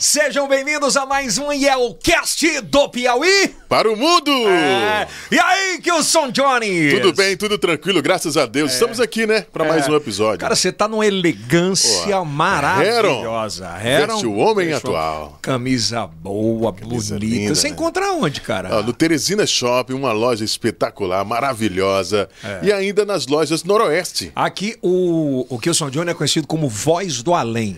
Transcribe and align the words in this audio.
Sejam 0.00 0.48
bem-vindos 0.48 0.96
a 0.96 1.04
mais 1.04 1.36
um 1.36 1.52
Yelcast 1.52 2.62
do 2.62 2.88
Piauí. 2.88 3.54
Para 3.68 3.92
o 3.92 3.94
mundo! 3.94 4.30
É. 4.48 5.06
E 5.30 5.38
aí, 5.38 5.78
Kilson 5.82 6.30
Johnny? 6.30 6.92
Tudo 6.92 7.12
bem, 7.12 7.36
tudo 7.36 7.58
tranquilo, 7.58 8.00
graças 8.00 8.34
a 8.38 8.46
Deus. 8.46 8.72
Estamos 8.72 8.98
aqui, 8.98 9.26
né, 9.26 9.44
para 9.52 9.62
mais 9.62 9.86
um 9.86 9.94
episódio. 9.94 10.38
Cara, 10.38 10.56
você 10.56 10.72
tá 10.72 10.88
numa 10.88 11.06
elegância 11.06 12.16
Pô, 12.16 12.24
maravilhosa. 12.24 13.68
Veste 13.76 14.26
o 14.26 14.36
homem 14.36 14.72
atual. 14.72 15.38
Camisa 15.42 16.06
boa, 16.06 16.72
Camisa 16.72 17.18
bonita. 17.18 17.36
linda, 17.36 17.54
você 17.54 17.68
né? 17.68 17.74
encontra 17.74 18.10
onde, 18.12 18.40
cara? 18.40 18.82
No 18.82 18.94
Teresina 18.94 19.46
Shopping, 19.46 19.92
uma 19.92 20.12
loja 20.12 20.46
espetacular, 20.46 21.22
maravilhosa. 21.26 22.26
É. 22.42 22.60
E 22.62 22.72
ainda 22.72 23.04
nas 23.04 23.26
lojas 23.26 23.64
Noroeste. 23.64 24.32
Aqui 24.34 24.78
o, 24.80 25.44
o 25.50 25.58
Kilson 25.58 25.90
Johnny 25.90 26.10
é 26.10 26.14
conhecido 26.14 26.46
como 26.46 26.70
Voz 26.70 27.22
do 27.22 27.34
Além. 27.34 27.76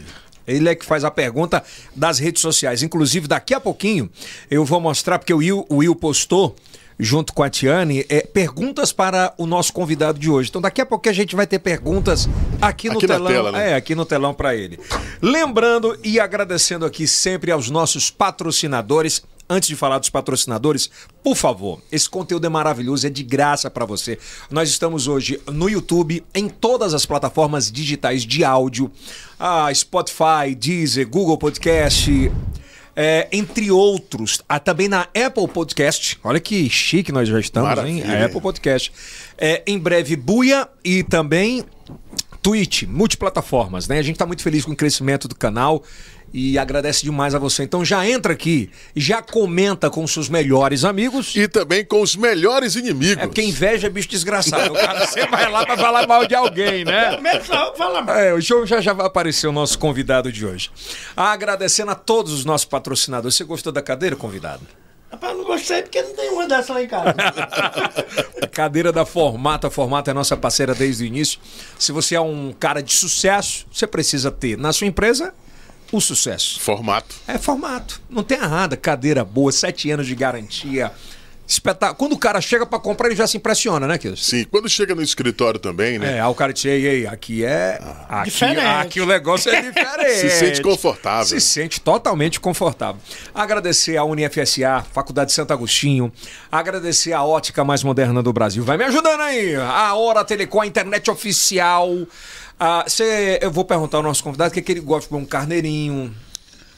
Ele 0.53 0.69
é 0.69 0.75
que 0.75 0.85
faz 0.85 1.05
a 1.05 1.11
pergunta 1.11 1.63
das 1.95 2.19
redes 2.19 2.43
sociais. 2.43 2.83
Inclusive, 2.83 3.27
daqui 3.27 3.55
a 3.55 3.61
pouquinho 3.61 4.11
eu 4.51 4.65
vou 4.65 4.81
mostrar, 4.81 5.19
porque 5.19 5.33
o 5.35 5.39
Will, 5.39 5.67
o 5.69 5.77
Will 5.77 5.95
postou, 5.95 6.55
junto 6.99 7.33
com 7.33 7.43
a 7.43 7.51
Tiane, 7.51 8.05
é, 8.09 8.21
perguntas 8.21 8.93
para 8.93 9.35
o 9.37 9.47
nosso 9.47 9.73
convidado 9.73 10.19
de 10.19 10.31
hoje. 10.31 10.51
Então, 10.51 10.61
daqui 10.61 10.81
a 10.81 10.87
pouco 10.87 11.09
a 11.09 11.13
gente 11.13 11.35
vai 11.35 11.47
ter 11.47 11.59
perguntas 11.59 12.29
aqui 12.61 12.89
no 12.89 12.99
Aqui 12.99 13.07
telão. 13.07 13.27
tela, 13.33 13.53
né? 13.53 13.71
É, 13.71 13.75
aqui 13.75 13.95
no 13.95 14.05
telão 14.05 14.33
para 14.33 14.55
ele. 14.55 14.79
Lembrando 15.21 15.99
e 16.05 16.21
agradecendo 16.21 16.85
aqui 16.85 17.07
sempre 17.07 17.51
aos 17.51 17.71
nossos 17.71 18.11
patrocinadores. 18.11 19.23
Antes 19.53 19.69
de 19.69 19.77
falar 19.77 19.99
dos 19.99 20.09
patrocinadores, 20.09 20.89
por 21.23 21.37
favor, 21.37 21.79
esse 21.93 22.09
conteúdo 22.09 22.47
é 22.47 22.49
maravilhoso, 22.49 23.07
é 23.07 23.11
de 23.11 23.23
graça 23.23 23.71
para 23.71 23.85
você. 23.85 24.19
Nós 24.51 24.71
estamos 24.71 25.07
hoje 25.07 25.39
no 25.47 25.69
YouTube, 25.69 26.25
em 26.35 26.49
todas 26.49 26.95
as 26.95 27.05
plataformas 27.05 27.71
digitais 27.71 28.23
de 28.23 28.45
áudio, 28.45 28.91
ah, 29.39 29.71
Spotify, 29.75 30.55
Deezer, 30.57 31.07
Google 31.07 31.37
Podcast, 31.37 32.33
é, 32.97 33.29
entre 33.31 33.71
outros. 33.71 34.41
Ah, 34.49 34.59
também 34.59 34.89
na 34.89 35.03
Apple 35.03 35.47
Podcast. 35.49 36.19
Olha 36.25 36.41
que 36.41 36.71
chique 36.71 37.13
nós 37.13 37.29
já 37.29 37.39
estamos, 37.39 37.69
hein? 37.85 37.97
Maravilha. 38.01 38.23
A 38.23 38.25
Apple 38.25 38.41
Podcast. 38.41 38.91
É, 39.37 39.63
em 39.67 39.79
breve, 39.79 40.17
Buia 40.17 40.67
e 40.83 41.03
também 41.03 41.63
Twitch, 42.41 42.85
multiplataformas, 42.85 43.87
né? 43.87 43.99
A 43.99 44.03
gente 44.03 44.17
tá 44.17 44.25
muito 44.25 44.43
feliz 44.43 44.65
com 44.65 44.73
o 44.73 44.77
crescimento 44.77 45.29
do 45.29 45.35
canal 45.35 45.83
e 46.33 46.59
agradece 46.59 47.05
demais 47.05 47.35
a 47.35 47.39
você. 47.39 47.63
Então 47.63 47.85
já 47.85 48.07
entra 48.09 48.33
aqui, 48.33 48.71
já 48.97 49.21
comenta 49.21 49.91
com 49.91 50.07
seus 50.07 50.29
melhores 50.29 50.85
amigos. 50.85 51.35
E 51.37 51.47
também 51.47 51.85
com 51.85 52.01
os 52.01 52.17
melhores 52.17 52.75
inimigos. 52.75 53.23
É 53.23 53.27
porque 53.27 53.43
inveja 53.43 53.87
é 53.87 53.91
bicho 53.91 54.09
desgraçado. 54.09 54.73
O 54.73 54.77
cara 54.77 55.07
sempre 55.07 55.31
vai 55.31 55.51
lá 55.51 55.67
pra 55.67 55.77
falar 55.77 56.07
mal 56.07 56.27
de 56.27 56.35
alguém, 56.35 56.85
né? 56.85 57.17
Começou, 57.17 57.75
fala 57.77 58.03
mal. 58.03 58.17
É, 58.17 58.33
o 58.33 58.41
show 58.41 58.65
já 58.67 58.81
já 58.81 58.93
vai 58.93 59.07
aparecer 59.07 59.47
o 59.47 59.53
nosso 59.53 59.79
convidado 59.79 60.33
de 60.33 60.47
hoje. 60.47 60.71
Agradecendo 61.17 61.91
a 61.91 61.95
todos 61.95 62.33
os 62.33 62.45
nossos 62.45 62.65
patrocinadores. 62.65 63.37
Você 63.37 63.45
gostou 63.45 63.73
da 63.73 63.83
cadeira, 63.83 64.17
convidado? 64.17 64.63
Rapaz, 65.11 65.37
não 65.37 65.45
gostei 65.45 65.83
porque 65.83 66.01
não 66.01 66.15
tem 66.15 66.31
uma 66.31 66.49
dessa 66.49 66.73
lá 66.73 66.83
em 66.83 66.89
casa. 66.89 67.15
Cadeira 68.51 68.91
da 68.91 69.05
Formata. 69.05 69.67
A 69.67 69.71
Formata 69.71 70.11
é 70.11 70.15
nossa 70.15 70.37
parceira 70.39 70.75
desde 70.75 71.05
o 71.05 71.07
início. 71.07 71.39
Se 71.79 71.93
você 71.93 72.15
é 72.15 72.21
um 72.21 72.51
cara 72.59 72.83
de 72.83 72.95
sucesso, 72.95 73.67
você 73.71 73.87
precisa 73.87 74.31
ter 74.31 74.57
na 74.57 74.73
sua 74.73 74.87
empresa 74.87 75.35
o 75.93 76.01
sucesso. 76.01 76.59
Formato. 76.61 77.15
É 77.29 77.39
formato. 77.39 78.01
Não 78.11 78.23
tem 78.23 78.39
nada. 78.39 78.77
Cadeira 78.77 79.25
boa, 79.25 79.53
sete 79.53 79.91
anos 79.91 80.07
de 80.07 80.15
garantia. 80.15 80.91
Espetáculo. 81.47 81.99
Quando 81.99 82.13
o 82.13 82.19
cara 82.19 82.41
chega 82.41 82.65
pra 82.65 82.79
comprar, 82.79 83.09
ele 83.09 83.17
já 83.17 83.27
se 83.27 83.37
impressiona, 83.37 83.87
né, 83.87 83.99
Kilson? 83.99 84.17
Sim, 84.17 84.45
quando 84.45 84.69
chega 84.71 84.95
no 84.95 85.03
escritório 85.03 85.61
também, 85.61 85.99
né? 85.99 86.17
É, 86.19 86.25
o 86.25 86.35
cara 86.35 86.51
diz, 86.53 86.65
ei, 86.65 86.87
ei, 86.87 87.07
aqui 87.07 87.45
é. 87.45 87.79
Aqui, 88.09 88.31
Diferente. 88.31 88.61
aqui 88.61 89.01
o 89.01 89.07
negócio 89.07 89.51
é 89.53 89.61
diferente. 89.71 90.19
Se 90.21 90.31
sente 90.31 90.63
confortável. 90.63 91.27
Se 91.27 91.41
sente 91.41 91.81
totalmente 91.81 92.41
confortável. 92.41 93.01
Agradecer 93.35 93.99
a 93.99 94.05
UniFSA, 94.05 94.87
Faculdade 94.95 95.29
de 95.31 95.35
Santo 95.35 95.53
Agostinho. 95.53 96.11
Agradecer 96.51 97.13
a 97.13 97.23
ótica 97.23 97.63
mais 97.65 97.83
moderna 97.83 98.23
do 98.23 98.33
Brasil. 98.33 98.65
Vai 98.65 98.79
me 98.79 98.85
ajudando 98.85 99.21
aí. 99.21 99.55
A 99.57 99.95
Hora 99.95 100.25
Telecom, 100.25 100.61
a 100.63 100.67
internet 100.67 101.11
oficial. 101.11 101.91
Ah, 102.65 102.85
cê- 102.87 103.41
eu 103.43 103.51
vou 103.51 103.65
perguntar 103.65 103.97
ao 103.97 104.03
nosso 104.05 104.23
convidado 104.23 104.51
o 104.51 104.53
que, 104.55 104.61
é 104.61 104.63
que 104.63 104.71
ele 104.71 104.81
gosta 104.81 105.03
de 105.03 105.09
comer 105.09 105.23
um 105.23 105.27
carneirinho. 105.27 106.15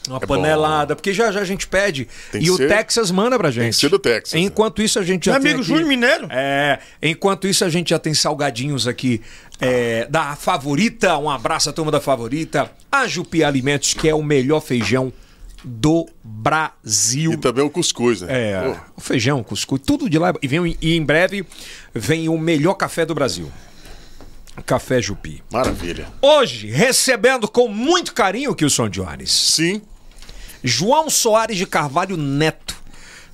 Uma 0.07 0.17
É 0.17 0.25
panelada, 0.25 0.95
porque 0.95 1.11
já 1.13 1.31
já 1.31 1.39
a 1.41 1.43
gente 1.45 1.67
pede. 1.67 2.07
Tem 2.31 2.43
e 2.43 2.49
o 2.51 2.57
ser- 2.57 2.67
Texas 2.69 3.09
manda 3.11 3.37
pra 3.37 3.49
gente. 3.51 3.73
que 3.73 3.79
ser 3.81 3.89
do 3.89 3.97
Texas, 3.99 4.33
né? 4.33 4.39
Enquanto 4.39 4.81
isso, 4.81 4.97
a 4.99 5.03
gente 5.03 5.25
já 5.25 5.33
Meu 5.33 5.41
tem 5.41 5.51
amigo 5.51 5.61
aqui- 5.63 5.69
Júnior 5.69 5.87
Mineiro? 5.87 6.27
é, 6.31 6.79
enquanto 7.01 7.47
isso 7.47 7.63
a 7.65 7.69
gente 7.69 7.89
já 7.89 7.97
tem 7.99 8.13
salgadinhos 8.13 8.87
aqui 8.87 9.21
é, 9.59 10.05
da 10.09 10.35
Favorita. 10.35 11.17
Um 11.17 11.29
abraço 11.29 11.69
à 11.69 11.73
turma 11.73 11.91
da 11.91 11.99
Favorita. 12.01 12.69
A 12.91 13.07
Jupi 13.07 13.43
Alimentos, 13.43 13.93
que 13.95 14.07
é 14.09 14.13
o 14.13 14.21
melhor 14.23 14.61
feijão 14.61 15.11
do 15.63 16.07
Brasil. 16.23 17.33
E 17.33 17.37
também 17.37 17.63
o 17.65 17.69
cuscuz, 17.71 18.21
né? 18.21 18.27
É, 18.29 18.61
Pô, 18.61 18.79
o 18.97 19.01
feijão, 19.01 19.41
cuscuz, 19.43 19.81
tudo 19.85 20.07
de 20.09 20.19
lá. 20.19 20.33
E, 20.41 20.47
vem, 20.47 20.77
e 20.81 20.95
em 20.95 21.03
breve 21.03 21.43
vem 21.93 22.29
o 22.29 22.37
melhor 22.37 22.75
café 22.75 23.05
do 23.05 23.15
Brasil. 23.15 23.51
Café 24.63 25.01
Jupi. 25.01 25.43
maravilha. 25.51 26.07
Hoje, 26.21 26.67
recebendo 26.67 27.47
com 27.47 27.67
muito 27.67 28.13
carinho 28.13 28.51
o 28.51 28.55
Kilson 28.55 28.87
Jones. 28.89 29.31
Sim, 29.31 29.81
João 30.63 31.09
Soares 31.09 31.57
de 31.57 31.65
Carvalho 31.65 32.15
Neto, 32.17 32.75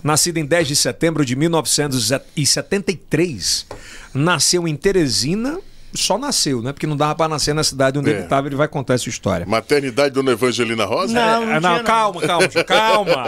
nascido 0.03 0.37
em 0.37 0.45
10 0.45 0.67
de 0.69 0.75
setembro 0.75 1.25
de 1.25 1.35
1973, 1.35 3.65
nasceu 4.13 4.67
em 4.67 4.75
Teresina, 4.75 5.59
só 5.93 6.17
nasceu, 6.17 6.61
né? 6.61 6.71
Porque 6.71 6.87
não 6.87 6.95
dava 6.95 7.15
pra 7.15 7.27
nascer 7.27 7.53
na 7.53 7.63
cidade 7.65 7.99
onde 7.99 8.09
É. 8.09 8.13
ele 8.13 8.23
estava, 8.23 8.47
ele 8.47 8.55
vai 8.55 8.67
contar 8.67 8.93
essa 8.93 9.09
história. 9.09 9.45
maternidade 9.45 10.13
Dona 10.13 10.31
Evangelina 10.31 10.85
Rosa? 10.85 11.13
Não. 11.13 11.43
É, 11.51 11.59
não, 11.59 11.77
não. 11.77 11.83
calma, 11.83 12.21
calma, 12.21 12.47
calma. 12.65 13.23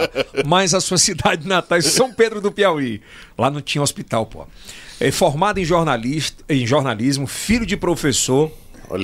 Mas 0.46 0.72
a 0.74 0.80
sua 0.80 0.96
cidade 0.98 1.46
natal 1.46 1.76
é 1.78 1.82
São 1.82 2.10
Pedro 2.12 2.40
do 2.40 2.50
Piauí. 2.50 3.02
Lá 3.36 3.50
não 3.50 3.60
tinha 3.60 3.82
hospital, 3.82 4.24
pô. 4.26 4.46
É 5.00 5.10
formado 5.10 5.58
em, 5.58 5.64
jornalista, 5.64 6.44
em 6.48 6.66
jornalismo, 6.66 7.26
filho 7.26 7.66
de 7.66 7.76
professor 7.76 8.50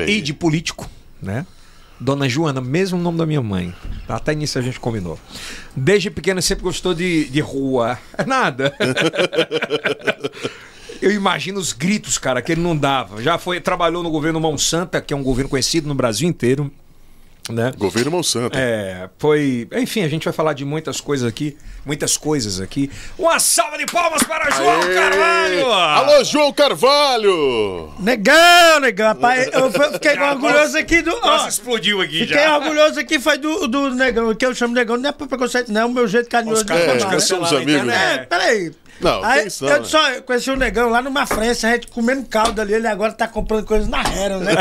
e 0.07 0.21
de 0.21 0.33
político, 0.33 0.89
né? 1.21 1.47
Dona 2.01 2.27
Joana, 2.29 2.63
mesmo 2.63 2.99
nome 2.99 3.19
da 3.19 3.27
minha 3.27 3.43
mãe. 3.43 3.75
Até 4.09 4.35
nisso 4.35 4.59
a 4.59 4.63
gente 4.63 4.81
combinou. 4.81 5.19
Desde 5.77 6.11
pequeno 6.11 6.41
sempre 6.41 6.65
gostou 6.65 6.95
de, 6.95 7.27
de 7.27 7.41
rua. 7.41 7.99
É 8.17 8.25
nada. 8.25 8.75
Eu 11.03 11.11
imagino 11.11 11.59
os 11.59 11.73
gritos, 11.73 12.19
cara, 12.19 12.43
que 12.43 12.53
ele 12.53 12.61
não 12.61 12.77
dava. 12.77 13.23
Já 13.23 13.39
foi, 13.39 13.61
trabalhou 13.61 14.03
no 14.03 14.11
governo 14.11 14.39
Monsanto, 14.39 15.01
que 15.01 15.15
é 15.15 15.17
um 15.17 15.23
governo 15.23 15.49
conhecido 15.49 15.89
no 15.89 15.95
Brasil 15.95 16.29
inteiro, 16.29 16.71
né? 17.49 17.73
Governo 17.77 18.11
Monsanto. 18.11 18.57
É, 18.57 19.09
foi. 19.19 19.69
Enfim, 19.73 20.03
a 20.03 20.09
gente 20.09 20.25
vai 20.25 20.33
falar 20.33 20.53
de 20.53 20.65
muitas 20.65 21.01
coisas 21.01 21.27
aqui. 21.27 21.57
Muitas 21.85 22.17
coisas 22.17 22.61
aqui. 22.61 22.91
Uma 23.19 23.39
salva 23.39 23.79
de 23.79 23.87
palmas 23.87 24.23
para 24.23 24.51
João 24.51 24.83
Aê! 24.83 24.95
Carvalho! 24.95 25.73
Alô, 25.73 26.25
João 26.25 26.53
Carvalho! 26.53 27.93
Negão, 27.99 28.81
negão, 28.81 29.09
rapaz. 29.09 29.49
Eu 29.53 29.71
fiquei 29.93 30.19
orgulhoso 30.19 30.77
aqui 30.77 31.01
do. 31.03 31.11
ó, 31.23 31.27
Nossa, 31.27 31.49
explodiu 31.49 32.01
aqui 32.01 32.21
fiquei 32.21 32.37
já. 32.37 32.59
orgulhoso 32.59 33.01
aqui 33.01 33.19
foi 33.19 33.39
do, 33.39 33.67
do 33.67 33.95
negão, 33.95 34.35
que 34.35 34.45
eu 34.45 34.55
chamo 34.55 34.75
negão, 34.75 34.97
não 34.97 35.09
é 35.09 35.13
por 35.13 35.27
preconceito, 35.27 35.73
não, 35.73 35.81
é 35.81 35.85
o 35.87 35.91
meu 35.91 36.07
jeito 36.07 36.29
carinhoso 36.29 36.63
Os 36.63 36.67
caras 36.67 37.03
falar, 37.03 37.13
né? 37.13 37.21
somos 37.21 37.53
amigos. 37.53 37.75
internet. 37.75 38.21
É, 38.21 38.25
peraí. 38.27 38.73
Não, 39.01 39.25
Aí, 39.25 39.49
eu 39.63 39.67
né? 39.67 39.85
só 39.85 40.21
conheci 40.21 40.51
o 40.51 40.57
negão 40.57 40.91
lá 40.91 41.01
numa 41.01 41.25
França, 41.25 41.69
a 41.69 41.71
gente 41.73 41.87
comendo 41.87 42.27
caldo 42.29 42.61
ali, 42.61 42.75
ele 42.75 42.87
agora 42.87 43.13
tá 43.13 43.27
comprando 43.27 43.65
coisas 43.65 43.89
na 43.89 44.03
Hera, 44.03 44.37
né? 44.37 44.53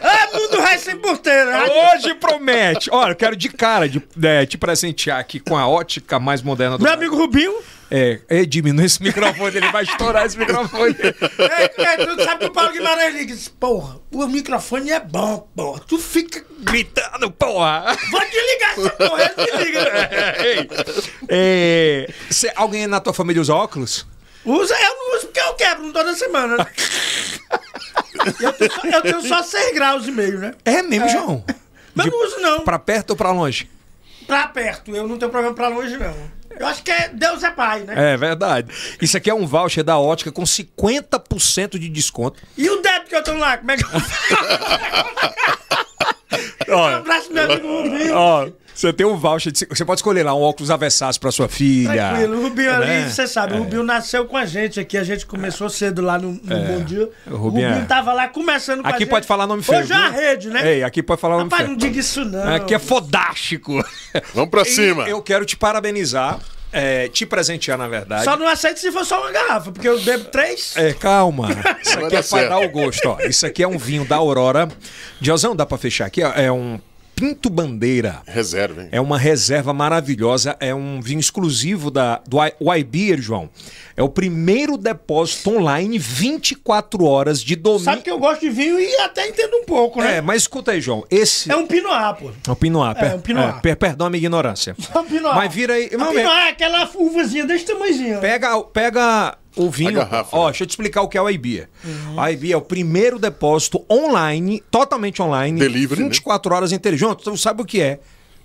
é, 0.00 0.38
mundo 0.38 0.62
vai 0.62 0.78
sem 0.78 0.95
porteira. 1.06 1.44
né? 1.52 1.92
Hoje 1.94 2.14
promete. 2.14 2.90
Olha, 2.92 3.12
eu 3.12 3.16
quero 3.16 3.36
de 3.36 3.48
cara 3.48 3.88
de, 3.88 4.02
é, 4.22 4.44
te 4.46 4.58
presentear 4.58 5.18
aqui 5.20 5.38
com 5.40 5.56
a 5.56 5.66
ótica 5.68 6.18
mais 6.18 6.42
moderna 6.42 6.76
do 6.78 6.82
Meu 6.84 6.92
amigo 6.92 7.16
Rubinho, 7.16 7.54
É, 7.90 8.20
é, 8.28 8.44
diminui 8.44 8.84
esse 8.86 9.00
microfone, 9.02 9.56
ele 9.56 9.70
vai 9.70 9.84
estourar 9.84 10.26
esse 10.26 10.36
microfone. 10.36 10.96
é, 10.98 11.82
é, 11.82 11.96
tu 12.04 12.24
sabe 12.24 12.40
que 12.40 12.46
o 12.46 12.52
Paulo 12.52 12.72
Guimarães 12.72 13.14
liga 13.14 13.32
diz, 13.34 13.46
porra, 13.48 14.00
o 14.10 14.26
microfone 14.26 14.90
é 14.90 14.98
bom, 15.00 15.48
porra, 15.54 15.80
tu 15.86 15.96
fica... 15.98 16.44
Gritando, 16.58 17.30
porra! 17.30 17.96
Vou 18.10 18.20
desligar 18.20 18.70
essa 18.72 18.90
porra, 18.90 19.32
desliga. 19.36 19.84
né? 19.84 20.34
Ei, 20.44 20.68
é, 21.28 22.10
cê- 22.30 22.50
alguém 22.56 22.86
na 22.88 22.98
tua 22.98 23.14
família 23.14 23.40
usa 23.40 23.54
óculos? 23.54 24.04
Usa, 24.44 24.74
eu 24.74 24.94
não 24.96 25.16
uso 25.18 25.26
porque 25.26 25.40
eu 25.40 25.54
quebro 25.54 25.92
toda 25.92 26.14
semana. 26.14 26.56
eu, 28.40 28.52
tenho 28.52 28.72
só, 28.72 28.86
eu 28.86 29.02
tenho 29.02 29.22
só 29.22 29.42
6 29.42 29.74
graus 29.74 30.06
e 30.06 30.10
meio, 30.10 30.38
né? 30.38 30.54
É 30.64 30.82
mesmo, 30.82 31.08
João? 31.08 31.44
Mas 31.94 32.06
não 32.06 32.24
uso 32.26 32.38
não. 32.40 32.60
Pra 32.60 32.78
perto 32.78 33.10
ou 33.10 33.16
pra 33.16 33.30
longe? 33.30 33.68
Pra 34.26 34.46
perto, 34.48 34.94
eu 34.94 35.06
não 35.06 35.16
tenho 35.18 35.30
problema 35.30 35.54
pra 35.54 35.68
longe, 35.68 35.96
não. 35.96 36.14
Eu 36.58 36.66
acho 36.66 36.82
que 36.82 36.90
é 36.90 37.08
Deus 37.12 37.42
é 37.42 37.50
pai, 37.50 37.80
né? 37.82 38.14
É 38.14 38.16
verdade. 38.16 38.72
Isso 39.00 39.16
aqui 39.16 39.28
é 39.28 39.34
um 39.34 39.46
voucher 39.46 39.84
da 39.84 39.98
ótica 39.98 40.32
com 40.32 40.42
50% 40.42 41.78
de 41.78 41.88
desconto. 41.88 42.40
E 42.56 42.68
o 42.70 42.80
débito 42.80 43.10
que 43.10 43.16
eu 43.16 43.22
tô 43.22 43.34
lá, 43.34 43.58
como 43.58 43.70
é 43.72 43.76
que 43.76 43.84
eu 43.84 43.88
Um 46.68 46.78
Olha, 46.78 46.96
abraço, 46.96 47.32
meu 47.32 47.44
amigo 47.44 47.68
Rubinho. 47.82 48.14
ó, 48.14 48.48
Você 48.76 48.92
tem 48.92 49.06
um 49.06 49.16
voucher. 49.16 49.50
De... 49.50 49.66
Você 49.70 49.84
pode 49.86 50.00
escolher 50.00 50.22
lá 50.22 50.34
um 50.34 50.42
óculos 50.42 50.70
avessados 50.70 51.16
pra 51.16 51.32
sua 51.32 51.48
filha. 51.48 52.10
Tranquilo, 52.10 52.38
o 52.38 52.42
Rubinho 52.42 52.74
ali, 52.74 52.86
né? 52.86 53.08
você 53.08 53.26
sabe, 53.26 53.54
o 53.54 53.58
Rubinho 53.60 53.82
nasceu 53.82 54.26
com 54.26 54.36
a 54.36 54.44
gente 54.44 54.78
aqui, 54.78 54.98
a 54.98 55.02
gente 55.02 55.24
começou 55.24 55.70
cedo 55.70 56.02
lá 56.02 56.18
no, 56.18 56.32
no 56.32 56.38
Bom 56.66 56.84
Dia. 56.84 57.08
O 57.26 57.30
Rubinho 57.36 57.68
Rubinho, 57.68 57.82
é- 57.82 57.86
tava 57.86 58.12
lá 58.12 58.28
começando 58.28 58.82
com 58.82 58.86
a 58.86 58.90
Aqui 58.90 59.00
gente. 59.00 59.08
pode 59.08 59.26
falar 59.26 59.46
nome 59.46 59.62
feio. 59.62 59.80
Hoje 59.80 59.92
é 59.94 59.96
a 59.96 60.08
rede, 60.10 60.48
né? 60.50 60.74
Ei, 60.74 60.82
aqui 60.82 61.02
pode 61.02 61.20
falar 61.20 61.38
nome 61.38 61.44
Rapaz, 61.50 61.62
feio. 61.62 61.70
não 61.70 61.76
diga 61.78 61.98
isso 61.98 62.22
não. 62.24 62.54
Aqui 62.54 62.74
é 62.74 62.78
fodástico. 62.78 63.82
Vamos 64.34 64.50
pra 64.50 64.60
E 64.62 64.66
cima. 64.66 65.08
Eu 65.08 65.22
quero 65.22 65.46
te 65.46 65.56
parabenizar, 65.56 66.38
é, 66.70 67.08
te 67.08 67.24
presentear, 67.24 67.78
na 67.78 67.88
verdade. 67.88 68.24
Só 68.24 68.36
não 68.36 68.46
aceito 68.46 68.78
se 68.78 68.92
for 68.92 69.06
só 69.06 69.22
uma 69.22 69.30
garrafa, 69.32 69.72
porque 69.72 69.88
eu 69.88 69.98
bebo 70.02 70.24
três. 70.26 70.74
É, 70.76 70.92
calma. 70.92 71.48
Isso 71.82 71.98
aqui 71.98 72.16
é 72.16 72.22
pra 72.22 72.48
dar 72.48 72.58
o 72.58 72.68
gosto, 72.68 73.08
ó. 73.08 73.20
Isso 73.22 73.46
aqui 73.46 73.62
é 73.62 73.68
um 73.68 73.78
vinho 73.78 74.04
da 74.04 74.16
Aurora. 74.16 74.68
Diozão, 75.18 75.56
dá 75.56 75.64
pra 75.64 75.78
fechar 75.78 76.04
aqui? 76.04 76.22
ó. 76.22 76.30
É 76.34 76.52
um 76.52 76.78
Pinto 77.16 77.48
Bandeira. 77.48 78.20
Reserva, 78.26 78.82
hein? 78.82 78.88
É 78.92 79.00
uma 79.00 79.16
reserva 79.18 79.72
maravilhosa, 79.72 80.54
é 80.60 80.74
um 80.74 81.00
vinho 81.00 81.18
exclusivo 81.18 81.90
da, 81.90 82.20
do 82.28 82.36
iBeer, 82.76 83.18
João. 83.22 83.48
É 83.96 84.02
o 84.02 84.08
primeiro 84.10 84.76
depósito 84.76 85.56
online 85.56 85.98
24 85.98 87.02
horas 87.04 87.42
de 87.42 87.56
domingo. 87.56 87.84
Sabe 87.84 88.02
que 88.02 88.10
eu 88.10 88.18
gosto 88.18 88.42
de 88.42 88.50
vinho 88.50 88.78
e 88.78 88.96
até 89.00 89.26
entendo 89.26 89.56
um 89.56 89.64
pouco, 89.64 90.00
né? 90.02 90.18
É, 90.18 90.20
mas 90.20 90.42
escuta 90.42 90.72
aí, 90.72 90.80
João. 90.82 91.06
Esse 91.10 91.50
É 91.50 91.56
um 91.56 91.66
Pinoá, 91.66 92.12
pô. 92.12 92.30
é 92.46 92.50
o 92.52 92.56
Pinot. 92.56 92.98
É, 92.98 93.14
um 93.14 93.20
Pinot. 93.20 93.56
É, 93.56 93.60
per- 93.62 93.76
perdão 93.76 94.08
a 94.08 94.10
minha 94.10 94.18
ignorância. 94.18 94.76
É 94.94 94.98
um 94.98 95.04
Pinoá. 95.06 95.34
Mas 95.36 95.54
vira 95.54 95.72
aí. 95.72 95.88
Não, 95.96 96.12
Pinoá 96.12 96.48
é 96.48 96.50
aquela 96.50 96.86
uvazinha 96.96 97.46
desse 97.46 97.64
tamanhozinho. 97.64 98.20
Pega, 98.20 98.60
pega 98.64 99.38
o 99.56 99.70
vinho. 99.70 99.90
A 100.00 100.04
garrafa, 100.04 100.36
Ó, 100.36 100.44
né? 100.44 100.50
deixa 100.52 100.64
eu 100.64 100.66
te 100.66 100.70
explicar 100.70 101.02
o 101.02 101.08
que 101.08 101.16
é 101.18 101.22
o 101.22 101.28
iBeer. 101.28 101.68
O 102.16 102.28
iBeer 102.28 102.52
é 102.54 102.56
o 102.56 102.60
primeiro 102.62 103.18
depósito 103.18 103.84
online, 103.90 104.62
totalmente 104.70 105.20
online. 105.22 105.58
Delivery, 105.58 106.02
né? 106.02 106.08
24 106.08 106.54
horas 106.54 106.72
inteiras. 106.72 107.00
João, 107.00 107.14
tu 107.14 107.36
sabe 107.36 107.62
o 107.62 107.64
que 107.64 107.80
é? 107.80 107.98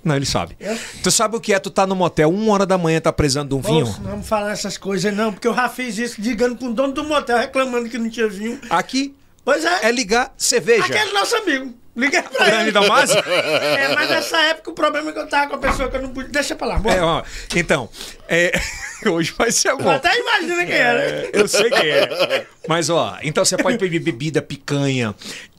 Não, 0.04 0.16
ele 0.16 0.25
sabe. 0.25 0.58
Tu 1.04 1.12
sabe 1.12 1.36
o 1.36 1.40
que 1.40 1.54
é? 1.54 1.60
Tu 1.60 1.69
tá 1.69 1.86
no 1.86 1.96
motel, 1.96 2.30
uma 2.31 2.52
hora 2.54 2.66
da 2.66 2.75
manhã, 2.78 3.00
tá 3.00 3.13
precisando 3.13 3.50
de 3.50 3.56
um 3.56 3.62
vinho? 3.62 3.86
Moço, 3.86 4.02
não 4.02 4.10
vamos 4.12 4.28
falar 4.28 4.52
essas 4.52 4.75
coisas 4.75 5.16
não, 5.16 5.31
porque 5.31 5.48
eu 5.48 5.54
já 5.54 5.69
fiz 5.69 5.98
isso 6.00 6.19
ligando 6.19 6.56
pro 6.58 6.74
dono 6.74 6.92
do 6.94 7.04
motel 7.04 7.38
reclamando 7.38 7.88
que 7.88 8.00
não 8.00 8.10
tinha 8.10 8.28
vinho. 8.28 8.60
Aqui 8.69 9.13
Pois 9.44 9.66
é, 9.66 9.86
é 9.88 9.92
ligar 9.92 10.34
cerveja. 10.38 10.86
aquele 10.86 11.13
nosso 11.13 11.36
amigo. 11.36 11.74
Liguei 11.96 12.22
pra 12.22 12.46
Grande 12.46 12.64
ele. 12.64 12.72
Damásio? 12.72 13.20
É, 13.20 13.94
mas 13.94 14.10
nessa 14.10 14.38
época 14.44 14.72
o 14.72 14.74
problema 14.74 15.10
é 15.10 15.14
que 15.14 15.20
eu 15.20 15.28
tava 15.28 15.50
com 15.50 15.56
a 15.56 15.60
pessoa 15.60 15.90
que 15.90 15.98
eu 15.98 16.02
não 16.02 16.10
podia. 16.10 16.30
Deixa 16.32 16.56
pra 16.56 16.68
lá, 16.68 16.80
bora. 16.80 16.96
É, 16.96 17.02
ó, 17.02 17.24
então, 17.56 17.90
é, 18.30 18.52
hoje 19.06 19.34
vai 19.38 19.52
ser 19.52 19.76
bom. 19.76 19.90
Até 19.90 20.18
imagina 20.18 20.66
quem 20.66 20.76
era. 20.76 21.00
É, 21.02 21.30
eu 21.34 21.48
sei 21.48 21.70
que 21.70 21.76
é. 21.90 22.46
Mas, 22.68 22.90
ó, 22.90 23.18
então 23.24 23.44
você 23.44 23.58
pode 23.58 23.78
beber 23.78 24.00
bebida, 24.00 24.42
picanha. 24.42 25.14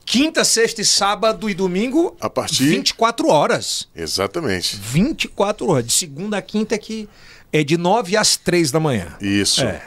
Quinta, 0.05 0.43
sexta 0.43 0.81
e 0.81 0.85
sábado 0.85 1.49
e 1.49 1.53
domingo. 1.53 2.17
A 2.19 2.29
partir- 2.29 2.65
24 2.65 3.27
horas. 3.29 3.87
Exatamente. 3.95 4.75
24 4.75 5.69
horas. 5.69 5.85
De 5.85 5.93
segunda 5.93 6.37
a 6.37 6.41
quinta 6.41 6.77
que 6.77 7.07
é 7.53 7.63
de 7.63 7.77
9 7.77 8.17
às 8.17 8.35
3 8.35 8.69
da 8.71 8.79
manhã. 8.79 9.15
Isso. 9.21 9.63
É. 9.63 9.81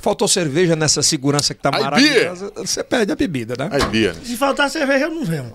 Faltou 0.00 0.28
cerveja 0.28 0.76
nessa 0.76 1.02
segurança 1.02 1.54
que 1.54 1.60
tá 1.60 1.70
maravilhosa. 1.70 2.52
Você 2.56 2.84
perde 2.84 3.12
a 3.12 3.16
bebida, 3.16 3.54
né? 3.58 3.68
Aí, 3.72 3.84
Bia. 3.86 4.14
Se 4.14 4.36
faltar 4.36 4.70
cerveja, 4.70 5.06
eu 5.06 5.10
não 5.10 5.24
venho. 5.24 5.52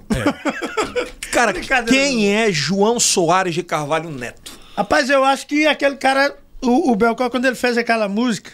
Cara, 1.31 1.51
Brincadeira. 1.53 1.91
quem 1.91 2.33
é 2.35 2.51
João 2.51 2.99
Soares 2.99 3.53
de 3.55 3.63
Carvalho 3.63 4.09
Neto? 4.11 4.51
Rapaz, 4.75 5.09
eu 5.09 5.23
acho 5.23 5.47
que 5.47 5.65
aquele 5.65 5.95
cara, 5.95 6.35
o, 6.61 6.91
o 6.91 6.95
Belcó, 6.95 7.29
quando 7.29 7.45
ele 7.45 7.55
fez 7.55 7.77
aquela 7.77 8.09
música, 8.09 8.51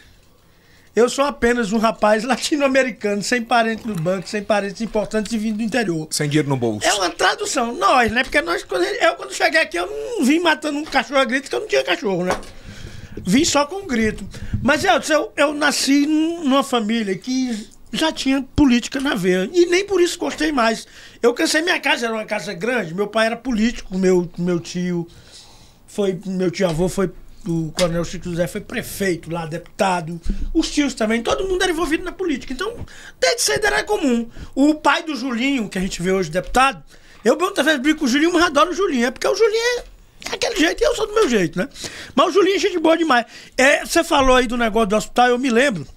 eu 0.96 1.08
sou 1.10 1.26
apenas 1.26 1.72
um 1.72 1.78
rapaz 1.78 2.24
latino-americano, 2.24 3.24
sem 3.24 3.42
parente 3.42 3.88
no 3.88 3.96
banco, 3.96 4.28
sem 4.28 4.44
parentes 4.44 4.82
importantes 4.82 5.32
e 5.32 5.38
vindo 5.38 5.58
do 5.58 5.64
interior. 5.64 6.08
Sem 6.12 6.28
dinheiro 6.28 6.50
no 6.50 6.58
bolso. 6.58 6.86
É 6.86 6.94
uma 6.94 7.10
tradução, 7.10 7.74
nós, 7.74 8.12
né? 8.12 8.24
Porque 8.24 8.42
nós, 8.42 8.64
quando 8.64 8.84
eu 8.84 9.16
quando 9.16 9.34
cheguei 9.34 9.62
aqui, 9.62 9.78
eu 9.78 9.88
não 9.88 10.26
vim 10.26 10.40
matando 10.40 10.78
um 10.78 10.86
cachorro 10.86 11.20
a 11.20 11.26
grito, 11.26 11.44
porque 11.44 11.56
eu 11.56 11.60
não 11.62 11.68
tinha 11.68 11.84
cachorro, 11.84 12.26
né? 12.26 12.34
Vim 13.26 13.46
só 13.46 13.66
com 13.66 13.86
grito. 13.88 14.26
Mas 14.62 14.84
eu, 14.84 14.94
eu, 15.10 15.32
eu 15.36 15.54
nasci 15.54 16.06
num- 16.06 16.44
numa 16.44 16.64
família 16.64 17.18
que 17.18 17.68
já 17.92 18.12
tinha 18.12 18.46
política 18.56 19.00
na 19.00 19.16
veia. 19.16 19.50
E 19.54 19.66
nem 19.66 19.86
por 19.86 20.00
isso 20.02 20.18
gostei 20.20 20.52
mais. 20.52 20.88
Eu 21.22 21.34
cansei, 21.34 21.62
minha 21.62 21.80
casa 21.80 22.06
era 22.06 22.14
uma 22.16 22.26
casa 22.26 22.54
grande, 22.54 22.94
meu 22.94 23.08
pai 23.08 23.26
era 23.28 23.36
político, 23.38 23.98
meu, 23.98 24.30
meu 24.38 24.60
tio 24.60 25.08
foi. 25.88 26.20
Meu 26.26 26.52
tio 26.52 26.68
avô 26.68 26.88
foi. 26.90 27.10
O 27.48 27.72
Coronel 27.72 28.04
Chico 28.04 28.26
José 28.30 28.48
foi 28.48 28.60
prefeito 28.62 29.32
lá, 29.32 29.46
deputado. 29.46 30.20
Os 30.54 30.70
tios 30.70 30.94
também, 30.94 31.24
todo 31.24 31.48
mundo 31.48 31.62
era 31.64 31.72
envolvido 31.72 32.04
na 32.04 32.12
política. 32.12 32.52
Então, 32.52 32.86
desde 33.20 33.42
cedo 33.44 33.66
era 33.66 33.82
comum. 33.84 34.28
O 34.54 34.76
pai 34.76 35.04
do 35.04 35.16
Julinho, 35.16 35.70
que 35.70 35.78
a 35.78 35.82
gente 35.82 36.02
vê 36.02 36.12
hoje 36.12 36.30
deputado, 36.30 36.84
eu 37.24 37.38
muitas 37.38 37.64
vezes 37.66 37.80
brinco 37.82 38.00
com 38.00 38.06
o 38.06 38.08
Julinho, 38.10 38.34
mas 38.34 38.44
adoro 38.44 38.72
o 38.72 38.74
Julinho. 38.74 39.06
É 39.08 39.12
porque 39.12 39.26
o 39.28 39.34
Julinho 39.36 39.80
é 39.80 39.84
daquele 40.24 40.56
jeito 40.56 40.84
eu 40.84 40.96
sou 40.96 41.08
do 41.08 41.14
meu 41.14 41.30
jeito, 41.30 41.58
né? 41.58 41.68
Mas 42.16 42.28
o 42.28 42.32
Julinho 42.32 42.56
é 42.56 42.60
gente 42.60 42.80
boa 42.80 42.98
demais. 42.98 43.26
É, 43.58 43.86
você 43.86 44.04
falou 44.04 44.36
aí 44.36 44.48
do 44.48 44.58
negócio 44.58 44.90
do 44.90 44.96
hospital, 44.96 45.28
eu 45.30 45.40
me 45.40 45.50
lembro 45.50 45.88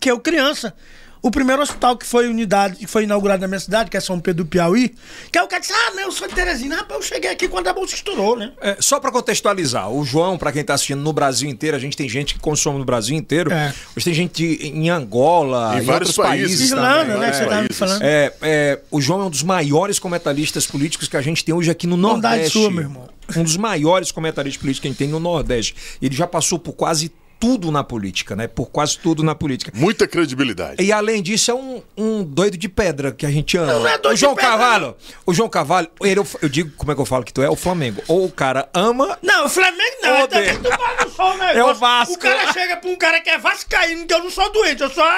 que 0.00 0.10
eu 0.10 0.18
criança, 0.20 0.74
o 1.24 1.30
primeiro 1.30 1.62
hospital 1.62 1.96
que 1.96 2.04
foi 2.04 2.28
unidade, 2.28 2.76
que 2.76 2.86
foi 2.86 3.04
inaugurado 3.04 3.40
na 3.40 3.48
minha 3.48 3.58
cidade, 3.58 3.88
que 3.90 3.96
é 3.96 4.00
São 4.00 4.20
Pedro 4.20 4.44
do 4.44 4.46
Piauí, 4.50 4.94
que 5.32 5.38
é 5.38 5.42
o 5.42 5.48
cara 5.48 5.58
disse, 5.58 5.72
ah, 5.72 5.92
não, 5.94 6.02
eu 6.02 6.12
sou 6.12 6.28
de 6.28 6.34
Teresina. 6.34 6.76
Rapaz, 6.76 7.00
eu 7.00 7.02
cheguei 7.02 7.30
aqui 7.30 7.48
quando 7.48 7.66
a 7.66 7.72
bolsa 7.72 7.94
estourou, 7.94 8.36
né? 8.36 8.52
É, 8.60 8.76
só 8.78 9.00
pra 9.00 9.10
contextualizar, 9.10 9.90
o 9.90 10.04
João, 10.04 10.36
pra 10.36 10.52
quem 10.52 10.62
tá 10.62 10.74
assistindo 10.74 11.00
no 11.00 11.14
Brasil 11.14 11.48
inteiro, 11.48 11.78
a 11.78 11.80
gente 11.80 11.96
tem 11.96 12.06
gente 12.10 12.34
que 12.34 12.40
consome 12.40 12.78
no 12.78 12.84
Brasil 12.84 13.16
inteiro. 13.16 13.50
É. 13.50 13.72
Hoje 13.96 14.04
tem 14.04 14.12
gente 14.12 14.44
em 14.44 14.90
Angola, 14.90 15.76
Em 15.76 15.82
em, 15.82 15.86
vários 15.86 16.10
outros 16.10 16.16
países. 16.28 16.58
países. 16.58 16.70
Irlanda, 16.72 17.04
também. 17.14 17.20
né, 17.20 17.30
que 17.30 17.36
você 17.38 17.46
tava 17.46 17.62
me 17.62 17.72
falando. 17.72 18.02
É, 18.02 18.32
é, 18.42 18.80
o 18.90 19.00
João 19.00 19.22
é 19.22 19.24
um 19.24 19.30
dos 19.30 19.42
maiores 19.42 19.98
comentaristas 19.98 20.66
políticos 20.66 21.08
que 21.08 21.16
a 21.16 21.22
gente 21.22 21.42
tem 21.42 21.54
hoje 21.54 21.70
aqui 21.70 21.86
no 21.86 21.96
Nordeste. 21.96 22.50
sua, 22.50 22.70
meu 22.70 22.82
irmão. 22.82 23.08
Um 23.34 23.42
dos 23.42 23.56
maiores 23.56 24.12
comentaristas 24.12 24.60
políticos 24.60 24.82
que 24.82 24.88
a 24.88 24.90
gente 24.90 24.98
tem 24.98 25.08
no 25.08 25.18
Nordeste. 25.18 25.74
Ele 26.02 26.14
já 26.14 26.26
passou 26.26 26.58
por 26.58 26.74
quase 26.74 27.10
tudo 27.44 27.70
na 27.70 27.84
política, 27.84 28.34
né? 28.34 28.46
Por 28.48 28.70
quase 28.70 28.98
tudo 28.98 29.22
na 29.22 29.34
política. 29.34 29.70
Muita 29.74 30.08
credibilidade. 30.08 30.82
E 30.82 30.90
além 30.90 31.22
disso, 31.22 31.50
é 31.50 31.54
um, 31.54 31.82
um 31.94 32.24
doido 32.24 32.56
de 32.56 32.70
pedra 32.70 33.12
que 33.12 33.26
a 33.26 33.30
gente 33.30 33.54
ama. 33.58 33.70
Não, 33.72 33.80
não 33.80 33.88
é 33.88 33.98
doido 33.98 34.14
o 34.14 34.16
João 34.16 34.32
de 34.34 34.40
pedra, 34.40 34.56
Carvalho, 34.56 34.96
o 35.26 35.34
João 35.34 35.48
Carvalho, 35.50 35.88
ele, 36.00 36.20
é 36.20 36.24
eu 36.40 36.48
digo 36.48 36.70
como 36.76 36.90
é 36.90 36.94
que 36.94 37.00
eu 37.02 37.04
falo 37.04 37.22
que 37.22 37.32
tu 37.34 37.42
é, 37.42 37.50
o 37.50 37.56
Flamengo. 37.56 38.02
Ou 38.08 38.24
o 38.24 38.30
cara 38.32 38.66
ama. 38.72 39.18
Não, 39.22 39.44
o 39.44 39.48
Flamengo 39.50 39.96
não. 40.00 40.14
É 40.16 40.26
também 40.26 40.58
Deus. 40.58 40.62
tu 40.62 40.70
negócio. 40.70 41.42
É 41.58 41.64
o 41.64 41.74
Vasco. 41.74 42.14
O 42.14 42.18
cara 42.18 42.50
chega 42.52 42.76
pra 42.78 42.90
um 42.90 42.96
cara 42.96 43.20
que 43.20 43.28
é 43.28 43.36
vascaíno, 43.38 44.06
que 44.06 44.14
eu 44.14 44.20
não 44.22 44.30
sou 44.30 44.50
doente, 44.50 44.82
eu 44.82 44.88
sou 44.90 45.04
a- 45.04 45.08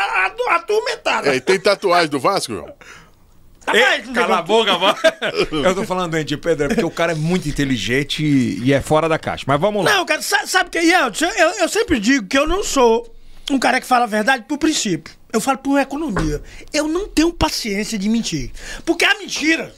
a- 0.51 0.57
atormentado. 0.57 1.29
É, 1.29 1.37
e 1.37 1.41
tem 1.41 1.61
tatuagem 1.61 2.09
do 2.11 2.19
Vasco, 2.19 2.53
João? 2.55 2.73
Rapaz, 3.67 4.07
Ei, 4.09 4.15
cala 4.15 4.39
a 4.39 4.43
boca, 4.43 4.79
mano. 4.79 4.97
Eu 5.65 5.75
tô 5.75 5.85
falando 5.85 6.13
doente 6.13 6.29
de 6.29 6.37
pedra 6.37 6.69
porque 6.69 6.85
o 6.85 6.91
cara 6.91 7.13
é 7.13 7.15
muito 7.15 7.49
inteligente 7.49 8.25
e, 8.25 8.61
e 8.65 8.73
é 8.73 8.81
fora 8.81 9.09
da 9.09 9.19
caixa. 9.19 9.45
Mas 9.47 9.61
vamos 9.61 9.85
lá. 9.85 9.93
Não, 9.95 10.07
cara, 10.07 10.23
sa- 10.23 10.47
sabe 10.47 10.69
o 10.69 10.71
que 10.71 10.79
é, 10.79 11.01
eu, 11.03 11.49
eu 11.61 11.69
sempre 11.69 11.99
digo 11.99 12.27
que 12.27 12.39
eu 12.39 12.47
não 12.47 12.63
sou 12.63 13.13
um 13.51 13.59
cara 13.59 13.81
que 13.81 13.87
fala 13.87 14.05
a 14.05 14.09
verdade 14.09 14.45
por 14.49 14.59
princípio. 14.59 15.13
Eu 15.33 15.41
falo 15.41 15.59
por 15.59 15.79
economia. 15.79 16.41
Eu 16.73 16.89
não 16.89 17.09
tenho 17.09 17.33
paciência 17.33 17.99
de 17.99 18.09
mentir. 18.09 18.51
Porque 18.85 19.05
a 19.05 19.19
mentira, 19.19 19.75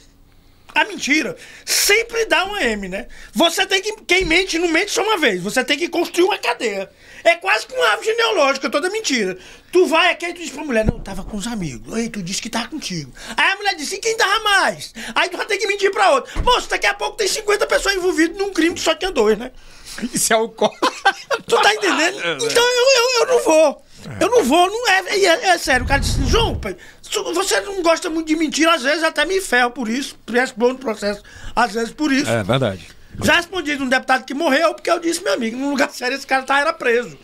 a 0.81 0.85
mentira, 0.85 1.35
sempre 1.65 2.25
dá 2.25 2.45
uma 2.45 2.61
M, 2.63 2.87
né? 2.87 3.07
Você 3.33 3.65
tem 3.65 3.81
que. 3.81 3.93
Quem 4.03 4.25
mente 4.25 4.57
não 4.57 4.67
mente 4.67 4.91
só 4.91 5.03
uma 5.03 5.17
vez. 5.17 5.41
Você 5.41 5.63
tem 5.63 5.77
que 5.77 5.87
construir 5.87 6.25
uma 6.25 6.37
cadeia. 6.37 6.89
É 7.23 7.35
quase 7.35 7.67
que 7.67 7.73
uma 7.73 7.87
árvore 7.87 8.07
genealógica, 8.07 8.69
toda 8.69 8.89
mentira. 8.89 9.37
Tu 9.71 9.85
vai 9.85 10.11
aqui 10.11 10.25
e 10.25 10.33
tu 10.33 10.41
diz 10.41 10.49
pra 10.49 10.63
mulher, 10.63 10.85
não, 10.85 10.95
eu 10.95 11.03
tava 11.03 11.23
com 11.23 11.37
os 11.37 11.45
amigos. 11.47 11.93
Aí 11.93 12.09
tu 12.09 12.23
disse 12.23 12.41
que 12.41 12.49
tava 12.49 12.69
contigo. 12.69 13.13
Aí 13.35 13.51
a 13.51 13.55
mulher 13.57 13.75
disse, 13.75 13.95
e 13.95 13.99
quem 13.99 14.15
tava 14.15 14.39
mais? 14.39 14.93
Aí 15.13 15.29
tu 15.29 15.37
vai 15.37 15.45
ter 15.45 15.57
que 15.57 15.67
mentir 15.67 15.91
pra 15.91 16.11
outra. 16.11 16.41
Moço, 16.41 16.69
daqui 16.69 16.87
a 16.87 16.93
pouco 16.93 17.17
tem 17.17 17.27
50 17.27 17.67
pessoas 17.67 17.95
envolvidas 17.95 18.37
num 18.37 18.51
crime 18.51 18.75
que 18.75 18.81
só 18.81 18.95
tinha 18.95 19.11
dois, 19.11 19.37
né? 19.37 19.51
Isso 20.13 20.33
é 20.33 20.37
o 20.37 20.47
Tu 21.47 21.61
tá 21.61 21.73
entendendo? 21.73 22.17
Então 22.17 22.63
eu, 22.63 22.85
eu, 22.95 23.19
eu 23.19 23.27
não 23.27 23.43
vou. 23.43 23.83
Eu 24.19 24.29
não 24.29 24.43
vou, 24.43 24.67
não 24.67 24.87
é, 24.89 24.99
é, 25.09 25.49
é 25.49 25.57
sério. 25.57 25.85
O 25.85 25.87
cara 25.87 25.99
disse, 25.99 26.25
João, 26.25 26.57
pai, 26.57 26.75
você 27.33 27.61
não 27.61 27.81
gosta 27.81 28.09
muito 28.09 28.27
de 28.27 28.35
mentira, 28.35 28.73
às 28.73 28.83
vezes 28.83 29.03
até 29.03 29.25
me 29.25 29.41
ferro 29.41 29.71
por 29.71 29.89
isso. 29.89 30.17
Respondo 30.29 30.73
no 30.73 30.79
processo, 30.79 31.21
às 31.55 31.73
vezes 31.73 31.91
por 31.91 32.11
isso. 32.11 32.29
É 32.29 32.43
verdade. 32.43 32.87
Já 33.21 33.35
respondi 33.35 33.75
de 33.75 33.83
um 33.83 33.89
deputado 33.89 34.23
que 34.23 34.33
morreu 34.33 34.73
porque 34.73 34.89
eu 34.89 34.99
disse, 34.99 35.23
meu 35.23 35.33
amigo, 35.33 35.57
num 35.57 35.71
lugar 35.71 35.89
sério 35.91 36.15
esse 36.15 36.25
cara 36.25 36.43
tá, 36.43 36.59
era 36.59 36.73
preso. 36.73 37.17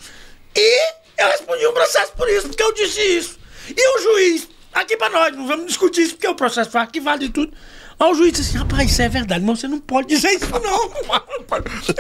E 0.56 0.94
eu 1.18 1.28
respondi 1.28 1.66
um 1.68 1.74
processo 1.74 2.12
por 2.14 2.28
isso, 2.30 2.48
porque 2.48 2.64
eu 2.64 2.74
disse 2.74 3.02
isso. 3.02 3.40
E 3.70 3.98
o 3.98 4.02
juiz, 4.02 4.48
aqui 4.74 4.98
pra 4.98 5.10
nós, 5.10 5.36
não 5.36 5.48
vamos 5.48 5.68
discutir 5.68 6.02
isso, 6.02 6.16
porque 6.16 6.28
o 6.28 6.36
processo 6.36 6.70
foi 6.70 6.82
arquivado 6.82 7.24
e 7.24 7.30
tudo. 7.30 7.56
Aí 7.98 8.12
o 8.12 8.14
juiz 8.14 8.34
disse 8.34 8.50
assim, 8.50 8.58
rapaz, 8.58 8.92
isso 8.92 9.02
é 9.02 9.08
verdade, 9.08 9.44
mas 9.46 9.60
você 9.60 9.68
não 9.70 9.80
pode 9.80 10.08
dizer 10.10 10.30
isso 10.32 10.48
não. 10.50 10.92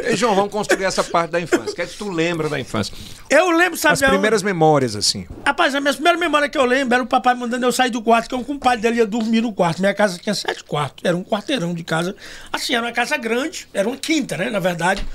Ei, 0.03 0.15
João, 0.15 0.35
vamos 0.35 0.51
construir 0.51 0.83
essa 0.83 1.03
parte 1.03 1.31
da 1.31 1.39
infância. 1.39 1.71
O 1.71 1.75
que 1.75 1.81
é 1.81 1.85
que 1.85 1.95
tu 1.97 2.09
lembra 2.09 2.49
da 2.49 2.59
infância? 2.59 2.93
Eu 3.29 3.49
lembro, 3.51 3.77
sabe... 3.77 3.93
As 3.93 4.01
eu- 4.01 4.09
primeiras 4.09 4.43
memórias, 4.43 4.95
assim. 4.95 5.25
Rapaz, 5.45 5.73
a 5.73 5.79
minha 5.79 5.93
primeira 5.93 6.17
memória 6.17 6.49
que 6.49 6.57
eu 6.57 6.65
lembro 6.65 6.95
era 6.95 7.03
o 7.03 7.07
papai 7.07 7.33
mandando 7.33 7.65
eu 7.65 7.71
sair 7.71 7.89
do 7.91 8.01
quarto, 8.01 8.27
que 8.27 8.35
um 8.35 8.43
compadre 8.43 8.81
dele 8.81 8.97
ia 8.97 9.05
dormir 9.05 9.41
no 9.41 9.53
quarto. 9.53 9.79
Minha 9.79 9.93
casa 9.93 10.17
tinha 10.19 10.35
sete 10.35 10.63
quartos, 10.65 11.03
era 11.05 11.15
um 11.15 11.23
quarteirão 11.23 11.73
de 11.73 11.83
casa. 11.83 12.13
Assim, 12.51 12.73
era 12.75 12.83
uma 12.85 12.91
casa 12.91 13.15
grande, 13.15 13.67
era 13.73 13.87
uma 13.87 13.97
quinta, 13.97 14.35
né, 14.35 14.49
na 14.49 14.59
verdade. 14.59 15.05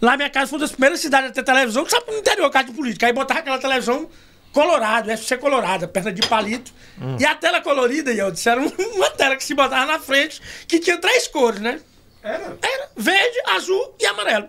Lá 0.00 0.16
minha 0.16 0.28
casa 0.30 0.46
foi 0.48 0.58
uma 0.58 0.60
das 0.60 0.72
primeiras 0.72 1.00
cidades 1.00 1.30
a 1.30 1.32
ter 1.32 1.42
televisão, 1.42 1.88
sabe, 1.88 2.04
no 2.12 2.18
interior, 2.18 2.50
casa 2.50 2.66
de 2.66 2.72
política. 2.72 3.06
Aí 3.06 3.12
botava 3.12 3.40
aquela 3.40 3.58
televisão 3.58 4.06
colorado, 4.52 5.10
FC 5.10 5.36
colorada, 5.38 5.86
perna 5.88 6.12
de 6.12 6.26
palito. 6.26 6.72
E 7.18 7.24
a 7.24 7.34
tela 7.34 7.60
colorida, 7.60 8.12
e 8.12 8.18
eu 8.18 8.30
disse, 8.30 8.48
era 8.48 8.60
um- 8.60 8.66
uma 8.96 9.10
tela 9.10 9.36
que 9.36 9.44
se 9.44 9.54
botava 9.54 9.86
na 9.86 9.98
frente, 9.98 10.40
que 10.66 10.78
tinha 10.80 10.98
três 10.98 11.28
cores, 11.28 11.60
né? 11.60 11.80
Era? 12.22 12.56
Era. 12.60 12.88
Verde, 12.96 13.38
azul 13.46 13.94
e 14.00 14.06
amarelo. 14.06 14.48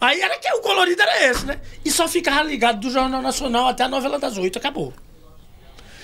Aí 0.00 0.20
era 0.20 0.38
que 0.38 0.50
o 0.54 0.60
colorido 0.60 1.00
era 1.02 1.30
esse, 1.30 1.44
né? 1.46 1.60
E 1.84 1.90
só 1.90 2.08
ficava 2.08 2.42
ligado 2.42 2.80
do 2.80 2.90
Jornal 2.90 3.20
Nacional 3.22 3.68
até 3.68 3.84
a 3.84 3.88
novela 3.88 4.18
das 4.18 4.36
oito, 4.38 4.58
acabou. 4.58 4.92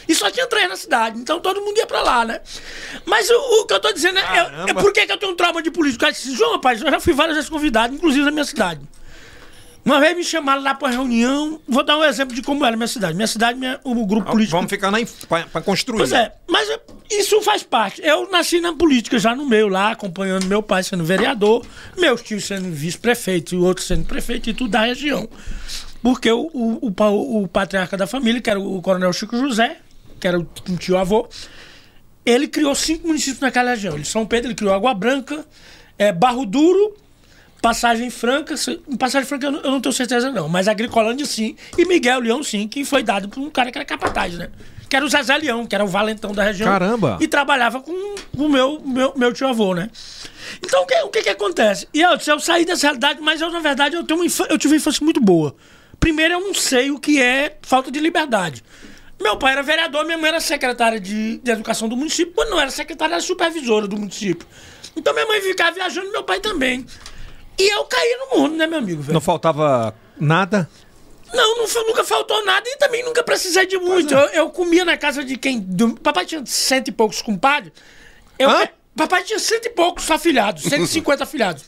E 0.08 0.14
só 0.14 0.30
tinha 0.30 0.46
três 0.46 0.68
na 0.68 0.76
cidade, 0.76 1.18
então 1.18 1.40
todo 1.40 1.60
mundo 1.60 1.76
ia 1.78 1.86
pra 1.86 2.00
lá, 2.00 2.24
né? 2.24 2.40
Mas 3.04 3.28
o, 3.28 3.34
o 3.62 3.66
que 3.66 3.74
eu 3.74 3.80
tô 3.80 3.90
dizendo 3.92 4.18
é, 4.20 4.22
é, 4.22 4.70
é 4.70 4.74
por 4.74 4.92
que 4.92 5.00
eu 5.00 5.16
tenho 5.18 5.32
um 5.32 5.34
trauma 5.34 5.60
de 5.60 5.70
político? 5.70 6.00
Cara 6.02 6.12
disse, 6.12 6.32
João, 6.36 6.52
rapaz, 6.52 6.80
eu 6.80 6.88
já 6.90 7.00
fui 7.00 7.12
várias 7.12 7.34
vezes 7.36 7.50
convidado, 7.50 7.92
inclusive 7.94 8.24
na 8.24 8.30
minha 8.30 8.44
cidade. 8.44 8.80
Uma 9.86 10.00
vez 10.00 10.16
me 10.16 10.24
chamaram 10.24 10.62
lá 10.64 10.74
pra 10.74 10.88
reunião, 10.90 11.60
vou 11.68 11.84
dar 11.84 11.96
um 11.96 12.02
exemplo 12.02 12.34
de 12.34 12.42
como 12.42 12.66
era 12.66 12.74
a 12.74 12.76
minha 12.76 12.88
cidade. 12.88 13.14
Minha 13.14 13.28
cidade, 13.28 13.56
minha- 13.56 13.78
o 13.84 14.04
grupo 14.04 14.32
político 14.32 14.56
Vamos 14.56 14.68
ficar 14.68 14.90
pra 15.52 15.62
construir. 15.62 15.98
Pois 15.98 16.10
é, 16.10 16.32
mas 16.48 16.68
isso 17.08 17.40
faz 17.40 17.62
parte. 17.62 18.02
Eu 18.02 18.28
nasci 18.28 18.60
na 18.60 18.72
política 18.72 19.16
já 19.16 19.32
no 19.32 19.46
meio 19.46 19.68
lá, 19.68 19.92
acompanhando 19.92 20.44
meu 20.46 20.60
pai 20.60 20.82
sendo 20.82 21.04
vereador, 21.04 21.64
meus 21.96 22.20
tios 22.20 22.44
sendo 22.44 22.68
vice-prefeito 22.68 23.54
e 23.54 23.58
outros 23.58 23.86
sendo 23.86 24.04
prefeito 24.04 24.50
e 24.50 24.54
tudo 24.54 24.70
da 24.72 24.80
região. 24.80 25.28
Porque 26.02 26.32
o, 26.32 26.50
o, 26.52 26.92
o 26.92 27.42
o 27.42 27.48
patriarca 27.48 27.96
da 27.96 28.08
família, 28.08 28.40
que 28.40 28.50
era 28.50 28.58
o 28.58 28.82
coronel 28.82 29.12
Chico 29.12 29.36
José, 29.38 29.76
que 30.18 30.26
era 30.26 30.36
o 30.36 30.44
um 30.68 30.76
tio-avô, 30.76 31.28
ele 32.24 32.48
criou 32.48 32.74
cinco 32.74 33.06
municípios 33.06 33.38
naquela 33.38 33.70
região. 33.70 33.94
Ele, 33.94 34.04
São 34.04 34.26
Pedro, 34.26 34.48
ele 34.48 34.56
criou 34.56 34.74
Água 34.74 34.92
Branca, 34.92 35.44
é, 35.96 36.10
Barro 36.12 36.44
Duro, 36.44 36.96
Passagem 37.66 38.10
Franca, 38.10 38.54
Passagem 38.96 39.26
Franca 39.26 39.48
eu 39.48 39.50
não, 39.50 39.60
eu 39.60 39.70
não 39.72 39.80
tenho 39.80 39.92
certeza 39.92 40.30
não, 40.30 40.48
mas 40.48 40.68
Agricolândia 40.68 41.26
sim, 41.26 41.56
e 41.76 41.84
Miguel 41.84 42.20
Leão 42.20 42.40
sim, 42.40 42.68
que 42.68 42.84
foi 42.84 43.02
dado 43.02 43.28
por 43.28 43.40
um 43.40 43.50
cara 43.50 43.72
que 43.72 43.78
era 43.78 43.84
capataz, 43.84 44.34
né? 44.34 44.50
Que 44.88 44.94
era 44.94 45.04
o 45.04 45.08
Zezé 45.08 45.36
Leão, 45.36 45.66
que 45.66 45.74
era 45.74 45.84
o 45.84 45.88
valentão 45.88 46.30
da 46.30 46.44
região. 46.44 46.70
Caramba! 46.70 47.18
E 47.20 47.26
trabalhava 47.26 47.80
com 47.80 47.90
o 48.36 48.48
meu, 48.48 48.80
meu, 48.84 49.12
meu 49.16 49.32
tio-avô, 49.32 49.74
né? 49.74 49.90
Então 50.64 50.84
o 50.84 50.86
que, 50.86 50.94
o 50.94 51.08
que 51.08 51.22
que 51.24 51.28
acontece? 51.28 51.88
E 51.92 52.00
eu, 52.00 52.10
eu 52.24 52.38
saí 52.38 52.64
dessa 52.64 52.86
realidade, 52.86 53.20
mas 53.20 53.40
eu, 53.40 53.50
na 53.50 53.58
verdade, 53.58 53.96
eu, 53.96 54.04
tenho 54.04 54.20
uma 54.20 54.46
eu 54.48 54.56
tive 54.56 54.74
uma 54.74 54.76
infância 54.76 55.02
muito 55.02 55.20
boa. 55.20 55.56
Primeiro, 55.98 56.34
eu 56.34 56.40
não 56.40 56.54
sei 56.54 56.92
o 56.92 57.00
que 57.00 57.20
é 57.20 57.56
falta 57.62 57.90
de 57.90 57.98
liberdade. 57.98 58.62
Meu 59.20 59.36
pai 59.36 59.54
era 59.54 59.62
vereador, 59.64 60.04
minha 60.04 60.18
mãe 60.18 60.28
era 60.28 60.38
secretária 60.38 61.00
de, 61.00 61.38
de 61.38 61.50
educação 61.50 61.88
do 61.88 61.96
município. 61.96 62.32
Quando 62.32 62.50
não 62.50 62.60
era 62.60 62.70
secretária, 62.70 63.14
era 63.14 63.20
supervisora 63.20 63.88
do 63.88 63.96
município. 63.96 64.46
Então 64.94 65.12
minha 65.12 65.26
mãe 65.26 65.40
ficava 65.40 65.72
viajando, 65.72 66.12
meu 66.12 66.22
pai 66.22 66.38
também. 66.38 66.86
E 67.58 67.68
eu 67.74 67.84
caí 67.84 68.16
no 68.30 68.38
mundo, 68.38 68.56
né, 68.56 68.66
meu 68.66 68.78
amigo? 68.78 69.02
velho? 69.02 69.14
Não 69.14 69.20
faltava 69.20 69.94
nada? 70.20 70.68
Não, 71.32 71.56
não 71.58 71.66
nunca 71.86 72.04
faltou 72.04 72.44
nada 72.44 72.68
e 72.68 72.76
também 72.76 73.02
nunca 73.04 73.22
precisei 73.22 73.66
de 73.66 73.76
muito. 73.78 74.14
Eu, 74.14 74.28
eu 74.28 74.50
comia 74.50 74.84
na 74.84 74.96
casa 74.96 75.24
de 75.24 75.36
quem. 75.36 75.58
do- 75.60 75.94
papai 76.00 76.24
tinha 76.24 76.44
cento 76.46 76.88
e 76.88 76.92
poucos 76.92 77.20
compadres. 77.20 77.72
Eu, 78.38 78.48
Hã? 78.48 78.68
papai 78.96 79.22
tinha 79.24 79.38
cento 79.38 79.66
e 79.66 79.70
poucos 79.70 80.08
afilhados, 80.10 80.62
150 80.68 81.24
afilhados. 81.24 81.64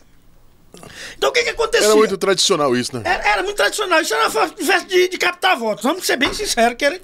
Então 1.17 1.31
o 1.31 1.33
que 1.33 1.43
que 1.43 1.51
acontecia? 1.51 1.87
Era 1.89 1.97
muito 1.97 2.17
tradicional 2.19 2.77
isso, 2.77 2.95
né? 2.97 3.03
Era, 3.05 3.29
era 3.31 3.43
muito 3.43 3.57
tradicional. 3.57 4.01
Isso 4.01 4.15
era 4.15 4.29
uma 4.29 4.49
festa 4.49 4.87
de, 4.87 5.09
de 5.09 5.19
captar 5.19 5.57
votos. 5.57 5.83
Vamos 5.83 6.07
ser 6.07 6.17
bem 6.17 6.33
sinceros, 6.33 6.77
que 6.77 6.85
era. 6.85 7.01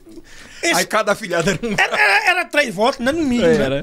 esse- 0.63 0.75
Aí 0.75 0.87
cada 0.87 1.13
afilhado 1.13 1.51
era 1.51 1.59
um. 1.63 1.73
era, 1.77 1.99
era- 2.01 2.31
era 2.31 2.45
três 2.45 2.73
votos, 2.75 3.01
né? 3.01 3.11
No 3.11 3.23
mínimo. 3.23 3.47
Era. 3.49 3.77
Né? 3.77 3.81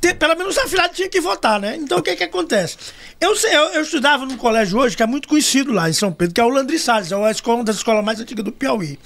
Te- 0.00 0.14
Pelo 0.14 0.34
menos 0.36 0.56
o 0.56 0.60
afilhado 0.60 0.94
tinha 0.94 1.08
que 1.08 1.20
votar, 1.20 1.60
né? 1.60 1.76
Então 1.76 1.98
o 1.98 2.02
que 2.02 2.16
que 2.16 2.24
acontece? 2.24 2.76
Eu, 3.20 3.36
sei- 3.36 3.54
eu, 3.54 3.64
eu 3.74 3.82
estudava 3.82 4.24
num 4.24 4.36
colégio 4.36 4.78
hoje 4.78 4.96
que 4.96 5.02
é 5.02 5.06
muito 5.06 5.28
conhecido 5.28 5.72
lá 5.72 5.88
em 5.90 5.92
São 5.92 6.10
Pedro, 6.12 6.34
que 6.34 6.40
é 6.40 6.44
o 6.44 6.48
Landry 6.48 6.78
Salles, 6.78 7.12
é 7.12 7.16
uma 7.16 7.30
escola- 7.30 7.58
uma 7.58 7.64
das 7.64 7.76
escolas 7.76 8.04
mais 8.04 8.18
antigas 8.20 8.44
do 8.44 8.52
Piauí. 8.52 8.98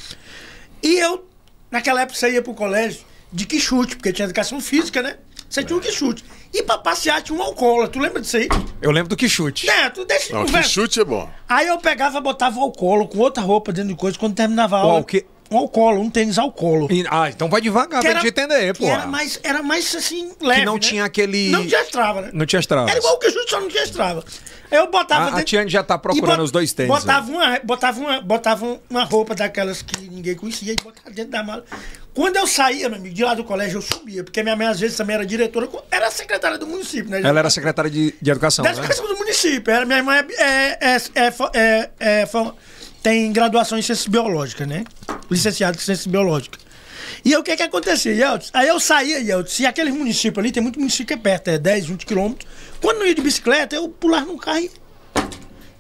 E 0.83 0.99
eu, 0.99 1.27
naquela 1.71 2.03
época, 2.03 2.19
você 2.19 2.31
ia 2.31 2.43
pro 2.43 2.55
colégio 2.55 3.01
de 3.33 3.47
quichute, 3.47 3.97
porque 3.97 4.13
tinha 4.13 4.25
educação 4.27 4.61
física, 4.61 5.03
né? 5.03 5.17
Você 5.49 5.63
tinha 5.65 5.77
um 5.77 5.81
quichute. 5.81 6.25
E 6.53 6.63
pra 6.63 6.79
passear 6.79 7.23
tinha 7.23 7.37
um 7.37 7.43
alcoólatra. 7.43 7.89
Tu 7.93 7.99
lembra 7.99 8.21
disso 8.21 8.37
aí? 8.37 8.49
Eu 8.81 8.91
lembro 8.93 9.09
do 9.09 9.17
que 9.17 9.29
chute. 9.29 9.69
É, 9.69 9.91
tu 9.91 10.05
deixa 10.05 10.27
de 10.29 10.33
Não, 10.33 10.45
que 10.45 10.63
chute 10.63 11.01
é 11.01 11.05
bom. 11.05 11.29
Aí 11.49 11.67
eu 11.67 11.79
pegava, 11.79 12.21
botava 12.21 12.59
o 12.59 12.63
alcoolo 12.63 13.09
com 13.09 13.19
outra 13.19 13.43
roupa 13.43 13.73
dentro 13.73 13.89
de 13.91 13.97
coisa 13.97 14.17
quando 14.19 14.35
terminava 14.35 14.77
a 14.77 14.81
aula. 14.81 15.01
o 15.01 15.05
Um 15.55 15.59
alcoolo, 15.59 16.01
um 16.01 16.11
tênis 16.11 16.37
alcoolo. 16.39 16.89
E- 16.91 17.05
ah, 17.09 17.29
então 17.31 17.49
vai 17.49 17.61
devagar 17.61 18.01
pra 18.03 18.15
gente 18.15 18.27
entender, 18.29 18.73
que 18.75 18.81
pô. 18.81 18.87
Era 18.87 19.07
mais, 19.07 19.39
era 19.43 19.63
mais 19.63 19.95
assim, 19.95 20.33
leve. 20.41 20.65
não 20.65 20.75
né? 20.75 20.81
tinha 20.81 21.05
aquele- 21.05 21.51
Não 21.51 21.67
tinha 21.67 21.81
estrava, 21.83 22.21
né? 22.23 22.31
Não 22.33 22.45
tinha 22.47 22.61
estrava. 22.61 22.91
Era 22.91 22.99
igual 22.99 23.15
o 23.15 23.19
que 23.19 23.31
chute, 23.31 23.51
só 23.51 23.61
não 23.61 23.69
tinha 23.69 23.85
estrava. 23.85 24.25
Eu 24.71 24.91
botava. 24.91 25.25
A- 25.25 25.27
a 25.27 25.31
dentro- 25.31 25.45
Tiane 25.45 25.71
já 25.71 25.85
tá 25.85 25.97
procurando 25.97 26.41
e 26.41 26.45
os 26.45 26.51
dois 26.51 26.73
tênis 26.73 26.91
Botava 26.91 27.31
uma, 27.31 27.61
botava, 27.63 28.01
uma, 28.01 28.21
botava 28.21 28.81
uma 28.91 29.05
roupa 29.05 29.35
daquelas 29.35 29.83
que 29.83 30.09
ninguém 30.09 30.35
conhecia 30.35 30.73
e 30.73 30.77
botava 30.77 31.11
dentro 31.11 31.31
da 31.31 31.43
mala. 31.45 31.65
Quando 32.13 32.37
eu 32.37 32.47
saía, 32.47 32.89
meu 32.89 32.99
amigo, 32.99 33.15
de 33.15 33.25
lá 33.25 33.35
do 33.35 33.45
colégio, 33.45 33.79
eu 33.79 33.83
subia, 33.83 34.25
porque 34.25 34.43
minha 34.43 34.57
mãe 34.57 34.67
às 34.67 34.81
vezes 34.81 34.97
também 34.97 35.15
era 35.15 35.27
diretora, 35.27 35.69
era 35.91 36.11
secretária 36.11 36.57
do 36.59 36.67
município, 36.67 37.11
né? 37.11 37.21
Ela 37.23 37.39
era 37.41 37.51
secretária 37.51 37.91
de, 37.91 38.15
de 38.21 38.31
educação, 38.31 38.65
da 38.65 38.73
né? 38.73 38.79
educação 38.79 39.07
do 39.07 39.17
município. 39.17 39.73
Era, 39.73 39.85
minha 39.85 39.99
irmã 39.99 40.17
é, 40.17 40.25
é, 40.39 40.79
é, 40.81 40.99
é, 41.15 41.31
é- 41.55 41.91
é 42.23 42.27
fo- 42.27 42.55
tem 43.05 43.31
graduação 43.31 43.79
em 43.79 43.83
ciências 43.83 44.09
biológicas, 44.09 44.67
né? 44.67 44.83
Licenciado 45.31 45.77
em 45.77 45.81
ciências 45.81 46.07
biológicas. 46.07 46.59
E 47.23 47.35
aí, 47.35 47.39
o 47.39 47.43
que 47.43 47.55
que 47.55 47.63
acontecia, 47.63 48.15
Yeltsin? 48.15 48.51
Aí 48.55 48.67
eu 48.67 48.81
saía, 48.81 49.19
Yeltsin, 49.19 49.65
e 49.65 49.67
aquele 49.67 49.93
município 49.93 50.41
ali, 50.41 50.51
tem 50.51 50.63
muito 50.63 50.81
município 50.81 51.09
que 51.09 51.13
é 51.13 51.17
perto, 51.19 51.49
é 51.49 51.59
10, 51.59 51.85
20 51.85 52.07
quilômetros. 52.07 52.51
Quando 52.81 53.01
não 53.01 53.07
ia 53.07 53.15
de 53.15 53.21
bicicleta, 53.21 53.77
eu 53.77 53.91
pulava 53.91 54.25
num 54.25 54.39
carro 54.39 54.61
e, 54.61 54.71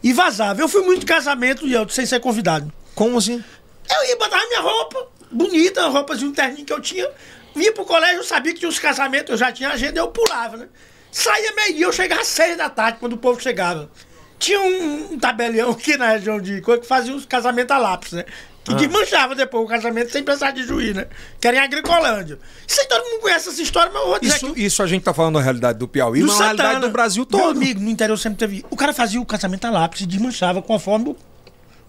e 0.02 0.12
vazava. 0.12 0.60
Eu 0.60 0.68
fui 0.68 0.82
muito 0.82 1.06
casamento, 1.06 1.66
Yeltsin, 1.66 1.94
sem 1.94 2.04
ser 2.04 2.20
convidado. 2.20 2.70
Como 2.94 3.16
assim? 3.16 3.42
Eu 3.90 4.08
ia 4.10 4.16
botar 4.18 4.46
minha 4.46 4.60
roupa, 4.60 5.08
bonita, 5.32 5.86
roupas 5.88 6.18
de 6.18 6.26
um 6.26 6.32
terninho 6.32 6.66
que 6.66 6.72
eu 6.74 6.80
tinha. 6.80 7.08
Vinha 7.56 7.72
pro 7.72 7.86
colégio, 7.86 8.18
eu 8.18 8.24
sabia 8.24 8.52
que 8.52 8.58
tinha 8.58 8.68
os 8.68 8.78
casamentos, 8.78 9.30
eu 9.30 9.38
já 9.38 9.50
tinha 9.50 9.70
agenda, 9.70 9.98
eu 9.98 10.08
pulava, 10.08 10.58
né? 10.58 10.68
Saía 11.10 11.54
meio-dia, 11.54 11.86
eu 11.86 11.92
chegava 11.92 12.20
às 12.20 12.26
seis 12.26 12.54
da 12.58 12.68
tarde, 12.68 12.98
quando 13.00 13.14
o 13.14 13.18
povo 13.18 13.40
chegava. 13.40 13.90
Tinha 14.38 14.60
um, 14.60 15.12
um 15.12 15.18
tabelião 15.18 15.70
aqui 15.70 15.96
na 15.96 16.10
região 16.10 16.40
de 16.40 16.60
coisa 16.60 16.80
que 16.80 16.86
fazia 16.86 17.14
os 17.14 17.24
casamentos 17.24 17.74
a 17.74 17.78
lápis, 17.78 18.12
né? 18.12 18.24
Que 18.64 18.74
desmanchava 18.74 19.34
depois 19.34 19.62
o 19.62 19.68
casamento 19.68 20.10
sem 20.10 20.22
precisar 20.22 20.50
de 20.50 20.62
juiz, 20.62 20.94
né? 20.94 21.06
Que 21.38 21.48
era 21.48 21.58
em 21.58 21.60
Agricolândia. 21.60 22.38
Isso 22.66 22.80
aí 22.80 22.86
todo 22.88 23.04
mundo 23.04 23.20
conhece 23.20 23.50
essa 23.50 23.60
história, 23.60 23.92
mas 23.92 24.02
eu 24.02 24.08
vou 24.08 24.18
dizer 24.18 24.36
Isso, 24.36 24.54
que... 24.54 24.64
isso 24.64 24.82
a 24.82 24.86
gente 24.86 25.02
tá 25.02 25.12
falando 25.12 25.34
da 25.34 25.42
realidade 25.42 25.78
do 25.78 25.86
Piauí, 25.86 26.20
do 26.20 26.28
mas 26.28 26.38
realidade 26.38 26.68
Santana. 26.68 26.86
do 26.88 26.92
Brasil 26.92 27.26
Meu 27.30 27.40
todo. 27.40 27.56
amigo, 27.56 27.80
no 27.80 27.90
interior 27.90 28.16
sempre 28.16 28.38
teve... 28.38 28.64
O 28.70 28.76
cara 28.76 28.94
fazia 28.94 29.20
o 29.20 29.26
casamento 29.26 29.66
a 29.66 29.70
lápis 29.70 30.00
e 30.00 30.06
desmanchava 30.06 30.62
conforme 30.62 31.10
o, 31.10 31.16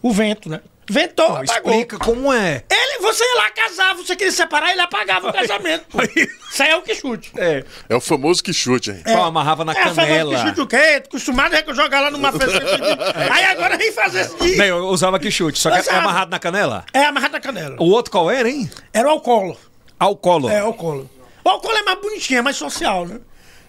o 0.02 0.12
vento, 0.12 0.50
né? 0.50 0.60
Ventou, 0.88 1.28
Não, 1.30 1.36
apagou. 1.38 1.72
explica 1.72 1.98
como 1.98 2.32
é. 2.32 2.64
Ele, 2.70 3.00
você 3.00 3.24
ia 3.24 3.36
lá 3.38 3.50
casar, 3.50 3.96
você 3.96 4.16
queria 4.16 4.32
separar, 4.32 4.72
ele 4.72 4.82
apagava 4.82 5.30
o 5.30 5.34
casamento. 5.34 5.86
pô. 5.90 6.00
Isso 6.04 6.62
aí 6.64 6.70
é 6.70 6.76
o 6.76 6.82
que 6.84 6.94
chute. 6.94 7.32
É. 7.36 7.64
É 7.90 7.96
o 7.96 8.00
famoso 8.00 8.44
que 8.44 8.54
chute, 8.54 8.92
hein? 8.92 9.02
Só 9.06 9.24
amarrava 9.24 9.66
na 9.66 9.72
é, 9.72 9.76
famoso 9.76 9.96
canela. 9.96 10.36
que 10.36 10.48
chute 10.48 10.62
o 10.62 10.68
quê? 10.68 11.02
Acostumado 11.06 11.56
é 11.56 11.62
que 11.64 11.70
eu 11.72 11.76
jogar 11.76 12.02
lá 12.02 12.12
numa 12.12 12.32
festa. 12.32 12.60
aí 13.34 13.46
agora 13.46 13.78
vem 13.78 13.92
fazer 13.92 14.22
esse 14.22 14.38
de... 14.38 14.56
Não, 14.58 14.66
eu 14.66 14.86
usava 14.88 15.20
que 15.20 15.32
chute, 15.32 15.58
só 15.58 15.72
que 15.72 15.90
é 15.90 15.94
amarrado 15.94 16.30
na 16.30 16.40
canela. 16.40 16.86
É 16.94 17.06
amarrado 17.06 17.34
na 17.34 17.40
canela. 17.40 17.76
O 17.80 17.86
outro 17.90 18.12
qual 18.12 18.30
era, 18.30 18.48
hein? 18.48 18.70
Era 18.94 19.08
o 19.08 19.12
alcoolo. 19.12 19.58
Alcolo. 20.00 20.50
É, 20.50 20.62
o 20.64 20.68
alcoolo. 20.68 21.10
O 21.44 21.50
alcoolo 21.50 21.78
é 21.78 21.84
mais 21.84 22.00
bonitinho, 22.00 22.40
é 22.40 22.42
mais 22.42 22.56
social, 22.58 23.08
né? 23.08 23.20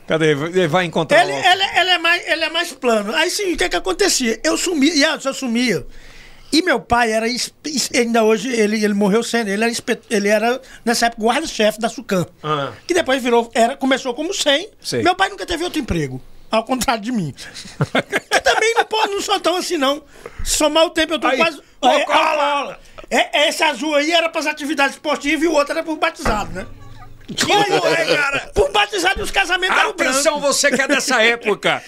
Cadê? 0.06 0.30
Ele 0.30 0.68
vai 0.68 0.84
encontrar 0.84 1.22
Ele, 1.22 1.32
o... 1.32 1.36
ele, 1.36 1.64
ele 1.80 1.90
é 1.90 1.98
mais, 1.98 2.28
ele 2.28 2.44
é 2.44 2.50
mais 2.50 2.72
plano. 2.72 3.14
Aí 3.14 3.28
sim, 3.28 3.54
o 3.54 3.56
que 3.56 3.68
que 3.68 3.76
acontecia? 3.76 4.40
Eu 4.44 4.56
sumia, 4.56 4.94
e 4.94 5.02
eu 5.02 5.34
sumia. 5.34 5.84
E 6.52 6.62
meu 6.62 6.80
pai 6.80 7.12
era, 7.12 7.26
ainda 7.94 8.24
hoje, 8.24 8.48
ele, 8.52 8.82
ele 8.82 8.94
morreu 8.94 9.22
sendo, 9.22 9.48
ele 9.48 9.64
era, 9.64 9.72
ele 10.08 10.28
era 10.28 10.60
nessa 10.84 11.06
época, 11.06 11.22
guarda-chefe 11.22 11.78
da 11.80 11.88
Sucam. 11.88 12.26
Ah. 12.42 12.72
Que 12.86 12.94
depois 12.94 13.22
virou, 13.22 13.50
era, 13.54 13.76
começou 13.76 14.14
como 14.14 14.32
100. 14.32 14.70
Sei. 14.80 15.02
Meu 15.02 15.14
pai 15.14 15.28
nunca 15.28 15.44
teve 15.44 15.64
outro 15.64 15.80
emprego, 15.80 16.20
ao 16.50 16.64
contrário 16.64 17.02
de 17.02 17.12
mim. 17.12 17.32
que 18.30 18.40
também 18.40 18.74
não, 18.74 18.84
pô, 18.84 19.06
não 19.06 19.20
sou 19.20 19.38
tão 19.40 19.56
assim, 19.56 19.76
não. 19.76 20.02
Se 20.44 20.56
somar 20.56 20.84
o 20.86 20.90
tempo, 20.90 21.14
eu 21.14 21.18
tô 21.18 21.26
Aí, 21.26 21.36
quase... 21.36 21.60
ô, 21.80 21.88
É, 21.88 22.04
cola! 22.04 22.66
olha, 22.66 22.78
é, 23.10 23.48
esse 23.48 23.62
azul 23.62 23.94
aí 23.94 24.10
era 24.12 24.28
para 24.28 24.40
as 24.40 24.46
atividades 24.46 24.96
esportivas 24.96 25.42
e 25.42 25.46
o 25.48 25.52
outro 25.52 25.72
era 25.72 25.82
para 25.82 25.92
o 25.92 25.96
batizado, 25.96 26.52
né? 26.52 26.66
Como 27.44 27.86
é, 27.88 28.16
cara? 28.16 28.50
Por 28.54 28.70
batizado 28.70 29.22
os 29.22 29.30
casamentos 29.30 29.76
eram 29.76 29.90
Atenção, 29.90 30.40
você 30.40 30.70
que 30.70 30.80
é 30.80 30.86
dessa 30.86 31.20
época. 31.22 31.82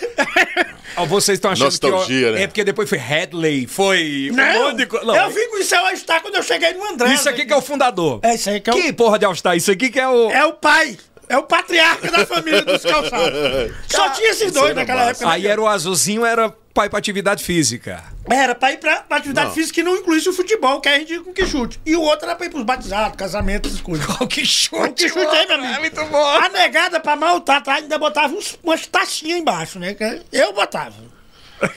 Vocês 1.07 1.37
estão 1.37 1.51
achando 1.53 1.67
Nostalgia, 1.67 2.07
que... 2.07 2.27
ó, 2.27 2.33
né? 2.33 2.43
É 2.43 2.47
porque 2.49 2.65
depois 2.65 2.89
foi 2.89 2.99
Headley, 2.99 3.67
foi... 3.67 4.31
um 4.33 4.35
Não, 4.37 4.63
monte 4.65 4.79
de 4.79 4.87
co- 4.87 4.97
eu 4.99 5.31
vi 5.31 5.47
com 5.49 5.59
isso 5.59 5.75
aí 5.77 5.81
All-Star 5.91 6.21
quando 6.23 6.35
eu 6.35 6.43
cheguei 6.43 6.73
no 6.73 6.85
André. 6.85 7.15
Isso 7.15 7.29
aqui 7.29 7.47
que 7.47 7.53
é 7.53 7.57
o 7.57 7.63
fundador. 7.63 8.19
É 8.23 8.35
isso 8.35 8.51
aí 8.51 8.61
que 8.61 8.69
é 8.69 8.73
o... 8.73 8.77
Que 8.77 8.93
porra 8.93 9.19
de 9.19 9.25
All-Star? 9.25 9.57
Isso 9.57 9.71
aqui 9.71 9.91
que 9.91 10.01
é 10.01 10.09
o... 10.09 10.31
É 10.31 10.45
o 10.45 10.55
pai. 10.55 10.97
É 11.29 11.37
o 11.37 11.43
patriarca 11.45 12.11
da 12.11 12.27
família 12.27 12.63
dos 12.63 12.83
calçados. 12.83 13.73
Só 13.87 14.09
tinha 14.11 14.31
esses 14.31 14.51
dois 14.51 14.67
era 14.71 14.75
naquela 14.75 15.01
massa. 15.05 15.11
época. 15.11 15.27
né? 15.27 15.33
Aí 15.35 15.47
era 15.47 15.61
o 15.61 15.69
azulzinho, 15.69 16.25
era 16.25 16.53
pai 16.79 16.89
pra 16.89 17.01
atividade 17.01 17.43
física. 17.43 18.05
Era 18.31 18.55
pra 18.55 18.71
ir 18.71 18.79
pra, 18.79 19.01
pra 19.01 19.17
atividade 19.17 19.49
Não. 19.49 19.55
física 19.55 19.75
que 19.75 19.83
não 19.83 19.97
incluísse 19.97 20.29
o 20.29 20.33
futebol, 20.33 20.81
que 20.81 20.89
é 20.89 20.99
ridículo 20.99 21.25
com 21.25 21.33
que 21.33 21.45
chute. 21.45 21.81
E 21.85 21.97
o 21.97 22.01
outro 22.03 22.27
era 22.27 22.37
pra 22.37 22.47
ir 22.47 22.51
pros 22.51 22.63
batizados, 22.63 23.17
casamentos, 23.17 23.73
essas 23.73 23.83
coisas. 23.83 24.07
O 24.21 24.29
que 24.29 24.47
chute, 24.47 24.83
O 24.85 24.93
que 24.95 25.09
chute 25.09 25.27
aí, 25.37 25.47
meu 25.49 25.57
amigo? 25.57 25.75
É 25.75 25.79
muito 25.81 26.05
bom. 26.05 26.25
A 26.25 26.49
negada 26.51 27.01
pra 27.01 27.17
maltar, 27.17 27.65
tá, 27.65 27.75
ainda 27.75 27.99
botava 27.99 28.33
uns, 28.33 28.57
umas 28.63 28.87
taxinhas 28.87 29.41
embaixo, 29.41 29.81
né? 29.81 29.95
que 29.95 30.23
Eu 30.31 30.53
botava. 30.53 30.95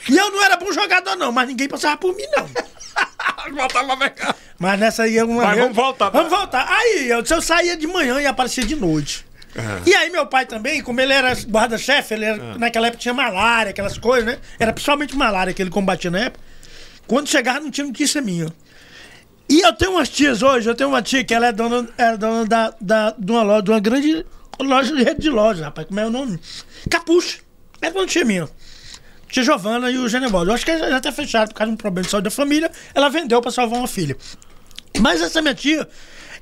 E 0.08 0.15
eu 0.15 0.29
não 0.29 0.43
era 0.43 0.55
bom 0.55 0.72
jogador, 0.72 1.15
não, 1.15 1.31
mas 1.31 1.48
ninguém 1.48 1.67
passava 1.67 1.98
por 1.98 2.15
mim, 2.15 2.25
não. 2.38 2.48
Mas 4.60 4.79
nessa 4.79 5.03
aí 5.03 5.15
eu 5.15 5.25
não 5.25 5.36
Mas 5.38 5.58
vamos 5.58 5.75
voltar, 5.75 6.10
Vamos 6.10 6.29
voltar. 6.29 6.67
Aí, 6.70 7.10
eu, 7.10 7.25
se 7.25 7.34
eu 7.34 7.41
saía 7.41 7.75
de 7.75 7.88
manhã 7.88 8.22
e 8.22 8.27
aparecia 8.27 8.63
de 8.63 8.75
noite. 8.75 9.25
E 9.86 9.93
aí 9.93 10.10
meu 10.10 10.25
pai 10.25 10.46
também, 10.46 10.81
como 10.81 11.01
ele 11.01 11.13
era 11.13 11.34
guarda-chefe, 11.34 12.13
ele 12.13 12.25
era, 12.25 12.58
naquela 12.58 12.88
época 12.88 13.01
tinha 13.01 13.13
malária, 13.13 13.72
aquelas 13.72 13.98
coisas, 13.98 14.25
né? 14.25 14.38
Era 14.60 14.72
principalmente 14.72 15.15
malária 15.15 15.53
que 15.53 15.62
ele 15.62 15.70
combatia 15.70 16.10
na 16.10 16.20
época. 16.20 16.43
Quando 17.08 17.27
chegava 17.27 17.60
não 17.60 17.72
tinha 17.72 17.86
notícia 17.86 18.22
minha. 18.22 18.48
E 19.50 19.60
eu 19.60 19.74
tenho 19.74 19.91
umas 19.91 20.08
tias 20.08 20.41
hoje, 20.41 20.70
eu 20.70 20.75
tenho 20.75 20.89
uma 20.89 21.01
tia 21.01 21.24
que 21.24 21.34
ela 21.34 21.48
é 21.48 21.51
dona, 21.51 21.89
é 21.98 22.15
dona 22.15 22.46
da, 22.46 22.74
da, 22.79 23.15
de 23.17 23.31
uma 23.31 23.43
loja, 23.43 23.62
de 23.63 23.72
uma 23.72 23.79
grande 23.81 24.25
loja 24.60 24.96
de 24.96 25.03
rede 25.03 25.20
de 25.20 25.29
lojas, 25.29 25.65
rapaz, 25.65 25.88
como 25.88 26.00
é 26.00 26.05
o 26.05 26.10
nome? 26.10 26.39
Capucha. 26.89 27.39
É 27.81 27.91
dona 27.91 28.08
tia 28.08 28.24
minha. 28.24 28.48
Tia 29.27 29.43
Giovana 29.43 29.89
e 29.89 29.98
o 29.98 30.08
Genevaldo. 30.08 30.51
Eu 30.51 30.55
acho 30.55 30.65
que 30.65 30.77
já 30.77 31.00
tá 31.00 31.12
fechado 31.12 31.50
por 31.50 31.55
causa 31.55 31.70
de 31.70 31.74
um 31.74 31.77
problema 31.77 32.05
de 32.05 32.12
saúde 32.12 32.25
da 32.25 32.31
família. 32.31 32.72
Ela 32.93 33.10
vendeu 33.10 33.41
pra 33.41 33.51
salvar 33.51 33.79
uma 33.79 33.88
filha. 33.88 34.15
Mas 35.00 35.22
essa 35.22 35.41
minha 35.41 35.55
tia, 35.55 35.88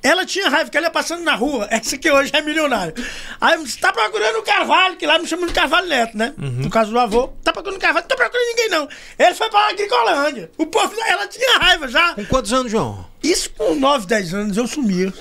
ela 0.01 0.25
tinha 0.25 0.49
raiva 0.49 0.69
que 0.69 0.77
ela 0.77 0.87
ia 0.87 0.91
passando 0.91 1.23
na 1.23 1.35
rua. 1.35 1.67
Essa 1.71 1.97
que 1.97 2.09
hoje 2.11 2.31
é 2.33 2.41
milionária. 2.41 2.93
Aí 3.39 3.57
você 3.57 3.79
tá 3.79 3.91
procurando 3.91 4.37
o 4.37 4.43
Carvalho, 4.43 4.95
que 4.97 5.05
lá 5.05 5.19
me 5.19 5.27
chamam 5.27 5.47
de 5.47 5.53
Carvalho 5.53 5.87
Neto, 5.87 6.17
né? 6.17 6.33
No 6.37 6.69
caso 6.69 6.91
do 6.91 6.99
avô. 6.99 7.29
Tá 7.43 7.51
procurando 7.51 7.77
o 7.77 7.81
Carvalho, 7.81 8.03
não 8.03 8.07
tô 8.09 8.15
procurando 8.15 8.47
ninguém, 8.47 8.69
não. 8.69 8.87
Ele 9.17 9.33
foi 9.33 9.49
pra 9.49 9.69
Agricolândia. 9.69 10.51
O 10.57 10.65
povo, 10.65 10.93
ela 11.07 11.27
tinha 11.27 11.57
raiva 11.59 11.87
já. 11.87 12.13
Com 12.15 12.25
quantos 12.25 12.53
anos, 12.53 12.71
João? 12.71 13.05
Isso 13.21 13.49
com 13.51 13.75
9, 13.75 14.07
10 14.07 14.33
anos 14.33 14.57
eu 14.57 14.67
sumia. 14.67 15.13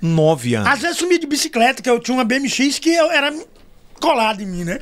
Nove 0.00 0.54
anos. 0.54 0.68
Às 0.70 0.80
vezes 0.80 0.96
sumia 0.98 1.18
de 1.18 1.26
bicicleta, 1.26 1.82
que 1.82 1.90
eu 1.90 1.98
tinha 1.98 2.16
uma 2.16 2.24
BMX 2.24 2.78
que 2.78 2.94
eu 2.94 3.10
era 3.10 3.34
colado 4.00 4.40
em 4.42 4.46
mim, 4.46 4.64
né? 4.64 4.80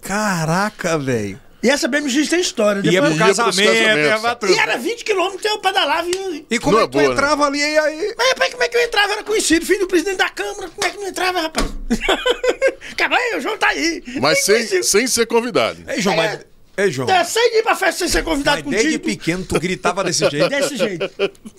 Caraca, 0.00 0.98
velho. 0.98 1.40
E 1.62 1.68
essa 1.68 1.86
BMX 1.88 2.28
tem 2.28 2.40
história. 2.40 2.80
Ia 2.90 3.00
pro 3.02 3.10
Depois... 3.10 3.10
Ia 3.18 3.24
pros 3.26 3.36
casamento, 3.36 3.68
casamentos. 3.76 4.10
ia 4.10 4.18
pra 4.18 4.34
tudo. 4.34 4.52
E 4.52 4.58
era 4.58 4.76
20 4.78 5.04
quilômetros, 5.04 5.44
eu 5.44 5.58
pedalava 5.58 6.08
e... 6.08 6.46
E 6.50 6.58
como 6.58 6.72
Não 6.76 6.80
é 6.80 6.84
é 6.84 6.86
que 6.86 6.92
tu 6.92 6.98
boa, 6.98 7.08
né? 7.08 7.12
entrava 7.14 7.46
ali 7.46 7.58
e 7.58 7.78
aí? 7.78 8.14
Mas 8.16 8.28
rapaz, 8.30 8.50
como 8.52 8.62
é 8.62 8.68
que 8.68 8.76
eu 8.76 8.82
entrava? 8.82 9.12
Era 9.12 9.22
conhecido, 9.24 9.66
filho 9.66 9.80
do 9.80 9.86
presidente 9.86 10.16
da 10.16 10.28
Câmara. 10.30 10.68
Como 10.70 10.86
é 10.86 10.90
que 10.90 10.96
não 10.96 11.08
entrava, 11.08 11.40
rapaz? 11.42 11.66
Acabou 12.92 13.18
aí, 13.18 13.36
o 13.36 13.40
João 13.40 13.58
tá 13.58 13.68
aí. 13.68 14.02
Mas 14.20 14.44
sem, 14.44 14.54
conhecido. 14.54 14.84
sem 14.84 15.06
ser 15.06 15.26
convidado. 15.26 15.78
Ei, 15.88 16.00
João, 16.00 16.16
mas... 16.16 16.40
Ei, 16.76 16.90
João. 16.90 17.10
É, 17.10 17.24
sem 17.24 17.58
ir 17.58 17.62
pra 17.62 17.76
festa 17.76 17.98
sem 17.98 18.08
ser 18.08 18.22
convidado 18.22 18.62
Mas 18.64 18.70
desde 18.70 18.98
contigo. 18.98 19.04
pequeno 19.18 19.44
tu 19.44 19.60
gritava 19.60 20.02
desse 20.02 20.24
jeito. 20.30 20.48
Desse 20.48 20.76
jeito. 20.78 21.10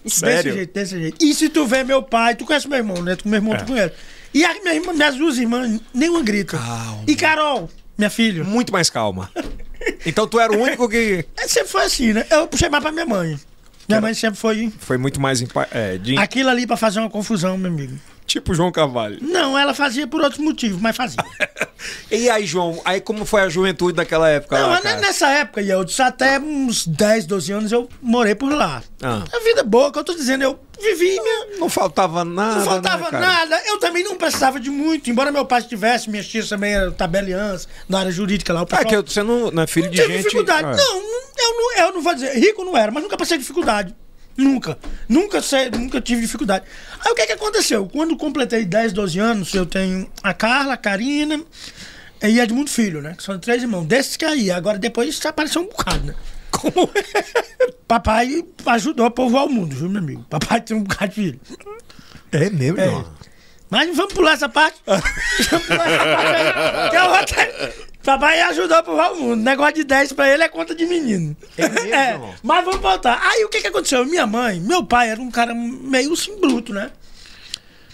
Sério? 0.07 0.43
Desse 0.43 0.55
jeito, 0.57 0.73
desse 0.73 0.99
jeito. 0.99 1.17
E 1.25 1.33
se 1.35 1.47
tu 1.49 1.67
vê 1.67 1.83
meu 1.83 2.01
pai, 2.01 2.33
tu 2.35 2.43
conhece 2.45 2.67
meu 2.67 2.77
irmão, 2.79 3.03
né? 3.03 3.15
Tu, 3.15 3.27
meu 3.27 3.37
irmão, 3.37 3.55
tu 3.55 3.65
conhece. 3.65 3.93
E 4.33 4.43
a 4.43 4.53
minha 4.61 4.73
irmã, 4.73 4.93
minhas 4.93 5.15
duas 5.15 5.37
irmãs, 5.37 5.79
nenhuma 5.93 6.23
grita. 6.23 6.57
Calma. 6.57 7.03
E 7.07 7.15
Carol, 7.15 7.69
minha 7.97 8.09
filha. 8.09 8.43
Muito 8.43 8.73
mais 8.73 8.89
calma. 8.89 9.29
Então 10.05 10.27
tu 10.27 10.39
era 10.39 10.51
o 10.51 10.61
único 10.61 10.87
que 10.87 11.25
É, 11.37 11.47
sempre 11.47 11.69
foi 11.69 11.83
assim, 11.83 12.13
né? 12.13 12.25
Eu 12.29 12.47
puxei 12.47 12.69
mais 12.69 12.83
pra 12.83 12.91
minha 12.91 13.05
mãe. 13.05 13.39
Minha 13.87 14.01
mãe 14.01 14.13
sempre 14.13 14.39
foi 14.39 14.71
foi 14.79 14.97
muito 14.97 15.19
mais 15.19 15.43
é, 15.71 15.97
de... 15.97 16.17
aquilo 16.17 16.49
ali 16.49 16.65
pra 16.65 16.77
fazer 16.77 16.99
uma 16.99 17.09
confusão, 17.09 17.57
meu 17.57 17.71
amigo. 17.71 17.97
Tipo 18.31 18.53
João 18.53 18.71
Carvalho. 18.71 19.17
Não, 19.21 19.57
ela 19.57 19.73
fazia 19.73 20.07
por 20.07 20.21
outros 20.21 20.39
motivos, 20.39 20.81
mas 20.81 20.95
fazia. 20.95 21.23
E 22.11 22.29
aí, 22.29 22.45
João, 22.45 22.79
aí 22.85 23.01
como 23.01 23.25
foi 23.25 23.41
a 23.41 23.49
juventude 23.49 23.93
daquela 23.95 24.29
época 24.29 24.59
Não, 24.59 24.69
lá, 24.69 24.81
nessa 24.81 25.27
época, 25.29 25.61
eu 25.63 25.83
disse, 25.83 25.99
até 25.99 26.37
uns 26.37 26.85
10, 26.85 27.25
12 27.25 27.51
anos 27.51 27.71
eu 27.71 27.89
morei 27.99 28.35
por 28.35 28.51
lá. 28.53 28.83
Ah. 29.01 29.23
A 29.33 29.39
vida 29.39 29.63
boa, 29.63 29.91
que 29.91 29.97
eu 29.97 30.03
tô 30.03 30.13
dizendo, 30.13 30.43
eu 30.43 30.59
vivi 30.79 31.19
minha. 31.19 31.57
Não 31.57 31.69
faltava 31.69 32.23
nada, 32.23 32.57
Não 32.57 32.65
faltava 32.65 33.11
né, 33.11 33.19
nada, 33.19 33.59
eu 33.65 33.79
também 33.79 34.03
não 34.03 34.15
precisava 34.15 34.59
de 34.59 34.69
muito, 34.69 35.09
embora 35.09 35.31
meu 35.31 35.43
pai 35.43 35.63
tivesse, 35.63 36.07
minhas 36.07 36.27
tias 36.27 36.47
também 36.49 36.71
eram 36.71 36.91
tabeliãs 36.91 37.67
na 37.89 37.99
área 38.01 38.11
jurídica 38.11 38.53
lá. 38.53 38.59
O 38.61 38.63
É 38.63 38.67
pessoal 38.67 38.85
que 38.85 38.95
eu- 38.95 39.03
você 39.07 39.23
não, 39.23 39.49
não 39.49 39.63
é 39.63 39.67
filho 39.67 39.87
não 39.87 39.91
de 39.93 39.97
gente... 40.05 40.17
dificuldade. 40.17 40.67
é. 40.67 40.75
Não, 40.75 40.97
eu 40.97 41.53
não, 41.57 41.77
eu 41.87 41.93
não 41.93 42.01
vou 42.03 42.13
dizer, 42.13 42.31
rico 42.37 42.63
não 42.63 42.77
era, 42.77 42.91
mas 42.91 43.01
nunca 43.01 43.17
passei 43.17 43.39
dificuldade. 43.39 43.95
Nunca. 44.37 44.77
Nunca, 45.07 45.39
nunca 45.77 46.01
tive 46.01 46.21
dificuldade. 46.21 46.65
Aí 47.05 47.11
o 47.11 47.15
que 47.15 47.25
que 47.27 47.33
aconteceu? 47.33 47.87
Quando 47.87 48.15
completei 48.17 48.65
10, 48.65 48.93
12 48.93 49.19
anos, 49.19 49.53
eu 49.53 49.65
tenho 49.65 50.09
a 50.23 50.33
Carla, 50.33 50.73
a 50.73 50.77
Karina 50.77 51.41
e 52.23 52.39
Edmundo 52.39 52.69
Filho, 52.69 53.01
né? 53.01 53.13
Que 53.17 53.23
são 53.23 53.37
três 53.39 53.61
irmãos. 53.61 53.85
Desses 53.85 54.15
que 54.17 54.25
aí. 54.25 54.49
Agora 54.51 54.77
depois 54.77 55.23
apareceu 55.25 55.61
um 55.61 55.65
bocado, 55.67 56.05
né? 56.05 56.15
Como 56.51 56.89
Papai 57.87 58.43
ajudou 58.65 59.05
a 59.05 59.11
povoar 59.11 59.45
o 59.45 59.49
mundo, 59.49 59.75
viu, 59.75 59.89
meu 59.89 60.01
amigo? 60.01 60.25
Papai 60.29 60.61
tem 60.61 60.75
um 60.77 60.83
bocado 60.83 61.09
de 61.09 61.15
filho. 61.15 61.39
É 62.31 62.49
mesmo, 62.49 62.79
É. 62.79 63.05
Mas 63.69 63.95
vamos 63.95 64.13
pular 64.13 64.33
essa 64.33 64.49
parte. 64.49 64.77
vamos 64.85 65.65
pular 65.65 65.89
essa 65.89 66.05
parte 66.05 66.35
aí, 66.35 66.89
que 66.89 66.97
vou 66.99 67.15
até- 67.15 67.73
Papai 68.03 68.41
ajudou 68.41 68.77
a 68.77 68.83
povoar 68.83 69.13
o 69.13 69.19
mundo. 69.19 69.41
Negócio 69.41 69.75
de 69.75 69.83
10 69.83 70.13
pra 70.13 70.27
ele 70.29 70.43
é 70.43 70.49
conta 70.49 70.73
de 70.73 70.85
menino. 70.85 71.35
É 71.57 71.69
mesmo? 71.69 72.33
mas 72.41 72.65
vamos 72.65 72.81
voltar. 72.81 73.19
Aí 73.23 73.45
o 73.45 73.49
que 73.49 73.61
que 73.61 73.67
aconteceu? 73.67 74.05
Minha 74.05 74.25
mãe, 74.25 74.59
meu 74.59 74.83
pai 74.83 75.09
era 75.09 75.21
um 75.21 75.29
cara 75.29 75.53
meio 75.53 76.13
assim 76.13 76.39
bruto, 76.39 76.73
né? 76.73 76.91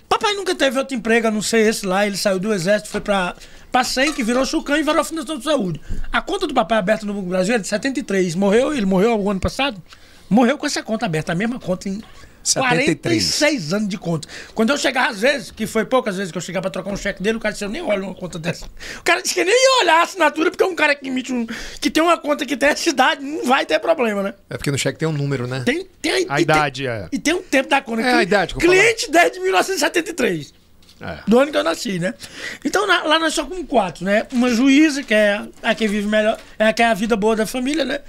Papai 0.07 0.33
nunca 0.33 0.55
teve 0.55 0.79
outro 0.79 0.95
emprego, 0.95 1.27
a 1.27 1.31
não 1.31 1.41
ser 1.41 1.67
esse 1.67 1.85
lá. 1.85 2.07
Ele 2.07 2.15
saiu 2.15 2.39
do 2.39 2.53
exército, 2.53 2.89
foi 2.89 3.01
pra, 3.01 3.35
pra 3.71 3.83
que 4.15 4.23
virou 4.23 4.45
Chucan 4.45 4.77
e 4.77 4.83
virou 4.83 5.01
a 5.01 5.03
Fundação 5.03 5.37
de 5.37 5.43
Saúde. 5.43 5.81
A 6.11 6.21
conta 6.21 6.47
do 6.47 6.53
papai 6.53 6.77
aberta 6.77 7.05
no 7.05 7.13
Banco 7.13 7.27
Brasil 7.27 7.55
é 7.55 7.59
de 7.59 7.67
73. 7.67 8.35
Morreu, 8.35 8.73
ele 8.73 8.85
morreu 8.85 9.19
o 9.19 9.29
ano 9.29 9.39
passado? 9.39 9.81
Morreu 10.29 10.57
com 10.57 10.65
essa 10.65 10.81
conta 10.81 11.05
aberta, 11.05 11.33
a 11.33 11.35
mesma 11.35 11.59
conta 11.59 11.89
em 11.89 12.01
73. 12.49 12.97
46 13.01 13.73
anos 13.73 13.89
de 13.89 13.97
conta. 13.97 14.27
Quando 14.53 14.69
eu 14.71 14.77
chegava, 14.77 15.09
às 15.09 15.19
vezes, 15.19 15.51
que 15.51 15.67
foi 15.67 15.85
poucas 15.85 16.15
vezes 16.17 16.31
que 16.31 16.37
eu 16.37 16.41
chegava 16.41 16.63
pra 16.63 16.71
trocar 16.71 16.91
um 16.91 16.97
cheque 16.97 17.21
dele, 17.21 17.37
o 17.37 17.39
cara 17.39 17.51
disse, 17.51 17.65
eu 17.65 17.69
nem 17.69 17.81
olho 17.81 18.03
uma 18.05 18.15
conta 18.15 18.39
dessa. 18.39 18.65
O 18.99 19.03
cara 19.03 19.21
disse 19.21 19.33
que 19.33 19.43
nem 19.43 19.53
ia 19.53 19.83
olhar 19.83 19.99
a 19.99 20.03
assinatura, 20.03 20.49
porque 20.51 20.63
um 20.63 20.75
cara 20.75 20.95
que 20.95 21.07
emite 21.07 21.31
um. 21.33 21.45
que 21.81 21.89
tem 21.89 22.01
uma 22.03 22.17
conta 22.17 22.45
que 22.45 22.55
tem 22.57 22.69
essa 22.69 22.89
idade, 22.89 23.23
não 23.23 23.45
vai 23.45 23.65
ter 23.65 23.79
problema, 23.79 24.23
né? 24.23 24.33
É 24.49 24.57
porque 24.57 24.71
no 24.71 24.77
cheque 24.77 24.97
tem 24.99 25.07
um 25.07 25.11
número, 25.13 25.47
né? 25.47 25.61
Tem, 25.65 25.85
tem 26.01 26.25
A 26.29 26.35
tem- 26.35 26.41
idade, 26.43 26.87
é. 26.87 27.07
E 27.11 27.19
tem 27.19 27.33
um 27.33 27.41
tempo 27.41 27.69
da 27.69 27.81
conta. 27.81 28.01
É 28.01 28.13
a 28.13 28.23
idade 28.23 28.53
que 28.55 28.65
eu 28.65 28.69
Cliente 28.69 29.09
desde 29.11 29.39
1973. 29.39 30.53
É. 30.99 31.19
Do 31.27 31.37
ano 31.39 31.51
que 31.51 31.57
eu 31.57 31.63
nasci, 31.63 31.99
né? 31.99 32.13
Então 32.65 32.87
na- 32.87 33.03
lá 33.03 33.19
nós 33.19 33.33
só 33.33 33.45
com 33.45 33.63
quatro, 33.65 34.03
né? 34.03 34.25
Uma 34.31 34.49
juíza, 34.49 35.03
que 35.03 35.13
é 35.13 35.41
a 35.61 35.75
que 35.75 35.87
vive 35.87 36.07
melhor, 36.07 36.39
é 36.57 36.67
a 36.67 36.73
que 36.73 36.81
é 36.81 36.85
a 36.87 36.93
vida 36.95 37.15
boa 37.15 37.35
da 37.35 37.45
família, 37.45 37.85
né? 37.85 37.99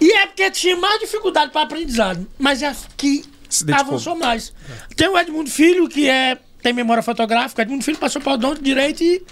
E 0.00 0.12
é 0.12 0.26
porque 0.26 0.50
tinha 0.50 0.76
mais 0.76 0.98
dificuldade 1.00 1.52
para 1.52 1.62
aprendizado, 1.62 2.26
mas 2.38 2.60
é 2.62 2.66
a 2.68 2.76
que 2.96 3.24
Se 3.48 3.64
avançou 3.72 4.14
mais. 4.14 4.52
Tem 4.94 5.08
o 5.08 5.18
Edmundo 5.18 5.50
Filho, 5.50 5.88
que 5.88 6.08
é, 6.08 6.38
tem 6.62 6.72
memória 6.72 7.02
fotográfica. 7.02 7.62
Edmundo 7.62 7.84
Filho 7.84 7.98
passou 7.98 8.20
para 8.20 8.34
o 8.34 8.54
de 8.54 8.62
Direito 8.62 9.02
e, 9.02 9.24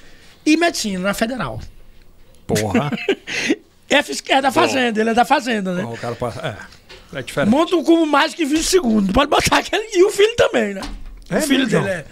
e 0.44 0.56
Medicina, 0.56 1.00
na 1.00 1.14
Federal. 1.14 1.60
Porra. 2.46 2.90
É, 3.88 4.02
é 4.32 4.42
da 4.42 4.50
Fazenda, 4.50 5.00
ele 5.00 5.10
é 5.10 5.14
da 5.14 5.24
Fazenda, 5.24 5.72
né? 5.72 5.84
o 5.84 5.96
cara 5.96 6.16
passa... 6.16 6.40
É, 7.12 7.18
é 7.18 7.22
diferente. 7.22 7.50
Monta 7.50 7.76
um 7.76 7.84
cubo 7.84 8.04
mágico 8.04 8.42
em 8.42 8.46
20 8.46 8.64
segundos. 8.64 9.12
Pode 9.12 9.30
botar 9.30 9.58
aquele. 9.58 9.88
E 9.96 10.04
o 10.04 10.10
filho 10.10 10.34
também, 10.34 10.74
né? 10.74 10.82
É 11.30 11.38
o 11.38 11.42
filho 11.42 11.64
mesmo, 11.64 11.80
dele 11.80 11.90
é. 11.90 12.04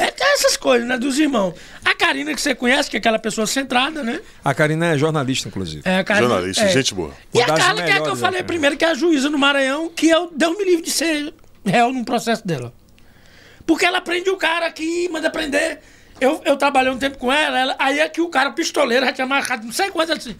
É 0.00 0.10
tem 0.10 0.26
essas 0.32 0.56
coisas, 0.56 0.88
né? 0.88 0.96
Dos 0.96 1.18
irmãos. 1.18 1.54
A 1.84 1.94
Karina, 1.94 2.34
que 2.34 2.40
você 2.40 2.54
conhece, 2.54 2.88
que 2.88 2.96
é 2.96 2.98
aquela 2.98 3.18
pessoa 3.18 3.46
centrada, 3.46 4.02
né? 4.02 4.18
A 4.42 4.54
Karina 4.54 4.86
é 4.94 4.98
jornalista, 4.98 5.48
inclusive. 5.48 5.82
É 5.84 5.98
a 5.98 6.04
Karina, 6.04 6.26
Jornalista, 6.26 6.64
é. 6.64 6.68
gente 6.68 6.94
boa. 6.94 7.12
E 7.34 7.42
a 7.42 7.46
Carla, 7.46 7.82
que 7.82 7.90
é 7.90 7.96
a 7.96 8.00
que 8.00 8.08
eu 8.08 8.16
falei 8.16 8.40
né? 8.40 8.46
primeiro, 8.46 8.78
que 8.78 8.84
é 8.84 8.88
a 8.88 8.94
juíza 8.94 9.28
no 9.28 9.38
Maranhão, 9.38 9.90
que 9.90 10.08
eu 10.08 10.32
Deus 10.34 10.56
me 10.56 10.64
livre 10.64 10.82
de 10.82 10.90
ser 10.90 11.34
réu 11.66 11.92
num 11.92 12.02
processo 12.02 12.46
dela. 12.46 12.72
Porque 13.66 13.84
ela 13.84 14.00
prende 14.00 14.30
o 14.30 14.36
cara 14.38 14.66
aqui, 14.66 15.06
manda 15.12 15.28
prender. 15.28 15.80
Eu, 16.18 16.40
eu 16.46 16.56
trabalhei 16.56 16.90
um 16.90 16.98
tempo 16.98 17.18
com 17.18 17.30
ela, 17.30 17.58
ela- 17.58 17.76
aí 17.78 17.98
é 17.98 18.08
que 18.08 18.22
o 18.22 18.28
cara 18.28 18.52
pistoleiro 18.52 19.04
já 19.04 19.12
tinha 19.12 19.26
marcado 19.26 19.66
não 19.66 19.72
sei 19.72 19.90
quantas 19.90 20.16
assim. 20.18 20.34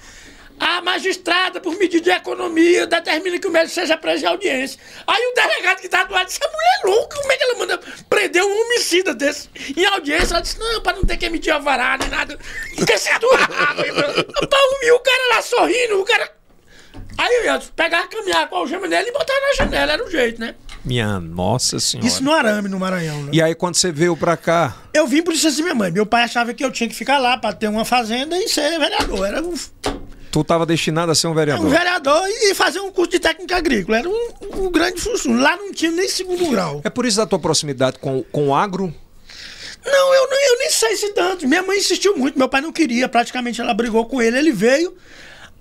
A 0.60 0.82
magistrada, 0.82 1.58
por 1.58 1.74
medida 1.78 2.04
de 2.04 2.10
economia, 2.10 2.86
determina 2.86 3.38
que 3.38 3.48
o 3.48 3.50
médico 3.50 3.74
seja 3.74 3.96
preso 3.96 4.24
em 4.24 4.28
audiência. 4.28 4.78
Aí 5.06 5.22
o 5.32 5.34
delegado 5.34 5.80
que 5.80 5.88
tá 5.88 6.04
do 6.04 6.12
lado 6.12 6.26
disse: 6.26 6.38
essa 6.38 6.52
mulher 6.52 6.80
é 6.82 6.86
louca, 6.86 7.16
como 7.16 7.32
é 7.32 7.36
que 7.36 7.42
ela 7.42 7.58
manda 7.58 7.80
prender 8.10 8.44
um 8.44 8.60
homicida 8.62 9.14
desse 9.14 9.48
em 9.74 9.86
audiência? 9.86 10.34
Ela 10.34 10.42
disse: 10.42 10.58
não, 10.58 10.82
pra 10.82 10.92
não 10.92 11.04
ter 11.04 11.16
que 11.16 11.24
emitir 11.24 11.52
alvará 11.52 11.96
nem 11.98 12.10
nada. 12.10 12.38
Porque 12.76 12.98
se 12.98 13.08
tu. 13.18 13.28
pra 13.28 14.58
humilhar 14.76 14.96
o 14.96 15.00
cara 15.00 15.34
lá 15.34 15.42
sorrindo, 15.42 15.98
o 15.98 16.04
cara. 16.04 16.30
Aí 17.16 17.34
eu 17.36 17.44
ia 17.44 17.60
pegar, 17.74 18.08
caminhar 18.08 18.48
com 18.48 18.56
a 18.56 18.58
algema 18.58 18.88
dela 18.88 19.08
e 19.08 19.12
botar 19.12 19.34
na 19.34 19.54
janela, 19.54 19.92
era 19.92 20.04
o 20.04 20.10
jeito, 20.10 20.40
né? 20.40 20.54
Minha 20.82 21.20
nossa 21.20 21.78
senhora. 21.78 22.08
Isso 22.08 22.24
no 22.24 22.32
arame, 22.32 22.68
no 22.68 22.78
Maranhão, 22.78 23.24
né? 23.24 23.30
E 23.34 23.42
aí 23.42 23.54
quando 23.54 23.74
você 23.74 23.92
veio 23.92 24.16
pra 24.16 24.36
cá... 24.36 24.74
Eu 24.94 25.06
vim 25.06 25.22
por 25.22 25.34
isso 25.34 25.46
assim, 25.46 25.62
minha 25.62 25.74
mãe. 25.74 25.90
Meu 25.90 26.06
pai 26.06 26.22
achava 26.22 26.54
que 26.54 26.64
eu 26.64 26.72
tinha 26.72 26.88
que 26.88 26.94
ficar 26.94 27.18
lá 27.18 27.36
pra 27.36 27.52
ter 27.52 27.68
uma 27.68 27.84
fazenda 27.84 28.36
e 28.38 28.48
ser 28.48 28.78
vereador. 28.78 29.26
Era 29.26 29.42
um, 29.42 29.54
Tu 30.30 30.44
tava 30.44 30.64
destinado 30.64 31.10
a 31.10 31.14
ser 31.14 31.26
um 31.26 31.30
um 31.30 31.34
vereador. 31.34 31.68
vereador 31.68 32.22
e 32.28 32.54
fazer 32.54 32.80
um 32.80 32.92
curso 32.92 33.10
de 33.10 33.18
técnica 33.18 33.56
agrícola. 33.56 33.98
Era 33.98 34.08
um, 34.08 34.28
um 34.54 34.70
grande 34.70 35.00
sussurro. 35.00 35.36
Lá 35.36 35.56
não 35.56 35.72
tinha 35.72 35.90
nem 35.90 36.08
segundo 36.08 36.48
grau. 36.48 36.80
É 36.84 36.90
por 36.90 37.04
isso 37.04 37.16
da 37.16 37.26
tua 37.26 37.38
proximidade 37.38 37.98
com, 37.98 38.22
com 38.30 38.48
o 38.48 38.54
agro? 38.54 38.94
Não, 39.84 40.14
eu, 40.14 40.22
eu 40.24 40.58
nem 40.58 40.70
sei 40.70 40.96
se 40.96 41.12
tanto. 41.14 41.48
Minha 41.48 41.62
mãe 41.62 41.78
insistiu 41.78 42.16
muito, 42.16 42.38
meu 42.38 42.48
pai 42.48 42.60
não 42.60 42.72
queria, 42.72 43.08
praticamente 43.08 43.60
ela 43.60 43.74
brigou 43.74 44.06
com 44.06 44.20
ele, 44.20 44.38
ele 44.38 44.52
veio. 44.52 44.94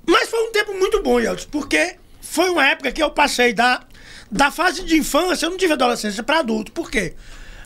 Mas 0.05 0.29
foi 0.29 0.39
um 0.47 0.51
tempo 0.51 0.73
muito 0.73 1.01
bom, 1.01 1.19
Yeltsin, 1.19 1.47
porque 1.49 1.95
foi 2.21 2.49
uma 2.49 2.65
época 2.67 2.91
que 2.91 3.01
eu 3.01 3.10
passei 3.12 3.53
da, 3.53 3.82
da 4.29 4.51
fase 4.51 4.84
de 4.84 4.97
infância, 4.97 5.45
eu 5.45 5.51
não 5.51 5.58
tive 5.58 5.73
adolescência 5.73 6.21
para 6.21 6.39
adulto. 6.39 6.71
Por 6.71 6.91
quê? 6.91 7.13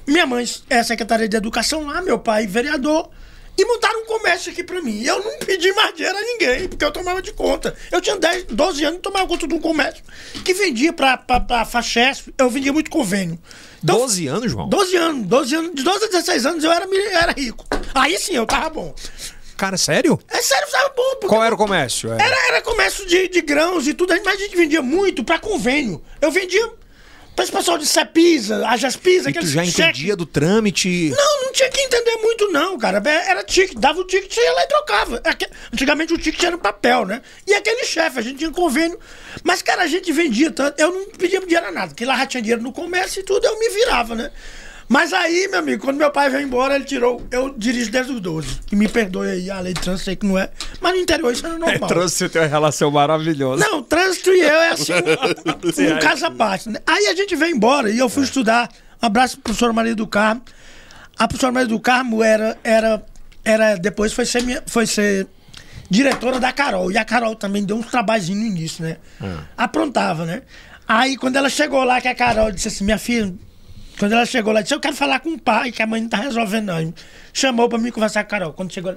Minha 0.05 0.25
mãe 0.25 0.45
é 0.69 0.83
secretária 0.83 1.27
de 1.27 1.35
educação 1.35 1.85
lá, 1.85 2.01
meu 2.01 2.19
pai 2.19 2.45
vereador. 2.45 3.09
E 3.57 3.65
montaram 3.65 4.01
um 4.01 4.05
comércio 4.05 4.51
aqui 4.51 4.63
pra 4.63 4.81
mim. 4.81 5.03
Eu 5.03 5.23
não 5.23 5.37
pedi 5.39 5.71
mais 5.73 5.93
dinheiro 5.93 6.17
a 6.17 6.21
ninguém, 6.21 6.67
porque 6.67 6.83
eu 6.83 6.91
tomava 6.91 7.21
de 7.21 7.31
conta. 7.33 7.75
Eu 7.91 8.01
tinha 8.01 8.17
10, 8.17 8.45
12 8.45 8.83
anos 8.83 8.97
e 8.97 9.01
tomava 9.01 9.27
conta 9.27 9.47
de 9.47 9.53
um 9.53 9.59
comércio 9.59 10.03
que 10.43 10.53
vendia 10.53 10.91
pra, 10.91 11.17
pra, 11.17 11.39
pra 11.39 11.65
Fachesp. 11.65 12.33
Eu 12.37 12.49
vendia 12.49 12.73
muito 12.73 12.89
convênio. 12.89 13.39
Então, 13.83 13.97
12 13.97 14.27
anos, 14.27 14.51
João? 14.51 14.69
12 14.69 14.95
anos, 14.95 15.27
12 15.27 15.55
anos. 15.55 15.75
De 15.75 15.83
12 15.83 16.05
a 16.05 16.07
16 16.07 16.45
anos 16.45 16.63
eu 16.63 16.71
era, 16.71 16.87
era 17.11 17.31
rico. 17.31 17.65
Aí 17.93 18.17
sim, 18.17 18.33
eu 18.33 18.45
tava 18.45 18.69
bom. 18.69 18.95
Cara, 19.55 19.77
sério? 19.77 20.19
É 20.29 20.41
sério, 20.41 20.67
tava 20.71 20.93
bom. 20.95 21.27
Qual 21.27 21.43
era 21.43 21.53
o 21.53 21.57
comércio? 21.57 22.11
É. 22.11 22.15
era, 22.21 22.47
era 22.47 22.61
comércio 22.61 23.05
de, 23.05 23.27
de 23.27 23.41
grãos 23.41 23.87
e 23.87 23.93
tudo, 23.93 24.13
mas 24.25 24.35
a 24.35 24.35
gente 24.35 24.55
vendia 24.55 24.81
muito 24.81 25.23
pra 25.23 25.37
convênio. 25.37 26.01
Eu 26.19 26.31
vendia 26.31 26.71
pra 27.35 27.43
esse 27.43 27.51
pessoal 27.51 27.77
de 27.77 27.85
Cepisa, 27.85 28.67
a 28.67 28.77
Jaspisa, 28.77 29.29
E 29.29 29.33
tu 29.33 29.45
já 29.47 29.63
entendia 29.65 30.15
do 30.15 30.25
trâmite? 30.25 31.09
Não, 31.15 31.43
não 31.45 31.51
tinha 31.51 31.69
que 31.69 31.81
entender 31.81 32.15
muito, 32.17 32.51
não, 32.51 32.77
cara. 32.77 33.01
É, 33.05 33.29
Era 33.31 33.43
ticket, 33.43 33.77
dava 33.77 33.99
o 33.99 34.03
ticket, 34.05 34.33
você 34.33 34.41
ia 34.41 34.53
lá 34.53 34.63
e 34.63 34.67
trocava. 34.67 35.21
Aque- 35.23 35.49
Antigamente 35.73 36.13
o 36.13 36.17
ticket 36.17 36.41
era 36.43 36.51
no 36.51 36.59
papel, 36.59 37.05
né? 37.05 37.21
E 37.47 37.53
aquele 37.53 37.83
chefe, 37.85 38.19
a 38.19 38.21
gente 38.21 38.37
tinha 38.37 38.51
convênio. 38.51 38.99
Mas, 39.43 39.61
cara, 39.61 39.83
a 39.83 39.87
gente 39.87 40.11
vendia 40.11 40.51
tanto. 40.51 40.79
Eu 40.79 40.91
não 40.93 41.05
pedia 41.11 41.39
dinheiro 41.39 41.67
a 41.67 41.71
nada, 41.71 41.87
porque 41.87 42.05
lá 42.05 42.15
já 42.17 42.25
tinha 42.25 42.41
dinheiro 42.41 42.61
no 42.61 42.71
comércio 42.71 43.19
e 43.21 43.23
tudo, 43.23 43.45
eu 43.45 43.59
me 43.59 43.69
virava, 43.69 44.15
né? 44.15 44.31
Mas 44.87 45.13
aí, 45.13 45.47
meu 45.49 45.59
amigo, 45.59 45.83
quando 45.83 45.97
meu 45.97 46.11
pai 46.11 46.29
veio 46.29 46.43
embora, 46.45 46.75
ele 46.75 46.83
tirou. 46.83 47.25
Eu 47.31 47.53
dirijo 47.57 47.91
desde 47.91 48.11
os 48.11 48.19
12. 48.19 48.59
Que 48.67 48.75
me 48.75 48.87
perdoe 48.87 49.29
aí, 49.29 49.49
a 49.49 49.59
lei 49.59 49.73
de 49.73 49.81
trânsito 49.81 50.05
sei 50.05 50.15
que 50.15 50.25
não 50.25 50.37
é. 50.37 50.49
Mas 50.81 50.93
no 50.93 50.99
interior 50.99 51.31
isso 51.31 51.45
era 51.45 51.57
normal. 51.57 51.89
você 51.89 52.27
tem 52.29 52.41
uma 52.41 52.47
relação 52.47 52.91
maravilhosa. 52.91 53.65
Não, 53.65 53.81
trânsito 53.81 54.31
e 54.31 54.41
eu 54.41 54.55
é 54.55 54.69
assim, 54.69 54.93
um, 54.93 55.95
um 55.95 55.99
caso 55.99 56.25
à 56.25 56.31
parte. 56.31 56.69
Né? 56.69 56.79
Aí 56.85 57.07
a 57.07 57.15
gente 57.15 57.35
veio 57.35 57.55
embora 57.55 57.89
e 57.89 57.97
eu 57.97 58.09
fui 58.09 58.23
estudar. 58.23 58.69
Um 59.01 59.05
abraço 59.05 59.35
pro 59.35 59.43
professor 59.43 59.73
Maria 59.73 59.95
do 59.95 60.07
Carmo. 60.07 60.41
A 61.17 61.27
professora 61.27 61.51
Maria 61.51 61.69
do 61.69 61.79
Carmo 61.79 62.23
era, 62.23 62.57
era, 62.63 63.05
era 63.43 63.75
depois 63.75 64.13
foi 64.13 64.25
ser, 64.25 64.43
minha, 64.43 64.61
foi 64.65 64.85
ser 64.85 65.27
diretora 65.89 66.39
da 66.39 66.51
Carol. 66.51 66.91
E 66.91 66.97
a 66.97 67.05
Carol 67.05 67.35
também 67.35 67.63
deu 67.63 67.77
uns 67.77 67.87
trabalhos 67.87 68.29
no 68.29 68.35
início, 68.35 68.83
né? 68.83 68.97
Aprontava, 69.57 70.25
né? 70.25 70.41
Aí 70.87 71.15
quando 71.15 71.35
ela 71.35 71.49
chegou 71.49 71.83
lá, 71.83 72.01
que 72.01 72.07
a 72.07 72.15
Carol 72.15 72.51
disse 72.51 72.67
assim, 72.67 72.83
minha 72.83 72.97
filha, 72.97 73.33
quando 73.97 74.13
ela 74.13 74.25
chegou 74.25 74.53
lá, 74.53 74.61
disse, 74.61 74.73
eu 74.73 74.79
quero 74.79 74.95
falar 74.95 75.19
com 75.19 75.29
o 75.29 75.39
pai, 75.39 75.71
que 75.71 75.81
a 75.81 75.87
mãe 75.87 76.01
não 76.01 76.09
tá 76.09 76.17
resolvendo, 76.17 76.65
não. 76.65 76.93
Chamou 77.31 77.69
pra 77.69 77.77
mim 77.77 77.91
conversar 77.91 78.23
com 78.23 78.27
a 78.27 78.39
Carol. 78.39 78.53
Quando 78.53 78.73
chegou, 78.73 78.95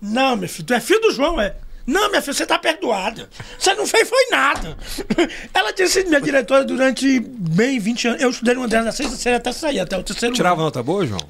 não, 0.00 0.36
meu 0.36 0.48
filho, 0.48 0.64
tu 0.64 0.74
é 0.74 0.80
filho 0.80 1.00
do 1.00 1.12
João, 1.12 1.40
é? 1.40 1.56
Não, 1.86 2.08
minha 2.08 2.22
filha, 2.22 2.34
você 2.34 2.46
tá 2.46 2.58
perdoada. 2.58 3.28
Você 3.58 3.74
não 3.74 3.86
fez 3.86 4.08
foi 4.08 4.26
nada. 4.30 4.76
Ela 5.52 5.72
tinha 5.72 5.88
sido 5.88 6.08
minha 6.08 6.20
diretora 6.20 6.64
durante 6.64 7.20
bem 7.20 7.78
20 7.78 8.08
anos. 8.08 8.22
Eu 8.22 8.30
estudei 8.30 8.54
no 8.54 8.62
André 8.62 8.82
da 8.82 8.92
sexta 8.92 9.16
série 9.16 9.36
até 9.36 9.50
sair, 9.52 9.80
até 9.80 9.96
o 9.98 10.02
terceiro 10.02 10.34
Tirava 10.34 10.56
ano. 10.56 10.64
nota 10.64 10.82
boa, 10.82 11.06
João? 11.06 11.20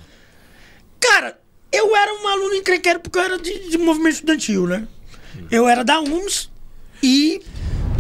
Cara, 1.01 1.39
eu 1.73 1.97
era 1.97 2.13
um 2.13 2.29
aluno 2.29 2.55
encrenqueiro 2.55 3.01
porque 3.01 3.19
eu 3.19 3.23
era 3.23 3.39
de, 3.39 3.71
de 3.71 3.79
movimento 3.79 4.15
estudantil, 4.15 4.67
né? 4.67 4.87
Eu 5.51 5.69
era 5.69 5.83
da 5.83 6.01
UMS 6.01 6.51
e, 7.03 7.41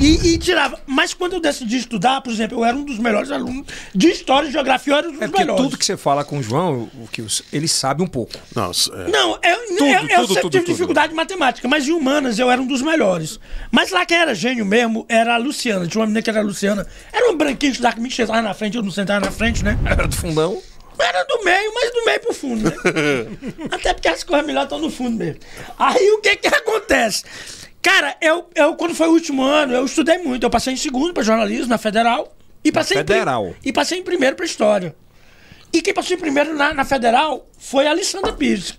e, 0.01 0.35
e 0.35 0.39
tirava. 0.39 0.81
Mas 0.87 1.13
quando 1.15 1.35
eu 1.35 1.41
decidi 1.41 1.77
estudar, 1.77 2.21
por 2.23 2.33
exemplo, 2.33 2.59
eu 2.59 2.65
era 2.65 2.77
um 2.77 2.85
dos 2.85 2.99
melhores 2.99 3.31
alunos 3.31 3.67
de 3.95 4.09
História 4.09 4.49
e 4.49 4.53
Geografia, 4.53 4.95
eu 4.95 4.99
era 4.99 5.09
um 5.09 5.13
dos 5.13 5.21
É 5.23 5.27
porque 5.27 5.41
melhores. 5.41 5.63
tudo 5.65 5.77
que 5.79 5.85
você 5.85 5.97
fala 5.97 6.25
com 6.25 6.39
o 6.39 6.43
João, 6.43 6.91
o 6.95 7.07
que 7.07 7.25
ele 7.53 7.69
sabe 7.69 8.03
um 8.03 8.07
pouco. 8.07 8.33
Nossa, 8.55 8.91
é. 8.95 9.09
Não, 9.11 9.39
eu, 9.43 9.77
eu, 9.79 10.09
eu 10.09 10.09
tudo, 10.21 10.27
sempre 10.29 10.41
tudo, 10.43 10.51
tive 10.51 10.65
tudo. 10.65 10.65
dificuldade 10.65 11.13
em 11.13 11.17
matemática, 11.17 11.69
mas 11.69 11.87
em 11.87 11.93
humanas 11.93 12.39
eu 12.39 12.51
era 12.51 12.61
um 12.61 12.67
dos 12.67 12.83
melhores. 12.83 13.39
Mas 13.71 13.91
lá 13.91 14.07
quem 14.07 14.17
era 14.17 14.35
gênio 14.35 14.65
mesmo 14.65 15.05
era 15.09 15.35
a 15.35 15.37
Luciana. 15.37 15.87
Tinha 15.87 16.01
uma 16.01 16.07
menina 16.07 16.23
que 16.23 16.31
era 16.31 16.41
a 16.41 16.43
Luciana. 16.43 16.87
Era 17.13 17.31
um 17.31 17.37
branquinho 17.37 17.73
que 17.75 18.01
me 18.01 18.11
sentava 18.11 18.43
na 18.43 18.55
frente, 18.55 18.77
eu 18.77 18.83
não 18.83 18.91
sentava 18.91 19.25
na 19.25 19.31
frente, 19.31 19.63
né? 19.63 19.79
Era 19.85 20.07
do 20.09 20.17
fundão. 20.17 20.61
Era 20.99 21.25
do 21.25 21.43
meio, 21.45 21.73
mas 21.75 21.93
do 21.93 22.05
meio 22.05 22.21
pro 22.21 22.35
fundo, 22.35 22.63
né? 22.65 22.77
Até 23.73 23.95
porque 23.95 24.09
as 24.09 24.23
coisas 24.23 24.47
melhores 24.47 24.67
estão 24.67 24.79
no 24.79 24.91
fundo 24.91 25.17
mesmo. 25.17 25.41
Aí 25.79 26.11
o 26.13 26.21
que 26.21 26.37
que 26.37 26.49
acontece? 26.49 27.25
Cara, 27.83 28.17
eu, 28.21 28.49
eu 28.55 28.75
quando 28.77 28.95
foi 28.95 29.09
o 29.09 29.13
último 29.13 29.43
ano, 29.43 29.73
eu 29.75 29.85
estudei 29.85 30.19
muito. 30.19 30.45
Eu 30.45 30.51
passei 30.51 30.73
em 30.75 30.77
segundo 30.77 31.15
para 31.15 31.23
jornalismo 31.23 31.69
na 31.69 31.79
Federal. 31.79 32.35
E 32.63 32.71
passei 32.71 32.99
em 32.99 33.05
prim- 33.05 33.15
Federal? 33.15 33.55
e 33.65 33.73
passei 33.73 33.99
em 33.99 34.03
primeiro 34.03 34.37
para 34.37 34.45
história. 34.45 34.95
E 35.73 35.81
quem 35.81 35.95
passou 35.95 36.15
em 36.17 36.21
primeiro 36.21 36.55
na, 36.55 36.75
na 36.75 36.85
Federal 36.85 37.49
foi 37.59 37.87
a 37.87 37.91
Alessandra 37.91 38.33
Pires, 38.33 38.79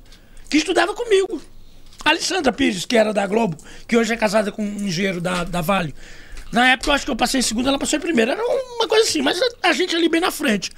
que 0.50 0.58
estudava 0.58 0.94
comigo. 0.94 1.42
A 2.06 2.10
Alessandra 2.10 2.52
Pires, 2.52 2.86
que 2.86 2.96
era 2.98 3.12
da 3.14 3.26
Globo, 3.26 3.58
que 3.88 3.96
hoje 3.98 4.14
é 4.14 4.18
casada 4.18 4.52
com 4.52 4.62
um 4.64 4.88
engenheiro 4.88 5.20
da, 5.22 5.44
da 5.44 5.62
Vale. 5.62 5.96
Na 6.52 6.72
época 6.72 6.90
eu 6.92 6.94
acho 6.94 7.06
que 7.06 7.12
eu 7.12 7.16
passei 7.16 7.40
em 7.40 7.44
segundo, 7.44 7.70
ela 7.70 7.80
passou 7.80 7.98
em 7.98 8.02
primeiro. 8.02 8.32
Era 8.32 8.44
uma 8.44 8.88
coisa 8.88 9.08
assim, 9.10 9.22
mas 9.22 9.40
a, 9.42 9.70
a 9.70 9.74
gente 9.74 9.96
ali 9.96 10.10
bem 10.10 10.20
na 10.22 10.30
frente. 10.32 10.70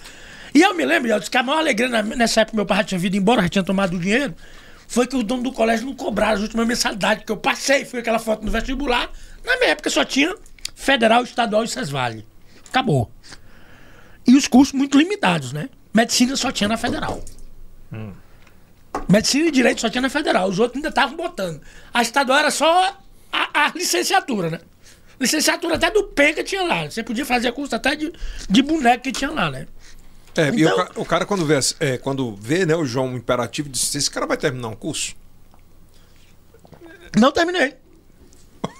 E 0.53 0.61
eu 0.61 0.73
me 0.75 0.85
lembro, 0.85 1.09
Yeltsin, 1.09 1.31
que 1.31 1.37
a 1.37 1.43
maior 1.43 1.59
alegria 1.59 1.89
na- 1.89 2.03
nessa 2.03 2.41
época 2.41 2.55
meu 2.55 2.65
pai 2.65 2.77
já 2.77 2.83
tinha 2.83 2.99
vindo 2.99 3.15
embora, 3.17 3.41
já 3.41 3.49
tinha 3.49 3.63
tomado 3.63 3.95
o 3.95 3.99
dinheiro, 3.99 4.35
foi 4.87 5.07
que 5.07 5.15
o 5.15 5.23
dono 5.23 5.43
do 5.43 5.51
colégio 5.51 5.85
não 5.85 5.95
cobraram 5.95 6.33
as 6.33 6.41
últimas 6.41 6.67
mensalidades, 6.67 7.23
que 7.25 7.31
eu 7.31 7.37
passei, 7.37 7.85
foi 7.85 7.99
aquela 7.99 8.19
foto 8.19 8.43
no 8.45 8.51
vestibular. 8.51 9.09
Na 9.43 9.57
minha 9.57 9.71
época 9.71 9.89
só 9.89 10.03
tinha 10.03 10.35
federal, 10.75 11.23
estadual 11.23 11.63
e 11.63 11.67
Sesvale. 11.67 12.25
Acabou. 12.69 13.11
E 14.27 14.35
os 14.35 14.47
cursos 14.47 14.73
muito 14.73 14.97
limitados, 14.97 15.51
né? 15.51 15.69
Medicina 15.93 16.35
só 16.35 16.51
tinha 16.51 16.67
na 16.67 16.77
federal. 16.77 17.23
Medicina 19.09 19.47
e 19.47 19.51
direito 19.51 19.81
só 19.81 19.89
tinha 19.89 20.01
na 20.01 20.09
federal. 20.09 20.49
Os 20.49 20.59
outros 20.59 20.77
ainda 20.77 20.89
estavam 20.89 21.15
botando. 21.15 21.61
A 21.93 22.01
estadual 22.01 22.39
era 22.39 22.51
só 22.51 22.97
a, 23.31 23.65
a 23.65 23.71
licenciatura, 23.75 24.49
né? 24.49 24.59
Licenciatura 25.19 25.75
até 25.75 25.91
do 25.91 26.03
PENCA 26.03 26.43
tinha 26.43 26.63
lá. 26.63 26.85
Você 26.89 27.03
podia 27.03 27.25
fazer 27.25 27.51
curso 27.51 27.75
até 27.75 27.95
de, 27.95 28.11
de 28.49 28.61
boneco 28.61 29.03
que 29.03 29.11
tinha 29.11 29.31
lá, 29.31 29.49
né? 29.51 29.67
É, 30.35 30.47
e 30.47 30.51
o, 30.51 30.59
Então- 30.69 30.75
ca- 30.77 30.91
o 30.95 31.05
cara 31.05 31.25
quando 31.25 31.45
vê, 31.45 31.59
é, 31.79 31.97
quando 31.97 32.35
vê 32.35 32.65
né, 32.65 32.75
o 32.75 32.85
João 32.85 33.15
imperativo, 33.15 33.69
diz, 33.69 33.93
esse 33.95 34.09
cara 34.09 34.25
vai 34.25 34.37
terminar 34.37 34.67
um 34.69 34.75
curso? 34.75 35.15
Não 37.17 37.31
terminei. 37.31 37.75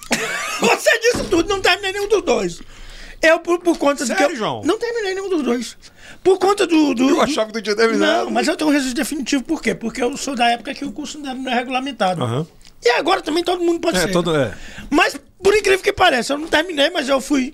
Você 0.60 1.00
disse 1.00 1.24
tudo, 1.30 1.48
não 1.50 1.62
terminei 1.62 1.92
nenhum 1.94 2.08
dos 2.08 2.24
dois. 2.24 2.60
Eu, 3.22 3.40
por, 3.40 3.60
por 3.60 3.78
conta 3.78 4.04
do 4.04 4.08
Sério, 4.08 4.28
que. 4.28 4.34
Eu, 4.34 4.38
João? 4.38 4.62
Não 4.66 4.78
terminei 4.78 5.14
nenhum 5.14 5.30
dos 5.30 5.44
dois. 5.44 5.78
Por 6.24 6.38
conta 6.40 6.66
do. 6.68 6.94
do 6.94 7.10
Eu 7.10 7.22
achava 7.22 7.48
que 7.48 7.54
tu 7.54 7.62
tinha 7.62 7.76
terminado. 7.76 8.26
Não, 8.26 8.32
mas 8.32 8.48
eu 8.48 8.56
tenho 8.58 8.70
um 8.70 8.74
registro 8.74 8.96
definitivo, 8.96 9.44
por 9.44 9.62
quê? 9.62 9.74
Porque 9.76 10.02
eu 10.02 10.16
sou 10.18 10.36
da 10.36 10.50
época 10.50 10.74
que 10.74 10.84
o 10.84 10.92
curso 10.92 11.20
não 11.20 11.50
é 11.50 11.56
regulamentado. 11.56 12.22
Aham. 12.24 12.46
E 12.84 12.90
agora 12.90 13.22
também 13.22 13.44
todo 13.44 13.64
mundo 13.64 13.80
pode 13.80 13.98
É, 13.98 14.02
ser. 14.02 14.12
todo- 14.12 14.34
né? 14.34 14.54
Mas, 14.90 15.16
por 15.42 15.56
incrível 15.56 15.80
que 15.82 15.94
pareça, 15.94 16.34
eu 16.34 16.38
não 16.38 16.48
terminei, 16.48 16.90
mas 16.90 17.08
eu 17.08 17.22
fui 17.22 17.54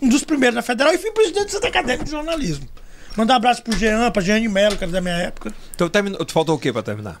um 0.00 0.08
dos 0.08 0.22
primeiros 0.22 0.54
na 0.54 0.62
Federal 0.62 0.94
e 0.94 0.98
fui 0.98 1.10
presidente 1.10 1.46
do 1.46 1.50
Centro 1.50 1.68
Acadêmico 1.68 2.04
de 2.04 2.10
Jornalismo. 2.12 2.68
Mandar 3.16 3.34
um 3.34 3.36
abraço 3.36 3.62
pro 3.62 3.76
Jean, 3.76 4.10
pra 4.10 4.22
Jeane 4.22 4.48
Mello, 4.48 4.76
que 4.76 4.84
era 4.84 4.92
da 4.92 5.00
minha 5.00 5.16
época. 5.16 5.52
Então 5.74 5.88
terminou, 5.88 6.24
tu 6.24 6.32
faltou 6.32 6.54
o 6.56 6.58
quê 6.58 6.72
pra 6.72 6.82
terminar? 6.82 7.20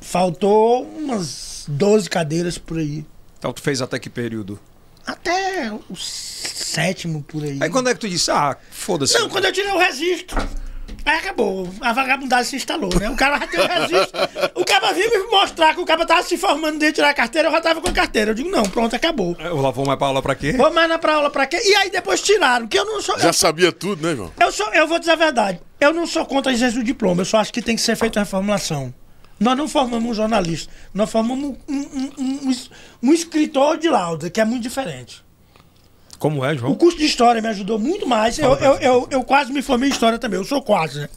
Faltou 0.00 0.84
umas 0.84 1.64
12 1.68 2.10
cadeiras 2.10 2.58
por 2.58 2.78
aí. 2.78 3.04
Então 3.38 3.52
tu 3.52 3.62
fez 3.62 3.80
até 3.80 3.98
que 3.98 4.10
período? 4.10 4.58
Até 5.06 5.70
o 5.72 5.96
sétimo 5.96 7.22
por 7.22 7.42
aí. 7.42 7.58
Aí 7.60 7.70
quando 7.70 7.88
é 7.88 7.94
que 7.94 8.00
tu 8.00 8.08
disse, 8.08 8.30
ah, 8.30 8.56
foda-se. 8.70 9.18
Não, 9.18 9.28
quando 9.28 9.44
eu 9.46 9.52
tirei 9.52 9.70
o 9.70 9.78
registro. 9.78 10.46
Aí 11.04 11.18
acabou. 11.18 11.68
A 11.82 11.92
vagabundagem 11.92 12.44
se 12.50 12.56
instalou, 12.56 12.90
né? 12.98 13.10
O 13.10 13.16
cara 13.16 13.38
já 13.38 13.46
tem 13.46 13.60
o 13.60 13.66
registro. 13.68 14.20
O 14.54 14.64
cara 14.64 14.92
vinha 14.92 15.08
me 15.10 15.18
mostrar 15.30 15.74
que 15.74 15.80
o 15.80 15.84
cara 15.84 16.06
tava 16.06 16.22
se 16.22 16.36
formando 16.38 16.78
de 16.78 16.92
tirar 16.92 17.10
a 17.10 17.14
carteira, 17.14 17.48
eu 17.48 17.52
já 17.52 17.60
tava 17.60 17.80
com 17.82 17.88
a 17.88 17.92
carteira. 17.92 18.30
Eu 18.30 18.34
digo, 18.34 18.48
não, 18.48 18.62
pronto, 18.62 18.96
acabou. 18.96 19.36
Eu 19.38 19.60
lá 19.60 19.70
vou 19.70 19.84
mais 19.84 19.98
pra 19.98 20.06
aula 20.08 20.22
pra 20.22 20.34
quê? 20.34 20.52
Vou 20.52 20.72
mais 20.72 20.96
pra 20.96 21.14
aula 21.16 21.28
pra 21.30 21.46
quê? 21.46 21.60
E 21.62 21.74
aí 21.76 21.90
depois 21.90 22.22
tiraram, 22.22 22.66
que 22.66 22.78
eu 22.78 22.84
não 22.86 23.02
sou. 23.02 23.18
Já 23.18 23.28
Eu, 23.28 23.32
sabia 23.34 23.70
tudo, 23.70 24.06
né, 24.06 24.14
João? 24.16 24.32
eu, 24.40 24.50
sou, 24.50 24.66
eu 24.72 24.86
vou 24.88 24.98
dizer 24.98 25.12
a 25.12 25.16
verdade. 25.16 25.60
Eu 25.80 25.92
não 25.92 26.06
sou 26.06 26.24
contra 26.24 26.50
a 26.50 26.54
exercício 26.54 26.82
do 26.82 26.86
diploma, 26.86 27.20
eu 27.20 27.26
só 27.26 27.38
acho 27.38 27.52
que 27.52 27.60
tem 27.60 27.76
que 27.76 27.82
ser 27.82 27.96
feita 27.96 28.18
uma 28.18 28.24
reformulação. 28.24 28.94
Nós 29.38 29.58
não 29.58 29.68
formamos 29.68 30.08
um 30.10 30.14
jornalista, 30.14 30.72
nós 30.94 31.10
formamos 31.10 31.44
um, 31.44 31.56
um, 31.68 31.80
um, 32.16 32.50
um, 32.50 32.56
um 33.02 33.12
escritor 33.12 33.76
de 33.76 33.88
lauda, 33.88 34.30
que 34.30 34.40
é 34.40 34.44
muito 34.44 34.62
diferente. 34.62 35.23
Como 36.24 36.42
é, 36.42 36.54
O 36.54 36.56
João? 36.56 36.74
curso 36.74 36.96
de 36.96 37.04
história 37.04 37.42
me 37.42 37.48
ajudou 37.48 37.78
muito 37.78 38.06
mais. 38.06 38.38
Eu, 38.38 38.54
eu, 38.54 38.74
eu, 38.76 39.08
eu 39.10 39.24
quase 39.24 39.52
me 39.52 39.60
formei 39.60 39.90
em 39.90 39.92
história 39.92 40.18
também, 40.18 40.40
eu 40.40 40.44
sou 40.46 40.62
quase, 40.62 41.00
né? 41.00 41.08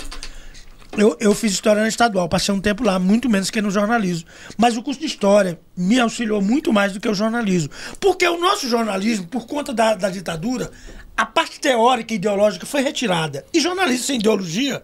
Eu, 0.97 1.15
eu 1.21 1.33
fiz 1.33 1.53
história 1.53 1.81
na 1.81 1.87
estadual, 1.87 2.27
passei 2.27 2.53
um 2.53 2.59
tempo 2.59 2.83
lá, 2.83 2.99
muito 2.99 3.29
menos 3.29 3.49
que 3.49 3.61
no 3.61 3.71
jornalismo. 3.71 4.27
Mas 4.57 4.75
o 4.75 4.83
curso 4.83 4.99
de 4.99 5.05
história 5.05 5.57
me 5.77 5.97
auxiliou 5.97 6.41
muito 6.41 6.73
mais 6.73 6.91
do 6.91 6.99
que 6.99 7.07
o 7.07 7.13
jornalismo. 7.13 7.69
Porque 8.01 8.27
o 8.27 8.37
nosso 8.37 8.67
jornalismo, 8.67 9.25
por 9.27 9.47
conta 9.47 9.73
da, 9.73 9.95
da 9.95 10.09
ditadura, 10.09 10.69
a 11.15 11.25
parte 11.25 11.57
teórica 11.61 12.11
e 12.13 12.17
ideológica 12.17 12.65
foi 12.65 12.81
retirada. 12.81 13.45
E 13.53 13.61
jornalismo 13.61 14.03
sem 14.03 14.19
ideologia 14.19 14.83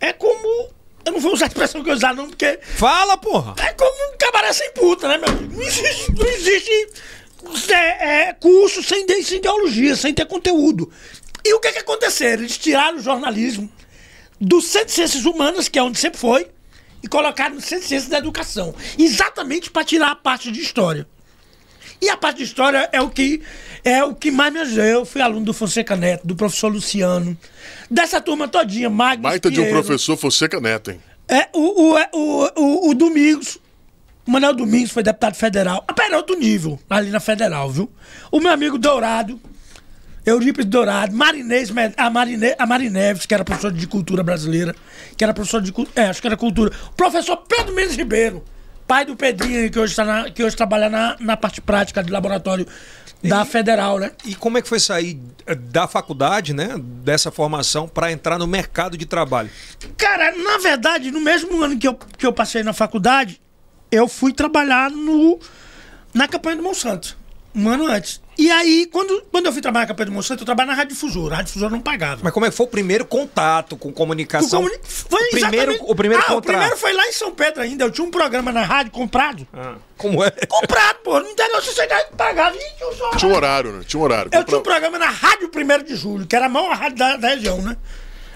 é 0.00 0.12
como. 0.12 0.70
Eu 1.04 1.12
não 1.12 1.20
vou 1.20 1.32
usar 1.32 1.44
a 1.44 1.48
expressão 1.48 1.84
que 1.84 1.90
eu 1.90 1.94
usar, 1.94 2.16
não, 2.16 2.26
porque 2.28 2.58
Fala, 2.74 3.16
porra! 3.16 3.54
é 3.58 3.72
como 3.74 4.12
um 4.12 4.16
cabaré 4.18 4.52
sem 4.52 4.72
puta, 4.72 5.06
né, 5.06 5.18
meu? 5.18 5.32
Não 5.52 5.62
existe, 5.62 6.12
não 6.12 6.26
existe 6.26 6.88
é, 7.70 8.28
é, 8.28 8.32
curso 8.32 8.82
sem, 8.82 9.06
sem 9.22 9.38
ideologia, 9.38 9.96
sem 9.96 10.12
ter 10.12 10.26
conteúdo. 10.26 10.90
E 11.44 11.54
o 11.54 11.60
que 11.60 11.72
que 11.72 11.78
aconteceu? 11.78 12.30
Eles 12.30 12.58
tiraram 12.58 12.98
o 12.98 13.02
jornalismo 13.02 13.70
do 14.40 14.60
Centro 14.60 14.88
de 14.88 14.92
Ciências 14.92 15.24
Humanas, 15.24 15.68
que 15.68 15.78
é 15.78 15.82
onde 15.82 15.98
sempre 15.98 16.18
foi, 16.18 16.48
e 17.02 17.08
colocaram 17.08 17.54
no 17.54 17.60
Centro 17.60 17.82
de 17.82 17.88
Ciências 17.88 18.10
da 18.10 18.18
Educação. 18.18 18.74
Exatamente 18.98 19.70
para 19.70 19.84
tirar 19.84 20.10
a 20.10 20.16
parte 20.16 20.50
de 20.50 20.60
história. 20.60 21.06
E 22.00 22.10
a 22.10 22.16
parte 22.16 22.38
de 22.38 22.44
história 22.44 22.88
é 22.92 23.00
o 23.00 23.08
que 23.08 23.42
é 23.84 24.04
o 24.04 24.14
que 24.14 24.30
mais 24.30 24.52
me 24.52 24.60
ajudou. 24.60 24.84
Eu 24.84 25.06
fui 25.06 25.20
aluno 25.20 25.46
do 25.46 25.54
Fonseca 25.54 25.96
Neto, 25.96 26.26
do 26.26 26.34
professor 26.36 26.68
Luciano, 26.68 27.36
dessa 27.90 28.20
turma 28.20 28.48
todinha, 28.48 28.90
Magno 28.90 29.22
Baita 29.22 29.50
de 29.50 29.60
um 29.60 29.68
professor 29.70 30.16
Fonseca 30.16 30.60
Neto, 30.60 30.90
hein? 30.90 31.00
É, 31.28 31.48
o, 31.52 31.90
o, 31.90 31.98
é, 31.98 32.08
o, 32.12 32.50
o, 32.56 32.90
o 32.90 32.94
Domingos, 32.94 33.58
o 34.26 34.30
Manuel 34.30 34.54
Domingos 34.54 34.90
foi 34.90 35.02
deputado 35.02 35.34
federal. 35.34 35.82
Pera, 35.94 36.16
outro 36.16 36.36
nível, 36.36 36.78
ali 36.90 37.10
na 37.10 37.20
federal, 37.20 37.70
viu? 37.70 37.90
O 38.30 38.40
meu 38.40 38.52
amigo 38.52 38.76
Dourado, 38.76 39.40
Eurípides 40.26 40.68
Dourado, 40.68 41.14
Marinês, 41.14 41.72
a, 41.96 42.10
Marine, 42.10 42.54
a 42.58 42.66
Marineves, 42.66 43.24
que 43.24 43.32
era 43.32 43.44
professor 43.44 43.70
de 43.70 43.86
cultura 43.86 44.24
brasileira, 44.24 44.74
que 45.16 45.22
era 45.22 45.32
professor 45.32 45.62
de 45.62 45.70
cultura, 45.70 46.02
é, 46.02 46.08
acho 46.08 46.20
que 46.20 46.26
era 46.26 46.36
cultura. 46.36 46.72
O 46.88 46.92
professor 46.94 47.36
Pedro 47.36 47.72
Mendes 47.72 47.96
Ribeiro, 47.96 48.44
pai 48.88 49.04
do 49.04 49.14
Pedrinho, 49.14 49.70
que 49.70 49.78
hoje, 49.78 49.94
tá 49.94 50.04
na, 50.04 50.28
que 50.28 50.42
hoje 50.42 50.56
trabalha 50.56 50.88
na, 50.88 51.16
na 51.20 51.36
parte 51.36 51.60
prática 51.60 52.02
de 52.02 52.10
laboratório 52.10 52.66
da 53.22 53.44
federal, 53.44 53.98
né? 53.98 54.10
E 54.24 54.34
como 54.34 54.58
é 54.58 54.62
que 54.62 54.68
foi 54.68 54.78
sair 54.80 55.18
eh, 55.46 55.54
da 55.54 55.86
faculdade, 55.88 56.52
né? 56.52 56.74
Dessa 56.78 57.30
formação 57.30 57.88
para 57.88 58.12
entrar 58.12 58.38
no 58.38 58.46
mercado 58.46 58.96
de 58.96 59.06
trabalho? 59.06 59.50
Cara, 59.96 60.32
na 60.36 60.58
verdade, 60.58 61.10
no 61.10 61.20
mesmo 61.20 61.62
ano 61.62 61.78
que 61.78 61.88
eu, 61.88 61.94
que 61.94 62.26
eu 62.26 62.32
passei 62.32 62.62
na 62.62 62.72
faculdade, 62.72 63.40
eu 63.96 64.08
fui 64.08 64.32
trabalhar 64.32 64.90
no, 64.90 65.38
na 66.14 66.28
campanha 66.28 66.56
do 66.56 66.62
Monsanto. 66.62 67.16
Um 67.54 67.70
ano 67.70 67.86
antes. 67.86 68.20
E 68.36 68.50
aí, 68.50 68.84
quando, 68.92 69.22
quando 69.32 69.46
eu 69.46 69.52
fui 69.52 69.62
trabalhar 69.62 69.84
na 69.84 69.88
campanha 69.88 70.06
do 70.06 70.12
Monsanto, 70.12 70.42
eu 70.42 70.44
trabalhava 70.44 70.72
na 70.72 70.76
Rádio 70.82 70.94
Difusora. 70.94 71.32
A 71.32 71.36
Rádio 71.38 71.46
Difusora 71.48 71.72
não 71.72 71.80
pagava. 71.80 72.20
Mas 72.22 72.30
como 72.34 72.44
é 72.44 72.50
que 72.50 72.54
foi 72.54 72.66
o 72.66 72.68
primeiro 72.68 73.06
contato 73.06 73.78
com 73.78 73.90
comunicação? 73.90 74.60
O 74.60 74.64
comuni- 74.64 74.78
Foi 74.84 75.22
o 75.22 75.30
primeiro, 75.30 75.70
exatamente- 75.72 75.90
o 75.90 75.94
primeiro 75.94 76.22
ah, 76.22 76.26
o 76.26 76.34
contrato. 76.34 76.52
primeiro 76.54 76.76
foi 76.76 76.92
lá 76.92 77.06
em 77.08 77.12
São 77.12 77.30
Pedro 77.32 77.62
ainda. 77.62 77.84
Eu 77.84 77.90
tinha 77.90 78.06
um 78.06 78.10
programa 78.10 78.52
na 78.52 78.62
rádio 78.62 78.92
comprado. 78.92 79.48
Ah, 79.54 79.76
como 79.96 80.22
é? 80.22 80.30
Comprado, 80.30 80.98
pô. 81.02 81.18
Não 81.18 81.30
entendeu? 81.30 81.62
Se 81.62 81.72
você 81.72 81.86
pagava. 82.14 82.54
Eu 82.78 82.92
só- 82.94 83.10
Tinha 83.16 83.32
um 83.32 83.34
horário, 83.34 83.72
né? 83.72 83.84
Tinha 83.86 84.00
um 84.00 84.04
horário. 84.04 84.30
Eu 84.34 84.44
tinha 84.44 84.58
um 84.58 84.62
programa 84.62 84.98
na 84.98 85.08
Rádio 85.08 85.50
1 85.50 85.82
de 85.84 85.96
Julho, 85.96 86.26
que 86.26 86.36
era 86.36 86.44
a 86.44 86.50
maior 86.50 86.76
rádio 86.76 86.98
da, 86.98 87.16
da 87.16 87.28
região, 87.28 87.62
né? 87.62 87.74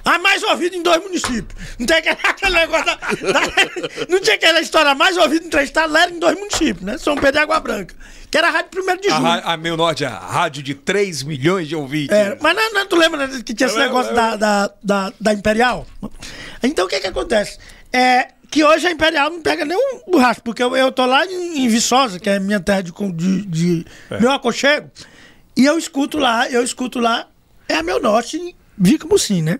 A 0.05 0.19
mais 0.19 0.43
ouvida 0.43 0.75
em 0.77 0.83
dois 0.83 1.03
municípios. 1.03 1.47
Não 1.79 1.87
tem 1.87 1.97
aquele, 1.99 2.17
negócio 2.55 2.87
da, 2.87 2.95
da- 2.95 4.07
Não 4.09 4.21
tinha 4.21 4.37
aquela 4.37 4.61
história 4.61 4.95
mais 4.95 5.17
ouvida 5.17 5.45
em 5.47 5.51
três 5.51 5.69
estados, 5.69 5.93
lá 5.93 6.03
era 6.03 6.11
em 6.11 6.19
dois 6.19 6.39
municípios, 6.39 6.81
né? 6.83 6.99
São 6.99 7.15
Pedro 7.17 7.41
e 7.41 7.43
Água 7.43 7.61
Branca. 7.61 7.95
Que 8.31 8.39
era 8.39 8.47
a 8.49 8.51
Rádio 8.51 8.71
1 8.81 8.97
de 9.01 9.09
A, 9.11 9.17
Julho. 9.17 9.23
ra- 9.29 9.43
a 9.45 9.57
Meu 9.57 9.77
Norte, 9.77 10.05
a 10.05 10.11
rádio 10.17 10.63
de 10.63 10.75
3 10.75 11.23
milhões 11.25 11.69
de 11.69 11.75
ouvintes. 11.75 12.17
É, 12.17 12.39
mas 12.41 12.55
não, 12.57 12.73
não, 12.73 12.87
tu 12.87 12.95
lembra 12.97 13.27
né, 13.27 13.43
que 13.45 13.53
tinha 13.53 13.67
esse 13.67 13.77
Eu 13.77 13.83
negócio 13.83 14.13
eu 14.13 14.17
da, 14.17 14.37
da, 14.37 14.71
da, 14.83 15.13
da 15.21 15.33
Imperial? 15.35 15.87
Então 16.63 16.87
o 16.87 16.89
que 16.89 17.01
que 17.01 17.07
acontece? 17.09 17.59
É 17.93 18.29
que 18.51 18.65
hoje 18.65 18.87
a 18.87 18.91
Imperial 18.91 19.31
não 19.31 19.43
pega 19.43 19.65
nem 19.65 19.77
um 19.77 20.11
borracho, 20.11 20.43
porque 20.43 20.63
eu, 20.63 20.77
eu 20.77 20.91
tô 20.93 21.07
lá 21.07 21.25
em, 21.27 21.65
em 21.65 21.69
Viçosa, 21.69 22.19
que 22.21 22.29
é 22.31 22.39
minha 22.39 22.61
terra 22.61 22.83
de, 22.83 22.93
de, 23.13 23.47
de 23.47 23.87
meu 24.21 24.31
aconchego, 24.33 24.89
e 25.57 25.65
eu 25.65 25.77
escuto 25.79 26.17
lá, 26.19 26.49
eu 26.51 26.63
escuto 26.63 26.99
lá, 27.01 27.27
é 27.69 27.77
a 27.77 27.83
meu 27.83 28.01
norte, 28.01 28.57
Vica 28.79 29.07
Mucim, 29.07 29.43
né? 29.43 29.59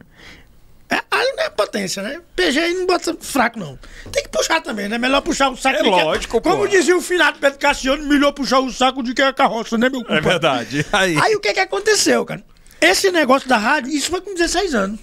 É, 0.91 1.01
ali 1.11 1.33
não 1.37 1.45
é 1.45 1.51
potência, 1.51 2.03
né? 2.03 2.21
PG 2.35 2.59
aí 2.59 2.75
não 2.75 2.87
bota 2.87 3.17
fraco, 3.21 3.59
não. 3.59 3.79
Tem 4.11 4.23
que 4.25 4.29
puxar 4.29 4.61
também, 4.61 4.89
né? 4.89 4.99
Melhor 4.99 5.21
puxar 5.23 5.49
o 5.51 5.57
saco 5.57 5.77
É 5.79 5.83
de 5.83 5.91
que- 5.91 6.03
lógico, 6.03 6.41
pô. 6.41 6.51
Como 6.51 6.67
dizia 6.69 6.97
o 6.97 7.01
finado 7.01 7.39
Pedro 7.39 7.59
Cassiano, 7.59 8.03
melhor 8.05 8.33
puxar 8.33 8.59
o 8.59 8.71
saco 8.73 9.03
de 9.03 9.15
que 9.15 9.23
é 9.23 9.27
a 9.27 9.33
carroça, 9.33 9.79
né, 9.79 9.89
meu 9.89 10.03
É 10.09 10.21
verdade. 10.21 10.85
Aí, 10.93 11.17
Aí 11.21 11.37
o 11.37 11.41
que 11.41 11.53
que 11.55 11.61
aconteceu, 11.61 12.25
cara? 12.25 12.43
Esse 12.81 13.11
negócio 13.13 13.49
da 13.49 13.57
rádio, 13.57 13.93
isso 13.93 14.11
foi 14.11 14.21
com 14.21 14.35
16 14.35 14.75
anos. 14.75 14.99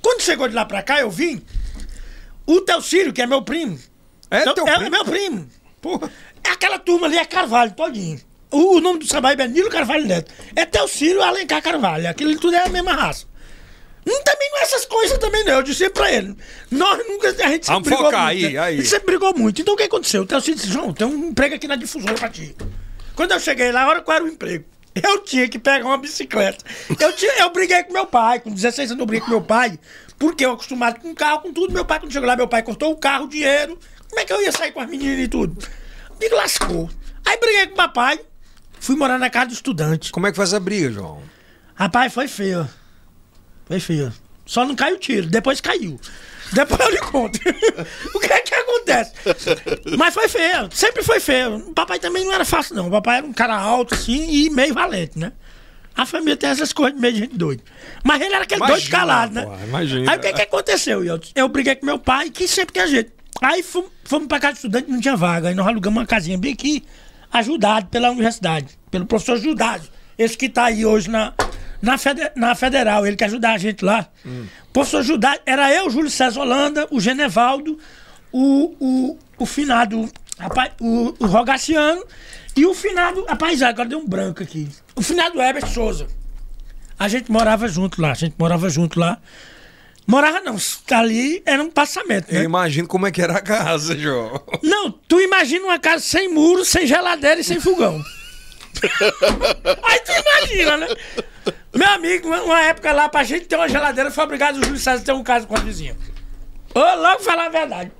Quando 0.00 0.20
chegou 0.20 0.46
de 0.46 0.54
lá 0.54 0.64
pra 0.64 0.82
cá, 0.82 1.00
eu 1.00 1.10
vim. 1.10 1.42
O 2.46 2.60
Telcírio, 2.60 3.12
que 3.12 3.22
é 3.22 3.26
meu 3.26 3.42
primo. 3.42 3.78
É 4.30 4.42
Então, 4.42 4.54
teu 4.54 4.68
é 4.68 4.74
primo? 4.76 4.90
meu 4.90 5.04
primo. 5.04 5.48
Porra. 5.80 6.10
É 6.44 6.50
aquela 6.50 6.78
turma 6.78 7.06
ali, 7.06 7.16
é 7.16 7.24
Carvalho, 7.24 7.72
todinho. 7.72 8.20
O, 8.50 8.76
o 8.76 8.80
nome 8.80 8.98
do 9.00 9.06
Sabaíba 9.06 9.44
é 9.44 9.48
Nilo 9.48 9.70
Carvalho 9.70 10.06
Neto. 10.06 10.30
É 10.54 10.64
Telcírio 10.66 11.22
Alencar 11.22 11.62
Carvalho. 11.62 12.08
Aquilo 12.08 12.38
tudo 12.38 12.54
é 12.54 12.64
a 12.64 12.68
mesma 12.68 12.92
raça. 12.92 13.26
Não, 14.06 14.22
também 14.22 14.50
não 14.50 14.58
é 14.58 14.62
essas 14.62 14.84
coisas 14.84 15.18
também, 15.18 15.44
não. 15.44 15.54
Eu 15.54 15.62
disse 15.62 15.88
pra 15.90 16.12
ele. 16.12 16.36
Nós 16.70 17.06
nunca. 17.08 17.28
A 17.30 17.48
gente 17.48 17.66
Vamos 17.66 17.88
brigou 17.88 18.04
focar 18.04 18.26
muito, 18.26 18.46
aí, 18.46 18.52
né? 18.52 18.58
aí. 18.58 18.74
A 18.74 18.76
gente 18.76 18.88
sempre 18.88 19.06
brigou 19.06 19.34
muito. 19.36 19.60
Então 19.62 19.74
o 19.74 19.76
que 19.76 19.84
aconteceu? 19.84 20.22
O 20.22 20.26
Telcírio 20.26 20.56
disse: 20.56 20.70
João, 20.72 20.92
tem 20.92 21.06
um 21.06 21.28
emprego 21.28 21.54
aqui 21.54 21.66
na 21.66 21.76
difusora 21.76 22.14
pra 22.14 22.28
ti. 22.28 22.54
Quando 23.14 23.32
eu 23.32 23.40
cheguei 23.40 23.72
lá, 23.72 23.88
olha 23.88 24.02
qual 24.02 24.16
era 24.16 24.24
o 24.24 24.28
emprego. 24.28 24.64
Eu 25.02 25.18
tinha 25.22 25.48
que 25.48 25.58
pegar 25.58 25.84
uma 25.86 25.98
bicicleta. 25.98 26.64
Eu, 27.00 27.12
tinha, 27.16 27.40
eu 27.40 27.50
briguei 27.50 27.82
com 27.82 27.92
meu 27.92 28.06
pai. 28.06 28.38
Com 28.38 28.50
16 28.50 28.92
anos 28.92 29.00
eu 29.00 29.06
briguei 29.06 29.24
com 29.24 29.30
meu 29.32 29.42
pai. 29.42 29.76
Porque 30.16 30.44
eu 30.44 30.52
acostumado 30.52 31.00
com 31.00 31.12
carro, 31.12 31.40
com 31.40 31.52
tudo. 31.52 31.72
Meu 31.72 31.84
pai, 31.84 31.98
quando 31.98 32.12
chegou 32.12 32.28
lá, 32.28 32.36
meu 32.36 32.46
pai 32.46 32.62
cortou 32.62 32.92
o 32.92 32.96
carro, 32.96 33.24
o 33.24 33.28
dinheiro. 33.28 33.76
Como 34.08 34.20
é 34.20 34.24
que 34.24 34.32
eu 34.32 34.40
ia 34.40 34.52
sair 34.52 34.70
com 34.70 34.78
as 34.78 34.88
meninas 34.88 35.18
e 35.18 35.26
tudo? 35.26 35.56
Me 36.20 36.28
lascou. 36.28 36.88
Aí 37.24 37.36
briguei 37.38 37.66
com 37.66 37.72
o 37.72 37.76
papai. 37.76 38.20
Fui 38.78 38.94
morar 38.94 39.18
na 39.18 39.28
casa 39.28 39.46
do 39.46 39.54
estudante. 39.54 40.12
como 40.12 40.28
é 40.28 40.30
que 40.30 40.36
faz 40.36 40.54
a 40.54 40.60
briga, 40.60 40.92
João? 40.92 41.20
Rapaz, 41.74 42.12
foi 42.14 42.28
feio. 42.28 42.68
Foi 43.66 43.80
feio. 43.80 44.12
Só 44.46 44.64
não 44.64 44.74
caiu 44.74 44.96
o 44.96 44.98
tiro, 44.98 45.26
depois 45.26 45.60
caiu. 45.60 45.98
Depois 46.52 46.80
eu 46.80 46.90
lhe 46.90 46.98
conto. 46.98 47.38
o 48.14 48.20
que 48.20 48.32
é 48.32 48.40
que 48.40 48.54
acontece? 48.54 49.12
Mas 49.96 50.12
foi 50.12 50.28
feio, 50.28 50.68
sempre 50.70 51.02
foi 51.02 51.18
feio. 51.18 51.56
O 51.56 51.72
papai 51.72 51.98
também 51.98 52.24
não 52.24 52.32
era 52.32 52.44
fácil, 52.44 52.76
não. 52.76 52.88
O 52.88 52.90
papai 52.90 53.18
era 53.18 53.26
um 53.26 53.32
cara 53.32 53.56
alto, 53.56 53.94
assim, 53.94 54.30
e 54.30 54.50
meio 54.50 54.74
valente, 54.74 55.18
né? 55.18 55.32
A 55.96 56.04
família 56.04 56.36
tem 56.36 56.50
essas 56.50 56.72
coisas 56.72 56.94
de 56.94 57.00
meio 57.00 57.14
de 57.14 57.20
gente 57.20 57.36
doida. 57.36 57.62
Mas 58.02 58.20
ele 58.20 58.34
era 58.34 58.42
aquele 58.42 58.58
Imagina, 58.58 58.78
doido 58.78 58.90
calado, 58.90 59.34
né? 59.34 59.42
porra, 59.42 59.64
imagina. 59.64 60.10
Aí 60.12 60.18
o 60.18 60.20
que, 60.20 60.32
que 60.32 60.42
aconteceu, 60.42 61.04
eu, 61.04 61.20
eu 61.34 61.48
briguei 61.48 61.76
com 61.76 61.86
meu 61.86 61.98
pai, 61.98 62.30
que 62.30 62.48
sempre 62.48 62.72
tinha 62.72 62.86
jeito. 62.86 63.12
Aí 63.40 63.62
fomos, 63.62 63.90
fomos 64.04 64.26
pra 64.26 64.40
casa 64.40 64.54
de 64.54 64.58
estudante, 64.58 64.90
não 64.90 65.00
tinha 65.00 65.16
vaga. 65.16 65.48
Aí 65.48 65.54
nós 65.54 65.66
alugamos 65.66 65.98
uma 65.98 66.06
casinha 66.06 66.36
bem 66.36 66.52
aqui, 66.52 66.84
ajudado 67.32 67.86
pela 67.86 68.10
universidade, 68.10 68.76
pelo 68.90 69.06
professor 69.06 69.38
Judade. 69.38 69.90
Esse 70.18 70.36
que 70.36 70.48
tá 70.48 70.64
aí 70.64 70.84
hoje 70.84 71.08
na, 71.08 71.32
na, 71.84 71.98
fede- 71.98 72.30
na 72.34 72.54
federal, 72.54 73.06
ele 73.06 73.16
que 73.16 73.24
ajudar 73.24 73.52
a 73.52 73.58
gente 73.58 73.84
lá. 73.84 74.08
Professor 74.72 75.02
Judade, 75.02 75.40
era 75.46 75.72
eu, 75.72 75.88
Júlio 75.90 76.10
César 76.10 76.40
Holanda, 76.40 76.86
o 76.90 77.00
Genevaldo, 77.00 77.78
o, 78.32 78.74
o, 78.80 79.18
o 79.38 79.46
finado, 79.46 80.08
rapaz, 80.38 80.72
o, 80.80 81.14
o 81.18 81.26
Rogaciano 81.26 82.04
e 82.56 82.66
o 82.66 82.74
finado, 82.74 83.24
rapaz, 83.26 83.62
agora 83.62 83.88
deu 83.88 83.98
um 83.98 84.06
branco 84.08 84.42
aqui. 84.42 84.68
O 84.96 85.02
finado 85.02 85.40
Herbert 85.40 85.66
Souza. 85.68 86.06
A 86.98 87.08
gente 87.08 87.30
morava 87.30 87.66
junto 87.68 88.00
lá, 88.00 88.12
a 88.12 88.14
gente 88.14 88.34
morava 88.38 88.68
junto 88.70 88.98
lá. 88.98 89.18
Morava 90.06 90.40
não, 90.40 90.56
ali 90.92 91.42
era 91.46 91.62
um 91.62 91.70
passamento, 91.70 92.30
né? 92.32 92.40
Eu 92.40 92.44
imagino 92.44 92.86
como 92.86 93.06
é 93.06 93.10
que 93.10 93.22
era 93.22 93.38
a 93.38 93.40
casa, 93.40 93.96
João. 93.96 94.40
Não, 94.62 94.90
tu 94.90 95.18
imagina 95.20 95.64
uma 95.64 95.78
casa 95.78 96.04
sem 96.04 96.28
muro, 96.32 96.62
sem 96.64 96.86
geladeira 96.86 97.40
e 97.40 97.44
sem 97.44 97.58
fogão. 97.60 98.00
Aí 99.82 100.00
tu 100.00 100.12
imagina, 100.12 100.76
né? 100.76 100.88
Meu 101.74 101.88
amigo, 101.88 102.28
uma, 102.28 102.62
época 102.62 102.92
lá, 102.92 103.08
pra 103.08 103.24
gente 103.24 103.46
ter 103.46 103.56
uma 103.56 103.68
geladeira, 103.68 104.10
foi 104.10 104.24
obrigado 104.24 104.56
o 104.56 104.64
Júlio 104.64 104.78
César 104.78 105.02
a 105.02 105.04
ter 105.04 105.12
um 105.12 105.22
caso 105.22 105.46
com 105.46 105.56
a 105.56 105.60
vizinha. 105.60 105.96
Ô, 106.74 106.80
logo 106.80 107.20
falar 107.20 107.46
a 107.46 107.48
verdade. 107.48 107.90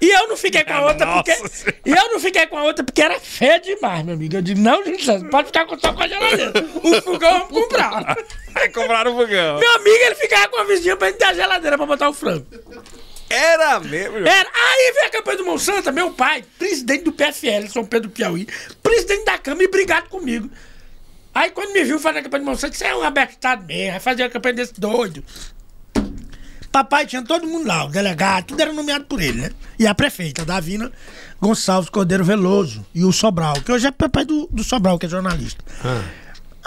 E 0.00 0.08
eu 0.10 0.28
não 0.28 0.36
fiquei 0.36 0.62
com 0.64 0.72
a 0.72 0.86
outra 0.86 1.06
Nossa 1.06 1.22
porque. 1.22 1.48
Senhora. 1.48 1.76
E 1.84 1.90
eu 1.90 2.12
não 2.12 2.20
fiquei 2.20 2.46
com 2.46 2.56
a 2.56 2.62
outra 2.62 2.84
porque 2.84 3.02
era 3.02 3.18
feia 3.18 3.58
demais, 3.58 4.04
meu 4.04 4.14
amigo. 4.14 4.36
Eu 4.36 4.42
disse, 4.42 4.60
não, 4.60 4.84
Júlio 4.84 5.02
César, 5.02 5.28
pode 5.28 5.46
ficar 5.48 5.66
só 5.78 5.92
com 5.92 6.02
a 6.02 6.08
geladeira. 6.08 6.52
O 6.82 7.02
fogão 7.02 7.38
vamos 7.38 7.48
comprar. 7.48 8.16
Aí 8.54 8.68
compraram 8.68 9.12
o 9.12 9.16
fogão. 9.16 9.58
Meu 9.58 9.74
amigo, 9.74 9.96
ele 9.96 10.14
ficava 10.14 10.48
com 10.48 10.60
a 10.60 10.64
vizinha 10.64 10.96
pra 10.96 11.08
gente 11.08 11.18
ter 11.18 11.24
a 11.24 11.34
geladeira 11.34 11.76
pra 11.76 11.86
botar 11.86 12.08
o 12.08 12.14
frango. 12.14 12.46
Era 13.30 13.80
mesmo, 13.80 14.18
João. 14.18 14.26
Era. 14.26 14.48
Aí 14.54 14.92
veio 14.94 15.06
a 15.06 15.10
campanha 15.10 15.38
do 15.38 15.44
Monsanto, 15.44 15.92
meu 15.92 16.10
pai, 16.12 16.44
presidente 16.58 17.04
do 17.04 17.12
PFL, 17.12 17.68
São 17.70 17.84
Pedro 17.84 18.10
Piauí, 18.10 18.46
presidente 18.82 19.24
da 19.24 19.38
Câmara 19.38 19.64
e 19.64 19.68
brigado 19.68 20.08
comigo. 20.08 20.50
Aí 21.34 21.50
quando 21.50 21.72
me 21.72 21.84
viu 21.84 21.98
fazer 21.98 22.20
a 22.20 22.22
campanha 22.22 22.44
do 22.44 22.50
Monsanto, 22.50 22.76
você 22.76 22.86
é 22.86 22.96
um 22.96 23.02
abestado 23.02 23.64
mesmo, 23.64 23.92
vai 23.92 24.00
fazer 24.00 24.22
a 24.24 24.30
campanha 24.30 24.54
desse 24.54 24.80
doido. 24.80 25.22
Papai 26.72 27.06
tinha 27.06 27.22
todo 27.22 27.46
mundo 27.46 27.66
lá, 27.66 27.84
o 27.84 27.88
delegado, 27.88 28.46
tudo 28.46 28.60
era 28.60 28.72
nomeado 28.72 29.04
por 29.06 29.20
ele, 29.22 29.40
né? 29.40 29.50
E 29.78 29.86
a 29.86 29.94
prefeita, 29.94 30.44
Davina 30.44 30.92
Gonçalves 31.40 31.88
Cordeiro 31.88 32.24
Veloso, 32.24 32.84
e 32.94 33.04
o 33.04 33.12
Sobral, 33.12 33.54
que 33.62 33.72
hoje 33.72 33.86
é 33.86 33.90
papai 33.90 34.24
do, 34.24 34.48
do 34.50 34.62
Sobral, 34.62 34.98
que 34.98 35.06
é 35.06 35.08
jornalista. 35.08 35.64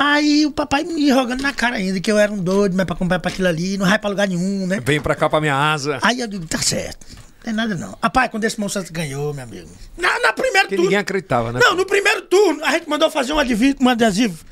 Aí 0.03 0.47
o 0.47 0.51
papai 0.51 0.83
me 0.83 1.11
rogando 1.11 1.43
na 1.43 1.53
cara 1.53 1.75
ainda, 1.75 1.99
que 2.01 2.11
eu 2.11 2.17
era 2.17 2.31
um 2.31 2.39
doido, 2.41 2.75
mas 2.75 2.87
pra 2.87 2.95
comprar 2.95 3.19
pra 3.19 3.29
aquilo 3.31 3.47
ali, 3.47 3.77
não 3.77 3.85
vai 3.85 3.99
pra 3.99 4.09
lugar 4.09 4.27
nenhum, 4.27 4.65
né? 4.65 4.79
Vem 4.83 4.99
pra 4.99 5.13
cá 5.13 5.29
pra 5.29 5.39
minha 5.39 5.55
asa. 5.55 5.99
Aí 6.01 6.19
eu 6.21 6.27
digo, 6.27 6.43
tá 6.47 6.57
certo. 6.59 7.05
Não 7.11 7.43
tem 7.43 7.53
nada 7.53 7.75
não. 7.75 7.95
Rapaz, 8.01 8.31
quando 8.31 8.43
esse 8.45 8.59
Monsanto 8.59 8.91
ganhou, 8.91 9.31
meu 9.31 9.43
amigo. 9.43 9.69
Na, 9.95 10.19
na 10.19 10.33
primeira 10.33 10.61
Porque 10.61 10.75
turno. 10.75 10.85
ninguém 10.89 10.97
acreditava, 10.97 11.51
né? 11.53 11.59
Não, 11.61 11.75
no 11.75 11.85
primeiro 11.85 12.23
turno, 12.23 12.65
a 12.65 12.71
gente 12.71 12.89
mandou 12.89 13.11
fazer 13.11 13.31
um 13.33 13.37
adesivo, 13.37 13.75
um 13.79 13.89
adesivo. 13.89 14.43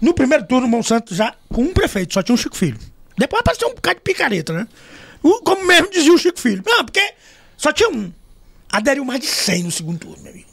No 0.00 0.14
primeiro 0.14 0.46
turno, 0.46 0.66
o 0.66 0.70
Monsanto 0.70 1.14
já 1.14 1.34
com 1.50 1.60
um 1.64 1.72
prefeito, 1.74 2.14
só 2.14 2.22
tinha 2.22 2.32
um 2.34 2.38
Chico 2.38 2.56
Filho. 2.56 2.78
Depois 3.18 3.40
apareceu 3.40 3.68
um 3.68 3.74
bocado 3.74 3.96
de 3.96 4.02
picareta, 4.02 4.54
né? 4.54 4.66
O- 5.22 5.40
como 5.42 5.66
mesmo 5.66 5.90
dizia 5.90 6.14
o 6.14 6.18
Chico 6.18 6.40
Filho. 6.40 6.62
Não, 6.66 6.82
porque 6.82 7.12
só 7.58 7.72
tinha 7.72 7.90
um. 7.90 8.10
Aderiu 8.72 9.04
mais 9.04 9.20
de 9.20 9.26
100 9.26 9.64
no 9.64 9.70
segundo 9.70 9.98
turno, 9.98 10.22
meu 10.22 10.32
amigo. 10.32 10.48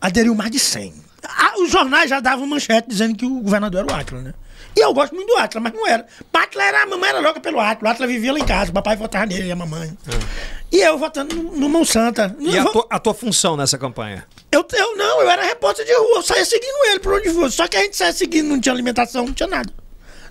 Aderiu 0.00 0.34
mais 0.36 0.50
de 0.52 0.58
100. 0.60 0.94
Ah, 1.28 1.54
os 1.58 1.70
jornais 1.70 2.08
já 2.10 2.20
davam 2.20 2.46
manchete 2.46 2.88
dizendo 2.88 3.16
que 3.16 3.24
o 3.26 3.40
governador 3.40 3.84
era 3.84 3.92
o 3.92 3.94
Átila, 3.96 4.20
né? 4.22 4.34
E 4.76 4.80
eu 4.80 4.92
gosto 4.92 5.14
muito 5.14 5.28
do 5.28 5.36
Átila, 5.38 5.60
mas 5.62 5.72
não 5.72 5.86
era. 5.86 6.06
Átila 6.32 6.62
era, 6.64 6.82
a 6.82 6.86
mamãe 6.86 7.08
era 7.08 7.20
louca 7.20 7.40
pelo 7.40 7.58
Átila. 7.58 7.88
O 7.88 7.92
Átila 7.92 8.06
vivia 8.06 8.32
lá 8.32 8.38
em 8.38 8.44
casa, 8.44 8.70
o 8.70 8.74
papai 8.74 8.94
votava 8.96 9.24
nele 9.26 9.48
e 9.48 9.52
a 9.52 9.56
mamãe. 9.56 9.96
E 10.70 10.76
eu 10.80 10.98
votando 10.98 11.34
no, 11.34 11.56
no 11.56 11.68
Monsanta. 11.68 12.36
E 12.38 12.58
a 12.58 12.64
tua, 12.66 12.86
a 12.90 12.98
tua 12.98 13.14
função 13.14 13.56
nessa 13.56 13.78
campanha? 13.78 14.26
Eu, 14.52 14.66
eu 14.72 14.96
não, 14.96 15.22
eu 15.22 15.30
era 15.30 15.44
repórter 15.44 15.84
de 15.86 15.92
rua, 15.94 16.16
eu 16.16 16.22
saía 16.22 16.44
seguindo 16.44 16.90
ele 16.90 17.00
por 17.00 17.14
onde 17.14 17.30
fosse. 17.30 17.56
Só 17.56 17.66
que 17.66 17.76
a 17.76 17.80
gente 17.80 17.96
saía 17.96 18.12
seguindo, 18.12 18.48
não 18.48 18.60
tinha 18.60 18.72
alimentação, 18.72 19.24
não 19.26 19.32
tinha 19.32 19.46
nada. 19.48 19.72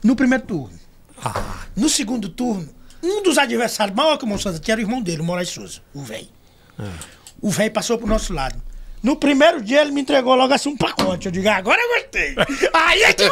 No 0.03 0.15
primeiro 0.15 0.43
turno. 0.45 0.79
No 1.75 1.89
segundo 1.89 2.29
turno, 2.29 2.69
Um 3.01 3.23
dos 3.23 3.37
adversários 3.37 3.95
maior 3.95 4.17
que 4.17 4.25
o 4.25 4.27
Monsanto 4.27 4.59
tinha 4.59 4.73
era 4.73 4.81
o 4.81 4.83
irmão 4.83 5.01
dele, 5.01 5.21
o 5.21 5.23
Moraes 5.25 5.49
Souza, 5.49 5.81
o 5.93 6.03
velho. 6.03 6.27
O 7.41 7.49
velho 7.49 7.71
passou 7.71 7.97
pro 7.97 8.07
nosso 8.07 8.33
lado. 8.33 8.61
No 9.05 9.15
primeiro 9.15 9.61
dia 9.61 9.81
ele 9.81 9.91
me 9.91 10.01
entregou 10.01 10.33
logo 10.35 10.51
assim 10.51 10.69
um 10.69 10.75
pacote. 10.77 11.27
Eu 11.27 11.31
digo, 11.31 11.47
agora 11.47 11.79
eu 11.79 11.89
gostei. 11.95 12.35
Aí 12.73 13.03
é 13.03 13.13
que 13.13 13.21
eu 13.23 13.29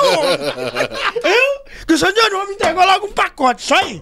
Eu? 1.23 1.85
Que 1.87 1.93
o 1.93 1.97
senhor 1.97 2.13
Johnny 2.13 2.47
me 2.47 2.53
entregou 2.53 2.85
logo 2.85 3.07
um 3.07 3.11
pacote, 3.11 3.63
só 3.63 3.75
aí. 3.75 4.01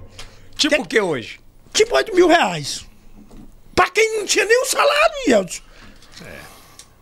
Tipo 0.57 0.81
o 0.81 0.85
que 0.85 0.99
hoje? 0.99 1.39
Tipo 1.73 1.95
8 1.95 2.13
mil 2.13 2.27
reais. 2.27 2.85
Pra 3.73 3.89
quem 3.89 4.17
não 4.19 4.25
tinha 4.25 4.43
nenhum 4.45 4.65
salário, 4.65 5.15
Yeltsin. 5.27 5.61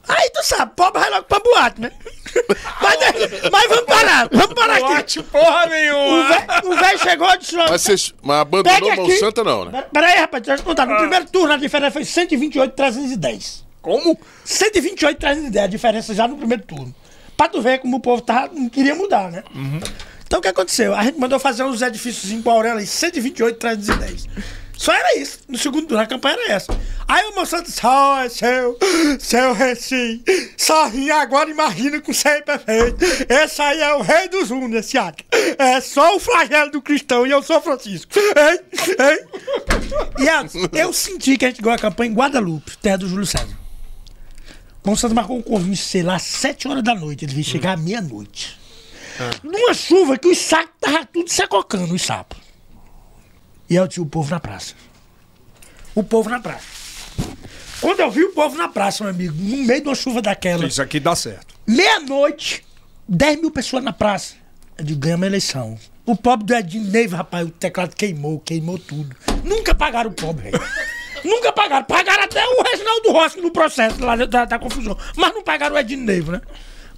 Aí 0.07 0.29
tu 0.31 0.43
sabe, 0.43 0.71
pobre 0.75 0.99
vai 1.01 1.09
logo 1.11 1.23
pra 1.25 1.39
boate, 1.39 1.81
né? 1.81 1.91
mas, 2.81 2.97
mas 3.51 3.67
vamos 3.69 3.85
parar, 3.85 4.29
vamos 4.31 4.53
parar 4.53 4.73
aqui. 4.73 4.83
Boate 4.83 5.23
porra 5.23 5.65
nenhuma! 5.67 6.27
velho- 6.27 6.71
O 6.71 6.75
velho 6.75 6.99
chegou 6.99 7.29
e 7.31 7.37
disse: 7.37 7.55
Mas, 7.55 7.69
vocês, 7.81 8.13
mas 8.23 8.37
abandonou 8.41 8.89
Pega 8.89 9.01
o 9.01 9.05
aqui. 9.05 9.17
Santa 9.17 9.43
não, 9.43 9.65
né? 9.65 9.71
Pera- 9.71 9.89
Peraí, 9.93 10.17
rapaz, 10.19 10.43
deixa 10.43 10.61
eu 10.61 10.63
te 10.63 10.67
contar. 10.67 10.85
No 10.87 10.95
primeiro 10.97 11.25
turno 11.27 11.53
a 11.53 11.57
diferença 11.57 11.91
foi 11.91 12.05
128,310. 12.05 13.68
Como? 13.81 14.19
128,310 14.45 15.63
a 15.63 15.67
diferença 15.67 16.13
já 16.13 16.27
no 16.27 16.37
primeiro 16.37 16.63
turno. 16.63 16.93
Pra 17.37 17.47
tu 17.47 17.61
ver 17.61 17.79
como 17.79 17.97
o 17.97 17.99
povo 17.99 18.21
tava, 18.21 18.53
não 18.53 18.67
queria 18.67 18.95
mudar, 18.95 19.31
né? 19.31 19.43
Então 20.25 20.39
o 20.39 20.41
que 20.41 20.47
aconteceu? 20.47 20.93
A 20.93 21.03
gente 21.03 21.19
mandou 21.19 21.39
fazer 21.39 21.63
uns 21.63 21.81
edifícios 21.81 22.31
em 22.31 22.41
Aurela 22.45 22.81
em 22.81 22.85
128,310. 22.85 24.27
Só 24.79 24.93
era 24.93 25.17
isso. 25.19 25.39
No 25.49 25.57
segundo 25.57 25.87
turno 25.87 26.01
a 26.01 26.05
campanha 26.05 26.37
era 26.37 26.53
essa. 26.53 26.79
Aí 27.05 27.25
o 27.25 27.35
moço 27.35 27.61
disse: 27.61 27.81
Ó, 27.85 28.17
é 28.17 28.29
seu, 28.29 28.77
seu 29.19 29.53
Recim, 29.53 30.23
só 30.55 30.87
ri 30.87 31.11
agora 31.11 31.49
imagina 31.49 31.99
com 31.99 32.13
ser 32.13 32.43
perfeito. 32.45 32.97
Esse 33.27 33.61
aí 33.61 33.81
é 33.81 33.93
o 33.93 34.01
rei 34.01 34.29
dos 34.29 34.51
unos, 34.51 34.79
esse 34.79 34.97
ato. 34.97 35.23
É 35.57 35.81
só 35.81 36.15
o 36.15 36.19
flagelo 36.19 36.71
do 36.71 36.81
cristão 36.81 37.27
e 37.27 37.31
eu 37.31 37.43
sou 37.43 37.61
Francisco. 37.61 38.11
Hein? 38.17 38.59
Hein? 38.99 39.19
E 40.19 40.29
Adson, 40.29 40.59
eu 40.73 40.93
senti 40.93 41.37
que 41.37 41.45
a 41.45 41.49
gente 41.49 41.61
ganhou 41.61 41.75
a 41.75 41.79
campanha 41.79 42.11
em 42.11 42.13
Guadalupe, 42.13 42.77
terra 42.77 42.97
do 42.97 43.07
Júlio 43.07 43.25
César. 43.25 43.58
O 44.83 44.89
Monsanto 44.89 45.13
marcou 45.13 45.37
um 45.37 45.41
convite, 45.41 45.81
sei 45.81 46.03
lá, 46.03 46.15
às 46.15 46.23
7 46.23 46.67
horas 46.67 46.83
da 46.83 46.95
noite. 46.95 47.25
Ele 47.25 47.33
veio 47.33 47.45
chegar 47.45 47.73
à 47.73 47.77
meia-noite. 47.77 48.57
Numa 49.43 49.73
chuva 49.73 50.17
que 50.17 50.27
os 50.29 50.37
sacos 50.37 50.71
estavam 50.75 51.05
tudo 51.11 51.29
secocando, 51.29 51.93
os 51.93 52.01
sapos. 52.01 52.37
E 53.69 53.75
eu 53.75 53.87
tinha 53.87 54.03
o 54.03 54.05
povo 54.05 54.29
na 54.31 54.39
praça. 54.39 54.73
O 55.93 56.01
povo 56.03 56.29
na 56.29 56.39
praça. 56.39 56.63
Quando 57.81 57.99
eu 57.99 58.09
vi 58.11 58.23
o 58.23 58.31
povo 58.31 58.57
na 58.57 58.67
praça, 58.67 59.03
meu 59.03 59.13
amigo, 59.13 59.33
no 59.37 59.57
meio 59.65 59.81
de 59.81 59.87
uma 59.87 59.95
chuva 59.95 60.21
daquela, 60.21 60.65
Isso 60.65 60.81
aqui 60.81 60.99
dá 60.99 61.15
certo. 61.15 61.55
meia-noite, 61.67 62.63
10 63.07 63.41
mil 63.41 63.51
pessoas 63.51 63.83
na 63.83 63.93
praça. 63.93 64.35
Eu 64.77 64.85
digo, 64.85 64.99
ganhamos 64.99 65.23
a 65.25 65.27
eleição. 65.27 65.77
O 66.05 66.15
pobre 66.15 66.45
do 66.45 66.55
Edinho 66.55 66.85
Neiva, 66.85 67.17
rapaz, 67.17 67.47
o 67.47 67.51
teclado 67.51 67.95
queimou, 67.95 68.39
queimou 68.39 68.79
tudo. 68.79 69.15
Nunca 69.43 69.75
pagaram 69.75 70.09
o 70.09 70.13
pobre, 70.13 70.51
velho. 70.51 70.63
Nunca 71.23 71.51
pagaram. 71.51 71.85
Pagaram 71.85 72.23
até 72.23 72.45
o 72.45 72.61
Reginaldo 72.63 73.11
Rossi 73.11 73.41
no 73.41 73.51
processo 73.51 74.03
lá 74.03 74.15
da, 74.15 74.45
da 74.45 74.59
confusão. 74.59 74.97
Mas 75.15 75.33
não 75.33 75.43
pagaram 75.43 75.75
o 75.75 75.79
Edinho 75.79 76.03
Neiva, 76.03 76.33
né? 76.33 76.41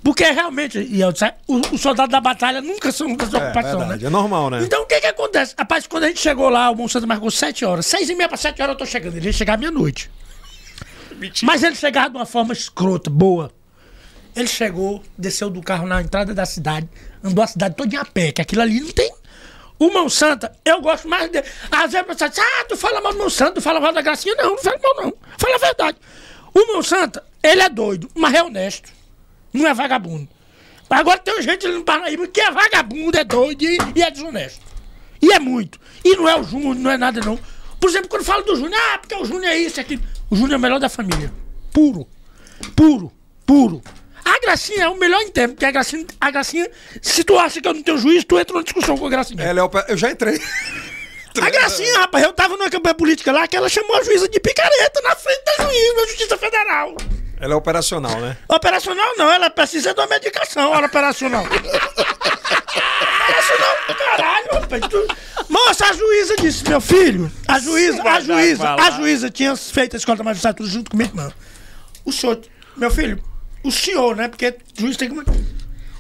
Porque 0.04 0.24
realmente, 0.24 0.80
e 0.80 1.00
eu 1.00 1.12
disse, 1.12 1.32
o, 1.48 1.58
o 1.74 1.78
soldado 1.78 2.12
da 2.12 2.20
batalha 2.20 2.60
nunca 2.60 2.92
são 2.92 3.16
das 3.16 3.32
ocupações, 3.32 3.78
verdade, 3.78 4.02
né? 4.02 4.08
é 4.08 4.10
normal, 4.10 4.50
né? 4.50 4.64
Então 4.64 4.82
o 4.82 4.86
que 4.88 5.00
que 5.00 5.06
acontece? 5.06 5.54
Rapaz, 5.56 5.86
quando 5.86 6.06
a 6.06 6.08
gente 6.08 6.20
chegou 6.20 6.50
lá, 6.50 6.72
o 6.72 6.76
Monsanto 6.76 7.08
marcou 7.08 7.30
7 7.30 7.64
horas. 7.66 7.86
6 7.86 8.10
e 8.10 8.16
meia 8.16 8.28
para 8.28 8.38
7 8.38 8.60
horas 8.62 8.74
eu 8.74 8.80
tô 8.80 8.86
chegando. 8.86 9.18
Ele 9.18 9.28
ia 9.28 9.34
chegar 9.34 9.60
meia-noite. 9.60 10.10
Mas 11.44 11.62
ele 11.62 11.76
chegava 11.76 12.10
de 12.10 12.16
uma 12.16 12.26
forma 12.26 12.52
escrota, 12.52 13.12
boa. 13.12 13.52
Ele 14.36 14.48
chegou, 14.48 15.04
desceu 15.16 15.50
do 15.50 15.62
carro 15.62 15.86
na 15.86 16.02
entrada 16.02 16.34
da 16.34 16.46
cidade, 16.46 16.90
andou 17.24 17.44
a 17.44 17.48
cidade 17.48 17.76
toda 17.76 18.00
a 18.00 18.06
pé, 18.06 18.32
que 18.32 18.42
aquilo 18.42 18.62
ali 18.62 18.80
não 18.80 18.92
tem. 18.92 19.14
O 19.82 19.90
Monsanto, 19.90 20.48
eu 20.64 20.80
gosto 20.80 21.10
mais 21.10 21.32
dele. 21.32 21.48
Às 21.72 21.92
vezes 21.92 22.06
pessoa 22.06 22.30
diz, 22.30 22.38
ah, 22.38 22.66
tu 22.70 22.78
fala 22.78 23.02
mal 23.02 23.14
do 23.14 23.18
Monsanto, 23.18 23.56
tu 23.56 23.62
fala 23.64 23.80
mal 23.80 23.92
da 23.92 24.04
Gracinha. 24.04 24.36
Não, 24.36 24.52
não 24.52 24.58
fala 24.60 24.78
mal 24.78 24.96
não. 24.98 25.14
Fala 25.40 25.56
a 25.56 25.58
verdade. 25.58 25.98
O 26.54 26.68
Monsanto, 26.72 27.20
ele 27.42 27.64
é 27.64 27.68
doido, 27.68 28.08
mas 28.14 28.32
é 28.36 28.44
honesto. 28.44 28.92
Não 29.52 29.66
é 29.66 29.74
vagabundo. 29.74 30.30
Agora 30.88 31.18
tem 31.18 31.42
gente 31.42 31.68
no 31.68 31.84
Parnaíba 31.84 32.28
que 32.28 32.40
é 32.40 32.52
vagabundo, 32.52 33.18
é 33.18 33.24
doido 33.24 33.64
e, 33.64 33.80
e 33.96 34.04
é 34.04 34.12
desonesto. 34.12 34.62
E 35.20 35.34
é 35.34 35.40
muito. 35.40 35.80
E 36.06 36.16
não 36.16 36.30
é 36.30 36.40
o 36.40 36.44
Júnior, 36.44 36.76
não 36.76 36.92
é 36.92 36.98
nada 37.00 37.20
não. 37.22 37.40
Por 37.80 37.90
exemplo, 37.90 38.08
quando 38.08 38.24
falo 38.24 38.44
do 38.44 38.56
Júnior, 38.56 38.80
ah, 38.94 39.00
porque 39.00 39.16
o 39.16 39.26
Júnior 39.26 39.52
é 39.52 39.58
isso, 39.58 39.80
é 39.80 39.82
aquilo. 39.82 40.04
O 40.30 40.36
Júnior 40.36 40.54
é 40.54 40.58
o 40.58 40.60
melhor 40.60 40.80
da 40.80 40.90
família. 40.90 41.34
Puro. 41.74 42.08
Puro. 42.76 43.12
Puro. 43.48 43.82
A 44.32 44.40
Gracinha 44.40 44.86
é 44.86 44.88
o 44.88 44.96
melhor 44.96 45.22
em 45.22 45.30
porque 45.50 45.66
a 45.66 45.72
Gracinha, 45.72 46.06
a 46.20 46.32
Gracinha, 46.32 46.72
se 47.02 47.22
tu 47.22 47.38
acha 47.38 47.60
que 47.60 47.68
eu 47.68 47.74
não 47.74 47.84
tenho 47.84 47.98
juízo, 47.98 48.26
tu 48.26 48.40
entra 48.40 48.54
numa 48.54 48.64
discussão 48.64 48.98
com 48.98 49.06
a 49.06 49.10
Gracinha. 49.10 49.44
Ela 49.44 49.60
é 49.60 49.64
o 49.64 49.70
Eu 49.90 49.98
já 49.98 50.10
entrei. 50.10 50.40
A 51.42 51.50
Gracinha, 51.50 52.00
rapaz, 52.00 52.26
eu 52.26 52.34
tava 52.34 52.58
numa 52.58 52.70
campanha 52.70 52.94
política 52.94 53.32
lá 53.32 53.48
que 53.48 53.56
ela 53.56 53.70
chamou 53.70 53.96
a 53.96 54.04
juíza 54.04 54.28
de 54.28 54.38
picareta 54.38 55.02
na 55.02 55.16
frente 55.16 55.42
da 55.46 55.64
juíza 55.64 55.96
da 55.96 56.06
Justiça 56.08 56.38
Federal. 56.38 56.94
Ela 57.40 57.54
é 57.54 57.56
operacional, 57.56 58.20
né? 58.20 58.36
Operacional 58.50 59.16
não, 59.16 59.32
ela 59.32 59.50
precisa 59.50 59.94
de 59.94 60.00
uma 60.02 60.08
medicação, 60.08 60.72
hora 60.72 60.88
operacional. 60.88 61.46
operacional, 63.24 63.76
caralho, 63.98 64.48
rapaz. 64.52 64.82
Tu... 64.90 65.08
Moça, 65.48 65.86
a 65.86 65.94
juíza 65.94 66.36
disse, 66.36 66.68
meu 66.68 66.82
filho, 66.82 67.32
a 67.48 67.60
juíza, 67.60 68.04
a 68.04 68.20
juíza, 68.20 68.76
a 68.76 68.92
juíza 68.92 69.30
tinha 69.30 69.56
feito 69.56 69.96
a 69.96 69.98
escola 69.98 70.18
da 70.18 70.26
magistratura 70.26 70.68
junto 70.68 70.92
com 70.92 70.98
minha 70.98 71.10
irmã. 71.10 71.32
O 72.04 72.12
senhor, 72.12 72.42
meu 72.76 72.92
filho, 72.92 73.24
o 73.64 73.72
senhor, 73.72 74.16
né, 74.16 74.28
porque 74.28 74.56
o 74.78 74.82
juiz 74.82 74.98
tem 74.98 75.10
que... 75.10 75.52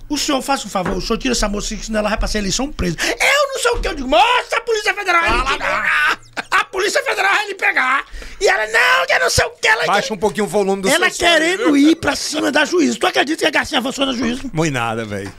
O 0.09 0.17
senhor, 0.17 0.41
faça 0.41 0.67
um 0.67 0.69
favor, 0.69 0.97
o 0.97 1.01
senhor 1.01 1.17
tira 1.17 1.31
essa 1.31 1.47
moça, 1.47 1.73
senão 1.77 1.99
ela 1.99 2.09
vai 2.09 2.17
passar 2.17 2.39
a 2.39 2.41
eleição 2.41 2.69
presa. 2.69 2.97
Eu 3.01 3.47
não 3.53 3.59
sei 3.61 3.71
o 3.71 3.79
que, 3.79 3.87
eu 3.87 3.95
digo, 3.95 4.09
moça, 4.09 4.57
a 4.57 4.61
Polícia 4.61 4.93
Federal 4.93 5.21
vai 5.21 5.37
lhe 5.37 5.45
pegar. 5.45 6.19
A 6.51 6.65
Polícia 6.65 7.01
Federal 7.01 7.33
vai 7.33 7.47
lhe 7.47 7.55
pegar. 7.55 8.05
E 8.41 8.47
ela, 8.47 8.67
não, 8.67 9.05
que 9.07 9.13
eu 9.13 9.19
não 9.21 9.29
sei 9.29 9.45
o 9.45 9.49
que, 9.51 9.67
ela... 9.67 9.85
Baixa 9.85 10.13
um 10.13 10.17
pouquinho 10.17 10.45
o 10.45 10.49
volume 10.49 10.81
do 10.81 10.89
Ela 10.89 11.09
querendo 11.09 11.77
ir 11.77 11.95
pra 11.95 12.15
cima 12.15 12.51
da 12.51 12.65
juíza. 12.65 12.99
Tu 12.99 13.07
acredita 13.07 13.37
que 13.39 13.45
a 13.45 13.51
Garcinha 13.51 13.79
avançou 13.79 14.05
na 14.05 14.11
juíza? 14.11 14.41
Muito 14.51 14.73
nada, 14.73 15.05
velho. 15.05 15.31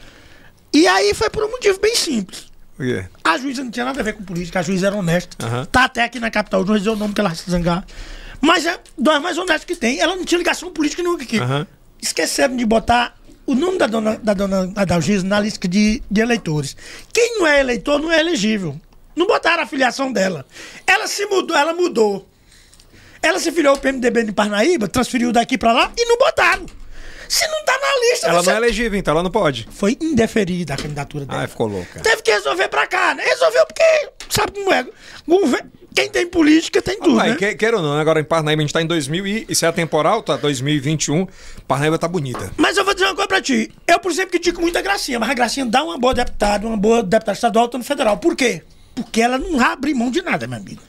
E 0.72 0.86
aí 0.86 1.12
foi 1.12 1.28
por 1.28 1.44
um 1.44 1.50
motivo 1.50 1.78
bem 1.78 1.94
simples. 1.94 2.50
O 2.78 2.82
quê? 2.82 3.04
A 3.22 3.36
juíza 3.36 3.62
não 3.62 3.70
tinha 3.70 3.84
nada 3.84 4.00
a 4.00 4.02
ver 4.02 4.14
com 4.14 4.24
política, 4.24 4.60
a 4.60 4.62
juíza 4.62 4.86
era 4.86 4.96
honesta. 4.96 5.36
Aham. 5.44 5.66
Tá 5.66 5.84
até 5.84 6.04
aqui 6.04 6.18
na 6.18 6.30
capital, 6.30 6.60
não 6.60 6.66
vou 6.66 6.78
dizer 6.78 6.88
o 6.88 6.96
nome 6.96 7.12
que 7.12 7.20
ela 7.20 7.28
vai 7.28 7.36
se 7.36 7.50
zangar. 7.50 7.84
Mas 8.40 8.64
é 8.64 8.80
das 8.96 9.20
mais 9.20 9.36
honestas 9.36 9.64
que 9.64 9.76
tem. 9.76 10.00
Ela 10.00 10.16
não 10.16 10.24
tinha 10.24 10.38
ligação 10.38 10.72
política 10.72 11.02
nunca 11.02 11.24
aqui. 11.24 11.38
Aham. 11.38 11.66
Esqueceram 12.02 12.56
de 12.56 12.66
botar 12.66 13.16
o 13.46 13.54
nome 13.54 13.78
da 13.78 13.86
dona, 13.86 14.16
da 14.22 14.34
dona 14.34 14.72
Adalgisa 14.76 15.24
na 15.24 15.38
lista 15.40 15.66
de, 15.68 16.02
de 16.10 16.20
eleitores. 16.20 16.76
Quem 17.12 17.38
não 17.38 17.46
é 17.46 17.60
eleitor 17.60 17.98
não 18.00 18.10
é 18.10 18.18
elegível. 18.20 18.78
Não 19.14 19.26
botaram 19.26 19.62
a 19.62 19.66
filiação 19.66 20.12
dela. 20.12 20.44
Ela 20.86 21.06
se 21.06 21.24
mudou, 21.26 21.56
ela 21.56 21.72
mudou. 21.72 22.28
Ela 23.22 23.38
se 23.38 23.52
filiou 23.52 23.74
ao 23.74 23.80
PMDB 23.80 24.24
de 24.24 24.32
Parnaíba, 24.32 24.88
transferiu 24.88 25.30
daqui 25.32 25.56
pra 25.56 25.72
lá 25.72 25.92
e 25.96 26.04
não 26.06 26.18
botaram. 26.18 26.66
Se 27.28 27.46
não 27.46 27.64
tá 27.64 27.72
na 27.78 28.10
lista, 28.10 28.26
Ela 28.28 28.42
você... 28.42 28.50
não 28.50 28.56
é 28.56 28.58
elegível, 28.58 28.98
então 28.98 29.12
ela 29.12 29.22
não 29.22 29.30
pode. 29.30 29.66
Foi 29.70 29.96
indeferida 30.00 30.74
a 30.74 30.76
candidatura 30.76 31.24
dela. 31.24 31.44
Ah, 31.44 31.48
ficou 31.48 31.66
louca. 31.66 32.00
Teve 32.00 32.20
que 32.20 32.30
resolver 32.32 32.68
pra 32.68 32.86
cá, 32.86 33.14
né? 33.14 33.22
Resolveu 33.24 33.64
porque, 33.66 34.10
sabe 34.28 34.52
como 34.52 34.72
é? 34.72 34.86
Gover- 35.26 35.64
Quem 35.94 36.08
tem 36.08 36.26
política 36.26 36.80
tem 36.80 36.98
tudo, 36.98 37.16
Pai, 37.16 37.30
né? 37.30 37.36
que- 37.36 37.54
queira 37.54 37.76
ou 37.76 37.82
não, 37.82 37.94
né? 37.94 38.00
agora 38.00 38.20
em 38.20 38.24
Parnaíba 38.24 38.60
a 38.60 38.64
gente 38.64 38.72
tá 38.72 38.80
em 38.80 38.86
2000 38.86 39.26
e 39.26 39.46
isso 39.48 39.64
é 39.66 39.72
temporal, 39.72 40.22
tá 40.22 40.36
2021. 40.36 41.26
Parnaíba 41.68 41.98
tá 41.98 42.08
bonita. 42.08 42.50
Mas 42.56 42.76
eu 42.76 42.84
vou 42.84 42.94
dizer 42.94 43.06
uma 43.06 43.14
coisa 43.14 43.28
pra 43.28 43.40
ti. 43.42 43.70
Eu, 43.86 43.98
por 43.98 44.10
exemplo, 44.10 44.30
critico 44.30 44.60
muito 44.60 44.76
a 44.78 44.80
Gracinha, 44.82 45.18
mas 45.20 45.30
a 45.30 45.34
Gracinha 45.34 45.66
dá 45.66 45.82
uma 45.84 45.98
boa 45.98 46.14
deputada, 46.14 46.66
uma 46.66 46.76
boa 46.76 47.02
deputada 47.02 47.32
estadual, 47.32 47.68
tanto 47.68 47.84
federal. 47.84 48.16
Por 48.16 48.34
quê? 48.36 48.62
Porque 48.94 49.20
ela 49.20 49.38
não 49.38 49.58
vai 49.58 49.72
abrir 49.72 49.94
mão 49.94 50.10
de 50.10 50.22
nada, 50.22 50.46
meu 50.46 50.58
amigo. 50.58 50.80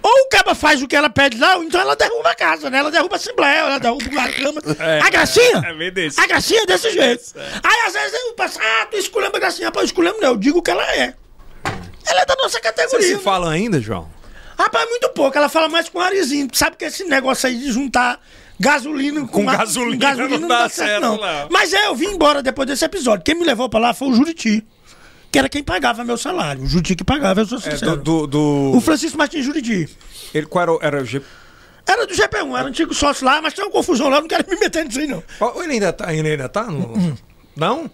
Ou 0.00 0.10
o 0.26 0.28
caba 0.28 0.54
faz 0.54 0.80
o 0.82 0.86
que 0.86 0.94
ela 0.94 1.10
pede 1.10 1.36
lá, 1.36 1.56
ou 1.56 1.64
então 1.64 1.80
ela 1.80 1.96
derruba 1.96 2.30
a 2.30 2.34
casa, 2.34 2.70
né? 2.70 2.78
Ela 2.78 2.92
derruba 2.92 3.16
a 3.16 3.18
Assembleia, 3.18 3.58
ela 3.58 3.78
derruba 3.78 4.04
a 4.22 4.28
Câmara. 4.32 4.64
É. 4.78 5.00
a 5.00 5.10
Gracinha? 5.10 5.62
É 5.66 5.74
bem 5.74 5.92
desse. 5.92 6.20
A 6.20 6.26
Gracinha 6.28 6.62
é 6.62 6.66
desse 6.66 6.90
jeito. 6.92 7.24
Aí 7.36 7.86
às 7.88 7.92
vezes 7.92 8.12
eu 8.14 8.34
passo, 8.34 8.58
ah, 8.62 8.86
tu 8.88 8.96
esculhamba 8.96 9.36
a 9.36 9.40
Gracinha. 9.40 9.66
Rapaz, 9.66 9.86
esculhamba 9.86 10.18
não, 10.20 10.28
eu 10.28 10.36
digo 10.36 10.60
o 10.60 10.62
que 10.62 10.70
ela 10.70 10.84
é. 10.94 11.14
Ela 12.06 12.20
é 12.22 12.26
da 12.26 12.34
nossa 12.36 12.50
Vocês 12.50 12.62
categoria. 12.62 13.06
se 13.08 13.14
né? 13.14 13.20
falam 13.20 13.48
ainda, 13.50 13.80
João? 13.80 14.08
Rapaz, 14.58 14.88
muito 14.88 15.08
pouco. 15.10 15.36
Ela 15.36 15.48
fala 15.48 15.68
mais 15.68 15.88
com 15.88 15.98
o 15.98 16.00
Arizinho. 16.02 16.48
Sabe 16.52 16.76
que 16.76 16.84
esse 16.84 17.04
negócio 17.04 17.48
aí 17.48 17.58
de 17.58 17.72
juntar 17.72 18.20
gasolina 18.58 19.20
com, 19.22 19.26
Com 19.44 19.50
a- 19.50 19.56
gasolina 19.56 20.38
não 20.38 20.48
dá 20.48 20.68
certo, 20.68 21.00
não. 21.02 21.18
Mas 21.50 21.72
é, 21.72 21.86
eu 21.88 21.94
vim 21.94 22.06
embora 22.06 22.42
depois 22.42 22.66
desse 22.68 22.84
episódio. 22.84 23.24
Quem 23.24 23.34
me 23.34 23.44
levou 23.44 23.68
pra 23.68 23.80
lá 23.80 23.94
foi 23.94 24.08
o 24.08 24.14
Juriti. 24.14 24.64
Que 25.32 25.38
era 25.40 25.48
quem 25.48 25.64
pagava 25.64 26.04
meu 26.04 26.16
salário. 26.16 26.62
O 26.62 26.66
Juriti 26.66 26.94
que 26.94 27.02
pagava, 27.04 27.40
eu 27.40 27.46
sou 27.46 27.58
É, 27.58 27.60
sincero. 27.62 27.96
do, 27.96 28.26
do, 28.26 28.26
do- 28.28 28.76
O 28.76 28.80
Francisco 28.80 29.18
Martins 29.18 29.44
Juriti. 29.44 29.88
Ele, 30.32 30.46
qual 30.46 30.62
era 30.62 30.72
o. 30.72 30.78
Era 30.80 31.02
o 31.02 31.04
G... 31.04 31.20
Era 31.86 32.06
do 32.06 32.14
GP1, 32.14 32.58
era 32.58 32.68
antigo 32.68 32.94
sócio 32.94 33.26
lá, 33.26 33.42
mas 33.42 33.52
tem 33.52 33.62
uma 33.62 33.70
confusão 33.70 34.08
lá, 34.08 34.16
eu 34.16 34.20
não 34.22 34.28
quero 34.28 34.44
me 34.48 34.56
meter 34.58 34.86
nisso 34.86 35.00
aí, 35.00 35.06
não. 35.06 35.22
Ele 35.62 35.72
ainda 35.74 35.92
tá? 35.92 36.14
Ele 36.14 36.30
ainda 36.30 36.48
tá? 36.48 36.62
No... 36.64 37.14
Não? 37.54 37.90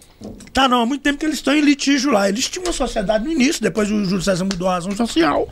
Tá, 0.53 0.65
não, 0.67 0.83
há 0.83 0.85
muito 0.85 1.01
tempo 1.01 1.19
que 1.19 1.25
eles 1.25 1.35
estão 1.39 1.53
em 1.53 1.59
litígio 1.61 2.09
lá. 2.09 2.29
Eles 2.29 2.47
tinham 2.47 2.63
uma 2.65 2.71
sociedade 2.73 3.25
no 3.25 3.31
início, 3.31 3.61
depois 3.61 3.91
o 3.91 4.05
Júlio 4.05 4.21
César 4.21 4.45
mudou 4.45 4.69
a 4.69 4.75
razão 4.75 4.95
social. 4.95 5.49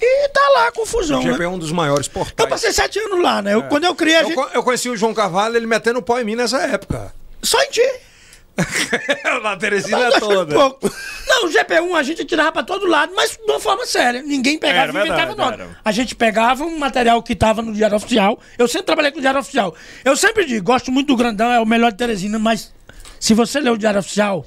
E 0.00 0.28
tá 0.28 0.40
lá 0.54 0.68
a 0.68 0.72
confusão, 0.72 1.20
O 1.20 1.22
GP 1.22 1.38
né? 1.38 1.44
é 1.44 1.48
um 1.48 1.58
dos 1.58 1.72
maiores 1.72 2.06
Eu 2.06 2.12
portais. 2.12 2.48
passei 2.50 2.72
sete 2.72 2.98
anos 2.98 3.22
lá, 3.22 3.40
né? 3.40 3.54
Eu- 3.54 3.62
Quando 3.64 3.84
eu 3.84 3.94
criei 3.94 4.16
a 4.16 4.22
Eu, 4.22 4.28
gente... 4.28 4.54
eu 4.54 4.62
conheci 4.62 4.88
o 4.90 4.96
João 4.96 5.14
Carvalho, 5.14 5.56
ele 5.56 5.66
metendo 5.66 6.02
pau 6.02 6.20
em 6.20 6.24
mim 6.24 6.36
nessa 6.36 6.58
época. 6.62 7.14
Só 7.42 7.60
em 7.62 7.70
ti. 7.70 7.82
Na 9.42 9.56
Teresina 9.56 10.10
toda. 10.18 10.54
pouco. 10.54 10.90
Não, 11.26 11.46
o 11.46 11.50
GP1 11.50 11.94
a 11.94 12.02
gente 12.02 12.24
tirava 12.24 12.52
pra 12.52 12.62
todo 12.62 12.86
lado, 12.86 13.12
mas 13.14 13.32
de 13.32 13.42
uma 13.50 13.60
forma 13.60 13.84
séria. 13.84 14.22
Ninguém 14.22 14.58
pegava 14.58 14.92
e 14.92 15.00
inventava 15.06 15.34
nota. 15.34 15.78
A 15.84 15.92
gente 15.92 16.14
pegava 16.14 16.64
um 16.64 16.78
material 16.78 17.22
que 17.22 17.34
tava 17.34 17.60
no 17.60 17.72
Diário 17.72 17.96
Oficial. 17.96 18.38
Eu 18.58 18.66
sempre 18.66 18.86
trabalhei 18.86 19.10
com 19.12 19.18
o 19.18 19.20
Diário 19.20 19.40
Oficial. 19.40 19.74
Eu 20.04 20.16
sempre 20.16 20.44
digo, 20.46 20.64
gosto 20.64 20.90
muito 20.90 21.08
do 21.08 21.16
Grandão, 21.16 21.52
é 21.52 21.60
o 21.60 21.66
melhor 21.66 21.90
de 21.92 21.98
Teresina, 21.98 22.38
mas 22.38 22.72
se 23.20 23.34
você 23.34 23.60
ler 23.60 23.70
o 23.70 23.76
Diário 23.76 24.00
Oficial, 24.00 24.46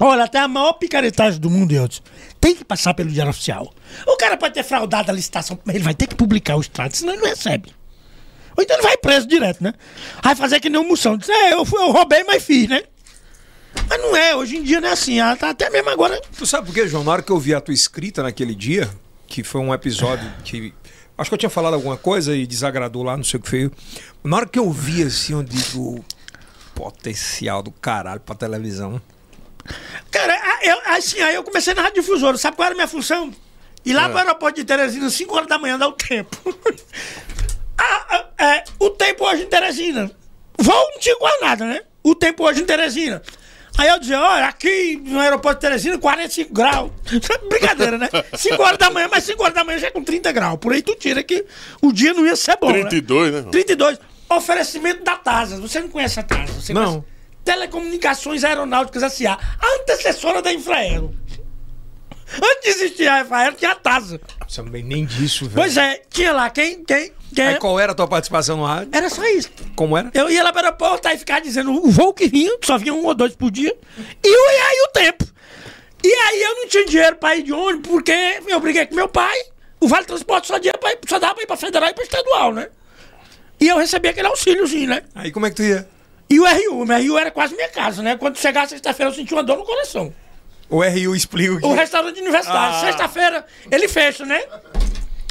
olha, 0.00 0.24
até 0.24 0.38
a 0.38 0.48
maior 0.48 0.72
picaretagem 0.74 1.38
do 1.38 1.50
mundo, 1.50 1.72
Eudes, 1.72 2.00
tem 2.40 2.54
que 2.54 2.64
passar 2.64 2.94
pelo 2.94 3.10
Diário 3.10 3.30
Oficial. 3.30 3.72
O 4.06 4.16
cara 4.16 4.36
pode 4.36 4.54
ter 4.54 4.62
fraudado 4.62 5.10
a 5.10 5.14
licitação, 5.14 5.58
mas 5.64 5.74
ele 5.76 5.84
vai 5.84 5.94
ter 5.94 6.06
que 6.06 6.14
publicar 6.14 6.56
o 6.56 6.60
extrato, 6.60 6.96
senão 6.96 7.12
ele 7.14 7.22
não 7.22 7.28
recebe. 7.28 7.74
Ou 8.56 8.62
então 8.62 8.76
ele 8.76 8.82
vai 8.82 8.96
preso 8.96 9.26
direto, 9.26 9.62
né? 9.62 9.72
Vai 10.22 10.34
fazer 10.34 10.58
que 10.60 10.68
nem 10.68 10.80
um 10.80 10.88
moção. 10.88 11.16
Diz, 11.16 11.28
é, 11.28 11.52
eu, 11.54 11.64
fui- 11.64 11.80
eu 11.80 11.90
roubei, 11.92 12.24
mas 12.24 12.42
fiz, 12.42 12.68
né? 12.68 12.82
Mas 13.88 14.00
não 14.02 14.16
é, 14.16 14.34
hoje 14.34 14.56
em 14.56 14.62
dia 14.62 14.80
não 14.80 14.88
é 14.88 14.92
assim. 14.92 15.20
ah, 15.20 15.36
tá 15.36 15.50
Até 15.50 15.70
mesmo 15.70 15.88
agora. 15.90 16.20
Tu 16.36 16.44
sabe 16.46 16.66
por 16.66 16.74
quê, 16.74 16.88
João? 16.88 17.04
Na 17.04 17.12
hora 17.12 17.22
que 17.22 17.30
eu 17.30 17.38
vi 17.38 17.54
a 17.54 17.60
tua 17.60 17.72
escrita 17.74 18.22
naquele 18.22 18.54
dia, 18.54 18.90
que 19.26 19.42
foi 19.44 19.60
um 19.60 19.72
episódio 19.72 20.28
que. 20.44 20.74
Acho 21.16 21.30
que 21.30 21.34
eu 21.34 21.38
tinha 21.38 21.50
falado 21.50 21.74
alguma 21.74 21.96
coisa 21.96 22.34
e 22.36 22.46
desagradou 22.46 23.02
lá, 23.02 23.16
não 23.16 23.24
sei 23.24 23.38
o 23.38 23.42
que 23.42 23.48
foi. 23.50 23.70
Na 24.24 24.36
hora 24.38 24.46
que 24.46 24.58
eu 24.58 24.70
vi 24.72 25.02
assim, 25.02 25.32
eu 25.34 25.42
digo. 25.42 26.04
Potencial 26.74 27.62
do 27.62 27.70
caralho 27.72 28.20
pra 28.20 28.34
televisão. 28.34 29.00
Cara, 30.10 30.40
eu, 30.62 30.78
assim, 30.86 31.20
aí 31.20 31.34
eu 31.34 31.42
comecei 31.42 31.74
na 31.74 31.82
Rádio 31.82 32.02
Difusora. 32.02 32.36
Sabe 32.38 32.56
qual 32.56 32.66
era 32.66 32.74
a 32.74 32.76
minha 32.76 32.88
função? 32.88 33.32
Ir 33.84 33.94
lá 33.94 34.08
pro 34.08 34.18
aeroporto 34.18 34.56
de 34.60 34.64
Teresina, 34.64 35.08
5 35.08 35.34
horas 35.34 35.48
da 35.48 35.58
manhã, 35.58 35.78
dar 35.78 35.88
o 35.88 35.92
tempo. 35.92 36.36
Ah, 37.80 38.06
ah, 38.38 38.44
é, 38.44 38.64
o 38.80 38.90
tempo 38.90 39.24
hoje 39.24 39.42
em 39.44 39.46
Teresina. 39.46 40.10
Voo 40.58 40.90
não 40.92 40.98
tinha 40.98 41.14
quase 41.16 41.40
nada, 41.40 41.64
né? 41.64 41.80
O 42.02 42.12
tempo 42.12 42.44
hoje 42.44 42.62
em 42.62 42.64
Teresina. 42.64 43.22
Aí 43.78 43.88
eu 43.88 44.00
dizia, 44.00 44.20
olha, 44.20 44.46
aqui 44.46 45.00
no 45.04 45.20
aeroporto 45.20 45.60
de 45.60 45.68
Teresina, 45.68 45.96
45 45.96 46.52
graus. 46.52 46.90
Brincadeira, 47.48 47.96
né? 47.96 48.08
5 48.36 48.60
horas 48.60 48.78
da 48.78 48.90
manhã, 48.90 49.06
mas 49.08 49.22
5 49.22 49.40
horas 49.40 49.54
da 49.54 49.62
manhã 49.62 49.78
já 49.78 49.86
é 49.86 49.90
com 49.92 50.02
30 50.02 50.32
graus. 50.32 50.58
Por 50.58 50.72
aí 50.72 50.82
tu 50.82 50.96
tira 50.96 51.22
que 51.22 51.44
o 51.80 51.92
dia 51.92 52.12
não 52.12 52.26
ia 52.26 52.34
ser 52.34 52.56
bom. 52.60 52.72
né? 52.72 52.80
32, 52.80 53.32
né? 53.32 53.42
32. 53.52 54.00
Oferecimento 54.28 55.04
da 55.04 55.14
TASA. 55.16 55.60
Você 55.60 55.80
não 55.80 55.88
conhece 55.88 56.18
a 56.18 56.24
TASA? 56.24 56.52
Você 56.54 56.72
Não. 56.74 56.84
conhece? 56.84 57.06
Telecomunicações 57.52 58.44
Aeronáuticas 58.44 59.02
S.A. 59.02 59.32
A 59.32 59.74
antecessora 59.80 60.42
da 60.42 60.52
Infraero. 60.52 61.14
Antes 62.34 62.62
de 62.62 62.68
existir 62.68 63.08
a 63.08 63.22
Infraero, 63.22 63.54
tinha 63.56 63.70
a 63.70 63.74
TASA. 63.74 64.20
Você 64.46 64.60
não 64.60 64.70
vem 64.70 64.82
nem 64.84 65.06
disso, 65.06 65.44
velho. 65.46 65.54
Pois 65.54 65.78
é, 65.78 66.02
tinha 66.10 66.30
lá 66.32 66.50
quem... 66.50 66.84
quem, 66.84 67.10
quem 67.34 67.46
Aí 67.46 67.56
qual 67.58 67.80
era 67.80 67.92
a 67.92 67.94
tua 67.94 68.06
participação 68.06 68.58
no 68.58 68.66
rádio? 68.66 68.90
Era 68.92 69.08
só 69.08 69.24
isso. 69.24 69.50
Como 69.74 69.96
era? 69.96 70.10
Eu 70.12 70.28
ia 70.28 70.44
lá 70.44 70.52
para 70.52 70.60
o 70.60 70.64
aeroporto, 70.66 71.08
aí 71.08 71.16
ficava 71.16 71.40
dizendo 71.40 71.72
o 71.72 71.90
voo 71.90 72.12
que 72.12 72.28
vinha, 72.28 72.54
só 72.62 72.76
vinha 72.76 72.92
um 72.92 73.02
ou 73.06 73.14
dois 73.14 73.34
por 73.34 73.50
dia, 73.50 73.74
e, 74.22 74.28
e 74.28 74.60
aí 74.60 74.80
o 74.86 74.92
tempo. 74.92 75.24
E 76.04 76.12
aí 76.12 76.42
eu 76.42 76.54
não 76.56 76.68
tinha 76.68 76.84
dinheiro 76.84 77.16
para 77.16 77.34
ir 77.36 77.44
de 77.44 77.52
ônibus, 77.54 77.90
porque 77.90 78.12
eu 78.46 78.60
briguei 78.60 78.84
com 78.84 78.94
meu 78.94 79.08
pai, 79.08 79.36
o 79.80 79.88
Vale 79.88 80.04
Transporte 80.04 80.48
só, 80.48 80.58
dia 80.58 80.74
pra 80.78 80.92
ir- 80.92 80.98
só 81.08 81.18
dava 81.18 81.32
para 81.34 81.44
ir 81.44 81.46
para 81.46 81.56
federal 81.56 81.88
e 81.88 81.94
para 81.94 82.04
estadual, 82.04 82.52
né? 82.52 82.68
E 83.58 83.66
eu 83.68 83.78
recebia 83.78 84.10
aquele 84.10 84.26
auxíliozinho, 84.28 84.88
né? 84.90 85.02
Aí 85.14 85.32
como 85.32 85.46
é 85.46 85.50
que 85.50 85.56
tu 85.56 85.62
ia? 85.62 85.88
E 86.30 86.38
o 86.38 86.44
RU, 86.44 86.82
o 86.82 86.84
RU 86.84 87.18
era 87.18 87.30
quase 87.30 87.54
minha 87.54 87.68
casa, 87.68 88.02
né? 88.02 88.16
Quando 88.16 88.36
chegava 88.36 88.68
sexta-feira 88.68 89.10
eu 89.10 89.14
sentia 89.14 89.36
uma 89.36 89.42
dor 89.42 89.56
no 89.58 89.64
coração. 89.64 90.12
O 90.68 90.82
RU 90.82 91.16
explica 91.16 91.54
o 91.54 91.60
que. 91.60 91.66
O 91.66 91.72
restaurante 91.74 92.20
universitário, 92.20 92.76
Ah. 92.76 92.80
sexta-feira 92.80 93.46
ele 93.70 93.88
fecha, 93.88 94.26
né? 94.26 94.42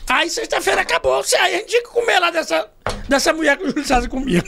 Aí 0.09 0.29
sexta-feira 0.29 0.81
acabou, 0.81 1.21
aí 1.39 1.55
a 1.55 1.57
gente 1.57 1.67
tinha 1.67 1.83
que 1.83 1.89
comer 1.89 2.17
lá 2.17 2.31
dessa, 2.31 2.65
dessa 3.09 3.33
mulher 3.33 3.57
que 3.57 3.65
o 3.65 3.69
Júlio 3.69 3.85
César 3.85 4.07
comia. 4.07 4.41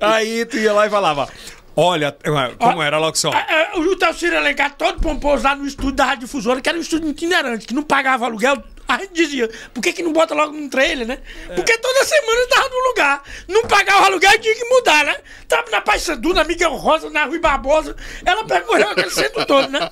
Aí 0.00 0.44
tu 0.46 0.56
ia 0.58 0.72
lá 0.72 0.86
e 0.86 0.90
falava. 0.90 1.28
Olha, 1.76 2.16
como 2.56 2.80
era 2.80 2.96
a 2.96 3.00
locução? 3.00 3.32
O 3.76 3.82
Jutelciro 3.82 4.36
Alencar, 4.36 4.76
todo 4.76 5.00
pomposo 5.00 5.42
lá 5.42 5.56
no 5.56 5.66
estúdio 5.66 5.90
da 5.92 6.04
Rádio 6.04 6.26
Difusora, 6.26 6.60
que 6.60 6.68
era 6.68 6.78
um 6.78 6.80
estúdio 6.80 7.08
itinerante, 7.10 7.66
que 7.66 7.74
não 7.74 7.82
pagava 7.82 8.26
aluguel. 8.26 8.62
A 8.86 8.98
gente 8.98 9.14
dizia, 9.14 9.50
por 9.72 9.82
que, 9.82 9.92
que 9.92 10.02
não 10.02 10.12
bota 10.12 10.34
logo 10.34 10.52
num 10.52 10.68
trailer, 10.68 11.06
né? 11.06 11.18
Porque 11.54 11.78
toda 11.78 12.04
semana 12.04 12.40
eu 12.40 12.48
tava 12.48 12.68
no 12.68 12.88
lugar. 12.88 13.22
Não 13.48 13.62
pagava 13.62 14.02
o 14.02 14.04
aluguel 14.06 14.32
e 14.32 14.38
tinha 14.38 14.54
que 14.54 14.64
mudar, 14.64 15.04
né? 15.04 15.16
Tava 15.48 15.70
na 15.70 15.80
Paysandu, 15.80 16.34
na 16.34 16.44
Miguel 16.44 16.74
Rosa, 16.74 17.08
na 17.10 17.24
Rui 17.24 17.38
Barbosa. 17.38 17.96
Ela 18.24 18.44
percorreu 18.44 18.90
aquele 18.90 19.10
centro 19.10 19.44
todo, 19.46 19.68
né? 19.68 19.90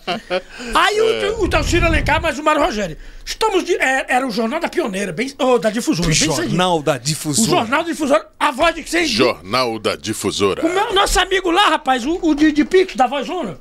Aí 0.75 1.01
o, 1.01 1.43
o 1.43 1.49
Telciro 1.49 1.87
Alencar, 1.87 2.21
mas 2.21 2.39
o 2.39 2.43
Mário 2.43 2.63
Rogério. 2.63 2.97
Estamos. 3.25 3.65
De, 3.65 3.75
é, 3.77 4.07
era 4.09 4.27
o 4.27 4.31
Jornal 4.31 4.61
da 4.61 4.69
Pioneira, 4.69 5.13
bem, 5.13 5.33
ou 5.39 5.59
da 5.59 5.71
Difusora, 5.71 6.09
bem 6.09 6.17
cedinho. 6.17 6.37
Jornal 6.37 6.83
da 6.83 6.95
O 6.95 6.99
Difusora. 6.99 7.51
Jornal 7.51 7.83
da 7.83 7.91
Difusora, 7.91 8.29
a 8.39 8.51
voz 8.51 8.75
de 8.75 8.83
vocês. 8.83 9.09
Jornal 9.09 9.79
da 9.79 9.97
Difusora. 9.97 10.67
O 10.67 10.69
meu, 10.69 10.93
nosso 10.93 11.19
amigo 11.21 11.51
lá, 11.51 11.69
rapaz, 11.71 12.05
o, 12.05 12.19
o 12.21 12.35
de, 12.35 12.53
de 12.53 12.65
Pix, 12.65 12.95
da 12.97 13.07
Vozona. 13.07 13.59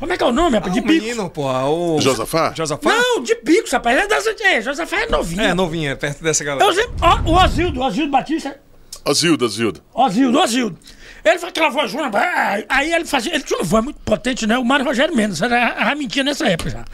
Como 0.00 0.12
é 0.12 0.16
que 0.16 0.22
é 0.24 0.26
o 0.26 0.32
nome, 0.32 0.56
rapaz? 0.56 0.72
De 0.72 0.80
O 0.80 0.82
Pix. 0.82 1.02
menino, 1.02 1.28
porra, 1.30 1.66
o. 1.68 2.00
Josafá? 2.00 2.52
Josafá? 2.56 2.90
Não, 2.90 3.22
de 3.22 3.34
Pix, 3.36 3.70
rapaz. 3.70 3.98
É 3.98 4.06
das 4.06 4.26
é, 4.26 4.60
Josafá 4.62 5.00
é 5.02 5.06
novinho. 5.06 5.42
É, 5.42 5.54
novinha, 5.54 5.94
perto 5.94 6.22
dessa 6.24 6.42
galera. 6.42 6.64
Eu 6.64 6.72
sempre- 6.74 6.96
o 7.26 7.32
Osildo, 7.34 7.80
o 7.80 7.84
Osildo 7.86 8.10
Batista. 8.10 8.58
Ozildo, 9.04 9.44
Ozildo. 9.44 9.82
Osildo, 9.94 10.38
Osildo. 10.38 10.78
Ele 11.24 11.38
faz 11.38 11.50
aquela 11.50 11.68
vozona. 11.68 12.10
ah, 12.14 12.58
Aí 12.68 12.92
ele 12.94 13.04
fazia. 13.04 13.34
Ele 13.34 13.44
tinha 13.44 13.58
uma 13.58 13.64
voz 13.64 13.84
muito 13.84 14.00
potente, 14.00 14.46
né? 14.46 14.56
O 14.56 14.64
Mário 14.64 14.86
Rogério 14.86 15.14
menos. 15.14 15.40
Era 15.42 15.74
a 15.74 15.94
mentia 15.94 16.24
nessa 16.24 16.46
época 16.48 16.70
já. 16.70 16.84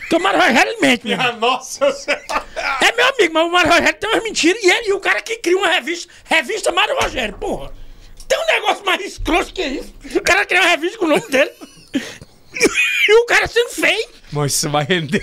Porque 0.00 0.16
o 0.16 0.20
Mário 0.20 0.38
Rogério 0.40 0.70
ele 0.72 0.80
mente, 0.80 1.06
mesmo. 1.06 1.32
Nossa 1.38 1.86
É 1.86 2.92
meu 2.94 3.08
amigo, 3.08 3.32
mas 3.34 3.46
o 3.46 3.50
Mário 3.50 3.70
Rogério 3.70 3.94
tem 3.98 4.10
umas 4.10 4.22
mentiras. 4.22 4.62
E 4.62 4.70
ele 4.70 4.88
e 4.88 4.92
o 4.92 5.00
cara 5.00 5.22
que 5.22 5.36
cria 5.38 5.56
uma 5.56 5.68
revista, 5.68 6.12
revista 6.24 6.72
Mário 6.72 6.94
Rogério, 7.00 7.34
porra. 7.38 7.72
Tem 8.28 8.38
um 8.38 8.46
negócio 8.46 8.84
mais 8.84 9.00
escroto 9.04 9.52
que 9.52 9.62
isso. 9.62 9.94
O 10.14 10.20
cara 10.20 10.44
cria 10.44 10.60
uma 10.60 10.68
revista 10.68 10.98
com 10.98 11.06
o 11.06 11.08
nome 11.08 11.26
dele. 11.28 11.50
E 13.08 13.12
o 13.14 13.24
cara 13.26 13.46
sendo 13.48 13.70
feio. 13.70 14.08
Mas 14.30 14.52
isso 14.54 14.70
vai 14.70 14.84
render. 14.84 15.20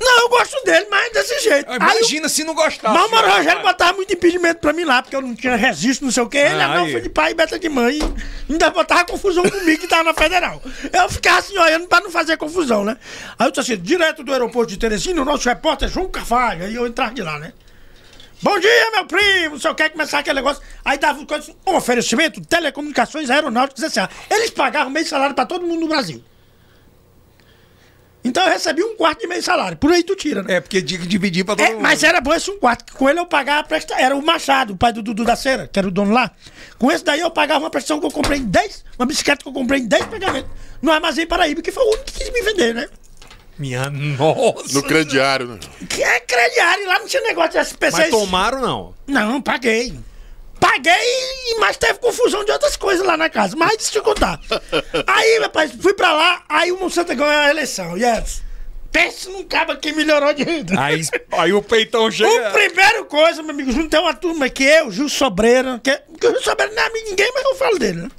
Não, 0.00 0.20
eu 0.22 0.28
gosto 0.30 0.64
dele, 0.64 0.86
mas 0.90 1.12
desse 1.12 1.40
jeito. 1.40 1.70
O- 1.70 1.74
Imagina 1.76 2.28
se 2.28 2.42
não 2.42 2.54
gostasse. 2.54 2.92
Mas 2.94 3.06
o 3.06 3.10
Mário 3.10 3.28
rapaz. 3.28 3.44
Rogério 3.44 3.62
botava 3.62 3.92
muito 3.92 4.12
impedimento 4.14 4.60
pra 4.60 4.72
mim 4.72 4.84
lá, 4.84 5.02
porque 5.02 5.14
eu 5.14 5.20
não 5.20 5.34
tinha 5.34 5.54
registro, 5.54 6.06
não 6.06 6.12
sei 6.12 6.22
o 6.22 6.28
quê. 6.28 6.38
Ele 6.38 6.60
Ah, 6.62 6.68
não 6.76 6.90
foi 6.90 7.00
de 7.02 7.08
pai 7.10 7.32
e 7.32 7.34
beta 7.34 7.58
de 7.58 7.68
mãe. 7.68 7.98
Ainda 8.48 8.70
botava 8.70 9.04
confusão 9.04 9.48
comigo 9.48 9.80
que 9.80 9.86
tava 9.86 10.04
na 10.04 10.14
federal. 10.14 10.60
Eu 10.92 11.08
ficava 11.10 11.38
assim, 11.38 11.56
olhando 11.58 11.86
pra 11.86 12.00
não 12.00 12.10
fazer 12.10 12.36
confusão, 12.36 12.84
né? 12.84 12.96
Aí 13.38 13.46
eu 13.46 13.50
disse 13.52 13.72
assim, 13.74 13.82
direto 13.82 14.24
do 14.24 14.32
aeroporto 14.32 14.70
de 14.72 14.78
Teresina, 14.78 15.20
o 15.20 15.24
nosso 15.24 15.48
repórter 15.48 15.88
João 15.88 16.08
Carvalho. 16.08 16.64
Aí 16.64 16.74
eu 16.74 16.86
entrava 16.86 17.12
de 17.14 17.22
lá, 17.22 17.38
né? 17.38 17.52
Bom 18.40 18.58
dia, 18.58 18.90
meu 18.92 19.04
primo, 19.06 19.50
não 19.50 19.60
sei 19.60 19.70
o 19.70 19.74
que, 19.74 19.88
começar 19.90 20.18
aquele 20.18 20.34
negócio. 20.36 20.60
Aí 20.84 20.98
dava 20.98 21.20
um 21.66 21.76
oferecimento, 21.76 22.40
telecomunicações 22.40 23.30
aeronáuticas, 23.30 23.84
assim, 23.84 24.00
eles 24.28 24.50
pagavam 24.50 24.90
meio 24.90 25.06
salário 25.06 25.32
pra 25.34 25.46
todo 25.46 25.64
mundo 25.64 25.82
no 25.82 25.88
Brasil. 25.88 26.24
Então 28.24 28.42
eu 28.44 28.50
recebi 28.52 28.82
um 28.84 28.94
quarto 28.96 29.20
de 29.20 29.26
meio 29.26 29.42
salário. 29.42 29.76
Por 29.76 29.90
aí 29.90 30.02
tu 30.04 30.14
tira, 30.14 30.42
né? 30.42 30.54
É, 30.54 30.60
porque 30.60 30.80
tinha 30.80 31.00
que 31.00 31.06
dividir 31.06 31.44
pra 31.44 31.56
todo 31.56 31.66
É, 31.66 31.70
mundo. 31.72 31.82
mas 31.82 32.02
era 32.04 32.20
bom 32.20 32.32
esse 32.32 32.50
um 32.50 32.58
quarto. 32.58 32.84
que 32.84 32.92
Com 32.92 33.08
ele 33.10 33.18
eu 33.18 33.26
pagava 33.26 33.60
a 33.60 33.64
prestação. 33.64 34.00
Era 34.02 34.14
o 34.14 34.22
Machado, 34.22 34.74
o 34.74 34.76
pai 34.76 34.92
do 34.92 35.02
Dudu 35.02 35.24
da 35.24 35.34
Cera, 35.34 35.66
que 35.66 35.76
era 35.78 35.88
o 35.88 35.90
dono 35.90 36.12
lá. 36.12 36.30
Com 36.78 36.90
esse 36.92 37.04
daí 37.04 37.20
eu 37.20 37.30
pagava 37.30 37.60
uma 37.64 37.70
prestação 37.70 37.98
que 37.98 38.06
eu 38.06 38.10
comprei 38.10 38.38
em 38.38 38.44
10, 38.44 38.84
uma 38.98 39.06
bicicleta 39.06 39.42
que 39.42 39.48
eu 39.48 39.52
comprei 39.52 39.80
em 39.80 39.86
10 39.88 40.06
pagamentos 40.06 40.50
no 40.80 40.92
Armazém 40.92 41.26
Paraíba, 41.26 41.60
que 41.62 41.72
foi 41.72 41.82
o 41.82 41.88
único 41.88 42.04
que 42.04 42.12
quis 42.24 42.32
me 42.32 42.42
vender, 42.42 42.74
né? 42.74 42.86
Minha 43.58 43.90
nossa. 43.90 44.72
No 44.74 44.82
crediário, 44.82 45.46
né? 45.48 45.58
Que 45.88 46.02
é 46.02 46.20
crediário, 46.20 46.86
lá 46.86 46.98
não 47.00 47.06
tinha 47.06 47.22
negócio 47.22 47.50
de 47.52 47.58
SPC. 47.58 47.96
Mas 47.96 48.10
tomaram, 48.10 48.60
não. 48.60 48.94
Não, 49.06 49.42
paguei. 49.42 49.94
Paguei, 50.62 50.92
e- 50.94 51.56
mas 51.58 51.76
teve 51.76 51.98
confusão 51.98 52.44
de 52.44 52.52
outras 52.52 52.76
coisas 52.76 53.04
lá 53.04 53.16
na 53.16 53.28
casa. 53.28 53.56
Mas 53.56 53.76
deixa 53.78 53.98
eu 53.98 54.02
contar. 54.02 54.38
Aí, 55.08 55.38
rapaz, 55.40 55.72
fui 55.80 55.92
pra 55.92 56.12
lá, 56.12 56.44
aí 56.48 56.70
o 56.70 56.78
Monsanto 56.78 57.14
ganhou 57.16 57.28
a 57.32 57.50
eleição. 57.50 57.96
Yes. 57.98 58.42
Pense 58.92 59.28
num 59.28 59.42
cabo 59.44 59.74
que 59.76 59.90
melhorou 59.92 60.32
de 60.34 60.44
vida. 60.44 60.74
Aí, 60.80 61.00
aí 61.32 61.52
o 61.52 61.62
peitão 61.62 62.04
O 62.04 62.12
chega. 62.12 62.50
primeiro 62.50 63.06
coisa, 63.06 63.42
meu 63.42 63.50
amigo, 63.52 63.72
junto 63.72 63.88
tem 63.88 63.98
uma 63.98 64.14
turma 64.14 64.48
que 64.50 64.62
eu, 64.62 64.90
Gil 64.92 65.08
Sobreira, 65.08 65.80
que, 65.82 65.96
que 66.20 66.26
o 66.26 66.30
Gil 66.30 66.42
Sobreira 66.42 66.72
não 66.74 66.82
é 66.82 66.86
amigo 66.86 67.04
de 67.06 67.10
ninguém, 67.10 67.30
mas 67.34 67.42
eu 67.44 67.54
falo 67.56 67.78
dele, 67.78 68.02
né? 68.02 68.10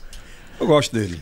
Eu 0.60 0.66
gosto 0.68 0.92
dele. 0.94 1.22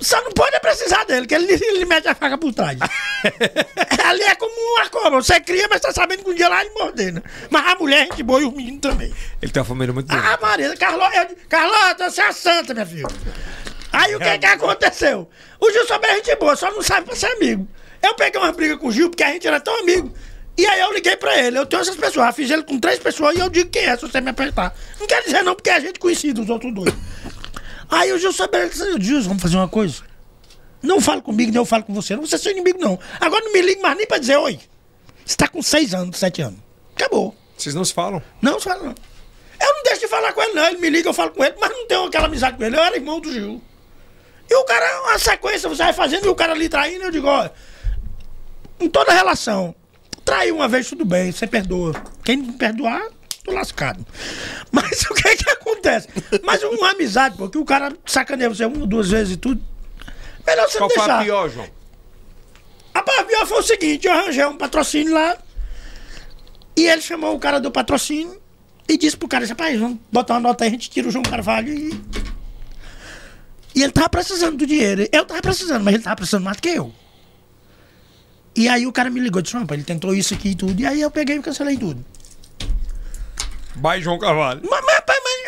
Só 0.00 0.22
não 0.22 0.32
pode 0.32 0.58
precisar 0.60 1.04
dele, 1.04 1.26
que 1.26 1.34
ele, 1.34 1.52
ele 1.52 1.84
mete 1.84 2.08
a 2.08 2.14
faca 2.14 2.38
por 2.38 2.52
trás. 2.52 2.78
Ali 4.04 4.22
é 4.22 4.34
como 4.34 4.54
uma 4.54 4.88
cobra, 4.88 5.22
você 5.22 5.40
cria, 5.40 5.66
mas 5.68 5.80
tá 5.80 5.92
sabendo 5.92 6.24
que 6.24 6.30
um 6.30 6.34
dia 6.34 6.48
lá 6.48 6.64
ele 6.64 6.74
morder, 6.74 7.12
né? 7.12 7.22
Mas 7.50 7.66
a 7.66 7.74
mulher, 7.76 8.02
é 8.02 8.06
gente 8.06 8.22
boa 8.22 8.40
e 8.40 8.44
o 8.44 8.52
menino 8.52 8.78
também. 8.78 9.12
Ele 9.42 9.52
tem 9.52 9.60
uma 9.60 9.66
família 9.66 9.92
muito 9.92 10.06
bonita. 10.06 10.28
Ah, 10.28 10.38
Maria, 10.40 10.76
Carlota, 10.76 11.36
Carlota, 11.48 12.10
você 12.10 12.20
é 12.20 12.26
a 12.28 12.32
santa, 12.32 12.74
minha 12.74 12.86
filha. 12.86 13.06
Aí 13.92 14.14
o 14.14 14.18
que 14.18 14.38
que 14.38 14.46
aconteceu? 14.46 15.28
O 15.58 15.70
Gil 15.70 15.86
Sobreira 15.86 16.18
é 16.18 16.24
gente 16.24 16.36
boa, 16.36 16.54
só 16.54 16.70
não 16.70 16.82
sabe 16.82 17.06
pra 17.06 17.16
ser 17.16 17.26
amigo. 17.26 17.66
Eu 18.02 18.14
peguei 18.14 18.40
uma 18.40 18.52
briga 18.52 18.76
com 18.76 18.88
o 18.88 18.92
Gil, 18.92 19.08
porque 19.10 19.24
a 19.24 19.32
gente 19.32 19.46
era 19.46 19.58
tão 19.58 19.78
amigo. 19.80 20.12
E 20.58 20.66
aí 20.66 20.80
eu 20.80 20.92
liguei 20.92 21.16
pra 21.16 21.38
ele, 21.38 21.58
eu 21.58 21.66
tenho 21.66 21.82
essas 21.82 21.96
pessoas, 21.96 22.34
fiz 22.34 22.50
ele 22.50 22.62
com 22.62 22.78
três 22.78 22.98
pessoas 22.98 23.36
e 23.36 23.40
eu 23.40 23.50
digo 23.50 23.68
quem 23.68 23.84
é, 23.84 23.94
se 23.94 24.02
você 24.02 24.22
me 24.22 24.30
apertar. 24.30 24.74
Não 24.98 25.06
quer 25.06 25.22
dizer 25.22 25.42
não, 25.42 25.54
porque 25.54 25.68
é 25.68 25.80
gente 25.80 25.98
conhecida, 25.98 26.40
os 26.40 26.48
outros 26.48 26.72
dois. 26.72 26.94
Aí 27.90 28.12
o 28.12 28.18
Gil 28.18 28.32
Sobreira 28.32 28.68
disse, 28.68 28.84
Gil, 29.00 29.22
vamos 29.22 29.42
fazer 29.42 29.56
uma 29.56 29.68
coisa? 29.68 30.02
Não 30.82 31.00
fale 31.00 31.20
comigo, 31.20 31.50
nem 31.50 31.60
eu 31.60 31.64
falo 31.64 31.84
com 31.84 31.94
você. 31.94 32.14
Não 32.14 32.26
você 32.26 32.36
é 32.36 32.38
seu 32.38 32.52
inimigo, 32.52 32.78
não. 32.78 32.98
Agora 33.20 33.44
não 33.44 33.52
me 33.52 33.60
ligue 33.60 33.80
mais 33.80 33.96
nem 33.96 34.06
pra 34.06 34.18
dizer 34.18 34.36
oi. 34.36 34.58
Você 35.24 35.36
tá 35.36 35.48
com 35.48 35.62
seis 35.62 35.94
anos, 35.94 36.16
sete 36.16 36.42
anos. 36.42 36.60
Acabou. 36.94 37.34
Vocês 37.56 37.74
não 37.74 37.84
se 37.84 37.92
falam? 37.92 38.22
Não, 38.40 38.52
não 38.52 38.60
fala 38.60 38.82
não. 38.82 38.94
Eu 39.60 39.74
não 39.74 39.82
deixo 39.84 40.02
de 40.02 40.08
falar 40.08 40.32
com 40.32 40.42
ele, 40.42 40.52
não. 40.52 40.66
Ele 40.66 40.78
me 40.78 40.90
liga, 40.90 41.08
eu 41.08 41.14
falo 41.14 41.30
com 41.30 41.42
ele, 41.42 41.56
mas 41.58 41.70
não 41.70 41.86
tenho 41.86 42.04
aquela 42.04 42.26
amizade 42.26 42.56
com 42.56 42.64
ele. 42.64 42.76
Eu 42.76 42.82
era 42.82 42.96
irmão 42.96 43.20
do 43.20 43.32
Gil. 43.32 43.62
E 44.48 44.54
o 44.54 44.64
cara, 44.64 45.02
uma 45.02 45.18
sequência, 45.18 45.68
você 45.68 45.82
vai 45.82 45.92
fazendo 45.92 46.26
e 46.26 46.28
o 46.28 46.34
cara 46.34 46.52
ali 46.52 46.68
traindo, 46.68 47.04
eu 47.04 47.10
digo, 47.10 47.26
ó, 47.26 47.48
em 48.78 48.88
toda 48.88 49.12
relação, 49.12 49.74
trair 50.24 50.52
uma 50.52 50.68
vez 50.68 50.88
tudo 50.88 51.04
bem, 51.04 51.32
você 51.32 51.46
perdoa. 51.46 51.92
Quem 52.22 52.36
não 52.36 52.52
perdoar, 52.52 53.08
tô 53.42 53.52
lascado. 53.52 54.06
Mas 54.70 55.02
o 55.02 55.14
que 55.14 55.36
que 55.36 55.50
acontece? 55.50 55.65
Mas 56.44 56.62
uma 56.62 56.90
amizade, 56.90 57.36
porque 57.36 57.58
o 57.58 57.64
cara 57.64 57.92
sacaneia 58.04 58.48
você 58.48 58.64
uma, 58.64 58.86
duas 58.86 59.10
vezes 59.10 59.34
e 59.34 59.36
tudo. 59.36 59.62
Melhor 60.46 60.68
você 60.68 60.78
Qual 60.78 60.88
não 60.88 60.94
foi 60.94 61.04
a 61.04 61.06
deixar. 61.06 61.24
pior, 61.24 61.48
João? 61.50 61.68
A 62.94 63.02
pior 63.02 63.46
foi 63.46 63.58
o 63.58 63.62
seguinte, 63.62 64.06
eu 64.06 64.12
arranjei 64.12 64.44
um 64.46 64.56
patrocínio 64.56 65.12
lá 65.12 65.36
e 66.76 66.86
ele 66.86 67.02
chamou 67.02 67.34
o 67.34 67.38
cara 67.38 67.58
do 67.60 67.70
patrocínio 67.70 68.40
e 68.88 68.96
disse 68.96 69.16
pro 69.16 69.28
cara, 69.28 69.46
rapaz, 69.46 69.78
vamos 69.78 69.98
botar 70.10 70.34
uma 70.34 70.40
nota 70.40 70.64
aí, 70.64 70.68
a 70.68 70.70
gente 70.72 70.88
tira 70.90 71.08
o 71.08 71.10
João 71.10 71.22
Carvalho 71.22 71.72
e... 71.72 72.00
E 73.74 73.82
ele 73.82 73.92
tava 73.92 74.08
precisando 74.08 74.56
do 74.56 74.66
dinheiro. 74.66 75.06
Eu 75.12 75.26
tava 75.26 75.42
precisando, 75.42 75.84
mas 75.84 75.94
ele 75.94 76.02
tava 76.02 76.16
precisando 76.16 76.44
mais 76.44 76.56
do 76.56 76.62
que 76.62 76.70
eu. 76.70 76.90
E 78.54 78.68
aí 78.70 78.86
o 78.86 78.92
cara 78.92 79.10
me 79.10 79.20
ligou 79.20 79.40
e 79.40 79.42
disse, 79.42 79.54
rapaz, 79.54 79.78
ele 79.78 79.84
tentou 79.84 80.14
isso 80.14 80.32
aqui 80.32 80.48
e 80.50 80.54
tudo. 80.54 80.80
E 80.80 80.86
aí 80.86 81.02
eu 81.02 81.10
peguei 81.10 81.36
e 81.36 81.42
cancelei 81.42 81.76
tudo. 81.76 82.02
Vai, 83.74 84.00
João 84.00 84.18
Carvalho. 84.18 84.62
Mas- 84.70 84.82
mas 84.82 85.00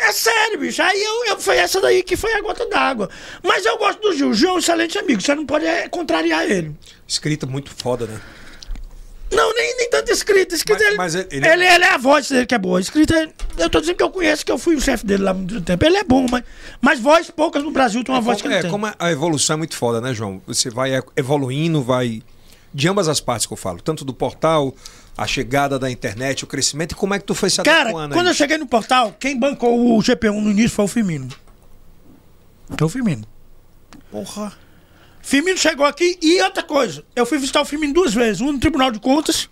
é 0.09 0.11
sério, 0.13 0.59
bicho. 0.59 0.81
Aí 0.81 1.01
eu, 1.01 1.25
eu, 1.27 1.39
foi 1.39 1.57
essa 1.57 1.79
daí 1.79 2.03
que 2.03 2.15
foi 2.17 2.33
a 2.33 2.41
gota 2.41 2.65
d'água. 2.67 3.09
Mas 3.43 3.65
eu 3.65 3.77
gosto 3.77 3.99
do 4.01 4.13
Gil. 4.13 4.29
O 4.29 4.33
Gil 4.33 4.49
é 4.49 4.53
um 4.53 4.59
excelente 4.59 4.97
amigo. 4.97 5.21
Você 5.21 5.33
não 5.35 5.45
pode 5.45 5.65
é, 5.65 5.87
contrariar 5.89 6.49
ele. 6.49 6.75
Escrita 7.07 7.45
muito 7.45 7.71
foda, 7.75 8.05
né? 8.05 8.19
Não, 9.31 9.53
nem, 9.53 9.77
nem 9.77 9.89
tanto 9.91 10.11
escrita. 10.11 10.55
Escrita 10.55 10.79
Mas- 10.79 10.87
ele, 10.87 10.97
mas 10.97 11.15
ele- 11.15 11.47
ele, 11.47 11.65
ele, 11.65 11.83
é 11.85 11.93
a 11.93 11.97
voz 11.97 12.27
dele 12.29 12.45
que 12.47 12.55
é 12.55 12.57
boa. 12.57 12.79
Escrita, 12.81 13.31
eu 13.57 13.69
tô 13.69 13.79
dizendo 13.79 13.95
que 13.97 14.03
eu 14.03 14.09
conheço, 14.09 14.43
que 14.43 14.51
eu 14.51 14.57
fui 14.57 14.75
o 14.75 14.81
chefe 14.81 15.05
dele 15.05 15.21
lá 15.23 15.31
há 15.31 15.33
muito 15.35 15.61
tempo. 15.61 15.85
Ele 15.85 15.97
é 15.97 16.03
bom, 16.03 16.25
mas, 16.29 16.43
mas 16.81 16.99
voz, 16.99 17.29
poucas 17.29 17.63
no 17.63 17.69
Brasil 17.69 18.03
tem 18.03 18.13
uma 18.13 18.21
voz 18.21 18.37
que 18.37 18.43
Como, 18.43 18.53
ele 18.53 18.59
é, 18.59 18.61
tem. 18.63 18.71
como 18.71 18.91
a 18.97 19.11
evolução 19.11 19.53
é 19.53 19.57
muito 19.57 19.75
foda, 19.75 20.01
né, 20.01 20.13
João? 20.15 20.41
Você 20.47 20.69
vai 20.71 20.91
evoluindo, 21.15 21.81
vai. 21.83 22.23
De 22.73 22.87
ambas 22.87 23.07
as 23.07 23.19
partes 23.19 23.45
que 23.47 23.53
eu 23.53 23.57
falo, 23.57 23.79
tanto 23.81 24.03
do 24.05 24.13
portal, 24.13 24.75
a 25.19 25.27
chegada 25.27 25.77
da 25.77 25.91
internet, 25.91 26.45
o 26.45 26.47
crescimento, 26.47 26.93
e 26.93 26.95
como 26.95 27.13
é 27.13 27.19
que 27.19 27.25
tu 27.25 27.35
foi 27.35 27.49
se 27.49 27.61
Cara, 27.61 27.89
adequando 27.89 28.15
quando 28.15 28.27
eu 28.27 28.33
cheguei 28.33 28.57
no 28.57 28.65
portal, 28.65 29.13
quem 29.19 29.37
bancou 29.37 29.97
o 29.97 29.99
GP1 30.01 30.41
no 30.41 30.49
início 30.49 30.69
foi 30.69 30.85
o 30.85 30.87
Firmino. 30.87 31.27
Foi 32.77 32.87
o 32.87 32.89
Firmino. 32.89 33.27
Porra. 34.09 34.53
Firmino 35.21 35.57
chegou 35.57 35.85
aqui 35.85 36.17
e 36.21 36.41
outra 36.41 36.63
coisa. 36.63 37.03
Eu 37.13 37.25
fui 37.25 37.37
visitar 37.37 37.59
o 37.59 37.65
Firmino 37.65 37.93
duas 37.93 38.13
vezes. 38.13 38.39
Um 38.39 38.53
no 38.53 38.59
Tribunal 38.59 38.91
de 38.91 38.99
Contas. 38.99 39.49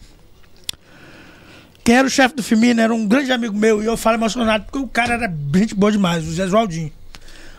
Quem 1.83 1.95
era 1.95 2.07
o 2.07 2.09
chefe 2.09 2.35
do 2.35 2.43
Firmino 2.43 2.79
era 2.79 2.93
um 2.93 3.05
grande 3.05 3.33
amigo 3.33 3.57
meu. 3.57 3.83
E 3.83 3.85
eu 3.85 3.97
falo 3.97 4.15
emocionado 4.15 4.63
porque 4.63 4.79
o 4.79 4.87
cara 4.87 5.15
era 5.15 5.33
gente 5.53 5.75
boa 5.75 5.91
demais, 5.91 6.25
o 6.25 6.31
Zé 6.31 6.47
Joaldinho. 6.47 6.93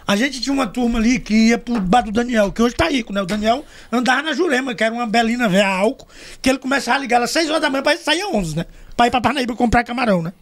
A 0.08 0.16
gente 0.16 0.40
tinha 0.40 0.54
uma 0.54 0.66
turma 0.66 0.98
ali 0.98 1.20
que 1.20 1.34
ia 1.50 1.58
pro 1.58 1.78
bar 1.78 2.00
do 2.00 2.10
Daniel, 2.10 2.50
que 2.50 2.62
hoje 2.62 2.74
tá 2.74 2.88
rico, 2.88 3.12
né? 3.12 3.20
O 3.20 3.26
Daniel 3.26 3.62
andava 3.92 4.22
na 4.22 4.32
Jurema, 4.32 4.74
que 4.74 4.82
era 4.82 4.92
uma 4.94 5.06
belina 5.06 5.48
velha 5.50 5.68
álcool, 5.68 6.08
que 6.40 6.48
ele 6.48 6.58
começava 6.58 6.96
a 6.96 7.00
ligar 7.00 7.20
às 7.20 7.30
6 7.30 7.50
horas 7.50 7.60
da 7.60 7.68
manhã 7.68 7.82
pra 7.82 7.94
sair 7.98 8.22
às 8.22 8.28
11, 8.32 8.56
né? 8.56 8.64
Pra 8.96 9.06
ir 9.06 9.10
pra 9.10 9.20
Parnaíba 9.20 9.54
comprar 9.54 9.84
camarão, 9.84 10.22
né? 10.22 10.32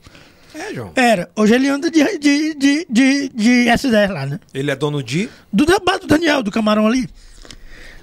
É, 0.54 0.72
João. 0.72 0.92
Era. 0.94 1.28
Hoje 1.34 1.52
ele 1.56 1.68
anda 1.68 1.90
de, 1.90 2.16
de, 2.16 2.54
de, 2.54 2.86
de, 2.88 3.28
de 3.28 3.50
S10 3.68 4.08
lá, 4.12 4.24
né? 4.24 4.38
Ele 4.54 4.70
é 4.70 4.76
dono 4.76 5.02
de. 5.02 5.28
do, 5.52 5.66
da- 5.66 5.78
do 5.98 6.06
Daniel, 6.06 6.44
do 6.44 6.52
camarão 6.52 6.86
ali. 6.86 7.08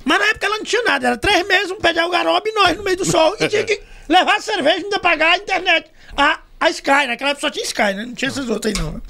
Mas 0.03 0.19
na 0.19 0.25
época 0.25 0.45
ela 0.45 0.57
não 0.57 0.65
tinha 0.65 0.83
nada, 0.83 1.07
era 1.07 1.17
três 1.17 1.47
meses, 1.47 1.71
um 1.71 1.77
pé 1.79 1.93
de 1.93 1.99
algaroba 1.99 2.43
e 2.45 2.51
nós 2.53 2.75
no 2.77 2.83
meio 2.83 2.97
do 2.97 3.05
sol. 3.05 3.35
E 3.39 3.47
tinha 3.47 3.63
que 3.63 3.81
levar 4.09 4.41
cerveja 4.41 4.79
e 4.81 4.83
ainda 4.83 4.99
pagar 4.99 5.31
a 5.31 5.37
internet. 5.37 5.89
A, 6.17 6.41
a 6.59 6.69
Sky, 6.69 7.07
naquela 7.07 7.29
época 7.31 7.39
só 7.47 7.49
tinha 7.49 7.63
Sky, 7.65 7.93
né? 7.95 8.05
Não 8.05 8.13
tinha 8.13 8.27
essas 8.29 8.49
outras 8.49 8.73
aí 8.75 8.83
não. 8.83 9.01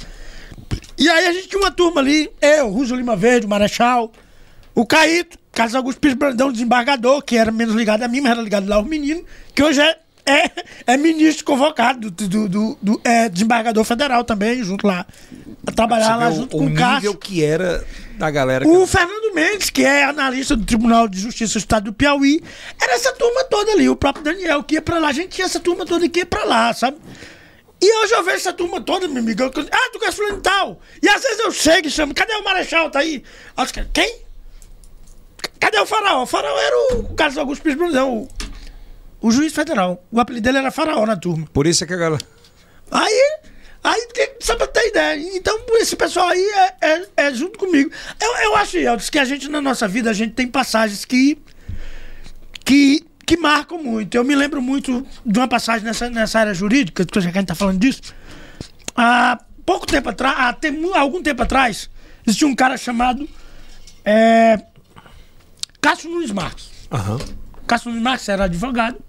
E 0.98 1.10
aí 1.10 1.28
a 1.28 1.34
gente 1.34 1.48
tinha 1.48 1.62
uma 1.62 1.72
turma 1.72 2.02
ali, 2.02 2.30
eu, 2.42 2.70
Rússio 2.70 2.96
Lima 2.96 3.16
Verde, 3.16 3.46
o 3.46 3.50
Marechal, 3.50 4.12
o 4.76 4.86
Caíto, 4.86 5.38
Carlos 5.52 5.76
Augusto 5.76 6.00
Pires 6.00 6.18
Brandão, 6.18 6.52
desembargador, 6.52 7.22
que 7.22 7.36
era 7.38 7.52
menos 7.52 7.76
ligado 7.76 8.04
a 8.04 8.08
mim, 8.08 8.22
mas 8.22 8.32
era 8.32 8.42
ligado 8.42 8.68
lá 8.68 8.76
aos 8.78 8.88
meninos, 8.88 9.24
que 9.54 9.62
hoje 9.64 9.82
é, 9.82 9.98
é, 10.26 10.52
é 10.88 10.98
ministro 10.98 11.46
convocado, 11.46 12.10
do, 12.10 12.28
do, 12.28 12.50
do- 12.50 12.78
do- 12.82 13.02
é 13.04 13.28
desembargador 13.30 13.84
federal 13.84 14.24
também, 14.24 14.64
junto 14.64 14.88
lá. 14.88 15.06
A 15.66 15.72
trabalhar 15.72 16.16
lá 16.16 16.30
junto 16.32 16.56
o, 16.58 16.60
com 16.60 16.66
o 16.68 16.72
o 16.72 16.76
Cássio. 16.76 17.16
que 17.16 17.44
era 17.44 17.86
da 18.18 18.30
galera. 18.32 18.68
O 18.68 18.82
que- 18.82 18.88
Fernando 18.88 19.34
Mendes, 19.34 19.70
que 19.70 19.84
é 19.84 20.04
analista 20.06 20.56
do 20.56 20.66
Tribunal 20.66 21.08
de 21.08 21.20
Justiça 21.20 21.54
do 21.54 21.58
Estado 21.60 21.84
do 21.86 21.94
Piauí, 21.94 22.42
era 22.82 22.94
essa 22.96 23.12
turma 23.14 23.44
toda 23.46 23.72
ali. 23.72 23.88
O 23.90 23.96
próprio 23.96 24.24
Daniel 24.24 24.62
que 24.64 24.76
ia 24.76 24.82
pra 24.82 25.00
lá. 25.00 25.10
A 25.10 25.14
gente 25.14 25.30
tinha 25.30 25.46
essa 25.46 25.60
turma 25.60 25.86
toda 25.86 26.08
que 26.10 26.20
ia 26.20 26.26
pra 26.26 26.44
lá, 26.46 26.74
sabe? 26.74 26.98
E 27.82 27.98
hoje 28.00 28.14
eu 28.14 28.24
vejo 28.24 28.38
essa 28.38 28.54
turma 28.54 28.80
toda, 28.82 29.08
meu 29.08 29.22
amigo. 29.22 29.44
eu- 29.44 29.52
Ah, 29.72 29.90
tu 29.92 30.00
conhece 30.00 30.18
fulano 30.18 30.38
e 30.38 30.42
tal. 30.42 30.82
E 31.02 31.10
às 31.10 31.22
vezes 31.22 31.40
eu 31.40 31.52
chego 31.52 31.88
e 31.88 31.92
chamo, 31.92 32.14
cadê 32.14 32.34
o 32.34 32.44
Marechal? 32.44 32.90
Tá 32.90 33.00
aí. 33.00 33.24
Aí 33.58 33.66
os 33.66 33.72
caras, 33.72 33.90
Quem? 33.94 34.22
Cadê 35.60 35.80
o 35.80 35.86
Faraó? 35.86 36.24
O 36.24 36.26
Faraó 36.26 36.58
era 36.60 36.96
o 36.96 37.14
Carlos 37.16 37.38
Augusto 37.38 37.62
Pires 37.64 37.78
Brandão, 37.78 38.14
o, 39.22 39.28
o 39.28 39.32
juiz 39.32 39.54
federal. 39.54 40.04
O 40.12 40.20
apelido 40.20 40.44
dele 40.44 40.58
era 40.60 40.72
Faraó 40.72 41.06
na 41.06 41.16
turma. 41.18 41.46
Por 41.54 41.68
isso 41.68 41.84
é 41.84 41.88
que 41.88 41.94
a 41.94 41.98
galera. 41.98 42.22
Aí, 42.92 43.38
aí 43.84 44.08
que- 44.14 44.36
só 44.42 44.56
pra 44.56 44.68
ter 44.68 44.88
ideia. 44.90 45.16
Então, 45.38 45.58
esse 45.76 45.96
pessoal 45.96 46.28
aí 46.30 46.42
é, 46.42 46.76
é, 46.82 47.08
é 47.18 47.34
junto 47.34 47.58
comigo. 47.60 47.92
Eu, 48.22 48.36
eu 48.44 48.56
acho, 48.58 48.78
Elton, 48.78 49.06
que 49.12 49.20
a 49.20 49.26
gente, 49.26 49.50
na 49.50 49.62
nossa 49.62 49.88
vida, 49.88 50.10
a 50.10 50.14
gente 50.14 50.34
tem 50.34 50.48
passagens 50.48 51.04
que, 51.06 51.38
que, 52.66 53.06
que 53.34 53.38
marcam 53.38 53.82
muito. 53.82 54.16
Eu 54.16 54.24
me 54.24 54.36
lembro 54.36 54.62
muito 54.62 55.06
de 55.26 55.40
uma 55.40 55.48
passagem 55.48 55.84
nessa, 55.84 56.10
nessa 56.10 56.40
área 56.40 56.54
jurídica, 56.54 57.04
que 57.04 57.18
a 57.18 57.22
gente 57.22 57.46
tá 57.46 57.56
falando 57.56 57.80
disso. 57.80 58.02
Há 58.96 59.40
pouco 59.66 59.88
tempo 59.88 60.10
atrás, 60.10 60.36
há 60.38 60.54
tem, 60.54 60.94
algum 60.94 61.24
tempo 61.24 61.42
atrás, 61.42 61.90
existia 62.26 62.48
um 62.48 62.56
cara 62.56 62.78
chamado 62.78 63.28
é, 64.06 64.62
Cássio 65.82 66.12
Nunes 66.12 66.32
Marques. 66.32 66.70
Aham. 66.92 67.18
Cássio 67.66 67.90
Nunes 67.90 68.04
Marques 68.04 68.30
era 68.30 68.44
advogado, 68.44 69.00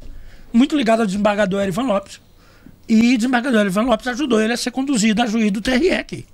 muito 0.52 0.74
ligado 0.74 1.00
ao 1.00 1.06
desembargador 1.06 1.60
Erivan 1.60 1.82
Lopes. 1.82 2.18
E 2.88 3.14
o 3.14 3.18
desembargador 3.18 3.60
Erivan 3.60 3.82
Lopes 3.82 4.06
ajudou 4.06 4.40
ele 4.40 4.54
a 4.54 4.56
ser 4.56 4.70
conduzido 4.70 5.20
a 5.22 5.26
juiz 5.26 5.50
do 5.50 5.60
TRE 5.60 5.90
aqui. 5.90 6.26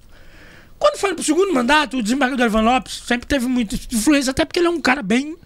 Quando 0.79 0.97
foi 0.97 1.15
pro 1.15 1.25
segundo 1.25 1.53
mandato, 1.53 1.97
o 1.97 2.03
desembargador 2.03 2.47
Erivan 2.47 2.63
Lopes 2.63 3.03
sempre 3.05 3.27
teve 3.27 3.47
muita 3.47 3.75
influência, 3.75 4.31
até 4.31 4.45
porque 4.45 4.61
ele 4.61 4.69
é 4.69 4.71
um 4.71 4.81
cara 4.81 5.03
bem 5.03 5.37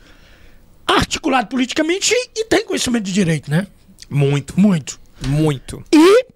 articulado 0.87 1.49
politicamente 1.49 2.12
e, 2.37 2.45
tem 2.45 2.64
conhecimento 2.64 3.05
de 3.05 3.12
direito, 3.12 3.51
né? 3.51 3.66
Muito, 4.11 4.59
Muito. 4.59 5.01
muito. 5.26 5.82
E 5.93 6.26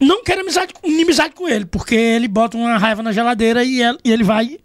não 0.00 0.24
quero 0.24 0.40
amizade, 0.40 0.72
inimizade 0.82 1.34
com 1.34 1.48
ele, 1.48 1.64
porque 1.66 1.94
ele 1.94 2.26
bota 2.28 2.56
uma 2.56 2.78
raiva 2.78 3.02
na 3.02 3.12
geladeira 3.12 3.62
e, 3.64 3.80
ela- 3.82 3.98
e 4.04 4.10
ele 4.10 4.24
vai 4.24 4.58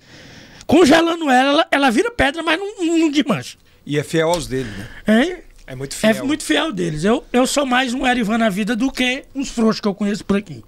congelando 0.65 1.29
ela, 1.29 1.49
ela, 1.51 1.67
ela 1.71 1.89
vira 1.91 2.09
pedra, 2.11 2.41
mas 2.43 2.59
não, 2.59 2.97
não 2.97 3.09
desmancha. 3.11 3.57
E 3.85 3.97
é 3.97 4.03
fiel 4.03 4.29
aos 4.29 4.47
dele, 4.47 4.69
né? 4.77 4.87
Hein? 5.23 5.37
É 5.65 5.75
muito 5.75 5.93
É 6.01 6.13
fiel. 6.13 6.25
muito 6.25 6.43
fiel 6.43 6.71
deles. 6.71 7.03
Eu, 7.03 7.23
eu 7.31 7.45
sou 7.45 7.65
mais 7.65 7.93
um 7.93 8.05
Erivan 8.07 8.37
na 8.37 8.49
vida 8.49 8.75
do 8.75 8.91
que 8.91 9.25
uns 9.35 9.49
frouxos 9.49 9.81
que 9.81 9.87
eu 9.87 9.93
conheço 9.95 10.23
por 10.25 10.37
aqui. 10.37 10.63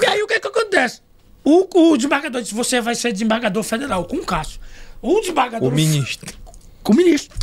E 0.00 0.06
aí 0.06 0.22
o 0.22 0.26
que 0.26 0.38
que 0.40 0.46
acontece? 0.48 1.00
O, 1.44 1.92
o 1.92 1.96
desembargador 1.96 2.42
disse: 2.42 2.54
você 2.54 2.80
vai 2.80 2.94
ser 2.94 3.12
desembargador 3.12 3.62
federal 3.62 4.04
com 4.04 4.16
o 4.16 4.24
Cássio. 4.24 4.60
O 5.00 5.20
desembargador. 5.20 5.68
O 5.68 5.74
ministro. 5.74 6.32
Com 6.82 6.92
o 6.92 6.96
ministro. 6.96 7.36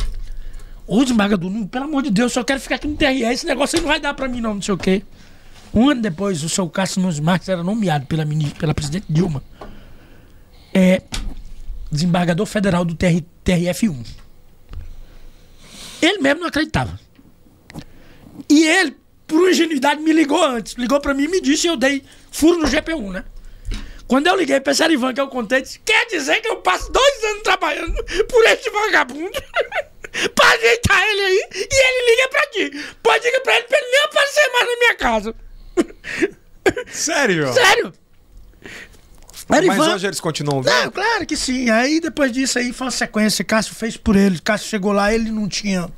O 0.88 1.02
desembargador, 1.04 1.50
não, 1.50 1.66
pelo 1.66 1.84
amor 1.84 2.02
de 2.02 2.10
Deus, 2.10 2.32
só 2.32 2.42
quero 2.42 2.58
ficar 2.60 2.76
aqui 2.76 2.88
no 2.88 2.96
TRE. 2.96 3.22
Esse 3.24 3.44
negócio 3.46 3.76
aí 3.76 3.82
não 3.82 3.88
vai 3.90 4.00
dar 4.00 4.14
pra 4.14 4.26
mim, 4.26 4.40
não, 4.40 4.54
não 4.54 4.62
sei 4.62 4.72
o 4.74 4.78
quê. 4.78 5.02
Um 5.74 5.90
ano 5.90 6.00
depois, 6.00 6.42
o 6.42 6.48
seu 6.48 6.66
Cássio 6.68 7.02
Nunes 7.02 7.20
Marques 7.20 7.46
era 7.50 7.62
nomeado 7.62 8.06
pela, 8.06 8.24
mini- 8.24 8.54
pela 8.58 8.72
presidente 8.72 9.04
Dilma. 9.08 9.42
É 10.72 11.02
desembargador 11.92 12.46
federal 12.46 12.84
do 12.86 12.94
TR, 12.94 13.22
TRF1. 13.44 13.96
Ele 16.00 16.18
mesmo 16.20 16.40
não 16.40 16.46
acreditava. 16.48 16.98
E 18.48 18.64
ele, 18.64 18.96
por 19.26 19.50
ingenuidade, 19.50 20.00
me 20.00 20.12
ligou 20.12 20.42
antes. 20.42 20.72
Ligou 20.74 21.00
pra 21.00 21.12
mim 21.12 21.24
e 21.24 21.28
me 21.28 21.40
disse 21.40 21.66
e 21.66 21.70
eu 21.70 21.76
dei 21.76 22.02
furo 22.30 22.58
no 22.58 22.66
GP1, 22.66 23.12
né? 23.12 23.24
Quando 24.06 24.26
eu 24.26 24.36
liguei 24.36 24.58
pra 24.58 24.72
esse 24.72 24.82
Arivan 24.82 25.12
que 25.12 25.20
eu 25.20 25.28
contei, 25.28 25.60
disse, 25.60 25.80
quer 25.80 26.06
dizer 26.06 26.40
que 26.40 26.48
eu 26.48 26.56
passo 26.62 26.90
dois 26.90 27.24
anos 27.24 27.42
trabalhando 27.42 27.92
por 28.26 28.42
este 28.46 28.70
vagabundo 28.70 29.30
pra 30.34 30.48
ajeitar 30.50 31.02
ele 31.02 31.20
aí 31.22 31.48
e 31.54 31.68
ele 31.70 32.10
liga 32.10 32.28
pra 32.28 32.46
ti. 32.50 32.94
Pode 33.02 33.24
ligar 33.24 33.40
pra 33.40 33.54
ele 33.56 33.64
pra 33.64 33.78
ele 33.78 33.90
nem 33.90 34.00
aparecer 34.04 34.52
mais 34.52 34.66
na 34.66 34.76
minha 34.78 34.94
casa. 34.96 35.34
Sério? 36.92 37.52
Sério? 37.52 37.92
Mas 39.48 39.58
Arivan- 39.60 39.94
hoje 39.94 40.06
eles 40.06 40.20
continuam 40.20 40.62
Não, 40.62 40.80
vendo? 40.82 40.92
claro 40.92 41.24
que 41.24 41.36
sim. 41.36 41.70
Aí 41.70 42.00
depois 42.00 42.30
disso 42.32 42.58
aí 42.58 42.72
foi 42.72 42.86
uma 42.86 42.90
sequência. 42.90 43.44
Cássio 43.44 43.74
fez 43.74 43.96
por 43.96 44.14
ele. 44.16 44.38
Cássio 44.40 44.68
chegou 44.68 44.92
lá, 44.92 45.12
ele 45.12 45.30
não 45.30 45.48
tinha. 45.48 45.88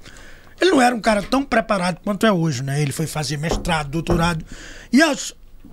Ele 0.61 0.71
não 0.71 0.81
era 0.83 0.95
um 0.95 1.01
cara 1.01 1.23
tão 1.23 1.43
preparado 1.43 2.01
quanto 2.05 2.27
é 2.27 2.31
hoje, 2.31 2.63
né? 2.63 2.81
Ele 2.81 2.93
foi 2.93 3.07
fazer 3.07 3.39
mestrado, 3.39 3.89
doutorado. 3.89 4.45
E 4.93 5.01
eu, 5.01 5.17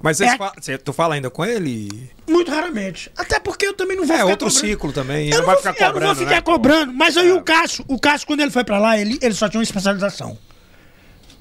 Mas 0.02 0.22
É. 0.22 0.38
fa- 0.38 0.54
cê- 0.62 0.78
tu 0.78 0.93
fala 0.93 1.16
ainda 1.16 1.30
com 1.30 1.43
ele? 1.43 2.12
muito 2.30 2.52
raramente. 2.52 3.12
Até 3.18 3.39
porque 3.39 3.66
eu 3.66 3.74
também 3.74 3.98
não 3.98 4.06
vou 4.06 4.16
É 4.16 4.20
ficar 4.20 4.30
outro 4.32 4.48
cobrando. 4.50 4.68
ciclo 4.68 4.93
também. 4.93 5.30
Eu 5.30 5.39
não 5.39 5.45
vai 5.45 5.56
vou 5.56 5.64
ficar 5.64 5.74
fi- 5.74 5.82
eu 5.84 5.88
cobrando. 5.88 6.08
não 6.08 6.16
vou 6.16 6.24
ficar 6.24 6.36
né? 6.36 6.41
cobrando. 6.41 6.93
Mas 6.93 7.18
aí 7.18 7.30
É. 7.30 7.34
o 7.34 7.41
Cássio, 7.41 7.84
o 7.88 8.00
Cássio, 8.00 8.28
quando 8.28 8.41
ele 8.41 8.52
foi 8.52 8.64
pra 8.64 8.78
lá, 8.80 8.98
ele, 8.98 9.18
ele 9.22 9.34
só 9.34 9.50
tinha 9.50 9.60
uma 9.60 9.64
especialização. 9.64 10.38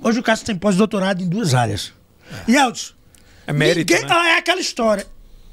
Hoje 0.03 0.19
o 0.21 0.23
Cássio 0.23 0.47
tem 0.47 0.57
pós-doutorado 0.57 1.23
em 1.23 1.29
duas 1.29 1.55
áreas. 1.55 1.93
É. 2.49 2.51
E 2.53 2.57
Elton, 2.57 2.95
É 3.47 3.53
mérito, 3.53 3.93
Ninguém- 3.93 4.09
né? 4.09 4.15
ah, 4.17 4.29
é 4.31 4.39
aquela 4.39 4.61
história. 4.61 5.07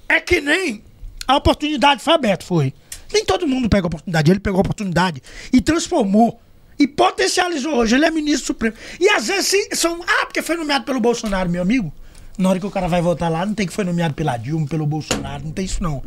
É 0.09 0.19
que 0.19 0.41
nem 0.41 0.83
a 1.27 1.35
oportunidade 1.35 2.01
foi 2.01 2.13
aberta, 2.13 2.43
foi. 2.45 2.73
Nem 3.13 3.23
todo 3.23 3.45
mundo 3.47 3.69
pega 3.69 3.85
a 3.85 3.87
oportunidade. 3.87 4.31
Ele 4.31 4.39
pegou 4.39 4.57
a 4.57 4.61
oportunidade 4.61 5.21
e 5.51 5.61
transformou. 5.61 6.39
E 6.79 6.87
potencializou 6.87 7.75
hoje. 7.75 7.93
Ele 7.95 8.05
é 8.05 8.09
ministro 8.09 8.47
supremo. 8.47 8.75
E 8.99 9.07
às 9.09 9.27
vezes 9.27 9.45
sim, 9.45 9.67
são. 9.75 10.01
Ah, 10.07 10.25
porque 10.25 10.41
foi 10.41 10.55
nomeado 10.55 10.85
pelo 10.85 10.99
Bolsonaro, 10.99 11.47
meu 11.49 11.61
amigo. 11.61 11.93
Na 12.37 12.49
hora 12.49 12.59
que 12.59 12.65
o 12.65 12.71
cara 12.71 12.87
vai 12.87 13.01
votar 13.01 13.29
lá, 13.31 13.45
não 13.45 13.53
tem 13.53 13.67
que 13.67 13.73
foi 13.73 13.83
nomeado 13.83 14.13
pela 14.13 14.37
Dilma, 14.37 14.65
pelo 14.67 14.85
Bolsonaro, 14.87 15.43
não 15.43 15.51
tem 15.51 15.65
isso 15.65 15.81
não. 15.83 16.01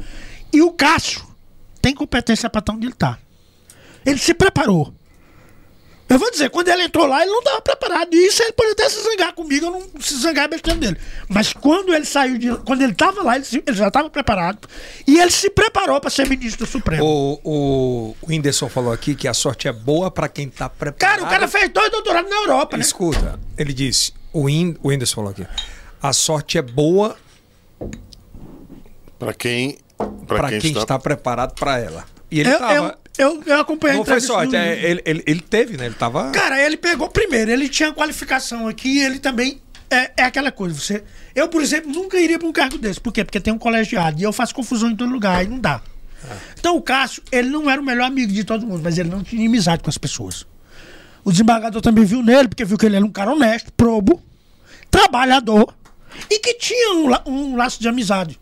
E 0.52 0.60
o 0.62 0.72
Cássio 0.72 1.22
tem 1.80 1.94
competência 1.94 2.50
pra 2.50 2.58
estar 2.58 2.72
onde 2.72 2.86
ele 2.86 2.94
tá. 2.94 3.18
Ele 4.04 4.18
se 4.18 4.34
preparou. 4.34 4.92
Eu 6.08 6.20
vou 6.20 6.30
dizer, 6.30 6.50
quando 6.50 6.68
ele 6.68 6.84
entrou 6.84 7.04
lá, 7.04 7.22
ele 7.22 7.32
não 7.32 7.40
estava 7.40 7.60
preparado. 7.60 8.14
E 8.14 8.28
isso 8.28 8.40
ele 8.40 8.52
pode 8.52 8.70
até 8.70 8.88
se 8.88 9.02
zangar 9.02 9.32
comigo, 9.34 9.66
eu 9.66 9.70
não 9.72 10.00
se 10.00 10.16
zangar 10.18 10.44
é 10.44 10.48
besteira 10.48 10.78
dele. 10.78 10.96
Mas 11.28 11.52
quando 11.52 11.92
ele 11.92 12.04
saiu 12.04 12.38
de. 12.38 12.56
Quando 12.58 12.82
ele 12.82 12.92
estava 12.92 13.24
lá, 13.24 13.34
ele, 13.34 13.44
se- 13.44 13.60
ele 13.66 13.76
já 13.76 13.88
estava 13.88 14.08
preparado. 14.08 14.68
E 15.04 15.18
ele 15.18 15.32
se 15.32 15.50
preparou 15.50 16.00
para 16.00 16.08
ser 16.08 16.28
ministro 16.28 16.64
do 16.64 16.70
Supremo. 16.70 17.04
O, 17.04 17.40
o, 17.42 18.16
o 18.22 18.26
Whindersson 18.30 18.68
falou 18.68 18.92
aqui 18.92 19.16
que 19.16 19.26
a 19.26 19.34
sorte 19.34 19.66
é 19.66 19.72
boa 19.72 20.08
pra 20.08 20.28
quem 20.28 20.48
tá 20.48 20.68
preparado. 20.68 20.98
Cara, 21.18 21.24
o 21.24 21.28
cara 21.28 21.48
fez 21.48 21.68
dois 21.70 21.90
doutorados 21.90 22.30
na 22.30 22.36
Europa, 22.36 22.76
né? 22.76 22.84
Escuta, 22.84 23.40
ele 23.58 23.72
disse, 23.72 24.12
o, 24.32 24.42
Whin- 24.44 24.76
o 24.84 24.88
Whindersson 24.90 25.16
falou 25.16 25.30
aqui, 25.32 25.44
a 26.02 26.12
sorte 26.12 26.58
é 26.58 26.62
boa 26.62 27.16
Pra 29.18 29.32
quem. 29.32 29.78
Pra, 29.96 30.06
pra 30.38 30.48
quem, 30.50 30.60
quem, 30.60 30.70
está. 30.70 30.82
está 30.82 30.98
preparado 30.98 31.54
pra 31.54 31.78
ela. 31.78 32.04
E 32.30 32.40
ele 32.40 32.50
Eu, 32.50 32.58
tava... 32.58 32.74
eu, 32.74 32.94
eu, 33.36 33.42
eu 33.46 33.60
acompanhei 33.60 33.96
Não 33.96 34.04
foi 34.04 34.20
sorte, 34.20 34.50
do- 34.50 34.56
é, 34.56 34.78
ele, 34.84 35.02
ele, 35.06 35.22
ele 35.26 35.40
teve, 35.40 35.76
né? 35.76 35.86
Ele 35.86 35.94
tava... 35.94 36.30
Cara, 36.32 36.60
ele 36.62 36.76
pegou 36.76 37.08
primeiro, 37.08 37.50
ele 37.50 37.68
tinha 37.68 37.92
qualificação 37.92 38.68
aqui, 38.68 38.98
ele 38.98 39.18
também. 39.18 39.60
É, 39.88 40.10
é 40.18 40.24
aquela 40.24 40.50
coisa, 40.52 40.78
você. 40.78 41.02
Eu, 41.34 41.48
por 41.48 41.62
exemplo, 41.62 41.90
nunca 41.92 42.18
iria 42.18 42.38
para 42.38 42.48
um 42.48 42.52
cargo 42.52 42.76
desse. 42.76 43.00
Por 43.00 43.12
quê? 43.12 43.24
Porque 43.24 43.40
tem 43.40 43.52
um 43.54 43.58
colegiado 43.58 44.20
e 44.20 44.22
eu 44.24 44.32
faço 44.32 44.54
confusão 44.54 44.90
em 44.90 44.96
todo 44.96 45.10
lugar, 45.10 45.38
aí 45.38 45.46
não 45.46 45.58
dá. 45.60 45.80
Então 46.58 46.76
o 46.76 46.82
Cássio, 46.82 47.22
ele 47.30 47.48
não 47.48 47.70
era 47.70 47.80
o 47.80 47.84
melhor 47.84 48.06
amigo 48.06 48.32
de 48.32 48.42
todo 48.42 48.66
mundo, 48.66 48.80
mas 48.82 48.98
ele 48.98 49.08
não 49.08 49.22
tinha 49.22 49.40
inimizade 49.40 49.82
com 49.82 49.88
as 49.88 49.96
pessoas. 49.96 50.44
O 51.24 51.30
desembargador 51.30 51.80
também 51.80 52.04
viu 52.04 52.22
nele, 52.22 52.48
porque 52.48 52.64
viu 52.64 52.76
que 52.76 52.84
ele 52.84 52.96
era 52.96 53.04
um 53.04 53.10
cara 53.12 53.30
honesto, 53.32 53.72
probo, 53.72 54.20
trabalhador 54.90 55.72
e 56.30 56.38
que 56.38 56.54
tinha 56.54 56.94
um, 56.94 57.08
la- 57.08 57.22
um 57.26 57.56
laço 57.56 57.80
de 57.80 57.88
amizade. 57.88 58.38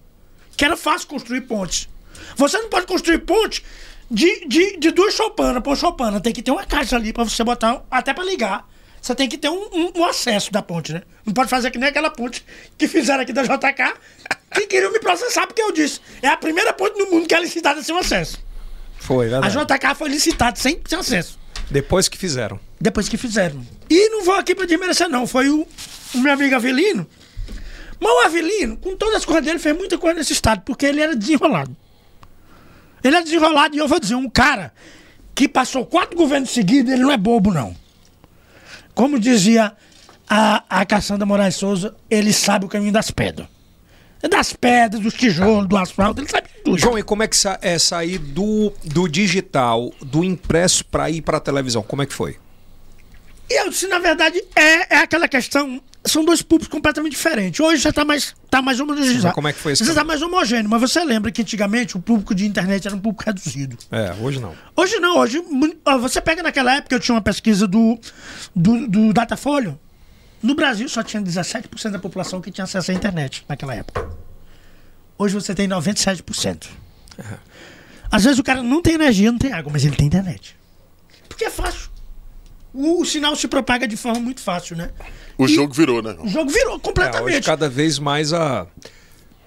Que 0.56 0.64
era 0.64 0.76
fácil 0.76 1.08
construir 1.08 1.42
pontes. 1.42 1.88
Você 2.36 2.58
não 2.58 2.68
pode 2.68 2.86
construir 2.86 3.18
ponte 3.18 3.64
de, 4.10 4.46
de, 4.46 4.76
de 4.76 4.90
duas 4.90 5.14
choupanas 5.14 5.62
por 5.62 5.76
choupana. 5.76 6.20
Tem 6.20 6.32
que 6.32 6.42
ter 6.42 6.50
uma 6.50 6.64
caixa 6.64 6.96
ali 6.96 7.12
pra 7.12 7.24
você 7.24 7.42
botar, 7.42 7.82
até 7.90 8.12
pra 8.14 8.24
ligar. 8.24 8.68
Você 9.02 9.14
tem 9.14 9.28
que 9.28 9.36
ter 9.36 9.48
um, 9.50 9.68
um- 9.72 9.92
um 9.96 10.04
acesso 10.04 10.50
da 10.52 10.62
ponte, 10.62 10.92
né? 10.92 11.02
Não 11.26 11.34
pode 11.34 11.50
fazer 11.50 11.70
que 11.70 11.78
nem 11.78 11.88
aquela 11.88 12.10
ponte 12.10 12.44
que 12.78 12.88
fizeram 12.88 13.22
aqui 13.22 13.32
da 13.32 13.42
JK, 13.42 13.94
que 14.52 14.66
queriam 14.66 14.90
me 14.92 14.98
processar, 15.00 15.46
porque 15.46 15.60
eu 15.60 15.72
disse, 15.72 16.00
é 16.22 16.28
a 16.28 16.36
primeira 16.36 16.72
ponte 16.72 16.98
no 16.98 17.10
mundo 17.10 17.26
que 17.26 17.34
é 17.34 17.40
licitada 17.40 17.82
sem 17.82 17.96
acesso. 17.98 18.38
Foi, 18.98 19.26
A 19.34 19.40
verdade. 19.40 19.66
JK 19.74 19.94
foi 19.94 20.08
licitada 20.08 20.56
sem, 20.56 20.80
sem 20.88 20.98
acesso. 20.98 21.38
Depois 21.70 22.08
que 22.08 22.16
fizeram. 22.16 22.58
Depois 22.80 23.08
que 23.08 23.16
fizeram. 23.18 23.66
E 23.90 24.08
não 24.10 24.24
vou 24.24 24.34
aqui 24.34 24.54
pra 24.54 24.64
desmerecer, 24.66 25.08
não. 25.08 25.26
Foi 25.26 25.48
o, 25.50 25.66
o 26.14 26.18
meu 26.18 26.32
amigo 26.32 26.54
Avelino. 26.54 27.06
Mas 28.00 28.12
o 28.12 28.26
Avelino, 28.26 28.76
com 28.76 28.96
todas 28.96 29.16
as 29.16 29.24
coisas 29.24 29.44
dele, 29.44 29.58
fez 29.58 29.76
muita 29.76 29.98
coisa 29.98 30.18
nesse 30.18 30.32
estado, 30.32 30.62
porque 30.62 30.86
ele 30.86 31.00
era 31.00 31.14
desenrolado. 31.14 31.74
Ele 33.02 33.16
é 33.16 33.22
desenrolado, 33.22 33.76
e 33.76 33.78
eu 33.78 33.88
vou 33.88 34.00
dizer, 34.00 34.14
um 34.14 34.28
cara 34.28 34.72
que 35.34 35.48
passou 35.48 35.84
quatro 35.84 36.16
governos 36.16 36.50
seguidos, 36.50 36.92
ele 36.92 37.02
não 37.02 37.12
é 37.12 37.16
bobo, 37.16 37.52
não. 37.52 37.76
Como 38.94 39.18
dizia 39.18 39.72
a, 40.28 40.64
a 40.68 40.86
Cassandra 40.86 41.26
Moraes 41.26 41.56
Souza, 41.56 41.94
ele 42.08 42.32
sabe 42.32 42.64
o 42.64 42.68
caminho 42.68 42.92
das 42.92 43.10
pedras. 43.10 43.48
Das 44.30 44.54
pedras, 44.54 45.02
dos 45.02 45.12
tijolos, 45.12 45.68
do 45.68 45.76
asfalto, 45.76 46.20
ele 46.20 46.30
sabe 46.30 46.48
tudo. 46.64 46.78
João, 46.78 46.98
e 46.98 47.02
como 47.02 47.22
é 47.22 47.28
que 47.28 47.36
sa 47.36 47.58
é 47.60 47.78
sair 47.78 48.16
do, 48.16 48.72
do 48.82 49.06
digital, 49.06 49.92
do 50.00 50.24
impresso 50.24 50.82
pra 50.86 51.10
ir 51.10 51.20
pra 51.20 51.38
televisão? 51.38 51.82
Como 51.82 52.00
é 52.00 52.06
que 52.06 52.14
foi? 52.14 52.38
Eu 53.50 53.68
disse, 53.68 53.86
na 53.86 53.98
verdade, 53.98 54.42
é, 54.56 54.96
é 54.96 54.98
aquela 54.98 55.28
questão. 55.28 55.82
São 56.06 56.24
dois 56.24 56.42
públicos 56.42 56.68
completamente 56.70 57.12
diferentes. 57.12 57.60
Hoje 57.60 57.82
já 57.82 57.90
está 57.90 58.04
mais, 58.04 58.34
tá 58.50 58.60
mais 58.60 58.78
homogeneizado. 58.78 59.24
mas 59.24 59.34
como 59.34 59.48
é 59.48 59.52
que 59.52 59.58
foi 59.58 59.72
esse 59.72 59.84
Já 59.84 59.90
está 59.90 60.04
mais 60.04 60.20
homogêneo. 60.20 60.68
Mas 60.68 60.80
você 60.80 61.02
lembra 61.02 61.32
que 61.32 61.40
antigamente 61.40 61.96
o 61.96 62.00
público 62.00 62.34
de 62.34 62.46
internet 62.46 62.86
era 62.86 62.94
um 62.94 63.00
público 63.00 63.24
reduzido. 63.24 63.78
É, 63.90 64.14
hoje 64.20 64.38
não. 64.38 64.54
Hoje 64.76 64.98
não, 65.00 65.18
hoje. 65.18 65.42
Você 66.00 66.20
pega 66.20 66.42
naquela 66.42 66.74
época, 66.74 66.94
eu 66.94 67.00
tinha 67.00 67.14
uma 67.14 67.22
pesquisa 67.22 67.66
do, 67.66 67.98
do, 68.54 68.86
do 68.86 69.12
Datafolha. 69.14 69.78
No 70.42 70.54
Brasil 70.54 70.86
só 70.90 71.02
tinha 71.02 71.22
17% 71.22 71.90
da 71.90 71.98
população 71.98 72.40
que 72.40 72.50
tinha 72.50 72.64
acesso 72.64 72.90
à 72.90 72.94
internet 72.94 73.44
naquela 73.48 73.74
época. 73.74 74.06
Hoje 75.16 75.34
você 75.34 75.54
tem 75.54 75.66
97%. 75.66 76.66
Às 78.10 78.24
vezes 78.24 78.38
o 78.38 78.44
cara 78.44 78.62
não 78.62 78.82
tem 78.82 78.94
energia, 78.94 79.32
não 79.32 79.38
tem 79.38 79.52
água, 79.52 79.72
mas 79.72 79.84
ele 79.84 79.96
tem 79.96 80.06
internet. 80.06 80.54
Porque 81.28 81.46
é 81.46 81.50
fácil. 81.50 81.93
O, 82.74 83.00
o 83.00 83.04
sinal 83.06 83.36
se 83.36 83.46
propaga 83.48 83.86
de 83.86 83.96
forma 83.96 84.18
muito 84.20 84.40
fácil, 84.40 84.76
né? 84.76 84.90
O 85.38 85.46
E 85.46 85.54
jogo 85.54 85.72
virou, 85.72 86.02
né? 86.02 86.16
O 86.18 86.28
jogo 86.28 86.50
virou 86.50 86.72
É, 86.72 86.74
hoje 86.74 86.82
completamente. 86.82 87.44
cada 87.46 87.68
vez 87.68 87.98
mais 88.00 88.32
a. 88.32 88.66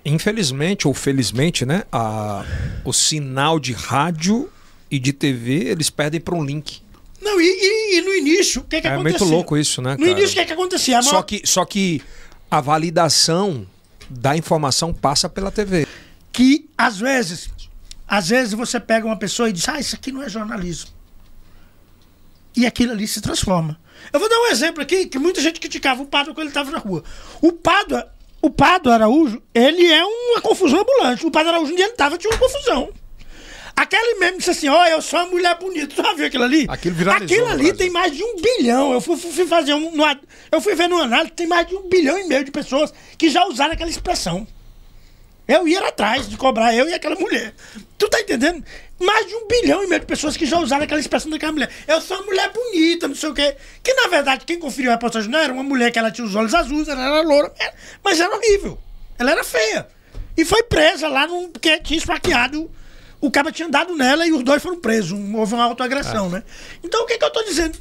Infelizmente 0.05 0.88
ou 0.88 0.93
felizmente, 0.93 1.65
né? 1.65 1.84
A... 1.91 2.45
O 2.86 2.93
sinal 2.93 3.59
de 3.59 3.73
rádio 3.73 4.49
e 4.89 4.97
de 4.99 5.11
TV 5.11 5.65
eles 5.65 5.89
perdem 5.89 6.21
pra 6.21 6.34
um 6.34 6.43
link. 6.43 6.82
Não, 7.21 7.41
e, 7.41 7.43
e- 7.45 7.97
e 7.97 8.01
no 8.01 8.13
início, 8.15 8.61
o 8.61 8.63
que 8.63 8.80
que 8.80 8.88
É 8.88 8.91
acontecia? 8.93 9.19
muito 9.19 9.30
louco 9.36 9.57
isso, 9.57 9.82
né, 9.82 9.91
No 9.91 10.05
cara? 10.05 10.11
início, 10.11 10.32
o 10.32 10.39
que 10.39 10.45
que 10.45 10.53
acontecia? 10.53 10.99
A 10.99 11.01
Só 11.01 11.09
maior- 11.11 11.23
que, 11.23 11.41
só 11.43 11.65
que 11.65 12.01
a 12.49 12.61
validação 12.61 13.67
da 14.09 14.38
informação 14.38 14.93
passa 14.93 15.28
pela 15.28 15.51
TV. 15.51 15.86
que 16.32 16.69
às 16.78 16.99
vezes, 16.99 17.49
às 18.07 18.30
vezes 18.30 18.53
você 18.53 18.80
pega 18.80 19.05
uma 19.05 19.17
pessoa 19.17 19.49
e 19.49 19.51
diz, 19.53 19.67
ah, 19.67 19.80
isso 19.80 19.95
aqui 19.95 20.11
não 20.11 20.21
é 20.23 20.30
jornalismo. 20.30 20.91
E 22.58 22.66
aquilo 22.66 22.91
ali 22.91 23.08
se 23.08 23.22
transforma. 23.22 23.80
Eu 24.12 24.20
vou 24.20 24.28
dar 24.28 24.39
um 24.39 24.47
exemplo 24.47 24.82
aqui, 24.82 25.05
que 25.05 25.20
muita 25.20 25.39
gente 25.39 25.60
criticava 25.60 26.01
o 26.01 26.08
Pádua 26.08 26.34
quando 26.34 26.45
ele 26.45 26.49
estava 26.49 26.72
na 26.72 26.80
rua. 26.80 27.03
O 27.39 27.51
Pádua, 27.51 28.12
o 28.41 28.49
Pádua 28.49 28.95
Araújo, 28.95 29.39
ele 29.53 29.86
é 29.86 30.03
uma 30.03 30.41
confusão 30.41 30.82
ambulante. 30.82 31.24
O 31.24 31.30
Pádua 31.30 31.51
Araújo, 31.51 31.72
onde 31.72 31.84
ele 31.84 31.91
estava, 31.91 32.18
tinha 32.18 32.32
uma 32.34 32.39
confusão. 32.39 32.89
Aquele 33.76 34.16
mesmo 34.16 34.39
disse 34.39 34.49
assim, 34.49 34.70
ó, 34.70 34.88
eu 34.88 35.03
sou 35.03 35.20
uma 35.20 35.28
mulher 35.28 35.55
bonita. 35.60 35.95
Tu 35.95 36.01
já 36.01 36.14
viu 36.16 36.26
aquilo 36.26 36.45
ali? 36.45 36.66
Aquilo 36.68 36.95
viralizou 36.95 37.26
Aquilo 37.26 37.47
ali 37.47 37.74
tem 37.74 37.91
mais 37.91 38.12
de 38.12 38.24
um 38.24 38.36
bilhão. 38.36 38.91
Eu 38.91 38.99
fui, 38.99 39.16
fui 39.16 39.45
fazer 39.45 39.76
um. 39.76 39.91
eu 40.51 40.60
fui 40.60 40.74
ver 40.74 40.89
no 40.89 40.97
análise, 40.97 41.34
tem 41.34 41.45
mais 41.45 41.68
de 41.68 41.76
um 41.76 41.88
bilhão 41.88 42.18
e 42.18 42.28
meio 42.28 42.43
de 42.43 42.49
pessoas 42.49 42.91
que 43.20 43.30
já 43.30 43.45
usaram 43.45 43.74
aquela 43.74 43.91
expressão. 43.91 44.47
Eu 45.47 45.67
ia 45.67 45.87
atrás 45.87 46.27
de 46.27 46.35
cobrar 46.35 46.75
eu 46.75 46.89
e 46.89 46.93
aquela 46.93 47.15
mulher. 47.15 47.53
Tu 47.97 48.09
tá 48.09 48.19
entendendo? 48.19 48.63
Mais 48.99 49.25
de 49.25 49.35
um 49.35 49.47
bilhão 49.47 49.83
e 49.83 49.87
meio 49.87 50.01
de 50.01 50.05
pessoas 50.05 50.35
que 50.35 50.45
já 50.45 50.59
usaram 50.59 50.83
aquela 50.83 50.99
expressão 50.99 51.31
daquela 51.31 51.53
mulher. 51.53 51.69
Eu 51.87 52.01
sou 52.01 52.17
uma 52.17 52.25
mulher 52.25 52.51
bonita, 52.51 53.07
não 53.07 53.15
sei 53.15 53.29
o 53.29 53.33
quê. 53.33 53.55
Que 53.81 53.93
na 53.93 54.07
verdade, 54.07 54.43
quem 54.45 54.59
conferiu 54.59 54.91
a 54.91 54.95
reportagem 54.95 55.29
não 55.29 55.39
era 55.39 55.53
uma 55.53 55.63
mulher 55.63 55.91
que 55.91 55.97
ela 55.97 56.11
tinha 56.11 56.27
os 56.27 56.35
olhos 56.35 56.53
azuis, 56.53 56.89
ela 56.89 57.01
era 57.01 57.21
loura, 57.21 57.53
mas 58.03 58.19
era 58.19 58.35
horrível. 58.35 58.77
Ela 59.17 59.31
era 59.31 59.43
feia. 59.43 59.87
E 60.35 60.43
foi 60.43 60.63
presa 60.63 61.07
lá 61.07 61.25
num, 61.25 61.49
porque 61.49 61.79
tinha 61.79 61.97
esfaqueado. 61.97 62.69
O 63.19 63.31
cara 63.31 63.51
tinha 63.51 63.69
dado 63.69 63.95
nela 63.95 64.27
e 64.27 64.33
os 64.33 64.43
dois 64.43 64.61
foram 64.61 64.79
presos. 64.79 65.17
Houve 65.33 65.53
uma 65.53 65.63
autoagressão, 65.63 66.29
né? 66.29 66.43
Então 66.83 67.03
o 67.03 67.05
que, 67.05 67.17
que 67.17 67.23
eu 67.23 67.31
tô 67.31 67.41
dizendo? 67.43 67.79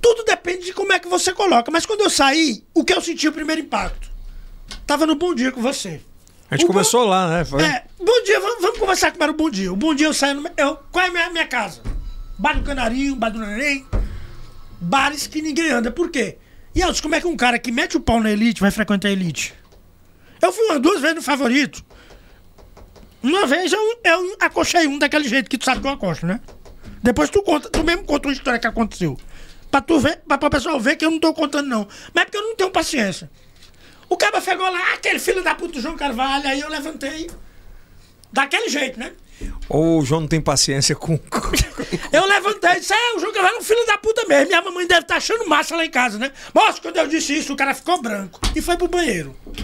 Tudo 0.00 0.22
depende 0.22 0.66
de 0.66 0.72
como 0.72 0.92
é 0.92 0.98
que 0.98 1.08
você 1.08 1.32
coloca. 1.32 1.70
Mas 1.70 1.84
quando 1.86 2.02
eu 2.02 2.10
saí, 2.10 2.64
o 2.72 2.84
que 2.84 2.92
eu 2.92 3.00
senti 3.00 3.26
o 3.26 3.32
primeiro 3.32 3.62
impacto? 3.62 4.08
Tava 4.86 5.06
no 5.06 5.16
bom 5.16 5.34
dia 5.34 5.50
com 5.50 5.60
você. 5.60 6.00
A 6.50 6.56
gente 6.56 6.64
O 6.64 6.68
começou 6.68 7.04
lá, 7.04 7.28
né? 7.28 7.44
Foi- 7.44 7.62
É, 7.62 7.84
bom 7.98 8.22
dia, 8.24 8.40
vamos, 8.40 8.62
vamos 8.62 8.78
conversar 8.78 9.10
como 9.12 9.22
era 9.22 9.32
o 9.32 9.36
bom 9.36 9.50
dia. 9.50 9.72
O 9.72 9.76
bom 9.76 9.94
dia 9.94 10.06
eu 10.06 10.14
saio 10.14 10.40
no. 10.40 10.50
Eu, 10.56 10.76
qual 10.90 11.04
é 11.04 11.08
a 11.08 11.10
minha, 11.12 11.30
minha 11.30 11.46
casa? 11.46 11.82
Bar 12.38 12.54
do 12.54 12.62
Canarinho, 12.62 13.14
Bar 13.16 13.30
do 13.30 13.38
Neném. 13.38 13.84
Bares 14.80 15.26
que 15.26 15.42
ninguém 15.42 15.70
anda. 15.70 15.90
Por 15.90 16.10
quê? 16.10 16.38
E 16.74 16.82
Altos, 16.82 17.00
como 17.00 17.14
é 17.14 17.20
que 17.20 17.26
um 17.26 17.36
cara 17.36 17.58
que 17.58 17.70
mete 17.72 17.96
o 17.96 18.00
pau 18.00 18.20
na 18.20 18.30
elite 18.30 18.60
vai 18.60 18.70
frequentar 18.70 19.08
a 19.08 19.10
elite? 19.10 19.52
Eu 20.40 20.52
fui 20.52 20.64
umas 20.66 20.80
duas 20.80 21.00
vezes 21.00 21.16
no 21.16 21.22
favorito. 21.22 21.84
Uma 23.22 23.46
vez 23.46 23.72
eu, 23.72 23.80
eu 24.04 24.36
acochei 24.40 24.86
um 24.86 24.98
daquele 24.98 25.28
jeito 25.28 25.50
que 25.50 25.58
tu 25.58 25.64
sabe 25.64 25.80
que 25.80 25.86
eu 25.86 25.90
acosto, 25.90 26.24
né? 26.24 26.40
Depois 27.02 27.28
tu 27.28 27.42
conta, 27.42 27.68
tu 27.68 27.82
mesmo 27.82 28.04
conta 28.04 28.28
uma 28.28 28.32
história 28.32 28.58
que 28.60 28.66
aconteceu. 28.66 29.18
Pra 29.70 29.80
tu 29.80 29.98
ver, 29.98 30.20
pra, 30.26 30.38
pra 30.38 30.48
pessoal 30.48 30.78
ver 30.80 30.94
que 30.96 31.04
eu 31.04 31.10
não 31.10 31.18
tô 31.18 31.34
contando, 31.34 31.66
não. 31.66 31.88
Mas 32.14 32.22
é 32.22 32.24
porque 32.24 32.38
eu 32.38 32.42
não 32.42 32.54
tenho 32.56 32.70
paciência. 32.70 33.28
O 34.08 34.16
cara 34.16 34.40
pegou 34.40 34.68
lá, 34.70 34.78
"Ah, 34.90 34.94
aquele 34.94 35.18
filho 35.18 35.42
da 35.42 35.54
puta 35.54 35.74
do 35.74 35.80
João 35.80 35.96
Carvalho, 35.96 36.48
aí 36.48 36.60
eu 36.60 36.68
levantei. 36.68 37.30
Daquele 38.32 38.68
jeito, 38.68 38.98
né? 38.98 39.12
Ou 39.68 40.00
o 40.00 40.04
João 40.04 40.22
não 40.22 40.28
tem 40.28 40.40
paciência 40.40 40.94
com. 40.96 41.18
Eu 42.12 42.26
levantei 42.26 42.70
e 42.72 42.80
disse: 42.80 42.92
É, 42.92 43.16
o 43.16 43.20
João 43.20 43.32
Carvalho 43.32 43.56
é 43.56 43.58
um 43.58 43.62
filho 43.62 43.86
da 43.86 43.96
puta 43.98 44.24
mesmo. 44.26 44.48
Minha 44.48 44.62
mamãe 44.62 44.86
deve 44.86 45.02
estar 45.02 45.16
achando 45.16 45.46
massa 45.48 45.76
lá 45.76 45.84
em 45.84 45.90
casa, 45.90 46.18
né? 46.18 46.32
Moço, 46.54 46.82
quando 46.82 46.96
eu 46.96 47.06
disse 47.06 47.36
isso, 47.38 47.52
o 47.52 47.56
cara 47.56 47.74
ficou 47.74 48.00
branco 48.02 48.40
e 48.56 48.60
foi 48.60 48.76
pro 48.76 48.88
banheiro. 48.88 49.36
Eu 49.56 49.62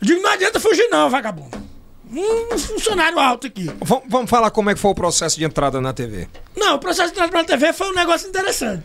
digo: 0.00 0.20
Não 0.22 0.30
adianta 0.30 0.58
fugir, 0.58 0.88
não, 0.90 1.08
vagabundo. 1.08 1.62
Um 2.10 2.58
funcionário 2.58 3.18
alto 3.18 3.46
aqui. 3.46 3.70
vamos, 3.80 4.04
vamos 4.08 4.28
falar 4.30 4.50
como 4.50 4.68
é 4.68 4.74
que 4.74 4.80
foi 4.80 4.90
o 4.90 4.94
processo 4.94 5.38
de 5.38 5.44
entrada 5.44 5.80
na 5.80 5.92
TV. 5.94 6.28
Não, 6.56 6.74
o 6.74 6.78
processo 6.78 7.08
de 7.08 7.14
entrada 7.14 7.30
pra 7.32 7.44
TV 7.44 7.72
foi 7.72 7.88
um 7.88 7.94
negócio 7.94 8.28
interessante. 8.28 8.84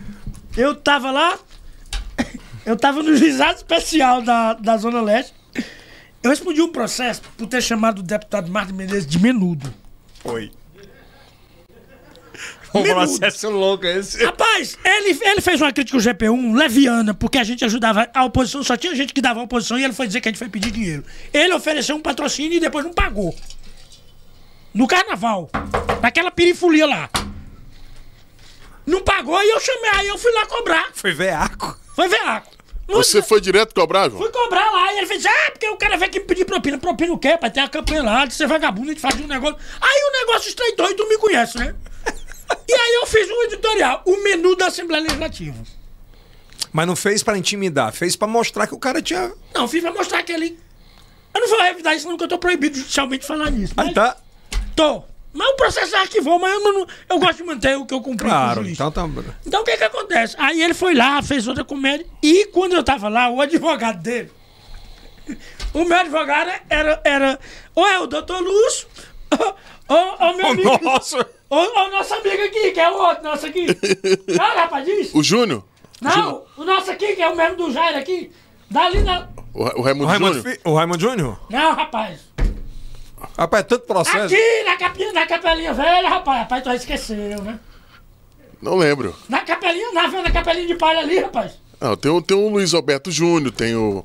Eu 0.55 0.75
tava 0.75 1.11
lá, 1.11 1.37
Eu 2.67 2.75
tava 2.75 3.01
no 3.01 3.15
juizado 3.15 3.55
especial 3.55 4.21
da, 4.21 4.51
da 4.51 4.75
Zona 4.75 4.99
Leste. 4.99 5.33
Eu 6.21 6.29
respondi 6.29 6.61
um 6.61 6.67
processo 6.67 7.21
por 7.37 7.47
ter 7.47 7.63
chamado 7.63 7.99
o 7.99 8.03
deputado 8.03 8.51
Martin 8.51 8.73
Menezes 8.73 9.07
de 9.07 9.17
menudo. 9.19 9.73
Foi. 10.21 10.51
Um 12.75 12.83
processo 12.83 13.49
louco 13.49 13.85
esse. 13.85 14.23
Rapaz, 14.23 14.77
ele, 14.83 15.17
ele 15.21 15.41
fez 15.41 15.59
uma 15.61 15.71
crítica 15.71 15.97
ao 15.97 16.03
GP1 16.03 16.53
leviana, 16.53 17.13
porque 17.13 17.37
a 17.37 17.43
gente 17.43 17.63
ajudava 17.63 18.07
a 18.13 18.25
oposição, 18.25 18.61
só 18.61 18.75
tinha 18.75 18.93
gente 18.93 19.13
que 19.13 19.21
dava 19.21 19.39
a 19.39 19.43
oposição 19.43 19.79
e 19.79 19.85
ele 19.85 19.93
foi 19.93 20.05
dizer 20.05 20.19
que 20.19 20.27
a 20.27 20.31
gente 20.31 20.37
foi 20.37 20.49
pedir 20.49 20.69
dinheiro. 20.69 21.03
Ele 21.33 21.53
ofereceu 21.53 21.95
um 21.95 22.01
patrocínio 22.01 22.57
e 22.57 22.59
depois 22.59 22.83
não 22.83 22.93
pagou. 22.93 23.33
No 24.73 24.85
carnaval. 24.85 25.49
Naquela 26.01 26.29
perifolia 26.29 26.85
lá. 26.85 27.09
Não 28.85 29.01
pagou 29.01 29.41
e 29.41 29.49
eu 29.49 29.59
chamei, 29.61 29.91
aí 29.93 30.07
eu 30.09 30.17
fui 30.17 30.31
lá 30.33 30.45
cobrar. 30.45 30.89
Foi 30.93 31.13
veaco. 31.13 31.79
Foi 31.95 32.09
veaco. 32.09 32.56
No 32.87 32.95
Você 32.95 33.21
foi 33.21 33.41
direto 33.41 33.75
cobrar, 33.75 34.09
Fui 34.09 34.19
João? 34.19 34.31
cobrar 34.31 34.71
lá 34.71 34.93
e 34.93 34.97
ele 34.99 35.07
fez, 35.07 35.25
ah, 35.25 35.51
porque 35.51 35.67
o 35.67 35.75
cara 35.75 35.97
veio 35.97 36.09
aqui 36.09 36.19
me 36.19 36.25
pedir 36.25 36.45
propina. 36.45 36.77
Propina 36.77 37.13
o 37.13 37.17
quê? 37.17 37.37
Pra 37.37 37.49
ter 37.49 37.59
a 37.59 37.67
campanha 37.67 38.01
lá, 38.01 38.25
de 38.25 38.33
ser 38.33 38.47
vagabundo, 38.47 38.95
de 38.95 39.01
fazer 39.01 39.23
um 39.23 39.27
negócio. 39.27 39.57
Aí 39.81 40.01
o 40.09 40.25
negócio 40.25 40.47
estreitou 40.47 40.89
e 40.89 40.93
tu 40.93 41.07
me 41.09 41.17
conhece, 41.17 41.57
né? 41.57 41.75
E 42.67 42.73
aí 42.73 42.93
eu 43.01 43.05
fiz 43.05 43.29
um 43.29 43.43
editorial, 43.43 44.01
o 44.05 44.23
menu 44.23 44.55
da 44.55 44.67
Assembleia 44.67 45.03
Legislativa. 45.03 45.57
Mas 46.71 46.87
não 46.87 46.95
fez 46.95 47.21
pra 47.23 47.37
intimidar, 47.37 47.91
fez 47.91 48.15
pra 48.15 48.27
mostrar 48.27 48.67
que 48.67 48.73
o 48.73 48.79
cara 48.79 49.01
tinha. 49.01 49.33
Não, 49.53 49.67
fiz 49.67 49.81
pra 49.81 49.91
mostrar 49.91 50.23
que 50.23 50.31
ele... 50.31 50.57
Eu 51.33 51.41
não 51.41 51.49
vou 51.49 51.59
revidar 51.61 51.93
isso 51.95 52.05
não, 52.05 52.13
porque 52.13 52.23
eu 52.23 52.29
tô 52.29 52.37
proibido 52.37 52.77
judicialmente 52.77 53.21
de 53.21 53.27
falar 53.27 53.49
nisso. 53.51 53.73
Aí 53.75 53.85
Mas 53.87 53.93
tá. 53.93 54.17
Tô. 54.75 55.03
Mas 55.37 55.49
o 55.49 55.55
processo 55.55 55.95
arquivou, 55.95 56.39
mas 56.39 56.51
eu, 56.51 56.59
não, 56.73 56.87
eu 57.09 57.19
gosto 57.19 57.37
de 57.37 57.43
manter 57.43 57.77
o 57.77 57.85
que 57.85 57.93
eu 57.93 58.01
com 58.01 58.13
o 58.13 58.17
Claro, 58.17 58.63
juiz. 58.63 58.73
então 58.73 58.91
tá. 58.91 59.07
Então 59.45 59.61
o 59.61 59.63
que 59.63 59.77
que 59.77 59.83
acontece? 59.83 60.35
Aí 60.39 60.63
ele 60.63 60.73
foi 60.73 60.95
lá, 60.95 61.21
fez 61.21 61.47
outra 61.47 61.63
comédia. 61.63 62.07
E 62.23 62.45
quando 62.47 62.73
eu 62.73 62.83
tava 62.83 63.07
lá, 63.07 63.29
o 63.29 63.39
advogado 63.39 64.01
dele. 64.01 64.31
O 65.73 65.83
meu 65.83 65.97
advogado 65.97 66.49
era. 66.69 66.99
era 67.03 67.39
ou 67.75 67.85
é 67.85 67.99
o 67.99 68.07
doutor 68.07 68.41
Lúcio, 68.41 68.87
ou, 69.87 70.15
ou 70.19 70.37
meu 70.37 70.47
amigo. 70.47 70.79
Nossa! 70.81 71.17
Ou, 71.49 71.59
ou 71.79 71.91
nosso 71.91 72.13
amigo 72.15 72.43
aqui, 72.43 72.71
que 72.71 72.79
é 72.79 72.89
o 72.89 72.95
outro, 72.95 73.23
nosso 73.23 73.45
aqui. 73.45 73.67
Não, 74.27 74.55
rapaz, 74.55 74.85
disso? 74.85 75.15
O 75.17 75.21
Júnior? 75.21 75.63
Não, 76.01 76.45
o 76.57 76.63
nosso 76.63 76.89
aqui, 76.89 77.15
que 77.15 77.21
é 77.21 77.27
o 77.27 77.35
mesmo 77.35 77.57
do 77.57 77.71
Jair 77.71 77.97
aqui. 77.97 78.31
Dali 78.71 79.01
na. 79.01 79.27
O, 79.53 79.63
o 79.63 79.79
O 79.79 79.81
Raimundo 79.81 80.13
Júnior? 80.41 80.57
O 80.65 80.73
Raimundo 80.73 81.01
Júnior? 81.01 81.39
Não, 81.49 81.75
rapaz. 81.75 82.21
Rapaz, 83.37 83.61
é 83.61 83.67
tanto 83.67 83.85
processo. 83.85 84.33
Aqui, 84.33 84.63
na 84.63 84.77
capelinha, 84.77 85.13
na 85.13 85.25
capelinha 85.25 85.73
velha, 85.73 86.09
rapaz. 86.09 86.39
Rapaz, 86.41 86.63
tu 86.63 86.65
já 86.69 86.75
esqueceu, 86.75 87.41
né? 87.41 87.59
Não 88.61 88.75
lembro. 88.75 89.15
Na 89.29 89.41
capelinha, 89.41 89.91
na, 89.91 90.07
na 90.07 90.31
capelinha 90.31 90.67
de 90.67 90.75
palha 90.75 90.99
ali, 90.99 91.19
rapaz. 91.19 91.53
Não, 91.79 91.95
tem, 91.95 92.11
o- 92.11 92.21
tem 92.21 92.35
o 92.37 92.49
Luiz 92.49 92.73
Alberto 92.73 93.11
Júnior, 93.11 93.51
tem 93.51 93.75
o, 93.75 94.03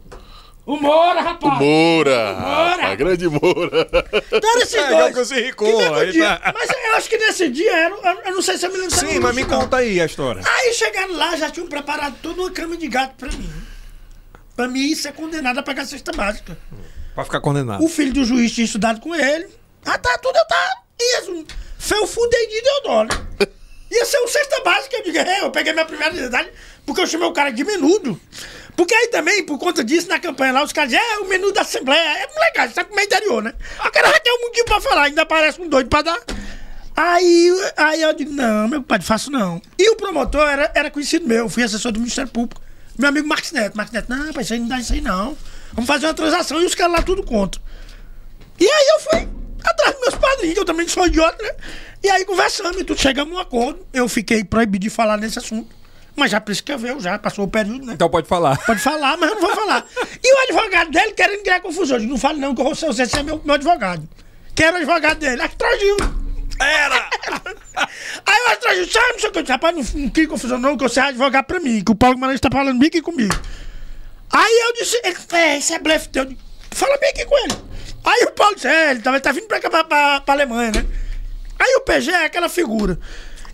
O 0.66 0.76
Moura, 0.76 1.20
o 1.20 1.24
rapaz. 1.24 1.58
Moura. 1.58 2.34
Moura. 2.34 2.86
A 2.88 2.94
grande 2.94 3.28
Moura. 3.28 3.88
Então 4.30 4.50
era 4.50 4.62
esses 4.62 4.74
É, 4.74 4.88
dois. 4.88 5.28
que 5.28 5.34
eu 5.34 5.44
ricou, 5.44 5.68
Que 5.70 5.76
mesmo 5.78 5.94
aí 5.94 6.12
dia. 6.12 6.36
tá. 6.36 6.52
Mas 6.54 6.70
eu 6.70 6.96
acho 6.96 7.08
que 7.08 7.16
nesse 7.18 7.48
dia 7.48 7.72
era. 7.74 7.94
Eu, 7.94 8.20
eu 8.26 8.32
não 8.34 8.42
sei 8.42 8.56
se 8.58 8.66
eu 8.66 8.70
me 8.70 8.76
lembro 8.78 8.90
se 8.94 9.04
era 9.04 9.12
Sim, 9.12 9.18
o 9.18 9.22
mas 9.22 9.34
me 9.34 9.42
não. 9.44 9.48
conta 9.60 9.78
aí 9.78 10.00
a 10.00 10.04
história. 10.06 10.42
Aí 10.46 10.72
chegaram 10.74 11.14
lá, 11.16 11.34
já 11.36 11.50
tinham 11.50 11.66
preparado 11.66 12.14
toda 12.22 12.40
uma 12.42 12.50
cama 12.50 12.76
de 12.76 12.88
gato 12.88 13.14
pra 13.16 13.28
mim. 13.30 13.50
Pra 14.54 14.68
mim 14.68 14.94
ser 14.94 15.12
condenado 15.14 15.58
a 15.58 15.62
pagar 15.62 15.86
cesta 15.86 16.12
básica. 16.12 16.56
Pra 17.14 17.24
ficar 17.24 17.40
condenado. 17.40 17.84
O 17.84 17.88
filho 17.88 18.12
do 18.12 18.24
juiz 18.24 18.52
tinha 18.52 18.64
estudado 18.64 19.00
com 19.00 19.14
ele. 19.14 19.48
Ah, 19.84 19.98
tá, 19.98 20.18
tudo 20.18 20.36
eu 20.36 20.46
tá. 20.46 20.82
Isso. 21.18 21.46
Foi 21.78 21.98
o 21.98 22.06
fudei 22.06 22.46
de 22.46 22.62
Deodoro. 22.62 23.08
Ia 23.90 24.04
ser 24.04 24.18
um 24.20 24.28
cesta 24.28 24.60
básica. 24.62 24.96
Eu 24.96 25.02
digo, 25.02 25.18
é, 25.18 25.40
eu 25.40 25.50
peguei 25.50 25.72
minha 25.72 25.84
primeira 25.84 26.16
idade 26.16 26.50
porque 26.86 27.00
eu 27.00 27.06
chamei 27.06 27.26
o 27.26 27.32
cara 27.32 27.50
de 27.50 27.64
menudo. 27.64 28.18
Porque 28.76 28.94
aí 28.94 29.08
também, 29.08 29.44
por 29.44 29.58
conta 29.58 29.84
disso, 29.84 30.08
na 30.08 30.18
campanha 30.18 30.52
lá, 30.52 30.62
os 30.62 30.72
caras 30.72 30.90
dizem, 30.90 31.04
é 31.04 31.18
o 31.18 31.28
menu 31.28 31.52
da 31.52 31.60
Assembleia. 31.60 32.00
É 32.00 32.26
legal, 32.40 32.70
sabe 32.70 32.88
como 32.88 33.00
é 33.00 33.04
interior, 33.04 33.42
né? 33.42 33.52
O 33.78 33.90
cara 33.90 34.08
já 34.08 34.20
tem 34.20 34.32
um 34.32 34.40
motivo 34.46 34.64
pra 34.64 34.80
falar, 34.80 35.02
ainda 35.04 35.26
parece 35.26 35.60
um 35.60 35.68
doido 35.68 35.88
pra 35.88 36.02
dar. 36.02 36.18
Aí, 36.96 37.50
aí 37.76 38.02
eu 38.02 38.12
digo, 38.14 38.32
não, 38.32 38.68
meu 38.68 38.82
pai, 38.82 39.00
faço 39.00 39.30
não. 39.30 39.60
E 39.78 39.90
o 39.90 39.96
promotor 39.96 40.48
era, 40.48 40.70
era 40.74 40.90
conhecido 40.90 41.26
meu, 41.26 41.48
fui 41.48 41.62
assessor 41.62 41.92
do 41.92 42.00
Ministério 42.00 42.30
Público. 42.30 42.60
Meu 42.98 43.08
amigo 43.08 43.28
Marcos 43.28 43.52
Neto. 43.52 43.76
Marcos 43.76 43.92
Neto, 43.92 44.08
não, 44.08 44.32
pai, 44.32 44.42
isso 44.42 44.52
aí 44.52 44.58
não 44.58 44.68
dá 44.68 44.78
isso 44.78 44.92
aí 44.92 45.00
não. 45.00 45.36
Vamos 45.72 45.86
fazer 45.86 46.06
uma 46.06 46.14
transação 46.14 46.60
e 46.60 46.66
os 46.66 46.74
caras 46.74 46.92
lá 46.92 47.02
tudo 47.02 47.22
contra. 47.22 47.60
E 48.58 48.64
aí 48.64 48.86
eu 48.94 49.00
fui 49.00 49.28
atrás 49.64 49.92
dos 49.92 50.00
meus 50.00 50.14
padrinhos, 50.14 50.54
que 50.54 50.60
eu 50.60 50.64
também 50.64 50.86
sou 50.88 51.06
idiota, 51.06 51.42
né? 51.42 51.50
E 52.02 52.10
aí 52.10 52.24
conversamos 52.24 52.80
e 52.80 52.84
tudo, 52.84 53.00
chegamos 53.00 53.34
a 53.34 53.36
um 53.36 53.40
acordo. 53.40 53.86
Eu 53.92 54.08
fiquei 54.08 54.44
proibido 54.44 54.82
de 54.82 54.90
falar 54.90 55.16
nesse 55.16 55.38
assunto. 55.38 55.82
Mas 56.14 56.30
já 56.30 56.40
prescreveu, 56.40 57.00
já 57.00 57.18
passou 57.18 57.44
o 57.46 57.48
período, 57.48 57.86
né? 57.86 57.94
Então 57.94 58.08
pode 58.08 58.28
falar. 58.28 58.58
Pode 58.66 58.80
falar, 58.80 59.16
mas 59.16 59.30
eu 59.30 59.36
não 59.36 59.42
vou 59.42 59.56
falar. 59.56 59.86
E 60.22 60.34
o 60.34 60.42
advogado 60.42 60.90
dele 60.90 61.12
querendo 61.12 61.42
criar 61.42 61.60
confusão. 61.60 61.96
Eu 61.96 62.00
digo, 62.00 62.12
não 62.12 62.18
fale 62.18 62.38
não, 62.38 62.54
que 62.54 62.60
eu 62.60 62.64
vou 62.64 62.74
ser, 62.74 62.86
você 62.86 63.02
é 63.02 63.22
meu, 63.22 63.40
meu 63.42 63.54
advogado. 63.54 64.06
Quem 64.54 64.66
era 64.66 64.74
o 64.74 64.78
advogado 64.78 65.18
dele? 65.18 65.40
Astrogil. 65.40 65.96
Era! 66.60 67.08
Aí 68.26 68.42
o 68.46 68.52
Astrogil, 68.52 68.90
sabe, 68.90 69.12
não 69.12 69.18
sei 69.20 69.28
o 69.28 69.32
que. 69.32 69.38
Eu 69.38 69.42
disse, 69.42 69.52
Rapaz, 69.52 69.74
não, 69.74 70.02
não 70.02 70.10
cria 70.10 70.28
confusão 70.28 70.58
não, 70.58 70.76
que 70.76 70.82
você 70.82 71.00
é 71.00 71.04
advogado 71.04 71.46
pra 71.46 71.60
mim, 71.60 71.82
que 71.82 71.92
o 71.92 71.94
Paulo 71.94 72.16
Guimarães 72.16 72.40
tá 72.40 72.50
falando 72.52 72.78
bem 72.78 72.88
aqui 72.88 73.00
comigo. 73.00 73.34
Aí 74.32 74.62
eu 74.66 74.72
disse, 74.72 75.00
é, 75.32 75.58
isso 75.58 75.74
é 75.74 75.78
blefe 75.78 76.08
teu. 76.08 76.26
Fala 76.70 76.96
bem 76.98 77.10
aqui 77.10 77.24
com 77.26 77.38
ele. 77.38 77.54
Aí 78.04 78.24
o 78.24 78.32
Paulo 78.32 78.54
disse, 78.54 78.66
é, 78.66 78.90
ele 78.90 79.00
tá, 79.00 79.10
ele 79.10 79.20
tá 79.20 79.32
vindo 79.32 79.46
pra 79.46 79.60
cá, 79.60 79.70
pra, 79.70 79.84
pra, 79.84 80.20
pra 80.20 80.34
Alemanha, 80.34 80.72
né? 80.72 80.86
Aí 81.58 81.76
o 81.76 81.80
PG 81.82 82.10
é 82.10 82.24
aquela 82.24 82.48
figura. 82.48 82.98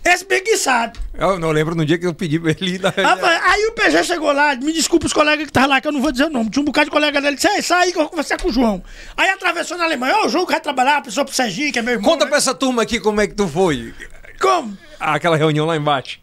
Esse 0.03 0.23
preguiçado. 0.23 0.97
Eu 1.13 1.37
não 1.37 1.51
lembro 1.51 1.75
no 1.75 1.85
dia 1.85 1.97
que 1.97 2.07
eu 2.07 2.13
pedi 2.13 2.39
pra 2.39 2.51
ele 2.51 2.75
ir 2.75 2.79
na 2.79 2.89
Rapaz, 2.89 3.41
aí 3.43 3.65
o 3.65 3.73
PG 3.73 4.05
chegou 4.05 4.31
lá, 4.31 4.55
me 4.55 4.71
desculpa 4.71 5.05
os 5.05 5.13
colegas 5.13 5.43
que 5.43 5.49
estavam 5.49 5.69
lá, 5.69 5.81
que 5.81 5.87
eu 5.87 5.91
não 5.91 6.01
vou 6.01 6.11
dizer 6.11 6.23
o 6.25 6.29
nome. 6.29 6.49
Tinha 6.49 6.61
um 6.61 6.65
bocado 6.65 6.85
de 6.85 6.91
colega 6.91 7.21
dele, 7.21 7.35
disse, 7.35 7.49
"Ei, 7.49 7.61
sai 7.61 7.87
aí 7.87 7.91
que 7.91 7.97
eu 7.97 8.03
vou 8.03 8.09
conversar 8.09 8.41
com 8.41 8.47
o 8.47 8.51
João. 8.51 8.81
Aí 9.17 9.29
atravessou 9.29 9.77
na 9.77 9.83
Alemanha, 9.83 10.15
ó, 10.15 10.25
o 10.25 10.29
João 10.29 10.45
que 10.45 10.53
vai 10.53 10.61
trabalhar, 10.61 11.03
pessoa 11.03 11.25
pro 11.25 11.35
Serginho, 11.35 11.71
que 11.73 11.79
é 11.79 11.81
meu 11.81 11.95
irmão. 11.95 12.09
Conta 12.09 12.23
né? 12.23 12.29
pra 12.29 12.37
essa 12.37 12.55
turma 12.55 12.81
aqui 12.81 12.99
como 12.99 13.19
é 13.19 13.27
que 13.27 13.35
tu 13.35 13.47
foi. 13.47 13.93
Como? 14.39 14.77
Aquela 14.99 15.35
reunião 15.35 15.65
lá 15.65 15.75
embaixo. 15.75 16.19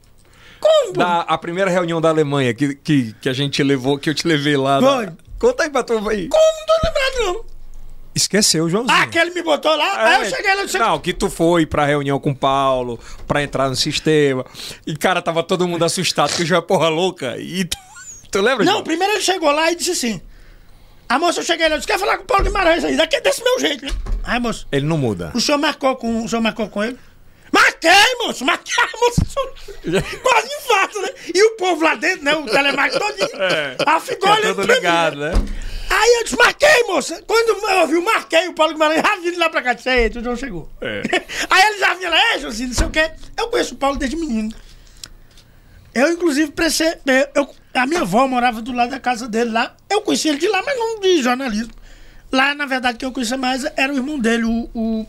Como? 0.61 0.93
Da, 0.93 1.21
a 1.23 1.39
primeira 1.39 1.71
reunião 1.71 2.01
da 2.01 2.09
Alemanha 2.09 2.53
que, 2.55 2.75
que, 2.75 3.15
que 3.21 3.29
a 3.29 3.33
gente 3.33 3.63
levou, 3.63 3.99
que 3.99 4.09
eu 4.11 4.15
te 4.15 4.27
levei 4.27 4.57
lá. 4.57 4.81
Da... 4.81 5.13
Conta 5.39 5.65
aí 5.65 5.71
pra 5.71 5.83
turma 5.83 6.11
aí. 6.13 6.29
Como? 6.29 6.43
Não 6.43 6.67
tô 6.67 6.87
lembrado, 6.87 7.35
não. 7.35 7.45
Esqueceu, 8.15 8.69
Joãozinho. 8.71 8.97
Ah, 8.99 9.07
que 9.07 9.19
ele 9.19 9.31
me 9.33 9.43
botou 9.43 9.77
lá, 9.77 10.07
aí 10.07 10.23
eu 10.25 10.31
cheguei 10.35 10.55
lá 10.55 10.63
e 10.63 10.65
disse, 10.65 10.79
Não, 10.79 10.99
que 10.99 11.13
tu 11.13 11.29
foi 11.29 11.67
pra 11.67 11.85
reunião 11.85 12.19
com 12.19 12.31
o 12.31 12.35
Paulo, 12.35 12.99
pra 13.27 13.43
entrar 13.43 13.69
no 13.69 13.77
sistema. 13.77 14.43
E, 14.87 14.97
cara, 14.97 15.21
tava 15.21 15.43
todo 15.43 15.69
mundo 15.69 15.85
assustado, 15.85 16.35
que 16.35 16.43
o 16.43 16.47
João 16.47 16.61
é 16.61 16.63
porra 16.63 16.89
louca. 16.89 17.37
E 17.39 17.67
tu, 17.67 17.77
tu 18.33 18.41
lembra, 18.41 18.65
Não, 18.65 18.73
João? 18.73 18.85
primeiro 18.85 19.13
ele 19.13 19.21
chegou 19.23 19.51
lá 19.51 19.71
e 19.71 19.77
disse 19.77 19.91
assim. 19.91 20.21
A 21.09 21.19
moça, 21.19 21.41
eu 21.41 21.45
cheguei 21.45 21.69
lá 21.69 21.75
e 21.75 21.79
disse, 21.79 21.87
quer 21.87 21.99
falar 21.99 22.17
com 22.17 22.25
o 22.25 22.27
Paulo 22.27 22.43
Guimarães 22.45 22.83
aí, 22.85 22.97
daqui, 22.97 23.21
desse 23.21 23.45
meu 23.45 23.61
jeito, 23.61 23.85
né? 23.85 23.93
Aí, 24.25 24.41
moço, 24.41 24.67
Ele 24.73 24.87
não 24.87 24.97
muda. 24.97 25.31
o 25.35 25.41
senhor 25.41 25.59
marcou 25.59 25.95
com, 25.97 26.25
o 26.25 26.29
senhor 26.29 26.41
marcou 26.41 26.69
com 26.71 26.83
ele? 26.83 26.99
Marquei, 27.77 28.27
moço, 28.27 28.45
marquei, 28.45 28.85
moço. 29.01 29.21
Quase 30.23 30.47
infarto, 30.47 31.03
né? 31.03 31.09
E 31.35 31.43
o 31.43 31.57
povo 31.57 31.85
lá 31.85 31.95
dentro, 31.95 32.25
né? 32.25 32.35
O 32.35 32.47
telemarketing 32.47 32.99
todinho. 32.99 33.43
É. 33.43 33.77
Ah, 33.85 34.01
ficou 34.01 34.31
olhando 34.31 34.55
pra 34.55 34.67
mim, 34.67 34.73
ligado, 34.73 35.17
né? 35.17 35.33
né? 35.33 35.47
Aí 35.89 36.15
eu 36.19 36.25
disse, 36.25 36.37
marquei, 36.37 36.83
moça. 36.85 37.23
Quando 37.27 37.49
eu 37.49 37.81
ouvi 37.81 37.97
o 37.97 38.05
marquei, 38.05 38.49
o 38.49 38.55
Paulo 38.55 38.73
Guimarães 38.73 39.03
já 39.03 39.17
vindo 39.17 39.39
lá 39.39 39.49
pra 39.49 39.63
cá, 39.63 39.73
disse, 39.73 39.89
eita, 39.89 40.19
o 40.19 40.25
João 40.25 40.37
chegou. 40.37 40.69
É. 40.81 41.03
Aí 41.51 41.63
ele 41.69 41.79
já 41.79 41.95
vinha 41.95 42.11
lá, 42.11 42.35
é, 42.35 42.39
Joãozinho, 42.39 42.69
não 42.69 42.77
sei 42.77 42.87
o 42.87 42.91
quê. 42.91 43.11
Eu 43.39 43.49
conheço 43.49 43.75
o 43.75 43.79
Paulo 43.79 43.97
desde 43.97 44.17
menino. 44.17 44.53
Eu, 45.95 46.13
inclusive, 46.13 46.51
prece... 46.51 46.99
eu, 47.35 47.49
a 47.75 47.87
minha 47.87 48.01
avó 48.01 48.27
morava 48.27 48.61
do 48.61 48.73
lado 48.73 48.91
da 48.91 49.01
casa 49.01 49.29
dele 49.29 49.51
lá. 49.51 49.75
Eu 49.89 50.03
conheci 50.03 50.29
ele 50.29 50.39
de 50.39 50.49
lá, 50.49 50.63
mas 50.65 50.77
não 50.77 51.01
de 51.01 51.23
jornalismo. 51.23 51.73
Lá, 52.33 52.55
na 52.55 52.67
verdade, 52.67 52.99
quem 52.99 53.09
eu 53.09 53.13
conhecia 53.13 53.37
mais 53.37 53.65
era 53.77 53.93
o 53.93 53.97
irmão 53.97 54.19
dele, 54.19 54.45
o. 54.45 54.69
o... 54.75 55.07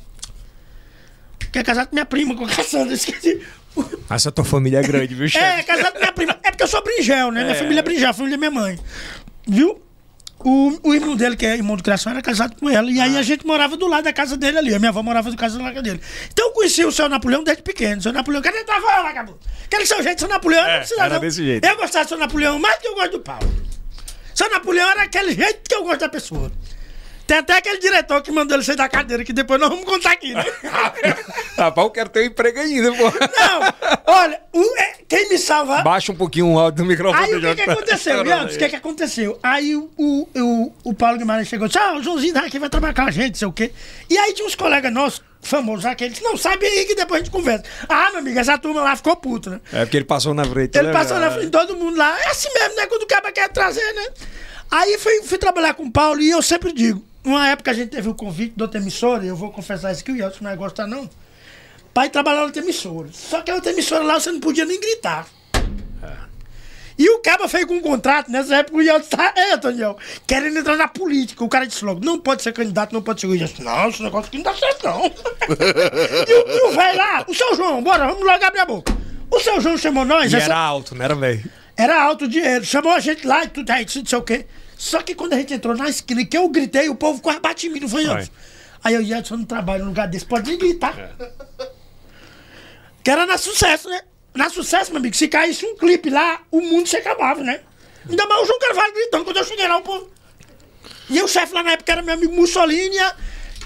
Que 1.51 1.59
é 1.59 1.63
casado 1.63 1.87
com 1.87 1.95
minha 1.95 2.05
prima, 2.05 2.35
com 2.35 2.45
a 2.45 2.49
Cassandra, 2.49 2.93
esqueci. 2.93 3.41
O- 3.75 3.85
Essa 4.09 4.31
tua 4.31 4.43
família 4.45 4.79
é 4.79 4.81
grande, 4.81 5.13
viu, 5.15 5.25
é, 5.25 5.29
chefe? 5.29 5.63
casado 5.63 5.93
com 5.93 5.99
minha 5.99 6.11
prima. 6.11 6.37
É 6.43 6.49
porque 6.51 6.63
eu 6.63 6.67
sou 6.67 6.83
bringel, 6.83 7.31
né? 7.31 7.43
Minha 7.43 7.55
família 7.55 7.79
é 7.79 7.83
bringel, 7.83 8.09
a 8.09 8.13
família 8.13 8.37
da 8.37 8.49
minha 8.49 8.61
mãe. 8.61 8.79
Viu? 9.47 9.81
O, 10.39 10.79
o 10.89 10.93
irmão 10.93 11.15
dele, 11.15 11.35
que 11.35 11.45
é 11.47 11.55
irmão 11.55 11.75
de 11.75 11.81
criação, 11.81 12.11
era 12.11 12.21
casado 12.21 12.55
com 12.59 12.69
ela. 12.69 12.91
E 12.91 12.99
aí 13.01 13.17
a 13.17 13.23
gente 13.23 13.45
morava 13.45 13.75
do 13.75 13.87
lado 13.87 14.03
da 14.03 14.13
casa 14.13 14.37
dele 14.37 14.59
ali. 14.59 14.73
A 14.75 14.77
minha 14.79 14.89
avó 14.89 15.01
morava 15.01 15.31
do 15.31 15.35
casa 15.37 15.57
do 15.57 15.63
lado 15.63 15.81
dele. 15.81 15.99
Então 16.31 16.47
eu 16.47 16.51
conheci 16.53 16.85
o 16.85 16.91
seu 16.91 17.09
Napoleão 17.09 17.43
desde 17.43 17.63
pequeno. 17.63 18.01
Seu 18.03 18.13
Napoleão, 18.13 18.41
cadê 18.43 18.63
tua 18.63 18.75
avó, 18.75 19.01
vagabundo? 19.03 19.39
Aquele 19.65 19.85
seu 19.87 20.01
jeito, 20.03 20.19
seu 20.19 20.29
Napoleão, 20.29 20.63
É, 20.63 20.71
não 20.73 20.79
precisa 20.79 21.01
era 21.01 21.13
não. 21.15 21.21
desse 21.21 21.43
jeito. 21.43 21.65
Eu 21.65 21.75
gostava 21.77 22.05
do 22.05 22.09
seu 22.09 22.17
Napoleão 22.19 22.59
mais 22.59 22.75
do 22.75 22.81
que 22.81 22.87
eu 22.87 22.93
gosto 22.95 23.11
do 23.13 23.19
Paulo. 23.19 23.51
Seu 24.35 24.49
Napoleão 24.51 24.87
era 24.91 25.03
aquele 25.03 25.33
jeito 25.33 25.67
que 25.67 25.73
eu 25.75 25.83
gosto 25.83 26.01
da 26.01 26.09
pessoa. 26.09 26.51
Tem 27.27 27.37
até 27.39 27.57
aquele 27.57 27.77
diretor 27.77 28.21
que 28.21 28.31
mandou 28.31 28.55
ele 28.55 28.63
sair 28.63 28.77
da 28.77 28.87
cadeira, 28.87 29.23
que 29.23 29.33
depois 29.33 29.59
nós 29.59 29.69
vamos 29.69 29.83
contar 29.83 30.11
aqui, 30.11 30.33
né? 30.33 30.45
Rapaz, 31.57 31.85
eu 31.85 31.91
quero 31.91 32.09
ter 32.09 32.21
um 32.21 32.25
emprego 32.27 32.59
ainda, 32.59 32.89
pô. 32.93 33.03
Não, 33.03 34.13
olha, 34.15 34.41
o- 34.53 34.77
é, 34.79 34.93
quem 35.07 35.27
me 35.29 35.37
salva. 35.37 35.81
Baixa 35.81 36.11
um 36.11 36.15
pouquinho 36.15 36.53
o 36.53 36.57
áudio 36.59 36.83
do 36.83 36.87
microfone. 36.87 37.23
Aí 37.25 37.35
o 37.35 37.41
que, 37.41 37.55
que 37.55 37.65
tá 37.65 37.73
aconteceu, 37.73 38.23
Leandro? 38.23 38.55
O 38.55 38.57
que, 38.57 38.69
que 38.69 38.75
aconteceu? 38.75 39.39
Aí 39.43 39.75
o, 39.75 39.89
o, 39.97 40.27
o, 40.35 40.73
o 40.85 40.93
Paulo 40.93 41.17
Guimarães 41.17 41.47
chegou 41.49 41.65
e 41.67 41.69
disse: 41.69 41.79
Ah, 41.83 41.95
o 41.97 42.01
Joãozinho 42.03 42.33
tá 42.33 42.45
aqui 42.45 42.57
vai 42.59 42.69
trabalhar 42.69 42.93
com 42.93 43.01
a 43.01 43.11
gente, 43.11 43.37
sei 43.37 43.47
o 43.47 43.51
quê. 43.51 43.73
E 44.09 44.17
aí 44.17 44.33
tinha 44.33 44.47
uns 44.47 44.55
colegas 44.55 44.91
nossos, 44.93 45.21
famoso 45.41 45.85
aquele. 45.87 46.11
Disse, 46.11 46.23
não, 46.23 46.37
sabe 46.37 46.65
aí 46.65 46.85
que 46.85 46.95
depois 46.95 47.21
a 47.21 47.23
gente 47.25 47.31
conversa. 47.33 47.65
Ah, 47.89 48.09
meu 48.11 48.19
amigo, 48.19 48.39
essa 48.39 48.57
turma 48.57 48.81
lá 48.81 48.95
ficou 48.95 49.15
puta, 49.17 49.49
né? 49.49 49.61
É 49.73 49.79
porque 49.85 49.97
ele 49.97 50.05
passou 50.05 50.33
na 50.33 50.45
frente. 50.45 50.77
Ele 50.77 50.87
né, 50.87 50.93
passou 50.93 51.19
na 51.19 51.29
frente 51.31 51.45
de 51.45 51.51
todo 51.51 51.75
mundo 51.75 51.97
lá. 51.97 52.17
É 52.21 52.29
assim 52.29 52.47
mesmo, 52.53 52.75
né? 52.75 52.87
Quando 52.87 53.03
o 53.03 53.07
cara 53.07 53.31
quer 53.33 53.49
trazer, 53.49 53.93
né? 53.93 54.07
Aí 54.71 54.97
fui, 54.97 55.21
fui 55.23 55.37
trabalhar 55.37 55.73
com 55.73 55.83
o 55.83 55.91
Paulo 55.91 56.21
e 56.21 56.29
eu 56.29 56.41
sempre 56.41 56.73
digo, 56.73 57.01
uma 57.27 57.47
época 57.49 57.71
a 57.71 57.73
gente 57.73 57.89
teve 57.89 58.09
o 58.09 58.15
convite 58.15 58.53
de 58.55 58.61
outra 58.63 58.79
emissora, 58.79 59.23
eu 59.25 59.35
vou 59.35 59.51
confessar 59.51 59.91
isso 59.91 60.03
que 60.03 60.11
o 60.11 60.15
Yeltsin 60.15 60.43
não 60.43 60.49
vai 60.51 60.57
gostar, 60.57 60.87
não. 60.87 61.09
Pai 61.93 62.09
trabalhar 62.09 62.37
na 62.39 62.45
outra 62.45 62.61
emissora. 62.61 63.09
Só 63.11 63.41
que 63.41 63.49
a 63.51 63.55
outra 63.55 63.71
emissora 63.71 64.03
lá 64.03 64.19
você 64.19 64.31
não 64.31 64.39
podia 64.39 64.65
nem 64.65 64.79
gritar. 64.79 65.27
E 66.99 67.07
o 67.11 67.19
Caba 67.19 67.47
fez 67.47 67.63
com 67.65 67.75
um 67.75 67.81
contrato, 67.81 68.31
nessa 68.31 68.55
época 68.55 68.77
o 68.77 68.81
Yeltsin 68.81 69.09
tá, 69.09 69.31
é, 69.35 69.53
Antoniel, 69.53 69.97
querendo 70.25 70.57
entrar 70.57 70.75
na 70.75 70.87
política. 70.87 71.43
O 71.43 71.47
cara 71.49 71.67
disse 71.67 71.85
logo, 71.85 72.03
não 72.03 72.19
pode 72.19 72.41
ser 72.41 72.51
candidato, 72.53 72.91
não 72.91 73.03
pode 73.03 73.21
ser. 73.21 73.27
Eu 73.27 73.37
disse, 73.37 73.61
não, 73.61 73.87
esse 73.87 74.01
negócio 74.01 74.27
aqui 74.29 74.37
não 74.37 74.43
dá 74.43 74.55
certo, 74.55 74.83
não. 74.83 75.05
e 76.27 76.33
o, 76.33 76.69
o 76.69 76.71
velho 76.71 76.97
lá, 76.97 77.23
o 77.27 77.35
seu 77.35 77.55
João, 77.55 77.83
bora, 77.83 78.07
vamos 78.07 78.25
logo 78.25 78.43
abrir 78.43 78.61
a 78.61 78.65
boca. 78.65 78.97
O 79.29 79.39
seu 79.39 79.61
João 79.61 79.77
chamou 79.77 80.05
nós, 80.05 80.33
essa- 80.33 80.45
era 80.45 80.57
alto, 80.57 80.95
não 80.95 81.05
era 81.05 81.13
velho? 81.13 81.43
era 81.75 82.01
alto 82.01 82.25
o 82.25 82.27
dinheiro, 82.27 82.65
chamou 82.65 82.91
a 82.91 82.99
gente 82.99 83.27
lá 83.27 83.43
e 83.43 83.49
tudo 83.49 83.69
aí, 83.69 83.85
não 83.95 84.05
sei 84.05 84.17
o 84.17 84.21
quê. 84.23 84.47
Só 84.77 85.01
que 85.01 85.15
quando 85.15 85.33
a 85.33 85.37
gente 85.37 85.53
entrou 85.53 85.75
na 85.75 85.89
esquina, 85.89 86.23
que 86.23 86.37
eu 86.37 86.47
gritei, 86.49 86.87
o 86.87 86.95
povo 86.95 87.21
quase 87.21 87.39
bate 87.39 87.67
em 87.67 87.71
mim, 87.71 87.79
não 87.79 87.89
foi. 87.89 88.03
Edson? 88.03 88.31
Aí 88.83 88.93
eu, 88.93 89.01
Edson, 89.01 89.37
não 89.37 89.45
trabalho 89.45 89.83
num 89.83 89.89
lugar 89.89 90.07
desse, 90.07 90.25
pode 90.25 90.49
nem 90.49 90.57
gritar. 90.57 90.95
Que 93.03 93.09
era 93.09 93.25
na 93.25 93.37
sucesso, 93.37 93.89
né? 93.89 94.01
Na 94.35 94.49
sucesso, 94.49 94.91
meu 94.91 94.99
amigo, 94.99 95.15
se 95.15 95.27
caísse 95.27 95.65
um 95.65 95.75
clipe 95.75 96.09
lá, 96.09 96.41
o 96.51 96.61
mundo 96.61 96.87
se 96.87 96.95
acabava, 96.95 97.41
né? 97.41 97.61
Ainda 98.07 98.25
mais 98.27 98.43
o 98.43 98.45
João 98.45 98.59
Carvalho 98.59 98.93
gritando 98.93 99.25
quando 99.25 99.37
eu 99.37 99.43
cheguei 99.43 99.67
lá, 99.67 99.77
o 99.77 99.81
povo. 99.81 100.09
E 101.09 101.21
o 101.21 101.27
chefe 101.27 101.53
lá 101.53 101.63
na 101.63 101.71
época 101.71 101.91
era 101.91 102.01
meu 102.01 102.13
amigo 102.13 102.33
Mussolini 102.33 102.97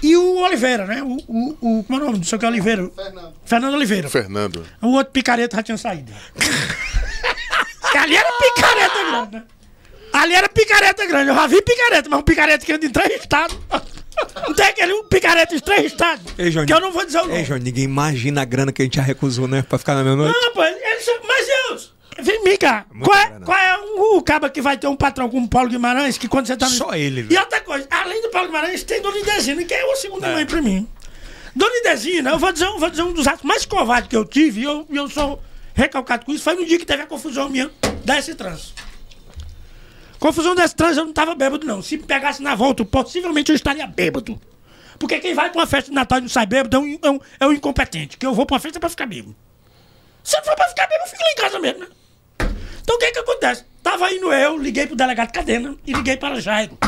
e 0.02 0.16
o 0.16 0.38
Oliveira, 0.38 0.86
né? 0.86 1.02
O, 1.02 1.16
o, 1.28 1.78
o 1.78 1.84
como 1.84 1.98
é 1.98 2.02
o 2.02 2.06
nome? 2.06 2.18
Não 2.18 2.24
sei 2.24 2.36
o 2.36 2.38
que 2.38 2.44
é 2.46 2.48
Oliveira. 2.48 2.90
Fernando. 2.94 3.34
Fernando 3.44 3.74
Oliveira. 3.74 4.08
Fernando. 4.08 4.66
O 4.80 4.88
outro 4.94 5.12
picareta 5.12 5.56
já 5.56 5.62
tinha 5.62 5.78
saído. 5.78 6.12
Que 7.92 7.98
Ali 7.98 8.16
era 8.16 8.28
picareta 8.32 9.04
grande, 9.04 9.36
né? 9.36 9.42
Ali 10.12 10.34
era 10.34 10.48
picareta 10.48 11.06
grande. 11.06 11.30
Eu 11.30 11.34
já 11.34 11.46
vi 11.46 11.62
picareta, 11.62 12.08
mas 12.08 12.20
um 12.20 12.22
picareta 12.22 12.64
que 12.66 12.72
anda 12.72 12.86
em 12.86 12.90
três 12.90 13.20
estados. 13.20 13.56
Não 14.46 14.54
tem 14.54 14.66
aquele 14.66 14.92
um 14.92 15.04
picareta 15.04 15.54
em 15.54 15.58
três 15.60 15.86
estados. 15.86 16.24
Ei, 16.38 16.50
Johnny. 16.50 16.66
que 16.66 16.72
eu 16.72 16.80
não 16.80 16.92
vou 16.92 17.04
dizer 17.04 17.18
o 17.18 17.22
nome. 17.22 17.38
Ei, 17.38 17.44
João, 17.44 17.58
ninguém 17.58 17.84
imagina 17.84 18.42
a 18.42 18.44
grana 18.44 18.70
que 18.70 18.82
a 18.82 18.84
gente 18.84 18.96
já 18.96 19.02
recusou, 19.02 19.48
né? 19.48 19.62
Pra 19.62 19.78
ficar 19.78 19.94
na 19.94 20.04
mesma 20.04 20.24
noite. 20.24 20.38
Não, 20.54 20.64
ele- 20.64 20.78
mas 21.26 21.46
Deus, 21.46 21.94
vem, 22.20 22.42
vem 22.44 22.56
cá. 22.58 22.84
Qual 23.02 23.16
é, 23.18 23.26
grana. 23.26 23.46
qual 23.46 23.58
é 23.58 23.78
o, 23.78 24.18
o 24.18 24.22
caba 24.22 24.48
que 24.50 24.60
vai 24.60 24.76
ter 24.76 24.86
um 24.86 24.94
patrão 24.94 25.28
como 25.30 25.46
o 25.46 25.48
Paulo 25.48 25.70
Guimarães, 25.70 26.18
que 26.18 26.28
quando 26.28 26.46
você 26.46 26.56
tá 26.56 26.66
no... 26.68 26.72
Só 26.72 26.94
ele, 26.94 27.20
E 27.20 27.22
velho. 27.24 27.40
outra 27.40 27.60
coisa, 27.62 27.86
além 27.90 28.20
do 28.22 28.28
Paulo 28.28 28.48
Guimarães, 28.48 28.82
tem 28.84 29.00
Dona 29.00 29.18
Idezina, 29.18 29.64
que 29.64 29.74
é 29.74 29.84
uma 29.84 29.96
segunda 29.96 30.28
mãe 30.28 30.44
pra 30.46 30.60
mim. 30.62 30.86
Dona 31.56 31.74
Idezina, 31.78 32.30
eu 32.30 32.38
vou 32.38 32.52
dizer, 32.52 32.66
eu 32.66 32.78
vou 32.78 32.90
dizer 32.90 33.02
um 33.02 33.12
dos 33.12 33.26
atos 33.26 33.42
mais 33.44 33.64
covardes 33.64 34.08
que 34.08 34.16
eu 34.16 34.24
tive, 34.24 34.60
e 34.60 34.64
eu, 34.64 34.86
e 34.90 34.96
eu 34.96 35.08
sou 35.08 35.42
recalcado 35.74 36.26
com 36.26 36.32
isso, 36.32 36.44
foi 36.44 36.54
no 36.54 36.64
dia 36.64 36.78
que 36.78 36.86
teve 36.86 37.02
a 37.02 37.06
confusão 37.06 37.48
minha 37.48 37.70
desse 38.04 38.34
trans. 38.34 38.74
Confusão 40.22 40.54
desse 40.54 40.76
trans, 40.76 40.96
eu 40.96 41.04
não 41.04 41.12
tava 41.12 41.34
bêbado, 41.34 41.66
não. 41.66 41.82
Se 41.82 41.96
me 41.96 42.04
pegasse 42.04 42.40
na 42.40 42.54
volta, 42.54 42.84
possivelmente 42.84 43.50
eu 43.50 43.56
estaria 43.56 43.84
bêbado. 43.88 44.40
Porque 44.96 45.18
quem 45.18 45.34
vai 45.34 45.50
pra 45.50 45.58
uma 45.60 45.66
festa 45.66 45.90
de 45.90 45.96
Natal 45.96 46.18
e 46.18 46.20
não 46.20 46.28
sai 46.28 46.46
bêbado 46.46 46.76
é 46.76 46.78
um, 46.78 46.98
é 47.02 47.10
um, 47.10 47.20
é 47.40 47.46
um 47.48 47.52
incompetente. 47.52 48.16
Que 48.16 48.24
eu 48.24 48.32
vou 48.32 48.46
pra 48.46 48.54
uma 48.54 48.60
festa 48.60 48.78
pra 48.78 48.88
ficar 48.88 49.04
bêbado. 49.04 49.34
Se 50.22 50.36
não 50.36 50.44
for 50.44 50.54
pra 50.54 50.68
ficar 50.68 50.86
bêbado, 50.86 51.06
eu 51.06 51.10
fico 51.10 51.22
lá 51.24 51.32
em 51.32 51.34
casa 51.34 51.58
mesmo, 51.58 51.80
né? 51.80 51.86
Então 52.80 52.94
o 52.94 52.98
que 53.00 53.10
que 53.10 53.18
acontece? 53.18 53.64
Tava 53.82 54.12
indo 54.12 54.32
eu, 54.32 54.56
liguei 54.56 54.86
pro 54.86 54.94
delegado 54.94 55.32
Cadena 55.32 55.74
e 55.84 55.92
liguei 55.92 56.16
para 56.16 56.40
Jairo. 56.40 56.78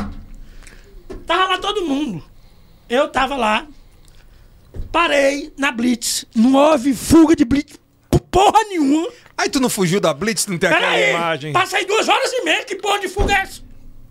Tava 1.26 1.55
lá 1.55 1.59
todo 1.59 1.85
mundo. 1.85 2.24
Eu 2.89 3.09
tava 3.09 3.35
lá, 3.35 3.66
parei 4.93 5.53
na 5.59 5.72
Blitz. 5.72 6.24
Não 6.37 6.55
houve 6.55 6.95
fuga 6.95 7.35
de 7.35 7.45
Blitz 7.45 7.80
por 8.09 8.20
porra 8.20 8.62
nenhuma. 8.68 9.09
Aí 9.37 9.49
tu 9.49 9.61
não 9.61 9.68
fugiu 9.68 10.01
da 10.01 10.14
Blitz, 10.14 10.47
não 10.47 10.57
tem 10.59 10.68
aquela 10.70 10.93
Peraí, 10.93 11.11
imagem. 11.11 11.53
passei 11.53 11.85
duas 11.85 12.09
horas 12.09 12.32
e 12.32 12.43
meia, 12.45 12.64
que 12.64 12.76
porra 12.76 13.01
de 13.01 13.09
fuga 13.09 13.32
é 13.35 13.41
essa? 13.41 13.62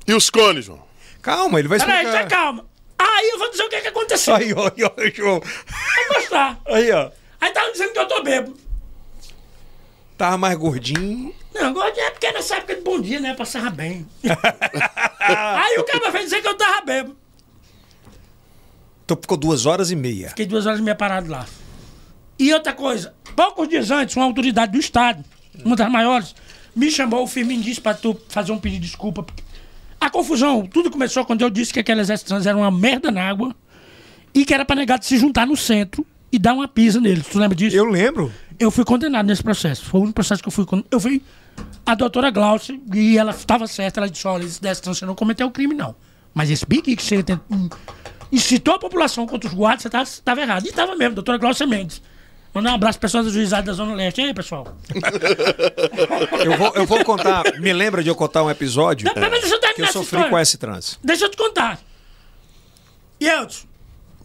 E 0.07 0.13
os 0.13 0.29
cones, 0.29 0.65
João? 0.65 0.83
Calma, 1.21 1.59
ele 1.59 1.67
vai 1.69 1.79
Peraí, 1.79 2.03
explicar. 2.05 2.27
tá 2.27 2.35
calma. 2.35 2.65
Aí 2.99 3.29
eu 3.29 3.39
vou 3.39 3.49
dizer 3.49 3.63
o 3.63 3.69
que 3.69 3.81
que 3.81 3.87
aconteceu. 3.87 4.35
Aí, 4.35 4.53
ó, 4.53 4.65
aí, 4.67 4.83
ó, 4.83 4.91
João. 5.13 5.39
Vou 5.39 6.13
mostrar. 6.15 6.59
Aí, 6.67 6.91
ó. 6.91 7.09
Aí 7.39 7.51
tava 7.51 7.71
dizendo 7.71 7.93
que 7.93 7.99
eu 7.99 8.07
tô 8.07 8.21
bêbado. 8.23 8.57
Tava 10.17 10.37
mais 10.37 10.57
gordinho. 10.57 11.33
Não, 11.53 11.73
gordinho 11.73 12.05
é 12.05 12.11
porque 12.11 12.27
é 12.27 12.33
nessa 12.33 12.55
época 12.57 12.75
de 12.75 12.81
bom 12.81 12.99
dia, 12.99 13.19
né? 13.19 13.33
Passava 13.33 13.69
bem. 13.69 14.07
Aí 15.19 15.77
o 15.77 15.83
cara 15.83 16.11
veio 16.11 16.23
dizer 16.25 16.41
que 16.41 16.47
eu 16.47 16.55
tava 16.55 16.81
bêbado. 16.85 17.17
Então 19.05 19.17
ficou 19.19 19.37
duas 19.37 19.65
horas 19.65 19.91
e 19.91 19.95
meia. 19.95 20.29
Fiquei 20.29 20.45
duas 20.45 20.65
horas 20.65 20.79
e 20.79 20.81
meia 20.83 20.95
parado 20.95 21.29
lá. 21.29 21.45
E 22.37 22.53
outra 22.53 22.73
coisa, 22.73 23.13
poucos 23.35 23.67
dias 23.67 23.91
antes, 23.91 24.15
uma 24.15 24.25
autoridade 24.25 24.71
do 24.71 24.77
Estado, 24.77 25.23
uma 25.63 25.75
das 25.75 25.89
maiores, 25.89 26.35
me 26.75 26.89
chamou, 26.89 27.23
o 27.23 27.27
Firmino 27.27 27.61
disse 27.61 27.79
pra 27.79 27.93
tu 27.93 28.19
fazer 28.29 28.51
um 28.51 28.57
pedido 28.57 28.81
de 28.81 28.87
desculpa. 28.87 29.25
A 29.99 30.09
confusão, 30.09 30.65
tudo 30.65 30.91
começou 30.91 31.23
quando 31.23 31.41
eu 31.41 31.49
disse 31.49 31.71
que 31.71 31.79
aquele 31.79 32.01
exército 32.01 32.29
trans 32.29 32.45
era 32.45 32.57
uma 32.57 32.71
merda 32.71 33.11
na 33.11 33.23
água 33.23 33.55
e 34.33 34.43
que 34.43 34.53
era 34.53 34.65
pra 34.65 34.75
negado 34.75 35.05
se 35.05 35.17
juntar 35.17 35.45
no 35.47 35.55
centro 35.55 36.05
e 36.31 36.39
dar 36.39 36.53
uma 36.53 36.67
pisa 36.67 36.99
neles. 36.99 37.27
Tu 37.27 37.37
lembra 37.37 37.55
disso? 37.55 37.77
Eu 37.77 37.85
lembro. 37.85 38.33
Eu 38.59 38.71
fui 38.71 38.83
condenado 38.83 39.27
nesse 39.27 39.43
processo. 39.43 39.85
Foi 39.85 39.99
o 39.99 40.03
único 40.03 40.15
processo 40.15 40.41
que 40.41 40.47
eu 40.47 40.51
fui 40.51 40.65
condenado. 40.65 40.89
Eu 40.91 40.99
fui 40.99 41.21
a 41.85 41.95
doutora 41.95 42.31
Glaucia 42.31 42.79
e 42.93 43.17
ela 43.17 43.31
estava 43.31 43.67
certa. 43.67 43.99
Ela 43.99 44.09
disse: 44.09 44.27
olha, 44.27 44.43
esse 44.43 44.61
desse 44.61 44.81
trans, 44.81 44.97
você 44.97 45.05
não 45.05 45.15
cometeu 45.15 45.49
crime, 45.51 45.75
não. 45.75 45.95
Mas 46.33 46.49
esse 46.49 46.65
bique 46.65 46.95
que 46.95 47.03
você 47.03 47.23
incitou 48.31 48.73
a 48.73 48.79
população 48.79 49.27
contra 49.27 49.47
os 49.47 49.53
guardas, 49.53 49.83
você 49.83 50.19
estava 50.19 50.41
errado. 50.41 50.65
E 50.65 50.69
estava 50.69 50.95
mesmo, 50.95 51.15
doutora 51.15 51.37
Glaucia 51.37 51.67
Mendes. 51.67 52.01
Mandar 52.53 52.71
um 52.71 52.75
abraço 52.75 52.99
para 52.99 53.07
pessoas 53.07 53.25
do 53.25 53.31
juizado 53.31 53.65
da 53.65 53.73
Zona 53.73 53.95
Leste. 53.95 54.21
E 54.21 54.25
aí, 54.25 54.33
pessoal? 54.33 54.77
Eu 56.43 56.57
vou, 56.57 56.73
eu 56.75 56.85
vou 56.85 57.03
contar. 57.03 57.43
Me 57.59 57.71
lembra 57.73 58.03
de 58.03 58.09
eu 58.09 58.15
contar 58.15 58.43
um 58.43 58.49
episódio 58.49 59.09
Não, 59.15 59.23
eu 59.23 59.59
que 59.73 59.81
eu 59.81 59.87
sofri 59.87 60.01
história. 60.03 60.29
com 60.29 60.37
esse 60.39 60.57
trans. 60.57 60.99
Deixa 61.03 61.25
eu 61.25 61.29
te 61.29 61.37
contar. 61.37 61.79
Yeltsin, 63.21 63.65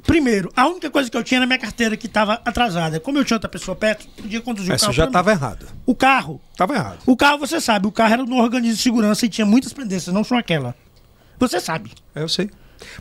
primeiro, 0.04 0.52
a 0.56 0.66
única 0.66 0.90
coisa 0.90 1.08
que 1.10 1.16
eu 1.16 1.22
tinha 1.22 1.40
na 1.40 1.46
minha 1.46 1.58
carteira 1.58 1.96
que 1.96 2.06
estava 2.06 2.34
atrasada, 2.44 2.98
como 3.00 3.16
eu 3.18 3.24
tinha 3.24 3.36
outra 3.36 3.48
pessoa 3.48 3.74
perto, 3.76 4.06
podia 4.08 4.40
conduzir 4.40 4.70
o 4.72 4.74
Essa 4.74 4.86
carro. 4.86 4.94
já 4.94 5.02
pra 5.04 5.08
mim. 5.08 5.12
tava 5.12 5.30
errado. 5.30 5.66
O 5.86 5.94
carro 5.94 6.40
Tava 6.56 6.74
errado. 6.74 6.98
O 7.06 7.16
carro, 7.16 7.38
você 7.38 7.60
sabe, 7.60 7.86
o 7.86 7.92
carro 7.92 8.12
era 8.14 8.22
um 8.22 8.38
organismo 8.40 8.76
de 8.76 8.82
segurança 8.82 9.24
e 9.24 9.28
tinha 9.28 9.46
muitas 9.46 9.72
pendências, 9.72 10.12
não 10.14 10.24
só 10.24 10.36
aquela. 10.36 10.74
Você 11.38 11.60
sabe. 11.60 11.92
Eu 12.14 12.28
sei. 12.28 12.50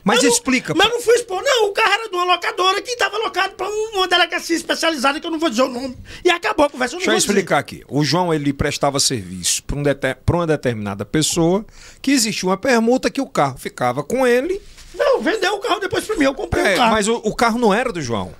Mas 0.03 0.21
não- 0.23 0.29
explica. 0.29 0.73
Mas 0.75 0.89
não 0.89 1.01
fui 1.01 1.13
expor, 1.15 1.41
não. 1.43 1.67
O 1.67 1.71
carro 1.73 1.91
era 1.93 2.09
de 2.09 2.15
uma 2.15 2.25
locadora 2.25 2.81
que 2.81 2.91
estava 2.91 3.15
alocado 3.17 3.55
para 3.55 3.67
uma 3.69 4.07
delegacia 4.07 4.55
especializada 4.55 5.19
que 5.19 5.27
eu 5.27 5.31
não 5.31 5.39
vou 5.39 5.49
dizer 5.49 5.63
o 5.63 5.69
nome. 5.69 5.97
E 6.23 6.29
acabou 6.29 6.65
a 6.65 6.69
conversa. 6.69 6.95
Eu 6.95 6.99
Deixa 6.99 7.11
eu 7.11 7.15
dizer. 7.15 7.27
explicar 7.29 7.57
aqui. 7.59 7.83
O 7.87 8.03
João 8.03 8.33
ele 8.33 8.53
prestava 8.53 8.99
serviço 8.99 9.63
para 9.63 9.75
um 9.77 9.83
dete- 9.83 10.15
pra 10.25 10.35
uma 10.37 10.47
determinada 10.47 11.05
pessoa 11.05 11.65
que 12.01 12.11
existia 12.11 12.49
uma 12.49 12.57
permuta 12.57 13.09
que 13.09 13.21
o 13.21 13.27
carro 13.27 13.57
ficava 13.57 14.03
com 14.03 14.25
ele. 14.25 14.61
Não, 14.95 15.21
vendeu 15.21 15.53
o 15.53 15.59
carro 15.59 15.79
depois 15.79 16.03
para 16.05 16.15
mim. 16.15 16.25
Eu 16.25 16.33
comprei 16.33 16.63
É, 16.65 16.73
o 16.73 16.77
carro. 16.77 16.91
mas 16.91 17.07
o, 17.07 17.15
o 17.23 17.35
carro 17.35 17.59
não 17.59 17.73
era 17.73 17.91
do 17.91 18.01
João. 18.01 18.33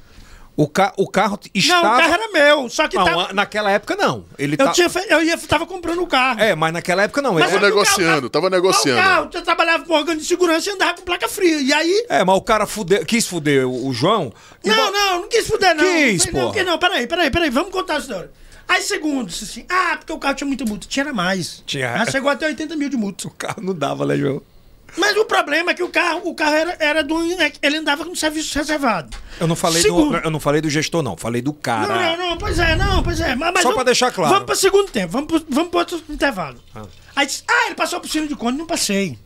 O, 0.60 0.68
ca, 0.68 0.91
o 0.97 1.08
carro 1.08 1.39
Não, 1.43 1.51
estava. 1.53 1.88
o 1.95 1.99
carro 1.99 2.14
era 2.16 2.32
meu. 2.32 2.68
Só 2.68 2.88
que 2.88 2.97
Não, 2.97 3.05
tava- 3.05 3.32
naquela 3.32 3.70
época 3.70 3.95
não. 3.95 4.26
Ele 4.39 4.55
eu, 4.55 4.66
tá... 4.66 4.72
tinha 4.72 4.89
fe... 4.89 5.05
eu 5.08 5.24
ia, 5.24 5.38
tava 5.38 5.68
comprando 5.68 6.01
o 6.01 6.08
carro. 6.08 6.39
É, 6.41 6.55
mas 6.55 6.74
naquela 6.74 7.03
época 7.03 7.22
não. 7.22 7.34
Ele 7.38 7.41
Tava 7.47 7.53
carro 7.60 7.66
negociando, 7.68 8.30
tava 8.32 8.49
negociando. 8.49 8.99
O 8.99 9.03
carro, 9.03 9.30
eu 9.32 9.41
trabalhava 9.43 9.86
com 9.86 9.93
órgão 9.93 10.16
de 10.18 10.26
segurança 10.26 10.68
e 10.68 10.74
andava 10.74 10.95
com 10.95 11.03
placa 11.03 11.30
fria. 11.30 11.62
E 11.62 11.72
aí. 11.72 12.05
É, 12.10 12.24
mas 12.26 12.36
o 12.36 12.41
cara 12.41 12.66
fude- 12.66 13.05
quis 13.05 13.28
fuder 13.28 13.68
o, 13.68 13.88
o 13.88 13.93
João. 13.93 14.34
Não, 14.66 14.76
bo- 14.76 14.91
não, 14.91 15.22
não 15.22 15.30
quis 15.30 15.45
fuder, 15.45 15.76
não. 15.76 15.84
Quis, 15.84 16.26
não, 16.26 16.41
não, 16.41 16.51
porra. 16.51 16.64
não, 16.64 16.78
peraí, 16.80 17.05
peraí, 17.05 17.30
peraí, 17.30 17.49
vamos 17.51 17.72
contar 17.72 17.97
a 17.97 17.99
história. 17.99 18.32
Aí, 18.68 18.82
segundo, 18.82 19.28
assim, 19.30 19.64
ah, 19.70 19.95
porque 19.97 20.12
o 20.12 20.18
carro 20.18 20.34
tinha 20.34 20.47
muita 20.47 20.66
multa. 20.66 20.88
Tinha 20.89 21.14
mais. 21.14 21.62
Tinha. 21.68 21.99
Já 21.99 22.12
chegou 22.14 22.32
até 22.32 22.47
80 22.47 22.76
mil 22.76 22.89
de 22.89 22.97
multa. 22.97 23.28
O 23.28 23.32
carro 23.32 23.62
não 23.62 23.76
dava, 23.76 24.05
né, 24.08 24.18
João? 24.18 24.41
Mas 24.96 25.16
o 25.18 25.26
problema 25.26 25.72
é 25.72 25.74
que 25.74 25.84
o 25.84 25.90
carro, 25.90 26.22
o 26.26 26.34
carro 26.34 26.56
era, 26.56 26.78
era 26.80 27.04
do. 27.04 27.16
Ele 27.62 27.78
andava 27.78 28.06
com 28.06 28.16
serviço 28.16 28.58
reservado. 28.58 29.16
Eu 29.40 29.46
não 29.48 29.56
falei, 29.56 29.82
Segundo. 29.82 30.12
do, 30.20 30.26
eu 30.26 30.32
não 30.32 30.40
falei 30.40 30.62
do 30.62 30.70
gestor, 30.70 31.04
não. 31.04 31.16
Falei 31.18 31.42
do 31.42 31.54
cara. 31.54 31.88
Não, 31.88 32.18
não, 32.18 32.30
não, 32.30 32.38
pois 32.38 32.58
é, 32.58 32.76
não, 32.76 33.04
pois 33.04 33.20
é. 33.20 33.36
Mas, 33.36 33.52
mas 33.54 33.64
Só 33.64 33.74
pra 33.74 33.84
deixar 33.84 34.12
claro. 34.12 34.32
Vamos 34.34 34.46
para 34.46 34.54
o 34.54 34.58
segundo 34.58 34.90
tempo, 34.90 35.12
vamos 35.12 35.28
para 35.28 35.42
vamos 35.50 35.70
pro 35.70 35.80
outro 35.80 36.02
intervalo. 36.10 36.58
Aí 37.16 37.26
disse, 37.26 37.44
ah, 37.48 37.66
ele 37.68 37.76
passou 37.76 38.00
por 38.00 38.10
cima 38.10 38.28
de 38.28 38.36
conta, 38.36 38.58
não 38.58 38.66
passei. 38.66 39.18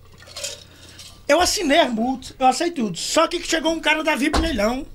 Eu 1.28 1.40
assinei 1.40 1.80
as 1.80 1.90
multas, 1.92 2.34
eu 2.38 2.46
aceitei 2.48 2.84
tudo. 2.84 2.98
Só 2.98 3.28
que 3.28 3.42
chegou 3.42 3.72
um 3.72 3.80
cara 3.80 4.04
da 4.04 4.16
VIP 4.16 4.40
Leilão 4.40 4.86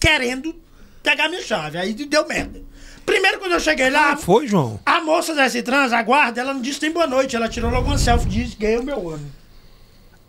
querendo 0.00 0.54
pegar 1.02 1.28
minha 1.28 1.42
chave. 1.42 1.76
Aí 1.78 1.92
deu 1.92 2.26
merda. 2.26 2.62
Primeiro, 3.04 3.38
quando 3.38 3.52
eu 3.52 3.60
cheguei 3.60 3.90
lá, 3.90 4.12
Ah, 4.12 4.16
foi, 4.16 4.46
João? 4.46 4.80
a 4.86 5.00
moça 5.00 5.34
dessa 5.34 5.60
trans, 5.62 5.92
a 5.92 6.02
guarda, 6.02 6.40
ela 6.40 6.54
não 6.54 6.62
disse 6.62 6.80
nem 6.80 6.90
boa 6.92 7.06
noite. 7.06 7.36
Ela 7.36 7.48
tirou 7.48 7.70
logo 7.70 7.86
uma 7.88 7.98
selfie 7.98 8.26
e 8.28 8.30
disse, 8.44 8.56
ganhei 8.56 8.78
o 8.78 8.82
meu 8.84 9.10
ano. 9.10 9.30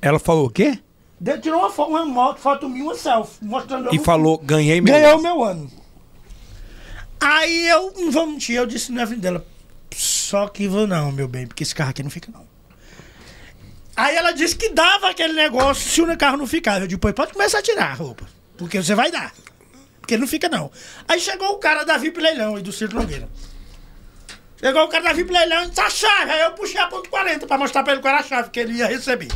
Ela 0.03 0.19
falou 0.19 0.47
o 0.47 0.49
quê? 0.49 0.77
Deu- 1.19 1.39
Tirou 1.39 1.59
uma, 1.61 1.69
fo 1.69 1.85
uma 1.85 2.05
moto, 2.05 2.39
foto 2.39 2.67
minha, 2.67 2.83
uma 2.83 2.95
selfie, 2.95 3.37
mostrando 3.43 3.93
E 3.95 3.99
falou, 3.99 4.37
ganhei 4.37 4.81
meu. 4.81 4.93
Ganhou 4.93 5.17
o 5.19 5.21
meu 5.21 5.43
ano. 5.43 5.71
Aí 7.21 7.67
eu, 7.69 7.93
não 7.95 8.11
vou 8.11 8.27
mentir, 8.27 8.55
eu 8.55 8.65
disse 8.65 8.91
na 8.91 9.07
frente 9.07 9.21
dela, 9.21 9.45
só 9.95 10.47
que 10.49 10.67
vou 10.67 10.85
não, 10.85 11.09
meu 11.09 11.25
bem, 11.27 11.47
porque 11.47 11.63
esse 11.63 11.73
carro 11.73 11.91
aqui 11.91 12.03
não 12.03 12.09
fica 12.09 12.29
não. 12.33 12.45
Aí 13.95 14.13
ela 14.15 14.31
disse 14.33 14.57
que 14.57 14.69
dava 14.69 15.09
aquele 15.09 15.31
negócio 15.33 15.89
se 15.89 16.01
o 16.01 16.17
carro 16.17 16.35
não 16.35 16.47
ficava. 16.47 16.79
Eu 16.81 16.87
disse, 16.87 16.97
pois 16.99 17.13
pode 17.13 17.31
começar 17.31 17.59
a 17.59 17.61
tirar 17.61 17.91
a 17.91 17.93
roupa, 17.93 18.25
porque 18.57 18.81
você 18.83 18.93
vai 18.93 19.09
dar. 19.09 19.31
Porque 20.01 20.17
não 20.17 20.27
fica, 20.27 20.49
não. 20.49 20.69
Aí 21.07 21.17
chegou 21.21 21.47
o 21.51 21.59
cara 21.59 21.85
da 21.85 21.97
VIP 21.97 22.19
Leilão 22.19 22.57
aí 22.57 22.61
do 22.61 22.73
Ciro 22.73 22.93
Nogueira. 22.99 23.29
Chegou 24.59 24.83
o 24.83 24.87
cara 24.89 25.05
da 25.05 25.13
VIP 25.13 25.31
Leilão 25.31 25.63
e 25.63 25.69
disse 25.69 25.79
a 25.79 25.89
chave. 25.89 26.31
Aí 26.31 26.41
eu 26.41 26.51
puxei 26.51 26.77
a 26.81 26.87
ponto 26.87 27.09
40 27.09 27.47
pra 27.47 27.57
mostrar 27.57 27.83
pra 27.83 27.93
ele 27.93 28.01
qual 28.01 28.13
era 28.13 28.21
a 28.21 28.27
chave 28.27 28.49
que 28.49 28.59
ele 28.59 28.73
ia 28.73 28.87
receber. 28.87 29.29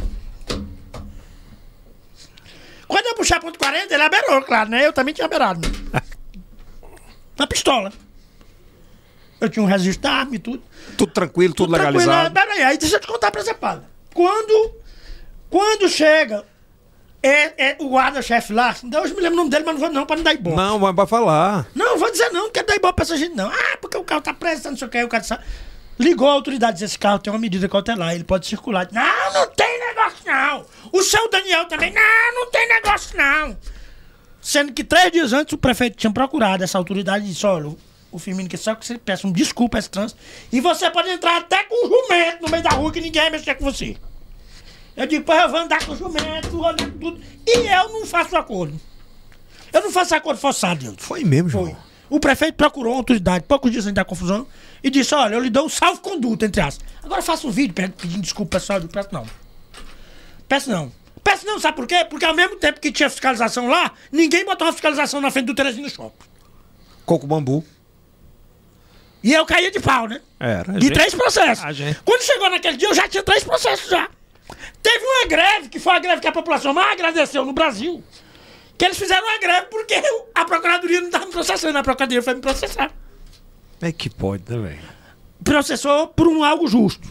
Quando 2.88 3.06
eu 3.06 3.16
puxei 3.16 3.38
a 3.38 3.40
ponto 3.40 3.60
40, 3.60 3.94
ele 3.94 4.04
aberou, 4.04 4.42
claro, 4.42 4.70
né? 4.70 4.86
Eu 4.86 4.94
também 4.94 5.14
tinha 5.14 5.26
aberado. 5.26 5.62
Né? 5.94 6.02
Na 7.38 7.46
pistola. 7.46 7.94
Eu 9.40 9.48
tinha 9.48 9.64
um 9.64 9.70
arma 9.70 10.36
e 10.36 10.40
tudo. 10.40 10.64
Tudo 10.98 11.12
tranquilo, 11.12 11.54
tudo, 11.54 11.74
Tranquilo, 11.74 12.00
legalizado. 12.00 12.34
Pera 12.34 12.54
aí, 12.54 12.64
aí 12.64 12.78
deixa 12.78 12.96
eu 12.96 13.00
te 13.00 13.06
contar 13.06 13.30
pra 13.30 13.44
Zepada. 13.44 13.84
Quando, 14.12 14.72
quando 15.48 15.88
chega 15.88 16.44
é, 17.22 17.70
é 17.70 17.78
o 17.80 17.90
guarda-chefe 17.90 18.54
lá, 18.54 18.76
Deus 18.82 19.12
me 19.12 19.22
lembro 19.22 19.34
o 19.34 19.38
nome 19.38 19.50
dele, 19.50 19.64
mas 19.66 19.76
não 19.76 19.82
vou 19.82 19.92
não, 19.92 20.06
pra 20.06 20.16
não 20.16 20.24
dar 20.24 20.34
ibope. 20.34 20.56
Não, 20.56 20.80
mas 20.80 20.96
vai 20.96 21.06
falar. 21.06 21.68
Não, 21.76 21.98
vou 21.98 22.12
dizer 22.12 22.30
não, 22.32 22.46
não 22.46 22.52
quero 22.52 22.66
dar 22.66 22.76
ibope 22.76 22.96
pra 22.96 23.04
essa 23.04 23.18
gente 23.18 23.36
não. 23.36 23.50
Ah, 23.52 23.78
porque 23.80 23.98
o 23.98 24.04
carro 24.04 24.22
tá 24.22 24.34
preso, 24.34 24.64
tá 24.64 24.72
não 24.72 24.78
sei 24.78 24.88
o 24.88 24.92
que, 24.92 25.04
o 25.04 25.08
cara 25.08 25.24
sabe. 25.24 25.44
Ligou 26.00 26.30
a 26.30 26.34
autoridade, 26.34 26.74
disse, 26.74 26.86
esse 26.86 27.00
carro 27.00 27.20
tem 27.20 27.34
uma 27.34 27.40
medida 27.40 27.68
cautelar, 27.68 28.14
ele 28.14 28.24
pode 28.24 28.46
circular. 28.48 28.88
Não, 28.92 29.34
não 29.34 29.48
tem 29.52 29.80
negócio 29.80 29.97
não. 30.28 30.66
O 30.94 31.02
seu 31.02 31.28
Daniel 31.30 31.66
também, 31.66 31.92
não, 31.92 32.36
não 32.36 32.52
tem 32.52 32.68
negócio 32.68 33.18
não. 33.18 33.58
Sendo 34.42 34.72
que 34.74 34.84
três 34.84 35.12
dias 35.12 35.34
antes 35.34 35.54
o 35.54 35.58
prefeito 35.58 35.98
tinha 35.98 36.12
procurado 36.12 36.64
essa 36.64 36.78
autoridade 36.78 37.26
e 37.26 37.30
disse, 37.30 37.46
olha, 37.46 37.70
o- 38.12 38.20
Firmino 38.20 38.50
quer 38.50 38.58
só 38.58 38.74
que 38.76 38.86
você 38.86 38.98
peça 38.98 39.28
um 39.28 39.32
desculpa 39.32 39.78
a 39.78 39.80
esse 39.80 39.90
trânsito 39.90 40.20
e 40.52 40.60
você 40.60 40.90
pode 40.90 41.10
entrar 41.10 41.38
até 41.38 41.64
com 41.66 41.86
um 41.86 41.90
jumento 41.90 42.42
no 42.44 42.50
meio 42.50 42.64
da 42.64 42.70
rua 42.72 42.92
que 42.92 43.00
ninguém 43.02 43.22
vai 43.24 43.32
mexer 43.32 43.54
com 43.56 43.64
você. 43.66 43.96
Eu 44.96 45.06
digo, 45.06 45.24
pô, 45.24 45.34
eu 45.34 45.50
vou 45.50 45.60
andar 45.60 45.86
com 45.86 45.92
o 45.92 45.96
jumento, 45.96 46.50
tudo. 47.00 47.22
E 47.46 47.58
eu 47.68 47.90
não 47.90 48.06
faço 48.08 48.36
acordo. 48.36 48.80
Eu 49.72 49.82
não 49.84 49.92
faço 49.92 50.16
acordo 50.16 50.40
forçado, 50.40 50.80
Deus. 50.84 50.96
Foi 50.98 51.24
mesmo, 51.24 51.50
Foi. 51.52 51.66
João. 51.72 51.78
O 52.10 52.20
prefeito 52.20 52.56
procurou 52.56 52.94
a 52.94 52.96
autoridade 52.98 53.44
poucos 53.48 53.70
dias 53.70 53.86
antes 53.86 53.94
da 53.96 54.06
confusão 54.06 54.48
e 54.82 54.90
disse: 54.90 55.14
Olha, 55.14 55.36
eu 55.36 55.40
lhe 55.42 55.50
dou 55.52 55.66
um 55.66 55.70
salvo-conduto, 55.70 56.46
entre 56.46 56.62
aspas. 56.62 56.88
Agora 57.04 57.22
faça 57.22 57.46
um 57.46 57.52
vídeo 57.52 57.74
pe- 57.76 57.90
pedindo 57.90 58.22
desculpa 58.22 58.58
pessoal. 58.58 58.80
Eu 58.80 58.88
peço 58.88 59.10
não. 59.12 59.28
Peço 60.48 60.70
não. 60.70 60.92
Peço 61.24 61.46
não, 61.46 61.60
sabe 61.60 61.76
por 61.76 61.86
quê? 61.88 62.06
Porque 62.10 62.24
ao 62.26 62.34
mesmo 62.34 62.56
tempo 62.56 62.80
que 62.80 62.92
tinha 62.92 63.10
fiscalização 63.10 63.68
lá, 63.68 63.92
ninguém 64.12 64.46
botou 64.46 64.66
uma 64.68 64.72
fiscalização 64.74 65.20
na 65.20 65.30
frente 65.30 65.46
do 65.46 65.56
Teresino 65.56 65.90
Shopping. 65.90 66.26
Coco 67.06 67.28
Bambu. 67.28 67.64
E 69.24 69.34
eu 69.34 69.46
caía 69.46 69.72
de 69.72 69.80
pau, 69.80 70.08
né? 70.08 70.22
Era. 70.40 70.72
a 70.74 70.76
De 70.78 70.86
gente- 70.88 70.94
três 70.94 71.14
processos. 71.14 71.76
gente- 71.76 72.00
Quando 72.06 72.22
chegou 72.22 72.50
naquele 72.50 72.78
dia, 72.78 72.88
eu 72.88 72.94
já 72.94 73.08
tinha 73.10 73.24
três 73.24 73.44
processos 73.44 73.90
já. 73.90 74.10
Teve 74.82 75.04
uma 75.06 75.28
greve, 75.28 75.68
que 75.70 75.80
foi 75.80 75.94
a 75.96 76.00
greve 76.00 76.22
que 76.22 76.28
a 76.28 76.32
população 76.32 76.74
mais 76.74 76.92
agradeceu 76.94 77.44
no 77.44 77.52
Brasil. 77.52 78.02
Que 78.78 78.86
eles 78.86 78.98
fizeram 78.98 79.26
uma 79.28 79.40
greve 79.40 79.66
porque 79.68 79.96
a 80.36 80.46
Procuradoria 80.46 81.00
não 81.02 81.08
estava 81.08 81.26
me 81.26 81.32
processando. 81.32 81.78
A 81.78 81.84
Procuradoria 81.84 82.22
foi 82.22 82.36
me 82.36 82.42
processar. 82.42 82.92
É 83.82 83.92
que 83.92 84.10
pode, 84.10 84.44
velho? 84.44 84.98
processou 85.44 86.08
por 86.08 86.28
um 86.28 86.44
algo 86.44 86.68
justo. 86.68 87.08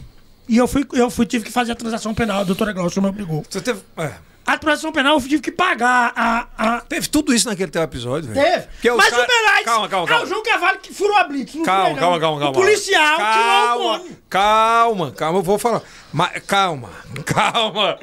E 0.49 0.57
eu 0.57 0.69
fui, 0.69 0.87
eu 0.93 1.11
fui, 1.11 1.27
tive 1.27 1.45
que 1.45 1.51
fazer 1.53 1.73
a 1.73 1.75
transação 1.75 2.15
penal, 2.15 2.41
a 2.41 2.45
doutora 2.45 2.73
Glaucia 2.73 3.03
me 3.03 3.09
obrigou. 3.09 3.45
Você 3.49 3.61
teve. 3.61 3.81
é, 3.97 4.13
A 4.47 4.57
transação 4.57 4.93
penal 4.93 5.15
eu 5.17 5.21
tive 5.21 5.41
que 5.41 5.51
pagar 5.51 6.13
a. 6.15 6.47
a... 6.57 6.81
teve 6.83 7.09
tudo 7.09 7.35
isso 7.35 7.49
naquele 7.49 7.71
teu 7.71 7.83
episódio, 7.83 8.33
velho. 8.33 8.47
Teve. 8.47 8.67
Porque 8.67 8.91
os 8.93 8.97
Mas 8.97 9.11
cara- 9.11 9.25
o 9.25 9.27
Meirelles. 9.27 9.65
Calma, 9.65 9.89
calma, 9.89 10.03
Ah, 10.03 10.05
o 10.05 10.09
calma. 10.09 10.27
João 10.27 10.43
Carvalho 10.45 10.79
que 10.79 10.95
furou 10.95 11.17
a 11.17 11.25
blitz. 11.25 11.53
Não 11.55 11.65
Calma, 11.65 11.89
não. 11.91 11.97
calma, 11.97 12.21
calma, 12.21 12.39
calma. 12.41 12.51
O 12.51 12.63
policial 12.63 13.17
tirou 13.17 13.27
o 13.27 14.01
calma, 14.01 14.05
calma, 14.31 15.11
calma, 15.13 15.39
eu 15.41 15.43
vou 15.43 15.59
falar. 15.59 15.83
Mas, 16.13 16.43
calma, 16.47 16.91
calma, 17.25 17.99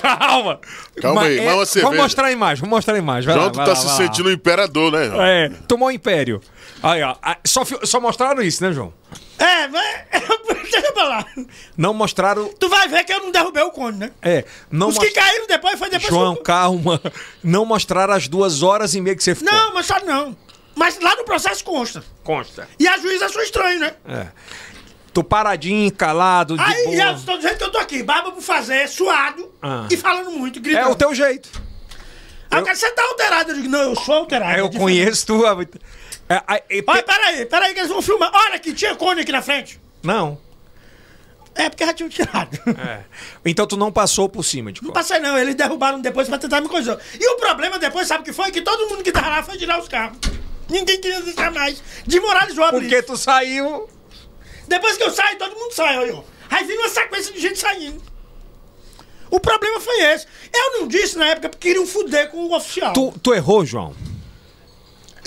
calma. 0.00 0.60
Calma 1.02 1.22
aí, 1.24 1.44
mas 1.44 1.54
você 1.54 1.80
Vamos 1.82 1.98
mostrar 1.98 2.26
a 2.28 2.32
imagem, 2.32 2.60
vamos 2.62 2.76
mostrar 2.76 2.94
a 2.94 2.98
imagem. 2.98 3.26
Vai 3.26 3.34
João, 3.34 3.46
lá, 3.46 3.52
tu 3.52 3.56
vai 3.56 3.66
tá 3.66 3.72
lá, 3.72 3.76
se 3.76 3.86
lá. 3.86 3.96
sentindo 3.96 4.28
um 4.30 4.32
imperador, 4.32 4.90
né? 4.92 5.04
João? 5.06 5.22
É, 5.22 5.48
tomou 5.68 5.88
o 5.88 5.90
império. 5.90 6.40
Aí, 6.82 7.02
ó. 7.02 7.14
Só, 7.46 7.62
só 7.84 8.00
mostraram 8.00 8.40
isso, 8.42 8.62
né, 8.64 8.72
João? 8.72 8.92
É, 9.38 9.68
mas. 9.68 10.00
Deixa 10.70 10.92
pra 10.92 11.04
lá. 11.04 11.26
Não 11.76 11.94
mostraram. 11.94 12.48
Tu 12.58 12.68
vai 12.68 12.88
ver 12.88 13.04
que 13.04 13.12
eu 13.12 13.20
não 13.20 13.30
derrubei 13.30 13.62
o 13.62 13.70
cone, 13.70 13.96
né? 13.98 14.10
É, 14.20 14.44
não 14.70 14.88
Os 14.88 14.98
que 14.98 15.04
mostraram. 15.06 15.28
caíram 15.30 15.46
depois 15.46 15.78
foi 15.78 15.90
depois. 15.90 16.08
João, 16.12 16.34
que 16.34 16.40
eu- 16.40 16.44
calma. 16.44 17.00
Não 17.42 17.64
mostraram 17.64 18.14
as 18.14 18.28
duas 18.28 18.62
horas 18.62 18.94
e 18.94 19.00
meia 19.00 19.14
que 19.16 19.22
você 19.22 19.34
ficou. 19.34 19.52
Não, 19.52 19.74
mas 19.74 19.86
sabe 19.86 20.06
não. 20.06 20.36
Mas 20.74 20.98
lá 21.00 21.16
no 21.16 21.24
processo 21.24 21.64
consta. 21.64 22.04
Consta. 22.22 22.68
E 22.78 22.86
a 22.86 22.96
juíza 22.98 23.26
achou 23.26 23.42
estranho, 23.42 23.80
né? 23.80 23.94
É. 24.08 24.26
Tô 25.12 25.24
paradinho, 25.24 25.90
calado, 25.92 26.56
de 26.56 26.62
Aí, 26.62 26.84
boa. 26.84 26.96
eu 26.96 27.14
estou 27.16 27.36
do 27.36 27.42
jeito 27.42 27.58
que 27.58 27.64
eu 27.64 27.72
tô 27.72 27.78
aqui, 27.78 28.02
barba 28.02 28.30
por 28.30 28.42
fazer, 28.42 28.88
suado 28.88 29.52
Ah. 29.60 29.86
e 29.90 29.96
falando 29.96 30.30
muito, 30.30 30.58
É 30.60 30.62
gritando. 30.62 30.90
o 30.90 30.94
teu 30.94 31.12
jeito. 31.14 31.48
Aí 32.50 32.60
o 32.60 32.64
cara, 32.64 32.76
você 32.76 32.90
tá 32.92 33.02
alterado. 33.02 33.50
Eu 33.50 33.56
digo, 33.56 33.68
não, 33.68 33.80
eu 33.90 33.96
sou 33.96 34.14
alterado. 34.14 34.52
É, 34.52 34.60
eu 34.60 34.66
é 34.66 34.72
conheço 34.78 35.26
tu. 35.26 35.42
É, 36.28 36.34
é, 36.34 36.78
é, 36.78 36.84
Olha, 36.86 37.02
peraí, 37.02 37.46
peraí 37.46 37.72
que 37.74 37.80
eles 37.80 37.90
vão 37.90 38.02
filmar. 38.02 38.30
Olha 38.32 38.56
aqui, 38.56 38.72
tinha 38.74 38.94
cone 38.94 39.22
aqui 39.22 39.32
na 39.32 39.42
frente. 39.42 39.80
Não. 40.02 40.38
É, 41.54 41.68
porque 41.68 41.84
já 41.84 41.92
tinham 41.92 42.08
tirado. 42.08 42.56
É. 42.78 43.00
Então 43.44 43.66
tu 43.66 43.76
não 43.76 43.90
passou 43.90 44.28
por 44.28 44.44
cima 44.44 44.70
de 44.70 44.82
Não 44.82 44.92
passei 44.92 45.18
não, 45.18 45.36
eles 45.36 45.56
derrubaram 45.56 46.00
depois 46.00 46.28
pra 46.28 46.38
tentar 46.38 46.60
me 46.60 46.68
coisar. 46.68 46.98
E 47.18 47.28
o 47.32 47.36
problema 47.36 47.78
depois, 47.78 48.06
sabe 48.06 48.20
o 48.22 48.24
que 48.24 48.32
foi? 48.32 48.52
Que 48.52 48.62
todo 48.62 48.88
mundo 48.88 49.02
que 49.02 49.10
tava 49.10 49.28
lá 49.28 49.42
foi 49.42 49.56
tirar 49.58 49.80
os 49.80 49.88
carros. 49.88 50.16
Ninguém 50.68 51.00
queria 51.00 51.20
deixar 51.22 51.50
mais. 51.50 51.82
Desmoralizou 52.06 52.64
a 52.64 52.70
Porque 52.70 53.02
tu 53.02 53.16
saiu. 53.16 53.88
Depois 54.68 54.96
que 54.96 55.02
eu 55.02 55.10
saio, 55.10 55.38
todo 55.38 55.56
mundo 55.56 55.72
sai, 55.72 55.98
olha. 55.98 56.16
ó. 56.16 56.22
Aí 56.50 56.64
vem 56.64 56.78
uma 56.78 56.88
sequência 56.88 57.32
de 57.32 57.40
gente 57.40 57.58
saindo. 57.58 58.00
O 59.30 59.40
problema 59.40 59.80
foi 59.80 60.00
esse. 60.02 60.26
Eu 60.54 60.78
não 60.80 60.88
disse 60.88 61.18
na 61.18 61.26
época 61.26 61.48
porque 61.48 61.68
queriam 61.68 61.86
fuder 61.86 62.30
com 62.30 62.38
o 62.46 62.54
oficial. 62.56 62.92
Tu, 62.92 63.14
tu 63.22 63.34
errou, 63.34 63.64
João. 63.64 63.94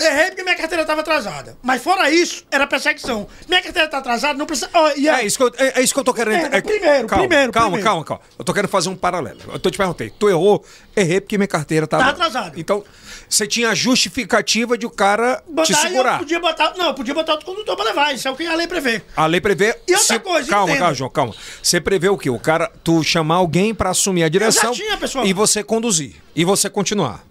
Errei 0.00 0.26
porque 0.28 0.42
minha 0.42 0.56
carteira 0.56 0.82
estava 0.82 1.00
atrasada. 1.00 1.56
Mas 1.62 1.82
fora 1.82 2.10
isso, 2.10 2.44
era 2.50 2.66
perseguição. 2.66 3.26
Minha 3.48 3.62
carteira 3.62 3.88
tá 3.88 3.98
atrasada, 3.98 4.38
não 4.38 4.46
precisa. 4.46 4.70
E 4.96 5.08
a- 5.08 5.20
É 5.20 5.26
isso 5.26 5.36
que 5.38 5.44
eu, 5.44 5.52
é, 5.58 5.80
é 5.80 5.82
isso 5.82 5.92
que 5.94 6.00
eu 6.00 6.04
tô 6.04 6.12
querendo. 6.14 6.54
É, 6.54 6.60
primeiro, 6.60 7.06
calma, 7.06 7.26
primeiro, 7.28 7.52
Calma, 7.52 7.68
primeiro. 7.68 7.84
calma, 7.84 8.04
calma. 8.04 8.22
Eu 8.38 8.44
tô 8.44 8.52
querendo 8.52 8.70
fazer 8.70 8.88
um 8.88 8.96
paralelo. 8.96 9.38
Eu 9.52 9.58
tô 9.58 9.70
te 9.70 9.78
perguntei. 9.78 10.10
Tu 10.10 10.28
errou? 10.28 10.64
Errei 10.96 11.20
porque 11.20 11.38
minha 11.38 11.46
carteira 11.48 11.86
tava. 11.86 12.04
Tá 12.04 12.10
atrasada. 12.10 12.52
Então, 12.58 12.84
você 13.28 13.46
tinha 13.46 13.70
a 13.70 13.74
justificativa 13.74 14.76
de 14.76 14.84
o 14.86 14.90
cara 14.90 15.36
te 15.46 15.52
botar, 15.52 15.72
eu 15.72 15.76
segurar. 15.76 16.18
podia 16.18 16.40
botar. 16.40 16.74
Não, 16.76 16.86
eu 16.88 16.94
podia 16.94 17.14
botar 17.14 17.32
outro 17.32 17.46
condutor 17.46 17.76
pra 17.76 17.84
levar. 17.84 18.14
Isso 18.14 18.26
é 18.28 18.30
o 18.30 18.36
que 18.36 18.46
a 18.46 18.54
lei 18.54 18.66
prevê. 18.66 19.02
A 19.16 19.26
lei 19.26 19.40
prevê. 19.40 19.78
E 19.86 19.94
outra 19.94 20.18
coisa, 20.20 20.48
calma, 20.50 20.64
entenda. 20.64 20.78
calma, 20.80 20.94
João, 20.94 21.10
calma. 21.10 21.34
Você 21.62 21.80
prevê 21.80 22.08
o 22.08 22.18
quê? 22.18 22.28
O 22.30 22.38
cara, 22.38 22.70
tu 22.84 23.02
chamar 23.02 23.36
alguém 23.36 23.74
pra 23.74 23.90
assumir 23.90 24.24
a 24.24 24.28
direção 24.28 24.72
tinha, 24.72 24.96
pessoal. 24.96 25.26
e 25.26 25.32
você 25.32 25.62
conduzir. 25.62 26.16
E 26.34 26.44
você 26.44 26.68
continuar. 26.68 27.24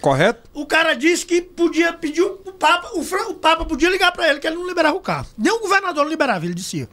Correto? 0.00 0.48
O 0.54 0.64
cara 0.66 0.94
disse 0.94 1.26
que 1.26 1.42
podia 1.42 1.92
pedir 1.92 2.22
o 2.22 2.36
Papa. 2.52 2.90
O, 2.94 3.00
o 3.30 3.34
Papa 3.34 3.64
podia 3.64 3.90
ligar 3.90 4.12
pra 4.12 4.28
ele 4.30 4.40
que 4.40 4.46
ele 4.46 4.56
não 4.56 4.66
liberava 4.66 4.96
o 4.96 5.00
carro. 5.00 5.26
Nem 5.36 5.52
o 5.52 5.58
governador 5.60 6.04
não 6.04 6.10
liberava, 6.10 6.44
ele 6.44 6.54
dizia. 6.54 6.88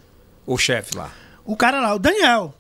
O 0.46 0.58
chefe 0.58 0.96
lá. 0.98 1.12
O 1.46 1.56
cara 1.56 1.80
lá, 1.80 1.94
o 1.96 2.00
Daniel. 2.00 2.54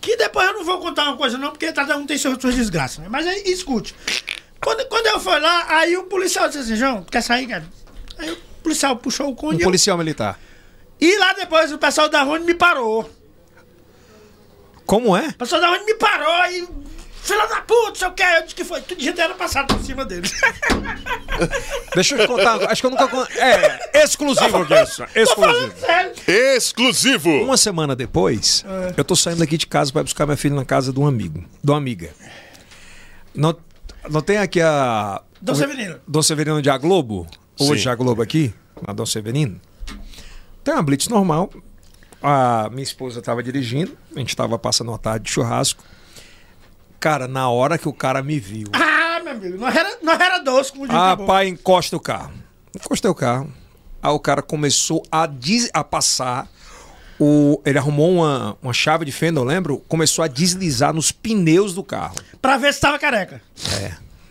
Que 0.00 0.16
depois 0.16 0.46
eu 0.46 0.54
não 0.54 0.64
vou 0.64 0.78
contar 0.78 1.04
uma 1.04 1.16
coisa, 1.16 1.36
não, 1.38 1.50
porque 1.50 1.72
cada 1.72 1.96
um 1.96 2.06
tem 2.06 2.16
suas, 2.18 2.38
suas 2.40 2.54
desgraças, 2.54 2.98
né? 2.98 3.06
Mas 3.08 3.26
aí, 3.26 3.42
escute. 3.46 3.94
Quando, 4.60 4.86
quando 4.88 5.06
eu 5.06 5.20
fui 5.20 5.38
lá, 5.38 5.66
aí 5.78 5.96
o 5.96 6.04
policial 6.04 6.46
disse 6.48 6.60
assim, 6.60 6.76
João, 6.76 7.02
quer 7.04 7.20
sair, 7.20 7.46
cara? 7.46 7.64
Aí 8.16 8.30
o 8.32 8.36
policial 8.62 8.96
puxou 8.96 9.26
o 9.26 9.30
Um 9.30 9.34
cone. 9.34 9.60
eu- 9.60 9.64
policial 9.64 9.96
militar. 9.98 10.38
E 11.00 11.16
lá 11.18 11.32
depois 11.32 11.72
o 11.72 11.78
pessoal 11.78 12.08
da 12.08 12.22
Rony 12.22 12.44
me 12.44 12.54
parou. 12.54 13.08
Como 14.84 15.16
é? 15.16 15.28
O 15.28 15.34
pessoal 15.34 15.60
da 15.60 15.68
Rony 15.68 15.84
me 15.84 15.94
parou 15.94 16.46
e. 16.50 16.68
Filha 17.28 17.46
da 17.46 17.60
puta, 17.60 17.98
sei 17.98 18.08
o 18.08 18.12
que. 18.12 18.22
Eu 18.22 18.42
disse 18.42 18.54
que 18.54 18.64
foi. 18.64 18.80
Tudo 18.80 19.00
gente 19.00 19.20
era 19.20 19.34
passado 19.34 19.66
por 19.74 19.84
cima 19.84 20.04
dele. 20.04 20.28
Deixa 21.94 22.14
eu 22.16 22.20
te 22.20 22.26
contar. 22.26 22.70
Acho 22.70 22.80
que 22.80 22.86
eu 22.86 22.90
nunca. 22.90 23.28
É, 23.36 24.02
exclusivo 24.04 24.56
aqui. 24.58 24.68
falando 24.74 25.12
Exclusivo. 25.14 25.74
Exclusivo! 26.26 27.30
Uma 27.42 27.56
semana 27.56 27.94
depois, 27.94 28.64
É. 28.66 28.94
eu 28.96 29.04
tô 29.04 29.14
saindo 29.14 29.38
daqui 29.40 29.56
de 29.56 29.66
casa 29.66 29.92
pra 29.92 30.02
buscar 30.02 30.26
minha 30.26 30.36
filha 30.36 30.54
na 30.54 30.64
casa 30.64 30.92
de 30.92 30.98
um 30.98 31.06
amigo, 31.06 31.44
de 31.62 31.70
uma 31.70 31.76
amiga. 31.78 32.10
Não, 33.34 33.54
não 34.08 34.20
tem 34.20 34.38
aqui 34.38 34.60
a. 34.60 35.22
Dom 35.40 35.54
Severino. 35.54 36.00
Dom 36.06 36.22
Severino 36.22 36.60
de 36.62 36.70
A 36.70 36.78
Globo? 36.78 37.26
Hoje 37.60 37.82
Sim. 37.84 37.88
a 37.88 37.94
Globo 37.94 38.22
aqui, 38.22 38.52
na 38.86 38.92
Dom 38.92 39.06
Severino. 39.06 39.60
Tem 40.64 40.74
uma 40.74 40.82
blitz 40.82 41.08
normal. 41.08 41.50
A 42.22 42.68
minha 42.70 42.82
esposa 42.82 43.22
tava 43.22 43.42
dirigindo, 43.44 43.96
a 44.16 44.18
gente 44.18 44.34
tava 44.34 44.58
passando 44.58 44.88
uma 44.88 44.98
tarde 44.98 45.26
de 45.26 45.30
churrasco. 45.30 45.84
Cara, 47.08 47.26
na 47.26 47.48
hora 47.48 47.78
que 47.78 47.88
o 47.88 47.92
cara 47.92 48.22
me 48.22 48.38
viu. 48.38 48.68
Ah, 48.74 49.18
meu 49.24 49.32
amigo, 49.32 49.56
não 49.56 49.66
era, 49.68 49.96
não 50.02 50.12
era 50.12 50.38
doce 50.40 50.70
como 50.72 50.86
diz 50.86 50.94
Ah, 50.94 51.06
acabou. 51.12 51.26
pai, 51.26 51.48
encosta 51.48 51.96
o 51.96 52.00
carro. 52.00 52.32
Encostei 52.76 53.10
o 53.10 53.14
carro. 53.14 53.50
Aí 54.02 54.10
o 54.12 54.18
cara 54.20 54.42
começou 54.42 55.02
a, 55.10 55.24
des- 55.24 55.70
a 55.72 55.82
passar. 55.82 56.46
O, 57.18 57.62
ele 57.64 57.78
arrumou 57.78 58.12
uma, 58.12 58.58
uma 58.62 58.72
chave 58.74 59.06
de 59.06 59.10
fenda, 59.12 59.40
eu 59.40 59.44
lembro. 59.44 59.78
Começou 59.88 60.22
a 60.22 60.28
deslizar 60.28 60.92
nos 60.92 61.10
pneus 61.10 61.72
do 61.72 61.82
carro. 61.82 62.14
Pra 62.42 62.58
ver 62.58 62.74
se 62.74 62.80
tava 62.80 62.98
careca. 62.98 63.40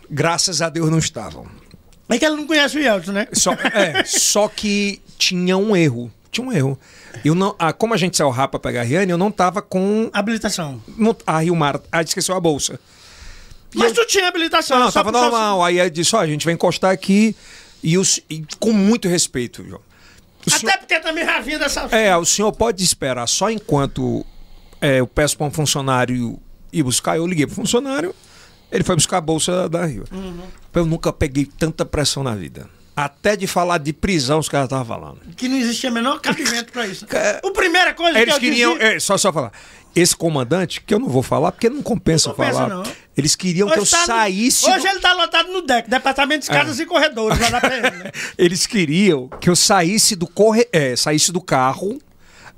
Graças 0.08 0.62
a 0.62 0.68
Deus 0.68 0.88
não 0.88 0.98
estavam. 0.98 1.46
É 2.08 2.16
que 2.16 2.24
ele 2.24 2.36
não 2.36 2.46
conhece 2.46 2.78
o 2.78 2.80
Yeltsin, 2.80 3.10
né? 3.10 3.26
Só, 3.32 3.52
é, 3.54 4.04
só 4.04 4.48
que 4.48 5.02
tinha 5.18 5.56
um 5.58 5.74
erro. 5.76 6.10
Tinha 6.30 6.46
um 6.46 6.52
erro. 6.52 6.78
Eu 7.24 7.34
não, 7.34 7.54
ah, 7.58 7.72
como 7.72 7.94
a 7.94 7.96
gente 7.96 8.16
saiu 8.16 8.30
rápido 8.30 8.60
pra 8.60 8.70
pegar 8.70 8.82
a 8.82 8.84
eu 9.04 9.18
não 9.18 9.30
tava 9.30 9.60
com 9.62 10.08
Habilitação. 10.12 10.82
não- 10.96 11.16
a 11.26 11.40
Rio 11.40 11.54
Mar. 11.56 11.80
Ah, 11.90 12.02
esqueceu 12.02 12.34
a 12.34 12.40
bolsa. 12.40 12.78
Mas 13.74 13.92
tu 13.92 14.06
tinha 14.06 14.28
habilitação. 14.28 14.78
Não, 14.78 14.84
não, 14.86 14.90
só 14.92 15.02
tava 15.02 15.16
o- 15.16 15.20
normal. 15.20 15.64
Aí 15.64 15.78
ele 15.78 15.90
disse, 15.90 16.14
ó, 16.16 16.20
a 16.20 16.26
gente 16.26 16.44
vai 16.44 16.54
encostar 16.54 16.90
aqui 16.90 17.36
e, 17.82 17.98
os, 17.98 18.20
e 18.30 18.44
com 18.58 18.72
muito 18.72 19.08
respeito, 19.08 19.62
João. 19.64 19.80
O 20.46 20.50
senhor- 20.50 20.70
Até 20.70 20.78
porque 20.78 21.00
também 21.00 21.24
já 21.24 21.40
vinha 21.40 21.58
dessa. 21.58 21.82
É, 21.90 22.16
o 22.16 22.24
senhor 22.24 22.50
pode 22.52 22.82
esperar 22.82 23.26
só 23.26 23.50
enquanto 23.50 24.24
é, 24.80 25.00
eu 25.00 25.06
peço 25.06 25.36
para 25.36 25.46
um 25.46 25.50
funcionário 25.50 26.38
ir 26.72 26.82
buscar. 26.82 27.16
Eu 27.18 27.26
liguei 27.26 27.44
pro 27.46 27.56
funcionário, 27.56 28.14
ele 28.72 28.84
foi 28.84 28.94
buscar 28.96 29.18
a 29.18 29.20
bolsa 29.20 29.68
da 29.68 29.84
Rio. 29.84 30.04
Uhum. 30.10 30.40
Eu 30.72 30.86
nunca 30.86 31.12
peguei 31.12 31.44
tanta 31.44 31.84
pressão 31.84 32.22
na 32.22 32.34
vida. 32.34 32.70
Até 33.00 33.36
de 33.36 33.46
falar 33.46 33.78
de 33.78 33.92
prisão, 33.92 34.40
os 34.40 34.48
caras 34.48 34.66
estavam 34.66 34.84
falando. 34.84 35.20
Que 35.36 35.46
não 35.46 35.56
existia 35.56 35.88
menor 35.90 36.20
cabimento 36.20 36.72
pra 36.72 36.84
isso. 36.86 37.06
O 37.44 37.52
primeira 37.52 37.94
coisa 37.94 38.18
Eles 38.20 38.34
que 38.36 38.46
eu 38.46 38.50
queriam. 38.50 38.72
dizia... 38.76 38.96
é, 38.96 38.98
só, 38.98 39.16
só 39.16 39.32
falar. 39.32 39.52
Esse 39.94 40.16
comandante, 40.16 40.80
que 40.80 40.92
eu 40.92 40.98
não 40.98 41.08
vou 41.08 41.22
falar, 41.22 41.52
porque 41.52 41.68
não 41.70 41.80
compensa, 41.82 42.28
Não 42.28 42.34
compensa, 42.34 42.54
falar. 42.58 42.68
não. 42.68 42.82
Eles 43.16 43.34
queriam 43.36 43.68
que 43.68 43.78
eu 43.78 43.82
Hoje 43.82 43.90
tá 43.92 44.00
no- 44.00 44.06
saísse. 44.06 44.68
Hoje 44.68 44.80
do- 44.80 44.86
ele 44.88 45.00
tá 45.00 45.12
lotado 45.12 45.52
no 45.52 45.62
DEC, 45.62 45.88
Departamento 45.88 46.40
de 46.40 46.44
Escadas 46.44 46.78
e 46.80 46.86
Corredores, 46.86 47.38
lá 47.38 47.50
da 47.50 47.60
PM, 47.60 47.96
né? 47.98 48.10
Eles 48.36 48.66
queriam 48.66 49.28
que 49.40 49.48
eu 49.48 49.54
saísse 49.56 50.14
do 50.16 50.26
corre... 50.26 50.68
é, 50.72 50.94
saísse 50.96 51.30
do 51.32 51.40
carro. 51.40 51.98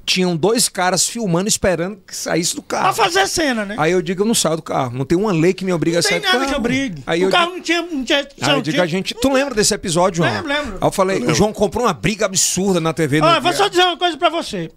Tinham 0.07 0.37
dois 0.37 0.69
caras 0.69 1.07
filmando, 1.07 1.47
esperando 1.49 1.99
que 2.05 2.17
saísse 2.17 2.57
do 2.57 2.63
Pra 2.63 2.79
carro. 2.81 2.95
fazer 2.95 3.29
cena, 3.29 3.65
né? 3.65 3.77
Aí 3.79 3.93
eu 3.93 4.03
digo, 4.03 4.23
eu 4.23 4.27
não 4.27 4.35
saio 4.35 4.57
do 4.57 4.63
carro. 4.63 4.97
Não 4.97 5.05
tem 5.05 5.17
uma 5.17 5.31
lei 5.33 5.55
que 5.55 5.65
me 5.65 5.73
obriga 5.73 5.97
não 5.97 6.01
a 6.01 6.03
sair 6.03 6.13
tem 6.13 6.21
do 6.21 6.25
nada 6.27 6.39
carro. 6.39 6.51
que 6.51 6.57
obrigue. 6.59 7.03
Aí 7.07 7.23
o 7.23 7.27
eu 7.27 7.31
carro 7.31 7.47
digo, 7.51 7.57
não 7.57 7.63
tinha... 7.63 7.83
Não 7.83 8.05
tinha, 8.05 8.19
aí 8.19 8.27
eu 8.41 8.49
não 8.57 8.63
digo 8.63 8.75
tinha- 8.75 8.83
a 8.83 8.87
gente. 8.87 9.15
Tu 9.15 9.33
lembra 9.33 9.55
desse 9.55 9.73
episódio, 9.73 10.17
João? 10.25 10.33
Lembro, 10.33 10.49
lembro. 10.49 10.73
Aí 10.81 10.89
eu 10.89 10.91
falei, 10.93 11.23
o 11.25 11.35
João 11.35 11.53
comprou 11.53 11.85
uma 11.85 11.93
briga 11.93 12.27
absurda 12.27 12.81
na 12.81 12.93
TV. 12.93 13.21
No 13.21 13.29
vou 13.29 13.41
dia. 13.41 13.53
só 13.53 13.69
dizer 13.69 13.83
uma 13.85 13.97
coisa 13.97 14.17
pra 14.17 14.29
você. 14.31 14.71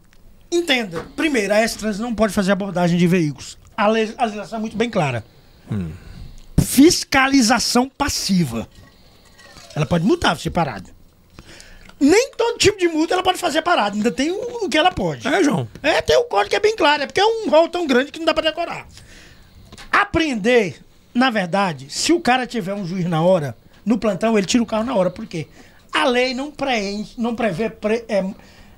Entenda. 0.52 1.04
Primeiro, 1.16 1.52
a 1.54 1.58
S-Trans 1.62 1.98
não 1.98 2.14
pode 2.14 2.32
fazer 2.32 2.52
abordagem 2.52 2.98
de 2.98 3.08
veículos. 3.08 3.58
A 3.76 3.86
a 3.86 3.88
legislação 3.88 4.58
é 4.58 4.62
muito 4.62 4.78
bem 4.78 4.90
clara. 4.90 5.26
Fiscalização 6.60 7.90
passiva. 7.90 8.68
Ela 9.76 9.86
pode 9.86 10.06
multar 10.06 10.38
você 10.38 10.50
parado. 10.50 10.90
Nem 12.06 12.32
todo 12.36 12.58
tipo 12.58 12.78
de 12.78 12.88
multa 12.90 13.14
ela 13.14 13.24
pode 13.24 13.38
fazer 13.38 13.62
parado. 13.62 13.96
Ainda 13.96 14.12
tem 14.12 14.30
o, 14.30 14.66
o 14.66 14.70
que 14.70 14.78
ela 14.78 14.92
pode. 14.92 15.26
É, 15.28 15.42
João. 15.42 15.68
É, 15.82 16.02
tem 16.02 16.18
o 16.18 16.26
código 16.26 16.50
que 16.50 16.56
é 16.58 16.60
bem 16.60 16.76
claro. 16.76 17.04
É 17.04 17.06
porque 17.08 17.22
é 17.22 17.26
um 17.26 17.50
rol 17.50 17.70
tão 17.70 17.88
grande 17.88 18.12
que 18.12 18.20
não 18.20 18.26
dá 18.26 18.34
pra 18.34 18.44
decorar. 18.44 18.86
Aprender, 19.92 20.84
na 21.14 21.30
verdade, 21.30 21.88
se 21.90 22.12
o 22.12 22.20
cara 22.20 22.46
tiver 22.48 22.74
um 22.74 22.86
juiz 22.86 23.06
na 23.06 23.22
hora, 23.22 23.56
no 23.86 23.98
plantão, 23.98 24.38
ele 24.38 24.48
tira 24.48 24.64
o 24.64 24.66
carro 24.66 24.84
na 24.84 24.94
hora. 24.96 25.10
Por 25.10 25.26
quê? 25.26 25.48
A 25.92 26.06
lei 26.06 26.34
não, 26.34 26.52
preenche, 26.52 27.14
não 27.18 27.36
prevê, 27.36 27.70
pre- 27.70 28.04
é, 28.10 28.24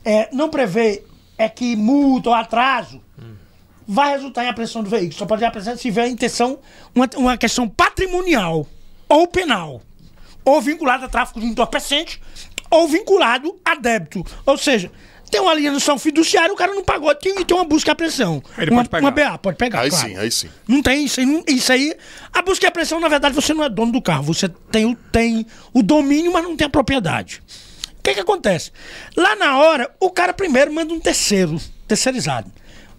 é, 0.03 0.30
não 0.34 0.49
prevê 0.49 1.03
é 1.38 1.47
que 1.49 1.76
multa 1.76 2.30
ou 2.30 2.36
atraso 2.36 3.01
vai 3.88 4.11
resultar 4.11 4.43
em 4.43 4.49
apreensão 4.49 4.84
do 4.84 4.89
veículo. 4.89 5.13
Só 5.13 5.26
pode 5.26 5.43
apresentar 5.45 5.78
se 5.78 5.84
tiver 5.84 6.03
a 6.03 6.07
intenção, 6.07 6.59
uma, 6.93 7.09
uma 7.15 7.38
questão 7.38 7.67
patrimonial 7.69 8.67
ou 9.07 9.28
penal, 9.28 9.82
ou 10.43 10.59
vinculado 10.61 11.05
a 11.05 11.07
tráfico 11.07 11.39
de 11.39 11.45
entorpecente, 11.45 12.21
ou 12.76 12.88
vinculado 12.88 13.55
a 13.63 13.76
débito. 13.76 14.23
Ou 14.45 14.57
seja, 14.57 14.91
tem 15.30 15.41
uma 15.41 15.51
alienação 15.51 15.97
fiduciária, 15.97 16.53
o 16.53 16.55
cara 16.55 16.73
não 16.73 16.84
pagou 16.84 17.13
tem, 17.15 17.39
e 17.39 17.45
tem 17.45 17.55
uma 17.57 17.65
busca 17.65 17.89
e 17.89 17.93
apreensão. 17.93 18.43
Ele 18.57 18.71
uma, 18.71 18.86
pode 18.86 18.89
pegar. 18.89 19.01
Uma 19.01 19.11
BA, 19.11 19.38
pode 19.38 19.57
pegar, 19.57 19.80
Aí 19.82 19.89
claro. 19.89 20.07
sim, 20.07 20.17
aí 20.17 20.32
sim. 20.32 20.49
Não 20.67 20.82
tem 20.82 21.05
isso 21.05 21.19
aí, 21.19 21.43
isso 21.47 21.71
aí. 21.71 21.95
A 22.32 22.41
busca 22.41 22.65
e 22.65 22.67
apreensão, 22.67 22.99
na 22.99 23.07
verdade, 23.07 23.34
você 23.34 23.53
não 23.53 23.63
é 23.63 23.69
dono 23.69 23.91
do 23.91 24.01
carro. 24.01 24.23
Você 24.23 24.47
tem 24.71 24.86
o, 24.86 24.95
tem 24.95 25.45
o 25.73 25.82
domínio, 25.82 26.32
mas 26.32 26.43
não 26.43 26.55
tem 26.55 26.67
a 26.67 26.69
propriedade. 26.69 27.41
O 27.97 28.03
que 28.03 28.13
que 28.13 28.19
acontece? 28.19 28.71
Lá 29.17 29.36
na 29.36 29.57
hora, 29.57 29.89
o 29.99 30.11
cara 30.11 30.34
primeiro 30.34 30.71
manda 30.71 30.93
um 30.93 30.99
terceiro, 30.99 31.59
terceirizado. 31.88 32.51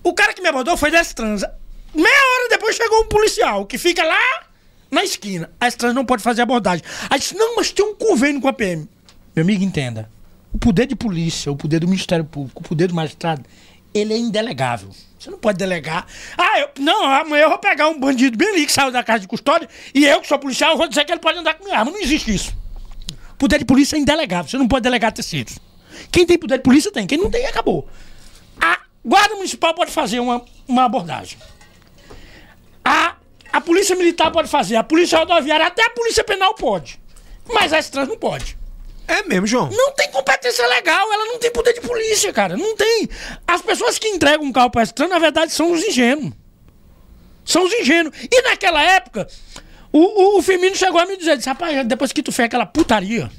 O 0.03 0.13
cara 0.13 0.35
que 0.35 0.43
me 0.43 0.49
abordou 0.49 0.77
foi 0.77 0.91
da 0.91 1.01
Estranza. 1.01 1.53
Meia 1.95 2.07
hora 2.09 2.49
depois 2.51 2.77
chegou 2.77 3.03
um 3.03 3.09
policial 3.09 3.65
que 3.65 3.79
fica 3.79 4.03
lá 4.05 4.43
na 4.91 5.05
esquina. 5.05 5.51
A 5.61 5.69
Estranza 5.69 5.95
não 5.95 6.05
pode 6.05 6.23
fazer 6.23 6.43
abordagem. 6.43 6.85
Aí 7.09 7.19
disse, 7.19 7.37
não, 7.37 7.57
mas 7.57 7.71
tem 7.71 7.85
um 7.85 7.95
convênio 7.95 8.41
com 8.41 8.49
a 8.49 8.53
PM. 8.53 8.89
Meu 9.37 9.43
amigo, 9.43 9.63
entenda. 9.63 10.09
O 10.51 10.57
poder 10.57 10.87
de 10.87 10.97
polícia, 10.97 11.53
o 11.53 11.57
poder 11.57 11.79
do 11.79 11.87
Ministério 11.87 12.25
Público, 12.25 12.63
o 12.63 12.67
poder 12.67 12.89
do 12.89 12.95
magistrado, 12.95 13.45
ele 13.93 14.15
é 14.15 14.17
indelegável. 14.17 14.89
Você 15.19 15.31
não 15.31 15.37
pode 15.37 15.59
delegar. 15.59 16.07
Ah, 16.39 16.61
eu, 16.61 16.71
não, 16.79 17.05
amanhã 17.05 17.43
eu 17.43 17.51
vou 17.51 17.59
pegar 17.59 17.87
um 17.89 18.01
bandido 18.01 18.39
bem 18.39 18.49
ali 18.49 18.65
que 18.65 18.73
saiu 18.73 18.91
da 18.91 19.05
casa 19.05 19.21
de 19.21 19.29
custódia 19.29 19.69
e 19.95 20.07
eu, 20.07 20.23
que 20.23 20.27
sou 20.27 20.39
policial, 20.39 20.75
vou 20.79 20.89
dizer 20.89 21.05
que 21.05 21.13
ele 21.13 21.21
pode 21.21 21.39
andar 21.39 21.53
com 21.53 21.65
minha 21.65 21.79
arma. 21.79 21.91
Não 21.91 22.01
existe 22.01 22.35
isso. 22.35 22.57
Poder 23.37 23.59
de 23.59 23.67
polícia 23.67 23.97
é 23.97 23.99
indelegável. 23.99 24.51
Você 24.51 24.57
não 24.57 24.67
pode 24.67 24.85
delegar 24.85 25.13
terceiros. 25.13 25.59
Quem 26.11 26.25
tem 26.25 26.39
poder 26.39 26.57
de 26.57 26.63
polícia 26.63 26.91
tem. 26.91 27.07
Quem 27.07 27.19
não 27.19 27.31
tem, 27.31 27.45
acabou. 27.45 27.87
A 28.59 28.81
guarda 29.05 29.35
municipal 29.35 29.75
pode 29.75 29.91
fazer 29.91 30.19
uma, 30.19 30.43
uma 30.67 30.85
abordagem. 30.85 31.37
A, 32.83 33.17
a 33.53 33.61
polícia 33.61 33.95
militar 33.97 34.31
pode 34.31 34.49
fazer. 34.49 34.77
A 34.77 34.83
polícia 34.83 35.19
rodoviária, 35.19 35.67
até 35.67 35.85
a 35.85 35.91
polícia 35.91 36.25
penal 36.25 36.55
pode. 36.55 36.99
Mas 37.53 37.75
a 37.75 37.83
trans 37.83 38.09
não 38.09 38.17
pode. 38.17 38.57
É 39.09 39.23
mesmo, 39.23 39.47
João. 39.47 39.71
Não 39.71 39.93
tem 39.93 40.11
competência 40.11 40.67
legal, 40.67 41.13
ela 41.13 41.27
não 41.27 41.39
tem 41.39 41.51
poder 41.51 41.73
de 41.73 41.81
polícia, 41.81 42.33
cara. 42.33 42.57
Não 42.57 42.75
tem. 42.75 43.09
As 43.47 43.63
pessoas 43.63 43.99
que 43.99 44.09
entregam 44.09 44.45
um 44.45 44.53
carro 44.53 44.71
para 44.71 44.83
essa 44.83 45.09
na 45.09 45.19
verdade, 45.19 45.53
são 45.53 45.73
os 45.73 45.83
ingênuos. 45.83 46.33
São 47.45 47.65
os 47.65 47.73
ingênuos. 47.73 48.17
E 48.31 48.43
naquela 48.43 48.83
época, 48.83 49.29
o, 49.93 49.99
o, 49.99 50.39
o 50.39 50.43
Firmino 50.43 50.75
chegou 50.75 51.01
a 51.01 51.07
me 51.07 51.17
dizer, 51.17 51.37
disse, 51.37 51.49
rapaz, 51.49 51.87
depois 51.87 52.13
que 52.13 52.23
tu 52.23 52.33
fez 52.33 52.47
aquela 52.47 52.67
putaria, 52.67 53.31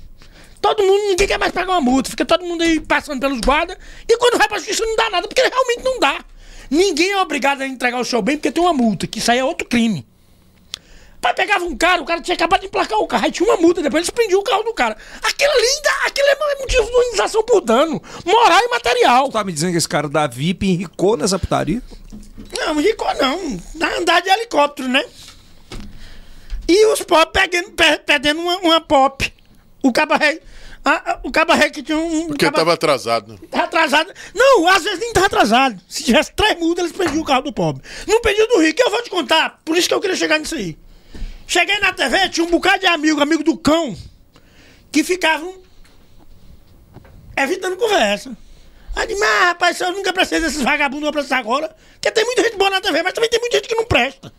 todo 0.61 0.83
mundo, 0.83 1.09
ninguém 1.09 1.27
quer 1.27 1.37
mais 1.37 1.51
pagar 1.51 1.73
uma 1.73 1.81
multa, 1.81 2.09
fica 2.09 2.25
todo 2.25 2.45
mundo 2.45 2.63
aí 2.63 2.79
passando 2.79 3.19
pelos 3.19 3.39
guardas, 3.41 3.77
e 4.07 4.17
quando 4.17 4.37
vai 4.37 4.47
pra 4.47 4.57
justiça 4.57 4.85
não 4.85 4.95
dá 4.95 5.09
nada, 5.09 5.27
porque 5.27 5.41
realmente 5.41 5.83
não 5.83 5.99
dá. 5.99 6.23
Ninguém 6.69 7.11
é 7.11 7.21
obrigado 7.21 7.61
a 7.61 7.67
entregar 7.67 7.99
o 7.99 8.05
seu 8.05 8.21
bem 8.21 8.37
porque 8.37 8.51
tem 8.51 8.63
uma 8.63 8.73
multa, 8.73 9.05
que 9.07 9.19
isso 9.19 9.31
aí 9.31 9.39
é 9.39 9.43
outro 9.43 9.67
crime. 9.67 10.05
Pai 11.27 11.33
pegava 11.33 11.65
um 11.65 11.75
cara, 11.75 12.01
o 12.01 12.05
cara 12.05 12.21
tinha 12.21 12.35
acabado 12.35 12.61
de 12.61 12.67
emplacar 12.67 12.97
o 12.99 13.07
carro, 13.07 13.25
aí 13.25 13.31
tinha 13.31 13.47
uma 13.49 13.57
multa, 13.57 13.81
depois 13.81 14.01
eles 14.01 14.09
prendiam 14.09 14.39
o 14.39 14.43
carro 14.43 14.63
do 14.63 14.73
cara. 14.73 14.95
Aquilo 15.21 15.51
ali, 15.51 15.65
ainda- 15.65 16.05
aquilo 16.07 16.27
é 16.27 16.59
motivo 16.61 16.83
de 16.85 16.91
indenização 16.91 17.43
por 17.43 17.59
dano, 17.61 18.01
moral 18.25 18.59
e 18.63 18.69
material. 18.69 19.29
Tá 19.29 19.43
me 19.43 19.51
dizendo 19.51 19.71
que 19.71 19.77
esse 19.77 19.89
cara 19.89 20.07
da 20.07 20.25
VIP 20.25 20.67
enricou 20.69 21.17
nessa 21.17 21.37
putaria? 21.37 21.81
Não, 22.57 22.79
rico 22.79 23.05
não. 23.19 23.59
Dá 23.75 23.97
andar 23.97 24.21
de 24.21 24.29
helicóptero, 24.29 24.87
né? 24.87 25.03
E 26.67 26.85
os 26.87 27.01
pobres 27.01 27.29
pegando, 27.33 27.71
pe- 27.71 27.97
perdendo 28.05 28.41
uma, 28.41 28.57
uma 28.59 28.81
pop. 28.81 29.33
O 29.83 29.91
cabaré. 29.91 30.39
a- 30.83 31.11
a- 31.13 31.19
o 31.23 31.31
cabaré 31.31 31.69
que 31.69 31.83
tinha 31.83 31.97
um. 31.97 32.27
Porque 32.27 32.45
caba- 32.45 32.57
tava 32.59 32.73
atrasado. 32.73 33.33
né? 33.33 33.39
Tá 33.51 33.63
atrasado. 33.65 34.09
Não, 34.33 34.65
às 34.69 34.83
vezes 34.83 34.99
nem 34.99 35.11
tá 35.11 35.25
atrasado. 35.25 35.77
Se 35.87 36.03
tivesse 36.03 36.31
três 36.33 36.57
multas, 36.57 36.85
eles 36.85 36.95
prendiam 36.95 37.21
o 37.21 37.25
carro 37.25 37.41
do 37.43 37.51
pobre. 37.53 37.83
Não 38.07 38.21
pediu 38.21 38.47
do 38.47 38.59
rico. 38.61 38.81
Eu 38.81 38.89
vou 38.89 39.01
te 39.03 39.09
contar. 39.09 39.59
Por 39.65 39.77
isso 39.77 39.87
que 39.89 39.93
eu 39.93 39.99
queria 39.99 40.15
chegar 40.15 40.39
nisso 40.39 40.55
aí. 40.55 40.77
Cheguei 41.47 41.79
na 41.79 41.93
TV, 41.93 42.29
tinha 42.29 42.45
um 42.45 42.49
bocado 42.51 42.79
de 42.79 42.87
amigo, 42.87 43.21
amigo 43.21 43.43
do 43.43 43.57
cão, 43.57 43.95
que 44.91 45.03
ficavam 45.03 45.55
evitando 47.35 47.77
conversa. 47.77 48.35
Aí 48.95 49.03
eu 49.03 49.07
disse, 49.07 49.19
mas 49.19 49.45
rapaz, 49.45 49.79
eu 49.79 49.91
nunca 49.93 50.11
prestei 50.11 50.39
desses 50.41 50.61
vagabundos, 50.61 51.03
vou 51.05 51.13
prestar 51.13 51.37
agora. 51.37 51.73
Porque 51.93 52.11
tem 52.11 52.25
muita 52.25 52.43
gente 52.43 52.57
boa 52.57 52.69
na 52.69 52.81
TV, 52.81 53.01
mas 53.03 53.13
também 53.13 53.29
tem 53.29 53.39
muita 53.39 53.57
gente 53.57 53.67
que 53.69 53.75
não 53.75 53.85
presta. 53.85 54.33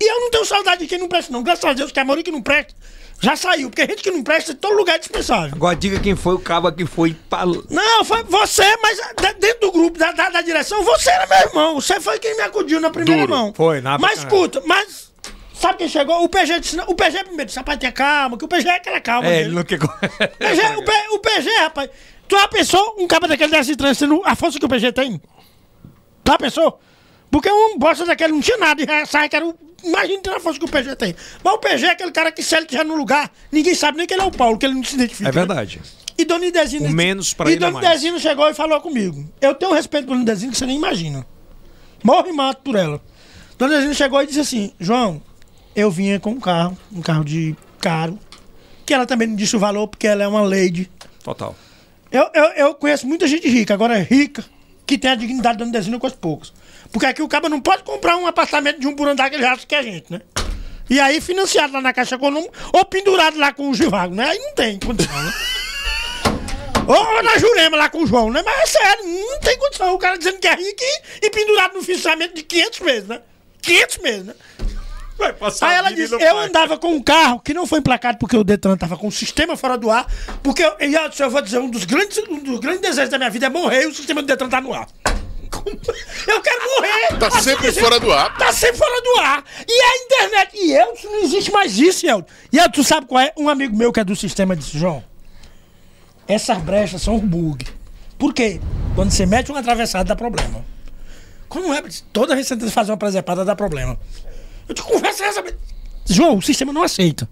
E 0.00 0.10
eu 0.10 0.20
não 0.20 0.30
tenho 0.30 0.44
saudade 0.46 0.80
de 0.80 0.86
quem 0.86 0.98
não 0.98 1.08
presta, 1.08 1.30
não. 1.32 1.42
Graças 1.42 1.64
a 1.64 1.72
Deus 1.74 1.92
que 1.92 2.00
a 2.00 2.04
maioria 2.04 2.24
que 2.24 2.30
não 2.30 2.40
presta 2.40 2.72
já 3.20 3.36
saiu. 3.36 3.68
Porque 3.68 3.82
gente 3.82 4.02
que 4.02 4.10
não 4.10 4.22
presta, 4.22 4.54
todo 4.54 4.74
lugar 4.76 4.94
é 4.94 4.98
dispensável. 4.98 5.50
Agora 5.54 5.76
diga 5.76 6.00
quem 6.00 6.16
foi 6.16 6.34
o 6.34 6.38
cabo 6.38 6.72
que 6.72 6.86
foi 6.86 7.14
pra... 7.28 7.44
Não, 7.68 8.04
foi 8.04 8.22
você, 8.24 8.64
mas 8.80 8.96
de- 8.96 9.34
dentro 9.40 9.60
do 9.60 9.72
grupo 9.72 9.98
da, 9.98 10.12
da, 10.12 10.30
da 10.30 10.40
direção, 10.40 10.82
você 10.84 11.10
era 11.10 11.26
meu 11.26 11.38
irmão. 11.48 11.74
Você 11.80 12.00
foi 12.00 12.18
quem 12.18 12.34
me 12.36 12.42
acudiu 12.42 12.80
na 12.80 12.88
primeira 12.90 13.26
Duro. 13.26 13.30
mão. 13.38 13.52
Foi, 13.54 13.80
na- 13.82 13.98
Mas 13.98 14.20
escuta, 14.20 14.62
mas. 14.64 15.09
Sabe 15.60 15.76
quem 15.76 15.88
chegou? 15.88 16.24
O 16.24 16.28
PG 16.28 16.58
disse. 16.60 16.80
O 16.86 16.94
PG 16.94 17.24
primeiro 17.24 17.44
disse, 17.44 17.58
rapaz, 17.58 17.78
tenha 17.78 17.92
calma, 17.92 18.38
que 18.38 18.44
o 18.46 18.48
PG 18.48 18.66
é 18.66 18.76
aquela 18.76 18.98
calma. 18.98 19.28
É, 19.28 19.30
dele. 19.30 19.44
ele 19.44 19.54
não 19.56 19.62
quer... 19.62 19.78
PG, 19.78 20.62
o, 20.78 20.82
P- 20.82 21.08
o 21.10 21.18
PG, 21.18 21.50
rapaz. 21.58 21.90
Tu 22.26 22.38
já 22.38 22.48
pensou 22.48 22.96
um 22.98 23.06
cara 23.06 23.28
daquele 23.28 23.50
desse 23.52 23.76
trânsito, 23.76 24.22
a 24.24 24.34
força 24.34 24.58
que 24.58 24.64
o 24.64 24.68
PG 24.70 24.92
tem? 24.92 25.18
Tu 26.24 26.30
já 26.30 26.38
pensou? 26.38 26.80
Porque 27.30 27.50
um 27.50 27.76
bosta 27.76 28.06
daquele 28.06 28.32
não 28.32 28.40
tinha 28.40 28.56
nada, 28.56 28.82
e 28.82 29.06
sai 29.06 29.28
que 29.28 29.36
era 29.36 29.46
o. 29.46 29.54
Imagina 29.84 30.20
a 30.34 30.40
força 30.40 30.58
que 30.58 30.64
o 30.64 30.68
PG 30.68 30.96
tem. 30.96 31.14
Mas 31.44 31.52
o 31.54 31.58
PG 31.58 31.86
é 31.86 31.90
aquele 31.90 32.10
cara 32.10 32.32
que 32.32 32.42
se 32.42 32.54
ele 32.54 32.64
estiver 32.64 32.84
no 32.84 32.94
lugar, 32.94 33.30
ninguém 33.52 33.74
sabe 33.74 33.98
nem 33.98 34.06
que 34.06 34.14
ele 34.14 34.22
é 34.22 34.24
o 34.24 34.30
Paulo, 34.30 34.56
que 34.58 34.64
ele 34.64 34.74
não 34.74 34.82
se 34.84 34.94
identifica. 34.94 35.28
É 35.28 35.32
né? 35.32 35.38
verdade. 35.38 35.82
E 36.16 36.24
Dona 36.24 36.46
Idezina. 36.46 36.88
O 36.88 36.90
menos 36.90 37.34
pra 37.34 37.50
e 37.50 37.52
ele 37.52 37.56
é 37.56 37.66
Dona 37.66 37.80
mais. 37.80 37.86
Idezina 37.86 38.18
chegou 38.18 38.48
e 38.48 38.54
falou 38.54 38.80
comigo. 38.80 39.30
Eu 39.42 39.54
tenho 39.54 39.72
um 39.72 39.74
respeito 39.74 40.06
por 40.06 40.12
Dona 40.12 40.22
Idezina 40.22 40.52
que 40.52 40.58
você 40.58 40.64
nem 40.64 40.76
imagina. 40.76 41.26
Morro 42.02 42.28
e 42.28 42.32
mato 42.32 42.62
por 42.62 42.76
ela. 42.76 43.00
Dona 43.58 43.74
Idezina 43.74 43.94
chegou 43.94 44.22
e 44.22 44.26
disse 44.26 44.40
assim: 44.40 44.72
João, 44.80 45.22
eu 45.74 45.90
vinha 45.90 46.18
com 46.18 46.30
um 46.30 46.40
carro, 46.40 46.76
um 46.92 47.00
carro 47.00 47.24
de 47.24 47.56
caro, 47.80 48.18
que 48.84 48.92
ela 48.92 49.06
também 49.06 49.28
não 49.28 49.36
disse 49.36 49.56
o 49.56 49.58
valor, 49.58 49.88
porque 49.88 50.06
ela 50.06 50.22
é 50.22 50.28
uma 50.28 50.42
lady. 50.42 50.90
Total. 51.22 51.54
Eu, 52.10 52.28
eu, 52.34 52.44
eu 52.56 52.74
conheço 52.74 53.06
muita 53.06 53.26
gente 53.26 53.48
rica, 53.48 53.72
agora 53.72 53.98
é 53.98 54.02
rica, 54.02 54.44
que 54.86 54.98
tem 54.98 55.10
a 55.10 55.14
dignidade 55.14 55.58
da 55.58 55.64
Dona 55.64 55.76
Idezina 55.76 55.98
com 55.98 56.06
as 56.06 56.12
poucas. 56.12 56.52
Porque 56.90 57.06
aqui 57.06 57.22
o 57.22 57.28
cara 57.28 57.48
não 57.48 57.60
pode 57.60 57.84
comprar 57.84 58.16
um 58.16 58.26
apartamento 58.26 58.80
de 58.80 58.86
um 58.86 58.96
por 58.96 59.06
andar 59.08 59.30
que 59.30 59.36
ele 59.36 59.46
acha 59.46 59.66
que 59.66 59.74
é 59.74 59.82
gente, 59.82 60.12
né? 60.12 60.20
E 60.88 60.98
aí 60.98 61.20
financiado 61.20 61.72
lá 61.72 61.80
na 61.80 61.92
Caixa 61.92 62.16
Econômica, 62.16 62.52
ou 62.72 62.84
pendurado 62.84 63.38
lá 63.38 63.52
com 63.52 63.70
o 63.70 63.74
Givago, 63.74 64.12
né? 64.12 64.24
Aí 64.24 64.38
não 64.38 64.54
tem 64.54 64.78
condição, 64.80 65.22
né? 65.22 65.32
Ou 66.88 67.22
na 67.22 67.38
Jurema 67.38 67.76
lá 67.76 67.88
com 67.88 68.02
o 68.02 68.06
João, 68.06 68.32
né? 68.32 68.42
Mas 68.44 68.62
é 68.62 68.66
sério, 68.66 69.06
não 69.06 69.38
tem 69.38 69.56
condição. 69.58 69.94
O 69.94 69.98
cara 69.98 70.18
dizendo 70.18 70.38
que 70.38 70.48
é 70.48 70.54
rico 70.56 70.82
e, 70.82 71.26
e 71.26 71.30
pendurado 71.30 71.74
no 71.74 71.82
financiamento 71.82 72.34
de 72.34 72.42
500 72.42 72.80
meses, 72.80 73.08
né? 73.08 73.20
500 73.62 73.98
meses, 73.98 74.24
né? 74.24 74.34
Vai 75.20 75.34
passar 75.34 75.68
Aí 75.68 75.76
ela 75.76 75.92
disse, 75.92 76.14
eu 76.14 76.18
vai. 76.18 76.48
andava 76.48 76.78
com 76.78 76.94
um 76.94 77.02
carro 77.02 77.40
que 77.40 77.52
não 77.52 77.66
foi 77.66 77.78
emplacado 77.80 78.16
porque 78.16 78.34
o 78.36 78.42
Detran 78.42 78.74
tava 78.76 78.96
com 78.96 79.06
o 79.06 79.12
sistema 79.12 79.54
fora 79.54 79.76
do 79.76 79.90
ar, 79.90 80.06
porque 80.42 80.62
eu, 80.64 80.72
e 80.80 80.94
eu, 80.94 81.10
eu 81.18 81.30
vou 81.30 81.42
dizer, 81.42 81.58
um 81.58 81.68
dos, 81.68 81.84
grandes, 81.84 82.16
um 82.26 82.42
dos 82.42 82.58
grandes 82.58 82.80
desejos 82.80 83.10
da 83.10 83.18
minha 83.18 83.28
vida 83.28 83.46
é 83.46 83.48
morrer 83.50 83.82
e 83.82 83.86
o 83.88 83.94
sistema 83.94 84.22
do 84.22 84.26
Detran 84.26 84.48
tá 84.48 84.62
no 84.62 84.72
ar. 84.72 84.88
Eu 86.26 86.40
quero 86.40 86.60
morrer! 86.76 87.18
Tá 87.18 87.26
Assim, 87.26 87.50
sempre 87.50 87.72
fora 87.72 88.00
do 88.00 88.10
ar. 88.10 88.36
Tá 88.38 88.52
sempre 88.52 88.78
fora 88.78 89.02
do 89.02 89.20
ar. 89.20 89.44
E 89.68 89.72
a 89.72 90.04
internet. 90.04 90.50
E 90.54 90.72
eu, 90.72 90.94
não 91.04 91.22
existe 91.22 91.50
mais 91.50 91.76
isso, 91.78 92.06
Elton. 92.06 92.26
E 92.52 92.56
eu, 92.56 92.70
tu 92.70 92.82
sabe 92.84 93.06
qual 93.06 93.20
é? 93.20 93.32
Um 93.36 93.48
amigo 93.48 93.76
meu 93.76 93.92
que 93.92 94.00
é 94.00 94.04
do 94.04 94.14
sistema 94.16 94.56
disse, 94.56 94.78
João, 94.78 95.02
essas 96.26 96.56
brechas 96.58 97.02
são 97.02 97.16
um 97.16 97.20
bug. 97.26 97.66
Por 98.18 98.32
quê? 98.32 98.60
Quando 98.94 99.10
você 99.10 99.26
mete 99.26 99.50
um 99.50 99.56
atravessado 99.56 100.06
dá 100.06 100.16
problema. 100.16 100.64
Como 101.48 101.74
é? 101.74 101.82
Toda 102.12 102.34
vez 102.34 102.46
que 102.46 102.54
você 102.54 102.60
tenta 102.60 102.70
fazer 102.70 102.92
uma 102.92 102.96
presepada 102.96 103.44
dá 103.44 103.56
problema. 103.56 103.98
Eu 104.70 104.74
te 104.74 104.82
converso 104.82 105.22
essa. 105.24 105.44
João, 106.08 106.38
o 106.38 106.42
sistema 106.42 106.72
não 106.72 106.82
aceita. 106.84 107.28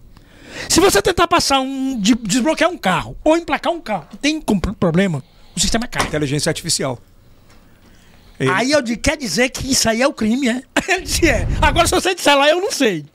Se 0.68 0.80
você 0.80 1.00
tentar 1.00 1.28
passar 1.28 1.60
um. 1.60 1.98
de- 2.00 2.16
desbloquear 2.16 2.68
um 2.68 2.76
carro 2.76 3.16
ou 3.22 3.36
emplacar 3.36 3.72
um 3.72 3.80
carro 3.80 4.08
tem 4.20 4.40
problema, 4.40 5.22
o 5.56 5.60
sistema 5.60 5.86
cai. 5.86 6.04
Inteligência 6.06 6.50
artificial. 6.50 6.98
Ele- 8.40 8.50
Aí 8.50 8.72
eu 8.72 8.82
disse, 8.82 8.96
quer 8.98 9.16
dizer 9.16 9.50
que 9.50 9.70
isso 9.70 9.88
aí 9.88 10.02
é 10.02 10.06
o 10.08 10.12
crime, 10.12 10.48
é? 10.48 10.62
Ele 10.88 11.02
disse, 11.02 11.28
é. 11.28 11.46
Agora 11.62 11.86
se 11.86 11.94
você 11.94 12.12
disser 12.12 12.36
lá, 12.36 12.48
eu 12.48 12.60
não 12.60 12.72
sei. 12.72 13.06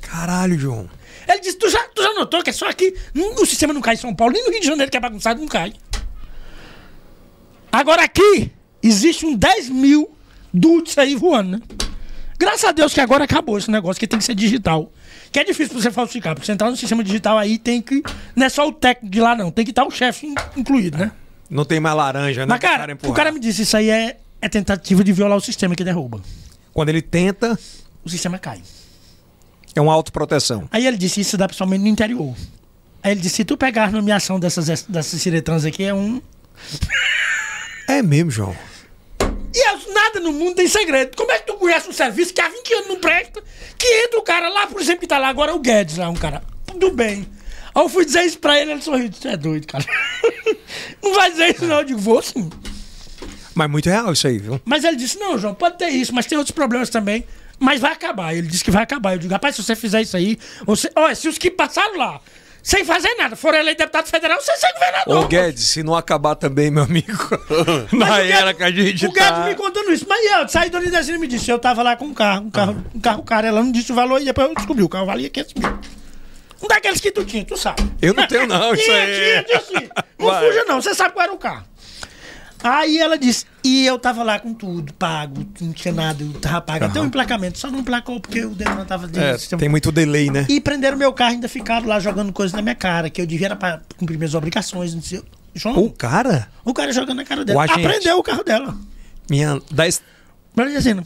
Caralho, 0.00 0.58
João. 0.58 0.88
Ele 1.28 1.40
disse, 1.40 1.58
tu 1.58 1.68
já, 1.68 1.82
tu 1.94 2.02
já 2.02 2.14
notou 2.14 2.42
que 2.42 2.48
é 2.48 2.52
só 2.54 2.68
aqui, 2.70 2.94
hum, 3.14 3.34
o 3.42 3.44
sistema 3.44 3.74
não 3.74 3.82
cai 3.82 3.94
em 3.94 3.98
São 3.98 4.14
Paulo, 4.14 4.32
nem 4.32 4.42
no 4.44 4.50
Rio 4.50 4.60
de 4.60 4.66
Janeiro, 4.66 4.90
que 4.90 4.96
é 4.96 5.00
bagunçado, 5.00 5.38
não 5.40 5.46
cai. 5.48 5.74
Agora 7.70 8.02
aqui, 8.02 8.50
existe 8.82 9.26
um 9.26 9.34
10 9.36 9.68
mil 9.68 10.10
dudes 10.54 10.96
aí 10.96 11.14
voando, 11.14 11.58
né? 11.58 11.60
Graças 12.38 12.64
a 12.64 12.72
Deus 12.72 12.94
que 12.94 13.00
agora 13.00 13.24
acabou 13.24 13.58
esse 13.58 13.70
negócio, 13.70 13.98
que 13.98 14.06
tem 14.06 14.18
que 14.18 14.24
ser 14.24 14.34
digital. 14.34 14.92
Que 15.32 15.40
é 15.40 15.44
difícil 15.44 15.72
pra 15.74 15.82
você 15.82 15.90
falsificar, 15.90 16.34
porque 16.34 16.46
você 16.46 16.52
entrar 16.52 16.70
no 16.70 16.76
sistema 16.76 17.02
digital 17.02 17.36
aí 17.36 17.58
tem 17.58 17.82
que. 17.82 18.02
Não 18.36 18.46
é 18.46 18.48
só 18.48 18.66
o 18.68 18.72
técnico 18.72 19.10
de 19.12 19.20
lá, 19.20 19.34
não. 19.34 19.50
Tem 19.50 19.64
que 19.64 19.72
estar 19.72 19.84
o 19.84 19.90
chefe 19.90 20.26
in- 20.28 20.34
incluído, 20.56 20.96
né? 20.98 21.10
Não 21.50 21.64
tem 21.64 21.80
mais 21.80 21.96
laranja, 21.96 22.42
né? 22.42 22.46
Mas, 22.46 22.60
cara, 22.60 22.92
empurrar. 22.92 23.12
o 23.12 23.14
cara 23.16 23.32
me 23.32 23.40
disse, 23.40 23.62
isso 23.62 23.76
aí 23.76 23.90
é, 23.90 24.18
é 24.40 24.48
tentativa 24.48 25.02
de 25.02 25.12
violar 25.12 25.36
o 25.36 25.40
sistema 25.40 25.74
que 25.74 25.82
derruba. 25.82 26.20
Quando 26.72 26.90
ele 26.90 27.02
tenta, 27.02 27.58
O 28.04 28.08
sistema 28.08 28.38
cai. 28.38 28.62
é 29.74 29.80
uma 29.80 29.92
autoproteção. 29.92 30.68
Aí 30.70 30.86
ele 30.86 30.96
disse, 30.96 31.20
isso 31.20 31.36
dá 31.36 31.46
principalmente 31.48 31.80
no 31.82 31.88
interior. 31.88 32.34
Aí 33.02 33.12
ele 33.12 33.20
disse, 33.20 33.36
se 33.36 33.44
tu 33.44 33.56
pegar 33.56 33.84
a 33.84 33.90
nomeação 33.90 34.38
dessas, 34.38 34.82
dessas 34.88 35.20
ciretrans 35.20 35.64
aqui, 35.64 35.82
é 35.84 35.92
um... 35.94 36.20
É 37.88 38.02
mesmo, 38.02 38.30
João. 38.30 38.54
E 39.54 39.68
eu- 39.70 39.92
nada 39.94 40.20
no 40.20 40.32
mundo 40.32 40.56
tem 40.56 40.68
segredo. 40.68 41.16
Como 41.16 41.30
é 41.32 41.38
que 41.38 41.46
tu 41.46 41.54
conhece 41.54 41.88
um 41.88 41.92
serviço 41.92 42.32
que 42.34 42.40
há 42.40 42.48
20 42.48 42.74
anos 42.74 42.88
não 42.88 42.96
presta? 43.00 43.42
Que 43.76 43.86
entra 44.04 44.18
o 44.18 44.22
cara 44.22 44.48
lá, 44.48 44.66
por 44.66 44.80
exemplo, 44.80 45.00
que 45.00 45.06
tá 45.06 45.18
lá 45.18 45.28
agora, 45.28 45.54
o 45.54 45.58
Guedes 45.58 45.96
lá, 45.96 46.08
um 46.08 46.14
cara. 46.14 46.42
Tudo 46.66 46.90
bem. 46.90 47.26
Aí 47.74 47.82
eu 47.82 47.88
fui 47.88 48.04
dizer 48.04 48.22
isso 48.24 48.38
pra 48.38 48.60
ele, 48.60 48.72
ele 48.72 48.82
sorriu. 48.82 49.10
Você 49.12 49.28
é 49.28 49.36
doido, 49.36 49.66
cara. 49.66 49.84
não 51.02 51.14
vai 51.14 51.30
dizer 51.30 51.54
isso 51.54 51.64
não. 51.66 51.78
Eu 51.78 51.84
digo, 51.84 51.98
vou 51.98 52.20
sim. 52.22 52.50
Mas 53.54 53.70
muito 53.70 53.88
real 53.88 54.12
isso 54.12 54.26
aí, 54.28 54.38
viu? 54.38 54.60
Mas 54.64 54.84
ele 54.84 54.96
disse, 54.96 55.18
não, 55.18 55.36
João, 55.38 55.54
pode 55.54 55.78
ter 55.78 55.88
isso, 55.88 56.14
mas 56.14 56.26
tem 56.26 56.38
outros 56.38 56.54
problemas 56.54 56.90
também. 56.90 57.24
Mas 57.58 57.80
vai 57.80 57.90
acabar. 57.92 58.34
Ele 58.34 58.46
disse 58.46 58.62
que 58.62 58.70
vai 58.70 58.84
acabar. 58.84 59.14
Eu 59.14 59.18
digo, 59.18 59.32
rapaz, 59.32 59.56
se 59.56 59.62
você 59.64 59.74
fizer 59.74 60.02
isso 60.02 60.16
aí... 60.16 60.38
Você... 60.64 60.88
Olha, 60.94 61.14
se 61.14 61.26
os 61.28 61.38
que 61.38 61.50
passaram 61.50 61.96
lá, 61.98 62.20
sem 62.62 62.84
fazer 62.84 63.14
nada, 63.14 63.34
forem 63.36 63.60
eleito 63.60 63.78
deputado 63.78 64.06
federal, 64.06 64.38
você 64.40 64.52
é 64.52 64.72
governador. 64.72 65.24
Ô, 65.24 65.28
Guedes, 65.28 65.64
se 65.64 65.82
não 65.82 65.94
acabar 65.94 66.34
também, 66.34 66.70
meu 66.70 66.82
amigo, 66.82 67.12
Mas 67.92 68.08
na 68.08 68.18
era 68.20 68.54
que 68.54 68.62
a 68.62 68.70
gente 68.70 69.06
O 69.06 69.12
Guedes 69.12 69.28
tá... 69.30 69.44
me 69.44 69.54
contando 69.54 69.92
isso. 69.92 70.06
Mas 70.08 70.24
eu 70.24 70.48
saí 70.48 70.68
da 70.70 70.78
Unidesina 70.78 71.16
e 71.16 71.20
me 71.20 71.26
disse, 71.26 71.50
eu 71.50 71.58
tava 71.58 71.82
lá 71.82 71.96
com 71.96 72.06
um 72.06 72.14
carro, 72.14 72.46
um 72.46 72.50
carro, 72.50 72.84
um 72.94 73.00
carro 73.00 73.22
caro, 73.22 73.46
ela 73.46 73.62
não 73.62 73.72
disse 73.72 73.92
o 73.92 73.94
valor 73.94 74.20
e 74.20 74.24
depois 74.24 74.48
eu 74.48 74.54
descobri, 74.54 74.82
o 74.82 74.88
carro 74.88 75.06
valia 75.06 75.30
500 75.30 75.54
mil. 75.54 75.78
Um 76.62 76.66
daqueles 76.66 77.00
que 77.00 77.10
tu 77.12 77.24
tinha, 77.24 77.44
tu 77.44 77.56
sabe. 77.56 77.82
Eu 78.02 78.12
não 78.12 78.26
tenho 78.26 78.46
não, 78.46 78.74
isso 78.74 78.82
Tinha, 78.84 78.96
aí. 78.96 79.14
tinha, 79.14 79.44
tinha 79.44 79.60
sim. 79.60 79.88
Não 80.18 80.26
Vai. 80.26 80.44
fuja 80.44 80.64
não, 80.64 80.82
você 80.82 80.92
sabe 80.94 81.12
qual 81.14 81.22
era 81.22 81.32
o 81.32 81.38
carro. 81.38 81.64
Aí 82.62 82.98
ela 82.98 83.16
disse, 83.16 83.46
e 83.62 83.86
eu 83.86 83.98
tava 83.98 84.22
lá 84.22 84.38
com 84.38 84.52
tudo, 84.52 84.92
pago, 84.94 85.46
não 85.60 85.72
tinha 85.72 85.94
nada, 85.94 86.22
eu 86.22 86.32
tava 86.34 86.60
pago. 86.60 86.84
Até 86.86 87.00
o 87.00 87.04
emplacamento, 87.04 87.58
só 87.58 87.70
não 87.70 87.78
emplacou 87.80 88.18
porque 88.20 88.44
o 88.44 88.50
Detran 88.50 88.84
tava 88.84 89.06
dentro 89.06 89.22
É, 89.22 89.38
sistema. 89.38 89.60
tem 89.60 89.68
muito 89.68 89.92
delay, 89.92 90.30
né? 90.30 90.44
E 90.48 90.60
prenderam 90.60 90.96
meu 90.96 91.12
carro, 91.12 91.32
ainda 91.32 91.48
ficaram 91.48 91.86
lá 91.86 92.00
jogando 92.00 92.32
coisas 92.32 92.52
na 92.54 92.60
minha 92.62 92.74
cara, 92.74 93.08
que 93.10 93.20
eu 93.20 93.26
devia 93.26 93.46
era 93.48 93.56
pra 93.56 93.80
cumprir 93.96 94.16
minhas 94.18 94.34
obrigações, 94.34 94.94
não 94.94 95.02
sei. 95.02 95.22
João, 95.54 95.76
O 95.78 95.90
cara, 95.90 96.48
o 96.64 96.74
cara 96.74 96.92
jogando 96.92 97.16
na 97.16 97.24
cara 97.24 97.44
dela. 97.44 97.58
O. 97.58 97.62
Aprendeu 97.62 98.18
o 98.18 98.22
carro 98.22 98.44
dela. 98.44 98.76
minha... 99.30 99.60
Dez... 99.70 100.02
Bradesina. 100.54 101.04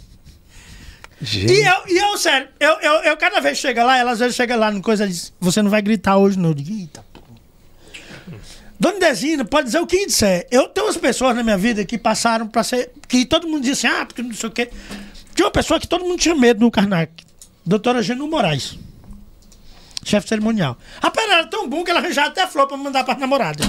Gente, 1.20 1.53
E 1.53 1.62
eu, 1.65 1.74
e 1.89 1.99
eu, 1.99 2.16
sério, 2.19 2.49
eu, 2.59 2.81
eu, 2.81 2.93
eu 3.05 3.16
cada 3.16 3.41
vez 3.41 3.57
chega 3.59 3.85
lá, 3.85 3.97
ela 3.97 4.11
às 4.12 4.19
vezes 4.19 4.35
chega 4.35 4.57
lá 4.57 4.70
no 4.73 4.83
coisa 4.83 5.05
e 5.05 5.09
diz, 5.09 5.33
você 5.41 5.62
não 5.62 5.70
vai 5.70 5.81
gritar 5.81 6.16
hoje, 6.16 6.37
não. 6.39 6.49
Eu 6.51 6.55
digo, 6.55 6.73
eita. 6.73 7.05
Dona 8.83 8.99
Desina, 8.99 9.45
pode 9.45 9.67
dizer 9.67 9.79
o 9.79 9.87
que 9.87 10.07
disser. 10.07 10.45
Eu 10.51 10.69
tenho 10.69 10.89
umas 10.89 10.97
pessoas 10.97 11.37
na 11.37 11.45
minha 11.45 11.57
vida 11.57 11.85
que 11.85 11.97
passaram 11.97 12.49
pra 12.49 12.65
ser. 12.65 12.91
Que 13.07 13.25
todo 13.25 13.47
mundo 13.47 13.61
dizia 13.61 13.91
assim, 13.91 14.01
ah, 14.01 14.05
porque 14.05 14.23
não 14.25 14.35
sei 14.35 14.49
o 14.49 14.53
quê. 14.53 14.71
Tinha 15.37 15.47
uma 15.47 15.53
pessoa 15.53 15.79
que 15.79 15.87
todo 15.87 16.05
mundo 16.05 16.19
tinha 16.19 16.35
medo 16.35 16.59
no 16.59 16.69
Karnak. 16.69 17.25
Doutora 17.65 18.03
Genu 18.03 18.27
Moraes. 18.27 18.77
Chefe 20.05 20.27
cerimonial. 20.27 20.77
Rapaz, 21.01 21.29
ela 21.29 21.39
era 21.39 21.47
tão 21.47 21.69
bom 21.69 21.85
que 21.85 21.93
ela 21.93 22.01
arranjava 22.01 22.31
até 22.31 22.45
flor 22.49 22.67
pra 22.67 22.77
mandar 22.77 23.05
pra 23.05 23.15
namorada. 23.15 23.63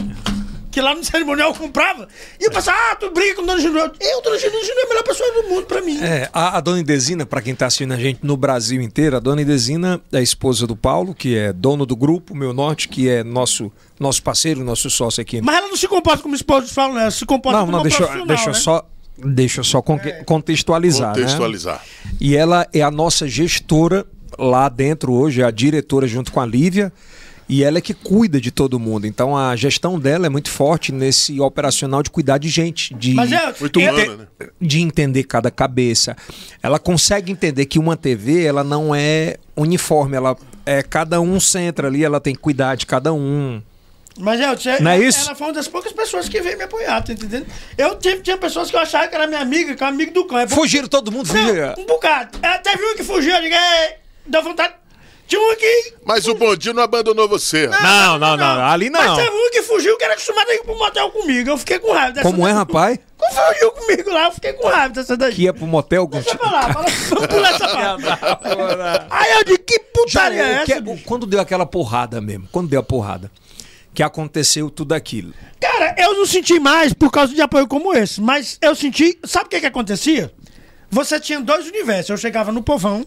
Que 0.73 0.81
lá 0.81 0.95
no 0.95 1.03
cerimonial 1.03 1.49
eu 1.51 1.55
comprava. 1.55 2.07
E 2.39 2.45
eu 2.45 2.49
pensava, 2.51 2.75
ah, 2.91 2.95
tu 2.95 3.11
briga 3.11 3.35
com 3.35 3.45
Dona 3.45 3.61
Genu. 3.61 3.77
Eu, 3.77 4.21
Dona 4.23 4.39
Genu, 4.39 4.59
Genu 4.65 4.79
é 4.79 4.83
a 4.85 4.89
melhor 4.89 5.03
pessoa 5.03 5.31
do 5.43 5.47
mundo 5.47 5.65
pra 5.67 5.81
mim. 5.83 6.01
É, 6.03 6.27
a, 6.33 6.57
a 6.57 6.59
Dona 6.61 6.79
Indesina, 6.79 7.27
pra 7.27 7.43
quem 7.43 7.53
tá 7.53 7.67
assistindo 7.67 7.93
a 7.93 7.97
gente 7.97 8.21
no 8.23 8.35
Brasil 8.35 8.81
inteiro, 8.81 9.15
a 9.15 9.19
Dona 9.19 9.43
Indesina 9.43 10.01
é 10.11 10.17
a 10.17 10.21
esposa 10.21 10.65
do 10.65 10.75
Paulo, 10.75 11.13
que 11.13 11.37
é 11.37 11.53
dono 11.53 11.85
do 11.85 11.95
grupo 11.95 12.35
Meu 12.35 12.53
Norte, 12.53 12.89
que 12.89 13.07
é 13.07 13.23
nosso, 13.23 13.71
nosso 13.99 14.23
parceiro, 14.23 14.63
nosso 14.63 14.89
sócio 14.89 15.21
aqui. 15.21 15.41
Mas 15.41 15.55
ela 15.57 15.67
não 15.67 15.77
se 15.77 15.87
comporta 15.87 16.23
como 16.23 16.33
esposa 16.33 16.65
de 16.65 16.73
Paulo, 16.73 16.97
ela 16.97 17.11
se 17.11 17.23
comporta 17.23 17.59
não, 17.59 17.65
como 17.67 17.71
não, 17.73 17.79
uma 17.79 17.83
deixa, 17.83 18.01
eu- 18.01 18.07
profissional, 18.07 18.35
deixa 18.35 18.49
né? 18.49 18.53
só, 18.55 18.89
deixa 19.23 19.59
eu 19.59 19.63
só 19.63 19.79
conque- 19.79 20.23
contextualizar, 20.25 21.09
né? 21.09 21.21
Contextualizar. 21.21 21.83
E 22.19 22.35
ela 22.35 22.67
é 22.73 22.81
a 22.81 22.89
nossa 22.89 23.27
gestora 23.27 24.07
lá 24.39 24.67
dentro 24.69 25.13
hoje, 25.13 25.43
a 25.43 25.51
diretora 25.51 26.07
junto 26.07 26.31
com 26.31 26.41
a 26.41 26.45
Lívia. 26.47 26.91
E 27.49 27.63
ela 27.63 27.77
é 27.77 27.81
que 27.81 27.93
cuida 27.93 28.39
de 28.39 28.51
todo 28.51 28.79
mundo. 28.79 29.05
Então 29.05 29.35
a 29.37 29.55
gestão 29.55 29.99
dela 29.99 30.25
é 30.25 30.29
muito 30.29 30.49
forte 30.49 30.91
nesse 30.91 31.39
operacional 31.39 32.01
de 32.01 32.09
cuidar 32.09 32.37
de 32.37 32.49
gente. 32.49 32.93
De, 32.93 33.13
Mas 33.13 33.31
é, 33.31 33.53
Muito 33.59 33.79
eu- 33.79 33.93
humana, 33.93 34.29
né? 34.39 34.47
de 34.61 34.81
entender 34.81 35.23
cada 35.23 35.51
cabeça. 35.51 36.15
Ela 36.61 36.79
consegue 36.79 37.31
entender 37.31 37.65
que 37.65 37.77
uma 37.77 37.97
TV 37.97 38.43
ela 38.45 38.63
não 38.63 38.95
é 38.95 39.37
uniforme, 39.55 40.15
ela 40.15 40.35
é 40.65 40.81
cada 40.81 41.19
um 41.19 41.39
centra 41.39 41.87
ali, 41.87 42.03
ela 42.03 42.19
tem 42.19 42.33
que 42.33 42.39
cuidar 42.41 42.75
de 42.75 42.85
cada 42.85 43.13
um. 43.13 43.61
Mas 44.17 44.39
é, 44.39 44.55
você, 44.55 44.79
Não 44.79 44.91
é 44.91 44.95
ela, 44.95 45.03
isso? 45.05 45.25
ela 45.25 45.35
foi 45.35 45.47
uma 45.47 45.53
das 45.53 45.67
poucas 45.67 45.91
pessoas 45.91 46.29
que 46.29 46.39
veio 46.39 46.55
me 46.55 46.63
apoiar, 46.63 47.01
tá 47.01 47.13
entendendo? 47.13 47.47
Eu 47.75 47.95
tive, 47.97 48.21
tinha 48.21 48.37
pessoas 48.37 48.69
que 48.69 48.75
eu 48.75 48.79
achava 48.79 49.07
que 49.07 49.15
era 49.15 49.25
minha 49.25 49.39
amiga, 49.41 49.75
que 49.75 49.83
era 49.83 49.91
amigo 49.91 50.13
do 50.13 50.25
cão. 50.25 50.37
É, 50.37 50.47
Fugiram 50.47 50.87
todo 50.87 51.11
mundo, 51.11 51.25
fugiram. 51.27 51.73
Não, 51.75 51.83
um 51.83 51.87
bocado. 51.87 52.37
É, 52.43 52.57
teve 52.59 52.83
um 52.85 52.95
que 52.95 53.03
fugiu, 53.03 53.33
eu 53.35 53.41
digo, 53.41 53.55
"Ei, 53.55 53.95
deu 54.27 54.43
vontade. 54.43 54.75
Que. 55.57 55.93
Mas 56.05 56.27
o 56.27 56.33
bondinho 56.35 56.73
não 56.73 56.83
abandonou 56.83 57.27
você. 57.27 57.67
rapaz. 57.67 57.83
Não, 57.83 58.19
não, 58.19 58.37
não, 58.37 58.65
ali 58.65 58.89
não. 58.89 58.99
Mas 58.99 59.17
teve 59.17 59.35
um 59.35 59.51
que 59.51 59.61
fugiu 59.63 59.97
que 59.97 60.03
era 60.03 60.13
acostumado 60.13 60.49
a 60.49 60.53
ir 60.55 60.63
pro 60.63 60.77
motel 60.77 61.09
comigo. 61.11 61.49
Eu 61.49 61.57
fiquei 61.57 61.79
com 61.79 61.91
raiva 61.91 62.11
dessa 62.13 62.29
Como 62.29 62.43
é, 62.47 62.49
daí. 62.49 62.57
rapaz? 62.59 62.99
Quando 63.17 63.33
fugiu 63.53 63.71
comigo 63.71 64.09
lá, 64.11 64.25
eu 64.25 64.31
fiquei 64.31 64.53
com 64.53 64.67
raiva 64.67 64.93
dessa 64.93 65.15
daí. 65.17 65.33
Que 65.33 65.41
ia 65.43 65.53
pro 65.53 65.65
motel 65.67 66.07
com 66.07 66.19
Deixa 66.19 66.35
pra 66.37 66.51
lá, 66.51 66.73
fala, 66.73 66.85
vamos 67.09 67.27
pular 67.27 67.49
essa 67.53 67.67
parte. 67.69 68.03
Aí 69.09 69.31
eu 69.33 69.43
digo, 69.45 69.63
que 69.63 69.79
putaria 69.79 70.41
é 70.43 70.59
o 70.59 70.61
essa? 70.63 70.81
que- 70.81 71.03
quando 71.03 71.25
deu 71.25 71.39
aquela 71.39 71.65
porrada 71.65 72.19
mesmo, 72.19 72.47
quando 72.51 72.69
deu 72.69 72.79
a 72.79 72.83
porrada, 72.83 73.31
que 73.93 74.03
aconteceu 74.03 74.69
tudo 74.69 74.93
aquilo. 74.93 75.33
Cara, 75.59 75.95
eu 75.97 76.13
não 76.15 76.25
senti 76.25 76.59
mais 76.59 76.93
por 76.93 77.11
causa 77.11 77.33
de 77.33 77.41
apoio 77.41 77.67
como 77.67 77.93
esse, 77.93 78.19
mas 78.19 78.57
eu 78.61 78.75
senti. 78.75 79.17
Sabe 79.23 79.45
o 79.45 79.49
que 79.49 79.59
que 79.61 79.65
acontecia? 79.67 80.31
Você 80.89 81.19
tinha 81.19 81.39
dois 81.39 81.67
universos. 81.67 82.09
Eu 82.09 82.17
chegava 82.17 82.51
no 82.51 82.61
povão 82.61 83.05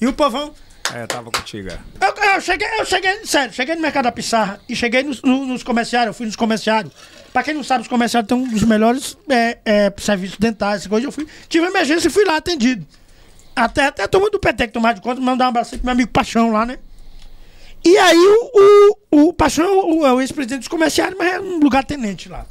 e 0.00 0.06
o 0.06 0.12
povão. 0.12 0.52
É, 0.94 1.06
tava 1.06 1.30
contigo. 1.30 1.68
é. 1.68 1.78
Eu, 2.00 2.34
eu 2.34 2.40
cheguei, 2.40 2.68
eu 2.78 2.84
cheguei, 2.84 3.26
sério, 3.26 3.52
cheguei 3.52 3.74
no 3.74 3.80
mercado 3.82 4.04
da 4.04 4.12
Pissarra 4.12 4.60
e 4.68 4.76
cheguei 4.76 5.02
nos, 5.02 5.20
no- 5.22 5.44
nos 5.44 5.62
comerciários, 5.62 6.08
eu 6.08 6.14
fui 6.14 6.26
nos 6.26 6.36
comerciários. 6.36 6.92
Pra 7.32 7.42
quem 7.42 7.52
não 7.54 7.64
sabe, 7.64 7.82
os 7.82 7.88
comerciários 7.88 8.28
têm 8.28 8.36
um 8.38 8.48
dos 8.48 8.62
melhores 8.62 9.16
é, 9.28 9.58
é, 9.64 9.92
serviços 9.98 10.38
dentários, 10.38 10.82
essa 10.82 10.88
coisa. 10.88 11.06
Eu 11.06 11.12
fui, 11.12 11.26
tive 11.48 11.66
emergência 11.66 12.08
e 12.08 12.10
fui 12.10 12.24
lá 12.24 12.36
atendido. 12.36 12.86
Até, 13.54 13.86
até 13.86 14.04
a 14.04 14.08
turma 14.08 14.30
do 14.30 14.38
Petec 14.38 14.72
tomar 14.72 14.92
de 14.92 15.00
conta, 15.00 15.20
mandar 15.20 15.46
um 15.46 15.48
abraço 15.48 15.70
pro 15.76 15.84
meu 15.84 15.92
amigo 15.92 16.10
Paixão 16.10 16.50
lá, 16.52 16.64
né? 16.64 16.78
E 17.84 17.96
aí 17.98 18.16
o, 18.18 18.96
o, 19.12 19.28
o 19.28 19.32
Paixão 19.32 19.66
o- 19.90 20.06
é 20.06 20.12
o 20.12 20.20
ex-presidente 20.20 20.60
dos 20.60 20.68
comerciários, 20.68 21.16
mas 21.18 21.32
é 21.34 21.40
um 21.40 21.58
lugar 21.58 21.84
tenente 21.84 22.28
lá. 22.28 22.46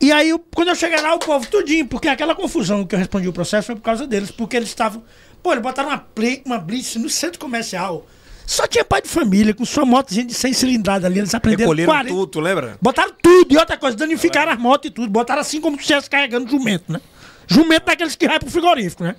E 0.00 0.12
aí, 0.12 0.32
quando 0.54 0.68
eu 0.68 0.76
cheguei 0.76 1.00
lá, 1.00 1.12
o 1.14 1.18
povo 1.18 1.44
tudinho, 1.48 1.84
porque 1.86 2.06
aquela 2.08 2.32
confusão 2.34 2.86
que 2.86 2.94
eu 2.94 2.98
respondi 3.00 3.26
o 3.28 3.32
processo 3.32 3.66
foi 3.66 3.74
por 3.74 3.82
causa 3.82 4.06
deles, 4.06 4.30
porque 4.30 4.56
eles 4.56 4.68
estavam. 4.68 5.02
Pô, 5.42 5.52
eles 5.52 5.62
botaram 5.62 5.88
uma, 5.90 5.98
play, 5.98 6.42
uma 6.44 6.58
blitz 6.58 6.96
no 6.96 7.08
centro 7.08 7.38
comercial. 7.38 8.06
Só 8.46 8.66
tinha 8.66 8.84
pai 8.84 9.02
de 9.02 9.08
família, 9.08 9.52
com 9.52 9.64
sua 9.64 9.84
motozinha 9.84 10.24
de 10.24 10.32
100 10.32 10.52
cilindradas 10.54 11.04
ali, 11.04 11.18
eles 11.18 11.34
aprenderam 11.34 11.70
Recolheram 11.70 11.92
40. 11.92 12.08
tudo, 12.14 12.26
tu 12.28 12.40
lembra? 12.40 12.78
Botaram 12.80 13.12
tudo, 13.22 13.52
e 13.52 13.58
outra 13.58 13.76
coisa, 13.76 13.94
danificaram 13.96 14.50
as 14.52 14.58
motos 14.58 14.88
e 14.88 14.92
tudo. 14.92 15.10
Botaram 15.10 15.42
assim 15.42 15.60
como 15.60 15.76
se 15.76 15.82
estivesse 15.82 16.08
carregando 16.08 16.50
jumento, 16.50 16.90
né? 16.90 17.00
Jumento 17.46 17.84
daqueles 17.86 18.16
que 18.16 18.26
vai 18.26 18.38
pro 18.38 18.50
frigorífico, 18.50 19.04
né? 19.04 19.16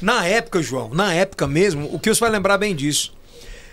Na 0.00 0.24
época, 0.24 0.62
João, 0.62 0.90
na 0.90 1.12
época 1.12 1.46
mesmo, 1.48 1.92
o 1.92 1.98
que 1.98 2.08
você 2.14 2.20
vai 2.20 2.30
lembrar 2.30 2.56
bem 2.58 2.74
disso. 2.76 3.12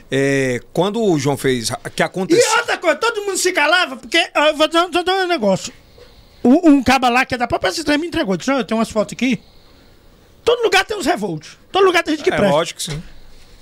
É, 0.09 0.59
quando 0.73 1.01
o 1.01 1.17
João 1.17 1.37
fez. 1.37 1.69
Que 1.95 2.01
E 2.01 2.03
aconteceu. 2.03 2.57
outra 2.57 2.77
coisa, 2.77 2.95
todo 2.97 3.21
mundo 3.21 3.37
se 3.37 3.51
calava, 3.53 3.95
porque 3.97 4.17
eu 4.35 4.55
vou 4.55 4.67
dar, 4.67 4.87
um 4.87 5.27
negócio. 5.27 5.71
Um, 6.43 6.69
um 6.69 6.83
caba 6.83 7.07
lá 7.07 7.23
que 7.25 7.35
é 7.35 7.37
da 7.37 7.47
própria 7.47 7.71
Citrem 7.71 7.97
me 7.99 8.07
entregou. 8.07 8.35
Disse, 8.35 8.49
"Não, 8.49 8.57
eu 8.57 8.63
tenho 8.63 8.79
umas 8.79 8.89
fotos 8.89 9.13
aqui. 9.13 9.39
Todo 10.43 10.63
lugar 10.63 10.83
tem 10.85 10.97
uns 10.97 11.05
revoltos. 11.05 11.57
Todo 11.71 11.85
lugar 11.85 12.03
tem 12.03 12.15
gente 12.15 12.23
que 12.23 12.33
É 12.33 12.35
presta. 12.35 12.55
lógico 12.55 12.77
que 12.79 12.83
sim. 12.91 13.03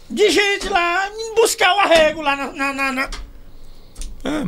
De 0.10 0.30
gente 0.30 0.68
lá 0.70 1.10
buscar 1.36 1.76
o 1.76 1.80
arrego 1.80 2.22
lá 2.22 2.36
na, 2.36 2.52
na, 2.52 2.74
na, 2.74 2.92
na, 2.92 3.10
Na, 4.24 4.44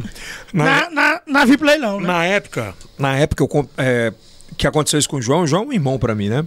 na, 0.53 0.89
na, 0.89 1.21
na 1.25 1.45
VIP 1.45 1.63
Leilão, 1.63 1.99
né? 2.01 2.07
na 2.07 2.25
época, 2.25 2.73
na 2.97 3.15
época 3.17 3.43
eu 3.43 3.69
é, 3.77 4.11
que 4.57 4.67
aconteceu 4.67 4.99
isso 4.99 5.07
com 5.09 5.17
o 5.17 5.21
João, 5.21 5.43
o 5.43 5.47
João 5.47 5.63
é 5.63 5.65
um 5.67 5.73
irmão 5.73 5.97
pra 5.99 6.13
mim, 6.15 6.29
né? 6.29 6.45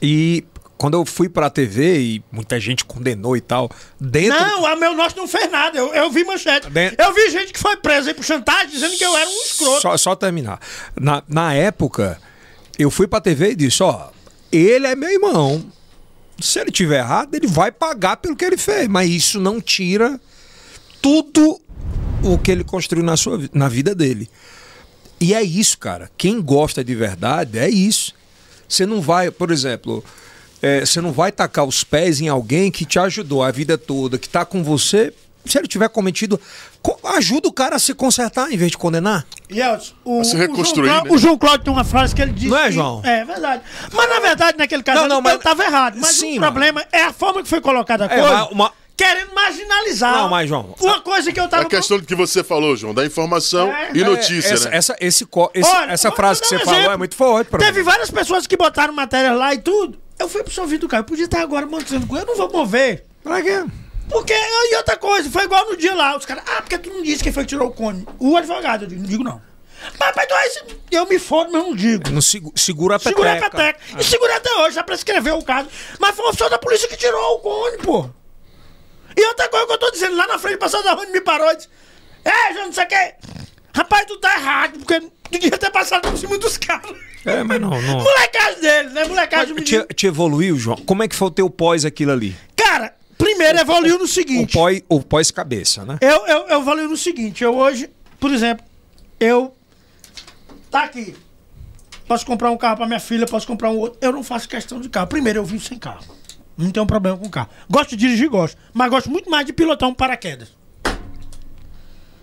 E 0.00 0.44
quando 0.78 0.94
eu 0.96 1.04
fui 1.04 1.28
pra 1.28 1.50
TV 1.50 1.98
e 2.00 2.24
muita 2.30 2.60
gente 2.60 2.84
condenou 2.84 3.36
e 3.36 3.40
tal, 3.40 3.70
dentro. 4.00 4.38
Não, 4.38 4.62
o 4.62 4.76
meu 4.76 4.94
nosso 4.94 5.16
não 5.16 5.26
fez 5.26 5.50
nada. 5.50 5.76
Eu, 5.76 5.92
eu 5.94 6.10
vi 6.10 6.22
manchete. 6.24 6.68
Bem- 6.70 6.92
Eu 6.98 7.12
vi 7.14 7.30
gente 7.30 7.52
que 7.52 7.58
foi 7.58 7.76
presa 7.76 8.10
aí 8.10 8.14
por 8.14 8.24
chantagem 8.24 8.68
dizendo 8.70 8.96
que 8.96 9.04
eu 9.04 9.16
era 9.16 9.28
um 9.28 9.42
escroto. 9.42 9.80
Só, 9.80 9.96
só 9.96 10.14
terminar. 10.14 10.60
Na, 10.94 11.22
na 11.28 11.54
época, 11.54 12.20
eu 12.78 12.90
fui 12.90 13.06
pra 13.06 13.20
TV 13.20 13.50
e 13.52 13.56
disse: 13.56 13.82
ó, 13.82 14.08
ele 14.50 14.86
é 14.86 14.94
meu 14.94 15.10
irmão. 15.10 15.64
Se 16.38 16.60
ele 16.60 16.70
tiver 16.70 16.98
errado, 16.98 17.34
ele 17.34 17.46
vai 17.46 17.72
pagar 17.72 18.16
pelo 18.18 18.36
que 18.36 18.44
ele 18.44 18.56
fez. 18.56 18.88
Mas 18.88 19.10
isso 19.10 19.40
não 19.40 19.60
tira 19.60 20.20
tudo 21.00 21.60
o 22.22 22.38
que 22.38 22.50
ele 22.50 22.64
construiu 22.64 23.04
na, 23.04 23.16
sua, 23.16 23.40
na 23.52 23.68
vida 23.68 23.94
dele. 23.94 24.28
E 25.20 25.34
é 25.34 25.42
isso, 25.42 25.78
cara. 25.78 26.10
Quem 26.16 26.40
gosta 26.40 26.84
de 26.84 26.94
verdade 26.94 27.58
é 27.58 27.68
isso. 27.68 28.14
Você 28.68 28.84
não 28.84 29.00
vai, 29.00 29.30
por 29.30 29.50
exemplo, 29.50 30.04
é, 30.60 30.84
você 30.84 31.00
não 31.00 31.12
vai 31.12 31.30
tacar 31.32 31.64
os 31.64 31.84
pés 31.84 32.20
em 32.20 32.28
alguém 32.28 32.70
que 32.70 32.84
te 32.84 32.98
ajudou 32.98 33.42
a 33.42 33.50
vida 33.50 33.78
toda, 33.78 34.18
que 34.18 34.28
tá 34.28 34.44
com 34.44 34.62
você. 34.62 35.12
Se 35.46 35.58
ele 35.58 35.68
tiver 35.68 35.88
cometido, 35.88 36.40
co- 36.82 36.98
ajuda 37.04 37.48
o 37.48 37.52
cara 37.52 37.76
a 37.76 37.78
se 37.78 37.94
consertar 37.94 38.50
em 38.52 38.56
vez 38.56 38.70
de 38.70 38.78
condenar. 38.78 39.24
E 39.48 39.60
Elton, 39.60 39.84
o, 40.04 40.20
A 40.20 40.24
se 40.24 40.34
o 40.34 40.38
João 40.38 40.48
reconstruir, 40.50 40.88
né? 40.90 41.02
o 41.08 41.18
João 41.18 41.38
Cláudio 41.38 41.64
tem 41.64 41.72
uma 41.72 41.84
frase 41.84 42.14
que 42.14 42.22
ele 42.22 42.32
disse. 42.32 42.48
Não 42.48 42.58
é, 42.58 42.66
que- 42.66 42.72
João? 42.72 43.00
É 43.04 43.24
verdade. 43.24 43.62
Mas 43.92 44.08
na 44.10 44.20
verdade, 44.20 44.58
naquele 44.58 44.82
caso, 44.82 45.00
Não, 45.02 45.08
não, 45.08 45.16
eu 45.16 45.22
mas- 45.22 45.38
tava 45.38 45.64
errado. 45.64 45.96
Mas 46.00 46.16
Sim, 46.16 46.38
o 46.38 46.40
problema 46.40 46.84
é 46.92 47.02
a 47.04 47.12
forma 47.12 47.42
que 47.42 47.48
foi 47.48 47.60
colocada 47.60 48.04
a 48.04 48.06
É, 48.12 48.18
coisa. 48.20 48.34
mas 48.34 48.50
uma- 48.50 48.72
Querendo 48.96 49.34
marginalizar. 49.34 50.10
Não, 50.22 50.28
mas, 50.30 50.48
João, 50.48 50.74
Uma 50.80 51.00
coisa 51.02 51.30
que 51.30 51.38
eu 51.38 51.44
É 51.44 51.48
tava. 51.48 51.64
a 51.64 51.66
questão 51.66 51.98
do 51.98 52.06
que 52.06 52.14
você 52.14 52.42
falou, 52.42 52.74
João, 52.74 52.94
da 52.94 53.04
informação 53.04 53.68
É, 53.68 53.90
e 53.92 54.00
é, 54.00 54.04
notícia, 54.06 54.54
essa, 54.54 54.70
né? 54.70 54.76
essa, 54.78 54.96
esse 54.98 55.26
co- 55.26 55.50
esse- 55.52 55.68
Olha, 55.68 55.92
essa 55.92 56.10
frase 56.10 56.40
que 56.40 56.48
você 56.48 56.56
um 56.56 56.60
falou 56.60 56.92
é 56.92 56.96
muito 56.96 57.14
forte 57.14 57.48
pra 57.50 57.58
Teve 57.58 57.80
mim. 57.80 57.84
várias 57.84 58.10
pessoas 58.10 58.46
que 58.46 58.56
botaram 58.56 58.94
matéria 58.94 59.34
lá 59.34 59.52
e 59.52 59.58
tudo. 59.58 59.98
Eu 60.18 60.30
fui 60.30 60.42
pro 60.42 60.50
seu 60.50 60.64
vídeo 60.64 60.80
do 60.80 60.88
cara. 60.88 61.02
Eu 61.02 61.04
podia 61.04 61.26
estar 61.26 61.42
agora 61.42 61.66
montando 61.66 62.06
com 62.06 62.16
ele. 62.16 62.24
Eu 62.24 62.28
não 62.28 62.36
vou 62.36 62.50
mover. 62.50 63.04
Pra 63.22 63.42
quê? 63.42 63.66
Porque, 64.08 64.32
e 64.34 64.76
outra 64.76 64.96
coisa, 64.96 65.28
foi 65.30 65.44
igual 65.44 65.66
no 65.68 65.76
dia 65.76 65.94
lá. 65.94 66.16
Os 66.16 66.24
caras, 66.24 66.44
ah, 66.46 66.62
porque 66.62 66.78
tu 66.78 66.90
não 66.90 67.02
disse 67.02 67.22
quem 67.22 67.32
foi 67.32 67.42
que 67.44 67.48
tirou 67.50 67.68
o 67.68 67.72
cone. 67.72 68.06
O 68.18 68.36
advogado, 68.36 68.82
eu 68.84 68.88
digo, 68.88 69.00
não 69.02 69.08
digo 69.08 69.24
não. 69.24 69.42
Mas, 69.98 70.12
mas 70.16 70.24
então, 70.24 70.40
esse- 70.42 70.62
eu 70.90 71.06
me 71.06 71.18
fodo, 71.18 71.50
mas 71.52 71.62
não 71.62 71.74
digo. 71.74 72.08
Não 72.10 72.20
segu- 72.22 72.52
segura 72.56 72.96
a 72.96 72.98
peteca. 72.98 73.16
Segura 73.16 73.32
a 73.46 73.50
peteca. 73.50 73.80
E 73.98 74.04
segura 74.04 74.36
até 74.36 74.52
hoje, 74.60 74.74
já 74.76 74.82
prescreveu 74.84 75.36
o 75.38 75.44
caso. 75.44 75.68
Mas 75.98 76.14
foi 76.16 76.24
o 76.24 76.28
oficial 76.28 76.48
da 76.48 76.58
polícia 76.58 76.88
que 76.88 76.96
tirou 76.96 77.34
o 77.34 77.38
cone, 77.40 77.78
pô. 77.78 78.08
E 79.16 79.26
outra 79.28 79.48
coisa 79.48 79.66
que 79.66 79.72
eu 79.72 79.78
tô 79.78 79.90
dizendo, 79.90 80.16
lá 80.16 80.26
na 80.26 80.38
frente, 80.38 80.58
passou 80.58 80.82
da 80.82 80.92
rua, 80.92 81.06
me 81.06 81.20
parou 81.20 81.50
e 81.52 81.56
disse: 81.56 81.68
É, 82.24 82.52
João, 82.54 82.66
não 82.66 82.72
sei 82.72 82.84
o 82.84 82.88
quê. 82.88 83.14
Rapaz, 83.74 84.06
tu 84.06 84.16
tá 84.18 84.34
errado, 84.38 84.78
porque 84.78 85.00
tu 85.00 85.10
devia 85.32 85.50
ter 85.58 85.70
passado 85.70 86.08
por 86.10 86.16
cima 86.18 86.38
dos 86.38 86.56
caras. 86.56 86.96
É, 87.24 87.42
mas 87.42 87.60
não, 87.60 87.70
não. 87.70 87.98
Molecagem 88.02 88.60
dele, 88.60 88.88
né? 88.90 89.04
Molecagem 89.04 89.54
do 89.54 89.62
Te, 89.62 89.84
te 89.94 90.06
evoluiu, 90.06 90.56
João? 90.58 90.76
Como 90.78 91.02
é 91.02 91.08
que 91.08 91.14
foi 91.16 91.28
o 91.28 91.30
teu 91.30 91.50
pós 91.50 91.84
aquilo 91.84 92.12
ali? 92.12 92.36
Cara, 92.56 92.94
primeiro 93.18 93.58
evoluiu 93.58 93.98
no 93.98 94.04
O 94.04 94.08
seguinte. 94.08 94.52
pós, 94.52 94.82
o 94.88 95.02
pós 95.02 95.30
cabeça, 95.30 95.84
né? 95.84 95.98
Eu, 96.00 96.26
eu, 96.26 96.48
eu 96.48 96.60
evoluiu 96.60 96.88
no 96.88 96.96
seguinte. 96.96 97.42
Eu 97.42 97.54
hoje, 97.56 97.90
por 98.20 98.30
exemplo, 98.32 98.64
eu. 99.18 99.54
Tá 100.70 100.84
aqui. 100.84 101.14
Posso 102.06 102.24
comprar 102.24 102.50
um 102.50 102.56
carro 102.56 102.76
pra 102.76 102.86
minha 102.86 103.00
filha, 103.00 103.26
posso 103.26 103.46
comprar 103.46 103.70
um 103.70 103.78
outro. 103.78 103.98
Eu 104.00 104.12
não 104.12 104.22
faço 104.22 104.48
questão 104.48 104.80
de 104.80 104.88
carro. 104.88 105.06
Primeiro, 105.08 105.40
eu 105.40 105.44
vivo 105.44 105.64
sem 105.64 105.78
carro. 105.78 106.04
Não 106.56 106.70
tenho 106.70 106.86
problema 106.86 107.18
com 107.18 107.28
carro. 107.28 107.50
Gosto 107.68 107.90
de 107.90 107.96
dirigir, 107.96 108.28
gosto. 108.28 108.56
Mas 108.72 108.88
gosto 108.90 109.10
muito 109.10 109.28
mais 109.30 109.44
de 109.44 109.52
pilotar 109.52 109.88
um 109.88 109.94
paraquedas. 109.94 110.48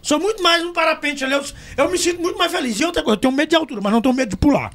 Sou 0.02 0.20
muito 0.20 0.42
mais 0.44 0.64
um 0.64 0.74
parapente 0.74 1.24
ali. 1.24 1.34
Eu, 1.34 1.44
eu 1.78 1.90
me 1.92 1.98
sinto 1.98 2.22
muito 2.22 2.38
mais 2.38 2.52
feliz. 2.52 2.80
E 2.80 2.86
outra 2.86 3.04
coisa, 3.04 3.16
eu 3.16 3.22
tenho 3.22 3.34
medo 3.34 3.50
de 3.50 3.56
altura, 3.56 3.82
mas 3.82 3.94
não 3.94 4.02
tenho 4.02 4.14
medo 4.14 4.30
de 4.30 4.38
pular. 4.38 4.72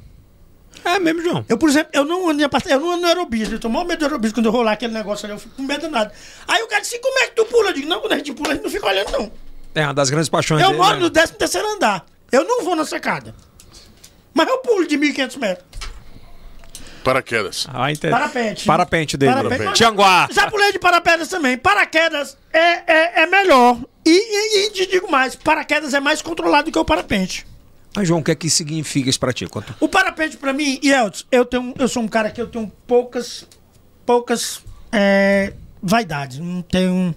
É 0.85 0.99
mesmo, 0.99 1.23
João. 1.23 1.45
Eu, 1.49 1.59
por 1.59 1.69
exemplo, 1.69 1.91
eu 1.93 2.05
não 2.05 2.29
ando, 2.29 2.43
eu 2.43 2.81
não 2.81 2.93
ando 2.93 3.03
no 3.03 3.09
aerobismo. 3.09 3.59
Eu 3.63 3.71
maior 3.71 3.85
medo 3.85 3.99
do 3.99 4.05
aerobismo 4.07 4.37
quando 4.37 4.47
eu 4.47 4.53
rolar 4.53 4.73
aquele 4.73 4.93
negócio 4.93 5.27
ali. 5.27 5.35
Eu 5.35 5.39
fico 5.39 5.55
com 5.57 5.63
medo 5.63 5.87
de 5.87 5.93
nada. 5.93 6.13
Aí 6.47 6.63
o 6.63 6.67
cara 6.67 6.81
disse, 6.81 6.99
como 6.99 7.19
é 7.19 7.27
que 7.27 7.33
tu 7.33 7.45
pula? 7.47 7.71
Eu 7.71 7.75
digo, 7.75 7.89
não, 7.89 8.01
quando 8.01 8.13
a 8.13 8.17
gente 8.17 8.33
pula, 8.33 8.51
a 8.51 8.55
gente 8.55 8.65
não 8.65 8.71
fica 8.71 8.87
olhando, 8.87 9.11
não. 9.11 9.33
É 9.75 9.85
uma 9.85 9.95
das 9.95 10.11
grandes 10.11 10.29
paixões 10.29 10.63
Eu 10.63 10.69
dele, 10.69 10.79
moro 10.79 10.95
né? 10.95 11.01
no 11.01 11.11
13 11.11 11.33
terceiro 11.35 11.69
andar. 11.75 12.07
Eu 12.33 12.45
não 12.45 12.65
vou 12.65 12.75
na 12.75 12.85
sacada. 12.85 13.35
Mas 14.33 14.49
eu 14.49 14.59
pulo 14.59 14.87
de 14.87 14.97
1.500 14.97 15.39
metros. 15.39 15.69
Paraquedas. 17.03 17.67
Ah, 17.73 17.91
entendi. 17.91 18.13
Parapente. 18.13 18.65
Parapente 18.67 19.17
dele. 19.17 19.33
Parapente. 19.33 19.73
Tianguá. 19.75 20.29
Já 20.31 20.51
pulei 20.51 20.73
de 20.73 20.79
paraquedas 20.79 21.29
também. 21.29 21.57
Paraquedas 21.57 22.37
é, 22.53 22.93
é, 22.93 23.23
é 23.23 23.27
melhor. 23.27 23.79
E, 24.05 24.11
e, 24.11 24.67
e 24.67 24.71
te 24.71 24.87
digo 24.87 25.11
mais, 25.11 25.35
paraquedas 25.35 25.95
é 25.95 26.01
mais 26.01 26.21
controlado 26.23 26.65
do 26.71 26.73
que 26.73 26.79
o 26.79 26.85
parapente. 26.85 27.47
Mas, 27.97 28.07
João, 28.07 28.21
o 28.21 28.25
que 28.25 28.31
é 28.31 28.35
que 28.35 28.49
significa 28.51 29.09
isso 29.11 29.19
pra 29.19 29.33
ti? 29.33 29.47
Quanto... 29.47 29.75
O 29.81 29.89
parapente 29.89 30.37
pra 30.37 30.53
mim, 30.53 30.79
e 30.83 30.91
Elton, 30.91 31.25
eu, 31.33 31.45
tenho, 31.45 31.75
eu 31.79 31.89
sou 31.89 32.03
um 32.03 32.09
cara 32.09 32.31
que 32.31 32.41
eu 32.41 32.47
tenho 32.47 32.71
poucas, 32.87 33.47
poucas 34.07 34.61
é, 34.93 35.53
vaidades. 35.83 36.39
Não 36.39 36.63
tenho... 36.63 37.15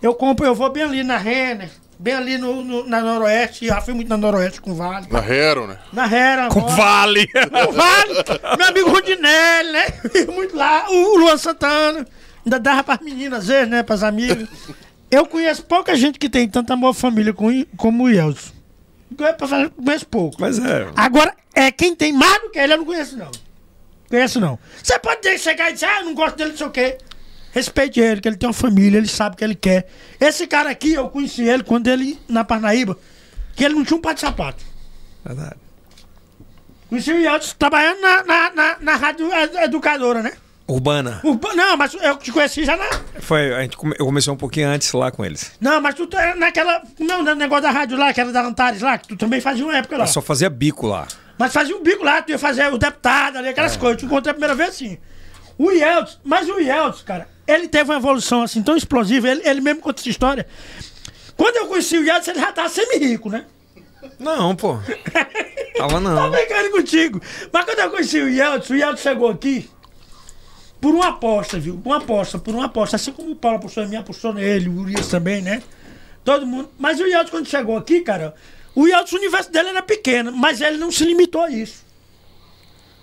Eu 0.00 0.14
compro, 0.14 0.44
eu 0.46 0.54
vou 0.54 0.70
bem 0.70 0.82
ali 0.82 1.02
na 1.04 1.16
Renner, 1.16 1.70
bem 1.98 2.14
ali 2.14 2.36
no, 2.36 2.62
no- 2.64 2.86
na 2.88 3.00
Noroeste, 3.00 3.66
já 3.66 3.80
fui 3.80 3.94
muito 3.94 4.08
na 4.08 4.16
Noroeste 4.16 4.60
com 4.60 4.74
Vale. 4.74 5.06
Na 5.10 5.24
Hero, 5.24 5.66
né? 5.68 5.78
Na 5.92 6.06
Hera. 6.12 6.48
Com 6.48 6.58
agora. 6.60 6.74
vale. 6.76 7.28
O 7.68 7.72
Vale, 7.72 8.58
meu 8.58 8.66
amigo 8.68 8.90
Rondinelli, 8.90 9.72
né? 9.72 9.86
Muito 10.34 10.56
lá. 10.56 10.86
O 10.90 11.18
Luan 11.18 11.36
Santana. 11.36 12.04
Ainda 12.44 12.58
dava 12.58 12.82
pras 12.82 12.98
meninas, 13.00 13.40
às 13.40 13.46
vezes, 13.46 13.68
né? 13.68 13.82
Pras 13.84 14.02
amigas. 14.02 14.48
Eu 15.08 15.24
conheço 15.26 15.62
pouca 15.64 15.94
gente 15.94 16.18
que 16.18 16.28
tem 16.28 16.48
tanta 16.48 16.74
boa 16.76 16.92
família 16.92 17.32
com- 17.32 17.64
como 17.76 18.04
o 18.04 18.08
Yeltsin. 18.10 18.50
Conheço 19.12 19.36
pra 19.36 19.48
falar- 19.48 19.70
Conheço 19.70 20.06
pouco. 20.06 20.36
Mas 20.40 20.58
é. 20.58 20.90
Agora, 20.96 21.34
é 21.54 21.70
quem 21.70 21.94
tem 21.94 22.12
mais 22.12 22.40
do 22.42 22.50
que 22.50 22.58
ele, 22.58 22.72
eu 22.74 22.78
não 22.78 22.84
conheço, 22.84 23.16
não. 23.16 23.30
Conheço, 24.08 24.40
não. 24.40 24.58
Você 24.82 24.98
pode 24.98 25.38
chegar 25.38 25.70
e 25.70 25.74
dizer, 25.74 25.86
ah, 25.86 26.00
eu 26.00 26.04
não 26.06 26.14
gosto 26.14 26.36
dele, 26.36 26.50
não 26.50 26.56
sei 26.56 26.66
o 26.66 26.70
quê. 26.70 26.98
Respeite 27.52 28.00
ele, 28.00 28.20
que 28.20 28.28
ele 28.28 28.36
tem 28.36 28.46
uma 28.48 28.52
família, 28.54 28.96
ele 28.98 29.08
sabe 29.08 29.34
o 29.34 29.38
que 29.38 29.44
ele 29.44 29.54
quer. 29.54 29.86
Esse 30.20 30.46
cara 30.46 30.70
aqui, 30.70 30.92
eu 30.94 31.08
conheci 31.08 31.42
ele 31.42 31.62
quando 31.62 31.86
ele, 31.88 32.18
na 32.28 32.44
Parnaíba, 32.44 32.98
que 33.54 33.64
ele 33.64 33.74
não 33.74 33.84
tinha 33.84 33.96
um 33.96 34.00
par 34.00 34.14
de 34.14 34.20
sapato. 34.20 34.64
Verdade. 35.24 35.56
Conheci 36.88 37.12
o 37.12 37.18
Yeltsin 37.20 37.54
trabalhando 37.58 38.00
na, 38.00 38.24
na, 38.24 38.50
na, 38.54 38.76
na 38.80 38.96
rádio 38.96 39.32
ed- 39.32 39.56
educadora, 39.64 40.22
né? 40.22 40.32
Urbana. 40.66 41.20
Urba- 41.24 41.54
Não, 41.54 41.76
mas 41.76 41.94
eu 41.94 42.16
te 42.16 42.30
conheci 42.32 42.64
já 42.64 42.76
na. 42.76 42.88
Foi, 43.20 43.52
a 43.54 43.62
gente 43.62 43.76
come- 43.76 43.94
eu 43.98 44.06
comecei 44.06 44.32
um 44.32 44.36
pouquinho 44.36 44.68
antes 44.68 44.92
lá 44.92 45.10
com 45.10 45.24
eles. 45.24 45.52
Não, 45.60 45.80
mas 45.80 45.94
tu 45.94 46.06
tá 46.06 46.34
naquela. 46.34 46.82
Não, 46.98 47.22
no 47.22 47.34
negócio 47.34 47.62
da 47.62 47.70
rádio 47.70 47.98
lá, 47.98 48.12
que 48.12 48.20
era 48.20 48.32
da 48.32 48.42
Antares 48.42 48.80
lá, 48.80 48.96
que 48.96 49.08
tu 49.08 49.16
também 49.16 49.40
fazia 49.40 49.64
uma 49.64 49.76
época 49.76 49.98
lá. 49.98 50.04
Eu 50.04 50.08
só 50.08 50.22
fazia 50.22 50.48
bico 50.48 50.86
lá. 50.86 51.06
Mas 51.38 51.52
fazia 51.52 51.76
um 51.76 51.82
bico 51.82 52.04
lá, 52.04 52.22
tu 52.22 52.30
ia 52.30 52.38
fazer 52.38 52.72
o 52.72 52.78
deputado 52.78 53.38
ali, 53.38 53.48
aquelas 53.48 53.76
coisas. 53.76 53.98
Tu 54.00 54.06
encontrei 54.06 54.30
a 54.30 54.34
primeira 54.34 54.54
vez 54.54 54.70
assim. 54.70 54.98
O 55.58 55.70
Yeltsin, 55.70 56.16
mas 56.24 56.48
o 56.48 56.58
Yeltsin, 56.58 57.04
cara, 57.04 57.28
ele 57.46 57.68
teve 57.68 57.90
uma 57.90 57.96
evolução 57.98 58.42
assim 58.42 58.62
tão 58.62 58.76
explosiva, 58.76 59.28
ele, 59.28 59.42
ele 59.44 59.60
mesmo 59.60 59.80
conta 59.80 60.00
essa 60.00 60.08
história. 60.08 60.46
Quando 61.36 61.56
eu 61.56 61.66
conheci 61.66 61.96
o 61.98 62.04
Yeltsin, 62.04 62.30
ele 62.30 62.40
já 62.40 62.52
tava 62.52 62.68
semi-rico, 62.68 63.28
né? 63.28 63.44
Não, 64.18 64.54
pô. 64.56 64.78
Tava 65.76 65.94
Tá 65.94 66.00
não. 66.00 66.30
brincando 66.30 66.70
contigo. 66.70 67.20
Mas 67.52 67.64
quando 67.64 67.78
eu 67.78 67.90
conheci 67.90 68.18
o 68.20 68.28
Yeltsin, 68.28 68.72
o 68.74 68.76
Yeltsin 68.76 69.02
chegou 69.02 69.30
aqui 69.30 69.68
por 70.82 70.92
uma 70.92 71.10
aposta, 71.10 71.60
viu? 71.60 71.80
Uma 71.84 71.98
aposta, 71.98 72.40
por 72.40 72.52
uma 72.52 72.64
aposta. 72.64 72.96
Assim 72.96 73.12
como 73.12 73.30
o 73.30 73.36
Paulo 73.36 73.58
apostou 73.58 73.84
em 73.84 73.86
mim, 73.86 73.94
apostou 73.94 74.34
nele, 74.34 74.68
o 74.68 74.80
Urias 74.80 75.06
também, 75.06 75.40
né? 75.40 75.62
Todo 76.24 76.44
mundo. 76.44 76.70
Mas 76.76 76.98
o 76.98 77.06
Yeltsin, 77.06 77.30
quando 77.30 77.46
chegou 77.46 77.76
aqui, 77.76 78.00
cara, 78.00 78.34
o 78.74 78.88
Yeltsin, 78.88 79.14
o 79.14 79.18
universo 79.20 79.52
dele 79.52 79.68
era 79.68 79.80
pequeno, 79.80 80.32
mas 80.32 80.60
ele 80.60 80.78
não 80.78 80.90
se 80.90 81.04
limitou 81.04 81.42
a 81.42 81.50
isso. 81.50 81.84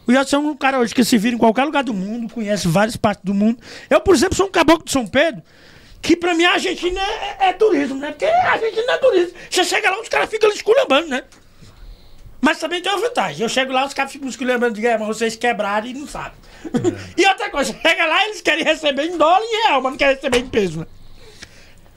O 0.06 0.12
Yeltsin 0.12 0.36
é 0.36 0.40
um 0.40 0.58
cara 0.58 0.78
hoje 0.78 0.94
que 0.94 1.06
se 1.06 1.18
vira 1.18 1.38
em 1.38 1.40
qualquer 1.40 1.64
lugar 1.64 1.86
do 1.86 1.94
mundo, 1.94 2.34
conhece 2.34 2.68
várias 2.68 2.98
partes 2.98 3.24
do 3.24 3.34
mundo. 3.34 3.60
Eu, 3.90 4.02
por 4.02 4.14
exemplo, 4.14 4.36
sou 4.36 4.48
um 4.48 4.52
caboclo 4.52 4.84
de 4.84 4.92
São 4.92 5.08
Pedro, 5.08 5.42
que 6.02 6.18
pra 6.18 6.34
mim 6.34 6.44
a 6.44 6.52
Argentina 6.52 7.00
é, 7.00 7.48
é 7.48 7.54
turismo, 7.54 7.96
né? 7.98 8.10
Porque 8.10 8.26
a 8.26 8.52
Argentina 8.52 8.92
é 8.92 8.98
turismo. 8.98 9.38
Você 9.50 9.64
chega 9.64 9.90
lá, 9.90 10.02
os 10.02 10.10
caras 10.10 10.30
ficam 10.30 10.50
esculhambando, 10.50 11.08
né? 11.08 11.24
Mas 12.42 12.60
também 12.60 12.82
tem 12.82 12.92
uma 12.92 13.00
vantagem. 13.00 13.42
Eu 13.42 13.48
chego 13.48 13.72
lá, 13.72 13.86
os 13.86 13.94
caras 13.94 14.12
ficam 14.12 14.28
esculhambando 14.28 14.74
de 14.74 14.82
guerra, 14.82 15.00
mas 15.00 15.18
vocês 15.18 15.38
quebraram 15.38 15.88
e 15.88 15.94
não 15.94 16.06
sabem. 16.06 16.39
E 17.18 17.26
outra 17.28 17.50
coisa, 17.50 17.74
chega 17.82 18.06
lá, 18.06 18.26
eles 18.26 18.42
querem 18.42 18.64
receber 18.64 19.04
em 19.06 19.18
dólar 19.18 19.42
e 19.44 19.68
real, 19.68 19.82
mas 19.82 19.92
não 19.92 19.98
querem 19.98 20.16
receber 20.16 20.38
em 20.40 20.48
peso, 20.48 20.80
né? 20.82 20.86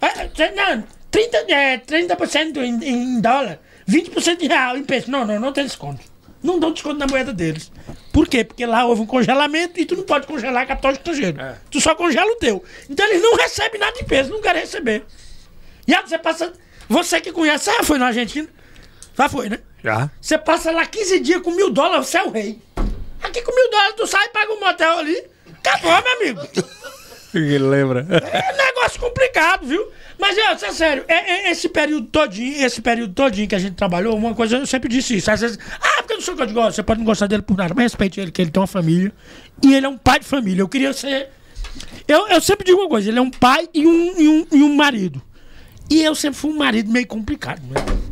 É, 0.00 0.28
cê- 0.34 0.50
não, 0.52 0.84
30%, 1.10 1.48
é, 1.50 1.78
30% 1.78 2.56
em, 2.58 2.84
em 2.84 3.20
dólar, 3.20 3.60
20% 3.88 4.42
em 4.42 4.48
real, 4.48 4.76
em 4.76 4.84
peso. 4.84 5.10
Não, 5.10 5.24
não, 5.24 5.38
não 5.38 5.52
tem 5.52 5.64
desconto. 5.64 6.00
Não 6.42 6.58
dão 6.58 6.72
desconto 6.72 6.96
na 6.98 7.06
moeda 7.06 7.32
deles. 7.32 7.70
Por 8.12 8.26
quê? 8.26 8.42
Porque 8.42 8.66
lá 8.66 8.84
houve 8.84 9.02
um 9.02 9.06
congelamento 9.06 9.78
e 9.80 9.84
tu 9.84 9.94
não 9.94 10.02
pode 10.02 10.26
congelar 10.26 10.66
capital 10.66 10.90
estrangeiro. 10.90 11.40
É. 11.40 11.54
Tu 11.70 11.80
só 11.80 11.94
congela 11.94 12.30
o 12.32 12.36
teu. 12.36 12.64
Então 12.90 13.06
eles 13.06 13.22
não 13.22 13.36
recebem 13.36 13.78
nada 13.80 13.96
de 13.96 14.04
peso, 14.04 14.30
não 14.30 14.40
querem 14.40 14.62
receber. 14.62 15.04
E 15.86 15.94
aí 15.94 16.02
você 16.02 16.18
passa. 16.18 16.52
Você 16.88 17.20
que 17.20 17.30
conhece, 17.30 17.70
ah, 17.70 17.84
foi 17.84 17.96
na 17.96 18.06
Argentina? 18.06 18.48
Já 19.16 19.28
foi, 19.28 19.48
né? 19.48 19.60
Já? 19.84 20.10
Você 20.20 20.36
passa 20.36 20.72
lá 20.72 20.84
15 20.84 21.20
dias 21.20 21.42
com 21.42 21.52
mil 21.52 21.70
dólares, 21.70 22.08
você 22.08 22.18
é 22.18 22.22
o 22.24 22.30
rei. 22.30 22.60
Aqui 23.32 23.40
com 23.40 23.54
mil 23.54 23.70
dólares, 23.70 23.94
tu 23.96 24.06
sai, 24.06 24.28
paga 24.28 24.52
um 24.52 24.60
motel 24.60 24.98
ali. 24.98 25.24
Acabou, 25.64 25.90
meu 26.02 26.16
amigo. 26.16 26.40
Ele 27.32 27.58
lembra. 27.60 28.06
É 28.10 28.52
negócio 28.52 29.00
complicado, 29.00 29.66
viu? 29.66 29.88
Mas, 30.18 30.36
é, 30.36 30.66
é 30.66 30.72
sério, 30.72 31.02
é, 31.08 31.14
é 31.14 31.50
esse 31.50 31.66
período 31.66 32.08
todinho, 32.08 32.62
esse 32.62 32.82
período 32.82 33.14
todinho 33.14 33.48
que 33.48 33.54
a 33.54 33.58
gente 33.58 33.74
trabalhou, 33.74 34.14
uma 34.14 34.34
coisa 34.34 34.58
eu 34.58 34.66
sempre 34.66 34.90
disse 34.90 35.16
isso. 35.16 35.30
Às 35.30 35.40
vezes, 35.40 35.58
ah, 35.80 36.02
porque 36.02 36.12
eu 36.12 36.16
não 36.18 36.22
sou 36.22 36.36
que 36.36 36.42
eu 36.42 36.52
gosto, 36.52 36.76
você 36.76 36.82
pode 36.82 37.00
não 37.00 37.06
gostar 37.06 37.26
dele 37.26 37.40
por 37.40 37.56
nada, 37.56 37.72
mas 37.74 37.84
respeite 37.84 38.20
ele, 38.20 38.30
que 38.30 38.42
ele 38.42 38.50
tem 38.50 38.60
uma 38.60 38.66
família. 38.66 39.10
E 39.64 39.74
ele 39.74 39.86
é 39.86 39.88
um 39.88 39.96
pai 39.96 40.20
de 40.20 40.26
família. 40.26 40.60
Eu 40.60 40.68
queria 40.68 40.92
ser. 40.92 41.30
Eu, 42.06 42.28
eu 42.28 42.40
sempre 42.42 42.66
digo 42.66 42.80
uma 42.80 42.88
coisa, 42.88 43.08
ele 43.08 43.18
é 43.18 43.22
um 43.22 43.30
pai 43.30 43.66
e 43.72 43.86
um, 43.86 44.20
e 44.20 44.28
um, 44.28 44.46
e 44.52 44.62
um 44.62 44.76
marido. 44.76 45.22
E 45.88 46.04
eu 46.04 46.14
sempre 46.14 46.38
fui 46.38 46.50
um 46.50 46.58
marido 46.58 46.92
meio 46.92 47.06
complicado, 47.06 47.62
né? 47.62 48.11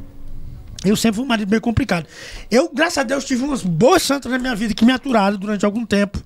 Eu 0.85 0.97
sempre 0.97 1.17
fui 1.17 1.25
um 1.25 1.29
marido 1.29 1.49
meio 1.51 1.61
complicado. 1.61 2.07
Eu, 2.51 2.71
graças 2.73 2.99
a 2.99 3.03
Deus, 3.03 3.25
tive 3.25 3.43
umas 3.45 3.63
boas 3.63 4.03
santas 4.03 4.31
na 4.33 4.39
minha 4.39 4.55
vida 4.55 4.73
que 4.75 4.85
me 4.85 4.93
aturaram 4.93 5.37
durante 5.37 5.65
algum 5.65 5.85
tempo. 5.85 6.23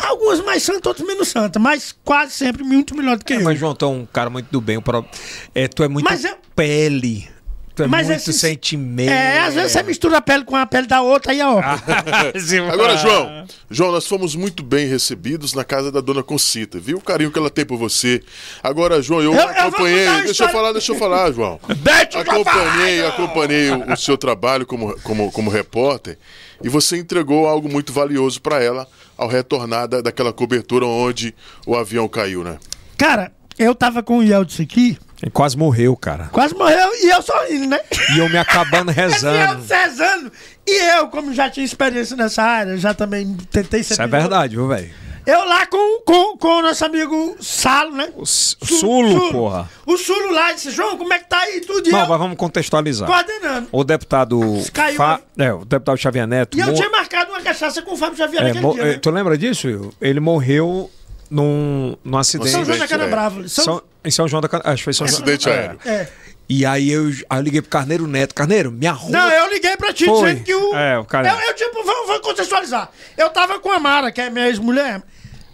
Algumas 0.00 0.44
mais 0.44 0.64
santas, 0.64 0.86
outras 0.86 1.06
menos 1.06 1.28
santas, 1.28 1.62
mas 1.62 1.94
quase 2.04 2.32
sempre 2.32 2.64
muito 2.64 2.96
melhor 2.96 3.16
do 3.16 3.24
que 3.24 3.34
eu. 3.34 3.42
Mas, 3.42 3.56
João, 3.58 3.72
tu 3.74 3.84
é 3.84 3.88
um 3.88 4.04
cara 4.04 4.28
muito 4.28 4.48
do 4.50 4.60
bem. 4.60 4.76
o 4.76 4.82
pro- 4.82 5.06
É, 5.54 5.68
tu 5.68 5.84
é 5.84 5.88
muito 5.88 6.04
Mas 6.04 6.24
eu- 6.24 6.36
pele. 6.56 7.28
É 7.78 7.86
Mas 7.86 8.06
muito 8.06 8.18
esse- 8.20 8.32
sentimento. 8.32 9.10
É, 9.10 9.40
às 9.40 9.54
vezes 9.54 9.72
você 9.72 9.82
mistura 9.82 10.18
a 10.18 10.20
pele 10.22 10.44
com 10.44 10.56
a 10.56 10.64
pele 10.66 10.86
da 10.86 11.02
outra 11.02 11.32
aí, 11.32 11.40
ó. 11.42 11.60
Agora, 12.72 12.96
João, 12.96 13.46
João, 13.70 13.92
nós 13.92 14.06
fomos 14.06 14.34
muito 14.34 14.62
bem 14.62 14.86
recebidos 14.86 15.52
na 15.52 15.64
casa 15.64 15.90
da 15.92 16.00
dona 16.00 16.22
Concita, 16.22 16.78
viu 16.78 16.98
o 16.98 17.00
carinho 17.00 17.30
que 17.30 17.38
ela 17.38 17.50
tem 17.50 17.64
por 17.64 17.76
você. 17.76 18.22
Agora, 18.62 19.00
João, 19.02 19.22
eu, 19.22 19.32
Eu- 19.34 19.40
eu 19.40 19.48
acompanhei. 19.48 20.06
uma 20.08 20.22
deixa 20.22 20.44
eu 20.44 20.48
falar, 20.48 20.72
deixa 20.72 20.92
eu 20.92 20.96
falar, 20.98 21.32
João. 21.32 21.60
Deixa 21.68 22.08
eu 22.18 22.20
acompanhei, 22.20 22.98
falar, 23.02 23.08
acompanhei 23.08 23.70
o, 23.70 23.92
o 23.92 23.96
seu 23.96 24.16
trabalho 24.16 24.66
como, 24.66 24.98
como, 25.00 25.30
como 25.32 25.50
repórter 25.50 26.18
e 26.62 26.68
você 26.68 26.96
entregou 26.96 27.46
algo 27.46 27.68
muito 27.68 27.92
valioso 27.92 28.40
para 28.40 28.62
ela 28.62 28.86
ao 29.16 29.28
retornar 29.28 29.86
da, 29.88 30.00
daquela 30.00 30.32
cobertura 30.32 30.86
onde 30.86 31.34
o 31.66 31.76
avião 31.76 32.08
caiu, 32.08 32.42
né? 32.42 32.58
Cara, 32.96 33.32
eu 33.58 33.74
tava 33.74 34.02
com 34.02 34.18
o 34.18 34.22
Yeldis 34.22 34.60
aqui, 34.60 34.98
Ele 35.22 35.30
quase 35.30 35.56
morreu, 35.56 35.96
cara. 35.96 36.28
quase 36.30 36.54
morreu 36.54 36.90
e 37.02 37.08
eu 37.08 37.22
sorrindo, 37.22 37.68
né? 37.68 37.80
E 38.14 38.18
eu 38.18 38.28
me 38.28 38.36
acabando 38.36 38.90
rezando. 38.92 39.36
Yeldis 39.36 39.68
rezando. 39.70 40.32
E 40.66 40.94
eu, 40.98 41.08
como 41.08 41.32
já 41.32 41.48
tinha 41.48 41.64
experiência 41.64 42.14
nessa 42.16 42.42
área, 42.42 42.76
já 42.76 42.92
também 42.92 43.34
tentei 43.50 43.82
ser. 43.82 43.94
Isso 43.94 44.02
é 44.02 44.06
verdade, 44.06 44.56
viu, 44.56 44.68
velho? 44.68 44.90
Eu 45.26 45.44
lá 45.44 45.66
com, 45.66 46.00
com, 46.04 46.36
com 46.36 46.48
o 46.58 46.62
nosso 46.62 46.84
amigo 46.84 47.36
Salo, 47.40 47.90
né? 47.96 48.10
O 48.14 48.22
S- 48.22 48.54
Su- 48.62 48.76
Sulo, 48.76 49.32
porra. 49.32 49.68
O 49.84 49.96
Sulo 49.96 50.30
lá 50.30 50.52
disse, 50.52 50.70
João, 50.70 50.96
como 50.96 51.12
é 51.12 51.18
que 51.18 51.28
tá 51.28 51.38
aí? 51.40 51.60
Tudo 51.62 51.88
e 51.88 51.90
Não, 51.90 52.00
eu 52.00 52.06
mas 52.08 52.18
vamos 52.18 52.36
contextualizar. 52.36 53.08
coordenando. 53.08 53.68
O 53.72 53.82
deputado. 53.82 54.40
Caiu 54.72 54.96
Fa- 54.96 55.20
É, 55.36 55.52
o 55.52 55.64
deputado 55.64 55.96
Xavier 55.98 56.28
Neto. 56.28 56.56
E 56.56 56.60
eu 56.60 56.66
mor- 56.66 56.76
tinha 56.76 56.90
marcado 56.90 57.32
uma 57.32 57.40
cachaça 57.40 57.82
com 57.82 57.94
o 57.94 57.96
Fábio 57.96 58.16
Xavier 58.18 58.40
é, 58.42 58.44
naquele 58.48 58.64
mo- 58.64 58.74
dia, 58.74 58.82
é, 58.82 58.86
né? 58.92 58.98
Tu 58.98 59.10
lembra 59.10 59.36
disso, 59.36 59.66
Will? 59.66 59.92
Ele 60.00 60.20
morreu 60.20 60.88
num, 61.28 61.96
num 62.04 62.18
acidente. 62.18 62.50
São 62.50 62.64
João 62.64 62.78
da 62.78 62.84
Acidente, 62.84 62.90
Cana 63.00 63.04
é. 63.04 63.10
Brava. 63.10 63.48
São... 63.48 63.64
São- 63.64 63.82
em 64.06 64.10
São 64.10 64.26
João 64.28 64.40
da 64.40 64.48
Can... 64.48 64.60
Acho 64.64 64.76
que 64.78 64.84
foi 64.84 64.92
São 64.94 65.06
João. 65.06 65.18
Acidente 65.22 65.48
É. 65.48 65.52
aéreo. 65.52 65.80
É. 65.84 66.08
E 66.48 66.64
aí 66.64 66.90
eu, 66.92 67.08
aí 67.28 67.38
eu 67.38 67.42
liguei 67.42 67.60
pro 67.60 67.70
Carneiro 67.70 68.06
Neto. 68.06 68.34
Carneiro, 68.34 68.70
me 68.70 68.86
arruma. 68.86 69.10
Não, 69.18 69.28
eu 69.30 69.52
liguei 69.52 69.76
pra 69.76 69.92
ti 69.92 70.04
Foi. 70.04 70.28
dizendo 70.28 70.44
que 70.44 70.54
o. 70.54 70.74
É, 70.76 70.96
o 70.98 71.04
cara- 71.04 71.28
Eu, 71.28 71.38
eu 71.48 71.54
tipo, 71.54 71.82
vou, 71.82 72.06
vou 72.06 72.20
contextualizar. 72.20 72.88
Eu 73.16 73.28
tava 73.30 73.58
com 73.58 73.70
a 73.72 73.80
Mara, 73.80 74.12
que 74.12 74.20
é 74.20 74.30
minha 74.30 74.46
ex-mulher. 74.46 75.02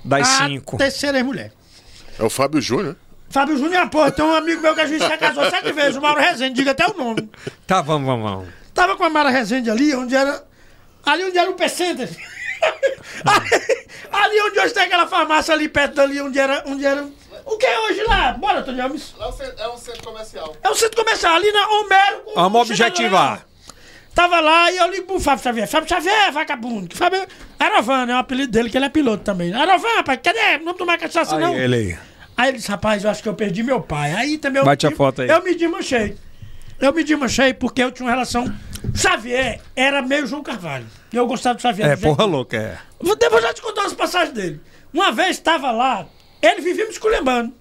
Das 0.05 0.29
a 0.29 0.47
cinco. 0.47 0.77
terceira 0.77 1.17
ex-mulher. 1.19 1.53
É 2.19 2.23
o 2.23 2.29
Fábio 2.29 2.61
Júnior. 2.61 2.97
Fábio 3.31 3.57
Júnior, 3.57 3.89
porra, 3.89 4.11
tem 4.13 4.23
um 4.23 4.35
amigo 4.35 4.61
meu 4.61 4.75
que 4.75 4.83
a 4.83 4.87
gente 4.87 5.01
já 5.01 5.17
casou 5.17 5.49
sete 5.49 5.73
vezes, 5.73 5.97
o 5.97 6.03
Mauro 6.03 6.21
Rezende, 6.21 6.55
diga 6.55 6.73
até 6.73 6.87
o 6.87 6.93
nome. 6.93 7.31
Tá, 7.67 7.81
vamos, 7.81 8.07
vamos, 8.07 8.31
vamos. 8.31 8.49
Tava 8.75 8.95
com 8.95 9.05
a 9.05 9.09
Mara 9.09 9.31
Rezende 9.31 9.71
ali, 9.71 9.95
onde 9.95 10.15
era. 10.15 10.45
Ali 11.07 11.25
onde 11.25 11.39
era 11.39 11.51
o 11.51 11.55
P-Center. 11.55 12.09
ali, 13.25 13.51
ali 14.13 14.41
onde 14.43 14.61
hoje 14.61 14.75
tem 14.75 14.83
aquela 14.85 15.07
farmácia 15.07 15.55
ali 15.55 15.69
perto 15.69 15.95
dali, 15.95 16.21
onde 16.21 16.39
era. 16.39 16.63
Onde 16.67 16.85
era 16.85 17.07
o 17.45 17.57
que 17.57 17.67
é 17.67 17.81
hoje 17.81 18.03
lá? 18.05 18.33
Bora, 18.33 18.63
Tony 18.63 18.81
Alves. 18.81 19.15
Lá 19.19 19.27
é 19.27 19.29
um 19.29 19.33
centro- 19.33 19.63
é 19.63 19.69
um 19.69 19.77
centro 19.77 20.03
comercial. 20.03 20.57
É 20.63 20.69
o 20.71 20.75
centro 20.75 20.97
comercial, 20.97 21.35
ali 21.35 21.53
na 21.53 21.69
Homero. 21.69 22.23
Vamos 22.35 22.71
objetivar. 22.71 23.47
Tava 24.15 24.41
lá 24.41 24.71
e 24.71 24.77
eu 24.77 24.91
ligo 24.91 25.07
pro 25.07 25.21
Fábio 25.21 25.43
Xavier. 25.43 25.67
Fábio 25.67 25.89
Xavier, 25.89 26.33
vagabundo. 26.33 26.89
Que 26.89 26.97
Fábio... 26.97 27.27
Arovan, 27.59 28.07
é 28.11 28.15
o 28.15 28.19
apelido 28.19 28.53
dele, 28.53 28.69
que 28.69 28.77
ele 28.77 28.85
é 28.85 28.91
piloto 28.91 29.25
também. 29.25 29.55
Arovan, 29.55 29.97
rapaz, 29.97 30.21
cadê? 30.23 30.59
Não 30.59 30.75
tomar 30.75 30.99
cachaça, 30.99 31.39
não. 31.39 31.55
Aí, 31.55 31.61
ele 31.61 31.77
aí. 31.77 31.99
Aí 32.37 32.49
ele 32.51 32.59
disse, 32.59 32.71
rapaz, 32.71 33.05
eu 33.05 33.11
acho 33.11 33.23
que 33.23 33.29
eu 33.29 33.35
perdi 33.35 33.63
meu 33.63 33.81
pai. 33.81 34.13
Aí 34.13 34.37
também 34.37 34.61
eu. 34.61 34.67
Bate 34.67 34.87
a 34.87 34.91
foto 34.91 35.23
aí. 35.23 35.29
Eu 35.29 35.43
me 35.43 35.55
desmanchei. 35.55 36.17
Eu 36.79 36.93
me 36.93 37.05
desmanchei 37.05 37.55
porque 37.55 37.83
eu 37.83 37.91
tinha 37.91 38.05
uma 38.07 38.13
relação. 38.13 38.53
Xavier 38.95 39.61
era 39.77 40.03
meio 40.03 40.27
João 40.27 40.43
Carvalho. 40.43 40.87
E 41.13 41.17
eu 41.17 41.27
gostava 41.27 41.55
do 41.55 41.63
Xavier. 41.63 41.93
É, 41.93 41.97
porra 41.97 42.25
louca, 42.25 42.57
é. 42.57 42.79
Vou, 43.01 43.17
vou 43.31 43.41
já 43.41 43.55
te 43.55 43.63
contar 43.63 43.83
umas 43.83 43.95
passagens 43.95 44.35
dele. 44.35 44.61
Uma 44.93 45.11
vez 45.13 45.31
estava 45.31 45.71
lá, 45.71 46.07
ele 46.43 46.61
vivia 46.61 46.85
me 46.85 46.91
esculhambando. 46.91 47.55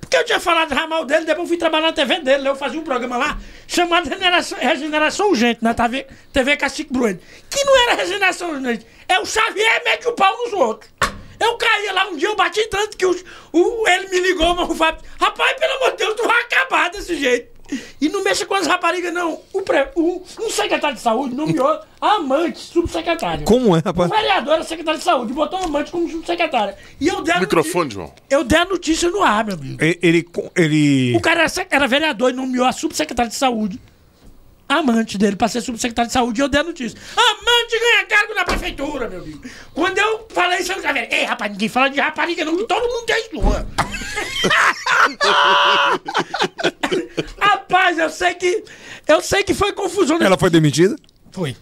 Porque 0.00 0.16
eu 0.16 0.24
tinha 0.24 0.38
falado 0.38 0.72
ramal 0.72 1.04
dele, 1.04 1.24
depois 1.24 1.44
eu 1.44 1.48
fui 1.48 1.56
trabalhar 1.56 1.86
na 1.88 1.92
TV 1.92 2.20
dele. 2.20 2.48
Eu 2.48 2.54
fazia 2.54 2.78
um 2.78 2.84
programa 2.84 3.16
lá 3.16 3.38
chamado 3.66 4.08
Regeneração, 4.08 4.58
Regeneração 4.58 5.30
Urgente, 5.30 5.58
na 5.64 5.74
TV, 5.74 6.06
TV 6.32 6.56
Cacique 6.56 6.92
Bruno. 6.92 7.18
Que 7.50 7.64
não 7.64 7.76
era 7.82 7.94
Regeneração 7.94 8.50
Urgente. 8.52 8.86
É 9.08 9.18
o 9.18 9.26
Xavier 9.26 9.82
mete 9.84 10.06
o 10.06 10.12
pau 10.12 10.36
nos 10.44 10.52
outros. 10.52 10.90
Eu 11.40 11.56
caía 11.56 11.92
lá 11.92 12.06
um 12.08 12.16
dia, 12.16 12.28
eu 12.28 12.36
bati 12.36 12.66
tanto 12.68 12.96
que 12.96 13.04
os- 13.04 13.24
o, 13.52 13.88
ele 13.88 14.08
me 14.08 14.20
ligou, 14.20 14.54
mas 14.54 14.70
o 14.70 14.74
Fábio. 14.76 15.02
Rapaz, 15.20 15.56
pelo 15.58 15.72
amor 15.74 15.90
de 15.90 15.96
Deus, 15.98 16.14
tu 16.14 16.26
vai 16.26 16.40
acabar 16.40 16.88
desse 16.90 17.16
jeito. 17.16 17.55
E 18.00 18.08
não 18.08 18.22
mexa 18.24 18.44
com 18.46 18.54
as 18.54 18.66
raparigas, 18.66 19.12
não. 19.12 19.40
O, 19.52 19.62
pre, 19.62 19.88
o, 19.94 20.22
um 20.40 20.50
secretário 20.50 20.96
de 20.96 21.02
saúde 21.02 21.34
nomeou 21.34 21.80
a 22.00 22.14
amante 22.16 22.58
subsecretária. 22.58 23.44
Como 23.44 23.74
é, 23.76 23.80
O 23.80 23.82
rapaz? 23.84 24.10
vereador 24.10 24.54
era 24.54 24.64
secretário 24.64 24.98
de 24.98 25.04
saúde, 25.04 25.32
botou 25.32 25.58
uma 25.58 25.66
amante 25.68 25.90
como 25.90 26.08
subsecretária. 26.08 26.76
E 27.00 27.08
eu 27.08 27.22
dei 27.22 27.34
a 27.34 27.40
Microfone, 27.40 27.90
João. 27.90 28.06
notícia- 28.06 28.24
Eu 28.30 28.44
dei 28.44 28.58
a 28.58 28.64
notícia 28.64 29.10
no 29.10 29.22
ar, 29.22 29.44
meu 29.44 29.54
amigo. 29.54 29.82
Ele. 29.82 29.98
Ele. 30.02 30.28
ele- 30.56 31.16
O 31.16 31.20
cara 31.20 31.40
era, 31.40 31.48
sec- 31.48 31.68
era 31.70 31.86
vereador 31.86 32.30
e 32.30 32.34
nomeou 32.34 32.64
a 32.66 32.72
subsecretária 32.72 33.28
de 33.30 33.36
saúde. 33.36 33.80
Amante 34.68 35.16
dele 35.16 35.36
pra 35.36 35.46
ser 35.48 35.60
subsecretário 35.60 36.08
de 36.08 36.12
saúde 36.12 36.40
e 36.40 36.42
eu 36.42 36.48
dei 36.48 36.60
a 36.60 36.64
notícia. 36.64 36.98
Amante 37.16 37.78
ganha 37.78 38.06
cargo 38.06 38.34
na 38.34 38.44
prefeitura, 38.44 39.08
meu 39.08 39.20
amigo. 39.20 39.40
Quando 39.72 39.98
eu 39.98 40.26
falei 40.30 40.58
isso, 40.58 40.72
eu 40.72 40.82
falei, 40.82 41.06
ei, 41.10 41.24
rapaz, 41.24 41.52
ninguém 41.52 41.68
fala 41.68 41.88
de 41.88 42.00
rapariga, 42.00 42.44
não, 42.44 42.56
que 42.56 42.64
todo 42.64 42.82
mundo 42.82 43.06
tem 43.06 43.30
sua. 43.30 43.66
rapaz, 47.38 47.98
eu 47.98 48.10
sei 48.10 48.34
que. 48.34 48.64
Eu 49.06 49.20
sei 49.22 49.44
que 49.44 49.54
foi 49.54 49.72
confusão. 49.72 50.16
nesse- 50.16 50.26
Ela 50.26 50.38
foi 50.38 50.50
demitida? 50.50 50.96
Foi. 51.30 51.56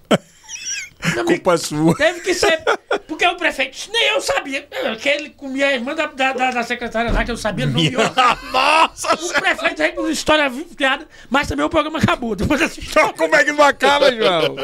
Culpa 1.26 1.56
sua. 1.58 1.94
Teve 1.96 2.20
que 2.20 2.32
ser. 2.34 2.62
Porque 3.06 3.26
o 3.26 3.36
prefeito, 3.36 3.90
nem 3.92 4.08
eu 4.08 4.20
sabia. 4.20 4.66
Que 5.00 5.08
ele 5.08 5.30
comia 5.30 5.66
a 5.68 5.72
irmã 5.72 5.94
da, 5.94 6.06
da, 6.06 6.32
da- 6.32 6.50
da 6.50 6.62
secretária 6.62 7.12
lá, 7.12 7.24
que 7.24 7.30
eu 7.30 7.36
sabia, 7.36 7.66
não 7.66 7.78
viu. 7.80 7.98
Nossa! 8.52 9.14
O 9.14 9.32
prefeito 9.40 9.82
aí 9.82 9.92
com 9.92 10.08
história 10.08 10.50
piada, 10.76 11.06
mas 11.28 11.46
também 11.48 11.64
o 11.64 11.68
programa 11.68 11.98
acabou. 11.98 12.34
Depois 12.34 12.58
dessa 12.60 12.80
história. 12.80 13.12
Como 13.18 13.34
é 13.36 13.44
que 13.44 13.52
não 13.52 13.64
acaba, 13.64 14.10
João? 14.14 14.56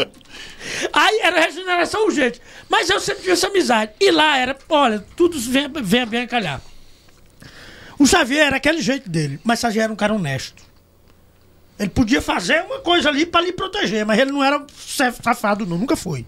Aí 0.93 1.21
era 1.23 1.41
regeneração 1.41 2.05
urgente. 2.07 2.41
Mas 2.69 2.89
eu 2.89 3.01
sempre 3.01 3.21
tive 3.23 3.33
essa 3.33 3.49
amizade. 3.49 3.93
E 4.01 4.11
lá 4.11 4.37
era, 4.39 4.57
olha, 4.69 5.05
tudo 5.17 5.39
vem, 5.39 5.69
vem 5.83 6.07
bem 6.07 6.23
a 6.23 6.27
calhar. 6.29 6.61
O 7.99 8.07
Xavier 8.07 8.47
era 8.47 8.57
aquele 8.57 8.81
jeito 8.81 9.11
dele, 9.11 9.39
mas 9.45 9.61
Xavier 9.61 9.85
era 9.85 9.93
um 9.93 9.97
cara 9.97 10.15
honesto. 10.15 10.63
Ele 11.81 11.89
podia 11.91 12.21
fazer 12.23 12.63
uma 12.65 12.79
coisa 12.81 13.09
ali 13.09 13.25
pra 13.27 13.41
lhe 13.41 13.53
proteger, 13.53 14.05
mas 14.07 14.19
ele 14.19 14.31
não 14.31 14.45
era 14.45 14.63
safado, 14.77 15.67
não, 15.67 15.79
nunca 15.79 15.97
foi. 15.97 16.25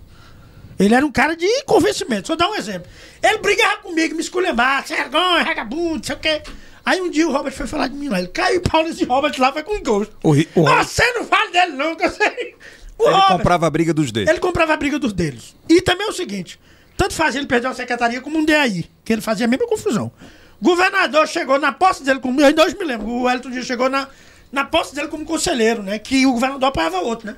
Ele 0.80 0.94
era 0.94 1.04
um 1.06 1.12
cara 1.12 1.36
de 1.36 1.46
convencimento. 1.64 2.26
Só 2.28 2.34
dar 2.34 2.48
um 2.48 2.54
exemplo. 2.56 2.90
Ele 3.22 3.38
brigava 3.38 3.76
comigo, 3.82 4.14
me 4.16 4.22
esculhambar, 4.22 4.84
vergonha, 4.84 5.44
vagabundo, 5.44 5.96
não 5.96 6.02
sei 6.02 6.16
o 6.16 6.18
quê. 6.18 6.42
Aí 6.84 7.00
um 7.00 7.10
dia 7.10 7.28
o 7.28 7.32
Robert 7.32 7.52
foi 7.52 7.66
falar 7.66 7.86
de 7.88 7.94
mim 7.94 8.08
lá. 8.08 8.18
Ele 8.18 8.28
caiu 8.28 8.60
pau 8.62 8.82
nesse 8.82 9.04
Robert 9.04 9.34
lá, 9.38 9.52
foi 9.52 9.62
com 9.62 9.80
gosto. 9.82 10.16
O 10.24 10.32
Ri- 10.32 10.48
o 10.56 10.66
Ah, 10.66 10.82
Você 10.82 11.04
não 11.12 11.24
fala 11.24 11.50
dele, 11.52 11.72
não, 11.72 11.94
que 11.94 12.04
eu 12.06 12.10
sei. 12.10 12.56
O 12.98 13.04
Ele 13.04 13.14
Robert- 13.14 13.36
comprava 13.36 13.66
a 13.66 13.70
briga 13.70 13.92
dos 13.94 14.10
deles. 14.10 14.30
ele 14.30 14.40
comprava 14.40 14.72
a 14.72 14.76
briga 14.76 14.98
dos 14.98 15.12
deles. 15.12 15.54
E 15.68 15.80
também 15.82 16.06
é 16.06 16.10
o 16.10 16.14
seguinte: 16.14 16.58
tanto 16.96 17.12
fazia 17.14 17.38
ele 17.40 17.46
perder 17.46 17.68
a 17.68 17.74
secretaria 17.74 18.20
como 18.22 18.38
um 18.38 18.44
DAI, 18.44 18.86
que 19.04 19.12
ele 19.12 19.22
fazia 19.22 19.44
a 19.44 19.48
mesma 19.48 19.66
confusão. 19.68 20.10
Governador 20.60 21.28
chegou 21.28 21.58
na 21.58 21.72
posse 21.72 22.02
dele 22.02 22.20
como. 22.20 22.40
Eu 22.40 22.46
ainda 22.46 22.64
hoje 22.64 22.76
me 22.76 22.84
lembro, 22.84 23.06
o 23.08 23.30
Elton 23.30 23.50
Dias 23.50 23.66
chegou 23.66 23.88
na, 23.90 24.08
na 24.52 24.64
posse 24.64 24.94
dele 24.94 25.08
como 25.08 25.24
conselheiro, 25.24 25.82
né? 25.82 25.98
Que 25.98 26.26
o 26.26 26.32
governador 26.34 26.68
apoiava 26.68 26.98
outro, 27.00 27.26
né? 27.26 27.36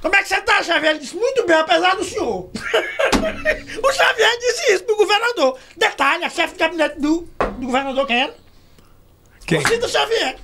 Como 0.00 0.14
é 0.14 0.22
que 0.22 0.28
você 0.28 0.40
tá, 0.40 0.62
Xavier? 0.62 0.92
Ele 0.92 1.00
disse, 1.00 1.16
muito 1.16 1.46
bem, 1.46 1.56
apesar 1.56 1.94
do 1.96 2.04
senhor. 2.04 2.48
o 3.82 3.92
Xavier 3.92 4.38
disse 4.38 4.72
isso 4.72 4.84
pro 4.84 4.96
governador. 4.96 5.58
Detalhe, 5.76 6.24
a 6.24 6.30
chefe 6.30 6.54
de 6.54 6.58
gabinete 6.58 7.00
do, 7.00 7.28
do 7.58 7.66
governador 7.66 8.06
quem 8.06 8.22
era? 8.22 8.34
Quem? 9.46 9.58
O 9.58 9.68
Cida 9.68 9.88
Xavier. 9.88 10.36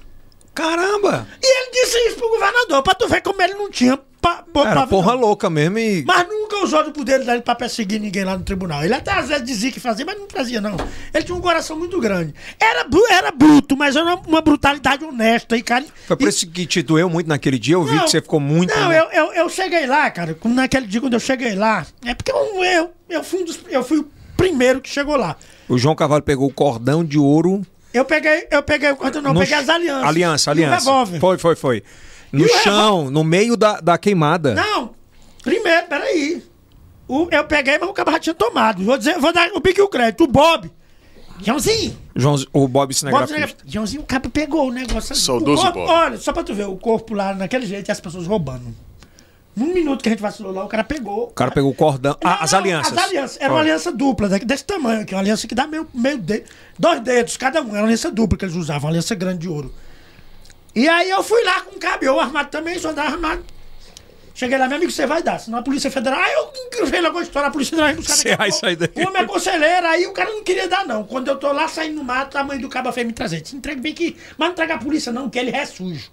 Caramba! 0.55 1.27
E 1.43 1.47
ele 1.47 1.71
disse 1.73 1.97
isso 2.09 2.17
pro 2.17 2.29
governador, 2.29 2.83
pra 2.83 2.95
tu 2.95 3.09
ver 3.09 3.23
como 3.23 3.41
ele 3.41 3.55
não 3.55 3.71
tinha 3.71 3.99
pra, 4.21 4.43
pra, 4.53 4.63
Era 4.63 4.73
pra- 4.73 4.87
porra 4.87 5.15
louca 5.15 5.49
mesmo 5.49 5.79
e. 5.79 6.05
Mas 6.07 6.29
nunca 6.29 6.57
usou 6.63 6.85
do 6.85 6.93
poder 6.93 7.25
dele 7.25 7.41
pra 7.41 7.55
perseguir 7.55 7.99
ninguém 7.99 8.23
lá 8.25 8.37
no 8.37 8.45
tribunal. 8.45 8.85
Ele 8.85 8.93
até 8.95 9.13
às 9.13 9.29
vezes 9.29 9.45
dizia 9.45 9.73
que 9.73 9.81
fazia, 9.81 10.05
mas 10.05 10.19
não 10.19 10.29
fazia, 10.29 10.61
não. 10.61 10.77
Ele 11.13 11.25
tinha 11.25 11.37
um 11.37 11.41
coração 11.41 11.77
muito 11.79 11.99
grande. 11.99 12.35
Era, 12.61 12.87
era 13.11 13.31
bruto, 13.33 13.77
mas 13.77 13.97
era 13.97 14.05
uma, 14.05 14.17
uma 14.27 14.41
brutalidade 14.43 15.03
honesta 15.05 15.57
e 15.57 15.63
cara. 15.63 15.85
Foi 16.07 16.17
por 16.17 16.27
e- 16.27 16.29
isso 16.29 16.47
que 16.47 16.67
te 16.67 16.83
doeu 16.83 17.09
muito 17.09 17.27
naquele 17.29 17.59
dia. 17.59 17.75
Eu 17.75 17.85
vi 17.85 17.97
Não, 17.97 18.05
que 18.05 18.11
você 18.11 18.21
ficou 18.21 18.39
muito. 18.39 18.75
Não, 18.75 18.91
né? 18.91 18.99
eu, 19.01 19.05
eu, 19.11 19.33
eu 19.33 19.49
cheguei 19.49 19.87
lá, 19.87 20.11
cara. 20.11 20.37
Naquele 20.45 20.87
dia, 20.87 21.01
quando 21.01 21.15
eu 21.15 21.21
cheguei 21.21 21.55
lá, 21.55 21.87
é 22.05 22.15
porque 22.15 22.31
eu, 22.31 22.63
eu, 22.63 22.91
eu, 23.09 23.25
fui, 23.25 23.41
um 23.41 23.45
dos- 23.47 23.61
eu 23.71 23.83
fui 23.83 23.99
o 24.01 24.11
primeiro 24.37 24.81
que 24.83 24.89
chegou 24.91 25.17
lá. 25.17 25.35
O 25.69 25.79
João 25.79 25.95
Carvalho 25.97 26.23
pegou 26.23 26.47
o 26.49 26.53
cordão 26.53 27.03
de 27.03 27.19
ouro. 27.19 27.63
Eu 27.93 28.05
peguei, 28.05 28.47
eu 28.51 28.63
peguei 28.63 28.91
o 28.91 28.97
cordão, 28.97 29.21
não, 29.21 29.31
eu 29.31 29.35
no 29.35 29.41
peguei 29.41 29.57
as 29.57 29.69
alianças. 29.69 30.09
Aliança, 30.09 30.51
e 30.51 30.51
o 30.51 30.53
aliança. 30.53 31.07
Foi, 31.21 31.39
foi, 31.39 31.57
foi. 31.57 31.83
No 32.33 32.47
E 32.47 32.49
chão, 32.61 33.11
no 33.11 33.23
meio 33.23 33.57
da, 33.57 33.81
da 33.81 33.99
queimada. 33.99 34.55
Não, 34.55 34.95
primeiro, 35.43 35.87
peraí. 35.87 36.43
O, 37.07 37.29
eu 37.31 37.45
peguei, 37.45 37.79
mas 37.79 37.89
o 37.91 37.93
cara 37.93 38.13
já 38.13 38.19
tinha 38.19 38.35
tomado. 38.35 38.83
Vou 38.83 38.97
dizer, 38.97 39.19
vou 39.19 39.33
dar 39.33 39.49
o 39.53 39.61
pique 39.61 39.81
e 39.81 39.83
o 39.83 39.89
crédito. 39.89 40.25
O 40.25 40.27
Bob. 40.27 40.71
Joãozinho. 41.43 41.99
João, 42.15 42.37
o 42.53 42.61
Bob 42.61 42.71
Bob 42.71 42.95
cinegrafista. 42.95 43.65
Joãozinho, 43.67 44.03
o 44.03 44.07
cara 44.07 44.23
pegou 44.31 44.69
o 44.69 44.73
negócio. 44.73 45.15
Saudoso 45.15 45.61
o 45.61 45.65
corpo, 45.65 45.81
Bob. 45.81 45.91
Olha, 45.91 46.17
só 46.17 46.33
pra 46.33 46.43
tu 46.43 46.55
ver, 46.55 46.67
o 46.69 46.77
corpo 46.77 47.15
lá 47.15 47.35
naquele 47.35 47.67
jeito 47.67 47.89
e 47.89 47.93
as 47.93 48.01
pessoas 48.01 48.27
roubando. 48.27 48.75
Num 49.55 49.73
minuto 49.75 50.03
que 50.03 50.09
a 50.09 50.13
gente 50.13 50.23
vacilou 50.23 50.51
lá, 50.53 50.65
o 50.65 50.69
cara 50.69 50.83
pegou. 50.83 51.25
O 51.25 51.33
cara 51.35 51.51
pegou 51.51 51.71
o 51.71 51.75
cordão. 51.75 52.17
Ah, 52.25 52.43
as 52.43 52.53
Não, 52.53 52.59
alianças. 52.61 52.97
As 52.97 53.05
alianças. 53.05 53.37
Era 53.39 53.51
uma 53.51 53.57
Olha. 53.57 53.65
aliança 53.65 53.93
dupla, 53.93 54.29
da- 54.29 54.39
desse 54.39 54.65
tamanho 54.65 55.03
aqui. 55.03 55.15
Uma 55.15 55.21
aliança 55.21 55.47
que 55.47 55.55
dá 55.55 55.67
meio, 55.67 55.87
meio 55.93 56.17
dedo. 56.19 56.45
Dois 56.79 57.01
dedos 57.01 57.37
cada 57.37 57.61
um. 57.61 57.69
Era 57.69 57.79
uma 57.81 57.85
aliança 57.85 58.11
dupla 58.11 58.39
que 58.39 58.45
eles 58.47 58.55
usavam, 58.57 58.85
uma 58.85 58.91
aliança 58.91 59.15
grande 59.15 59.41
de 59.41 59.49
ouro. 59.49 59.75
E 60.75 60.89
aí 60.89 61.11
eu 61.11 61.23
fui 61.23 61.45
lá 61.45 61.61
com 61.61 61.77
um 61.77 61.79
cabelo 61.79 62.19
armado 62.19 62.49
também, 62.49 62.79
só 62.79 62.89
andava 62.91 63.11
armado. 63.11 63.45
Cheguei 64.35 64.57
lá, 64.57 64.67
meu 64.67 64.79
amigo, 64.79 64.91
você 64.91 65.07
vai 65.07 65.23
dar. 65.23 65.39
Senão 65.39 65.59
a 65.59 65.63
Polícia 65.63 65.91
Federal. 65.91 66.19
Aí 66.19 66.33
eu 66.79 66.87
veio 66.87 67.03
logo 67.03 67.19
a 67.19 67.23
história, 67.23 67.49
a 67.49 67.53
Polícia 67.53 67.77
Federal. 67.77 68.01
os 68.01 68.07
caras 68.07 68.23
Você 68.23 68.35
vai 68.37 68.51
sair 68.51 68.77
daí. 68.77 68.91
O 69.05 69.07
homem 69.09 69.21
é 69.23 69.27
conselheiro, 69.27 69.87
aí 69.87 70.07
o 70.07 70.13
cara 70.15 70.31
não 70.31 70.43
queria 70.43 70.67
dar, 70.67 70.87
não. 70.87 71.05
Quando 71.05 71.29
eu 71.29 71.37
tô 71.37 71.53
lá 71.53 71.69
saindo 71.69 71.97
no 71.97 72.05
mato, 72.05 72.39
a 72.39 72.43
mãe 72.43 72.59
do 72.59 72.71
cabo 72.71 72.91
fez 72.91 73.07
me 73.07 73.13
trazer. 73.13 73.43
Entrega 73.53 73.79
bem 73.83 73.93
aqui. 73.93 74.17
Mas 74.39 74.49
não 74.49 74.55
traga 74.55 74.77
a 74.77 74.79
polícia, 74.79 75.13
não, 75.13 75.29
que 75.29 75.39
ele 75.39 75.51
é 75.55 75.67
sujo. 75.67 76.11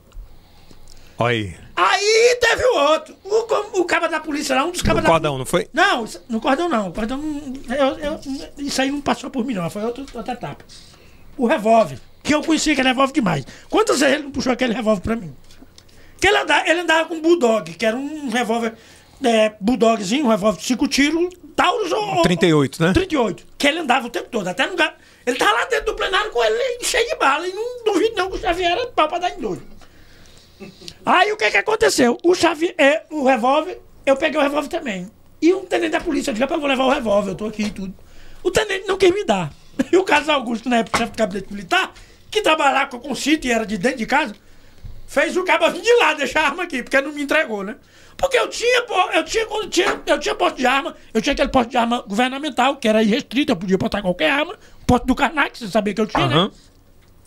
Olha 1.18 1.34
aí. 1.34 1.56
Aí 1.82 2.38
teve 2.42 2.64
o 2.66 2.76
outro. 2.78 3.16
O, 3.24 3.80
o 3.82 3.86
cabo 3.86 4.08
da 4.08 4.20
polícia 4.20 4.56
lá, 4.56 4.66
um 4.66 4.72
dos 4.72 4.82
cabos 4.82 4.98
No 5.02 5.04
da 5.08 5.10
cordão, 5.10 5.38
não 5.38 5.46
foi? 5.46 5.68
não, 5.74 6.06
no 6.28 6.42
cordão 6.42 6.68
não. 6.68 6.90
O 6.90 6.94
cordão 6.94 7.18
não. 7.18 7.54
eu- 7.76 7.98
eu- 8.00 8.20
isso 8.58 8.82
aí 8.82 8.92
não 8.92 9.02
passou 9.02 9.30
por 9.30 9.46
mim, 9.46 9.54
não. 9.54 9.70
Foi 9.70 9.84
outro- 9.84 10.06
outra 10.14 10.34
etapa. 10.34 10.64
O 11.38 11.48
revólver. 11.48 12.00
Que 12.22 12.36
eu 12.36 12.44
conhecia 12.44 12.74
aquele 12.74 12.90
revólver 12.90 13.14
demais. 13.14 13.46
Quantas 13.70 14.00
vezes 14.02 14.16
ele 14.16 14.24
não 14.24 14.32
puxou 14.32 14.52
aquele 14.52 14.74
revólver 14.74 15.02
pra 15.02 15.16
mim? 15.16 15.34
Que 16.20 16.28
ele 16.28 16.38
andava, 16.38 16.70
ele 16.70 16.80
andava 16.82 17.08
com 17.08 17.16
um 17.16 17.22
Bulldog, 17.22 17.74
que 17.74 17.86
era 17.86 17.96
um 17.96 18.30
revólver. 18.30 18.74
É, 19.24 19.54
Bulldogzinho, 19.60 20.26
um 20.26 20.30
revólver 20.30 20.60
de 20.60 20.66
5 20.66 20.88
tiros, 20.88 21.30
Taurus 21.56 21.92
ou. 21.92 22.16
ou- 22.18 22.22
38, 22.24 22.82
né? 22.84 22.94
38. 22.94 23.46
Que 23.58 23.68
ele 23.68 23.80
andava 23.80 24.08
o 24.08 24.10
tempo 24.10 24.28
todo. 24.30 24.48
Até 24.48 24.66
no 24.66 24.72
lugar. 24.72 24.98
Ele 25.26 25.38
tava 25.38 25.52
lá 25.54 25.66
dentro 25.66 25.88
do 25.88 25.96
plenário 25.96 26.32
com 26.32 26.44
ele 26.44 26.84
cheio 26.84 27.08
de 27.10 27.16
bala. 27.16 27.48
E 27.48 27.54
não 27.54 27.84
duvido 27.86 28.16
não 28.16 28.30
que 28.30 28.38
o 28.38 28.40
Xavier 28.40 28.72
era 28.72 28.88
pau 28.88 29.08
pra 29.08 29.20
dar 29.20 29.30
em 29.32 29.40
doido. 29.40 29.62
Aí 31.06 31.32
o 31.32 31.38
que 31.38 31.50
que 31.50 31.58
aconteceu? 31.58 32.18
O 32.24 32.36
Xavier, 32.36 32.76
é, 32.78 33.04
o 33.10 33.26
revólver, 33.26 33.80
eu 34.06 34.16
peguei 34.16 34.40
o 34.40 34.44
revólver 34.44 34.68
também. 34.68 35.10
E 35.42 35.54
um 35.54 35.66
tenente 35.66 35.92
da 35.92 36.02
polícia, 36.02 36.32
eu 36.32 36.34
disse, 36.34 36.42
"Rapaz, 36.42 36.58
eu 36.58 36.62
vou 36.62 36.70
levar 36.70 36.86
o 36.86 36.92
revólver, 36.92 37.32
eu 37.32 37.36
tô 37.36 37.46
aqui 37.48 37.64
e 37.64 37.72
tudo. 37.72 37.94
O 38.44 38.52
tenente 38.52 38.88
não 38.88 38.98
quis 38.98 39.12
me 39.14 39.24
dar. 39.24 39.52
E 39.92 39.96
o 39.96 40.04
Carlos 40.04 40.28
Augusto, 40.28 40.68
na 40.68 40.80
época, 40.80 40.98
chefe 40.98 41.12
de 41.14 41.18
gabinete 41.18 41.54
militar, 41.54 41.94
que 42.30 42.42
trabalhava 42.42 42.90
com 42.92 42.98
o 42.98 43.00
concito 43.00 43.48
e 43.48 43.52
era 43.52 43.66
de 43.66 43.78
dentro 43.78 43.98
de 44.00 44.06
casa, 44.06 44.36
fez 45.08 45.36
o 45.38 45.44
cabo 45.44 45.70
vir 45.72 45.82
de 45.82 45.94
lá, 45.96 46.14
deixar 46.14 46.42
a 46.42 46.46
arma 46.48 46.64
aqui, 46.64 46.84
porque 46.84 47.00
não 47.00 47.14
me 47.14 47.24
entregou, 47.24 47.64
né? 47.64 47.78
Porque 48.18 48.38
eu 48.38 48.50
tinha, 48.50 48.84
eu 49.14 49.24
tinha, 49.24 49.46
quando 49.46 49.70
tinha, 49.70 50.02
eu 50.06 50.20
tinha 50.20 50.36
posto 50.36 50.58
de 50.58 50.66
arma, 50.66 50.94
eu 51.14 51.22
tinha 51.22 51.32
aquele 51.32 51.48
posto 51.48 51.70
de 51.70 51.78
arma 51.78 52.04
governamental, 52.06 52.76
que 52.76 52.88
era 52.88 53.02
irrestrito, 53.02 53.54
eu 53.54 53.56
podia 53.56 53.78
botar 53.78 54.02
qualquer 54.02 54.30
arma, 54.30 54.60
posto 54.86 55.08
do 55.08 55.16
Karnak, 55.16 55.58
você 55.58 55.70
sabia 55.70 55.94
que 55.94 56.02
eu 56.02 56.06
tinha, 56.08 56.26
Aham. 56.26 56.48
né? 56.48 56.52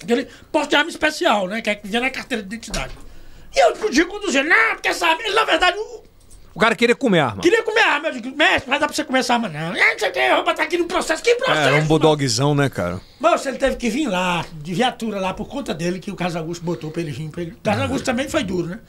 Aquele 0.03 0.29
posto 0.53 0.69
de 0.69 0.77
arma 0.77 0.91
especial, 0.91 1.49
né? 1.49 1.63
Que 1.63 1.71
é 1.71 1.75
que 1.75 1.87
vinha 1.87 2.01
na 2.01 2.11
carteira 2.11 2.43
de 2.43 2.55
identidade. 2.55 2.93
E 3.55 3.59
eu 3.61 3.73
podia 3.75 4.07
conduzir, 4.07 4.45
não, 4.45 4.75
porque 4.75 4.89
essa 4.89 5.07
arma, 5.07 5.23
ele, 5.23 5.35
na 5.35 5.45
verdade, 5.45 5.77
o- 5.79 6.03
O 6.55 6.59
cara 6.59 6.75
queria 6.77 6.95
comer 6.95 7.21
a 7.21 7.27
arma. 7.29 7.43
queria 7.43 7.63
comer 7.63 7.81
a 7.81 7.93
arma. 7.95 8.09
Eu 8.09 8.13
digo, 8.21 8.37
mestre, 8.37 8.69
vai 8.69 8.79
dar 8.79 8.87
pra 8.87 8.95
você 8.95 9.05
comer 9.05 9.21
essa 9.21 9.35
arma, 9.35 9.49
não. 9.49 9.75
É, 9.75 9.93
não 9.93 9.99
sei 9.99 10.09
o 10.09 10.13
que, 10.13 10.19
eu 10.19 10.35
vou 10.37 10.45
botar 10.45 10.63
aqui 10.65 10.77
no 10.79 10.85
processo. 10.87 11.23
Que 11.23 11.35
processo? 11.37 11.59
Era 11.61 11.71
um 11.73 11.77
mano? 11.77 11.89
bulldogzão, 11.89 12.55
né, 12.55 12.69
cara? 12.69 13.01
Moço, 13.21 13.49
ele 13.49 13.59
teve 13.59 13.77
que 13.77 13.89
vir 13.89 14.07
lá, 14.09 14.45
de 14.53 14.75
viatura 14.75 15.19
lá, 15.21 15.33
por 15.35 15.49
conta 15.49 15.73
dele, 15.73 15.99
que 15.99 16.11
o 16.11 16.15
Carlos 16.17 16.37
Augusto 16.37 16.65
botou 16.65 16.91
pra 16.91 17.01
ele 17.03 17.11
vir. 17.13 17.29
Pra 17.31 17.43
ele. 17.43 17.53
O 17.53 17.57
Carlos 17.63 17.83
Augusto 17.85 18.05
também 18.05 18.29
foi 18.29 18.43
duro, 18.45 18.69
né? 18.69 18.81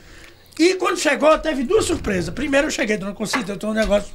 E 0.60 0.76
quando 0.76 0.98
chegou, 0.98 1.38
teve 1.40 1.64
duas 1.64 1.86
surpresas. 1.86 2.34
Primeiro, 2.34 2.68
eu 2.68 2.72
cheguei, 2.72 2.98
dona 2.98 3.14
Concita, 3.14 3.54
eu 3.54 3.58
tô 3.58 3.70
um 3.70 3.74
negócio 3.74 4.12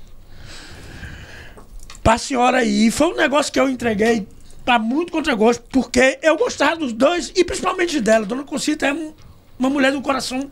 pra 2.03 2.19
senhora 2.19 2.59
aí. 2.59 2.87
E 2.87 2.91
foi 2.91 3.09
um 3.09 3.17
negócio 3.17 3.53
que 3.53 3.59
eu 3.59 3.69
entreguei 3.69 4.27
pra 4.65 4.79
muito 4.79 5.11
contragosto, 5.13 5.65
porque 5.71 6.19
eu 6.23 6.37
gostava 6.37 6.77
dos 6.77 6.93
dois, 6.93 7.33
e 7.35 7.45
principalmente 7.45 8.01
dela. 8.01 8.25
Dona 8.27 8.45
Concita 8.45 8.87
é 8.87 8.93
um- 8.93 9.15
uma 9.59 9.71
mulher 9.71 9.93
do 9.93 10.01
coração 10.01 10.51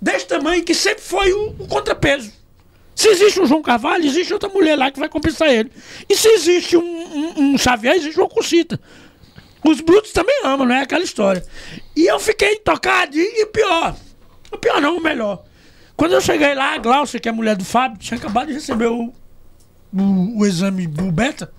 desse 0.00 0.26
tamanho, 0.26 0.64
que 0.64 0.74
sempre 0.74 1.02
foi 1.02 1.32
o, 1.32 1.50
o 1.58 1.68
contrapeso. 1.68 2.32
Se 2.94 3.08
existe 3.08 3.40
um 3.40 3.46
João 3.46 3.62
Carvalho, 3.62 4.04
existe 4.04 4.32
outra 4.32 4.48
mulher 4.48 4.76
lá 4.76 4.90
que 4.90 4.98
vai 4.98 5.08
compensar 5.08 5.48
ele. 5.48 5.70
E 6.08 6.16
se 6.16 6.28
existe 6.28 6.76
um, 6.76 6.82
um, 6.82 7.54
um 7.54 7.58
Xavier, 7.58 7.94
existe 7.94 8.18
uma 8.18 8.28
Concita. 8.28 8.80
Os 9.64 9.80
brutos 9.80 10.12
também 10.12 10.40
amam, 10.44 10.66
não 10.66 10.74
é 10.74 10.82
aquela 10.82 11.04
história. 11.04 11.44
E 11.94 12.06
eu 12.06 12.18
fiquei 12.18 12.56
tocado, 12.56 13.16
e, 13.16 13.42
e 13.42 13.46
pior. 13.46 13.94
O 14.50 14.58
pior 14.58 14.80
não, 14.80 14.96
o 14.96 15.00
melhor. 15.00 15.44
Quando 15.96 16.12
eu 16.12 16.20
cheguei 16.20 16.54
lá, 16.54 16.74
a 16.74 16.78
Glaucia, 16.78 17.20
que 17.20 17.28
é 17.28 17.32
a 17.32 17.34
mulher 17.34 17.56
do 17.56 17.64
Fábio, 17.64 17.98
tinha 17.98 18.18
acabado 18.18 18.48
de 18.48 18.54
receber 18.54 18.86
o, 18.86 19.12
o, 19.92 20.38
o 20.38 20.46
exame 20.46 20.86
do 20.86 21.10
beta, 21.10 21.52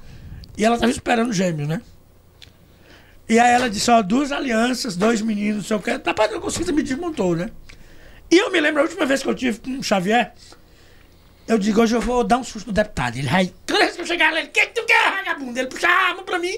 e 0.58 0.66
ela 0.66 0.76
estava 0.76 0.92
esperando 0.92 1.32
gêmeos, 1.34 1.68
né? 1.68 1.82
E 3.30 3.40
aí 3.40 3.54
ela 3.54 3.70
disse, 3.70 3.92
ó, 3.92 4.02
duas 4.02 4.32
alianças, 4.32 4.96
dois 4.96 5.22
meninos, 5.22 5.58
não 5.58 5.64
sei 5.64 5.78
o 5.78 5.80
que. 5.80 5.92
Rapaz, 5.92 6.32
não 6.32 6.42
consegui, 6.42 6.72
me 6.72 6.82
desmontou, 6.82 7.36
né? 7.36 7.52
E 8.32 8.38
eu 8.38 8.52
me 8.52 8.60
lembro, 8.60 8.82
a 8.82 8.84
última 8.84 9.06
vez 9.06 9.22
que 9.22 9.30
eu 9.30 9.36
tive 9.36 9.60
com 9.60 9.78
o 9.78 9.84
Xavier, 9.84 10.34
eu 11.48 11.60
digo, 11.60 11.80
hoje 11.80 11.96
eu 11.96 12.02
vou 12.02 12.24
dar 12.24 12.38
um 12.38 12.44
susto 12.44 12.68
no 12.68 12.74
deputado. 12.74 13.18
Ele 13.18 13.28
vai, 13.28 13.54
toda 13.68 13.80
vez 13.80 13.96
que 13.96 14.02
eu 14.02 14.06
chegar 14.08 14.34
lá, 14.34 14.40
ele, 14.40 14.50
o 14.50 14.52
que, 14.52 14.66
que 14.66 14.82
tu 14.82 14.86
quer, 14.86 15.12
vagabundo? 15.12 15.60
Ele 15.60 15.68
puxa 15.68 15.88
a 15.88 16.10
arma 16.10 16.24
pra 16.24 16.40
mim. 16.40 16.58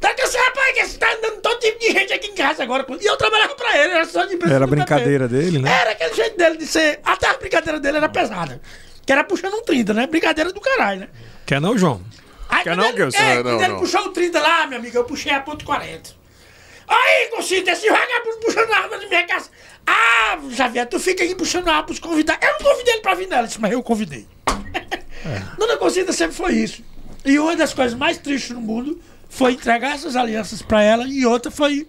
Tá 0.00 0.14
que 0.14 0.24
você, 0.24 0.38
rapaz, 0.38 0.74
que 0.74 0.86
você 0.86 0.98
tá 0.98 1.12
andando 1.12 1.40
todo 1.40 1.58
tipo 1.58 1.80
de 1.80 1.90
gente 1.90 2.12
aqui 2.12 2.28
em 2.28 2.34
casa 2.34 2.62
agora. 2.62 2.86
E 3.00 3.04
eu 3.04 3.16
trabalhava 3.16 3.56
pra 3.56 3.76
ele, 3.76 3.92
era 3.94 4.04
só 4.04 4.24
de 4.24 4.38
Era 4.48 4.66
brincadeira 4.66 5.26
dele, 5.26 5.58
né? 5.58 5.70
Era 5.80 5.90
aquele 5.90 6.14
jeito 6.14 6.36
dele 6.36 6.56
de 6.56 6.66
ser. 6.66 7.00
Até 7.04 7.28
a 7.28 7.34
brincadeira 7.34 7.80
dele 7.80 7.96
era 7.96 8.08
pesada. 8.08 8.60
Que 9.04 9.10
era 9.12 9.24
puxando 9.24 9.54
um 9.54 9.62
30, 9.62 9.94
né? 9.94 10.06
Brincadeira 10.06 10.52
do 10.52 10.60
caralho, 10.60 11.00
né? 11.00 11.08
Quer 11.44 11.60
não, 11.60 11.76
João? 11.76 12.00
Aí, 12.48 12.64
Quer 12.64 12.76
não, 12.76 12.84
ele, 12.86 12.96
Gilson? 12.96 13.18
é, 13.18 13.34
Não, 13.36 13.42
quando 13.42 13.60
não, 13.60 13.64
ele 13.64 13.74
puxou 13.78 14.00
o 14.06 14.08
30 14.10 14.40
lá, 14.40 14.66
meu 14.66 14.78
amigo, 14.78 14.96
eu 14.96 15.04
puxei 15.04 15.32
a 15.32 15.40
ponto 15.40 15.64
40. 15.64 16.10
Aí, 16.88 17.28
Concita, 17.30 17.72
esse 17.72 17.88
vagabundo 17.88 18.38
puxando 18.44 18.70
a 18.72 18.78
arma 18.78 18.98
de 18.98 19.06
minha 19.06 19.26
casa. 19.26 19.50
Ah, 19.86 20.38
Xavier, 20.50 20.86
tu 20.88 20.98
fica 20.98 21.22
aí 21.22 21.34
puxando 21.34 21.68
a 21.68 21.72
arma 21.72 21.82
pros 21.84 21.98
convidados. 21.98 22.46
Eu 22.46 22.52
não 22.64 22.70
convidei 22.70 22.94
ele 22.94 23.02
pra 23.02 23.14
vir 23.14 23.28
nela, 23.28 23.46
disse, 23.46 23.60
mas 23.60 23.72
eu 23.72 23.82
convidei. 23.82 24.26
Dona 25.58 25.76
Concita 25.76 26.12
sempre 26.12 26.34
foi 26.36 26.54
isso. 26.54 26.82
E 27.24 27.38
uma 27.38 27.54
das 27.56 27.74
coisas 27.74 27.98
mais 27.98 28.16
tristes 28.18 28.50
no 28.50 28.60
mundo 28.60 29.00
foi 29.28 29.52
entregar 29.52 29.94
essas 29.94 30.16
alianças 30.16 30.62
pra 30.62 30.82
ela 30.82 31.04
e 31.06 31.26
outra 31.26 31.50
foi 31.50 31.86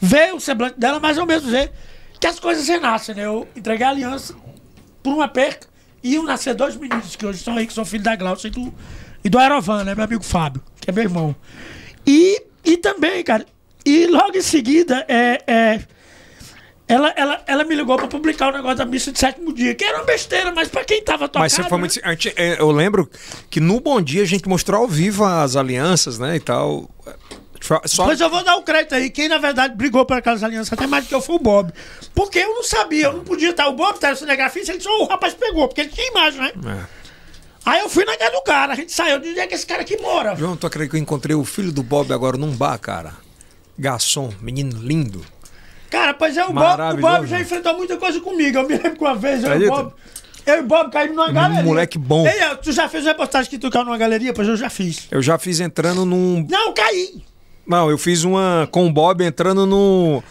ver 0.00 0.32
o 0.34 0.40
semblante 0.40 0.78
dela, 0.78 0.98
mas 1.00 1.18
ao 1.18 1.26
mesmo 1.26 1.50
ver 1.50 1.70
que 2.18 2.26
as 2.26 2.38
coisas 2.40 2.66
renascem, 2.68 3.14
né? 3.14 3.26
Eu 3.26 3.46
entreguei 3.54 3.86
a 3.86 3.90
aliança 3.90 4.34
por 5.02 5.12
uma 5.12 5.28
perca 5.28 5.66
e 6.02 6.14
iam 6.14 6.22
nascer 6.24 6.54
dois 6.54 6.76
meninos 6.76 7.16
que 7.16 7.26
hoje 7.26 7.38
estão 7.38 7.56
aí, 7.56 7.66
que 7.66 7.72
são 7.74 7.84
filhos 7.84 8.04
da 8.04 8.16
Glaucia 8.16 8.48
e 8.48 8.50
do, 8.50 8.72
e 9.24 9.28
do 9.28 9.38
Aerovan, 9.38 9.84
né? 9.84 9.94
Meu 9.94 10.04
amigo 10.04 10.22
Fábio, 10.22 10.62
que 10.80 10.90
é 10.90 10.92
meu 10.92 11.02
irmão. 11.02 11.34
E, 12.06 12.42
e 12.64 12.76
também, 12.76 13.24
cara, 13.24 13.46
e 13.84 14.06
logo 14.06 14.36
em 14.36 14.42
seguida, 14.42 15.04
é, 15.08 15.42
é, 15.46 15.80
ela, 16.86 17.12
ela, 17.16 17.42
ela 17.46 17.64
me 17.64 17.74
ligou 17.74 17.96
pra 17.96 18.06
publicar 18.06 18.48
o 18.48 18.56
negócio 18.56 18.76
da 18.76 18.84
missa 18.84 19.10
de 19.10 19.18
sétimo 19.18 19.52
dia, 19.54 19.74
que 19.74 19.84
era 19.84 19.98
uma 19.98 20.04
besteira, 20.04 20.52
mas 20.52 20.68
pra 20.68 20.84
quem 20.84 21.02
tava 21.02 21.26
tocado... 21.28 21.42
Mas 21.42 21.52
sempre 21.52 21.70
foi 21.70 21.78
né? 21.78 21.80
muito. 21.80 22.00
a 22.04 22.10
gente- 22.10 22.34
é, 22.36 22.60
eu 22.60 22.70
lembro 22.70 23.10
que 23.48 23.58
no 23.58 23.80
Bom 23.80 24.00
Dia 24.02 24.22
a 24.22 24.26
gente 24.26 24.46
mostrou 24.48 24.82
ao 24.82 24.88
vivo 24.88 25.24
as 25.24 25.56
alianças, 25.56 26.18
né? 26.18 26.36
E 26.36 26.40
tal. 26.40 26.90
Só, 27.86 28.04
Pois 28.04 28.20
eu 28.20 28.28
vou 28.28 28.44
dar 28.44 28.56
o 28.56 28.62
crédito 28.62 28.94
aí. 28.94 29.08
Quem, 29.08 29.26
na 29.26 29.38
verdade, 29.38 29.74
brigou 29.74 30.04
por 30.04 30.18
aquelas 30.18 30.42
alianças 30.42 30.70
até 30.70 30.86
mais 30.86 31.04
do 31.04 31.08
que 31.08 31.14
eu 31.14 31.22
foi 31.22 31.36
o 31.36 31.38
Bob. 31.38 31.72
Porque 32.14 32.38
eu 32.38 32.54
não 32.54 32.62
sabia, 32.62 33.06
eu 33.06 33.14
não 33.14 33.24
podia 33.24 33.50
estar. 33.50 33.68
O 33.68 33.72
Bob 33.72 33.98
tá 33.98 34.14
cinegrafista, 34.14 34.72
ele 34.72 34.82
só 34.82 34.90
o 35.00 35.06
rapaz 35.06 35.32
pegou, 35.32 35.66
porque 35.66 35.80
ele 35.80 35.88
tinha 35.88 36.06
imagem, 36.08 36.40
né? 36.42 36.52
É. 36.66 37.03
Aí 37.64 37.80
eu 37.80 37.88
fui 37.88 38.04
na 38.04 38.16
casa 38.16 38.30
do 38.32 38.42
cara, 38.42 38.72
a 38.74 38.76
gente 38.76 38.92
saiu 38.92 39.18
de 39.18 39.30
onde 39.30 39.40
é 39.40 39.46
que 39.46 39.54
esse 39.54 39.66
cara 39.66 39.82
aqui 39.82 39.96
mora. 39.96 40.36
João, 40.36 40.56
tu 40.56 40.66
acredita 40.66 40.90
que 40.90 40.96
eu 40.96 41.00
encontrei 41.00 41.34
o 41.34 41.44
filho 41.44 41.72
do 41.72 41.82
Bob 41.82 42.12
agora 42.12 42.36
num 42.36 42.54
bar, 42.54 42.78
cara? 42.78 43.14
Garçom, 43.78 44.32
menino 44.40 44.80
lindo. 44.82 45.24
Cara, 45.90 46.12
pois 46.12 46.36
é, 46.36 46.44
o 46.44 46.52
Bob, 46.52 46.80
o 46.94 47.00
Bob 47.00 47.26
já 47.26 47.36
né? 47.36 47.42
enfrentou 47.42 47.76
muita 47.76 47.96
coisa 47.96 48.20
comigo. 48.20 48.58
Eu 48.58 48.68
me 48.68 48.74
lembro 48.74 48.96
que 48.96 49.00
uma 49.00 49.14
vez 49.14 49.44
eu 49.44 49.60
e 49.60 49.68
o? 49.68 49.70
Bob. 49.70 49.92
Eu 50.44 50.56
e 50.56 50.60
o 50.60 50.64
Bob 50.64 50.90
caímos 50.90 51.16
numa 51.16 51.32
galeria. 51.32 51.62
moleque 51.62 51.96
bom. 51.96 52.26
Ei, 52.26 52.56
tu 52.62 52.70
já 52.72 52.88
fez 52.88 53.04
reportagem 53.04 53.48
que 53.48 53.58
tu 53.58 53.70
caiu 53.70 53.84
numa 53.84 53.96
galeria? 53.96 54.34
Pois 54.34 54.46
eu 54.46 54.56
já 54.56 54.68
fiz. 54.68 55.06
Eu 55.10 55.22
já 55.22 55.38
fiz 55.38 55.60
entrando 55.60 56.04
num. 56.04 56.46
Não, 56.50 56.74
caí. 56.74 57.22
Não, 57.66 57.88
eu 57.88 57.96
fiz 57.96 58.24
uma 58.24 58.68
com 58.70 58.86
o 58.86 58.92
Bob 58.92 59.24
entrando 59.24 59.64
no. 59.64 60.22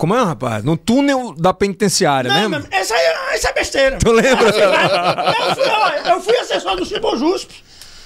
Como 0.00 0.14
é, 0.14 0.22
rapaz? 0.24 0.64
No 0.64 0.78
túnel 0.78 1.34
da 1.36 1.52
penitenciária, 1.52 2.32
Não, 2.32 2.40
lembra? 2.40 2.60
meu- 2.60 2.68
essa, 2.70 2.94
aí- 2.94 3.34
essa 3.34 3.50
é 3.50 3.52
besteira. 3.52 3.98
Tu 3.98 4.10
lembra? 4.10 4.48
eu, 4.48 5.54
fui, 5.54 5.68
ó, 5.68 5.90
eu 6.14 6.20
fui 6.22 6.36
assessor 6.38 6.74
do 6.74 6.86
Cibojusp. 6.86 7.50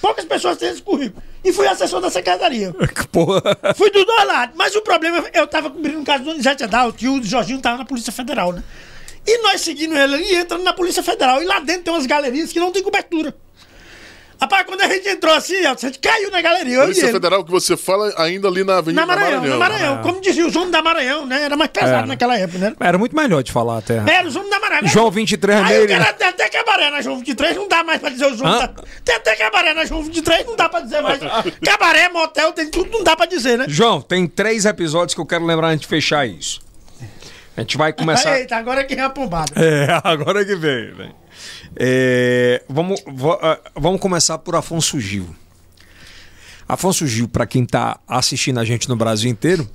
Poucas 0.03 0.25
pessoas 0.25 0.57
têm 0.57 0.71
esse 0.71 0.83
currículo. 0.83 1.23
E 1.45 1.53
fui 1.53 1.69
assessor 1.69 2.01
da 2.01 2.11
secretaria. 2.11 2.75
Porra. 3.13 3.41
Fui 3.77 3.91
dos 3.93 4.05
dois 4.05 4.27
lados. 4.27 4.57
Mas 4.59 4.75
o 4.75 4.83
problema, 4.83 5.25
eu 5.33 5.47
tava 5.47 5.71
cobrindo 5.71 6.01
o 6.01 6.05
caso 6.05 6.25
do 6.25 6.31
Donizete 6.31 6.65
Adalto 6.65 7.05
e 7.05 7.09
o 7.09 7.23
Jorginho 7.23 7.61
tava 7.61 7.79
na 7.79 7.85
Polícia 7.85 8.13
Federal, 8.13 8.53
né? 8.53 8.65
E 9.25 9.39
nós 9.43 9.61
seguindo 9.61 9.97
ele 9.97 10.15
ali, 10.17 10.35
entrando 10.35 10.65
na 10.65 10.73
Polícia 10.73 11.03
Federal. 11.03 11.41
E 11.41 11.47
lá 11.47 11.61
dentro 11.61 11.85
tem 11.85 11.95
umas 11.95 12.07
galerias 12.07 12.53
que 12.53 12.59
não 12.59 12.73
tem 12.73 12.83
cobertura. 12.83 13.33
Rapaz, 14.45 14.67
quando 14.67 14.83
a 14.83 14.89
gente 14.89 15.09
entrou 15.09 15.35
assim, 15.35 15.65
a 15.65 15.75
gente 15.75 15.99
caiu 15.99 16.31
na 16.31 16.43
galeria. 16.43 16.75
eu 16.75 16.81
e 16.83 16.85
Polícia 16.85 17.05
ele. 17.05 17.13
Federal 17.13 17.43
que 17.43 17.51
você 17.51 17.79
fala 17.79 18.13
ainda 18.19 18.47
ali 18.47 18.63
na 18.63 18.77
Avenida 18.77 19.01
Na 19.01 19.07
Maranhão, 19.07 19.41
Maranhão. 19.41 19.59
na 19.59 19.69
Maranhão. 19.69 20.03
Como 20.03 20.21
dizia 20.21 20.47
os 20.47 20.55
homens 20.55 20.71
da 20.73 20.83
Maranhão, 20.83 21.25
né? 21.25 21.45
Era 21.45 21.57
mais 21.57 21.71
pesado 21.71 21.95
Era. 21.95 22.07
naquela 22.07 22.39
época, 22.39 22.59
né? 22.59 22.75
Era 22.79 22.99
muito 22.99 23.17
melhor 23.17 23.43
de 23.43 23.51
falar 23.51 23.79
até. 23.79 23.97
Era 24.07 24.29
os 24.29 24.37
homens 24.37 24.51
da 24.51 24.61
Maranhão. 24.61 24.87
João 24.89 25.11
23 25.11 25.59
Aí 25.61 25.87
nele. 25.87 25.95
o 25.95 26.13
tem 26.15 26.29
até 26.29 26.49
cabaré 26.51 26.91
na 26.91 27.01
João 27.01 27.17
23, 27.17 27.57
não 27.57 27.69
dá 27.69 27.83
mais 27.83 28.01
pra 28.01 28.11
dizer 28.11 28.27
os 28.27 28.41
homens 28.43 28.59
da... 28.59 28.69
Tem 29.03 29.15
até 29.15 29.35
cabaré 29.35 29.73
na 29.73 29.85
João 29.87 30.03
23, 30.03 30.47
não 30.47 30.57
dá 30.57 30.69
pra 30.69 30.81
dizer 30.81 31.01
mais. 31.01 31.21
cabaré, 31.65 32.09
motel, 32.11 32.53
tem 32.53 32.69
tudo, 32.69 32.91
não 32.91 33.03
dá 33.03 33.17
pra 33.17 33.25
dizer, 33.25 33.57
né? 33.57 33.65
João, 33.67 34.03
tem 34.03 34.27
três 34.27 34.67
episódios 34.67 35.15
que 35.15 35.21
eu 35.23 35.27
quero 35.27 35.47
lembrar 35.47 35.69
antes 35.69 35.81
de 35.81 35.87
fechar 35.87 36.27
isso. 36.29 36.61
A 37.57 37.61
gente 37.61 37.79
vai 37.79 37.93
começar. 37.95 38.37
Eita, 38.39 38.57
agora 38.57 38.83
é 38.83 38.85
que 38.85 38.95
é 38.95 39.01
a 39.01 39.09
pombada. 39.09 39.53
É, 39.57 39.87
agora 40.05 40.45
que 40.45 40.55
vem. 40.55 40.93
vem. 40.93 41.24
É, 41.77 42.63
vamos, 42.69 43.03
ah, 43.43 43.59
vamos 43.77 44.01
começar 44.01 44.39
por 44.39 44.55
Afonso 44.57 44.99
Gil. 45.01 45.27
Afonso 46.69 47.07
Gil, 47.07 47.29
para 47.29 47.47
quem 47.47 47.65
tá 47.65 47.99
assistindo 48.09 48.59
a 48.59 48.65
gente 48.65 48.89
no 48.89 48.97
Brasil 48.97 49.31
inteiro, 49.31 49.69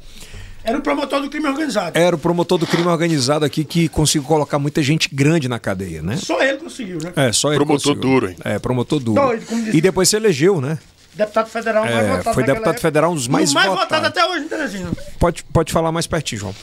Era 0.64 0.78
o 0.78 0.82
promotor 0.82 1.22
do 1.22 1.30
crime 1.30 1.48
organizado. 1.48 1.98
era 1.98 2.16
o 2.16 2.20
promotor 2.20 2.58
do 2.58 2.68
crime 2.68 2.88
organizado 2.88 3.46
aqui 3.46 3.64
que 3.64 3.88
conseguiu 3.88 4.28
colocar 4.28 4.58
muita 4.60 4.82
gente 4.84 5.08
grande 5.14 5.48
na 5.48 5.60
cadeia, 5.60 6.02
né? 6.02 6.18
Só 6.18 6.42
ele 6.42 6.58
conseguiu, 6.58 6.98
né? 7.02 7.14
É, 7.16 7.32
só 7.32 7.50
ele 7.50 7.58
Promotor 7.58 7.94
conseguiu. 7.94 8.02
duro, 8.02 8.30
hein? 8.30 8.36
É, 8.44 8.60
promotor 8.60 9.00
duro. 9.00 9.22
Doido, 9.22 9.46
como 9.46 9.64
diz- 9.64 9.74
E 9.74 9.82
depois 9.82 10.10
se 10.10 10.16
elegeu, 10.16 10.60
né? 10.60 10.78
Deputado 11.14 11.50
federal 11.50 11.84
mais 11.84 11.96
É, 11.96 12.18
votado 12.18 12.34
foi 12.34 12.44
deputado 12.44 12.70
época. 12.70 12.82
federal, 12.82 13.12
um 13.12 13.16
dos 13.16 13.28
mais 13.28 13.54
mais 13.54 13.68
votados. 13.68 13.90
votado 13.90 14.08
até 14.08 14.26
hoje 14.26 14.46
Teresina. 14.46 14.92
Pode, 15.20 15.44
pode 15.44 15.72
falar 15.74 15.92
mais 15.92 16.08
pertinho, 16.08 16.40
João. 16.42 16.56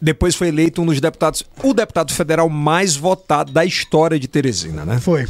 Depois 0.00 0.34
foi 0.34 0.48
eleito 0.48 0.82
um 0.82 0.86
dos 0.86 1.00
deputados, 1.00 1.44
o 1.62 1.72
deputado 1.72 2.12
federal 2.12 2.48
mais 2.48 2.96
votado 2.96 3.52
da 3.52 3.64
história 3.64 4.18
de 4.18 4.26
Teresina, 4.26 4.84
né? 4.84 4.98
Foi. 4.98 5.28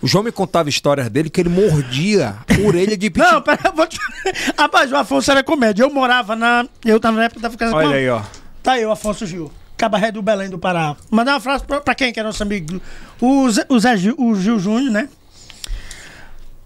O 0.00 0.06
João 0.06 0.22
me 0.22 0.30
contava 0.30 0.68
histórias 0.68 1.08
dele 1.08 1.28
que 1.28 1.40
ele 1.40 1.48
mordia 1.48 2.36
orelha 2.64 2.96
de. 2.96 3.10
Não, 3.16 3.42
pera, 3.42 3.58
eu 3.64 3.72
vou 3.72 3.86
te... 3.86 3.98
Rapaz, 4.56 4.92
o 4.92 4.96
Afonso 4.96 5.30
era 5.30 5.42
comédia. 5.42 5.82
Eu 5.82 5.92
morava 5.92 6.36
na... 6.36 6.64
Eu 6.84 7.00
tava 7.00 7.16
na 7.16 7.24
época 7.24 7.40
da 7.40 7.50
casa 7.50 7.74
Olha 7.74 7.96
aí, 7.96 8.08
ó. 8.08 8.22
Tá 8.62 8.72
aí 8.72 8.86
o 8.86 8.92
Afonso 8.92 9.26
Gil. 9.26 9.50
Cabaré 9.76 10.12
do 10.12 10.22
Belém 10.22 10.48
do 10.48 10.58
Pará. 10.58 10.94
Mandar 11.10 11.32
uma 11.32 11.40
frase 11.40 11.64
pra, 11.64 11.80
pra 11.80 11.94
quem 11.96 12.12
que 12.12 12.20
é 12.20 12.22
nosso 12.22 12.44
amigo? 12.44 12.80
O 13.20 13.50
Zé, 13.50 13.66
o 13.68 13.80
Zé 13.80 13.96
Gil, 13.96 14.14
o 14.16 14.32
Gil 14.36 14.60
Júnior, 14.60 14.92
né? 14.92 15.08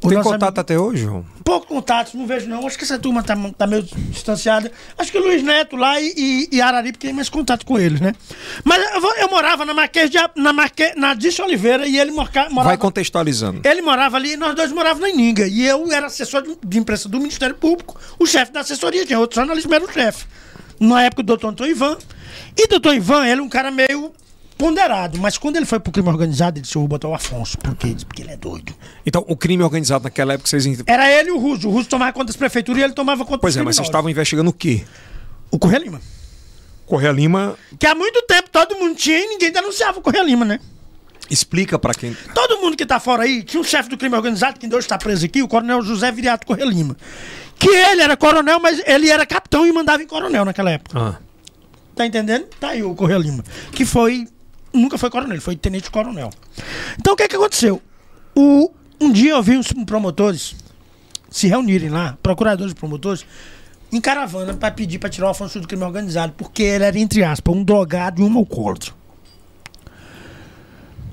O 0.03 0.09
Tem 0.09 0.19
contato 0.19 0.43
amigo- 0.43 0.61
até 0.61 0.79
hoje, 0.79 1.03
João? 1.05 1.25
Pouco 1.43 1.67
contato, 1.67 2.17
não 2.17 2.27
vejo 2.27 2.47
não. 2.47 2.67
Acho 2.67 2.77
que 2.77 2.85
essa 2.85 2.99
turma 2.99 3.23
tá, 3.23 3.35
tá 3.57 3.67
meio 3.67 3.83
distanciada. 3.83 4.71
Acho 4.99 5.11
que 5.11 5.17
o 5.17 5.23
Luiz 5.23 5.43
Neto 5.43 5.75
lá 5.75 5.99
e, 6.01 6.13
e, 6.17 6.49
e 6.53 6.61
Araripe 6.61 6.99
tem 6.99 7.15
mais 7.15 7.31
contato 7.31 7.65
com 7.65 7.79
eles, 7.79 7.99
né? 8.01 8.13
Mas 8.63 8.83
eu, 8.95 9.15
eu 9.17 9.29
morava 9.31 9.65
na 9.65 9.73
Marquês 9.73 10.11
de, 10.11 10.19
na, 10.37 10.53
Marque, 10.53 10.93
na 10.97 11.17
Oliveira 11.45 11.87
e 11.87 11.99
ele 11.99 12.11
morava... 12.11 12.51
Vai 12.63 12.77
contextualizando. 12.77 13.63
Ele 13.67 13.81
morava 13.81 14.17
ali 14.19 14.33
e 14.33 14.37
nós 14.37 14.55
dois 14.55 14.71
morávamos 14.71 15.01
na 15.01 15.09
Ininga. 15.09 15.49
E 15.49 15.67
eu 15.67 15.91
era 15.91 16.07
assessor 16.09 16.43
de, 16.43 16.57
de 16.63 16.79
imprensa 16.79 17.09
do 17.09 17.19
Ministério 17.19 17.55
Público, 17.57 17.99
o 18.19 18.27
chefe 18.27 18.53
da 18.53 18.61
assessoria, 18.61 19.07
tinha 19.07 19.19
outro 19.19 19.37
jornalista, 19.37 19.69
mas 19.69 19.83
era 19.83 19.91
o 19.91 19.93
chefe. 19.93 20.27
Na 20.79 21.03
época, 21.05 21.23
o 21.23 21.25
doutor 21.25 21.49
Antônio 21.49 21.71
Ivan. 21.71 21.97
E 22.55 22.65
o 22.65 22.69
doutor 22.69 22.95
Ivan, 22.95 23.27
ele 23.27 23.41
é 23.41 23.43
um 23.43 23.49
cara 23.49 23.71
meio 23.71 24.13
ponderado, 24.57 25.19
mas 25.19 25.39
quando 25.39 25.57
ele 25.57 25.67
foi 25.67 25.79
pro 25.79 25.93
crime 25.93 26.09
organizado, 26.09 26.59
ele 26.59 26.63
disse: 26.63 26.77
Eu 26.77 26.83
vou 26.83 26.89
botar 26.89 27.09
o 27.09 27.15
Afonso, 27.15 27.59
porque, 27.59 27.95
porque 28.07 28.23
ele 28.23 28.33
é 28.33 28.37
doido. 28.37 28.75
Então, 29.05 29.25
o 29.29 29.37
crime 29.37 29.63
organizado 29.63 30.05
naquela 30.05 30.35
época, 30.35 30.49
vocês. 30.49 30.67
Era 30.87 31.11
ele 31.11 31.29
e 31.29 31.33
o 31.33 31.39
Russo. 31.39 31.69
O 31.69 31.71
Russo 31.71 31.89
tomava 31.89 32.13
conta 32.13 32.27
das 32.27 32.37
prefeituras 32.37 32.81
e 32.81 32.85
ele 32.85 32.93
tomava 32.95 33.25
conta 33.25 33.39
Pois 33.39 33.57
é, 33.57 33.63
mas 33.63 33.77
vocês 33.77 33.89
estavam 33.89 34.11
investigando 34.11 34.51
o 34.51 34.53
quê? 34.53 34.85
O 35.51 35.59
Correia 35.59 35.83
Lima. 35.83 36.01
Correia 36.85 37.13
Lima 37.13 37.57
Que 37.81 37.87
há 37.87 37.95
muito 37.97 38.23
tempo 38.23 38.49
todo 38.51 38.77
mundo 38.77 38.95
tinha 38.95 39.19
e 39.19 39.27
ninguém 39.27 39.51
denunciava 39.51 39.99
o 39.99 40.03
Correia 40.03 40.23
Lima, 40.23 40.45
né? 40.45 40.61
explica 41.31 41.79
pra 41.79 41.93
quem. 41.93 42.17
Todo 42.35 42.61
mundo 42.61 42.77
que 42.77 42.87
tá 42.87 43.01
fora 43.01 43.25
aí, 43.25 43.43
tinha 43.43 43.61
um 43.61 43.65
chefe 43.65 43.89
do 43.89 43.97
crime 43.97 44.15
organizado, 44.15 44.59
que 44.59 44.67
hoje 44.67 44.79
está 44.79 44.97
preso 44.97 45.27
aqui, 45.27 45.43
o 45.43 45.49
coronel 45.49 45.83
José 45.83 46.11
Viriato 46.13 46.47
Correia 46.47 46.69
Lima. 46.69 46.97
Que 47.59 47.69
ele 47.69 48.03
era 48.03 48.17
coronel, 48.17 48.61
mas 48.61 48.81
ele 48.87 49.09
era 49.09 49.27
capitão 49.27 49.67
e 49.67 49.73
mandava 49.73 50.03
em 50.03 50.07
coronel 50.07 50.45
naquela 50.45 50.71
época. 50.71 50.99
Ah. 50.99 51.19
Tá 51.95 52.07
entendendo? 52.07 52.47
Tá 52.61 52.69
aí 52.69 52.83
o 52.83 52.95
Correia 52.95 53.19
Lima. 53.19 53.43
Que 53.73 53.85
foi. 53.85 54.29
Nunca 54.77 54.99
foi 54.99 55.11
coronel, 55.11 55.33
ele 55.33 55.41
foi 55.41 55.57
tenente 55.57 55.91
coronel. 55.91 56.31
Então 56.99 57.15
o 57.15 57.17
que 57.17 57.23
é 57.23 57.29
que 57.29 57.37
aconteceu? 57.37 57.83
O, 58.35 58.71
um 59.01 59.11
dia 59.11 59.33
eu 59.33 59.43
vi 59.43 59.57
uns 59.57 59.73
promotores 59.73 60.55
se 61.31 61.49
reunirem 61.49 61.91
lá, 61.91 62.17
procuradores 62.23 62.73
e 62.73 62.75
promotores, 62.75 63.27
em 63.93 64.01
caravana 64.01 64.55
para 64.55 64.71
pedir 64.71 64.99
para 64.99 65.11
tirar 65.11 65.27
o 65.27 65.31
Afonso 65.31 65.61
do 65.61 65.69
crime 65.69 65.85
organizado, 65.85 66.33
porque 66.37 66.63
ele 66.63 66.85
era, 66.85 66.99
entre 66.99 67.23
aspas, 67.23 67.55
um 67.55 67.63
drogado 67.63 68.23
e 68.23 68.25
um 68.25 68.37
alcoólatra. 68.39 68.93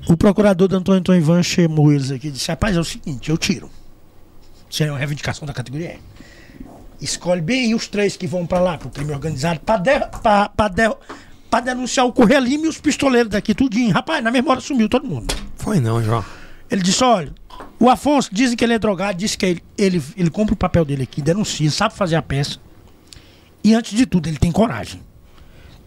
O 0.08 0.16
procurador 0.16 0.68
do 0.68 0.76
Antônio 0.76 1.00
Antônio 1.00 1.20
Ivan 1.20 1.42
chamou 1.42 1.92
eles 1.92 2.10
aqui 2.10 2.28
e 2.28 2.30
disse: 2.30 2.48
Rapaz, 2.48 2.76
é 2.76 2.80
o 2.80 2.84
seguinte, 2.84 3.30
eu 3.30 3.38
tiro. 3.38 3.70
Isso 4.68 4.82
é 4.82 4.90
uma 4.90 4.98
reivindicação 4.98 5.46
da 5.46 5.52
categoria 5.52 5.94
E. 5.94 7.04
Escolhe 7.04 7.40
bem 7.40 7.74
os 7.74 7.86
três 7.86 8.16
que 8.16 8.26
vão 8.26 8.46
pra 8.46 8.60
lá, 8.60 8.78
pro 8.78 8.90
crime 8.90 9.12
organizado, 9.12 9.60
de, 9.60 10.88
pra, 11.54 11.60
pra, 11.60 11.60
de, 11.60 11.60
pra 11.60 11.60
denunciar 11.60 12.06
o 12.06 12.12
Correia 12.12 12.40
Lima 12.40 12.66
e 12.66 12.68
os 12.68 12.80
pistoleiros 12.80 13.30
daqui, 13.30 13.54
tudinho. 13.54 13.92
Rapaz, 13.92 14.22
na 14.22 14.30
mesma 14.30 14.52
hora 14.52 14.60
sumiu 14.60 14.88
todo 14.88 15.06
mundo. 15.06 15.34
Foi 15.56 15.78
não, 15.78 16.02
João. 16.02 16.24
Ele 16.70 16.82
disse: 16.82 17.04
olha, 17.04 17.32
o 17.78 17.88
Afonso 17.88 18.30
dizem 18.32 18.56
que 18.56 18.64
ele 18.64 18.74
é 18.74 18.78
drogado, 18.78 19.18
disse 19.18 19.36
que 19.36 19.46
ele, 19.46 19.64
ele, 19.76 20.02
ele 20.16 20.30
compra 20.30 20.54
o 20.54 20.56
papel 20.56 20.84
dele 20.84 21.02
aqui, 21.04 21.22
denuncia, 21.22 21.70
sabe 21.70 21.94
fazer 21.94 22.16
a 22.16 22.22
peça. 22.22 22.58
E 23.62 23.74
antes 23.74 23.96
de 23.96 24.06
tudo, 24.06 24.28
ele 24.28 24.38
tem 24.38 24.52
coragem. 24.52 25.02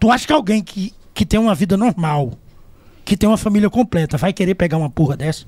Tu 0.00 0.10
acha 0.10 0.26
que 0.26 0.32
alguém 0.32 0.62
que, 0.62 0.92
que 1.12 1.24
tem 1.26 1.38
uma 1.38 1.54
vida 1.54 1.76
normal, 1.76 2.32
que 3.04 3.16
tem 3.16 3.28
uma 3.28 3.38
família 3.38 3.70
completa, 3.70 4.16
vai 4.16 4.32
querer 4.32 4.54
pegar 4.54 4.76
uma 4.76 4.90
porra 4.90 5.16
dessa? 5.16 5.46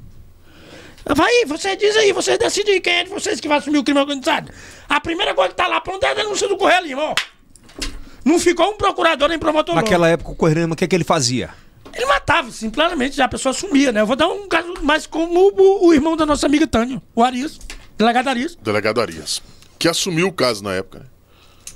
Vai, 1.05 1.45
você 1.47 1.75
diz 1.77 1.97
aí, 1.97 2.13
vocês 2.13 2.39
decidem 2.39 2.81
quem 2.81 2.93
é 2.93 3.05
de 3.05 3.11
vocês 3.11 3.41
que 3.41 3.49
vai 3.49 3.59
assumir 3.59 3.79
o 3.79 3.85
crime 3.85 3.99
organizado. 3.99 4.53
A 4.89 5.01
primeira 5.01 5.35
coisa 5.35 5.51
que 5.51 5.57
tá 5.57 5.67
lá 5.67 5.81
pronta 5.81 6.07
é 6.07 6.11
a 6.11 6.15
denúncia 6.15 6.47
do 6.47 6.57
Correia 6.57 6.81
Lima, 6.81 7.03
ó. 7.03 7.15
Não 8.31 8.39
ficou 8.39 8.71
um 8.71 8.77
procurador 8.77 9.29
nem 9.29 9.39
promotor. 9.39 9.75
não. 9.75 9.83
Naquela 9.83 10.09
época, 10.09 10.31
o 10.31 10.35
Correia 10.37 10.61
Lima, 10.63 10.75
o 10.75 10.77
que, 10.77 10.85
é 10.85 10.89
que 10.89 10.95
ele 10.97 11.05
fazia? 11.05 11.51
Ele 11.93 12.07
matava, 12.07 12.51
simplesmente, 12.51 13.17
já 13.17 13.25
a 13.25 13.29
pessoa 13.29 13.53
sumia, 13.53 13.91
né? 13.91 14.01
Eu 14.01 14.07
vou 14.07 14.15
dar 14.17 14.29
um 14.29 14.47
caso 14.49 14.75
mais 14.83 15.07
como 15.07 15.51
o, 15.57 15.87
o 15.89 15.93
irmão 15.93 16.17
da 16.17 16.25
nossa 16.25 16.47
amiga 16.47 16.67
Tânia, 16.67 17.03
o 17.15 17.23
Arias, 17.23 17.59
delegado 17.99 18.29
Arias. 18.29 18.57
Delegado 18.63 19.01
Arias. 19.01 19.43
Que 19.79 19.89
assumiu 19.89 20.29
o 20.29 20.33
caso 20.33 20.63
na 20.63 20.75
época. 20.75 21.01
né? 21.01 21.05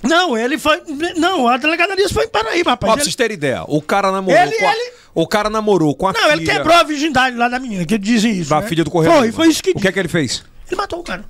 Não, 0.05 0.37
ele 0.37 0.59
foi. 0.59 0.83
Não, 1.17 1.49
a 1.49 1.57
delegado 1.57 1.91
Arias 1.93 2.13
foi 2.13 2.27
em 2.27 2.29
Paraíba, 2.29 2.71
Ó, 2.71 2.75
rapaz. 2.75 2.91
pra 2.93 2.97
Ele- 2.99 3.03
vocês 3.05 3.17
terem 3.17 3.35
ideia, 3.37 3.65
o 3.67 3.81
cara 3.83 4.13
namorou 4.13 4.41
Ele- 4.41 4.57
com 4.59 4.67
a... 4.69 4.73
ele- 4.73 4.93
O 5.15 5.27
cara 5.27 5.49
namorou 5.51 5.95
com 5.97 6.09
a 6.09 6.13
não, 6.13 6.21
filha... 6.21 6.33
ele 6.35 6.45
quebrou 6.47 6.75
a 6.77 6.83
virgindade 6.83 7.37
lá 7.37 7.49
da 7.49 7.59
menina, 7.59 7.85
que 7.87 7.97
dizem 7.99 8.33
isso. 8.39 8.51
Da 8.51 8.61
né? 8.61 8.67
filha 8.69 8.85
do 8.85 8.91
Correia 8.91 9.17
Foi, 9.17 9.33
foi 9.33 9.49
isso 9.49 9.63
que 9.63 9.71
O 9.71 9.81
que 9.81 9.89
é 9.89 9.93
que 9.93 9.99
ele 9.99 10.09
fez? 10.09 10.45
Ele 10.69 10.77
matou 10.77 11.01
o 11.01 11.03
cara. 11.03 11.25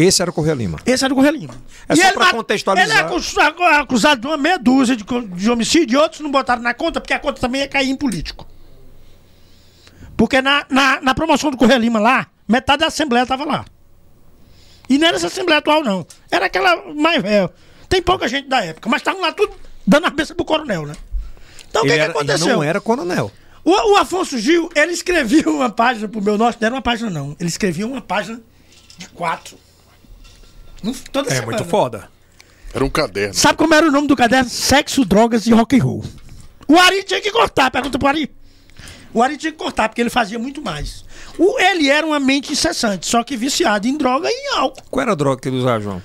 Esse 0.00 0.22
era 0.22 0.30
o 0.30 0.34
Correia 0.34 0.54
Lima. 0.54 0.78
Esse 0.86 1.04
era 1.04 1.12
o 1.12 1.16
Correia 1.16 1.32
Lima. 1.32 1.54
É 1.88 1.94
E 1.94 1.96
só 1.96 2.08
ele 2.08 2.18
mat- 2.18 2.30
contextualizar. 2.34 2.88
Ele 2.88 2.98
é 2.98 3.42
ac- 3.42 3.62
acusado 3.80 4.20
de 4.20 4.26
uma 4.26 4.36
meia 4.36 4.58
dúzia 4.58 4.94
de, 4.96 5.04
de 5.04 5.50
homicídio 5.50 5.98
e 5.98 6.00
outros 6.00 6.20
não 6.20 6.30
botaram 6.30 6.62
na 6.62 6.72
conta, 6.74 7.00
porque 7.00 7.12
a 7.14 7.18
conta 7.18 7.40
também 7.40 7.62
ia 7.62 7.68
cair 7.68 7.88
em 7.90 7.96
político. 7.96 8.46
Porque 10.16 10.40
na, 10.42 10.64
na, 10.68 11.00
na 11.00 11.14
promoção 11.14 11.50
do 11.50 11.56
Correia 11.56 11.78
Lima 11.78 11.98
lá, 11.98 12.26
metade 12.46 12.80
da 12.80 12.86
Assembleia 12.86 13.24
tava 13.26 13.44
lá. 13.44 13.64
E 14.88 14.98
não 14.98 15.06
era 15.06 15.16
essa 15.16 15.26
Assembleia 15.28 15.58
atual, 15.58 15.82
não. 15.84 16.06
Era 16.30 16.46
aquela 16.46 16.92
mais 16.94 17.22
velha. 17.22 17.50
Tem 17.88 18.02
pouca 18.02 18.26
gente 18.28 18.48
da 18.48 18.64
época, 18.64 18.88
mas 18.88 19.00
estavam 19.00 19.20
lá 19.20 19.32
tudo 19.32 19.54
dando 19.86 20.06
a 20.06 20.10
cabeça 20.10 20.34
pro 20.34 20.44
coronel, 20.44 20.86
né? 20.86 20.94
Então 21.68 21.82
o 21.82 21.84
que, 21.86 21.92
Ele 21.92 22.04
que 22.04 22.10
aconteceu? 22.10 22.48
Não 22.56 22.62
era 22.62 22.80
coronel. 22.80 23.30
O, 23.64 23.92
o 23.92 23.96
Afonso 23.96 24.38
Gil, 24.38 24.70
ele 24.74 24.92
escrevia 24.92 25.48
uma 25.48 25.68
página 25.70 26.08
pro 26.08 26.22
meu 26.22 26.38
norte, 26.38 26.58
não 26.60 26.66
era 26.66 26.74
uma 26.74 26.82
página 26.82 27.10
não. 27.10 27.36
Ele 27.38 27.48
escrevia 27.48 27.86
uma 27.86 28.00
página 28.00 28.40
de 28.96 29.08
quatro. 29.10 29.58
Não- 30.82 30.92
Toda 31.12 31.28
É 31.30 31.34
semana. 31.36 31.52
muito 31.58 31.64
foda. 31.68 32.08
Era 32.72 32.84
um 32.84 32.90
caderno. 32.90 33.34
Sabe 33.34 33.56
como 33.58 33.72
era 33.74 33.86
o 33.88 33.90
nome 33.90 34.06
do 34.08 34.14
caderno? 34.16 34.48
Sexo, 34.50 35.04
drogas 35.04 35.46
e 35.46 35.52
rock 35.52 35.78
and 35.78 35.82
roll. 35.82 36.04
O 36.66 36.76
Ari 36.78 37.02
tinha 37.02 37.20
que 37.20 37.30
cortar, 37.30 37.70
pergunta 37.70 37.98
pro 37.98 38.08
Ari. 38.08 38.30
O 39.12 39.22
Ari 39.22 39.38
tinha 39.38 39.50
que 39.50 39.56
cortar, 39.58 39.88
porque 39.88 40.02
ele 40.02 40.10
fazia 40.10 40.38
muito 40.38 40.60
mais. 40.60 41.02
O, 41.38 41.58
ele 41.58 41.88
era 41.88 42.06
uma 42.06 42.20
mente 42.20 42.52
incessante, 42.52 43.06
só 43.06 43.24
que 43.24 43.36
viciado 43.36 43.88
em 43.88 43.96
droga 43.96 44.28
e 44.30 44.32
em 44.32 44.56
álcool. 44.58 44.82
Qual 44.90 45.02
era 45.02 45.12
a 45.12 45.14
droga 45.14 45.40
que 45.40 45.48
ele 45.48 45.56
usava, 45.56 45.80
João? 45.80 46.02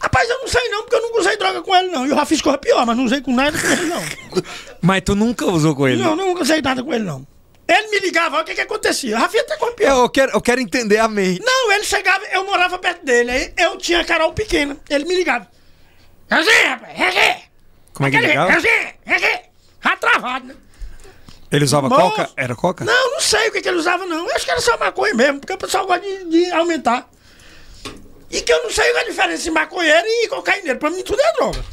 Rapaz, 0.00 0.30
eu 0.30 0.38
não 0.38 0.46
sei 0.46 0.68
não, 0.68 0.82
porque 0.82 0.94
eu 0.94 1.02
nunca 1.02 1.18
usei 1.20 1.36
droga 1.36 1.60
com 1.62 1.74
ele, 1.74 1.88
não. 1.88 2.06
E 2.06 2.12
o 2.12 2.14
Rafis 2.14 2.40
corre 2.40 2.58
pior, 2.58 2.86
mas 2.86 2.96
não 2.96 3.04
usei 3.04 3.20
com 3.20 3.34
nada 3.34 3.58
com 3.58 3.66
ele, 3.66 3.86
não. 3.86 4.02
Mas 4.80 5.02
tu 5.04 5.16
nunca 5.16 5.44
usou 5.46 5.74
com 5.74 5.88
ele? 5.88 6.00
Não, 6.00 6.14
nunca 6.14 6.42
usei 6.42 6.62
nada 6.62 6.84
com 6.84 6.94
ele, 6.94 7.02
não. 7.02 7.26
Ele 7.68 7.88
me 7.88 7.98
ligava, 8.00 8.36
olha 8.36 8.42
o 8.42 8.46
que 8.46 8.54
que 8.54 8.62
acontecia. 8.62 9.18
Rafinha 9.18 9.42
até 9.42 9.56
corre 9.58 9.72
pior. 9.72 9.90
Eu, 9.90 9.96
eu 9.98 10.08
quero, 10.08 10.32
eu 10.32 10.40
quero 10.40 10.60
entender 10.60 10.96
a 10.98 11.06
mente. 11.06 11.42
Não, 11.44 11.70
ele 11.72 11.84
chegava, 11.84 12.24
eu 12.26 12.44
morava 12.44 12.78
perto 12.78 13.04
dele, 13.04 13.30
aí 13.30 13.52
eu 13.58 13.76
tinha 13.76 14.00
a 14.00 14.04
Carol 14.04 14.32
pequena. 14.32 14.76
Ele 14.88 15.04
me 15.04 15.16
ligava. 15.16 15.46
Rafinha, 16.30 16.70
rapaz, 16.70 16.98
Rafinha. 16.98 17.42
Como 17.92 18.06
é 18.06 18.10
que 18.10 18.16
ele 18.16 18.26
ligava? 18.28 18.52
assim, 18.52 18.68
aqui, 19.06 19.40
já 19.84 19.96
travado, 19.96 20.46
né? 20.46 20.54
Ele 21.50 21.64
usava 21.64 21.88
Moço. 21.88 22.02
coca? 22.02 22.30
Era 22.36 22.54
coca? 22.54 22.84
Não, 22.84 23.12
não 23.12 23.20
sei 23.20 23.48
o 23.48 23.52
que, 23.52 23.62
que 23.62 23.68
ele 23.68 23.78
usava, 23.78 24.04
não. 24.06 24.26
Eu 24.28 24.34
acho 24.34 24.44
que 24.44 24.50
era 24.50 24.60
só 24.60 24.76
maconha 24.78 25.14
mesmo, 25.14 25.40
porque 25.40 25.52
o 25.52 25.58
pessoal 25.58 25.86
gosta 25.86 26.06
de, 26.06 26.24
de 26.24 26.50
aumentar. 26.52 27.08
E 28.30 28.42
que 28.42 28.52
eu 28.52 28.62
não 28.62 28.70
sei 28.70 28.94
a 28.96 29.04
diferença 29.04 29.42
de 29.42 29.50
maconheiro 29.50 30.06
e 30.06 30.28
cocaíneiro. 30.28 30.78
Pra 30.78 30.90
mim, 30.90 31.02
tudo 31.02 31.20
é 31.20 31.32
droga. 31.32 31.64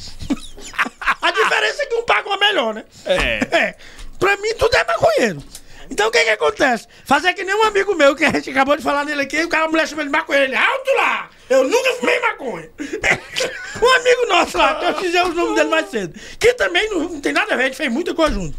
a 1.21 1.31
diferença 1.31 1.83
é 1.83 1.85
que 1.85 1.95
um 1.95 2.05
paga 2.05 2.27
uma 2.27 2.37
melhor, 2.37 2.73
né? 2.73 2.85
É. 3.05 3.57
É. 3.57 3.75
Pra 4.17 4.37
mim, 4.37 4.53
tudo 4.57 4.73
é 4.75 4.83
maconheiro. 4.85 5.43
Então, 5.89 6.07
o 6.07 6.11
que 6.11 6.23
que 6.23 6.29
acontece? 6.29 6.87
Fazer 7.03 7.33
que 7.33 7.43
nem 7.43 7.55
um 7.55 7.63
amigo 7.63 7.95
meu, 7.95 8.15
que 8.15 8.25
a 8.25 8.31
gente 8.31 8.49
acabou 8.49 8.75
de 8.75 8.83
falar 8.83 9.05
nele 9.05 9.21
aqui, 9.21 9.43
o 9.43 9.49
cara, 9.49 9.65
a 9.65 9.67
mulher 9.67 9.87
chama 9.87 10.01
ele 10.01 10.09
de 10.09 10.17
maconheiro. 10.17 10.49
Ele, 10.51 10.55
alto 10.55 10.91
lá! 10.97 11.29
Eu 11.49 11.63
nunca 11.63 11.93
fumei 11.99 12.19
maconha. 12.19 12.69
um 13.81 13.95
amigo 13.95 14.25
nosso 14.27 14.57
lá, 14.57 14.75
que 14.75 14.85
eu 14.85 14.95
fizer 14.95 15.23
os 15.23 15.35
nomes 15.35 15.55
dele 15.55 15.69
mais 15.69 15.89
cedo. 15.89 16.19
Que 16.39 16.53
também 16.53 16.89
não, 16.89 16.99
não 17.09 17.21
tem 17.21 17.31
nada 17.33 17.53
a 17.53 17.57
ver, 17.57 17.63
a 17.63 17.65
gente 17.67 17.77
fez 17.77 17.91
muita 17.91 18.13
coisa 18.13 18.33
junto. 18.33 18.57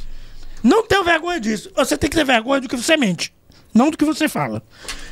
Não 0.62 0.82
tenho 0.86 1.04
vergonha 1.04 1.38
disso. 1.40 1.70
Você 1.76 1.96
tem 1.96 2.08
que 2.10 2.16
ter 2.16 2.24
vergonha 2.24 2.60
do 2.60 2.68
que 2.68 2.76
você 2.76 2.96
mente, 2.96 3.32
não 3.74 3.90
do 3.90 3.96
que 3.98 4.04
você 4.04 4.28
fala. 4.28 4.62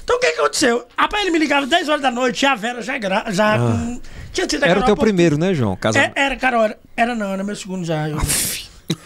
Então 0.02 0.16
o 0.16 0.20
que, 0.20 0.32
que 0.32 0.40
aconteceu? 0.40 0.86
Rapaz, 0.96 1.22
ele 1.22 1.30
me 1.30 1.38
ligava 1.38 1.66
10 1.66 1.88
horas 1.88 2.02
da 2.02 2.10
noite 2.10 2.42
e 2.42 2.46
a 2.46 2.54
Vera 2.54 2.82
já, 2.82 2.98
gra... 2.98 3.24
já 3.28 3.56
hum, 3.56 4.00
tinha 4.32 4.46
tido 4.46 4.64
a 4.64 4.66
Ah. 4.66 4.70
Era 4.70 4.80
o 4.80 4.84
teu 4.84 4.96
primeiro, 4.96 5.38
né, 5.38 5.54
João? 5.54 5.72
é, 5.72 5.76
Casamento. 5.76 6.12
era, 6.16 6.36
Carol, 6.36 6.64
era, 6.64 6.78
era 6.96 7.14
não, 7.14 7.32
era 7.32 7.42
meu 7.42 7.56
segundo 7.56 7.84
já. 7.84 8.08
eu- 8.08 8.18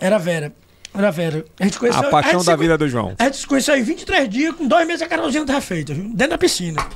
era 0.00 0.16
a 0.16 0.18
Vera. 0.18 0.52
Era 0.96 1.08
a 1.08 1.10
Vera. 1.10 1.44
A 1.60 1.64
gente 1.64 1.78
conheceu. 1.78 2.00
A 2.00 2.10
paixão 2.10 2.38
gente 2.40 2.46
da 2.46 2.52
se- 2.52 2.58
vida 2.58 2.78
do 2.78 2.88
João. 2.88 3.14
A 3.18 3.24
gente 3.24 3.36
se 3.38 3.46
conheceu 3.46 3.76
em 3.76 3.82
23 3.82 4.28
dias, 4.28 4.54
com 4.54 4.66
dois 4.66 4.86
meses 4.86 5.02
a 5.02 5.06
Carolzinha 5.08 5.44
tava 5.44 5.60
feita, 5.60 5.92
viu? 5.94 6.04
Dentro 6.14 6.30
da 6.30 6.38
piscina. 6.38 6.86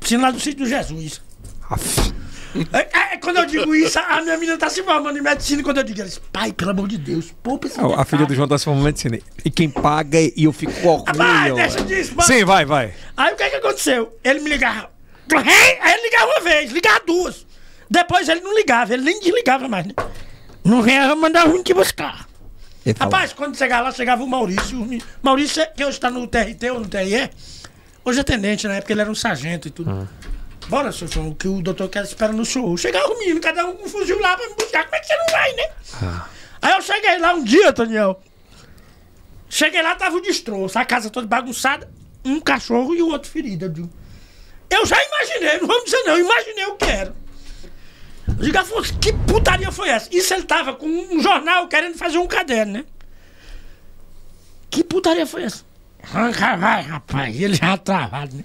Piscina 0.00 0.22
lá 0.24 0.30
do 0.30 0.40
sítio 0.40 0.64
do 0.64 0.66
Jesus. 0.68 1.20
Aff. 1.70 2.12
É, 2.70 3.14
é, 3.14 3.16
quando 3.16 3.38
eu 3.38 3.46
digo 3.46 3.74
isso, 3.74 3.98
a 3.98 4.20
minha 4.20 4.36
menina 4.36 4.58
tá 4.58 4.68
se 4.68 4.82
formando 4.82 5.16
em 5.18 5.22
medicina. 5.22 5.62
Quando 5.62 5.78
eu 5.78 5.82
digo, 5.84 6.00
ela 6.00 6.08
diz, 6.08 6.18
pai, 6.30 6.52
pelo 6.52 6.72
amor 6.72 6.86
de 6.86 6.98
Deus, 6.98 7.32
poupa 7.42 7.66
esse 7.66 7.80
A, 7.80 8.02
a 8.02 8.04
filha 8.04 8.26
do 8.26 8.34
João 8.34 8.46
tá 8.46 8.58
se 8.58 8.64
formando 8.64 8.82
em 8.82 8.86
medicina. 8.86 9.18
E 9.42 9.50
quem 9.50 9.70
paga 9.70 10.20
e 10.20 10.34
eu 10.36 10.52
fico 10.52 10.72
com 10.82 11.02
Vai, 11.14 11.50
orgulho. 11.50 11.54
deixa 11.66 11.80
disso, 11.82 12.14
mano. 12.14 12.26
Sim, 12.30 12.44
vai, 12.44 12.66
vai. 12.66 12.92
Aí 13.16 13.32
o 13.32 13.36
que 13.36 13.48
que 13.48 13.56
aconteceu? 13.56 14.14
Ele 14.22 14.40
me 14.40 14.50
ligava. 14.50 14.90
Aí 15.34 15.92
ele 15.94 16.02
ligava 16.02 16.26
uma 16.30 16.40
vez, 16.40 16.70
ligava 16.72 17.00
duas. 17.06 17.46
Depois 17.90 18.28
ele 18.28 18.40
não 18.42 18.54
ligava, 18.54 18.92
ele 18.92 19.02
nem 19.04 19.18
desligava 19.20 19.66
mais. 19.66 19.86
Né? 19.86 19.94
Não 20.62 20.82
vinha 20.82 21.14
mandar 21.16 21.46
um 21.46 21.62
te 21.62 21.72
buscar. 21.72 22.26
Ele 22.84 22.96
Rapaz, 22.98 23.32
quando 23.32 23.56
chegava 23.56 23.84
lá, 23.84 23.92
chegava 23.92 24.22
o 24.24 24.26
Maurício. 24.26 24.86
Maurício, 25.22 25.66
que 25.74 25.84
hoje 25.84 25.96
está 25.96 26.10
no 26.10 26.26
TRT 26.26 26.70
ou 26.70 26.80
no 26.80 26.88
TRE, 26.88 27.30
hoje 28.04 28.20
é 28.20 28.22
tenente, 28.24 28.66
na 28.66 28.74
época 28.74 28.92
ele 28.92 29.00
era 29.00 29.10
um 29.10 29.14
sargento 29.14 29.68
e 29.68 29.70
tudo. 29.70 30.08
Bora, 30.68 30.92
seu 30.92 31.08
João, 31.08 31.34
que 31.34 31.48
o 31.48 31.60
doutor 31.60 31.88
quer 31.88 32.04
esperar 32.04 32.32
no 32.32 32.44
show. 32.44 32.76
Chegava 32.76 33.06
o 33.08 33.18
menino, 33.18 33.40
cada 33.40 33.66
um 33.66 33.76
com 33.76 33.84
um 33.84 33.88
fuzil 33.88 34.18
lá 34.20 34.36
pra 34.36 34.48
me 34.48 34.54
buscar. 34.54 34.84
Como 34.84 34.96
é 34.96 35.00
que 35.00 35.06
você 35.06 35.16
não 35.16 35.26
vai, 35.26 35.52
né? 35.54 35.70
Aí 36.62 36.72
eu 36.74 36.82
cheguei 36.82 37.18
lá 37.18 37.34
um 37.34 37.44
dia, 37.44 37.72
Daniel. 37.72 38.20
Cheguei 39.48 39.82
lá, 39.82 39.94
tava 39.94 40.16
o 40.16 40.20
destroço, 40.20 40.78
a 40.78 40.84
casa 40.84 41.10
toda 41.10 41.26
bagunçada, 41.26 41.90
um 42.24 42.40
cachorro 42.40 42.94
e 42.94 43.02
o 43.02 43.08
outro 43.08 43.30
ferido. 43.30 43.66
Eu, 43.66 43.68
digo, 43.68 43.90
eu 44.70 44.86
já 44.86 44.96
imaginei, 45.04 45.58
não 45.60 45.66
vamos 45.66 45.84
dizer 45.84 46.02
não, 46.04 46.18
imaginei 46.18 46.64
o 46.66 46.76
que 46.76 46.84
era. 46.86 47.14
Digo, 48.42 48.58
Afonso, 48.58 48.98
que 48.98 49.12
putaria 49.12 49.70
foi 49.70 49.88
essa? 49.88 50.08
Isso 50.14 50.34
ele 50.34 50.42
tava 50.42 50.74
com 50.74 50.86
um 50.86 51.22
jornal 51.22 51.68
querendo 51.68 51.96
fazer 51.96 52.18
um 52.18 52.26
caderno, 52.26 52.72
né? 52.72 52.84
Que 54.68 54.82
putaria 54.82 55.26
foi 55.26 55.44
essa? 55.44 55.64
Arranca 56.02 56.56
vai, 56.56 56.82
rapaz, 56.82 57.40
ele 57.40 57.54
já 57.54 57.76
travado, 57.76 58.36
né? 58.36 58.44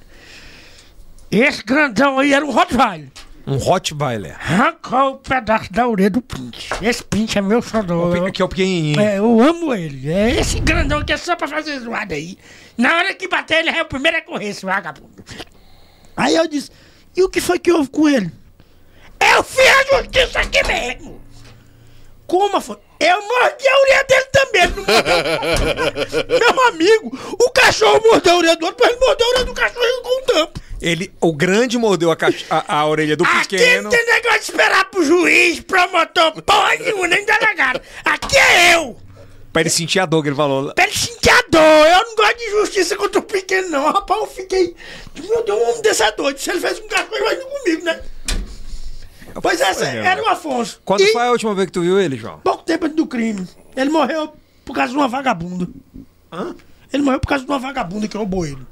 Esse 1.32 1.64
grandão 1.64 2.19
aí 2.19 2.32
era 2.32 2.45
um 2.45 2.52
Rottweiler. 2.52 3.10
um 3.48 3.57
Rottweiler. 3.57 4.36
Arrancou 4.40 5.14
o 5.14 5.18
pedaço 5.18 5.74
da 5.74 5.88
orelha 5.88 6.11
do 6.11 6.22
Pinte. 6.22 6.69
Esse 6.82 7.03
Pinte 7.03 7.38
é 7.38 7.41
meu 7.41 7.61
xodó. 7.61 8.11
Que 8.32 8.41
é 8.41 8.45
o 8.45 8.48
pequenininho. 8.48 8.99
é, 8.99 9.18
eu 9.18 9.41
amo 9.41 9.74
ele. 9.74 10.10
É 10.11 10.40
esse 10.40 10.60
grandão 10.60 11.03
que 11.03 11.11
é 11.11 11.18
só 11.18 11.36
pra 11.36 11.48
fazer 11.48 11.80
zoada 11.80 12.14
aí. 12.14 12.38
Na 12.78 12.95
hora 12.95 13.14
que 13.15 13.28
bater, 13.28 13.60
ele 13.61 13.69
é 13.72 13.82
o 13.82 13.86
primeiro 13.86 14.18
a 14.18 14.22
correr, 14.22 14.49
esse 14.49 14.64
vagabundo. 14.64 15.24
Aí 16.15 16.36
eu 16.36 16.48
disse, 16.48 16.69
e 17.15 17.24
o 17.24 17.30
que 17.30 17.41
foi 17.41 17.57
que 17.57 17.72
houve 17.72 17.90
com 17.90 18.07
ele? 18.07 18.32
Eu 19.19 19.44
fiz 19.44 19.68
a 19.68 19.98
justiça 19.98 20.39
aqui 20.39 20.64
mesmo. 20.68 21.22
Como 22.26 22.60
foi? 22.60 22.77
Eu 22.99 23.22
mordi 23.22 23.68
a 23.68 23.80
orelha 23.80 24.03
dele 24.06 24.26
também. 24.31 24.64
ele 24.64 24.73
não 24.76 24.84
mordeu. 24.84 26.39
Meu 26.56 26.68
amigo, 26.68 27.19
o 27.39 27.49
cachorro 27.52 28.02
mordeu 28.06 28.34
a 28.34 28.38
orelha 28.38 28.56
do 28.57 28.65
outro, 28.65 28.77
mas 28.81 28.91
ele 28.91 28.99
mordeu 29.06 29.26
a 29.27 29.30
orelha 29.30 29.45
do 29.45 29.53
cachorro 29.53 30.02
com 30.03 30.19
um 30.22 30.26
tampo. 30.26 30.60
Ele, 30.81 31.11
o 31.22 31.34
grande 31.34 31.77
mordeu 31.77 32.11
a, 32.11 32.15
caixa- 32.15 32.45
a- 32.49 32.80
a 32.80 32.85
orelha 32.88 33.15
do 33.15 33.23
Aqui 33.23 33.57
pequeno. 33.57 33.84
não 33.84 33.89
tem 33.89 34.06
negócio 34.06 34.39
de 34.39 34.44
esperar 34.52 34.85
pro 34.91 35.03
juiz, 35.03 35.60
promotor, 35.61 36.41
porra 36.41 36.76
nenhuma, 36.76 37.07
nem 37.07 37.26
delegado. 37.26 37.81
Aqui 38.06 38.38
é 38.38 38.76
eu. 38.76 38.98
Pra 39.53 39.61
ele 39.61 39.69
sentir 39.72 39.99
a 39.99 40.06
dor 40.06 40.22
que 40.22 40.30
ele 40.30 40.35
falou. 40.35 40.72
Pra 40.73 40.84
ele 40.84 40.94
sentir 40.95 41.30
a 41.31 41.41
dor. 41.49 41.88
Eu 41.88 42.03
não 42.07 42.15
gosto 42.15 42.38
de 42.38 42.49
justiça 42.52 42.95
contra 42.95 43.19
o 43.19 43.23
pequeno, 43.23 43.69
não. 43.69 43.91
Rapaz, 43.91 44.19
eu 44.22 44.27
fiquei. 44.27 44.76
Meu 45.19 45.44
Deus, 45.44 45.60
um 45.60 45.69
homem 45.69 45.81
desse 45.81 46.03
é 46.03 46.11
doido. 46.11 46.38
Se 46.39 46.49
ele 46.52 46.60
fez 46.60 46.77
um 46.80 46.88
cachorro, 46.88 47.18
imagina 47.18 47.45
comigo, 47.45 47.84
né? 47.85 48.02
Pois 49.41 49.61
é, 49.61 49.97
era 50.05 50.22
o 50.23 50.27
Afonso. 50.27 50.81
Quando 50.84 51.01
e, 51.01 51.11
foi 51.11 51.23
a 51.23 51.31
última 51.31 51.53
vez 51.53 51.68
que 51.68 51.73
tu 51.73 51.81
viu 51.81 51.99
ele, 51.99 52.18
João? 52.18 52.39
pouco 52.39 52.64
tempo 52.64 52.85
antes 52.85 52.95
do 52.95 53.05
crime, 53.05 53.47
ele 53.76 53.89
morreu 53.89 54.34
por 54.65 54.76
causa 54.76 54.91
de 54.91 54.97
uma 54.97 55.07
vagabunda. 55.07 55.68
Hã? 56.31 56.55
Ele 56.91 57.03
morreu 57.03 57.19
por 57.19 57.27
causa 57.27 57.43
de 57.43 57.49
uma 57.49 57.59
vagabunda 57.59 58.07
que 58.07 58.18
roubou 58.18 58.45
ele. 58.45 58.65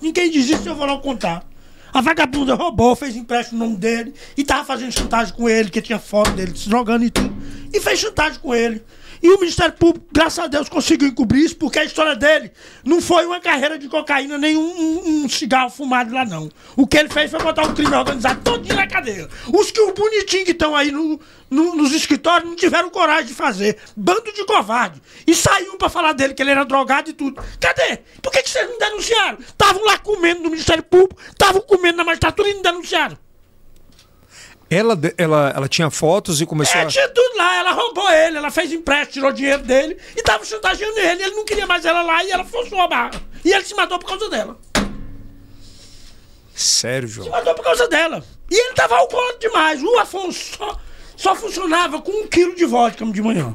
Ninguém 0.00 0.30
diz 0.30 0.48
isso, 0.48 0.68
eu 0.68 0.74
vou 0.74 0.86
lá 0.86 0.98
contar. 0.98 1.44
A 1.92 2.00
vagabunda 2.00 2.54
roubou, 2.54 2.96
fez 2.96 3.14
empréstimo 3.14 3.60
no 3.60 3.66
nome 3.66 3.76
dele 3.78 4.14
e 4.36 4.44
tava 4.44 4.64
fazendo 4.64 4.90
chantagem 4.90 5.32
com 5.32 5.48
ele, 5.48 5.70
que 5.70 5.80
tinha 5.80 5.98
foto 5.98 6.32
dele 6.32 6.56
se 6.56 6.68
jogando 6.68 7.04
e 7.04 7.10
tudo. 7.10 7.32
E 7.72 7.80
fez 7.80 8.00
chantagem 8.00 8.40
com 8.40 8.54
ele. 8.54 8.82
E 9.24 9.30
o 9.30 9.38
Ministério 9.40 9.72
Público, 9.72 10.06
graças 10.12 10.38
a 10.38 10.46
Deus, 10.46 10.68
conseguiu 10.68 11.08
encobrir 11.08 11.42
isso, 11.46 11.56
porque 11.56 11.78
a 11.78 11.84
história 11.84 12.14
dele 12.14 12.52
não 12.84 13.00
foi 13.00 13.24
uma 13.24 13.40
carreira 13.40 13.78
de 13.78 13.88
cocaína, 13.88 14.36
nem 14.36 14.54
um, 14.54 14.60
um- 14.60 15.24
um 15.24 15.28
cigarro 15.30 15.70
fumado 15.70 16.12
lá, 16.12 16.26
não. 16.26 16.50
O 16.76 16.86
que 16.86 16.98
ele 16.98 17.08
fez 17.08 17.30
foi 17.30 17.40
botar 17.40 17.62
o 17.62 17.72
crime 17.74 17.96
organizado 17.96 18.42
todinho 18.42 18.76
na 18.76 18.86
cadeia. 18.86 19.26
Os 19.50 19.70
que 19.70 19.80
os 19.80 19.94
bonitinhos 19.94 20.44
que 20.44 20.50
estão 20.50 20.76
aí 20.76 20.90
no- 20.92 21.18
no- 21.50 21.74
nos 21.74 21.92
escritórios 21.94 22.46
não 22.50 22.54
tiveram 22.54 22.90
coragem 22.90 23.24
de 23.28 23.32
fazer. 23.34 23.78
Bando 23.96 24.30
de 24.30 24.44
covarde. 24.44 25.00
E 25.26 25.34
saiu 25.34 25.78
pra 25.78 25.88
falar 25.88 26.12
dele, 26.12 26.34
que 26.34 26.42
ele 26.42 26.50
era 26.50 26.64
drogado 26.66 27.08
e 27.08 27.14
tudo. 27.14 27.42
Cadê? 27.58 28.00
Por 28.20 28.30
que, 28.30 28.42
que 28.42 28.50
vocês 28.50 28.68
não 28.68 28.78
denunciaram? 28.78 29.38
Estavam 29.40 29.82
lá 29.86 29.96
comendo 29.96 30.42
no 30.42 30.50
Ministério 30.50 30.82
Público, 30.82 31.18
estavam 31.30 31.62
comendo 31.62 31.96
na 31.96 32.04
magistratura 32.04 32.50
e 32.50 32.54
não 32.56 32.60
denunciaram. 32.62 33.16
Ela, 34.74 34.98
ela, 35.16 35.52
ela 35.54 35.68
tinha 35.68 35.90
fotos 35.90 36.40
e 36.40 36.46
começou 36.46 36.80
É, 36.80 36.84
a... 36.84 36.86
tinha 36.86 37.08
tudo 37.08 37.36
lá, 37.36 37.56
ela 37.58 37.72
roubou 37.72 38.10
ele, 38.10 38.36
ela 38.38 38.50
fez 38.50 38.72
empréstimo, 38.72 39.12
tirou 39.14 39.32
dinheiro 39.32 39.62
dele 39.62 39.96
e 40.16 40.22
tava 40.22 40.44
chantageando 40.44 40.98
ele. 40.98 41.22
Ele 41.22 41.34
não 41.36 41.44
queria 41.44 41.66
mais 41.66 41.84
ela 41.84 42.02
lá 42.02 42.24
e 42.24 42.30
ela 42.30 42.44
forçou 42.44 42.80
a 42.80 42.88
barra. 42.88 43.20
E 43.44 43.52
ele 43.52 43.64
se 43.64 43.74
matou 43.74 43.98
por 43.98 44.08
causa 44.08 44.28
dela. 44.30 44.58
Sério, 46.54 47.08
Se 47.08 47.28
matou 47.28 47.54
por 47.54 47.64
causa 47.64 47.88
dela. 47.88 48.22
E 48.50 48.54
ele 48.54 48.74
tava 48.74 48.96
alcoólatra 48.96 49.38
demais. 49.48 49.82
O 49.82 49.98
Afonso 49.98 50.56
só, 50.56 50.78
só 51.16 51.34
funcionava 51.34 52.00
com 52.00 52.12
um 52.12 52.26
quilo 52.28 52.54
de 52.54 52.64
vodka 52.64 53.04
de 53.06 53.20
manhã. 53.22 53.54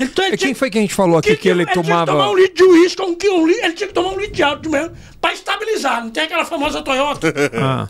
Então 0.00 0.24
ele 0.24 0.34
E 0.34 0.38
quem 0.38 0.54
foi 0.54 0.70
que 0.70 0.78
a 0.78 0.80
gente 0.80 0.94
falou 0.94 1.18
aqui 1.18 1.36
que 1.36 1.48
ele 1.48 1.64
tinha 1.64 1.66
que 1.66 1.88
tomava... 1.88 2.12
tomar 2.12 2.30
um 2.30 2.36
litro 2.36 2.54
de 2.54 2.64
uísque, 2.64 3.00
um, 3.02 3.14
quilo- 3.14 3.42
um 3.44 3.48
ele 3.48 3.72
tinha 3.72 3.86
que 3.88 3.94
tomar 3.94 4.10
um 4.10 4.18
litro 4.18 4.34
de 4.34 4.42
álcool 4.42 4.62
de 4.62 4.68
manhã 4.68 4.92
pra 5.20 5.32
estabilizar. 5.32 6.02
Não 6.02 6.10
tem 6.10 6.24
aquela 6.24 6.44
famosa 6.44 6.82
Toyota? 6.82 7.32
Ah. 7.54 7.88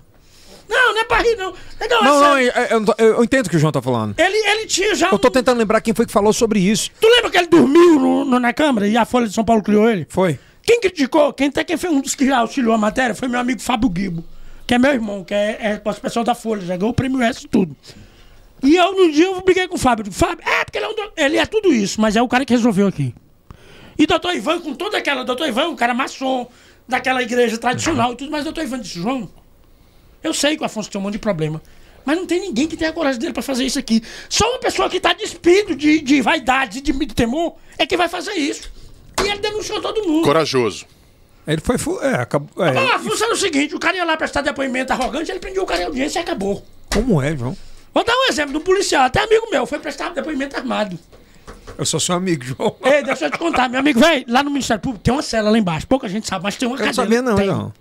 Não, 0.69 0.95
não 0.95 1.01
é 1.01 1.05
pra 1.05 1.19
rir, 1.19 1.37
não. 1.37 1.53
Legal, 1.81 2.03
Não, 2.05 2.17
é 2.17 2.21
não, 2.21 2.35
sério. 2.37 2.53
eu, 2.57 2.65
eu 2.65 2.81
não 2.81 2.95
eu 2.99 3.25
entendo 3.25 3.47
o 3.47 3.51
que 3.51 3.57
o 3.57 3.59
João 3.59 3.73
tá 3.73 3.81
falando. 3.83 4.15
Ele, 4.19 4.37
ele 4.37 4.67
tinha 4.67 4.95
já. 4.95 5.11
Eu 5.11 5.19
tô 5.19 5.29
um- 5.29 5.31
tentando 5.31 5.59
lembrar 5.59 5.81
quem 5.81 5.95
foi 5.95 6.07
que 6.07 6.13
falou 6.13 6.33
sobre 6.33 6.59
isso. 6.61 6.91
Tu 7.01 7.07
lembra 7.09 7.31
que 7.31 7.39
ele 7.39 7.47
dormiu 7.47 7.99
no- 7.99 8.25
no- 8.25 8.41
na 8.41 8.53
Câmara 8.53 8.87
e 8.89 8.97
a 8.97 9.05
Folha 9.05 9.27
de 9.29 9.35
São 9.35 9.45
Paulo 9.45 9.63
criou 9.63 9.89
ele? 9.89 10.07
Foi? 10.09 10.39
Quem 10.63 10.81
criticou, 10.81 11.33
quem, 11.33 11.49
até 11.49 11.63
quem 11.63 11.77
foi 11.77 11.91
um 11.91 12.01
dos 12.01 12.15
que 12.15 12.29
auxiliou 12.31 12.75
a 12.75 12.79
matéria 12.79 13.15
foi 13.15 13.29
meu 13.29 13.39
amigo 13.39 13.61
Fábio 13.61 13.89
Guibo, 13.89 14.25
que 14.67 14.75
é 14.75 14.79
meu 14.79 14.93
irmão, 14.93 15.23
que 15.23 15.33
é, 15.33 15.81
é 15.85 15.89
o 15.89 15.95
pessoal 15.95 16.25
da 16.25 16.35
Folha, 16.35 16.63
já 16.63 16.77
ganhou 16.77 16.91
o 16.91 16.95
prêmio 16.95 17.23
S 17.23 17.45
e 17.45 17.49
tudo. 17.49 17.77
E 18.63 18.75
eu, 18.75 18.93
num 18.93 19.11
dia, 19.11 19.27
eu 19.27 19.41
briguei 19.43 19.69
com 19.69 19.77
o 19.77 19.79
Fábio. 19.79 20.03
Digo, 20.03 20.17
Fábio, 20.17 20.39
é 20.45 20.65
porque 20.65 20.79
ele 20.79 20.87
é, 20.87 20.89
um 20.89 20.95
do- 20.95 21.13
ele 21.17 21.37
é 21.37 21.47
tudo 21.47 21.73
isso, 21.73 22.01
mas 22.01 22.17
é 22.17 22.23
o 22.23 22.27
cara 22.27 22.45
que 22.45 22.53
resolveu 22.53 22.89
aqui. 22.89 23.15
E 23.99 24.07
doutor 24.07 24.35
Ivan, 24.35 24.59
com 24.61 24.75
toda 24.75 24.99
aquela. 24.99 25.25
Doutor 25.25 25.47
Ivan, 25.47 25.69
um 25.69 25.77
cara 25.77 25.95
maçom, 25.95 26.49
daquela 26.89 27.23
igreja 27.23 27.57
tradicional 27.59 28.13
e 28.13 28.17
tudo, 28.17 28.31
mas 28.33 28.45
doutor 28.45 28.65
Ivan 28.65 28.81
disse, 28.81 28.99
João, 29.01 29.29
eu 30.27 30.35
sei 30.35 30.57
que 30.57 30.63
o 30.63 30.67
Afonso 30.67 30.91
tem 30.91 31.01
um 31.01 31.05
monte 31.05 31.15
de 31.15 31.19
problema. 31.19 31.61
Mas 32.05 32.17
não 32.17 32.27
tem 32.27 32.41
ninguém 32.41 32.69
que 32.69 32.77
tenha 32.77 32.91
a 32.91 32.93
coragem 32.93 33.19
dele 33.21 33.33
pra 33.33 33.43
fazer 33.43 33.65
isso 33.65 33.79
aqui. 33.79 34.03
Só 34.29 34.49
uma 34.51 34.59
pessoa 34.61 34.89
que 34.89 35.01
tá 35.01 35.13
despido 35.13 35.75
de, 35.75 36.01
de 36.01 36.21
vaidade 36.21 36.79
e 36.79 36.81
de, 36.81 36.93
de 36.93 37.15
temor 37.15 37.57
é 37.77 37.85
que 37.85 37.97
vai 37.97 38.09
fazer 38.09 38.35
isso. 38.35 38.71
E 39.25 39.29
ele 39.29 39.41
denunciou 39.41 39.81
todo 39.81 40.07
mundo. 40.07 40.23
Corajoso. 40.23 40.87
Ele 41.47 41.61
foi... 41.61 41.77
É, 42.03 42.15
acabou... 42.15 42.65
é. 42.65 42.95
Ah, 42.95 42.99
funciona 42.99 43.33
o 43.33 43.37
seguinte: 43.37 43.75
o 43.75 43.79
cara 43.79 43.97
ia 43.97 44.05
lá 44.05 44.17
prestar 44.17 44.43
depoimento 44.43 44.93
arrogante, 44.93 45.31
ele 45.31 45.41
prendia 45.41 45.63
o 45.63 45.67
cara 45.67 45.83
em 45.83 45.87
audiência 45.87 46.19
e 46.21 46.23
acabou. 46.23 46.65
Como 46.93 47.21
é, 47.21 47.37
João? 47.37 47.57
Vou 47.93 48.05
dar 48.05 48.13
um 48.15 48.29
exemplo 48.29 48.53
do 48.53 48.61
policial, 48.61 49.05
até 49.05 49.23
amigo 49.23 49.49
meu, 49.51 49.67
foi 49.67 49.79
prestar 49.79 50.11
depoimento 50.11 50.57
armado. 50.57 50.99
Eu 51.79 51.85
sou 51.85 51.99
seu 51.99 52.15
amigo, 52.15 52.45
João. 52.45 52.77
Ei, 52.85 53.03
deixa 53.03 53.27
eu 53.27 53.31
te 53.31 53.39
contar, 53.39 53.69
meu 53.69 53.81
amigo, 53.81 53.99
velho, 53.99 54.25
lá 54.29 54.43
no 54.43 54.51
Ministério 54.51 54.81
Público 54.83 55.03
tem 55.03 55.13
uma 55.15 55.23
cela 55.23 55.51
lá 55.51 55.59
embaixo, 55.59 55.87
pouca 55.87 56.09
gente 56.09 56.27
sabe, 56.27 56.45
mas 56.45 56.57
tem 56.57 56.69
uma 56.69 56.77
Eu 56.77 56.79
não 56.79 56.87
cadeia. 56.87 56.95
sabia 57.05 57.23
não, 57.23 57.37
tem. 57.37 57.47
João. 57.47 57.73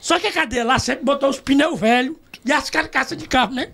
Só 0.00 0.18
que 0.18 0.26
a 0.26 0.32
cadeia 0.32 0.64
lá 0.64 0.78
sempre 0.78 1.04
botou 1.04 1.28
os 1.28 1.38
pneus 1.38 1.78
velhos 1.78 2.16
e 2.44 2.52
as 2.52 2.70
carcaças 2.70 3.16
de 3.18 3.28
carro, 3.28 3.52
né? 3.52 3.70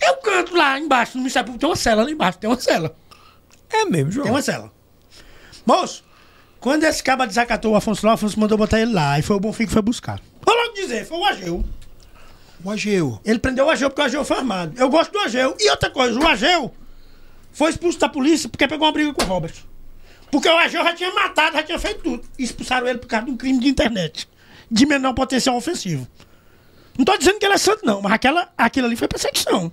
Eu 0.00 0.16
canto 0.16 0.54
lá 0.56 0.78
embaixo, 0.78 1.12
no 1.14 1.20
Ministério 1.20 1.46
Público, 1.46 1.60
tem 1.60 1.68
uma 1.68 1.76
cela 1.76 2.02
lá 2.02 2.10
embaixo, 2.10 2.38
tem 2.38 2.48
uma 2.48 2.58
cela. 2.58 2.96
É 3.70 3.84
mesmo, 3.84 4.10
João. 4.10 4.24
Tem 4.24 4.32
uma 4.32 4.42
cela. 4.42 4.72
Moço, 5.66 6.04
quando 6.60 6.84
esse 6.84 7.02
cara 7.02 7.26
desacatou 7.26 7.72
o 7.72 7.76
Afonso 7.76 8.04
lá, 8.06 8.12
o 8.12 8.14
Afonso 8.14 8.40
mandou 8.40 8.56
botar 8.56 8.80
ele 8.80 8.92
lá. 8.92 9.18
E 9.18 9.22
foi 9.22 9.36
o 9.36 9.40
Bonfim 9.40 9.66
que 9.66 9.72
foi 9.72 9.82
buscar. 9.82 10.20
Vou 10.40 10.54
logo 10.56 10.74
dizer, 10.74 11.06
foi 11.06 11.18
o 11.18 11.24
Ageu. 11.24 11.64
O 12.64 12.70
Ageu. 12.70 13.20
Ele 13.24 13.38
prendeu 13.38 13.66
o 13.66 13.70
Ageu 13.70 13.90
porque 13.90 14.02
o 14.02 14.04
Ageu 14.04 14.24
foi 14.24 14.38
armado. 14.38 14.72
Eu 14.76 14.88
gosto 14.88 15.12
do 15.12 15.18
Ageu. 15.20 15.54
E 15.58 15.70
outra 15.70 15.90
coisa, 15.90 16.18
o 16.18 16.26
Ageu 16.26 16.74
foi 17.52 17.70
expulso 17.70 17.98
da 17.98 18.08
polícia 18.08 18.48
porque 18.48 18.66
pegou 18.66 18.86
uma 18.86 18.92
briga 18.92 19.12
com 19.12 19.22
o 19.22 19.26
Robert. 19.26 19.54
Porque 20.30 20.48
o 20.48 20.58
Ageu 20.58 20.82
já 20.82 20.94
tinha 20.94 21.12
matado, 21.12 21.56
já 21.56 21.62
tinha 21.62 21.78
feito 21.78 22.02
tudo. 22.02 22.28
E 22.38 22.44
expulsaram 22.44 22.86
ele 22.86 22.98
por 22.98 23.06
causa 23.06 23.26
de 23.26 23.32
um 23.32 23.36
crime 23.36 23.60
de 23.60 23.68
internet. 23.68 24.28
De 24.70 24.86
menor 24.86 25.14
potencial 25.14 25.56
ofensivo. 25.56 26.06
Não 26.96 27.04
tô 27.04 27.16
dizendo 27.16 27.38
que 27.38 27.46
ele 27.46 27.54
é 27.54 27.58
santo, 27.58 27.86
não, 27.86 28.02
mas 28.02 28.12
aquela, 28.12 28.52
aquilo 28.56 28.86
ali 28.86 28.96
foi 28.96 29.06
perseguição. 29.06 29.72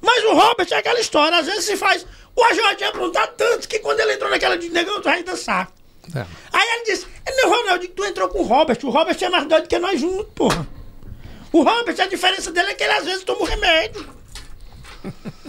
Mas 0.00 0.24
o 0.24 0.32
Robert 0.32 0.68
é 0.70 0.76
aquela 0.76 0.98
história, 0.98 1.38
às 1.38 1.46
vezes 1.46 1.64
se 1.64 1.76
faz. 1.76 2.06
O 2.34 2.54
já 2.54 2.74
tinha 2.74 2.88
aprontado 2.88 3.34
tanto 3.36 3.68
que 3.68 3.78
quando 3.80 4.00
ele 4.00 4.14
entrou 4.14 4.30
naquela 4.30 4.56
de 4.56 4.68
negão, 4.70 5.00
tu 5.00 5.04
vai 5.04 5.22
dançar. 5.22 5.70
É. 6.14 6.24
Aí 6.52 6.68
ele 6.76 6.84
disse: 6.84 7.06
Não, 7.36 7.50
Ronaldo, 7.50 7.86
tu 7.88 8.04
entrou 8.04 8.28
com 8.28 8.38
o 8.38 8.42
Robert. 8.42 8.78
O 8.84 8.90
Robert 8.90 9.16
é 9.20 9.28
mais 9.28 9.46
doido 9.46 9.68
que 9.68 9.78
nós 9.78 10.00
juntos, 10.00 10.32
porra. 10.34 10.66
O 11.52 11.62
Robert, 11.62 12.00
a 12.00 12.06
diferença 12.06 12.50
dele 12.50 12.70
é 12.70 12.74
que 12.74 12.84
ele 12.84 12.92
às 12.92 13.04
vezes 13.04 13.24
toma 13.24 13.42
um 13.42 13.44
remédio. 13.44 14.08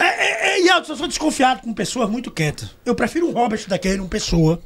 É, 0.00 0.04
é, 0.04 0.50
é, 0.50 0.60
e 0.62 0.68
eu 0.68 0.84
sou 0.84 1.08
desconfiado 1.08 1.60
com 1.60 1.74
pessoas 1.74 2.08
muito 2.08 2.30
quietas. 2.30 2.70
Eu 2.86 2.94
prefiro 2.94 3.26
um 3.26 3.32
Robert 3.32 3.66
daquele, 3.66 4.00
um 4.00 4.06
pessoa. 4.06 4.62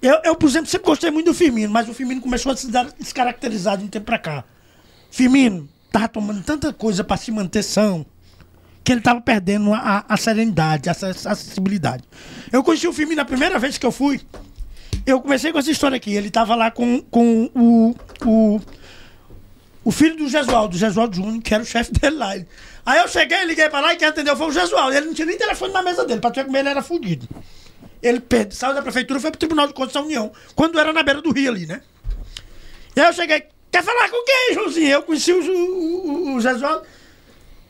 Eu, 0.00 0.20
eu, 0.24 0.36
por 0.36 0.48
exemplo, 0.48 0.68
sempre 0.68 0.86
gostei 0.86 1.10
muito 1.10 1.26
do 1.26 1.34
Firmino, 1.34 1.72
mas 1.72 1.88
o 1.88 1.94
Firmino 1.94 2.20
começou 2.20 2.52
a 2.52 2.56
se 2.56 2.70
dar 2.70 2.86
descaracterizado 2.98 3.78
de 3.78 3.84
um 3.84 3.88
tempo 3.88 4.06
pra 4.06 4.18
cá. 4.18 4.44
Firmino 5.10 5.68
tava 5.90 6.08
tomando 6.08 6.42
tanta 6.42 6.72
coisa 6.72 7.02
pra 7.02 7.16
se 7.16 7.30
manter 7.32 7.62
são 7.62 8.06
que 8.84 8.92
ele 8.92 9.00
tava 9.00 9.20
perdendo 9.20 9.74
a, 9.74 10.04
a 10.08 10.16
serenidade, 10.16 10.88
a, 10.88 10.92
a 10.92 11.32
acessibilidade. 11.32 12.04
Eu 12.50 12.62
conheci 12.62 12.86
o 12.86 12.92
Firmino 12.92 13.20
a 13.20 13.24
primeira 13.24 13.58
vez 13.58 13.76
que 13.76 13.84
eu 13.84 13.92
fui. 13.92 14.20
Eu 15.04 15.20
comecei 15.20 15.52
com 15.52 15.58
essa 15.58 15.70
história 15.70 15.96
aqui. 15.96 16.14
Ele 16.14 16.30
tava 16.30 16.54
lá 16.54 16.70
com, 16.70 17.02
com 17.02 17.50
o, 17.54 17.94
o, 18.24 18.60
o 19.84 19.90
filho 19.90 20.16
do 20.16 20.28
Jesualdo, 20.28 20.74
o 20.74 20.78
Jesualdo 20.78 21.16
Júnior, 21.16 21.42
que 21.42 21.52
era 21.52 21.62
o 21.62 21.66
chefe 21.66 21.92
dele 21.92 22.16
lá. 22.16 22.34
Aí 22.86 22.98
eu 23.00 23.08
cheguei, 23.08 23.44
liguei 23.44 23.68
pra 23.68 23.80
lá 23.80 23.92
e 23.92 23.96
quem 23.96 24.08
atendeu 24.08 24.34
foi 24.34 24.46
o 24.46 24.52
Jesualdo. 24.52 24.96
Ele 24.96 25.06
não 25.06 25.14
tinha 25.14 25.26
nem 25.26 25.36
telefone 25.36 25.72
na 25.72 25.82
mesa 25.82 26.06
dele, 26.06 26.20
pra 26.20 26.30
tu 26.30 26.36
ver 26.36 26.44
como 26.44 26.56
ele 26.56 26.68
era 26.70 26.82
fudido. 26.82 27.28
Ele 28.02 28.20
perde, 28.20 28.54
saiu 28.54 28.74
da 28.74 28.82
prefeitura 28.82 29.18
e 29.18 29.22
foi 29.22 29.30
pro 29.30 29.38
Tribunal 29.38 29.66
de 29.66 29.74
Contas 29.74 29.94
da 29.94 30.02
União, 30.02 30.32
quando 30.54 30.78
era 30.78 30.92
na 30.92 31.02
beira 31.02 31.20
do 31.20 31.32
rio 31.32 31.50
ali, 31.50 31.66
né? 31.66 31.82
E 32.94 33.00
aí 33.00 33.06
eu 33.06 33.12
cheguei, 33.12 33.44
quer 33.70 33.82
falar 33.82 34.08
com 34.08 34.24
quem, 34.24 34.54
Joãozinho? 34.54 34.88
Eu 34.88 35.02
conheci 35.02 35.32
o, 35.32 35.40
o, 35.40 36.30
o, 36.30 36.34
o 36.36 36.40
Jesualdo. 36.40 36.86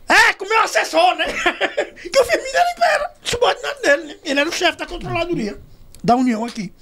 É, 0.08 0.32
com 0.32 0.46
o 0.46 0.48
meu 0.48 0.60
assessor, 0.62 1.16
né? 1.16 1.26
que 2.10 2.18
o 2.18 2.24
Firmino 2.24 2.56
era, 2.56 2.94
era 2.94 3.14
subordinado 3.22 3.82
dele, 3.82 4.04
né? 4.04 4.16
Ele 4.24 4.40
era 4.40 4.48
o 4.48 4.52
chefe 4.52 4.78
da 4.78 4.86
controladoria 4.86 5.58
da 6.02 6.16
União 6.16 6.44
aqui. 6.44 6.72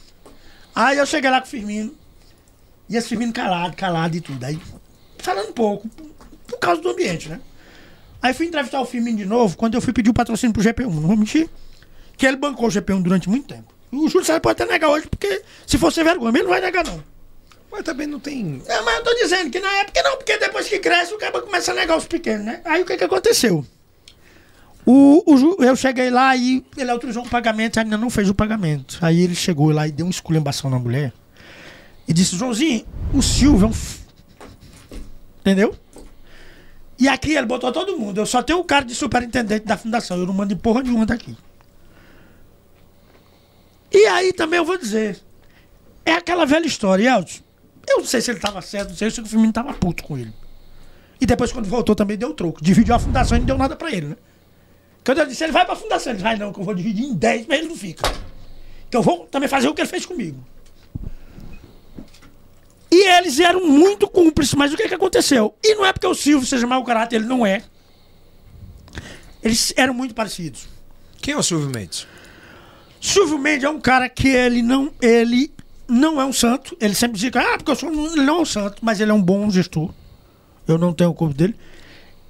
Aí 0.75 0.99
eu 0.99 1.07
cheguei 1.07 1.31
lá 1.31 1.41
com 1.41 1.47
o 1.47 1.51
Firmino. 1.51 1.95
E 2.89 2.97
esse 2.97 3.09
Firmino 3.09 3.33
calado, 3.33 3.75
calado 3.77 4.17
e 4.17 4.21
tudo. 4.21 4.45
Aí, 4.45 4.61
falando 5.19 5.49
um 5.49 5.53
pouco, 5.53 5.89
por, 5.89 6.07
por 6.47 6.59
causa 6.59 6.81
do 6.81 6.91
ambiente, 6.91 7.29
né? 7.29 7.41
Aí 8.23 8.33
fui 8.33 8.47
entrevistar 8.47 8.81
o 8.81 8.87
Firmino 8.87 9.19
de 9.19 9.25
novo, 9.25 9.57
quando 9.57 9.75
eu 9.75 9.81
fui 9.81 9.93
pedir 9.93 10.11
o 10.11 10.15
patrocínio 10.15 10.55
pro 10.55 10.63
GP1, 10.63 10.85
não 10.85 11.09
vou 11.09 11.17
mentir. 11.17 11.49
Que 12.17 12.27
ele 12.27 12.37
bancou 12.37 12.67
o 12.69 12.71
GP1 12.71 13.03
durante 13.03 13.29
muito 13.29 13.49
tempo. 13.49 13.75
O 13.93 14.09
Júlio 14.09 14.25
César 14.25 14.41
pode 14.41 14.63
até 14.63 14.71
negar 14.73 14.91
hoje, 14.91 15.07
porque 15.07 15.43
se 15.67 15.79
fosse 15.79 16.03
vergonha, 16.03 16.31
ele 16.31 16.43
não 16.43 16.51
vai 16.51 16.61
negar, 16.61 16.85
não. 16.85 17.03
Mas 17.71 17.83
também 17.83 18.07
não 18.07 18.19
tem. 18.19 18.63
É, 18.67 18.81
mas 18.83 18.97
eu 18.97 19.05
tô 19.05 19.15
dizendo 19.15 19.51
que 19.51 19.61
na 19.61 19.71
época 19.81 20.03
não, 20.03 20.17
porque 20.17 20.39
depois 20.39 20.69
que 20.69 20.79
cresce, 20.79 21.15
o 21.15 21.19
cara 21.19 21.41
começa 21.41 21.73
a 21.73 21.75
negar 21.75 21.97
os 21.97 22.07
pequenos, 22.07 22.45
né? 22.45 22.61
Aí 22.65 22.83
o 22.83 22.87
que 22.87 22.97
que 22.97 23.05
aconteceu? 23.05 23.65
O, 24.85 25.23
o 25.27 25.65
eu 25.65 25.75
cheguei 25.75 26.11
lá 26.11 26.37
e 26.37 26.65
ele 26.77 26.91
autorizou 26.91 27.25
um 27.25 27.29
pagamento, 27.29 27.79
ainda 27.79 27.97
não 27.97 28.09
fez 28.09 28.31
o 28.31 28.35
pagamento. 28.35 28.99
Aí 29.03 29.21
ele 29.21 29.35
chegou 29.35 29.71
lá 29.71 29.87
e 29.87 29.93
deu 29.93 30.07
uma 30.07 30.13
esculhambação 30.13 30.71
na 30.71 30.79
mulher. 30.79 31.13
E 32.07 32.13
disse, 32.13 32.37
Joãozinho, 32.37 32.87
o 33.13 33.21
Silvio 33.21 33.67
é 33.67 33.69
um... 33.69 33.73
f-" 33.73 34.01
Entendeu? 35.41 35.75
E 36.99 37.09
aqui 37.09 37.33
ele 37.33 37.47
botou 37.47 37.73
todo 37.73 37.99
mundo. 37.99 38.21
Eu 38.21 38.27
só 38.27 38.43
tenho 38.43 38.61
o 38.61 38.65
cara 38.65 38.85
de 38.85 38.95
superintendente 38.95 39.67
da 39.67 39.77
fundação. 39.77 40.17
Eu 40.19 40.27
não 40.27 40.33
mando 40.33 40.55
em 40.55 40.57
porra 40.57 40.83
nenhuma 40.83 41.05
daqui. 41.05 41.37
E 43.93 44.07
aí 44.07 44.33
também 44.33 44.59
eu 44.59 44.65
vou 44.65 44.79
dizer. 44.79 45.19
É 46.05 46.13
aquela 46.13 46.45
velha 46.45 46.67
história, 46.67 47.09
Elton. 47.11 47.45
Eu 47.89 47.99
não 47.99 48.05
sei 48.05 48.21
se 48.21 48.31
ele 48.31 48.39
estava 48.39 48.61
certo, 48.61 48.91
não 48.91 48.97
sei 48.97 49.11
se 49.11 49.21
o 49.21 49.27
Firmino 49.27 49.51
estava 49.51 49.73
puto 49.73 50.03
com 50.03 50.19
ele. 50.19 50.33
E 51.21 51.27
depois, 51.27 51.53
quando 51.53 51.67
voltou, 51.67 51.95
também 51.95 52.17
deu 52.17 52.35
troco. 52.35 52.63
Dividiu 52.63 52.95
a 52.95 52.99
fundação 52.99 53.37
e 53.37 53.41
não 53.41 53.47
deu 53.47 53.59
nada 53.59 53.75
pra 53.77 53.91
ele, 53.91 54.09
né? 54.09 54.17
Quando 55.05 55.19
eu 55.19 55.27
disse, 55.27 55.45
ele 55.45 55.53
vai 55.53 55.65
pra 55.65 55.77
fundação. 55.77 56.13
Ele 56.13 56.23
vai 56.23 56.37
não, 56.37 56.53
que 56.53 56.61
eu 56.61 56.65
vou 56.65 56.75
dividir 56.75 57.05
em 57.05 57.15
10, 57.15 57.47
mas 57.47 57.59
ele 57.59 57.69
não 57.69 57.77
fica. 57.77 58.11
Eu 58.91 59.03
vou 59.03 59.27
também 59.27 59.49
fazer 59.49 59.69
o 59.69 59.75
que 59.75 59.81
ele 59.81 59.89
fez 59.89 60.07
comigo. 60.07 60.45
E 62.91 63.09
eles 63.19 63.39
eram 63.39 63.67
muito 63.67 64.09
cúmplices, 64.09 64.55
mas 64.55 64.73
o 64.73 64.77
que, 64.77 64.89
que 64.89 64.95
aconteceu? 64.95 65.55
E 65.63 65.75
não 65.75 65.85
é 65.85 65.93
porque 65.93 66.07
o 66.07 66.15
Silvio 66.15 66.47
seja 66.47 66.67
mau 66.67 66.83
caráter, 66.83 67.17
ele 67.17 67.27
não 67.27 67.45
é. 67.45 67.63
Eles 69.43 69.73
eram 69.77 69.93
muito 69.93 70.15
parecidos. 70.15 70.67
Quem 71.21 71.35
é 71.35 71.37
o 71.37 71.43
Silvio 71.43 71.69
Mendes? 71.69 72.07
Silvio 73.07 73.39
Mendes 73.39 73.63
é 73.63 73.71
um 73.71 73.81
cara 73.81 74.09
que 74.09 74.27
ele 74.27 74.63
não, 74.63 74.93
ele 75.01 75.53
não 75.87 76.21
é 76.21 76.25
um 76.25 76.33
santo. 76.33 76.77
Ele 76.81 76.93
sempre 76.93 77.17
diz 77.17 77.31
ah, 77.37 77.57
porque 77.57 77.71
eu 77.71 77.77
sou, 77.77 77.89
ele 77.89 78.25
não 78.25 78.39
é 78.39 78.41
um 78.41 78.45
santo, 78.45 78.85
mas 78.85 79.01
ele 79.01 79.13
é 79.13 79.15
um 79.15 79.23
bom 79.23 79.49
gestor. 79.49 79.95
Eu 80.67 80.77
não 80.77 80.93
tenho 80.93 81.15
culpa 81.15 81.33
dele. 81.33 81.55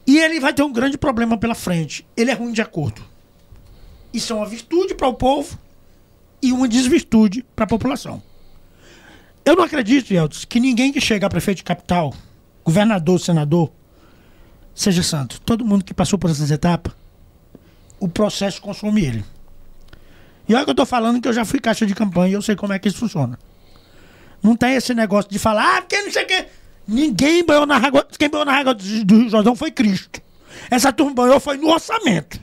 E 0.07 0.19
ele 0.19 0.39
vai 0.39 0.53
ter 0.53 0.63
um 0.63 0.71
grande 0.71 0.99
problema 0.99 1.39
pela 1.39 1.55
frente. 1.55 2.07
Ele 2.15 2.31
é 2.31 2.35
ruim 2.35 2.53
de 2.53 2.61
acordo. 2.61 3.03
Isso 4.13 4.35
é 4.35 4.37
uma 4.37 4.45
virtude 4.45 4.95
para 4.95 5.09
o 5.09 5.15
povo 5.15 5.59
e 6.43 6.53
uma 6.53 6.69
desvirtude 6.69 7.43
para 7.57 7.65
a 7.65 7.69
população. 7.69 8.23
Eu 9.47 9.57
não 9.57 9.65
acredito, 9.65 10.13
Yeltsin, 10.13 10.47
que 10.47 10.61
ninguém 10.61 10.93
que 10.93 11.01
chega 11.01 11.27
a 11.27 11.31
prefeito 11.31 11.59
de 11.59 11.65
capital, 11.65 12.13
governador, 12.63 13.19
senador, 13.19 13.73
seja 14.75 15.03
santo. 15.03 15.41
Todo 15.41 15.65
mundo 15.65 15.87
que 15.87 15.95
passou 15.95 16.19
por 16.19 16.29
essas 16.29 16.51
etapas, 16.51 16.93
o 17.99 18.07
processo 18.07 18.61
consome 18.61 19.03
ele. 19.03 19.36
E 20.49 20.55
olha 20.55 20.65
que 20.65 20.71
eu 20.71 20.75
tô 20.75 20.87
falando 20.87 21.21
que 21.21 21.29
eu 21.29 21.33
já 21.33 21.45
fui 21.45 21.59
caixa 21.59 21.87
de 21.87 21.95
campanha 21.95 22.31
e 22.31 22.33
eu 22.35 22.43
sei 22.43 22.55
como 22.55 22.73
é 22.73 22.79
que 22.79 22.89
isso 22.89 22.99
funciona. 22.99 23.39
Não 24.43 24.57
tem 24.57 24.75
esse 24.75 24.95
negócio 24.95 25.31
de 25.31 25.39
falar, 25.39 25.79
ah, 25.79 25.81
porque 25.83 26.01
não 26.03 26.13
sei 26.13 26.23
o 26.23 26.27
quê. 26.27 26.47
Ninguém 26.87 27.45
banhou 27.45 27.67
na 27.67 27.77
água. 27.77 28.07
Quem 28.17 28.29
banhou 28.29 28.45
na 28.45 28.55
água 28.55 28.75
do 28.75 29.17
Rio 29.17 29.29
Jordão 29.29 29.57
foi 29.57 29.71
Cristo. 29.71 30.21
Essa 30.71 30.93
turma 30.93 31.15
banhou 31.15 31.41
foi 31.41 31.57
no 31.57 31.69
orçamento. 31.69 32.41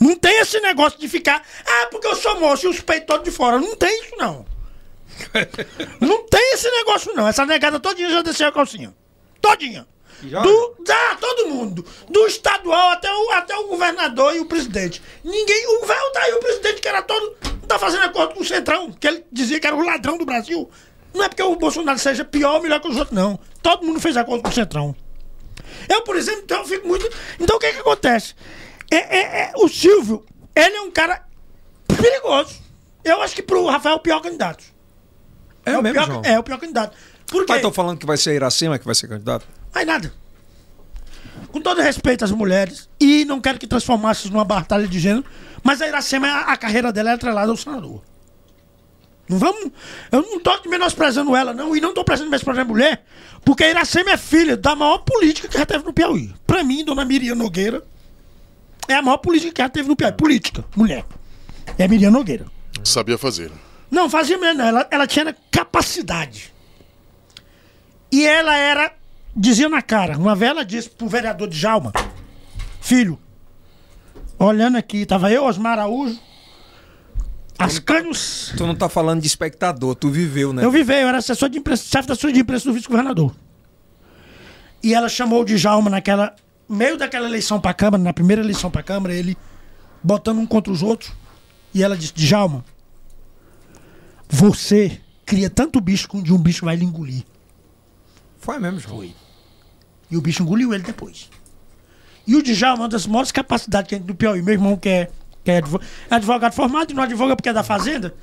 Não 0.00 0.16
tem 0.16 0.40
esse 0.40 0.58
negócio 0.60 0.98
de 0.98 1.08
ficar, 1.08 1.42
ah, 1.66 1.86
porque 1.90 2.06
eu 2.06 2.16
sou 2.16 2.40
moço 2.40 2.66
e 2.66 2.68
os 2.70 2.80
peitos 2.80 3.06
todos 3.06 3.24
de 3.24 3.30
fora. 3.30 3.58
Não 3.58 3.76
tem 3.76 4.02
isso, 4.02 4.16
não. 4.16 4.44
não 6.00 6.26
tem 6.26 6.54
esse 6.54 6.70
negócio, 6.70 7.14
não. 7.14 7.28
Essa 7.28 7.46
negada 7.46 7.78
todinha 7.78 8.10
já 8.10 8.22
desceu 8.22 8.48
a 8.48 8.52
calcinha. 8.52 8.94
Todinha. 9.40 9.86
Do, 10.22 10.76
já, 10.86 11.16
todo 11.16 11.48
mundo. 11.48 11.84
Do 12.08 12.26
estadual 12.26 12.90
até 12.90 13.10
o, 13.12 13.30
até 13.32 13.56
o 13.56 13.68
governador 13.68 14.34
e 14.34 14.40
o 14.40 14.46
presidente. 14.46 15.02
Ninguém. 15.22 15.66
O 15.78 15.86
velho 15.86 16.12
tá 16.12 16.20
aí, 16.22 16.32
o 16.32 16.40
presidente 16.40 16.80
que 16.80 16.88
era 16.88 17.02
todo. 17.02 17.36
Não 17.42 17.68
tá 17.68 17.78
fazendo 17.78 18.04
acordo 18.04 18.34
com 18.34 18.40
o 18.40 18.44
Centrão, 18.44 18.92
que 18.92 19.06
ele 19.06 19.24
dizia 19.32 19.58
que 19.58 19.66
era 19.66 19.74
o 19.76 19.84
ladrão 19.84 20.18
do 20.18 20.24
Brasil. 20.26 20.70
Não 21.14 21.24
é 21.24 21.28
porque 21.28 21.42
o 21.42 21.56
Bolsonaro 21.56 21.98
seja 21.98 22.24
pior 22.24 22.56
ou 22.56 22.62
melhor 22.62 22.80
que 22.80 22.88
os 22.88 22.96
outros, 22.96 23.16
não. 23.16 23.38
Todo 23.62 23.86
mundo 23.86 24.00
fez 24.00 24.16
acordo 24.16 24.42
com 24.42 24.48
o 24.50 24.52
Centrão. 24.52 24.94
Eu, 25.88 26.02
por 26.02 26.16
exemplo, 26.16 26.42
então, 26.44 26.58
eu 26.58 26.66
fico 26.66 26.86
muito. 26.86 27.08
Então 27.38 27.56
o 27.56 27.60
que 27.60 27.72
que 27.72 27.80
acontece? 27.80 28.34
É, 28.90 28.96
é- 28.96 29.40
é- 29.42 29.52
o 29.56 29.68
Silvio, 29.68 30.24
ele 30.54 30.76
é 30.76 30.80
um 30.82 30.90
cara 30.90 31.24
perigoso. 31.86 32.62
Eu 33.04 33.20
acho 33.22 33.34
que 33.34 33.42
pro 33.42 33.66
Rafael 33.66 33.94
é 33.94 33.96
o 33.96 34.00
pior 34.00 34.20
candidato. 34.20 34.64
É, 35.64 35.78
o 35.78 35.82
mesmo, 35.82 35.94
pior, 35.94 36.06
João? 36.06 36.22
É 36.24 36.38
o 36.38 36.42
pior 36.42 36.58
candidato. 36.58 36.96
Por 37.26 37.40
quê? 37.44 37.46
Mas 37.52 37.56
estão 37.58 37.72
falando 37.72 37.98
que 37.98 38.06
vai 38.06 38.16
ser 38.16 38.34
Iracema 38.34 38.78
que 38.78 38.84
vai 38.84 38.94
ser 38.94 39.08
candidato? 39.08 39.46
Mais 39.74 39.86
nada. 39.86 40.12
Com 41.50 41.60
todo 41.60 41.80
respeito 41.80 42.24
às 42.24 42.30
mulheres, 42.30 42.88
e 43.00 43.24
não 43.24 43.40
quero 43.40 43.58
que 43.58 43.66
transformasse 43.66 44.30
numa 44.30 44.44
batalha 44.44 44.86
de 44.86 44.98
gênero, 44.98 45.24
mas 45.62 45.80
a 45.80 45.88
Iracema, 45.88 46.28
a, 46.28 46.52
a 46.52 46.56
carreira 46.56 46.92
dela 46.92 47.10
é 47.10 47.14
atrelada 47.14 47.50
ao 47.50 47.56
senador. 47.56 48.02
Não 49.28 49.38
vamos. 49.38 49.72
Eu 50.12 50.22
não 50.22 50.38
tô 50.40 50.68
menosprezando 50.68 51.34
ela, 51.34 51.52
não, 51.52 51.74
e 51.76 51.80
não 51.80 51.94
tô 51.94 52.04
prezando 52.04 52.30
menosprezando 52.30 52.70
a 52.70 52.72
mulher, 52.72 53.04
porque 53.44 53.64
a 53.64 53.70
Iracema 53.70 54.10
é 54.10 54.16
filha 54.16 54.56
da 54.56 54.76
maior 54.76 54.98
política 54.98 55.48
que 55.48 55.58
já 55.58 55.64
teve 55.64 55.84
no 55.84 55.92
Piauí. 55.92 56.32
Pra 56.46 56.62
mim, 56.62 56.84
dona 56.84 57.04
Miriam 57.04 57.34
Nogueira 57.34 57.82
é 58.86 58.94
a 58.94 59.02
maior 59.02 59.18
política 59.18 59.52
que 59.52 59.62
já 59.62 59.68
teve 59.68 59.88
no 59.88 59.96
Piauí. 59.96 60.12
Política, 60.12 60.64
mulher. 60.76 61.04
É 61.78 61.84
a 61.84 61.88
Miriam 61.88 62.10
Nogueira. 62.10 62.46
Sabia 62.82 63.16
fazer. 63.16 63.50
Não, 63.90 64.10
fazia 64.10 64.36
mesmo, 64.36 64.58
não. 64.58 64.66
Ela, 64.66 64.86
ela 64.90 65.06
tinha 65.06 65.34
capacidade. 65.50 66.52
E 68.12 68.26
ela 68.26 68.54
era, 68.56 68.92
dizia 69.36 69.68
na 69.68 69.82
cara, 69.82 70.16
uma 70.16 70.34
vez 70.34 70.50
ela 70.50 70.64
disse 70.64 70.88
pro 70.90 71.08
vereador 71.08 71.48
de 71.48 71.58
Jalma, 71.58 71.92
filho, 72.80 73.18
olhando 74.38 74.76
aqui, 74.76 75.04
tava 75.04 75.30
eu, 75.30 75.44
Osmar 75.44 75.72
Araújo, 75.72 76.18
as 77.58 77.78
canhos. 77.78 78.52
Tu 78.56 78.66
não 78.66 78.74
tá 78.74 78.88
falando 78.88 79.20
de 79.20 79.26
espectador, 79.26 79.94
tu 79.94 80.10
viveu, 80.10 80.52
né? 80.52 80.64
Eu 80.64 80.70
vivei, 80.70 81.02
eu 81.02 81.08
era 81.08 81.18
assessor 81.18 81.48
de 81.48 81.58
imprensa, 81.58 81.84
chefe 81.84 82.08
da 82.08 82.12
assessoria 82.12 82.34
de 82.34 82.40
imprensa 82.40 82.64
do 82.64 82.74
vice-governador. 82.74 83.34
E 84.82 84.92
ela 84.92 85.08
chamou 85.08 85.42
o 85.42 85.44
Djalma 85.44 85.88
naquela. 85.88 86.34
meio 86.68 86.98
daquela 86.98 87.26
eleição 87.26 87.60
pra 87.60 87.72
Câmara, 87.72 88.02
na 88.02 88.12
primeira 88.12 88.42
eleição 88.42 88.70
pra 88.70 88.82
Câmara, 88.82 89.14
ele 89.14 89.36
botando 90.02 90.38
um 90.38 90.46
contra 90.46 90.72
os 90.72 90.82
outros. 90.82 91.12
E 91.72 91.82
ela 91.82 91.96
disse: 91.96 92.12
Djalma, 92.12 92.64
você 94.28 95.00
cria 95.24 95.48
tanto 95.48 95.80
bicho 95.80 96.08
que 96.08 96.16
um 96.16 96.22
dia 96.22 96.34
um 96.34 96.38
bicho 96.38 96.64
vai 96.64 96.76
lhe 96.76 96.84
engolir. 96.84 97.24
Foi 98.38 98.58
mesmo, 98.58 98.78
João. 98.78 98.96
Foi. 98.98 99.14
E 100.14 100.16
o 100.16 100.20
bicho 100.20 100.44
engoliu 100.44 100.72
ele 100.72 100.84
depois. 100.84 101.28
E 102.24 102.36
o 102.36 102.42
Djalma, 102.42 102.84
uma 102.84 102.88
das 102.88 103.04
maiores 103.04 103.32
capacidades 103.32 103.88
que 103.88 103.96
tem 103.96 104.06
do 104.06 104.14
Piauí, 104.14 104.40
meu 104.42 104.54
irmão 104.54 104.76
que 104.76 104.88
é, 104.88 105.10
que 105.42 105.50
é 105.50 105.56
é 105.56 106.14
advogado 106.14 106.52
formado 106.52 106.92
e 106.92 106.94
não 106.94 107.02
advoga 107.02 107.34
porque 107.34 107.48
é 107.48 107.52
da 107.52 107.64
Fazenda, 107.64 108.14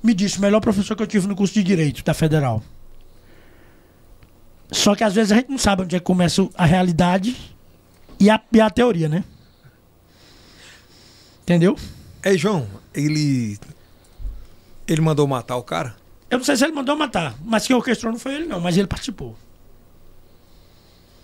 me 0.00 0.14
disse 0.14 0.38
o 0.38 0.40
melhor 0.40 0.60
professor 0.60 0.96
que 0.96 1.02
eu 1.02 1.08
tive 1.08 1.26
no 1.26 1.34
curso 1.34 1.52
de 1.52 1.64
Direito 1.64 2.04
da 2.04 2.14
Federal. 2.14 2.62
Só 4.70 4.94
que 4.94 5.02
às 5.02 5.12
vezes 5.12 5.32
a 5.32 5.34
gente 5.34 5.50
não 5.50 5.58
sabe 5.58 5.82
onde 5.82 5.96
é 5.96 5.98
que 5.98 6.04
começa 6.04 6.48
a 6.54 6.64
realidade 6.64 7.36
e 8.20 8.30
a, 8.30 8.40
e 8.52 8.60
a 8.60 8.70
teoria, 8.70 9.08
né? 9.08 9.24
Entendeu? 11.42 11.76
Ei, 12.22 12.38
João, 12.38 12.64
ele. 12.94 13.58
Ele 14.86 15.00
mandou 15.00 15.26
matar 15.26 15.56
o 15.56 15.64
cara? 15.64 15.96
Eu 16.30 16.38
não 16.38 16.44
sei 16.44 16.56
se 16.56 16.62
ele 16.62 16.72
mandou 16.72 16.96
matar, 16.96 17.34
mas 17.44 17.66
quem 17.66 17.74
orquestrou 17.74 18.12
não 18.12 18.20
foi 18.20 18.36
ele, 18.36 18.46
não, 18.46 18.60
mas 18.60 18.76
ele 18.76 18.86
participou. 18.86 19.36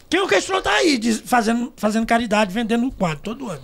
Quem 0.09 0.21
orquestrou 0.21 0.63
tá 0.63 0.73
aí, 0.73 0.99
diz- 0.99 1.21
fazendo, 1.25 1.73
fazendo 1.77 2.07
caridade, 2.07 2.53
vendendo 2.53 2.91
quadro 2.93 3.21
todo 3.23 3.51
ano. 3.51 3.63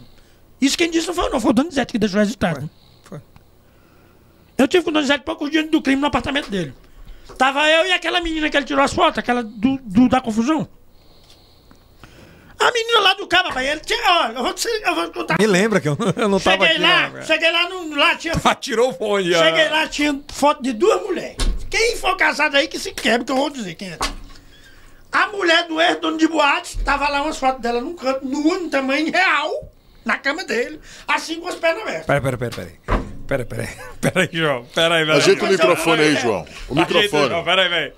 Isso 0.61 0.77
quem 0.77 0.91
disse 0.91 1.07
não 1.07 1.15
foi 1.15 1.29
não, 1.31 1.41
foi 1.41 1.51
o 1.51 1.55
Donizete 1.55 1.93
que 1.93 1.99
deixou 1.99 2.21
registrado. 2.21 2.69
Foi. 3.05 3.21
Eu 4.59 4.67
tive 4.69 4.85
com 4.85 4.91
o 4.91 4.93
Donizete 4.93 5.25
poucos 5.25 5.51
dias 5.51 5.69
do 5.71 5.81
crime 5.83 6.01
no 6.01 6.07
apartamento 6.09 6.51
dele. 6.51 6.75
Tava 7.39 7.69
eu 7.69 7.87
e 7.87 7.93
aquela 7.93 8.21
menina 8.21 8.51
que 8.51 8.57
ele 8.57 8.67
tirou 8.67 8.85
as 8.85 8.93
fotos, 8.93 9.19
aquela 9.19 9.43
do, 9.43 9.79
do- 9.83 10.09
da 10.09 10.21
confusão. 10.21 10.69
A 12.59 12.71
menina 12.71 13.01
lá 13.01 13.15
do 13.15 13.27
cabo, 13.27 13.49
rapaz, 13.49 13.67
ele 13.69 13.81
tinha. 13.81 13.99
Ó, 14.09 14.27
eu 14.29 14.43
vou, 14.45 14.53
te, 14.55 14.69
eu 14.69 14.95
vou 14.95 15.07
te 15.09 15.13
contar. 15.15 15.37
Me 15.41 15.47
lembra 15.49 15.81
que 15.81 15.89
eu 15.89 15.97
não, 15.99 16.13
eu 16.17 16.29
não 16.29 16.39
tava 16.39 16.65
Cheguei 16.65 16.69
aqui. 16.77 16.81
lá, 16.81 17.03
não, 17.03 17.11
velho. 17.13 17.27
cheguei 17.27 17.53
lá, 17.53 17.69
no, 17.69 17.95
lá 17.97 18.15
tinha 18.17 18.35
Ah, 18.45 18.55
tirou 18.55 18.91
o 18.91 18.93
fone. 18.93 19.33
Cheguei 19.35 19.69
lá, 19.69 19.89
tinha 19.89 20.21
foto 20.33 20.63
de 20.63 20.73
duas 20.73 21.03
mulheres. 21.03 21.37
Quem 21.69 21.97
for 21.97 22.17
casado 22.17 22.57
aí 22.57 22.69
que 22.69 22.79
se 22.79 22.93
quebre, 22.93 23.25
que 23.25 23.33
eu 23.33 23.37
vou 23.37 23.51
dizer 23.51 23.75
quem 23.75 23.89
é. 23.91 23.99
A 25.13 25.27
mulher 25.29 25.69
do 25.69 25.81
ex-dono 25.81 26.17
de 26.17 26.27
boate, 26.27 26.79
tava 26.79 27.07
lá 27.09 27.23
umas 27.23 27.37
fotos 27.37 27.61
dela 27.61 27.81
num 27.81 27.95
canto, 27.95 28.25
nua, 28.27 28.59
no 28.59 28.71
tamanho 28.71 29.13
real, 29.13 29.71
na 30.05 30.17
cama 30.17 30.43
dele, 30.45 30.81
assim 31.07 31.39
com 31.39 31.49
as 31.49 31.55
pernas 31.57 31.83
abertas. 31.83 32.07
Pera, 32.07 32.21
pera, 32.21 32.39
pera, 32.39 32.51
pera. 32.57 33.03
Pera, 33.27 33.45
pera. 33.45 33.69
Pera 34.01 34.21
aí, 34.23 34.29
João. 34.33 34.65
Pera 34.75 34.95
aí, 34.97 35.05
velho. 35.05 35.19
Ajeita 35.19 35.45
o 35.45 35.49
microfone 35.49 36.03
aí, 36.03 36.17
João. 36.17 36.47
O 36.69 36.75
microfone. 36.75 37.45
Pera 37.45 37.63
aí, 37.63 37.69
velho. 37.69 37.93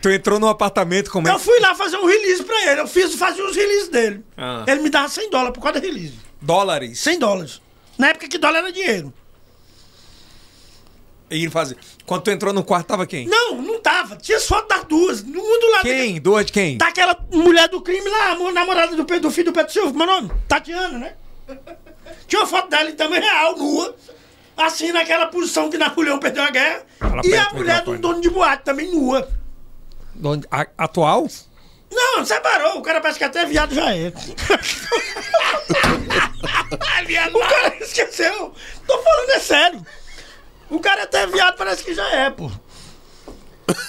Tu 0.00 0.10
entrou 0.10 0.38
no 0.38 0.46
apartamento 0.46 1.10
como 1.10 1.26
é 1.26 1.32
Eu 1.32 1.38
fui 1.40 1.58
lá 1.58 1.74
fazer 1.74 1.96
um 1.96 2.06
release 2.06 2.44
pra 2.44 2.70
ele, 2.70 2.82
eu 2.82 2.86
fiz, 2.86 3.14
fazia 3.16 3.44
os 3.44 3.56
releases 3.56 3.88
dele. 3.88 4.24
Ah. 4.36 4.64
Ele 4.68 4.80
me 4.82 4.90
dava 4.90 5.08
100 5.08 5.30
dólares 5.30 5.54
por 5.54 5.62
cada 5.62 5.80
release. 5.80 6.14
dólares. 6.40 7.00
100 7.00 7.18
dólares. 7.18 7.60
Na 7.96 8.08
época 8.10 8.28
que 8.28 8.38
dólar 8.38 8.58
era 8.60 8.72
dinheiro. 8.72 9.12
E 11.30 11.42
ele 11.42 11.50
fazia. 11.50 11.76
Quando 12.08 12.22
tu 12.22 12.30
entrou 12.30 12.54
no 12.54 12.64
quarto, 12.64 12.86
tava 12.86 13.06
quem? 13.06 13.26
Não, 13.26 13.60
não 13.60 13.78
tava. 13.80 14.16
Tinha 14.16 14.40
fotos 14.40 14.66
das 14.74 14.82
duas, 14.86 15.22
no 15.22 15.42
mundo 15.42 15.70
lá. 15.72 15.82
Quem? 15.82 16.18
Duas 16.18 16.46
de 16.46 16.52
quem? 16.52 16.78
Daquela 16.78 17.14
mulher 17.30 17.68
do 17.68 17.82
crime 17.82 18.08
lá, 18.08 18.30
a 18.30 18.52
namorada 18.52 18.96
do, 18.96 19.04
Pedro- 19.04 19.28
do 19.28 19.30
filho 19.30 19.52
do 19.52 19.54
Pedro 19.54 19.70
Silva, 19.70 19.90
como 19.92 20.04
é 20.04 20.06
nome? 20.06 20.30
Tatiana, 20.48 20.98
né? 20.98 21.12
Tinha 22.26 22.40
uma 22.40 22.48
foto 22.48 22.70
dela 22.70 22.90
tamanho 22.92 23.20
real, 23.20 23.58
nua. 23.58 23.94
Assim, 24.56 24.90
naquela 24.90 25.26
posição 25.26 25.68
que 25.68 25.76
Napoleão 25.76 26.18
perdeu 26.18 26.44
a 26.44 26.50
guerra. 26.50 26.82
Fala 26.98 27.20
e 27.22 27.36
a 27.36 27.44
do 27.44 27.56
mulher 27.56 27.82
do 27.82 27.98
dono 27.98 28.22
de 28.22 28.30
boate 28.30 28.64
também 28.64 28.90
nua. 28.90 29.28
Onde- 30.24 30.48
a- 30.50 30.66
atual? 30.78 31.26
Não, 31.92 32.24
separou. 32.24 32.78
O 32.78 32.82
cara 32.82 33.02
parece 33.02 33.18
que 33.18 33.24
até 33.24 33.44
viado 33.44 33.74
já 33.74 33.94
é. 33.94 34.10
o 37.34 37.38
cara 37.40 37.76
esqueceu. 37.82 38.54
Tô 38.86 38.98
falando 39.02 39.30
é 39.30 39.38
sério. 39.40 39.86
O 40.70 40.78
cara 40.80 41.04
até 41.04 41.26
viado 41.26 41.56
parece 41.56 41.82
que 41.84 41.94
já 41.94 42.08
é, 42.10 42.30
pô. 42.30 42.50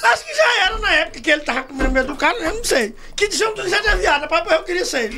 Acho 0.04 0.26
que 0.26 0.34
já 0.36 0.66
era 0.66 0.78
na 0.80 0.94
época 0.94 1.22
que 1.22 1.32
ele 1.32 1.42
tava 1.42 1.64
comendo 1.64 1.92
medo 1.92 2.08
do 2.08 2.16
cara, 2.18 2.38
eu 2.38 2.56
não 2.56 2.64
sei. 2.64 2.94
Que 3.16 3.28
diziam 3.28 3.54
que 3.54 3.68
já 3.70 3.78
era 3.78 3.96
viado, 3.96 4.28
papai, 4.28 4.58
eu 4.58 4.64
queria 4.64 4.84
ser. 4.86 5.12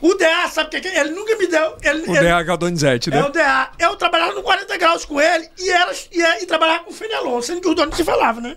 O 0.00 0.14
DA, 0.14 0.48
sabe 0.48 0.68
o 0.68 0.70
que 0.70 0.76
é 0.76 0.80
que 0.80 0.88
é? 0.88 1.00
Ele 1.00 1.10
nunca 1.10 1.36
me 1.36 1.46
deu. 1.48 1.76
Ele, 1.82 2.06
O 2.08 2.16
ele- 2.16 2.44
DH 2.44 2.56
Donizete, 2.56 3.10
É 3.10 3.14
né? 3.14 3.24
o 3.24 3.30
DA. 3.30 3.70
Eu 3.80 3.96
trabalhava 3.96 4.32
no 4.32 4.42
40 4.44 4.76
graus 4.76 5.04
com 5.04 5.20
ele 5.20 5.48
e, 5.58 5.70
era, 5.70 5.92
e, 6.12 6.22
e 6.42 6.46
trabalhava 6.46 6.84
com 6.84 6.90
o 6.90 6.94
Fenelon, 6.94 7.42
sendo 7.42 7.60
que 7.60 7.68
os 7.68 7.74
donos 7.74 7.96
se 7.96 8.04
falavam, 8.04 8.40
né? 8.40 8.56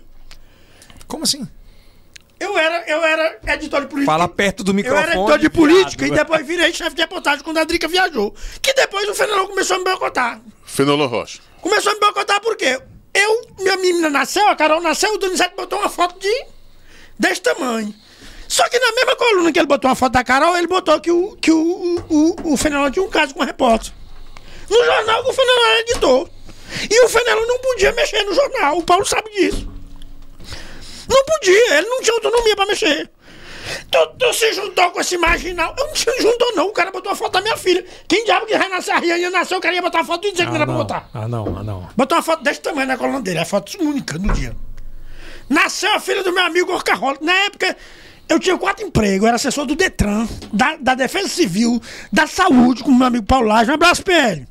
Como 1.08 1.24
assim? 1.24 1.46
Eu 2.38 2.56
era, 2.56 2.88
eu 2.88 3.04
era 3.04 3.38
editor 3.54 3.80
de 3.82 3.86
política. 3.88 4.12
Fala 4.12 4.28
perto 4.28 4.62
do 4.62 4.70
Eu 4.70 4.74
microfone. 4.74 5.02
era 5.04 5.14
editor 5.16 5.38
de 5.38 5.50
política 5.50 6.04
viado. 6.04 6.14
e 6.16 6.18
depois 6.18 6.46
virei 6.46 6.72
chefe 6.72 6.94
de 6.94 7.02
reportagem 7.02 7.42
quando 7.44 7.58
a 7.58 7.64
Drica 7.64 7.88
viajou. 7.88 8.32
Que 8.60 8.72
depois 8.74 9.08
o 9.08 9.14
Fenelon 9.14 9.46
começou 9.48 9.76
a 9.76 9.78
me 9.80 9.84
boicotar. 9.84 10.40
Fenelon 10.64 11.06
Rocha. 11.08 11.40
Começou 11.62 11.92
a 11.92 11.94
me 11.94 12.00
boicotar 12.00 12.40
por 12.40 12.56
quê? 12.56 12.78
Eu, 13.14 13.46
minha 13.58 13.76
menina 13.76 14.10
nasceu, 14.10 14.46
a 14.48 14.56
Carol 14.56 14.80
nasceu, 14.80 15.14
o 15.14 15.18
Donizete 15.18 15.54
botou 15.56 15.78
uma 15.78 15.88
foto 15.88 16.18
de. 16.18 16.46
desse 17.18 17.40
tamanho. 17.40 17.94
Só 18.48 18.68
que 18.68 18.78
na 18.78 18.92
mesma 18.92 19.16
coluna 19.16 19.52
que 19.52 19.58
ele 19.58 19.66
botou 19.66 19.88
uma 19.88 19.96
foto 19.96 20.12
da 20.12 20.24
Carol, 20.24 20.56
ele 20.58 20.66
botou 20.66 21.00
que 21.00 21.10
o, 21.10 21.36
que 21.36 21.50
o, 21.50 21.56
o, 21.56 22.04
o, 22.10 22.52
o 22.52 22.56
Fenelon 22.56 22.90
tinha 22.90 23.04
um 23.04 23.08
caso 23.08 23.32
com 23.32 23.42
a 23.42 23.46
repórter. 23.46 23.92
No 24.68 24.84
jornal 24.84 25.22
que 25.24 25.30
o 25.30 25.32
Fenelon 25.32 25.66
era 25.68 25.80
editor. 25.80 26.30
E 26.90 27.04
o 27.04 27.08
Fenelon 27.08 27.46
não 27.46 27.58
podia 27.60 27.92
mexer 27.92 28.22
no 28.24 28.34
jornal, 28.34 28.78
o 28.78 28.82
Paulo 28.82 29.04
sabe 29.06 29.30
disso. 29.30 29.70
Não 31.08 31.24
podia, 31.24 31.78
ele 31.78 31.86
não 31.86 32.02
tinha 32.02 32.14
autonomia 32.14 32.56
pra 32.56 32.66
mexer. 32.66 33.10
Tu, 33.90 34.06
tu 34.18 34.32
se 34.32 34.52
juntou 34.52 34.90
com 34.90 35.00
esse 35.00 35.16
marginal. 35.18 35.74
Eu 35.78 35.86
não 35.88 35.96
se 35.96 36.10
juntou, 36.20 36.56
não. 36.56 36.68
O 36.68 36.72
cara 36.72 36.90
botou 36.90 37.12
a 37.12 37.16
foto 37.16 37.32
da 37.32 37.40
minha 37.40 37.56
filha. 37.56 37.84
Quem 38.08 38.24
diabo 38.24 38.46
que 38.46 38.56
vai 38.56 38.68
nascer? 38.68 38.92
A 38.92 38.98
Rihanna 38.98 39.30
nasceu, 39.30 39.58
o 39.58 39.60
cara 39.60 39.74
ia 39.74 39.82
botar 39.82 40.00
a 40.00 40.04
foto 40.04 40.26
e 40.26 40.32
dizer 40.32 40.44
que 40.44 40.50
não 40.50 40.56
era 40.56 40.66
pra 40.66 40.74
botar. 40.74 41.08
Ah, 41.12 41.28
não, 41.28 41.58
ah, 41.58 41.62
não. 41.62 41.88
Botou 41.96 42.16
uma 42.16 42.22
foto 42.22 42.42
desse 42.42 42.60
tamanho 42.60 42.88
na 42.88 42.96
coluna 42.96 43.20
dele, 43.20 43.38
a 43.38 43.44
foto 43.44 43.76
única 43.80 44.18
no 44.18 44.32
dia. 44.32 44.56
Nasceu 45.48 45.92
a 45.94 46.00
filha 46.00 46.22
do 46.22 46.32
meu 46.32 46.44
amigo 46.44 46.72
Orcarrola. 46.72 47.18
Na 47.20 47.32
época, 47.32 47.76
eu 48.28 48.38
tinha 48.38 48.56
quatro 48.56 48.86
empregos, 48.86 49.22
eu 49.22 49.26
era 49.26 49.36
assessor 49.36 49.66
do 49.66 49.74
Detran, 49.76 50.26
da, 50.52 50.76
da 50.76 50.94
Defesa 50.94 51.28
Civil, 51.28 51.80
da 52.10 52.26
Saúde, 52.26 52.82
com 52.82 52.90
o 52.90 52.94
meu 52.94 53.06
amigo 53.06 53.26
Paulo 53.26 53.48
Lage. 53.48 53.70
Um 53.70 53.74
abraço, 53.74 54.02
PL. 54.02 54.46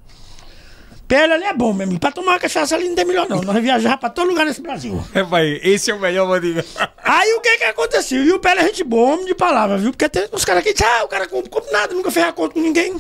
PL 1.12 1.34
ali 1.34 1.44
é 1.44 1.54
bom, 1.54 1.74
meu 1.74 1.86
amigo. 1.86 2.00
Pra 2.00 2.10
tomar 2.12 2.32
uma 2.34 2.40
cachaça 2.40 2.74
ali 2.74 2.88
não 2.88 2.96
tem 2.96 3.04
melhor, 3.04 3.28
não. 3.28 3.42
Nós 3.42 3.62
viajamos 3.62 4.00
pra 4.00 4.10
todo 4.10 4.30
lugar 4.30 4.46
nesse 4.46 4.62
Brasil. 4.62 5.04
É, 5.14 5.24
vai, 5.24 5.60
esse 5.62 5.92
é 5.92 5.94
o 5.94 6.00
melhor, 6.00 6.26
Mandinga. 6.28 6.64
Aí 7.04 7.34
o 7.34 7.42
que 7.42 7.58
que 7.58 7.64
aconteceu? 7.66 8.24
E 8.24 8.32
o 8.32 8.40
PL 8.40 8.62
é 8.62 8.64
gente 8.68 8.84
boa, 8.86 9.14
homem 9.16 9.26
de 9.26 9.36
palavra, 9.36 9.78
viu? 9.78 9.92
Porque 9.92 10.08
tem 10.08 10.28
uns 10.32 10.46
caras 10.46 10.64
que 10.64 10.72
dizem, 10.74 10.88
ah, 10.88 11.04
o 11.04 11.08
cara 11.10 11.28
compra, 11.28 11.50
compra 11.50 11.72
nada, 11.72 11.94
nunca 11.94 12.10
fez 12.12 12.26
acordo 12.26 12.54
com 12.54 12.62
ninguém. 12.62 12.96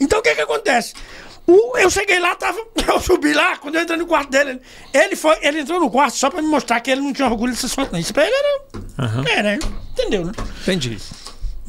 Então 0.00 0.20
o 0.20 0.22
que 0.22 0.34
que 0.34 0.40
acontece? 0.40 0.94
O- 1.46 1.76
eu 1.76 1.90
cheguei 1.90 2.18
lá, 2.18 2.34
tava, 2.34 2.58
eu 2.88 2.98
subi 3.00 3.32
lá, 3.34 3.56
quando 3.58 3.74
eu 3.74 3.82
entrei 3.82 3.98
no 3.98 4.06
quarto 4.06 4.30
dele, 4.30 4.50
ele, 4.50 4.60
ele 5.04 5.16
foi, 5.16 5.36
ele 5.42 5.60
entrou 5.60 5.78
no 5.80 5.90
quarto 5.90 6.16
só 6.16 6.30
pra 6.30 6.40
me 6.40 6.48
mostrar 6.48 6.80
que 6.80 6.90
ele 6.90 7.00
não 7.02 7.12
tinha 7.12 7.28
orgulho 7.28 7.52
dessas 7.52 7.74
fotos, 7.74 7.92
não. 7.92 7.98
Isso 8.00 8.14
pra 8.14 8.24
ele 8.26 8.34
era. 8.34 9.30
É, 9.38 9.42
né? 9.42 9.58
Entendeu, 9.92 10.24
né? 10.24 10.32
Entendi. 10.62 10.96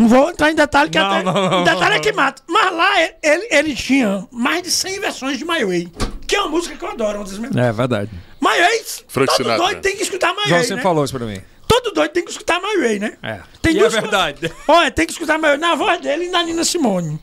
Não 0.01 0.07
vou 0.07 0.29
entrar 0.31 0.51
em 0.51 0.55
detalhe, 0.55 0.89
que 0.89 0.97
Não, 0.97 1.05
até. 1.11 1.23
não, 1.23 1.49
não, 1.49 1.63
detalhe 1.63 1.95
é 1.95 1.99
que 1.99 2.11
mata. 2.11 2.41
Mas 2.47 2.73
lá 2.73 3.01
ele, 3.21 3.47
ele 3.51 3.75
tinha 3.75 4.27
mais 4.31 4.63
de 4.63 4.71
100 4.71 4.99
versões 4.99 5.37
de 5.37 5.45
My 5.45 5.63
Way, 5.63 5.91
que 6.27 6.35
é 6.35 6.39
uma 6.41 6.49
música 6.49 6.75
que 6.75 6.83
eu 6.83 6.89
adoro, 6.89 7.19
uma 7.19 7.25
das 7.25 7.37
minhas. 7.37 7.55
É 7.55 7.71
verdade. 7.71 8.09
My 8.41 8.47
Way, 8.59 8.81
Frank 9.07 9.27
todo 9.27 9.37
Sinatra. 9.37 9.63
doido 9.63 9.81
tem 9.81 9.95
que 9.95 10.01
escutar 10.03 10.29
My 10.33 10.39
João 10.45 10.49
Way. 10.51 10.61
sempre 10.63 10.75
né? 10.77 10.81
falou 10.81 11.05
isso 11.05 11.15
pra 11.15 11.25
mim. 11.27 11.39
Todo 11.67 11.91
doido 11.93 12.11
tem 12.11 12.25
que 12.25 12.31
escutar 12.31 12.59
My 12.59 12.77
Way, 12.81 12.99
né? 12.99 13.13
É. 13.21 13.39
Tem 13.61 13.75
E 13.75 13.79
duas 13.79 13.93
é 13.93 13.97
co- 13.97 14.01
verdade. 14.01 14.51
Olha, 14.67 14.89
tem 14.91 15.05
que 15.05 15.11
escutar 15.13 15.37
My 15.37 15.43
Way 15.49 15.57
na 15.57 15.75
voz 15.75 16.01
dele 16.01 16.25
e 16.25 16.29
na 16.29 16.41
Nina 16.43 16.63
Simone. 16.63 17.19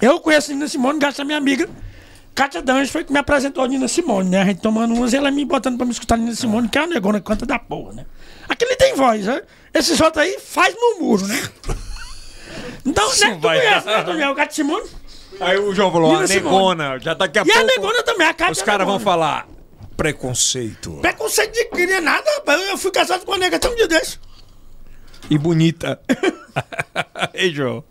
Eu 0.00 0.20
conheço 0.20 0.52
a 0.52 0.54
Nina 0.54 0.68
Simone 0.68 0.98
graças 0.98 1.20
à 1.20 1.24
minha 1.24 1.36
amiga 1.36 1.68
Kátia 2.32 2.62
Dange, 2.62 2.90
foi 2.90 3.02
que 3.04 3.12
me 3.12 3.18
apresentou 3.18 3.64
a 3.64 3.68
Nina 3.68 3.88
Simone, 3.88 4.30
né? 4.30 4.40
A 4.40 4.44
gente 4.44 4.60
tomando 4.62 4.94
umas 4.94 5.12
e 5.12 5.16
ela 5.16 5.30
me 5.32 5.44
botando 5.44 5.76
pra 5.76 5.84
me 5.84 5.90
escutar 5.92 6.14
a 6.14 6.18
Nina 6.18 6.34
Simone, 6.34 6.68
que 6.68 6.78
é 6.78 6.80
uma 6.80 6.86
negona 6.86 7.18
que 7.20 7.26
canta 7.26 7.44
da 7.44 7.58
porra, 7.58 7.92
né? 7.92 8.06
Aquele 8.48 8.76
tem 8.76 8.94
voz, 8.94 9.26
né? 9.26 9.42
Esses 9.74 10.00
outros 10.00 10.22
aí 10.24 10.38
faz 10.38 10.74
murmúrio, 10.80 11.26
né? 11.26 11.42
Então, 12.84 13.08
né? 13.08 13.34
Tu 13.34 13.38
vai 13.40 13.58
conhece, 13.58 13.86
dar. 13.86 13.98
né, 13.98 14.04
Daniel? 14.04 14.34
Kátia 14.34 14.54
Simone? 14.56 14.88
Aí 15.40 15.58
o 15.58 15.74
João 15.74 15.92
falou, 15.92 16.12
Nina 16.12 16.24
a 16.24 16.26
Simone. 16.26 16.44
negona, 16.44 16.98
já 16.98 17.14
daqui 17.14 17.38
a 17.38 17.42
E 17.42 17.50
a 17.50 17.54
pouco... 17.54 17.66
negona 17.66 18.02
também, 18.02 18.26
a 18.26 18.50
Os 18.50 18.58
é 18.58 18.64
caras 18.64 18.86
vão 18.86 18.98
falar 19.00 19.46
preconceito. 19.96 20.92
Preconceito 21.02 21.52
de 21.52 21.66
cria 21.66 22.00
nada, 22.00 22.24
rapaz. 22.36 22.68
Eu 22.68 22.78
fui 22.78 22.90
casado 22.90 23.24
com 23.24 23.32
uma 23.32 23.38
nega 23.38 23.56
até 23.56 23.68
um 23.68 23.74
dia 23.74 23.86
desse. 23.86 24.18
E 25.28 25.36
bonita. 25.36 26.00
Ei, 27.34 27.52
João. 27.52 27.84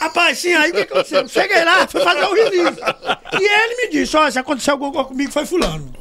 Rapaz, 0.00 0.38
sim, 0.38 0.54
aí 0.54 0.70
o 0.70 0.74
que 0.74 0.80
aconteceu? 0.82 1.26
Cheguei 1.26 1.64
lá, 1.64 1.86
fui 1.88 2.00
fazer 2.02 2.24
o 2.24 2.32
release. 2.34 2.78
E 3.40 3.44
ele 3.44 3.76
me 3.76 3.88
disse: 3.90 4.16
Olha, 4.16 4.30
se 4.30 4.38
aconteceu 4.38 4.74
alguma 4.74 4.92
coisa 4.92 5.08
comigo, 5.08 5.32
foi 5.32 5.46
Fulano. 5.46 5.92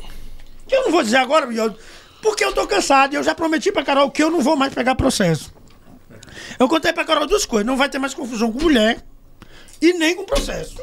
Que 0.68 0.76
eu 0.76 0.84
não 0.84 0.92
vou 0.92 1.02
dizer 1.02 1.18
agora, 1.18 1.48
porque 2.22 2.44
eu 2.44 2.54
tô 2.54 2.68
cansado 2.68 3.14
e 3.14 3.16
eu 3.18 3.24
já 3.24 3.34
prometi 3.34 3.72
pra 3.72 3.84
Carol 3.84 4.12
que 4.12 4.22
eu 4.22 4.30
não 4.30 4.42
vou 4.42 4.56
mais 4.56 4.74
pegar 4.74 4.96
processo. 4.96 5.55
Eu 6.60 6.68
contei 6.68 6.94
pra 6.94 7.06
Carol 7.06 7.26
duas 7.26 7.46
coisas: 7.46 7.66
não 7.66 7.78
vai 7.78 7.90
ter 7.90 8.00
mais 8.00 8.14
confusão 8.14 8.52
com 8.52 8.60
mulher 8.60 9.04
e 9.82 9.94
nem 9.94 10.16
com 10.16 10.26
processo. 10.26 10.78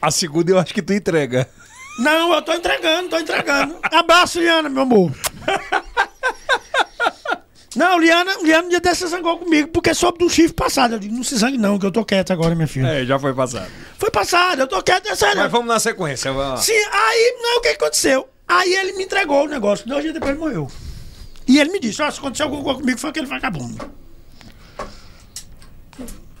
A 0.00 0.10
segunda 0.10 0.50
eu 0.52 0.58
acho 0.58 0.72
que 0.72 0.82
tu 0.82 0.92
entrega. 0.92 1.48
Não, 1.98 2.32
eu 2.32 2.42
tô 2.42 2.52
entregando, 2.52 3.08
tô 3.08 3.18
entregando. 3.18 3.76
Abraço, 3.82 4.38
Liana, 4.38 4.68
meu 4.68 4.82
amor. 4.82 5.12
Não, 7.76 7.98
Liana, 7.98 8.36
Liana 8.42 8.66
um 8.66 8.70
dia 8.70 8.80
desse 8.80 9.06
zangou 9.06 9.38
comigo, 9.38 9.68
porque 9.68 9.92
soube 9.94 10.18
do 10.18 10.28
chifre 10.30 10.52
passado. 10.52 10.94
Eu 10.94 10.98
digo, 10.98 11.14
não 11.14 11.22
se 11.22 11.36
zangue 11.36 11.58
não, 11.58 11.78
que 11.78 11.86
eu 11.86 11.92
tô 11.92 12.04
quieto 12.04 12.32
agora, 12.32 12.54
minha 12.54 12.66
filha. 12.66 12.86
É, 12.88 13.04
já 13.04 13.18
foi 13.18 13.34
passado. 13.34 13.70
Foi 13.98 14.10
passado, 14.10 14.60
eu 14.60 14.66
tô 14.66 14.82
quieto, 14.82 15.08
é 15.08 15.14
sério. 15.14 15.36
Mas 15.36 15.50
vamos 15.50 15.68
na 15.68 15.78
sequência. 15.78 16.32
Vamos 16.32 16.50
lá. 16.50 16.56
Sim, 16.56 16.72
aí, 16.72 17.36
não, 17.40 17.58
o 17.58 17.60
que 17.60 17.68
aconteceu? 17.68 18.28
Aí 18.46 18.72
ele 18.74 18.94
me 18.94 19.04
entregou 19.04 19.44
o 19.44 19.48
negócio, 19.48 19.86
dois 19.86 20.02
dias 20.02 20.14
depois 20.14 20.30
ele 20.32 20.40
morreu. 20.40 20.70
E 21.46 21.60
ele 21.60 21.70
me 21.70 21.78
disse, 21.78 22.00
ó, 22.02 22.10
se 22.10 22.18
aconteceu 22.18 22.46
alguma 22.46 22.64
coisa 22.64 22.80
comigo, 22.80 22.98
foi 22.98 23.10
aquele 23.10 23.26
vagabundo. 23.26 23.90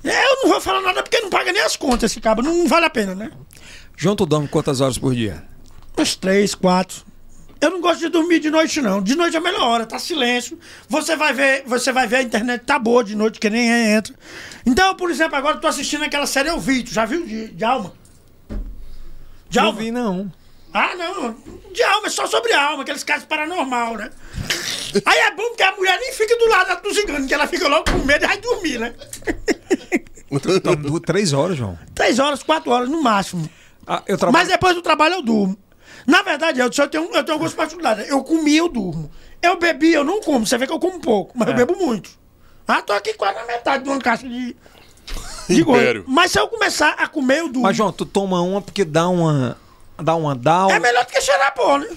É, 0.04 0.24
Eu 0.24 0.36
não 0.42 0.48
vou 0.50 0.60
falar 0.60 0.80
nada 0.82 1.02
porque 1.02 1.20
não 1.20 1.30
paga 1.30 1.52
nem 1.52 1.62
as 1.62 1.76
contas 1.76 2.10
esse 2.12 2.20
cabo, 2.20 2.42
não 2.42 2.66
vale 2.66 2.86
a 2.86 2.90
pena, 2.90 3.14
né? 3.14 3.30
João, 3.96 4.14
tu 4.16 4.24
dorme 4.26 4.46
quantas 4.48 4.80
horas 4.80 4.96
por 4.98 5.14
dia? 5.14 5.44
Uns 5.96 6.14
três, 6.14 6.54
quatro. 6.54 7.04
Eu 7.60 7.70
não 7.70 7.80
gosto 7.80 7.98
de 7.98 8.08
dormir 8.08 8.38
de 8.38 8.50
noite, 8.50 8.80
não. 8.80 9.02
De 9.02 9.16
noite 9.16 9.34
é 9.34 9.38
a 9.38 9.42
melhor 9.42 9.62
hora, 9.62 9.84
tá 9.86 9.98
silêncio. 9.98 10.56
Você 10.88 11.16
vai 11.16 11.32
ver, 11.32 11.64
você 11.66 11.90
vai 11.90 12.06
ver 12.06 12.16
a 12.16 12.22
internet 12.22 12.62
tá 12.64 12.78
boa 12.78 13.02
de 13.02 13.16
noite, 13.16 13.40
que 13.40 13.50
nem 13.50 13.68
entra. 13.68 14.14
Então, 14.64 14.94
por 14.94 15.10
exemplo, 15.10 15.34
agora 15.36 15.56
eu 15.56 15.60
tô 15.60 15.66
assistindo 15.66 16.04
aquela 16.04 16.26
série 16.26 16.48
Eu 16.48 16.60
Vi, 16.60 16.84
tu 16.84 16.92
já 16.94 17.04
viu 17.04 17.26
de, 17.26 17.48
de 17.48 17.64
alma? 17.64 17.92
De 19.48 19.58
Não 19.58 19.66
alma? 19.66 19.80
vi, 19.80 19.90
não. 19.90 20.32
Ah, 20.72 20.94
não. 20.94 21.34
De 21.72 21.82
alma, 21.82 22.06
é 22.06 22.10
só 22.10 22.26
sobre 22.28 22.52
alma, 22.52 22.82
aqueles 22.82 23.02
casos 23.02 23.24
paranormal, 23.24 23.96
né? 23.96 24.10
Aí 25.04 25.18
é 25.18 25.30
bom 25.34 25.48
porque 25.48 25.62
a 25.64 25.72
mulher 25.74 25.98
nem 25.98 26.12
fica 26.12 26.36
do 26.36 26.46
lado 26.46 26.67
que 27.26 27.34
ela 27.34 27.46
fica 27.46 27.68
logo 27.68 27.90
com 27.90 27.98
medo 27.98 28.24
e 28.24 28.28
vai 28.28 28.38
dormir, 28.38 28.78
né? 28.78 28.94
Então, 30.30 31.00
três 31.00 31.32
horas, 31.32 31.56
João. 31.56 31.78
Três 31.94 32.18
horas, 32.18 32.42
quatro 32.42 32.70
horas 32.70 32.88
no 32.88 33.02
máximo. 33.02 33.48
Ah, 33.86 34.02
eu 34.06 34.18
trabalho. 34.18 34.44
Mas 34.44 34.52
depois 34.52 34.74
do 34.74 34.82
trabalho 34.82 35.14
eu 35.14 35.22
durmo. 35.22 35.56
Na 36.06 36.22
verdade, 36.22 36.60
eu, 36.60 36.66
eu, 36.66 36.88
tenho, 36.88 37.04
eu 37.04 37.24
tenho 37.24 37.32
algumas 37.32 37.54
particularidades. 37.54 38.10
Eu 38.10 38.22
comi, 38.22 38.56
eu 38.56 38.68
durmo. 38.68 39.10
Eu 39.40 39.58
bebi, 39.58 39.92
eu 39.92 40.04
não 40.04 40.20
como. 40.20 40.46
Você 40.46 40.58
vê 40.58 40.66
que 40.66 40.72
eu 40.72 40.78
como 40.78 41.00
pouco, 41.00 41.32
mas 41.36 41.48
eu 41.48 41.54
bebo 41.54 41.76
muito. 41.76 42.10
Ah, 42.66 42.82
tô 42.82 42.92
aqui 42.92 43.14
quase 43.14 43.36
na 43.36 43.46
metade 43.46 43.84
de 43.84 43.90
uma 43.90 43.98
caixa 43.98 44.28
de. 44.28 44.54
de. 45.48 45.60
Império. 45.62 46.04
Mas 46.06 46.32
se 46.32 46.38
eu 46.38 46.46
começar 46.48 46.90
a 46.90 47.08
comer, 47.08 47.38
eu 47.38 47.48
durmo. 47.48 47.62
Mas, 47.62 47.76
João, 47.76 47.90
tu 47.90 48.04
toma 48.04 48.42
uma 48.42 48.60
porque 48.60 48.84
dá 48.84 49.08
uma. 49.08 49.56
Dá 49.96 50.14
uma 50.14 50.34
down. 50.34 50.70
É 50.70 50.78
melhor 50.78 51.04
do 51.04 51.10
que 51.10 51.20
cheirar 51.20 51.54
pó, 51.54 51.78
né? 51.78 51.88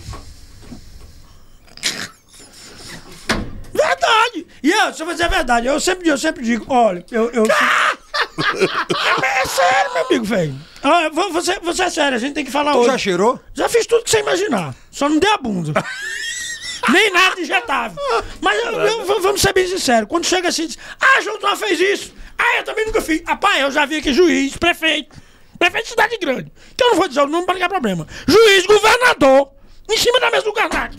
Verdade! 3.92 4.48
E 4.64 4.72
eu, 4.72 4.94
se 4.94 5.02
eu 5.04 5.08
dizer 5.08 5.26
a 5.26 5.28
verdade, 5.28 5.68
eu 5.68 5.80
sempre, 5.80 6.08
eu 6.08 6.18
sempre 6.18 6.44
digo, 6.44 6.66
olha, 6.70 7.06
eu. 7.12 7.30
eu 7.32 7.44
é, 7.46 7.50
é 9.42 9.46
sério, 9.46 9.94
meu 9.94 10.06
amigo, 10.06 10.26
velho. 10.26 10.56
Ah, 10.84 11.10
Você, 11.32 11.60
você 11.60 11.84
é 11.84 11.90
sério, 11.90 12.16
a 12.16 12.20
gente 12.20 12.34
tem 12.34 12.46
que 12.46 12.52
falar 12.52 12.72
Tu 12.74 12.80
hoje. 12.80 12.88
já 12.92 12.98
cheirou? 12.98 13.40
Já 13.54 13.68
fiz 13.70 13.86
tudo 13.86 14.04
que 14.04 14.10
você 14.10 14.20
imaginar. 14.20 14.74
Só 14.90 15.10
não 15.10 15.20
dei 15.20 15.30
a 15.32 15.38
bunda. 15.38 15.74
Nem 16.90 17.12
nada 17.14 17.40
injetável. 17.40 17.98
Mas 18.42 18.58
eu- 18.66 18.72
eu- 18.82 19.22
vamos 19.22 19.40
ser 19.42 19.54
bem 19.54 19.68
sinceros. 19.68 20.08
Quando 20.10 20.26
chega 20.26 20.48
assim, 20.50 20.66
diz, 20.68 20.78
ah, 21.00 21.22
João, 21.22 21.56
fez 21.56 21.80
isso. 21.80 22.14
Ah, 22.38 22.58
eu 22.58 22.64
também 22.64 22.86
nunca 22.86 23.02
fiz. 23.02 23.22
Rapaz, 23.28 23.62
eu 23.62 23.72
já 23.72 23.86
vi 23.86 23.98
aqui 23.98 24.12
juiz, 24.14 24.58
prefeito. 24.58 25.16
Prefeito 25.60 25.84
de 25.84 25.90
cidade 25.92 26.18
grande. 26.18 26.52
Que 26.76 26.84
eu 26.84 26.90
não 26.90 26.96
vou 26.96 27.08
dizer 27.08 27.22
o 27.22 27.28
nome 27.28 27.46
pra 27.46 27.54
não 27.54 27.62
dar 27.62 27.70
problema. 27.70 28.08
Juiz, 28.28 28.66
governador. 28.66 29.52
Em 29.90 29.98
cima 29.98 30.20
da 30.20 30.32
mesa 30.32 30.44
do 30.44 30.54
Karnak. 30.54 30.98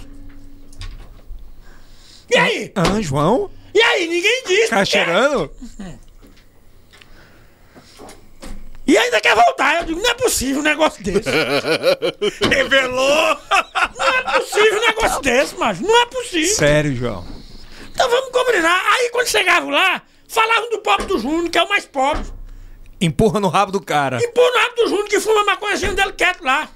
E 2.32 2.38
aí? 2.38 2.72
Ah, 2.74 3.00
João? 3.00 3.50
E 3.74 3.80
aí? 3.80 4.08
Ninguém 4.08 4.42
diz. 4.46 4.70
Tá 4.70 4.84
cheirando? 4.84 5.50
E 8.84 8.98
ainda 8.98 9.20
quer 9.20 9.34
voltar. 9.36 9.78
Eu 9.78 9.84
digo, 9.84 10.00
não 10.00 10.10
é 10.10 10.14
possível 10.14 10.60
um 10.60 10.64
negócio 10.64 11.02
desse. 11.04 11.30
Revelou! 12.50 13.38
Não 13.96 14.06
é 14.06 14.38
possível 14.38 14.76
um 14.76 14.86
negócio 14.86 15.22
desse, 15.22 15.56
macho. 15.56 15.82
Não 15.82 16.02
é 16.02 16.06
possível. 16.06 16.56
Sério, 16.56 16.96
João. 16.96 17.24
Então 17.92 18.10
vamos 18.10 18.30
combinar. 18.30 18.82
Aí 18.92 19.08
quando 19.10 19.28
chegavam 19.28 19.70
lá, 19.70 20.02
falavam 20.26 20.68
do 20.70 20.78
pobre 20.80 21.06
do 21.06 21.18
Júnior, 21.18 21.48
que 21.48 21.58
é 21.58 21.62
o 21.62 21.68
mais 21.68 21.86
pobre. 21.86 22.24
Empurra 23.00 23.38
no 23.40 23.48
rabo 23.48 23.70
do 23.70 23.80
cara. 23.80 24.18
E 24.20 24.28
pô 24.28 24.40
no 24.40 24.58
rabo 24.58 24.74
do 24.74 24.88
Júnior 24.88 25.08
que 25.08 25.20
fuma 25.20 25.44
maconhazinho 25.44 25.94
dele 25.94 26.12
quieto 26.12 26.42
lá. 26.42 26.68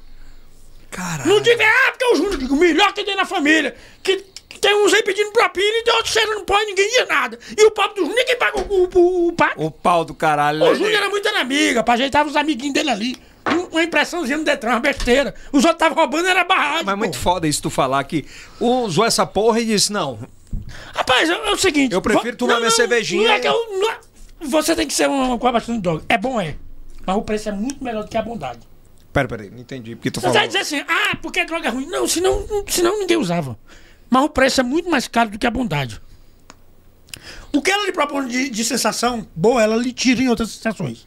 Caralho. 0.90 1.28
Não 1.28 1.40
diga, 1.40 1.64
ah, 1.64 1.90
porque 1.90 2.04
é 2.04 2.08
o 2.12 2.16
Júnior, 2.16 2.52
o 2.52 2.56
melhor 2.56 2.92
que 2.92 3.04
tem 3.04 3.16
na 3.16 3.24
família. 3.26 3.76
Que 4.02 4.24
tem 4.66 4.74
uns 4.84 4.93
aí 4.94 5.02
pedindo 5.02 5.30
propina 5.30 5.64
e 5.78 5.82
tem 5.84 5.94
outros 5.94 6.12
cheirando 6.12 6.44
pó 6.44 6.60
e 6.60 6.66
ninguém 6.66 6.88
diz 6.90 7.06
nada. 7.09 7.38
E 7.56 7.64
o 7.64 7.70
pobre 7.70 7.94
do 7.94 8.01
Júnior, 8.06 8.18
ninguém 8.18 8.36
paga 8.36 8.59
o, 8.59 8.84
o, 8.84 9.34
o, 9.60 9.66
o 9.66 9.70
pau 9.70 10.05
do 10.05 10.12
caralho. 10.14 10.64
O 10.64 10.74
Júnior 10.74 10.94
era 10.97 11.09
muito 11.09 11.28
amiga, 11.28 11.82
pra 11.84 11.94
ajeitava 11.94 12.28
os 12.28 12.34
amiguinhos 12.36 12.74
dele 12.74 12.90
ali. 12.90 13.16
Um- 13.48 13.66
Uma 13.66 13.82
impressãozinha 13.84 14.36
no 14.38 14.44
Detran, 14.44 14.70
uma 14.70 14.80
besteira. 14.80 15.34
Os 15.52 15.64
outros 15.64 15.72
estavam 15.74 15.97
roubando, 15.97 16.26
era 16.26 16.43
barragem. 16.43 16.84
Mas 16.84 16.93
é 16.93 16.97
pô. 16.97 16.98
muito 16.98 17.18
foda 17.18 17.47
isso 17.47 17.62
tu 17.62 17.70
falar 17.70 18.02
que 18.05 18.24
usou 18.60 19.05
essa 19.05 19.24
porra 19.24 19.60
e 19.60 19.66
disse, 19.66 19.93
não, 19.93 20.18
Rapaz, 20.94 21.30
é, 21.30 21.32
é 21.34 21.51
o 21.52 21.56
seguinte. 21.56 21.93
Eu 21.93 22.02
prefiro 22.02 22.36
tomar 22.36 22.55
não, 22.55 22.60
minha 22.60 22.70
não, 22.70 22.76
cervejinha 22.76 23.28
Não 23.28 23.34
é 23.34 23.38
que 23.40 23.47
eu, 23.47 23.78
não 23.78 23.90
é- 23.90 23.98
Você 24.40 24.74
tem 24.74 24.86
que 24.86 24.94
ser 24.94 25.09
uma 25.09 25.38
coisa 25.38 25.52
bastante 25.52 25.80
droga. 25.80 26.05
É 26.09 26.18
bom, 26.18 26.40
é. 26.40 26.56
Mas 27.06 27.16
o 27.16 27.22
preço 27.22 27.48
é 27.48 27.52
muito 27.52 27.84
melhor 27.84 28.02
do 28.02 28.10
que 28.10 28.16
a 28.16 28.22
bondade. 28.22 28.59
Pera, 29.12 29.28
pera 29.28 29.43
aí, 29.44 29.51
não 29.51 29.60
entendi. 29.60 29.94
Porque 29.94 30.10
tu 30.10 30.16
Você 30.20 30.26
falou. 30.26 30.38
vai 30.38 30.47
dizer 30.48 30.59
assim, 30.59 30.82
ah, 30.88 31.16
porque 31.22 31.44
droga 31.44 31.68
é 31.68 31.70
ruim. 31.70 31.86
Não, 31.86 32.09
senão, 32.09 32.44
senão 32.66 32.98
ninguém 32.98 33.16
usava. 33.16 33.56
Mas 34.08 34.24
o 34.24 34.28
preço 34.28 34.60
é 34.60 34.64
muito 34.64 34.90
mais 34.90 35.08
caro 35.08 35.30
do 35.30 35.38
que 35.38 35.46
a 35.46 35.50
bondade. 35.50 36.00
O 37.52 37.62
que 37.62 37.70
ela 37.70 37.84
lhe 37.86 37.92
propõe 37.92 38.26
de, 38.28 38.50
de 38.50 38.64
sensação 38.64 39.26
boa, 39.34 39.62
ela 39.62 39.76
lhe 39.76 39.92
tira 39.92 40.22
em 40.22 40.28
outras 40.28 40.50
sensações. 40.50 41.06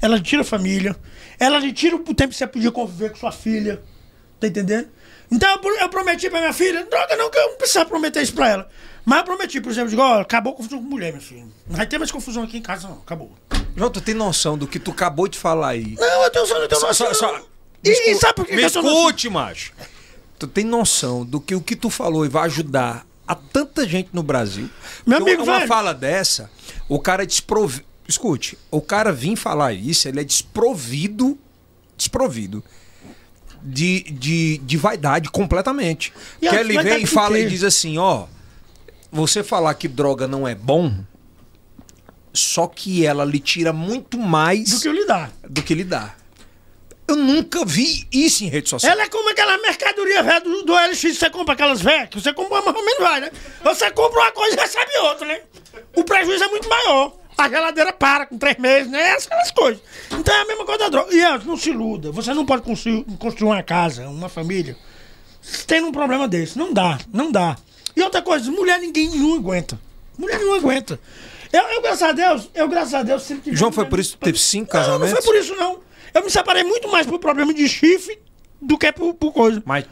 Ela 0.00 0.16
lhe 0.16 0.22
tira 0.22 0.42
a 0.42 0.44
família, 0.44 0.96
ela 1.38 1.58
lhe 1.58 1.72
tira 1.72 1.94
o 1.96 1.98
tempo 2.14 2.30
que 2.30 2.36
você 2.36 2.46
podia 2.46 2.70
conviver 2.72 3.10
com 3.10 3.16
sua 3.16 3.32
filha. 3.32 3.82
Tá 4.40 4.46
entendendo? 4.46 4.88
Então 5.30 5.48
eu, 5.62 5.76
eu 5.76 5.88
prometi 5.90 6.30
pra 6.30 6.40
minha 6.40 6.52
filha, 6.52 6.84
droga 6.86 7.16
não, 7.16 7.30
que 7.30 7.38
eu 7.38 7.50
não 7.50 7.56
precisava 7.56 7.88
prometer 7.88 8.22
isso 8.22 8.32
pra 8.34 8.48
ela. 8.48 8.68
Mas 9.04 9.18
eu 9.18 9.24
prometi, 9.24 9.60
por 9.60 9.70
exemplo, 9.70 9.90
digo, 9.90 10.02
ó, 10.02 10.20
acabou 10.20 10.52
a 10.52 10.56
confusão 10.56 10.78
com 10.82 10.88
mulher, 10.88 11.12
minha 11.12 11.20
filha. 11.22 11.44
Não 11.68 11.76
vai 11.76 11.86
ter 11.86 11.98
mais 11.98 12.10
confusão 12.10 12.42
aqui 12.42 12.56
em 12.58 12.62
casa, 12.62 12.88
não. 12.88 12.96
Acabou. 12.98 13.30
João, 13.76 13.90
tu 13.90 14.00
tem 14.00 14.14
noção 14.14 14.56
do 14.58 14.66
que 14.66 14.78
tu 14.78 14.90
acabou 14.90 15.28
de 15.28 15.38
falar 15.38 15.68
aí? 15.68 15.94
Não, 15.98 16.22
eu 16.24 16.30
tenho 16.30 16.46
só, 16.46 16.56
eu 16.56 16.68
tenho 16.68 16.80
Só, 16.80 16.88
noção, 16.88 17.14
só, 17.14 17.32
não. 17.32 17.38
só. 17.40 17.46
E, 17.84 18.10
e 18.10 18.14
sabe 18.16 18.34
por 18.34 18.46
que 18.46 18.52
Me 18.54 18.58
que 18.60 18.64
eu 18.66 18.70
tenho 18.70 18.84
noção? 18.84 18.98
escute, 19.00 19.28
macho. 19.30 19.72
Tu 20.40 20.48
tem 20.48 20.64
noção 20.64 21.22
do 21.22 21.38
que 21.38 21.54
o 21.54 21.60
que 21.60 21.76
tu 21.76 21.90
falou 21.90 22.24
e 22.24 22.28
vai 22.30 22.46
ajudar 22.46 23.06
a 23.28 23.34
tanta 23.34 23.86
gente 23.86 24.08
no 24.14 24.22
Brasil? 24.22 24.70
Meu 25.06 25.18
amigo, 25.18 25.42
uma 25.42 25.58
velho. 25.58 25.68
fala 25.68 25.92
dessa, 25.92 26.50
o 26.88 26.98
cara 26.98 27.24
é 27.24 27.26
desprovido. 27.26 27.84
Escute, 28.08 28.56
o 28.70 28.80
cara 28.80 29.12
vir 29.12 29.36
falar 29.36 29.74
isso, 29.74 30.08
ele 30.08 30.18
é 30.18 30.24
desprovido. 30.24 31.38
Desprovido. 31.94 32.64
De, 33.62 34.00
de, 34.04 34.56
de 34.64 34.76
vaidade 34.78 35.28
completamente. 35.30 36.10
E 36.40 36.48
que 36.48 36.56
ele 36.56 36.82
vem 36.82 37.02
e 37.02 37.06
fala 37.06 37.38
e 37.38 37.46
diz 37.46 37.62
assim: 37.62 37.98
ó, 37.98 38.24
você 39.12 39.44
falar 39.44 39.74
que 39.74 39.86
droga 39.86 40.26
não 40.26 40.48
é 40.48 40.54
bom, 40.54 41.04
só 42.32 42.66
que 42.66 43.04
ela 43.04 43.26
lhe 43.26 43.38
tira 43.38 43.74
muito 43.74 44.18
mais 44.18 44.70
Do 44.70 44.80
que 44.80 44.88
lhe 44.90 45.04
dar. 45.04 45.30
do 45.46 45.62
que 45.62 45.74
lhe 45.74 45.84
dá. 45.84 46.14
Eu 47.10 47.16
nunca 47.16 47.64
vi 47.64 48.06
isso 48.12 48.44
em 48.44 48.48
rede 48.48 48.68
social. 48.68 48.92
Ela 48.92 49.02
é 49.02 49.08
como 49.08 49.28
aquela 49.30 49.58
mercadoria 49.58 50.22
velha 50.22 50.40
do, 50.40 50.62
do 50.62 50.72
LX, 50.74 51.18
você 51.18 51.28
compra 51.28 51.54
aquelas 51.54 51.80
velhas, 51.82 52.08
que 52.08 52.20
você 52.20 52.32
compra 52.32 52.62
mais 52.62 52.76
ou 52.76 52.84
menos 52.84 53.00
vai, 53.00 53.20
né? 53.20 53.30
Você 53.64 53.90
compra 53.90 54.20
uma 54.20 54.30
coisa 54.32 54.56
e 54.56 54.60
recebe 54.60 54.96
outra, 54.98 55.26
né? 55.26 55.40
O 55.96 56.04
prejuízo 56.04 56.44
é 56.44 56.48
muito 56.48 56.68
maior. 56.68 57.12
A 57.36 57.48
geladeira 57.48 57.92
para 57.92 58.26
com 58.26 58.38
três 58.38 58.58
meses, 58.58 58.90
né? 58.90 59.10
Essas 59.10 59.50
coisas. 59.50 59.82
Então 60.12 60.34
é 60.34 60.40
a 60.42 60.44
mesma 60.44 60.64
coisa 60.64 60.78
da 60.84 60.88
droga. 60.88 61.12
E 61.14 61.20
Elton, 61.20 61.46
não 61.46 61.56
se 61.56 61.70
iluda. 61.70 62.12
Você 62.12 62.32
não 62.32 62.46
pode 62.46 62.62
construir, 62.62 63.04
construir 63.18 63.48
uma 63.48 63.62
casa, 63.62 64.08
uma 64.08 64.28
família, 64.28 64.76
tendo 65.66 65.88
um 65.88 65.92
problema 65.92 66.28
desse. 66.28 66.56
Não 66.58 66.72
dá, 66.72 66.98
não 67.12 67.32
dá. 67.32 67.56
E 67.96 68.02
outra 68.02 68.22
coisa, 68.22 68.50
mulher 68.52 68.78
ninguém 68.78 69.10
não 69.10 69.34
aguenta. 69.34 69.80
Mulher 70.16 70.38
não 70.38 70.54
aguenta. 70.54 71.00
Eu, 71.52 71.62
eu, 71.62 71.82
graças 71.82 72.02
a 72.02 72.12
Deus, 72.12 72.48
eu, 72.54 72.68
graças 72.68 72.94
a 72.94 73.02
Deus, 73.02 73.22
sempre 73.22 73.42
tive. 73.44 73.56
João, 73.56 73.72
foi 73.72 73.84
por 73.86 73.98
isso 73.98 74.12
que 74.16 74.24
teve 74.24 74.38
cinco 74.38 74.72
Não, 74.72 74.80
não 74.80 74.86
casamentos? 74.98 75.24
foi 75.24 75.32
por 75.34 75.40
isso, 75.40 75.56
não. 75.56 75.80
Eu 76.14 76.22
me 76.24 76.30
separei 76.30 76.62
muito 76.64 76.88
mais 76.88 77.06
por 77.06 77.18
problema 77.18 77.52
de 77.54 77.68
chifre 77.68 78.18
do 78.60 78.76
que 78.78 78.90
por, 78.92 79.14
por 79.14 79.32
coisa. 79.32 79.62
Mas 79.64 79.84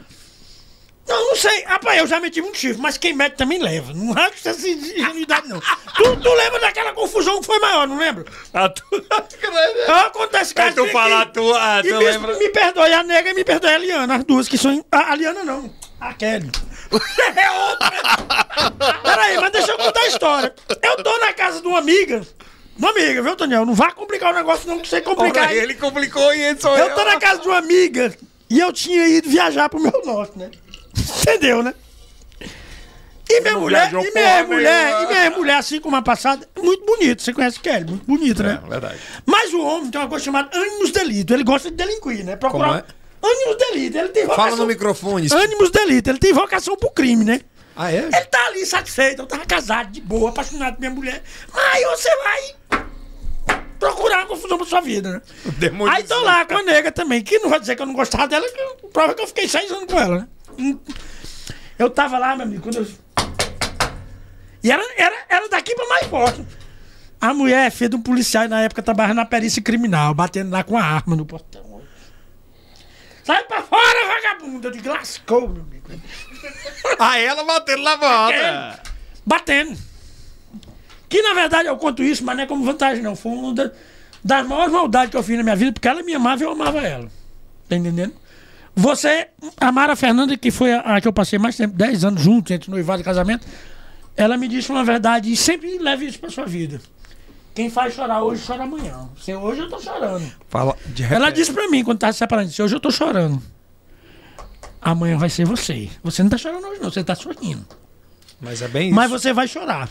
Não, 1.07 1.29
não 1.29 1.35
sei. 1.35 1.63
Rapaz, 1.63 1.97
eu 1.99 2.05
já 2.07 2.19
meti 2.19 2.41
muito 2.41 2.57
chifre, 2.57 2.81
mas 2.81 2.97
quem 2.97 3.13
mete 3.13 3.35
também 3.35 3.57
leva. 3.59 3.93
Não 3.93 4.13
acho 4.13 4.47
essa 4.47 4.67
ingenuidade, 4.67 5.47
não. 5.47 5.59
tu, 5.59 6.15
tu 6.17 6.33
lembra 6.33 6.59
daquela 6.59 6.93
confusão 6.93 7.39
que 7.39 7.45
foi 7.47 7.57
maior, 7.59 7.87
não 7.87 7.97
lembra? 7.97 8.25
a 8.53 8.69
tu... 8.69 8.83
Ah, 9.87 10.01
Acontece 10.05 10.53
Mas 10.55 10.75
tu 10.75 10.85
que- 10.85 10.91
falar, 10.91 11.25
tu- 11.31 11.53
ah, 11.55 11.79
tu 11.81 11.87
me, 11.87 11.97
lembra- 12.05 12.37
me 12.37 12.49
perdoe 12.49 12.93
a 12.93 13.01
nega 13.03 13.29
e 13.31 13.33
me 13.33 13.43
perdoe 13.43 13.71
a 13.73 13.77
Liana, 13.77 14.15
as 14.17 14.23
duas 14.23 14.47
que 14.47 14.57
são. 14.57 14.85
A, 14.91 15.11
a 15.11 15.15
Liana 15.15 15.43
não, 15.43 15.73
a 15.99 16.13
Kelly. 16.13 16.51
é 17.35 17.51
outra. 17.51 17.91
Peraí, 19.03 19.37
mas 19.39 19.51
deixa 19.51 19.71
eu 19.71 19.77
contar 19.77 20.01
a 20.01 20.07
história. 20.07 20.55
Eu 20.81 21.03
tô 21.03 21.17
na 21.19 21.33
casa 21.33 21.61
de 21.61 21.67
uma 21.67 21.79
amiga. 21.79 22.21
Uma 22.79 22.91
amiga, 22.91 23.21
viu, 23.21 23.35
Daniel? 23.35 23.65
Não 23.65 23.75
vá 23.75 23.91
complicar 23.91 24.31
o 24.31 24.35
negócio, 24.35 24.67
não, 24.67 24.79
que 24.79 24.87
você 24.87 25.01
complicar. 25.01 25.43
Ora, 25.43 25.53
ele 25.53 25.73
complicou 25.73 26.33
e 26.33 26.41
ele 26.41 26.59
sou 26.59 26.75
eu. 26.77 26.87
Eu 26.87 26.95
tô 26.95 27.03
na 27.03 27.19
casa 27.19 27.41
de 27.41 27.47
uma 27.47 27.57
amiga 27.57 28.15
e 28.49 28.57
eu 28.57 28.71
tinha 28.71 29.05
ido 29.05 29.29
viajar 29.29 29.67
pro 29.67 29.81
meu 29.81 30.01
norte, 30.05 30.39
né? 30.39 30.49
Entendeu, 31.21 31.61
né? 31.61 31.73
E 33.29 33.41
minha 33.41 33.57
mulher, 33.59 33.91
e 33.93 34.11
minha 34.11 34.43
mulher, 34.43 35.03
e 35.03 35.07
minha 35.07 35.29
mulher, 35.29 35.57
assim 35.57 35.79
como 35.79 35.95
a 35.95 36.01
passada, 36.01 36.47
é 36.55 36.61
muito 36.61 36.83
bonita. 36.83 37.21
Você 37.21 37.31
conhece 37.31 37.59
Kelly, 37.59 37.85
muito 37.85 38.05
bonita, 38.05 38.41
né? 38.41 38.59
É, 38.65 38.69
verdade. 38.69 38.97
Mas 39.23 39.53
o 39.53 39.61
homem 39.61 39.91
tem 39.91 40.01
uma 40.01 40.07
coisa 40.07 40.25
chamada 40.25 40.49
ânimos 40.57 40.89
delito. 40.89 41.33
Ele 41.33 41.43
gosta 41.43 41.69
de 41.69 41.75
delinquir, 41.75 42.25
né? 42.25 42.37
Procurar. 42.37 42.67
Como 42.67 42.79
é? 42.79 42.83
Ânimos 43.21 43.57
delito. 43.57 43.97
Ele 43.99 44.09
tem 44.09 44.23
vocação. 44.23 44.43
Fala 44.45 44.55
no 44.55 44.65
microfone. 44.65 45.27
Ânimos 45.31 45.69
delito. 45.69 46.09
Ele 46.09 46.17
tem 46.17 46.33
vocação 46.33 46.75
pro 46.75 46.89
crime, 46.89 47.23
né? 47.23 47.41
Ah, 47.81 47.93
é? 47.93 47.99
Ele 47.99 48.25
tá 48.25 48.45
ali 48.47 48.65
satisfeito, 48.65 49.21
eu 49.21 49.25
tava 49.25 49.45
casado, 49.45 49.89
de 49.89 50.01
boa, 50.01 50.31
apaixonado 50.31 50.73
por 50.73 50.81
minha 50.81 50.91
mulher. 50.91 51.23
Aí 51.53 51.85
você 51.85 52.13
vai 52.17 52.55
procurar 53.79 54.17
uma 54.17 54.25
confusão 54.25 54.57
pra 54.57 54.67
sua 54.67 54.81
vida, 54.81 55.09
né? 55.13 55.21
demônio 55.57 55.93
Aí 55.93 56.03
tô 56.03 56.19
lá 56.19 56.43
com 56.43 56.57
a 56.57 56.63
nega 56.63 56.91
também, 56.91 57.23
que 57.23 57.39
não 57.39 57.49
vai 57.49 57.57
dizer 57.57 57.77
que 57.77 57.81
eu 57.81 57.85
não 57.85 57.93
gostava 57.93 58.27
dela, 58.27 58.45
que 58.49 58.87
prova 58.87 59.13
que 59.13 59.21
eu 59.21 59.27
fiquei 59.27 59.47
seis 59.47 59.71
anos 59.71 59.85
com 59.85 59.97
ela, 59.97 60.27
né? 60.57 60.77
Eu 61.79 61.89
tava 61.89 62.17
lá, 62.17 62.35
meu 62.35 62.45
amigo, 62.45 62.63
quando 62.63 62.79
eu... 62.79 62.87
E 64.61 64.69
era, 64.69 64.83
era, 64.97 65.15
era 65.29 65.47
daqui 65.47 65.73
pra 65.73 65.87
mais 65.87 66.05
forte. 66.07 66.45
A 67.21 67.33
mulher 67.33 67.67
é 67.67 67.69
filha 67.69 67.91
de 67.91 67.95
um 67.95 68.01
policial 68.01 68.43
e 68.43 68.49
na 68.49 68.59
época 68.59 68.83
trabalhava 68.83 69.13
na 69.13 69.25
perícia 69.25 69.61
criminal, 69.61 70.13
batendo 70.13 70.51
lá 70.51 70.65
com 70.65 70.77
a 70.77 70.83
arma 70.83 71.15
no 71.15 71.25
portão. 71.25 71.81
Sai 73.23 73.41
pra 73.45 73.63
fora, 73.63 74.05
vagabundo! 74.05 74.67
Eu 74.67 74.71
digo, 74.71 74.89
lascou, 74.89 75.47
meu 75.47 75.61
amigo. 75.61 75.87
Ah, 76.99 77.17
ela 77.17 77.43
batendo 77.43 77.83
na 77.83 77.95
volta. 77.95 78.79
Batendo. 79.25 79.77
Que 81.07 81.21
na 81.21 81.33
verdade 81.33 81.67
eu 81.69 81.77
conto 81.77 82.03
isso, 82.03 82.23
mas 82.23 82.35
não 82.35 82.43
é 82.43 82.47
como 82.47 82.63
vantagem, 82.65 83.01
não. 83.01 83.15
Foi 83.15 83.31
uma 83.31 83.53
da- 83.53 83.71
das 84.23 84.45
maiores 84.47 84.71
maldades 84.73 85.09
que 85.11 85.17
eu 85.17 85.23
fiz 85.23 85.37
na 85.37 85.43
minha 85.43 85.55
vida, 85.55 85.71
porque 85.73 85.87
ela 85.87 86.03
me 86.03 86.13
amava 86.13 86.41
e 86.41 86.45
eu 86.45 86.51
amava 86.51 86.79
ela. 86.79 87.07
Tá 87.67 87.75
entendendo? 87.75 88.13
Você, 88.75 89.27
a 89.59 89.71
Mara 89.71 89.95
Fernanda, 89.95 90.37
que 90.37 90.51
foi 90.51 90.73
a, 90.73 90.79
a 90.81 91.01
que 91.01 91.07
eu 91.07 91.13
passei 91.13 91.39
mais 91.39 91.55
tempo, 91.57 91.75
10 91.75 92.03
anos 92.03 92.21
juntos, 92.21 92.51
entre 92.51 92.69
noivado 92.69 93.01
e 93.01 93.05
casamento, 93.05 93.45
ela 94.15 94.37
me 94.37 94.47
disse 94.47 94.69
uma 94.71 94.83
verdade 94.83 95.31
e 95.31 95.35
sempre 95.37 95.77
leve 95.79 96.05
isso 96.05 96.19
pra 96.19 96.29
sua 96.29 96.45
vida. 96.45 96.79
Quem 97.55 97.69
faz 97.69 97.93
chorar 97.93 98.21
hoje, 98.23 98.43
chora 98.45 98.63
amanhã. 98.63 99.09
Se 99.21 99.33
hoje 99.33 99.61
eu 99.61 99.69
tô 99.69 99.79
chorando. 99.79 100.31
Fala 100.47 100.75
de 100.85 101.03
Ela 101.03 101.29
disse 101.29 101.51
pra 101.51 101.67
mim, 101.69 101.83
quando 101.83 101.97
tava 101.99 102.13
se 102.13 102.19
separando, 102.19 102.49
disse, 102.49 102.61
hoje 102.61 102.75
eu 102.75 102.79
tô 102.79 102.91
chorando. 102.91 103.41
Amanhã 104.81 105.17
vai 105.17 105.29
ser 105.29 105.45
você. 105.45 105.89
Você 106.03 106.23
não 106.23 106.29
tá 106.29 106.37
chorando 106.37 106.65
hoje, 106.67 106.81
não, 106.81 106.89
você 106.91 107.03
tá 107.03 107.15
sorrindo. 107.15 107.65
Mas 108.39 108.61
é 108.61 108.67
bem 108.67 108.87
isso. 108.87 108.95
Mas 108.95 109.11
você 109.11 109.33
vai 109.33 109.47
chorar. 109.47 109.89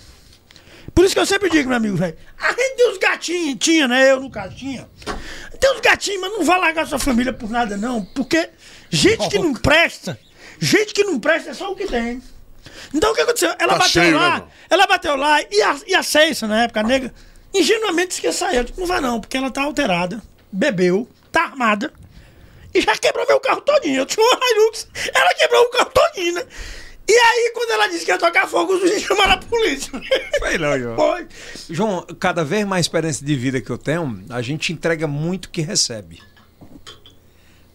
Por 0.95 1.05
isso 1.05 1.15
que 1.15 1.21
eu 1.21 1.27
sempre 1.27 1.51
digo, 1.51 1.69
meu 1.69 1.77
amigo, 1.77 1.97
velho. 1.97 2.17
A 2.41 2.49
gente 2.49 2.77
tem 2.77 2.91
uns 2.91 2.99
gatinhos, 2.99 3.57
tinha, 3.61 3.87
né? 3.87 4.11
Eu 4.11 4.21
no 4.21 4.31
caso 4.31 4.57
tinha. 4.57 4.89
Tem 5.61 5.75
uns 5.75 5.81
gatinhos, 5.81 6.21
mas 6.23 6.33
não 6.33 6.45
vai 6.45 6.59
largar 6.59 6.87
sua 6.87 6.99
família 6.99 7.33
por 7.33 7.51
nada, 7.51 7.77
não. 7.77 8.03
Porque 8.05 8.49
gente 8.89 9.29
que 9.29 9.39
não 9.39 9.53
presta, 9.53 10.19
gente 10.59 10.95
que 10.95 11.05
não 11.05 11.21
presta 11.21 11.51
é 11.51 11.55
só 11.55 11.71
o 11.71 11.77
que 11.77 11.87
tem. 11.87 12.23
Então 12.95 13.13
o 13.13 13.15
que 13.15 13.21
aconteceu? 13.21 13.51
Ela 13.59 13.75
Tá 13.75 13.79
bateu 13.79 13.89
cheio, 14.03 14.13
né, 14.13 14.19
lá, 14.19 14.35
irmão? 14.37 14.49
ela 14.71 14.87
bateu 14.87 15.17
lá 15.17 15.43
e 15.43 15.63
a, 15.63 15.77
e 15.87 15.95
a 15.95 16.03
Ceissa, 16.03 16.47
na 16.47 16.63
época, 16.65 16.81
a 16.81 16.83
nega, 16.83 17.13
ingenuamente 17.53 18.33
sair. 18.33 18.57
Eu 18.57 18.65
disse, 18.65 18.81
não 18.81 18.87
vai 18.87 19.01
não, 19.01 19.21
porque 19.21 19.37
ela 19.37 19.51
tá 19.51 19.63
alterada, 19.63 20.23
bebeu, 20.51 21.07
tá 21.31 21.43
armada. 21.45 21.93
E 22.79 22.81
já 22.81 22.97
quebrou 22.97 23.27
meu 23.27 23.41
carro 23.41 23.61
todinho. 23.61 24.01
Eu 24.01 24.07
tinha 24.07 24.25
um 24.25 24.31
Hilux, 24.31 24.87
ela 25.13 25.35
quebrou 25.35 25.63
o 25.65 25.71
carro 25.71 25.91
todinho, 25.91 26.35
né? 26.35 26.45
E 27.09 27.13
aí, 27.13 27.53
quando 27.55 27.71
ela 27.71 27.89
disse 27.89 28.05
que 28.05 28.11
ia 28.11 28.19
tocar 28.19 28.47
fogo, 28.47 28.75
os 28.75 28.83
vizinhos 28.83 29.03
chamaram 29.03 29.33
a 29.33 29.39
polícia. 29.39 29.91
Sei 30.39 30.59
não, 30.59 30.79
João. 30.79 30.95
Foi. 30.95 31.27
João, 31.71 32.07
cada 32.21 32.45
vez 32.45 32.67
mais 32.67 32.85
experiência 32.85 33.27
de 33.27 33.35
vida 33.35 33.61
que 33.61 33.71
eu 33.71 33.79
tenho, 33.79 34.23
a 34.31 34.43
gente 34.43 34.73
entrega 34.73 35.07
muito 35.07 35.47
o 35.47 35.49
que 35.49 35.63
recebe. 35.63 36.23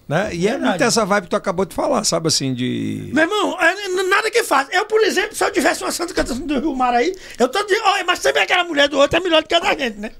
Né? 0.07 0.29
E 0.33 0.47
é 0.47 0.51
Verdade. 0.51 0.69
muito 0.69 0.83
essa 0.83 1.05
vibe 1.05 1.23
que 1.23 1.29
tu 1.31 1.35
acabou 1.35 1.65
de 1.65 1.73
falar, 1.73 2.03
sabe 2.03 2.27
assim, 2.27 2.53
de. 2.53 3.09
Meu 3.11 3.23
irmão, 3.23 3.59
é, 3.59 4.03
nada 4.03 4.29
que 4.29 4.43
faz. 4.43 4.67
Eu, 4.71 4.85
por 4.85 5.01
exemplo, 5.01 5.35
se 5.35 5.43
eu 5.43 5.51
tivesse 5.51 5.83
uma 5.83 5.91
Santa 5.91 6.13
Catarina 6.13 6.45
do 6.45 6.59
Rio 6.59 6.75
Mar 6.75 6.93
aí, 6.93 7.15
eu 7.39 7.49
tô 7.49 7.63
dizendo, 7.63 7.85
olha, 7.85 8.03
mas 8.05 8.19
também 8.19 8.43
aquela 8.43 8.63
mulher 8.63 8.87
do 8.87 8.99
outro 8.99 9.17
é 9.17 9.19
melhor 9.19 9.41
do 9.41 9.49
que 9.49 9.55
a 9.55 9.59
da 9.59 9.75
gente, 9.75 9.97
né? 9.97 10.11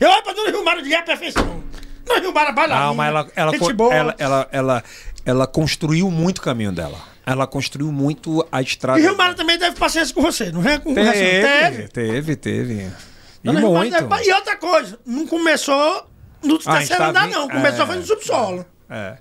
Eu 0.00 0.08
olho 0.10 0.22
pra 0.22 0.32
Dona 0.32 0.50
Rio 0.50 0.64
Mar 0.64 0.78
e 0.78 0.82
digo, 0.82 0.94
é 0.94 0.98
a 0.98 1.02
perfeição. 1.02 1.62
É 2.08 2.52
bailarina, 2.52 2.86
Não, 2.86 2.94
mas 2.94 3.08
ela, 3.08 3.26
ela, 3.34 3.52
ela, 3.92 4.14
ela, 4.18 4.48
ela, 4.52 4.84
ela 5.24 5.46
construiu 5.46 6.10
muito 6.10 6.38
o 6.38 6.42
caminho 6.42 6.72
dela. 6.72 6.98
Ela 7.24 7.46
construiu 7.46 7.90
muito 7.90 8.46
a 8.52 8.62
estrada. 8.62 9.00
E 9.00 9.02
Rio 9.02 9.16
Mar 9.16 9.34
também 9.34 9.58
teve 9.58 9.76
paciência 9.76 10.14
com 10.14 10.22
você, 10.22 10.52
não 10.52 10.66
é? 10.66 10.78
Com 10.78 10.94
Teve, 10.94 11.88
teve, 11.88 12.36
teve. 12.36 12.92
E 13.42 13.52
muito. 13.52 13.96
E 14.24 14.32
outra 14.32 14.56
coisa, 14.56 14.98
não 15.04 15.26
começou 15.26 16.06
no 16.42 16.54
Ah, 16.66 16.78
terceiro 16.78 17.02
está 17.02 17.08
andar, 17.08 17.28
não. 17.28 17.48
Começou 17.48 17.84
é. 17.84 17.86
foi 17.86 17.96
no 17.96 18.06
subsolo. 18.06 18.66
É. 18.88 19.16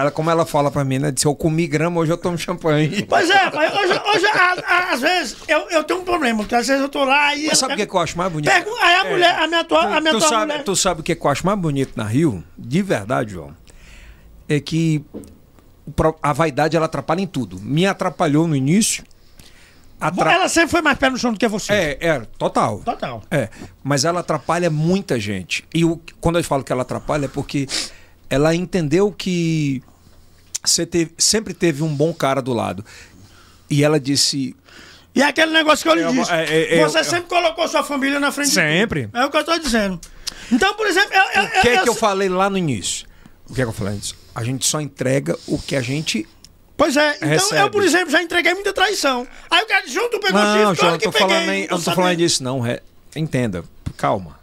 Ela, 0.00 0.10
como 0.10 0.30
ela 0.30 0.44
fala 0.44 0.70
pra 0.70 0.84
mim, 0.84 0.98
né? 0.98 1.10
Disse, 1.10 1.26
eu 1.26 1.34
comi 1.34 1.66
grama, 1.66 2.00
hoje 2.00 2.12
eu 2.12 2.16
tomo 2.16 2.36
champanhe. 2.36 3.02
Pois 3.08 3.30
é, 3.30 3.50
pai, 3.50 3.68
hoje, 3.70 4.00
hoje 4.14 4.26
a- 4.26 4.54
a- 4.66 4.92
às 4.94 5.00
vezes, 5.00 5.36
eu, 5.46 5.60
eu 5.70 5.84
tenho 5.84 6.00
um 6.00 6.04
problema, 6.04 6.38
porque 6.40 6.54
às 6.54 6.66
vezes 6.66 6.82
eu 6.82 6.88
tô 6.88 7.04
lá 7.04 7.34
e... 7.36 7.46
Mas 7.46 7.58
sabe 7.58 7.74
o 7.74 7.76
que, 7.76 7.86
que 7.86 7.94
eu 7.94 8.00
acho 8.00 8.18
mais 8.18 8.32
bonito? 8.32 8.50
Pego, 8.50 8.70
aí 8.82 8.94
a 8.96 9.04
mulher, 9.04 9.38
a 9.38 9.46
minha 9.46 9.60
atual, 9.60 9.82
a 9.92 10.00
minha 10.00 10.12
tu, 10.12 10.16
atual 10.16 10.30
sabe, 10.30 10.46
mulher... 10.52 10.64
tu 10.64 10.76
sabe 10.76 11.00
o 11.00 11.04
que, 11.04 11.14
que 11.14 11.24
eu 11.26 11.30
acho 11.30 11.46
mais 11.46 11.58
bonito 11.58 11.92
na 11.96 12.04
Rio? 12.04 12.42
De 12.58 12.82
verdade, 12.82 13.32
João. 13.34 13.54
É 14.48 14.58
que 14.60 15.04
a 16.22 16.32
vaidade 16.32 16.76
ela 16.76 16.86
atrapalha 16.86 17.20
em 17.20 17.26
tudo. 17.26 17.60
Me 17.60 17.86
atrapalhou 17.86 18.46
no 18.48 18.56
início. 18.56 19.04
atra- 20.00 20.32
Ela 20.32 20.48
sempre 20.48 20.70
foi 20.70 20.82
mais 20.82 20.98
pé 20.98 21.08
no 21.10 21.16
chão 21.16 21.32
do 21.32 21.38
que 21.38 21.46
você. 21.46 21.72
É, 21.72 21.98
é, 22.00 22.20
total. 22.38 22.80
Total. 22.84 23.22
É, 23.30 23.48
mas 23.82 24.04
ela 24.04 24.20
atrapalha 24.20 24.68
muita 24.70 25.20
gente. 25.20 25.64
E 25.74 25.84
o, 25.84 26.00
quando 26.20 26.38
eu 26.38 26.44
falo 26.44 26.64
que 26.64 26.72
ela 26.72 26.82
atrapalha 26.82 27.26
é 27.26 27.28
porque 27.28 27.66
ela 28.30 28.54
entendeu 28.54 29.12
que 29.12 29.82
você 30.64 30.84
teve- 30.86 31.12
sempre 31.18 31.52
teve 31.54 31.82
um 31.82 31.94
bom 31.94 32.12
cara 32.12 32.40
do 32.42 32.52
lado. 32.52 32.84
E 33.70 33.82
ela 33.84 33.98
disse. 34.00 34.54
E 35.14 35.22
é 35.22 35.26
aquele 35.26 35.52
negócio 35.52 35.82
que 35.84 35.88
eu 35.88 35.94
lhe 35.94 36.02
Eu- 36.02 36.12
disse. 36.12 36.30
é, 36.32 36.44
é, 36.44 36.82
eu- 36.82 36.88
você 36.88 36.98
eu- 37.00 37.04
sempre 37.04 37.28
colocou 37.28 37.66
sua 37.68 37.82
família 37.84 38.18
na 38.18 38.32
frente 38.32 38.48
de 38.48 38.54
Sempre. 38.54 39.08
É 39.12 39.24
o 39.24 39.30
que 39.30 39.36
eu 39.36 39.44
tô 39.44 39.56
dizendo. 39.58 40.00
Então, 40.50 40.74
por 40.74 40.86
exemplo, 40.86 41.10
eu, 41.14 41.42
eu, 41.42 41.44
O 41.44 41.50
que 41.62 41.68
é 41.68 41.72
que 41.82 41.88
eu 41.88 41.92
eu- 41.92 41.94
falei 41.94 42.28
lá 42.28 42.50
no 42.50 42.58
início? 42.58 43.06
O 43.48 43.54
que 43.54 43.60
é 43.60 43.64
que 43.64 43.70
eu 43.70 43.74
falei 43.74 43.94
antes? 43.94 44.14
A 44.34 44.42
gente 44.42 44.66
só 44.66 44.80
entrega 44.80 45.38
o 45.46 45.58
que 45.58 45.76
a 45.76 45.80
gente. 45.80 46.26
Pois 46.76 46.96
é, 46.96 47.16
então 47.16 47.28
Recebe. 47.28 47.60
eu, 47.60 47.70
por 47.70 47.84
exemplo, 47.84 48.10
já 48.10 48.20
entreguei 48.22 48.52
muita 48.52 48.72
traição. 48.72 49.26
Aí 49.48 49.62
o 49.62 49.66
cara 49.66 49.82
tu 49.86 50.18
pegou 50.20 50.32
Não, 50.40 50.74
chifre, 50.74 50.88
eu 50.88 50.98
que 50.98 51.04
tô 51.04 51.12
peguei. 51.12 51.28
falando, 51.28 51.46
nem- 51.46 51.62
eu 51.64 51.70
não 51.70 51.76
tô 51.78 51.84
sabia. 51.84 51.94
falando 52.02 52.16
disso, 52.18 52.42
não. 52.42 52.62
Entenda, 53.14 53.62
calma. 53.96 54.38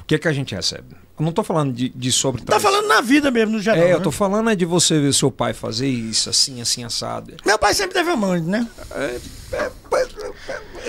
O 0.00 0.04
que 0.04 0.14
é 0.14 0.18
que 0.18 0.28
a 0.28 0.32
gente 0.32 0.54
recebe? 0.54 0.94
Eu 1.18 1.24
não 1.24 1.32
tô 1.32 1.42
falando 1.42 1.72
de, 1.72 1.88
de 1.88 2.12
sobre 2.12 2.42
Tá 2.42 2.60
falando 2.60 2.86
na 2.86 3.00
vida 3.00 3.30
mesmo, 3.30 3.52
no 3.52 3.60
geral. 3.60 3.82
É, 3.82 3.92
eu 3.92 3.98
né? 3.98 4.04
tô 4.04 4.12
falando 4.12 4.50
é 4.50 4.54
de 4.54 4.64
você 4.64 5.00
ver 5.00 5.12
seu 5.12 5.30
pai 5.30 5.52
fazer 5.52 5.88
isso, 5.88 6.30
assim, 6.30 6.60
assim, 6.60 6.84
assado. 6.84 7.34
Meu 7.44 7.58
pai 7.58 7.74
sempre 7.74 7.94
teve 7.94 8.10
amante, 8.10 8.46
né? 8.46 8.66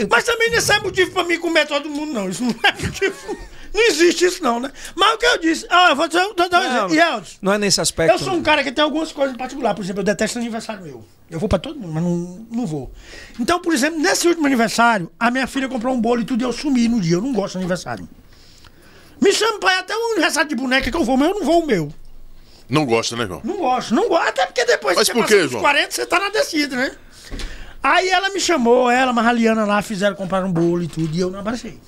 Mas 0.09 0.23
também 0.23 0.51
não 0.51 0.75
é 0.75 0.79
motivo 0.81 1.11
pra 1.11 1.23
mim 1.23 1.39
comer 1.39 1.65
todo 1.65 1.89
mundo, 1.89 2.13
não. 2.13 2.29
Isso 2.29 2.43
não 2.43 2.55
é 2.63 2.71
motivo. 2.81 3.37
Não 3.73 3.87
existe 3.87 4.25
isso, 4.25 4.43
não, 4.43 4.59
né? 4.59 4.71
Mas 4.95 5.13
o 5.13 5.17
que 5.17 5.25
eu 5.25 5.37
disse. 5.37 5.65
Ah, 5.69 5.89
eu 5.89 5.95
vou 5.95 6.07
dizer, 6.07 6.23
vou 6.23 6.49
dar 6.49 6.61
um 6.61 6.65
exemplo. 6.65 6.95
E 6.95 6.99
Elton, 6.99 7.27
Não 7.41 7.53
é 7.53 7.57
nesse 7.57 7.79
aspecto. 7.79 8.11
Eu 8.11 8.19
sou 8.19 8.33
um 8.33 8.41
cara 8.41 8.63
que 8.63 8.71
tem 8.71 8.83
algumas 8.83 9.11
coisas 9.11 9.35
em 9.35 9.37
particular. 9.37 9.75
Por 9.75 9.83
exemplo, 9.83 10.01
eu 10.01 10.05
detesto 10.05 10.39
aniversário 10.39 10.83
meu. 10.83 11.05
Eu 11.29 11.39
vou 11.39 11.47
pra 11.47 11.59
todo 11.59 11.79
mundo, 11.79 11.93
mas 11.93 12.03
não, 12.03 12.47
não 12.51 12.65
vou. 12.65 12.91
Então, 13.39 13.61
por 13.61 13.73
exemplo, 13.73 13.99
nesse 13.99 14.27
último 14.27 14.47
aniversário, 14.47 15.11
a 15.19 15.29
minha 15.29 15.45
filha 15.45 15.69
comprou 15.69 15.93
um 15.93 16.01
bolo 16.01 16.21
e 16.21 16.25
tudo 16.25 16.41
e 16.41 16.45
eu 16.45 16.51
sumi 16.51 16.87
no 16.87 16.99
dia. 16.99 17.15
Eu 17.17 17.21
não 17.21 17.33
gosto 17.33 17.53
de 17.53 17.57
aniversário. 17.59 18.09
Me 19.21 19.31
chama 19.33 19.59
pra 19.59 19.75
ir 19.75 19.79
até 19.79 19.95
um 19.95 20.11
aniversário 20.13 20.49
de 20.49 20.55
boneca 20.55 20.89
que 20.89 20.95
eu 20.97 21.03
vou, 21.03 21.17
mas 21.17 21.29
eu 21.29 21.35
não 21.35 21.45
vou 21.45 21.63
o 21.63 21.65
meu. 21.67 21.91
Não 22.69 22.85
gosta, 22.85 23.15
né, 23.15 23.25
João? 23.25 23.41
Não 23.43 23.57
gosto, 23.57 23.93
não 23.95 24.07
gosto. 24.07 24.27
Até 24.27 24.45
porque 24.45 24.63
depois 24.63 24.95
Mas 24.95 25.07
que 25.07 25.13
por 25.13 25.27
você 25.27 25.27
quê, 25.27 25.33
passa 25.35 25.43
dos 25.43 25.51
João? 25.51 25.61
40, 25.63 25.91
você 25.91 26.05
tá 26.05 26.19
na 26.19 26.29
descida, 26.29 26.75
né? 26.75 26.95
Aí 27.81 28.09
ela 28.09 28.29
me 28.29 28.39
chamou, 28.39 28.91
ela, 28.91 29.11
mas 29.13 29.25
a 29.25 29.31
Liana 29.31 29.65
lá, 29.65 29.81
fizeram 29.81 30.15
comprar 30.15 30.43
um 30.43 30.51
bolo 30.51 30.83
e 30.83 30.87
tudo, 30.87 31.15
e 31.15 31.19
eu 31.19 31.31
não 31.31 31.39
apareci. 31.39 31.79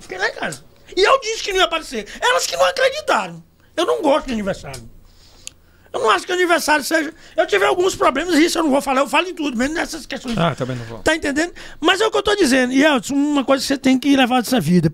Fiquei 0.00 0.16
lá 0.16 0.28
em 0.28 0.34
casa. 0.34 0.64
E 0.96 1.02
eu 1.02 1.20
disse 1.20 1.42
que 1.42 1.52
não 1.52 1.58
ia 1.58 1.64
aparecer. 1.64 2.06
Elas 2.20 2.46
que 2.46 2.56
não 2.56 2.64
acreditaram. 2.64 3.42
Eu 3.76 3.84
não 3.84 4.00
gosto 4.02 4.26
de 4.26 4.32
aniversário. 4.32 4.90
Eu 5.92 6.00
não 6.00 6.10
acho 6.10 6.24
que 6.24 6.32
aniversário 6.32 6.82
seja. 6.84 7.12
Eu 7.36 7.46
tive 7.46 7.64
alguns 7.66 7.94
problemas, 7.94 8.34
e 8.36 8.44
isso 8.46 8.58
eu 8.58 8.62
não 8.62 8.70
vou 8.70 8.80
falar, 8.80 9.00
eu 9.00 9.08
falo 9.08 9.28
em 9.28 9.34
tudo, 9.34 9.56
mesmo 9.56 9.74
nessas 9.74 10.06
questões. 10.06 10.38
Ah, 10.38 10.54
também 10.54 10.76
não 10.76 10.84
vou. 10.86 11.00
Tá 11.00 11.14
entendendo? 11.14 11.52
Mas 11.80 12.00
é 12.00 12.06
o 12.06 12.10
que 12.10 12.16
eu 12.16 12.22
tô 12.22 12.34
dizendo. 12.34 12.72
E 12.72 12.82
Elton, 12.82 13.14
uma 13.14 13.44
coisa 13.44 13.60
que 13.60 13.68
você 13.68 13.76
tem 13.76 13.98
que 13.98 14.16
levar 14.16 14.40
dessa 14.40 14.58
vida. 14.58 14.92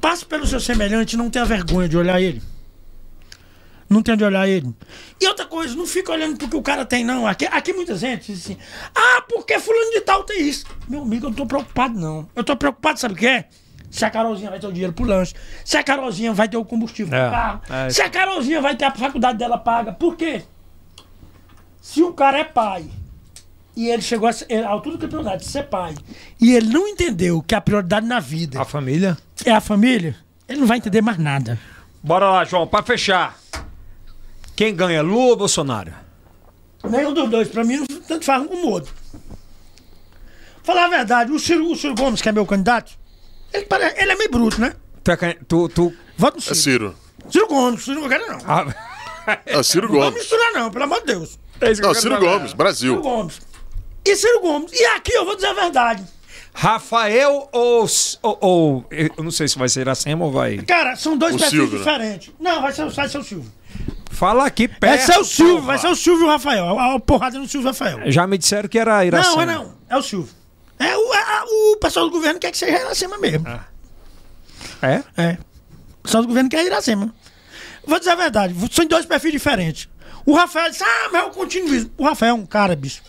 Passe 0.00 0.24
pelo 0.24 0.46
seu 0.46 0.60
semelhante 0.60 1.14
e 1.14 1.16
não 1.16 1.30
tenha 1.30 1.44
vergonha 1.44 1.88
de 1.88 1.96
olhar 1.96 2.20
ele. 2.20 2.42
Não 3.88 4.02
tenha 4.02 4.16
de 4.16 4.24
olhar 4.24 4.48
ele. 4.48 4.72
E 5.20 5.26
outra 5.26 5.44
coisa, 5.44 5.74
não 5.74 5.86
fica 5.86 6.12
olhando 6.12 6.38
porque 6.38 6.56
o 6.56 6.62
cara 6.62 6.84
tem, 6.86 7.04
não. 7.04 7.26
Aqui, 7.26 7.44
aqui 7.46 7.72
muita 7.74 7.94
gente 7.96 8.32
diz 8.32 8.42
assim: 8.44 8.56
ah, 8.94 9.22
porque 9.28 9.58
fulano 9.58 9.90
de 9.92 10.00
tal 10.00 10.24
tem 10.24 10.48
isso. 10.48 10.64
Meu 10.88 11.02
amigo, 11.02 11.26
eu 11.26 11.30
não 11.30 11.36
tô 11.36 11.44
preocupado, 11.46 11.98
não. 12.00 12.26
Eu 12.34 12.42
tô 12.42 12.56
preocupado, 12.56 12.98
sabe 12.98 13.14
o 13.14 13.16
que 13.16 13.26
é? 13.26 13.48
Se 13.90 14.04
a 14.06 14.10
Carolzinha 14.10 14.48
vai 14.48 14.58
ter 14.58 14.66
o 14.66 14.72
dinheiro 14.72 14.94
pro 14.94 15.04
lanche. 15.04 15.34
Se 15.64 15.76
a 15.76 15.82
Carolzinha 15.84 16.32
vai 16.32 16.48
ter 16.48 16.56
o 16.56 16.64
combustível 16.64 17.14
É, 17.14 17.22
pro 17.28 17.30
carro. 17.30 17.60
é. 17.68 17.90
Se 17.90 18.00
a 18.00 18.08
Carolzinha 18.08 18.60
vai 18.62 18.74
ter 18.74 18.86
a 18.86 18.90
faculdade 18.92 19.36
dela 19.38 19.58
paga. 19.58 19.92
Por 19.92 20.16
quê? 20.16 20.42
Se 21.80 22.02
o 22.02 22.14
cara 22.14 22.38
é 22.38 22.44
pai 22.44 22.86
e 23.76 23.88
ele 23.88 24.00
chegou 24.00 24.28
a, 24.28 24.32
ser- 24.32 24.64
a 24.64 24.68
altura 24.70 24.96
do 24.96 25.00
campeonato 25.00 25.38
de 25.38 25.44
ser 25.46 25.64
pai 25.64 25.94
e 26.40 26.54
ele 26.54 26.68
não 26.72 26.86
entendeu 26.88 27.42
que 27.42 27.54
a 27.54 27.60
prioridade 27.60 28.06
na 28.06 28.20
vida 28.20 28.60
A 28.60 28.64
família? 28.64 29.18
É 29.44 29.52
a 29.52 29.60
família, 29.60 30.16
ele 30.48 30.60
não 30.60 30.66
vai 30.66 30.78
entender 30.78 31.00
mais 31.02 31.18
nada. 31.18 31.58
Bora 32.02 32.28
lá, 32.30 32.44
João, 32.44 32.66
pra 32.66 32.82
fechar. 32.82 33.38
Quem 34.56 34.74
ganha, 34.74 35.02
Lula 35.02 35.30
ou 35.30 35.36
Bolsonaro? 35.36 35.92
Nenhum 36.84 37.12
dos 37.14 37.30
dois, 37.30 37.48
pra 37.48 37.62
mim, 37.64 37.76
não 37.78 37.86
tanto 38.00 38.24
faz 38.24 38.42
um 38.42 38.48
como 38.48 38.66
o 38.66 38.70
outro. 38.70 38.92
Falar 40.62 40.86
a 40.86 40.88
verdade, 40.88 41.32
o 41.32 41.38
Ciro, 41.38 41.70
o 41.70 41.76
Ciro 41.76 41.94
Gomes, 41.94 42.20
que 42.22 42.28
é 42.28 42.32
meu 42.32 42.46
candidato, 42.46 42.92
ele, 43.52 43.64
pare- 43.66 43.94
ele 43.96 44.12
é 44.12 44.16
meio 44.16 44.30
bruto, 44.30 44.60
né? 44.60 44.74
Tu, 45.02 45.10
é 45.10 45.16
quem- 45.16 45.36
tu, 45.48 45.68
tu... 45.68 45.92
Voto 46.16 46.34
no 46.36 46.38
É 46.40 46.42
Ciro. 46.42 46.54
Ciro. 46.54 46.94
Ciro 47.30 47.48
Gomes, 47.48 47.84
Ciro 47.84 48.00
não 48.00 48.08
quero 48.08 48.26
não. 48.28 48.38
Ah, 48.46 48.66
É 49.46 49.62
Ciro 49.62 49.88
Não 49.88 49.94
Gomes. 49.96 50.14
misturar 50.14 50.52
não, 50.52 50.70
pelo 50.70 50.84
amor 50.84 51.00
de 51.00 51.06
Deus. 51.06 51.38
é 51.60 51.70
isso 51.70 51.80
que 51.80 51.86
eu 51.86 51.92
Não, 51.92 52.00
quero 52.00 52.14
Ciro. 52.14 52.20
Gomes, 52.20 52.42
Ciro 52.50 52.56
Brasil. 52.56 53.00
Gomes. 53.00 53.40
e 54.04 54.16
Ciro 54.16 54.40
Gomes. 54.40 54.72
E 54.72 54.84
aqui 54.86 55.12
eu 55.12 55.24
vou 55.24 55.34
dizer 55.36 55.46
a 55.48 55.52
verdade. 55.54 56.04
Rafael 56.54 57.48
ou, 57.52 57.86
ou, 58.22 58.38
ou- 58.40 58.86
Eu 58.90 59.24
não 59.24 59.30
sei 59.30 59.48
se 59.48 59.58
vai 59.58 59.68
ser 59.68 59.80
Iracema 59.80 60.24
ou 60.24 60.30
vai. 60.32 60.58
Cara, 60.58 60.94
são 60.96 61.16
dois 61.16 61.34
O 61.34 61.38
perfis 61.38 61.58
Silvio, 61.58 61.78
né? 61.78 61.84
diferentes. 61.84 62.34
Não, 62.38 62.60
vai 62.60 62.72
ser, 62.72 62.88
vai 62.90 63.08
ser 63.08 63.18
o 63.18 63.24
Silvio. 63.24 63.52
Fala 64.10 64.46
aqui 64.46 64.68
perto. 64.68 64.80
Vai 64.96 64.98
ser 64.98 65.18
o 65.18 65.24
Silvio, 65.24 65.54
porra. 65.56 65.66
vai 65.66 65.78
ser 65.78 65.88
o 65.88 65.96
Silvio 65.96 66.24
e 66.24 66.26
o 66.26 66.30
Rafael. 66.30 66.78
A, 66.78 66.94
a 66.94 67.00
porrada 67.00 67.38
no 67.38 67.48
Silvio 67.48 67.66
e 67.66 67.70
o 67.70 67.72
Rafael. 67.72 68.10
Já 68.12 68.26
me 68.26 68.36
disseram 68.36 68.68
que 68.68 68.78
era 68.78 69.04
Iracema. 69.04 69.46
Não, 69.46 69.52
é 69.52 69.54
não. 69.56 69.74
É 69.88 69.96
o 69.96 70.02
Silvio. 70.02 70.32
É 70.78 70.96
o, 70.96 71.14
é 71.14 71.42
o 71.44 71.76
pessoal 71.78 72.06
do 72.06 72.12
governo 72.12 72.38
quer 72.38 72.50
que 72.50 72.58
seja 72.58 72.78
Iracema 72.78 73.16
mesmo. 73.18 73.46
É? 74.82 75.02
É. 75.16 75.38
O 76.00 76.02
pessoal 76.02 76.22
do 76.22 76.28
governo 76.28 76.50
quer 76.50 76.64
Iracema. 76.66 77.14
Vou 77.84 77.98
dizer 77.98 78.10
a 78.10 78.14
verdade, 78.14 78.54
são 78.70 78.86
dois 78.86 79.06
perfis 79.06 79.32
diferentes. 79.32 79.88
O 80.24 80.34
Rafael 80.34 80.70
disse, 80.70 80.84
ah, 80.84 81.08
mas 81.12 81.22
é 81.22 81.26
o 81.26 81.30
continuismo. 81.30 81.90
O 81.96 82.04
Rafael 82.04 82.30
é 82.30 82.38
um 82.38 82.46
cara, 82.46 82.76
bicho, 82.76 83.02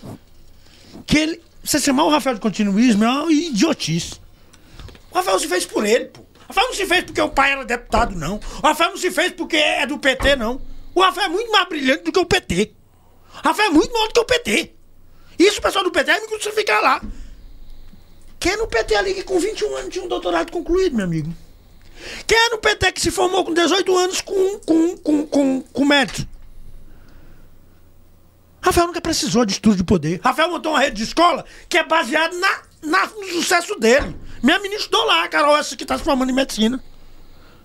que 1.05 1.17
ele... 1.17 1.41
Você 1.63 1.79
chamar 1.79 2.03
o 2.03 2.09
Rafael 2.09 2.35
de 2.35 2.41
continuismo 2.41 3.05
é 3.05 3.09
uma 3.09 3.31
idiotice. 3.31 4.15
O 5.09 5.15
Rafael 5.15 5.39
se 5.39 5.47
fez 5.47 5.65
por 5.65 5.85
ele, 5.85 6.05
pô. 6.05 6.21
O 6.21 6.25
Rafael 6.49 6.67
não 6.67 6.73
se 6.73 6.85
fez 6.85 7.03
porque 7.05 7.21
o 7.21 7.29
pai 7.29 7.53
era 7.53 7.63
deputado, 7.63 8.15
não. 8.15 8.39
O 8.61 8.67
Rafael 8.67 8.89
não 8.91 8.97
se 8.97 9.09
fez 9.09 9.31
porque 9.31 9.55
é 9.55 9.87
do 9.87 9.97
PT, 9.97 10.35
não. 10.35 10.61
O 10.93 11.01
Rafael 11.01 11.27
é 11.27 11.29
muito 11.29 11.51
mais 11.51 11.67
brilhante 11.69 12.03
do 12.03 12.11
que 12.11 12.19
o 12.19 12.25
PT. 12.25 12.73
O 13.35 13.47
Rafael 13.47 13.69
é 13.69 13.71
muito 13.71 13.93
maior 13.93 14.07
do 14.07 14.13
que 14.13 14.19
o 14.19 14.25
PT. 14.25 14.73
Isso 15.39 15.59
o 15.59 15.61
pessoal 15.61 15.83
do 15.85 15.91
PT 15.91 16.11
vai 16.11 16.21
me 16.21 16.27
crucificar 16.27 16.81
lá. 16.81 17.01
Quem 18.39 18.51
é 18.51 18.57
no 18.57 18.67
PT 18.67 18.95
ali 18.95 19.13
que 19.13 19.23
com 19.23 19.39
21 19.39 19.75
anos 19.77 19.93
tinha 19.93 20.03
um 20.03 20.09
doutorado 20.09 20.51
concluído, 20.51 20.97
meu 20.97 21.05
amigo? 21.05 21.33
Quem 22.27 22.37
é 22.37 22.49
no 22.49 22.57
PT 22.57 22.91
que 22.91 23.01
se 23.01 23.09
formou 23.09 23.45
com 23.45 23.53
18 23.53 23.97
anos 23.97 24.19
com, 24.19 24.59
com, 24.59 24.97
com, 24.97 25.25
com, 25.25 25.61
com 25.61 25.85
mérito? 25.85 26.27
Rafael 28.63 28.87
nunca 28.87 29.01
precisou 29.01 29.45
de 29.45 29.53
estudo 29.53 29.75
de 29.75 29.83
poder. 29.83 30.21
Rafael 30.23 30.49
montou 30.49 30.71
uma 30.71 30.79
rede 30.79 30.95
de 30.97 31.03
escola 31.03 31.43
que 31.67 31.77
é 31.77 31.83
baseada 31.83 32.35
na, 32.37 32.61
na- 32.81 33.05
no 33.07 33.27
sucesso 33.27 33.75
dele. 33.79 34.15
Minha 34.41 34.57
menina 34.59 34.79
estudou 34.79 35.05
lá, 35.05 35.23
a 35.23 35.27
Carol, 35.27 35.55
essa 35.57 35.75
que 35.75 35.83
está 35.83 35.97
se 35.97 36.03
formando 36.03 36.29
em 36.29 36.33
medicina. 36.33 36.81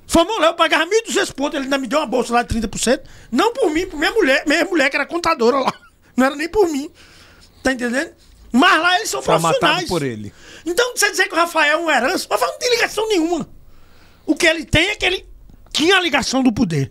Formou 0.07 0.39
lá, 0.41 0.47
eu 0.47 0.55
pagava 0.55 0.87
1.200 0.87 1.33
pontos, 1.35 1.55
ele 1.57 1.65
ainda 1.65 1.79
me 1.79 1.87
deu 1.87 1.99
uma 2.01 2.07
bolsa 2.07 2.33
lá 2.33 2.43
de 2.43 2.55
30%. 2.61 3.03
Não 3.31 3.53
por 3.53 3.71
mim, 3.71 3.87
por 3.87 3.99
minha 3.99 4.11
mulher, 4.11 4.43
minha 4.47 4.65
mulher 4.65 4.89
que 4.91 4.97
era 4.97 5.07
contadora 5.07 5.59
lá. 5.61 5.73
Não 6.17 6.27
era 6.27 6.35
nem 6.35 6.49
por 6.49 6.69
mim. 6.69 6.91
Tá 7.63 7.73
entendendo? 7.73 8.11
Mas 8.51 8.81
lá 8.81 8.97
eles 8.97 9.09
são 9.11 9.23
Foi 9.23 9.39
profissionais. 9.39 9.89
por 9.89 10.03
ele. 10.03 10.33
Então, 10.67 10.97
você 10.97 11.11
dizer 11.11 11.29
que 11.29 11.35
o 11.35 11.37
Rafael 11.37 11.79
é 11.79 11.81
um 11.81 11.89
herança, 11.91 12.27
o 12.29 12.33
Rafael 12.33 12.51
não 12.51 12.59
tem 12.59 12.71
ligação 12.71 13.07
nenhuma. 13.07 13.49
O 14.27 14.35
que 14.35 14.47
ele 14.47 14.65
tem 14.65 14.89
é 14.89 14.97
que 14.97 15.05
ele 15.07 15.29
tinha 15.73 15.97
a 15.97 16.01
ligação 16.01 16.43
do 16.43 16.53
poder. 16.53 16.91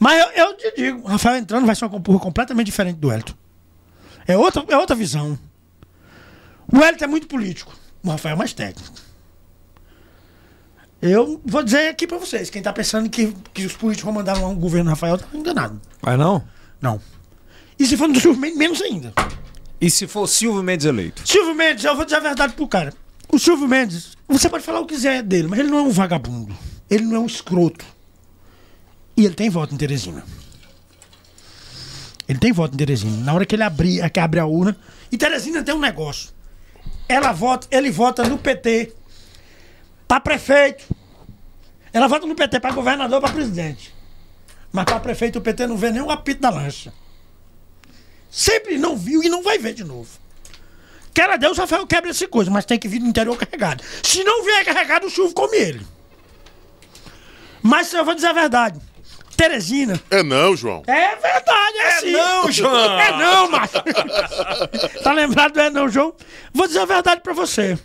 Mas 0.00 0.18
eu, 0.18 0.46
eu 0.46 0.56
te 0.56 0.74
digo, 0.74 1.02
o 1.02 1.06
Rafael 1.06 1.36
entrando 1.36 1.66
vai 1.66 1.76
ser 1.76 1.84
uma 1.84 1.90
compurra 1.90 2.18
completamente 2.18 2.66
diferente 2.66 2.96
do 2.96 3.12
Elton. 3.12 3.34
É 4.26 4.34
outra, 4.34 4.64
é 4.66 4.76
outra 4.78 4.96
visão. 4.96 5.38
O 6.72 6.78
Elton 6.78 7.04
é 7.04 7.06
muito 7.06 7.26
político. 7.28 7.76
O 8.02 8.08
Rafael 8.08 8.34
é 8.34 8.38
mais 8.38 8.54
técnico. 8.54 8.94
Eu 11.02 11.38
vou 11.44 11.62
dizer 11.62 11.88
aqui 11.88 12.06
pra 12.06 12.16
vocês, 12.16 12.48
quem 12.48 12.62
tá 12.62 12.72
pensando 12.72 13.10
que, 13.10 13.34
que 13.52 13.66
os 13.66 13.74
políticos 13.74 14.04
vão 14.04 14.14
mandar 14.14 14.38
um 14.38 14.54
governo 14.54 14.88
Rafael 14.88 15.18
tá 15.18 15.26
enganado. 15.34 15.78
Mas 16.00 16.18
não? 16.18 16.42
Não. 16.80 16.98
E 17.78 17.86
se 17.86 17.96
for 17.96 18.08
no 18.08 18.18
Silvio 18.18 18.40
Mendes, 18.40 18.58
menos 18.58 18.82
ainda. 18.82 19.12
E 19.78 19.90
se 19.90 20.06
for 20.06 20.26
Silvio 20.26 20.62
Mendes 20.62 20.86
eleito? 20.86 21.26
Silvio 21.26 21.54
Mendes, 21.54 21.84
eu 21.84 21.94
vou 21.94 22.06
dizer 22.06 22.16
a 22.16 22.20
verdade 22.20 22.54
pro 22.54 22.66
cara. 22.66 22.94
O 23.30 23.38
Silvio 23.38 23.68
Mendes, 23.68 24.16
você 24.26 24.48
pode 24.48 24.64
falar 24.64 24.80
o 24.80 24.86
que 24.86 24.94
quiser 24.94 25.22
dele, 25.22 25.48
mas 25.48 25.58
ele 25.58 25.70
não 25.70 25.78
é 25.78 25.82
um 25.82 25.90
vagabundo. 25.90 26.54
Ele 26.88 27.04
não 27.04 27.16
é 27.16 27.20
um 27.20 27.26
escroto. 27.26 27.84
E 29.20 29.26
ele 29.26 29.34
tem 29.34 29.50
voto 29.50 29.74
em 29.74 29.76
Teresina. 29.76 30.24
Ele 32.26 32.38
tem 32.38 32.52
voto 32.52 32.72
em 32.72 32.78
Teresina. 32.78 33.22
Na 33.22 33.34
hora 33.34 33.44
que 33.44 33.54
ele 33.54 33.62
abrir, 33.62 34.08
que 34.08 34.18
abre 34.18 34.40
a 34.40 34.46
urna. 34.46 34.74
E 35.12 35.18
Teresina 35.18 35.62
tem 35.62 35.74
um 35.74 35.78
negócio. 35.78 36.30
Ela 37.06 37.30
vota, 37.30 37.66
ele 37.70 37.90
vota 37.90 38.26
no 38.26 38.38
PT 38.38 38.94
pra 40.08 40.20
prefeito. 40.20 40.86
Ela 41.92 42.08
vota 42.08 42.26
no 42.26 42.34
PT 42.34 42.60
pra 42.60 42.70
governador, 42.72 43.20
pra 43.20 43.30
presidente. 43.30 43.94
Mas 44.72 44.86
pra 44.86 44.98
prefeito 44.98 45.38
o 45.38 45.42
PT 45.42 45.66
não 45.66 45.76
vê 45.76 45.90
o 46.00 46.10
apito 46.10 46.40
da 46.40 46.48
lancha. 46.48 46.90
Sempre 48.30 48.78
não 48.78 48.96
viu 48.96 49.22
e 49.22 49.28
não 49.28 49.42
vai 49.42 49.58
ver 49.58 49.74
de 49.74 49.84
novo. 49.84 50.08
Quer 51.12 51.28
a 51.28 51.36
Deus, 51.36 51.58
Rafael 51.58 51.86
quebra 51.86 52.08
essa 52.08 52.26
coisa, 52.26 52.50
mas 52.50 52.64
tem 52.64 52.78
que 52.78 52.88
vir 52.88 53.00
do 53.00 53.06
interior 53.06 53.36
carregado. 53.36 53.84
Se 54.02 54.24
não 54.24 54.42
vier 54.44 54.64
carregado, 54.64 55.08
o 55.08 55.10
chuvo 55.10 55.34
come 55.34 55.58
ele. 55.58 55.86
Mas 57.60 57.92
eu 57.92 58.02
vou 58.02 58.14
dizer 58.14 58.28
a 58.28 58.32
verdade. 58.32 58.80
Teresina. 59.40 59.98
É 60.10 60.22
não, 60.22 60.54
João. 60.54 60.82
É 60.86 61.16
verdade, 61.16 61.78
é, 61.78 61.88
assim. 61.96 62.12
não, 62.12 62.52
João. 62.52 63.00
É 63.00 63.16
não, 63.16 63.50
macho. 63.50 63.72
tá 65.02 65.12
lembrado 65.14 65.54
do 65.54 65.60
é 65.60 65.70
não, 65.70 65.88
João? 65.88 66.12
Vou 66.52 66.66
dizer 66.66 66.80
a 66.80 66.84
verdade 66.84 67.22
pra 67.22 67.32
você. 67.32 67.78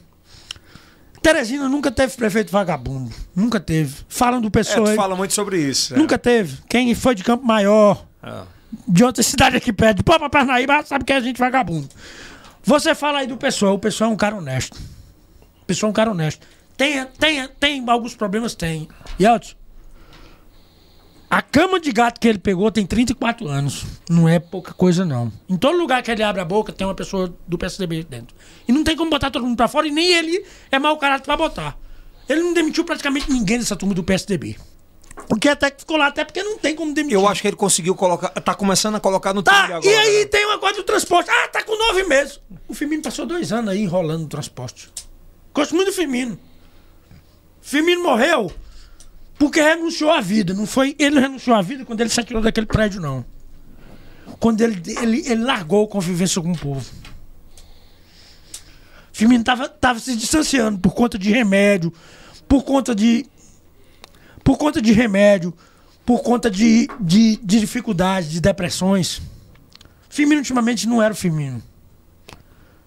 Teresina 1.22 1.70
nunca 1.70 1.90
teve 1.90 2.14
prefeito 2.18 2.52
vagabundo. 2.52 3.10
Nunca 3.34 3.58
teve. 3.58 3.96
Falam 4.10 4.42
do 4.42 4.48
É, 4.48 4.52
pessoal 4.52 4.84
tu 4.84 4.90
aí. 4.90 4.96
fala 4.98 5.16
muito 5.16 5.34
sobre 5.34 5.58
isso. 5.58 5.94
é. 5.94 5.98
Nunca 5.98 6.18
teve. 6.20 6.58
Quem 6.68 6.94
foi 6.94 7.16
de 7.16 7.24
Campo 7.24 7.46
Maior, 7.46 8.06
Ah. 8.22 8.44
de 8.86 9.06
outra 9.06 9.24
cidade 9.24 9.56
aqui 9.56 9.72
perto, 9.72 9.98
de 10.00 10.04
pra 10.04 10.30
Parnaíba, 10.30 10.84
sabe 10.86 11.06
que 11.06 11.14
é 11.14 11.22
gente 11.22 11.40
vagabundo. 11.40 11.88
Você 12.64 12.94
fala 12.94 13.20
aí 13.20 13.28
do 13.28 13.38
pessoal, 13.38 13.76
o 13.76 13.80
pessoal 13.80 14.10
é 14.10 14.14
um 14.14 14.18
cara 14.18 14.36
honesto. 14.36 14.76
O 15.62 15.66
pessoal 15.66 15.88
é 15.88 15.92
um 15.92 15.94
cara 15.94 16.12
honesto. 16.12 16.46
Tem, 16.76 17.06
tem, 17.18 17.48
tem 17.48 17.90
alguns 17.90 18.14
problemas? 18.14 18.54
Tem. 18.56 18.90
Yeltsin, 19.20 19.56
a 21.36 21.42
cama 21.42 21.82
de 21.82 21.92
gato 21.92 22.18
que 22.18 22.30
ele 22.30 22.38
pegou 22.40 22.72
tem 22.72 22.86
34 22.86 23.46
anos. 23.50 23.84
Não 24.10 24.30
é 24.30 24.40
pouca 24.40 24.74
coisa, 24.74 25.04
não. 25.04 25.30
Em 25.50 25.58
todo 25.58 25.78
lugar 25.78 26.02
que 26.02 26.10
ele 26.10 26.24
abre 26.24 26.40
a 26.40 26.46
boca, 26.46 26.72
tem 26.72 26.88
uma 26.88 26.96
pessoa 26.96 27.36
do 27.46 27.58
PSDB 27.58 28.06
dentro. 28.06 28.34
E 28.66 28.72
não 28.72 28.86
tem 28.86 28.96
como 28.96 29.10
botar 29.12 29.30
todo 29.30 29.44
mundo 29.46 29.58
pra 29.58 29.68
fora, 29.68 29.86
e 29.86 29.92
nem 29.92 30.14
ele 30.14 30.46
é 30.72 30.80
mau 30.80 30.96
caráter 30.98 31.26
pra 31.26 31.36
botar. 31.36 31.78
Ele 32.30 32.42
não 32.42 32.54
demitiu 32.54 32.86
praticamente 32.86 33.30
ninguém 33.30 33.60
dessa 33.60 33.76
turma 33.76 33.94
do 33.94 34.02
PSDB. 34.02 34.56
Porque 35.28 35.50
até 35.50 35.70
que 35.70 35.82
ficou 35.82 35.98
lá, 35.98 36.08
até 36.08 36.24
porque 36.24 36.42
não 36.42 36.58
tem 36.58 36.74
como 36.74 36.94
demitir. 36.94 37.18
Eu 37.18 37.28
acho 37.28 37.42
que 37.42 37.50
ele 37.50 37.58
conseguiu 37.58 37.96
colocar. 37.96 38.30
Tá 38.30 38.56
começando 38.56 38.96
a 38.96 39.02
colocar 39.02 39.34
no 39.34 39.44
Tá, 39.44 39.66
agora. 39.66 39.86
e 39.86 39.94
aí 39.94 40.20
né? 40.20 40.26
tem 40.28 40.46
uma 40.46 40.58
coisa 40.58 40.78
do 40.78 40.84
transporte. 40.86 41.30
Ah, 41.30 41.50
tá 41.50 41.64
com 41.64 41.78
nove 41.78 42.04
meses. 42.04 42.40
O 42.66 42.74
Firmino 42.74 43.04
passou 43.04 43.26
dois 43.26 43.52
anos 43.52 43.72
aí 43.72 43.82
enrolando 43.82 44.22
no 44.22 44.28
transporte. 44.30 44.90
Gosto 45.54 45.76
muito 45.76 45.90
do 45.90 45.94
Firmino. 45.94 46.40
Firmino 47.62 48.04
morreu 48.04 48.54
porque 49.38 49.62
renunciou 49.62 50.12
à 50.12 50.22
vida. 50.22 50.54
Não 50.54 50.66
foi 50.66 50.96
ele 50.98 51.20
renunciou 51.20 51.56
à 51.56 51.62
vida 51.62 51.86
quando 51.86 52.02
ele 52.02 52.10
se 52.10 52.20
atirou 52.20 52.42
daquele 52.42 52.66
prédio, 52.66 53.02
não. 53.02 53.26
Quando 54.40 54.62
ele, 54.62 54.82
ele, 55.02 55.24
ele 55.26 55.44
largou 55.44 55.86
a 55.86 55.88
convivência 55.88 56.42
com 56.42 56.52
o 56.52 56.58
povo. 56.58 56.86
Firmino 59.12 59.44
tava, 59.44 59.70
tava 59.70 60.00
se 60.00 60.16
distanciando 60.16 60.78
por 60.80 60.94
conta 60.94 61.18
de 61.18 61.32
remédio, 61.32 61.94
por 62.48 62.64
conta 62.64 62.94
de. 62.94 63.26
Por 64.44 64.58
conta 64.58 64.82
de 64.82 64.92
remédio, 64.92 65.54
por 66.06 66.22
conta 66.22 66.52
de, 66.52 66.88
de, 67.00 67.38
de 67.38 67.60
dificuldades, 67.60 68.30
de 68.30 68.40
depressões. 68.40 69.22
Firmino 70.10 70.40
ultimamente 70.40 70.88
não 70.88 71.02
era 71.02 71.14
o 71.14 71.18
Firmino. 71.18 71.64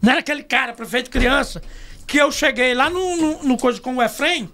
Não 0.00 0.12
era 0.12 0.20
aquele 0.20 0.44
cara, 0.44 0.72
prefeito 0.72 1.10
criança, 1.10 1.60
que 2.06 2.16
eu 2.16 2.30
cheguei 2.30 2.74
lá 2.74 2.88
no, 2.88 3.16
no, 3.16 3.42
no 3.42 3.56
coisa 3.58 3.80
com 3.80 3.96
o 3.96 4.02
Efrem 4.02 4.48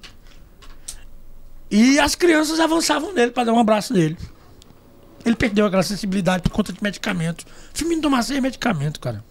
e 1.71 1.99
as 1.99 2.15
crianças 2.15 2.61
avançavam 2.61 3.13
nele 3.13 3.31
para 3.31 3.45
dar 3.45 3.53
um 3.53 3.59
abraço 3.59 3.93
nele. 3.93 4.17
Ele 5.25 5.35
perdeu 5.37 5.67
aquela 5.67 5.83
sensibilidade 5.83 6.43
por 6.43 6.51
conta 6.51 6.73
de 6.73 6.83
medicamento. 6.83 7.45
Firmino 7.73 8.03
tomar 8.03 8.23
sem 8.23 8.41
medicamento, 8.41 9.01
cara. 9.01 9.25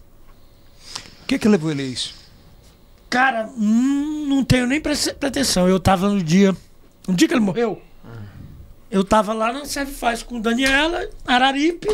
O 1.22 1.26
que 1.26 1.38
que 1.38 1.48
levou 1.48 1.70
ele 1.70 1.82
a 1.82 1.86
isso? 1.86 2.14
Cara, 3.08 3.48
hum, 3.56 4.26
não 4.28 4.44
tenho 4.44 4.66
nem 4.66 4.80
pre- 4.80 5.14
pretensão. 5.14 5.68
Eu 5.68 5.78
tava 5.78 6.08
no 6.08 6.22
dia. 6.22 6.54
No 7.06 7.14
dia 7.14 7.28
que 7.28 7.34
ele 7.34 7.40
morreu, 7.40 7.80
eu 8.90 9.04
tava 9.04 9.32
lá 9.32 9.52
na 9.52 9.64
Serve 9.66 9.92
Faz 9.92 10.22
com 10.22 10.40
Daniela, 10.40 11.08
Araripe 11.26 11.88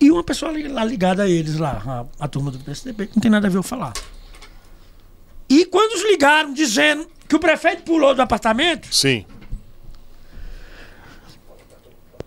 e 0.00 0.10
uma 0.10 0.24
pessoa 0.24 0.52
lá 0.68 0.84
ligada 0.84 1.22
a 1.22 1.28
eles 1.28 1.56
lá, 1.58 2.06
a, 2.18 2.24
a 2.24 2.28
turma 2.28 2.50
do 2.50 2.58
PSDB, 2.58 3.06
que 3.06 3.16
não 3.16 3.20
tem 3.20 3.30
nada 3.30 3.46
a 3.46 3.50
ver 3.50 3.58
eu 3.58 3.62
falar. 3.62 3.92
E 5.48 5.64
quando 5.66 5.92
os 5.94 6.02
ligaram 6.10 6.52
dizendo 6.52 7.06
que 7.30 7.36
o 7.36 7.38
prefeito 7.38 7.84
pulou 7.84 8.12
do 8.12 8.20
apartamento, 8.20 8.92
Sim. 8.92 9.24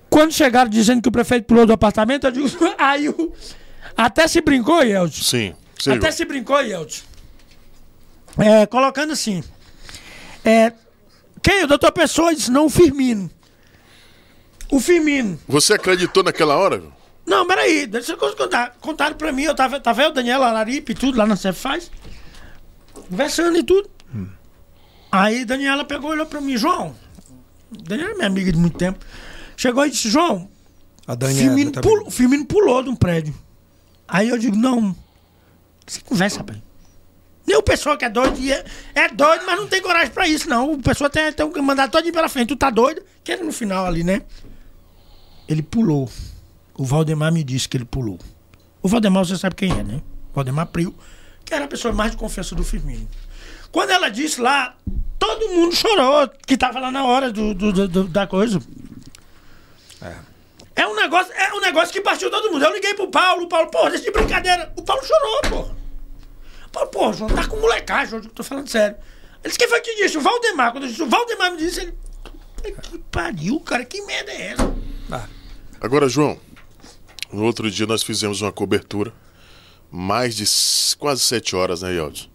quando 0.10 0.32
chegaram 0.32 0.70
dizendo 0.70 1.02
que 1.02 1.10
o 1.10 1.12
prefeito 1.12 1.46
pulou 1.46 1.66
do 1.66 1.74
apartamento, 1.74 2.26
eu 2.26 2.32
digo, 2.32 2.48
aí 2.80 3.10
o, 3.10 3.34
até 3.98 4.30
se 4.30 4.40
brincou, 4.40 4.82
Yeltsin. 4.82 5.22
Sim. 5.22 5.56
Sim, 5.78 5.92
Até 5.92 6.10
se 6.12 6.24
brincou, 6.24 6.62
Yeltsin. 6.62 7.04
É, 8.38 8.66
colocando 8.66 9.12
assim. 9.12 9.44
É, 10.46 10.72
quem? 11.42 11.66
O 11.66 11.68
doutor 11.68 11.92
Pessoa 11.92 12.34
disse, 12.34 12.50
não, 12.50 12.68
o 12.68 12.70
Firmino. 12.70 13.30
O 14.72 14.80
Firmino. 14.80 15.38
Você 15.50 15.74
acreditou 15.74 16.24
naquela 16.24 16.56
hora? 16.56 16.82
Não, 17.26 17.46
peraí, 17.46 17.86
deixa 17.86 18.14
eu 18.14 18.18
contar. 18.18 18.78
Contaram 18.80 19.18
pra 19.18 19.34
mim, 19.34 19.44
eu 19.44 19.54
tava, 19.54 19.78
tava 19.82 20.04
eu, 20.04 20.14
Daniela 20.14 20.48
Araripe 20.48 20.94
e 20.94 20.96
tudo, 20.96 21.18
lá 21.18 21.26
na 21.26 21.36
Cefaz, 21.36 21.92
conversando 23.10 23.58
e 23.58 23.64
tudo. 23.64 23.93
Aí 25.16 25.46
Daniela 25.46 25.86
pegou 25.86 26.10
e 26.10 26.14
olhou 26.14 26.26
pra 26.26 26.42
mim, 26.42 26.58
João. 26.58 26.96
Daniela 27.70 28.12
é 28.12 28.16
minha 28.16 28.28
amiga 28.28 28.52
de 28.52 28.58
muito 28.58 28.78
tempo. 28.78 28.98
Chegou 29.56 29.86
e 29.86 29.92
disse, 29.92 30.10
João, 30.10 30.50
A 31.06 31.14
Daniela. 31.14 31.40
Firmino, 31.50 31.72
tá 31.72 31.82
pul- 31.82 32.00
bem. 32.00 32.08
o 32.08 32.12
Firmino 32.12 32.46
pulou 32.46 32.82
de 32.82 32.90
um 32.90 32.96
prédio. 32.96 33.34
Aí 34.08 34.30
eu 34.30 34.38
digo, 34.40 34.56
não. 34.56 34.96
Você 35.86 36.02
conversa, 36.02 36.40
rapaz. 36.40 36.58
Nem 37.46 37.56
o 37.58 37.62
pessoal 37.62 37.96
que 37.98 38.06
é 38.06 38.10
doido, 38.10 38.40
é, 38.50 38.64
é 38.96 39.10
doido, 39.10 39.46
mas 39.46 39.60
não 39.60 39.68
tem 39.68 39.82
coragem 39.82 40.12
pra 40.12 40.28
isso, 40.28 40.50
não. 40.50 40.72
O 40.74 40.82
pessoal 40.82 41.10
tem, 41.10 41.32
tem 41.32 41.52
que 41.52 41.62
mandar 41.62 41.90
todo 41.92 42.10
pela 42.12 42.28
frente. 42.30 42.48
Tu 42.48 42.56
tá 42.56 42.70
doido? 42.72 43.04
Que 43.24 43.34
era 43.34 43.44
no 43.44 43.52
final 43.52 43.86
ali, 43.86 44.04
né? 44.04 44.22
Ele 45.48 45.62
pulou. 45.62 46.10
O 46.76 46.86
Valdemar 46.86 47.32
me 47.32 47.44
disse 47.44 47.70
que 47.70 47.78
ele 47.78 47.86
pulou. 47.86 48.18
O 48.82 48.88
Valdemar, 48.88 49.26
você 49.26 49.38
sabe 49.38 49.56
quem 49.56 49.72
é, 49.72 49.84
né? 49.84 50.02
Valdemar 50.34 50.66
Prio, 50.68 50.96
que 51.46 51.54
era 51.54 51.66
a 51.66 51.68
pessoa 51.68 51.94
mais 51.94 52.12
de 52.12 52.18
confiança 52.18 52.56
do 52.56 52.64
Firmino. 52.64 53.08
Quando 53.74 53.90
ela 53.90 54.08
disse 54.08 54.40
lá, 54.40 54.76
todo 55.20 55.50
mundo 55.50 55.76
chorou, 55.76 56.30
que 56.48 56.56
tava 56.56 56.80
lá 56.80 56.90
na 56.92 57.04
hora 57.04 57.30
do, 57.32 57.54
do- 57.54 57.88
do- 57.90 58.04
da 58.08 58.26
coisa. 58.26 58.60
É 60.76 60.88
um 60.88 60.96
negócio, 60.96 61.32
é 61.34 61.54
um 61.54 61.60
negócio 61.60 61.92
que 61.94 62.00
partiu 62.02 62.30
todo 62.32 62.52
mundo. 62.52 62.64
Eu 62.64 62.74
liguei 62.74 62.94
pro 62.94 63.10
Paulo, 63.10 63.44
o 63.44 63.48
Paulo, 63.48 63.70
porra, 63.70 63.90
deixa 63.92 64.06
de 64.06 64.12
brincadeira. 64.12 64.72
O 64.78 64.82
Paulo 64.84 65.04
chorou, 65.04 65.42
porra. 65.50 65.76
O 66.66 66.70
Paulo, 66.72 66.90
porra, 66.90 67.14
João, 67.14 67.30
tá 67.30 67.48
com 67.48 67.58
molecagem, 67.60 68.16
eu 68.20 68.30
tô 68.30 68.44
falando 68.44 68.68
sério. 68.70 68.96
Ele 69.44 69.50
disse, 69.50 69.58
quem 69.60 69.68
foi 69.68 69.82
que 69.82 69.96
disse? 69.96 70.18
O 70.18 70.22
Valdemar. 70.22 70.72
Quando 70.72 70.86
eu 70.86 70.90
disse, 70.90 71.04
o 71.04 71.10
Valdemar 71.10 71.52
me 71.52 71.58
disse, 71.58 71.82
ele. 71.82 71.94
Que 72.64 72.98
pariu, 73.12 73.60
cara, 73.60 73.84
que 73.84 74.02
merda 74.04 74.32
é 74.32 74.52
essa? 74.54 74.74
Agora, 75.82 76.08
João, 76.08 76.40
no 77.32 77.44
outro 77.44 77.70
dia 77.70 77.86
nós 77.86 78.02
fizemos 78.04 78.42
uma 78.42 78.52
cobertura, 78.54 79.14
mais 79.92 80.36
de 80.36 80.46
quase 80.98 81.22
sete 81.22 81.56
horas, 81.56 81.82
né, 81.82 81.92
Yeltsin? 81.94 82.30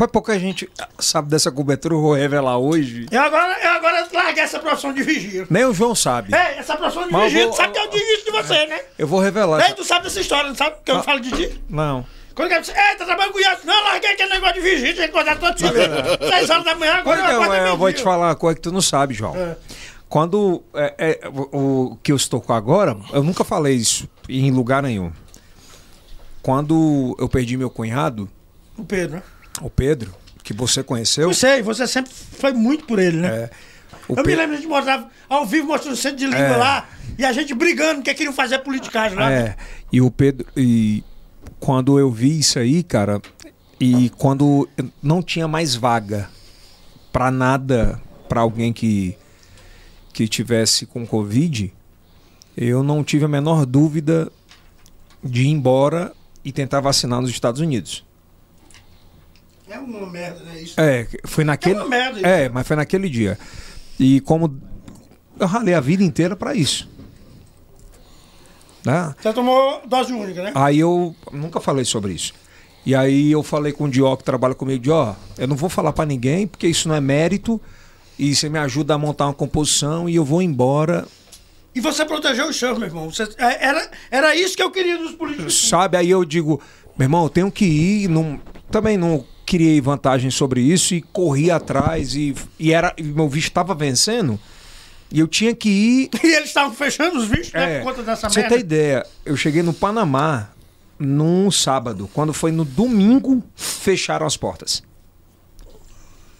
Pra 0.00 0.08
pouca 0.08 0.38
gente 0.38 0.66
sabe 0.98 1.28
dessa 1.28 1.52
cobertura, 1.52 1.92
eu 1.94 2.00
vou 2.00 2.14
revelar 2.14 2.56
hoje. 2.56 3.04
Eu 3.10 3.20
agora, 3.20 3.54
eu 3.62 3.70
agora 3.72 4.08
larguei 4.10 4.42
essa 4.42 4.58
profissão 4.58 4.94
de 4.94 5.02
vigia. 5.02 5.46
Nem 5.50 5.66
o 5.66 5.74
João 5.74 5.94
sabe. 5.94 6.34
É, 6.34 6.56
essa 6.58 6.74
profissão 6.74 7.06
de 7.06 7.12
Mas 7.12 7.24
eu 7.24 7.28
vigia, 7.28 7.42
vou- 7.44 7.50
tu 7.52 7.56
sabe 7.58 7.72
que 7.74 7.78
eu 7.80 7.90
digo 7.90 8.04
isso 8.12 8.24
de 8.24 8.30
você, 8.30 8.66
né? 8.66 8.80
Eu 8.98 9.06
vou 9.06 9.20
revelar. 9.20 9.60
Ei, 9.68 9.74
tu 9.74 9.84
sabe 9.84 10.04
dessa 10.04 10.18
história, 10.18 10.48
não 10.48 10.56
sabe 10.56 10.76
que 10.82 10.90
eu 10.90 11.02
falo 11.02 11.20
de 11.20 11.30
ti? 11.32 11.60
Não. 11.68 12.06
Quando 12.34 12.48
cara 12.48 12.62
disse, 12.62 12.72
ei, 12.72 12.96
tá 12.96 13.04
trabalhando 13.04 13.32
com 13.32 13.38
o 13.40 13.42
Iago. 13.42 13.60
Não, 13.66 13.84
larguei 13.84 14.10
aquele 14.12 14.30
negócio 14.30 14.54
de 14.54 14.60
vigia, 14.62 14.94
tinha 14.94 15.06
que 15.06 15.14
acordar 15.14 15.38
todo 15.38 15.54
dia. 15.54 15.68
Seis 15.70 16.48
horas 16.48 16.64
da 16.64 16.74
manhã, 16.76 16.94
agora 16.94 17.20
eu 17.20 17.24
não, 17.24 17.42
acordo 17.42 17.52
é, 17.52 17.68
eu 17.68 17.76
vou 17.76 17.92
te 17.92 18.02
falar 18.02 18.28
uma 18.28 18.34
coisa 18.36 18.56
que 18.56 18.62
tu 18.62 18.72
não 18.72 18.80
sabe, 18.80 19.12
João. 19.12 19.36
É. 19.36 19.54
Quando 20.08 20.62
é, 20.72 20.94
é, 20.96 21.28
o, 21.28 21.90
o 21.92 21.96
que 22.02 22.10
eu 22.10 22.16
estou 22.16 22.40
com 22.40 22.54
agora, 22.54 22.96
eu 23.12 23.22
nunca 23.22 23.44
falei 23.44 23.74
isso 23.74 24.08
em 24.30 24.50
lugar 24.50 24.82
nenhum. 24.82 25.12
Quando 26.40 27.14
eu 27.18 27.28
perdi 27.28 27.58
meu 27.58 27.68
cunhado, 27.68 28.30
O 28.78 28.82
Pedro, 28.82 29.16
né? 29.16 29.22
O 29.60 29.70
Pedro, 29.70 30.14
que 30.42 30.52
você 30.52 30.82
conheceu, 30.82 31.28
Eu 31.28 31.34
sei, 31.34 31.62
você 31.62 31.86
sempre 31.86 32.12
foi 32.12 32.52
muito 32.52 32.84
por 32.84 32.98
ele, 32.98 33.18
né? 33.18 33.28
é, 33.28 33.50
o 34.08 34.12
eu 34.14 34.16
me 34.18 34.22
Pe- 34.24 34.36
lembro, 34.36 34.54
a 34.54 34.56
gente 34.56 34.68
mostrava 34.68 35.08
ao 35.28 35.46
vivo, 35.46 35.66
mostrando 35.68 35.94
o 35.94 35.96
centro 35.96 36.18
de 36.18 36.26
língua 36.26 36.38
É. 36.40 36.56
lá, 36.56 36.88
e 37.18 37.24
a 37.24 37.32
gente 37.32 37.54
brigando, 37.54 38.02
que 38.02 38.12
queriam 38.14 38.32
fazer 38.32 38.58
politicagem 38.60 39.16
lá. 39.18 39.30
É, 39.30 39.56
e 39.92 40.00
o 40.00 40.10
Pedro. 40.10 40.46
E 40.56 41.04
quando 41.58 41.98
eu 41.98 42.10
vi 42.10 42.38
isso 42.38 42.58
aí, 42.58 42.82
cara, 42.82 43.20
e 43.78 44.10
quando 44.16 44.68
não 45.02 45.22
tinha 45.22 45.46
mais 45.46 45.74
vaga 45.74 46.28
pra 47.12 47.30
nada, 47.30 48.00
pra 48.28 48.40
alguém 48.40 48.72
que, 48.72 49.16
que 50.12 50.26
tivesse 50.28 50.86
com 50.86 51.06
Covid, 51.06 51.72
eu 52.56 52.82
não 52.82 53.02
tive 53.04 53.24
a 53.24 53.28
menor 53.28 53.66
dúvida 53.66 54.30
de 55.22 55.42
ir 55.42 55.48
embora 55.48 56.12
e 56.44 56.50
tentar 56.52 56.80
vacinar 56.80 57.20
nos 57.20 57.30
Estados 57.30 57.60
Unidos. 57.60 58.04
É 59.70 59.78
uma 59.78 60.06
merda, 60.10 60.40
né? 60.44 60.60
Isso. 60.60 60.74
É, 60.80 61.06
foi 61.24 61.44
naquele. 61.44 61.76
É 61.76 61.80
uma 61.82 61.88
merda 61.88 62.18
isso. 62.18 62.26
É, 62.26 62.48
mas 62.48 62.66
foi 62.66 62.76
naquele 62.76 63.08
dia. 63.08 63.38
E 63.98 64.20
como 64.20 64.60
eu 65.38 65.46
ralei 65.46 65.74
a 65.74 65.80
vida 65.80 66.02
inteira 66.02 66.34
pra 66.36 66.54
isso. 66.54 66.88
Né? 68.84 69.14
Você 69.20 69.32
tomou 69.32 69.82
dose 69.86 70.12
única, 70.12 70.42
né? 70.42 70.52
Aí 70.54 70.78
eu 70.80 71.14
nunca 71.32 71.60
falei 71.60 71.84
sobre 71.84 72.14
isso. 72.14 72.32
E 72.84 72.94
aí 72.94 73.30
eu 73.30 73.42
falei 73.42 73.72
com 73.72 73.84
o 73.84 73.88
Dió 73.90 74.16
que 74.16 74.24
trabalha 74.24 74.54
comigo, 74.54 74.82
Dió, 74.82 75.14
eu 75.36 75.46
não 75.46 75.54
vou 75.54 75.68
falar 75.68 75.92
pra 75.92 76.06
ninguém, 76.06 76.46
porque 76.46 76.66
isso 76.66 76.88
não 76.88 76.94
é 76.94 77.00
mérito, 77.00 77.60
e 78.18 78.34
você 78.34 78.48
me 78.48 78.58
ajuda 78.58 78.94
a 78.94 78.98
montar 78.98 79.26
uma 79.26 79.34
composição 79.34 80.08
e 80.08 80.16
eu 80.16 80.24
vou 80.24 80.40
embora. 80.40 81.06
E 81.74 81.80
você 81.80 82.04
protegeu 82.06 82.48
os 82.48 82.58
seus, 82.58 82.78
meu 82.78 82.88
irmão. 82.88 83.10
Você- 83.10 83.28
é, 83.36 83.66
era, 83.66 83.90
era 84.10 84.34
isso 84.34 84.56
que 84.56 84.62
eu 84.62 84.70
queria 84.70 84.96
dos 84.96 85.12
políticos. 85.12 85.68
Sabe? 85.68 85.98
Aí 85.98 86.08
eu 86.10 86.24
digo, 86.24 86.60
meu 86.98 87.04
irmão, 87.04 87.22
eu 87.24 87.28
tenho 87.30 87.50
que 87.52 87.66
ir, 87.66 88.08
não, 88.08 88.40
também 88.70 88.96
não 88.96 89.24
criei 89.50 89.80
vantagem 89.80 90.30
sobre 90.30 90.60
isso 90.60 90.94
e 90.94 91.02
corri 91.02 91.50
atrás 91.50 92.14
e, 92.14 92.34
e 92.58 92.72
era 92.72 92.94
e 92.96 93.02
meu 93.02 93.28
visto 93.28 93.48
estava 93.48 93.74
vencendo 93.74 94.38
e 95.12 95.18
eu 95.18 95.26
tinha 95.26 95.52
que 95.54 95.68
ir 95.68 96.10
E 96.22 96.26
eles 96.36 96.48
estavam 96.50 96.72
fechando 96.72 97.18
os 97.18 97.26
vistos, 97.26 97.52
né? 97.52 97.78
É, 97.78 97.80
Por 97.80 97.90
conta 97.90 98.02
dessa 98.04 98.28
você 98.30 98.40
merda. 98.40 98.54
ter 98.54 98.60
ideia, 98.60 99.06
eu 99.24 99.36
cheguei 99.36 99.62
no 99.62 99.72
Panamá 99.72 100.50
num 100.98 101.50
sábado. 101.50 102.08
Quando 102.14 102.32
foi 102.32 102.52
no 102.52 102.64
domingo, 102.64 103.42
fecharam 103.56 104.24
as 104.26 104.36
portas. 104.36 104.82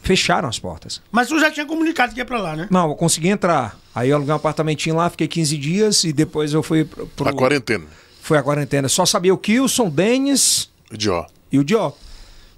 Fecharam 0.02 0.48
as 0.48 0.58
portas. 0.58 1.00
Mas 1.10 1.28
tu 1.28 1.38
já 1.38 1.50
tinha 1.50 1.66
comunicado 1.66 2.12
que 2.14 2.20
ia 2.20 2.24
pra 2.24 2.40
lá, 2.40 2.56
né? 2.56 2.68
Não, 2.70 2.88
eu 2.88 2.94
consegui 2.94 3.28
entrar. 3.28 3.78
Aí 3.94 4.08
eu 4.10 4.16
aluguei 4.16 4.32
um 4.32 4.36
apartamentinho 4.36 4.96
lá, 4.96 5.10
fiquei 5.10 5.28
15 5.28 5.56
dias 5.58 6.04
e 6.04 6.12
depois 6.12 6.52
eu 6.54 6.62
fui 6.62 6.84
pro. 6.84 7.06
pro- 7.08 7.28
A 7.28 7.32
quarentena. 7.32 7.84
Foi 8.22 8.38
a 8.38 8.42
quarentena. 8.42 8.88
Só 8.88 9.04
sabia 9.04 9.32
o 9.34 9.38
Kilson, 9.38 9.88
Denis 9.90 10.70
Idió. 10.92 11.26
e 11.52 11.58
o 11.58 11.64
Dió. 11.64 11.92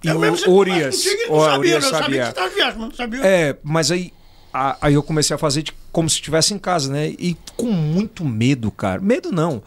E 0.05 0.09
eu 0.09 0.19
o 0.19 0.51
Urias. 0.57 0.97
contigo 0.97 1.23
O 1.33 1.37
não 1.37 1.45
sabia, 1.45 1.59
Urias 1.59 1.85
eu 1.85 1.91
sabia 1.91 2.07
que 2.33 2.41
sabia. 2.41 2.55
viagem, 2.55 2.79
mas 2.79 2.89
não 2.89 2.95
sabia. 2.97 3.20
É, 3.24 3.57
mas 3.62 3.91
aí, 3.91 4.12
a- 4.53 4.77
aí 4.81 4.95
eu 4.95 5.03
comecei 5.03 5.35
a 5.35 5.39
fazer 5.39 5.62
de- 5.62 5.73
como 5.93 6.09
se 6.11 6.16
estivesse 6.16 6.53
em 6.55 6.59
casa, 6.59 6.91
né? 6.93 7.09
E 7.19 7.37
com 7.57 7.70
muito 7.70 8.24
medo, 8.24 8.70
cara. 8.70 9.01
Medo 9.01 9.31
não. 9.31 9.62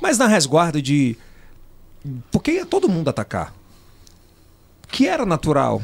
Mas 0.00 0.18
na 0.18 0.26
resguarda 0.26 0.80
de. 0.80 1.16
Porque 2.30 2.52
ia 2.52 2.66
todo 2.66 2.88
mundo 2.88 3.08
atacar. 3.08 3.54
Que 4.88 5.08
era 5.08 5.24
natural. 5.26 5.82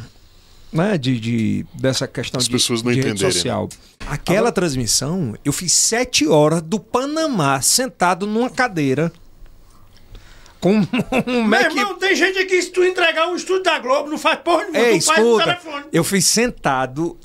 Né? 0.73 0.97
De, 0.97 1.19
de- 1.19 1.67
dessa 1.75 2.07
questão 2.07 2.39
As 2.39 2.45
de, 2.45 2.53
pessoas 2.53 2.81
não 2.83 2.93
de 2.93 2.99
rede 2.99 3.09
entenderem, 3.11 3.33
social. 3.33 3.69
Aquela 4.07 4.53
transmissão, 4.53 5.35
eu 5.45 5.53
fiz 5.53 5.73
sete 5.73 6.29
horas 6.29 6.62
do 6.62 6.79
Panamá 6.79 7.61
sentado 7.61 8.25
numa 8.27 8.49
cadeira. 8.49 9.12
Com 10.61 10.74
um 11.27 11.43
Meu 11.43 11.45
Mac 11.45 11.62
irmão, 11.74 11.95
tem 11.99 12.15
gente 12.15 12.39
aqui, 12.39 12.61
se 12.61 12.70
tu 12.70 12.85
entregar 12.85 13.28
um 13.28 13.35
estúdio 13.37 13.62
da 13.62 13.78
Globo, 13.78 14.11
não 14.11 14.19
faz 14.19 14.39
porra 14.41 14.65
nenhuma, 14.65 14.78
Ei, 14.78 14.99
tu 14.99 15.05
faz 15.07 15.19
no 15.20 15.24
escuta, 15.39 15.45
telefone. 15.45 15.85
eu 15.93 16.05
fui 16.05 16.20
sentado. 16.20 17.19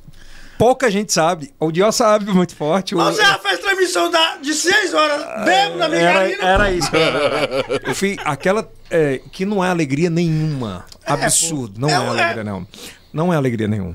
Pouca 0.57 0.89
gente 0.89 1.11
sabe. 1.11 1.53
O 1.59 1.69
Dió 1.69 1.91
sabe 1.91 2.31
muito 2.31 2.55
forte. 2.55 2.95
o- 2.95 2.97
Mas 2.97 3.17
você 3.17 3.21
já 3.23 3.37
fez 3.39 3.59
transmissão 3.59 4.09
da, 4.09 4.37
de 4.37 4.53
6 4.53 4.93
horas, 4.93 5.21
bebo 5.43 5.77
na 5.77 5.85
Ah, 5.87 5.95
era, 5.97 6.45
era 6.45 6.71
isso. 6.71 6.89
Eu 7.85 7.93
fui 7.93 8.15
aquela 8.23 8.71
é, 8.89 9.19
que 9.33 9.43
não 9.45 9.61
é 9.61 9.69
alegria 9.69 10.09
nenhuma. 10.09 10.85
Absurdo. 11.05 11.77
Não 11.77 11.89
É, 11.89 11.91
é, 11.91 11.95
é. 11.95 12.07
alegria 12.07 12.43
não. 12.45 12.65
Não 13.11 13.33
é 13.33 13.35
alegria 13.35 13.67
nenhuma. 13.67 13.93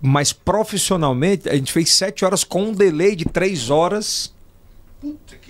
Mas 0.00 0.32
profissionalmente, 0.32 1.50
a 1.50 1.54
gente 1.54 1.70
fez 1.70 1.92
sete 1.92 2.24
horas 2.24 2.44
com 2.44 2.62
um 2.68 2.72
delay 2.72 3.14
de 3.14 3.26
três 3.26 3.68
horas. 3.68 4.32
Puta 5.02 5.36
que. 5.36 5.47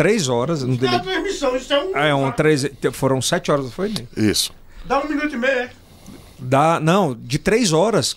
Três 0.00 0.28
horas. 0.28 0.62
Um 0.62 0.68
Não 0.68 0.74
é 0.74 0.78
delay. 0.78 0.94
uma 0.96 1.04
transmissão, 1.04 1.56
isso 1.56 1.72
é 1.72 1.84
um... 1.84 1.96
É, 1.96 2.14
um 2.14 2.32
três, 2.32 2.66
foram 2.92 3.20
sete 3.20 3.50
horas, 3.52 3.66
não 3.66 3.72
foi? 3.72 3.92
Isso. 4.16 4.50
Dá 4.86 4.98
um 4.98 5.06
minuto 5.06 5.34
e 5.34 5.36
meio, 5.36 5.52
é? 5.52 5.70
Dá, 6.38 6.80
não, 6.80 7.14
de 7.14 7.38
três 7.38 7.70
horas. 7.72 8.16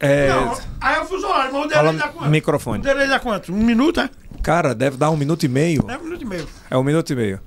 É, 0.00 0.28
Não, 0.28 0.56
aí 0.80 0.94
é 0.96 1.00
o 1.00 1.04
fuso 1.04 1.26
horário, 1.26 1.52
mas 1.52 1.66
o 1.66 1.68
Fala 1.70 1.82
delay 1.92 1.98
dá 1.98 2.08
quanto? 2.08 2.30
microfone. 2.30 2.78
O 2.78 2.82
delay 2.82 3.06
dá 3.08 3.20
quanto? 3.20 3.52
Um 3.52 3.62
minuto, 3.62 4.00
é? 4.00 4.08
Cara, 4.42 4.74
deve 4.74 4.96
dar 4.96 5.10
um 5.10 5.16
minuto 5.16 5.44
e 5.44 5.48
meio. 5.48 5.84
É 5.88 5.96
um 5.98 6.04
minuto 6.04 6.22
e 6.22 6.24
meio. 6.24 6.48
É 6.70 6.78
um 6.78 6.82
minuto 6.82 7.12
e 7.12 7.16
meio. 7.16 7.40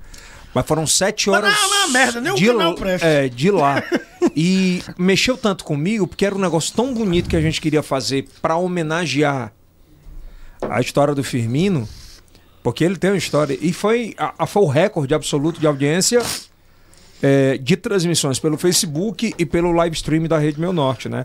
Mas 0.54 0.64
foram 0.66 0.86
sete 0.86 1.28
Mas 1.30 1.42
horas. 1.42 1.54
não, 1.60 1.68
não 1.68 1.74
é 1.74 1.78
uma 1.84 1.88
merda, 1.88 2.20
nem 2.20 2.32
o 2.32 2.36
de, 2.36 2.46
canal 2.46 2.74
presta. 2.74 3.06
É, 3.06 3.28
de 3.28 3.50
lá. 3.50 3.82
E 4.36 4.80
mexeu 4.96 5.36
tanto 5.36 5.64
comigo, 5.64 6.06
porque 6.06 6.24
era 6.24 6.32
um 6.32 6.38
negócio 6.38 6.72
tão 6.76 6.94
bonito 6.94 7.28
que 7.28 7.34
a 7.34 7.40
gente 7.40 7.60
queria 7.60 7.82
fazer 7.82 8.28
para 8.40 8.56
homenagear 8.56 9.52
a 10.70 10.80
história 10.80 11.12
do 11.12 11.24
Firmino. 11.24 11.88
Porque 12.62 12.84
ele 12.84 12.96
tem 12.96 13.10
uma 13.10 13.16
história. 13.16 13.58
E 13.60 13.72
foi, 13.72 14.14
a, 14.16 14.34
a- 14.44 14.46
foi 14.46 14.62
o 14.62 14.66
recorde 14.66 15.12
absoluto 15.14 15.58
de 15.60 15.66
audiência 15.66 16.22
é, 17.22 17.58
de 17.58 17.76
transmissões 17.76 18.38
pelo 18.38 18.56
Facebook 18.56 19.34
e 19.38 19.44
pelo 19.46 19.72
live 19.72 19.94
stream 19.96 20.24
da 20.28 20.38
Rede 20.38 20.60
Meu 20.60 20.72
Norte, 20.72 21.08
né? 21.08 21.24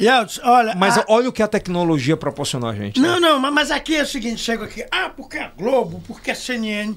Yeltsin, 0.00 0.40
olha... 0.44 0.74
Mas 0.76 0.96
a- 0.96 1.04
olha 1.08 1.28
o 1.28 1.32
que 1.32 1.42
a 1.42 1.48
tecnologia 1.48 2.16
proporcionou 2.16 2.68
a 2.70 2.74
gente. 2.74 3.00
né? 3.00 3.08
Não, 3.08 3.18
não, 3.40 3.52
mas- 3.52 3.70
aqui 3.70 3.96
é 3.96 4.02
o 4.02 4.06
seguinte, 4.06 4.40
chega 4.40 4.64
aqui, 4.64 4.84
ah, 4.92 5.10
porque 5.10 5.38
a 5.38 5.48
Globo, 5.48 6.02
porque 6.06 6.30
a 6.30 6.34
CNN. 6.34 6.94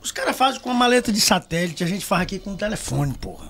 Os 0.00 0.12
caras 0.12 0.36
fazem 0.36 0.60
com 0.60 0.70
uma 0.70 0.78
maleta 0.78 1.10
de 1.10 1.20
satélite, 1.20 1.82
a 1.82 1.86
gente 1.86 2.04
faz 2.04 2.22
aqui 2.22 2.38
com 2.38 2.50
um 2.50 2.56
telefone, 2.56 3.12
porra. 3.14 3.48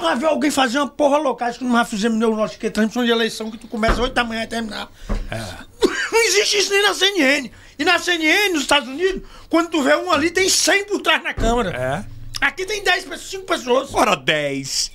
Vai 0.00 0.16
ver 0.16 0.26
alguém 0.26 0.50
fazer 0.50 0.78
uma 0.78 0.88
porra 0.88 1.18
louca, 1.18 1.44
acho 1.44 1.58
que 1.58 1.64
nós 1.64 1.88
fizemos 1.88 2.18
no 2.18 2.34
nosso 2.34 2.58
que 2.58 2.70
transmissão 2.70 3.04
de 3.04 3.10
eleição 3.10 3.50
que 3.50 3.58
tu 3.58 3.68
começa 3.68 4.00
8 4.00 4.14
da 4.14 4.24
manhã 4.24 4.44
e 4.44 4.46
terminar. 4.46 4.90
Não 6.12 6.22
existe 6.24 6.58
isso 6.58 6.72
nem 6.72 6.82
na 6.82 6.94
CNN. 6.94 7.50
E 7.78 7.84
na 7.84 7.98
CNN, 7.98 8.50
nos 8.52 8.62
Estados 8.62 8.88
Unidos, 8.88 9.22
quando 9.48 9.68
tu 9.68 9.82
vê 9.82 9.94
um 9.96 10.10
ali, 10.10 10.30
tem 10.30 10.48
100 10.48 10.84
por 10.84 11.00
trás 11.00 11.22
na 11.22 11.34
câmera. 11.34 11.70
É? 11.70 12.20
Aqui 12.46 12.64
tem 12.64 12.82
10 12.82 13.04
pessoas, 13.04 13.30
5 13.30 13.44
pessoas. 13.44 13.94
Ora 13.94 14.16
10. 14.16 14.92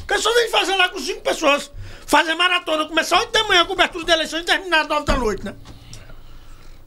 O 0.00 0.04
pessoal 0.04 0.34
vem 0.34 0.50
fazer 0.50 0.76
lá 0.76 0.88
com 0.88 0.98
5 0.98 1.20
pessoas. 1.20 1.70
Fazer 2.06 2.34
maratona, 2.34 2.86
começar 2.86 3.18
8 3.18 3.32
da 3.32 3.44
manhã 3.44 3.62
a 3.62 3.66
cobertura 3.66 4.04
de 4.04 4.12
eleição 4.12 4.40
e 4.40 4.44
terminar 4.44 4.86
9 4.86 5.04
da 5.04 5.16
noite, 5.16 5.44
né? 5.44 5.54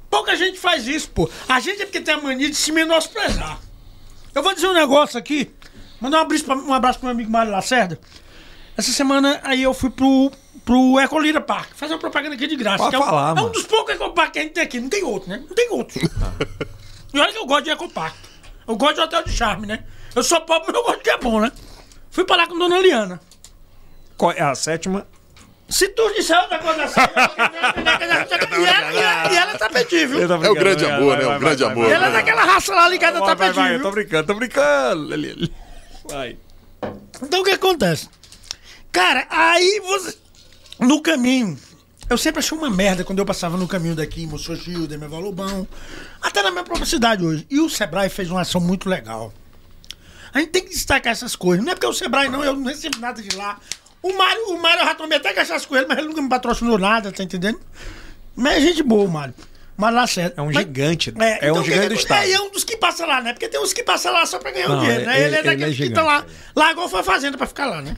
Pouca 0.10 0.36
gente 0.36 0.60
faz 0.60 0.88
isso, 0.88 1.10
pô. 1.10 1.30
A 1.48 1.60
gente 1.60 1.82
é 1.82 1.86
porque 1.86 2.02
tem 2.02 2.14
a 2.14 2.22
mania 2.22 2.50
de 2.50 2.56
se 2.56 2.72
menosprezar. 2.72 3.60
Eu 4.34 4.44
vou 4.44 4.54
dizer 4.54 4.68
um 4.68 4.74
negócio 4.74 5.18
aqui. 5.18 5.52
Mandar 6.00 6.20
um 6.20 6.22
abraço 6.22 6.46
pra, 6.46 6.56
um 6.56 6.74
abraço 6.74 7.00
pro 7.00 7.08
meu 7.08 7.14
amigo 7.14 7.32
Mário 7.32 7.52
Lacerda. 7.52 8.00
Essa 8.78 8.92
semana 8.92 9.40
aí 9.44 9.64
eu 9.64 9.74
fui 9.74 9.90
pro, 9.90 10.32
pro 10.66 11.00
Ecolira 11.00 11.40
Park. 11.40 11.70
Fazer 11.76 11.94
uma 11.94 12.00
propaganda 12.00 12.36
aqui 12.36 12.48
de 12.48 12.56
graça. 12.56 12.84
Pode 12.84 12.96
é, 12.96 13.00
um, 13.00 13.04
falar, 13.04 13.38
é 13.38 13.42
um 13.42 13.50
dos 13.50 13.64
poucos 13.64 13.96
Ecopark 13.96 14.34
que 14.34 14.40
a 14.40 14.42
gente 14.42 14.54
tem 14.54 14.64
aqui. 14.64 14.80
Não 14.80 14.90
tem 14.90 15.04
outro, 15.04 15.30
né? 15.30 15.44
Não 15.48 15.56
tem 15.56 15.70
outro. 15.72 16.00
e 17.14 17.20
olha 17.20 17.32
que 17.32 17.38
eu 17.38 17.46
gosto 17.46 17.64
de 17.64 17.72
Ecopark. 17.72 18.16
Eu 18.68 18.76
gosto 18.76 18.96
de 18.96 19.02
hotel 19.02 19.24
de 19.24 19.32
charme, 19.32 19.68
né? 19.68 19.84
Eu 20.16 20.24
sou 20.24 20.42
pobre, 20.42 20.68
mas 20.68 20.76
eu 20.76 20.84
gosto 20.84 20.98
de 20.98 21.04
que 21.04 21.10
é 21.10 21.18
bom, 21.18 21.40
né? 21.40 21.52
Fui 22.10 22.26
pra 22.26 22.36
lá 22.36 22.48
com 22.48 22.58
Dona 22.58 22.80
Liana. 22.80 23.20
Qual 24.18 24.32
é 24.32 24.42
a 24.42 24.56
sétima? 24.56 25.06
Se 25.68 25.90
tu 25.90 26.14
disser 26.14 26.40
outra 26.40 26.60
coisa 26.60 26.84
assim, 26.84 27.00
e, 27.02 28.66
ela, 28.66 28.94
e, 28.94 28.98
ela, 28.98 29.34
e 29.34 29.36
ela 29.36 29.58
tá 29.58 29.68
pedindo, 29.68 30.10
viu? 30.10 30.22
É 30.22 30.50
o 30.50 30.54
grande 30.54 30.86
amor, 30.86 31.18
né? 31.18 31.26
O 31.26 31.40
grande 31.40 31.64
amor. 31.64 31.92
Ela 31.92 32.08
é 32.08 32.12
daquela 32.12 32.44
raça 32.44 32.74
lá 32.74 32.88
ligada 32.88 33.20
tá 33.20 33.34
vai, 33.34 33.76
eu 33.76 33.82
tô 33.82 33.92
brincando, 33.92 34.28
tô 34.28 34.34
brincando. 34.36 35.10
Vai. 36.08 36.38
Então 37.22 37.42
o 37.42 37.44
que 37.44 37.52
acontece? 37.52 38.10
Cara, 38.92 39.28
aí 39.30 39.82
você. 39.86 40.18
No 40.80 41.02
caminho. 41.02 41.58
Eu 42.08 42.18
sempre 42.18 42.40
achei 42.40 42.56
uma 42.56 42.70
merda 42.70 43.04
quando 43.04 43.20
eu 43.20 43.26
passava 43.26 43.58
no 43.58 43.68
caminho 43.68 43.96
daqui 43.96 44.24
em 44.24 44.28
Moço 44.28 44.56
Gil, 44.56 44.86
Demerval 44.86 45.22
Lobão. 45.22 45.68
Até 46.22 46.44
na 46.44 46.52
minha 46.52 46.64
própria 46.64 46.86
cidade 46.86 47.26
hoje. 47.26 47.48
E 47.50 47.60
o 47.60 47.70
Sebrae 47.70 48.10
fez 48.10 48.30
uma 48.30 48.42
ação 48.42 48.62
muito 48.62 48.88
legal. 48.88 49.34
A 50.32 50.40
gente 50.40 50.52
tem 50.52 50.64
que 50.64 50.70
destacar 50.70 51.14
essas 51.14 51.36
coisas. 51.36 51.66
Não 51.66 51.72
é 51.72 51.76
porque 51.76 51.88
o 51.88 51.94
Sebrae 51.94 52.30
não, 52.30 52.44
eu 52.44 52.56
não 52.56 52.66
recebo 52.66 53.00
nada 53.00 53.22
de 53.22 53.36
lá. 53.36 53.60
O 54.04 54.14
Mário, 54.16 54.50
o 54.50 54.62
Mário 54.62 54.82
eu 54.82 54.86
já 54.86 54.94
tomei 54.94 55.18
até 55.18 55.34
cachaça 55.34 55.68
com 55.68 55.76
ele, 55.76 55.88
mas 55.88 55.98
ele 55.98 56.08
nunca 56.08 56.22
me 56.22 56.30
patrocinou 56.30 56.78
nada, 56.78 57.12
tá 57.12 57.24
entendendo? 57.24 57.60
Mas 58.36 58.58
é 58.58 58.62
gente 58.62 58.84
boa, 58.84 59.06
o 59.06 59.12
Mário. 59.12 59.34
Mário 59.78 59.98
Lacerda. 59.98 60.34
É 60.38 60.42
um 60.42 60.46
Mas- 60.46 60.56
gigante. 60.58 61.14
É, 61.20 61.48
um 61.52 61.52
então, 61.52 61.64
gigante 61.64 61.82
que- 61.82 61.88
do 61.90 61.96
estado. 61.96 62.24
É, 62.24 62.32
é 62.32 62.40
um 62.42 62.50
dos 62.52 62.64
que 62.64 62.78
passa 62.78 63.06
lá, 63.06 63.22
né? 63.22 63.34
Porque 63.34 63.48
tem 63.50 63.60
uns 63.60 63.74
que 63.74 63.84
passam 63.84 64.14
lá 64.14 64.26
só 64.26 64.40
pra 64.40 64.52
ganhar 64.52 64.68
o 64.70 64.74
Não, 64.76 64.80
dinheiro, 64.82 65.06
né? 65.06 65.16
ele- 65.18 65.26
Ele, 65.26 65.36
é 65.36 65.40
ele 65.40 65.48
é 65.48 65.52
daqueles 65.52 65.66
que 65.78 65.84
gigante. 65.84 65.92
estão 65.92 66.06
lá. 66.06 66.26
Largou 66.56 66.88
foi 66.88 67.00
a 67.02 67.04
fazenda 67.04 67.38
pra 67.38 67.46
ficar 67.48 67.66
lá, 67.66 67.82
né? 67.82 67.98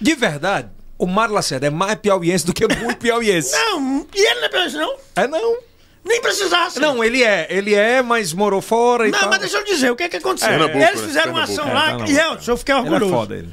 De 0.00 0.14
verdade, 0.14 0.68
o 0.98 1.06
Mário 1.06 1.34
Lacerda 1.34 1.66
é 1.66 1.70
mais 1.70 1.94
piauiense 1.96 2.44
do 2.44 2.52
que 2.52 2.66
muito 2.66 2.98
piauiense. 2.98 3.52
Não, 3.56 4.06
e 4.14 4.20
ele 4.20 4.40
não 4.40 4.44
é 4.44 4.48
piauiense, 4.48 4.76
não? 4.76 4.96
É 5.16 5.26
não. 5.28 5.56
Nem 6.04 6.20
precisasse. 6.20 6.78
Não, 6.80 7.02
ele 7.02 7.22
é. 7.22 7.46
Ele 7.48 7.74
é, 7.74 8.02
mas 8.02 8.32
morou 8.34 8.60
fora 8.60 9.08
e 9.08 9.10
Não, 9.10 9.18
tal. 9.20 9.30
mas 9.30 9.38
deixa 9.38 9.56
eu 9.56 9.64
dizer, 9.64 9.90
o 9.90 9.96
que 9.96 10.02
é 10.02 10.08
que 10.08 10.16
aconteceu? 10.18 10.50
Pernambuco, 10.50 10.78
Eles 10.78 11.00
né? 11.00 11.06
fizeram 11.06 11.32
uma 11.32 11.44
ação 11.44 11.66
É, 11.68 11.72
lá 11.72 11.80
Pernambuco. 11.82 12.10
e 12.10 12.18
eu, 12.18 12.38
eu 12.48 12.56
fiquei 12.58 12.74
Ele 12.74 12.80
é 12.80 12.90
orgulhoso. 12.90 13.12
foda, 13.12 13.36
ele. 13.36 13.48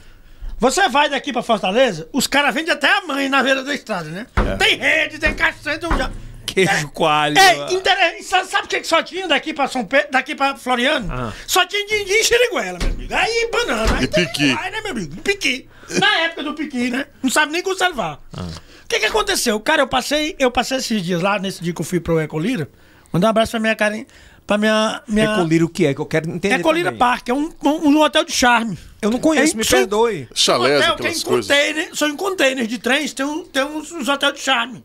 Você 0.59 0.89
vai 0.89 1.09
daqui 1.09 1.31
pra 1.31 1.41
Fortaleza, 1.41 2.09
os 2.11 2.27
caras 2.27 2.53
vendem 2.53 2.73
até 2.73 2.87
a 2.87 3.01
mãe 3.01 3.29
na 3.29 3.41
beira 3.41 3.63
da 3.63 3.73
estrada, 3.73 4.09
né? 4.09 4.27
É. 4.35 4.55
Tem 4.57 4.77
rede, 4.77 5.17
tem 5.17 5.33
cacete, 5.33 5.79
tem 5.79 5.89
um 5.89 5.97
já. 5.97 6.11
Queijo 6.53 6.89
coalho. 6.89 7.37
É, 7.37 7.73
inter... 7.73 8.23
sabe, 8.23 8.47
sabe 8.49 8.65
o 8.65 8.67
que 8.67 8.79
que 8.81 8.87
só 8.87 9.01
tinha 9.01 9.27
daqui 9.27 9.53
pra 9.53 9.67
São 9.67 9.85
Pedro, 9.85 10.11
daqui 10.11 10.35
pra 10.35 10.55
Floriano? 10.55 11.07
Ah. 11.11 11.31
Só 11.47 11.65
tinha 11.65 11.85
dindim 11.85 12.13
e 12.13 12.23
xeriguela, 12.23 12.79
meu 12.79 12.89
amigo. 12.89 13.13
Aí 13.13 13.49
banana. 13.51 13.97
Aí 13.97 14.03
E 14.05 14.07
piqui. 14.07 14.55
Aí, 14.59 14.71
né, 14.71 14.81
meu 14.81 14.91
amigo? 14.91 15.13
E 15.17 15.21
Piqui. 15.21 15.69
Na 15.99 16.19
época 16.21 16.43
do 16.43 16.53
piqui, 16.53 16.89
né? 16.89 17.05
Não 17.21 17.29
sabe 17.29 17.51
nem 17.51 17.61
conservar. 17.61 18.19
Ah. 18.35 18.47
O 18.83 18.87
que 18.87 18.99
que 18.99 19.05
aconteceu? 19.05 19.59
Cara, 19.59 19.81
eu 19.81 19.87
passei, 19.87 20.35
eu 20.39 20.49
passei 20.51 20.77
esses 20.77 21.01
dias 21.03 21.21
lá, 21.21 21.39
nesse 21.39 21.63
dia 21.63 21.73
que 21.73 21.81
eu 21.81 21.85
fui 21.85 21.99
pro 21.99 22.19
Ecolira. 22.19 22.69
Mandar 23.11 23.27
um 23.27 23.29
abraço 23.31 23.51
pra 23.51 23.59
minha 23.59 23.75
cara, 23.75 24.05
pra 24.47 24.57
minha... 24.57 25.01
minha... 25.07 25.35
Recolher 25.35 25.63
o 25.63 25.69
que 25.69 25.85
é? 25.85 25.93
Que 25.93 25.99
eu 26.01 26.05
quero 26.05 26.29
entender. 26.29 26.55
Ecolira 26.55 26.85
também. 26.91 26.99
Park, 26.99 27.27
é 27.29 27.33
um, 27.33 27.51
um, 27.63 27.89
um 27.89 28.01
hotel 28.01 28.23
de 28.23 28.31
charme. 28.31 28.77
Eu 29.01 29.09
não 29.11 29.19
conheço, 29.19 29.53
É 29.53 29.57
me 29.57 29.65
perdoe. 29.65 30.27
Chalés, 30.33 30.77
hotel 30.77 30.95
que 30.95 31.03
é 31.03 31.09
aquelas 31.09 31.21
em 31.21 31.25
coisas. 31.25 31.47
container, 31.47 31.89
são 31.95 32.07
em 32.07 32.15
containers 32.15 32.67
de 32.67 32.77
trens, 32.77 33.13
tem, 33.13 33.25
um, 33.25 33.43
tem 33.43 33.63
uns, 33.63 33.91
uns 33.91 34.07
hotéis 34.07 34.33
de 34.33 34.39
charme. 34.39 34.83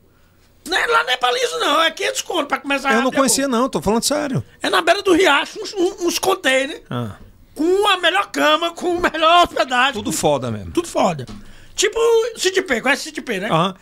Não 0.68 0.76
é, 0.78 0.86
lá 0.86 1.04
não 1.04 1.10
é 1.10 1.16
palizo, 1.16 1.58
não, 1.58 1.82
é 1.82 1.90
500 1.90 2.22
conto 2.22 2.46
pra 2.46 2.58
começar 2.58 2.92
Eu 2.92 3.02
não 3.02 3.10
conhecia, 3.12 3.48
não, 3.48 3.68
tô 3.68 3.80
falando 3.80 4.02
sério. 4.04 4.44
É 4.62 4.68
na 4.70 4.80
beira 4.82 5.02
do 5.02 5.12
riacho, 5.14 5.60
uns, 5.62 5.72
uns, 6.00 6.18
containers, 6.18 6.80
Ah, 6.90 7.16
com 7.54 7.88
a 7.88 7.96
melhor 7.98 8.30
cama, 8.30 8.70
com 8.72 8.98
a 9.04 9.10
melhor 9.10 9.44
hospedagem. 9.44 9.94
tudo 9.94 10.10
com- 10.10 10.16
foda 10.16 10.50
mesmo. 10.50 10.72
Tudo 10.72 10.88
foda. 10.88 11.26
Tipo 11.74 11.98
City 12.36 12.62
Pay, 12.62 12.80
conhece 12.80 13.02
City 13.04 13.20
Pay, 13.20 13.40
né? 13.40 13.48
Aham. 13.50 13.74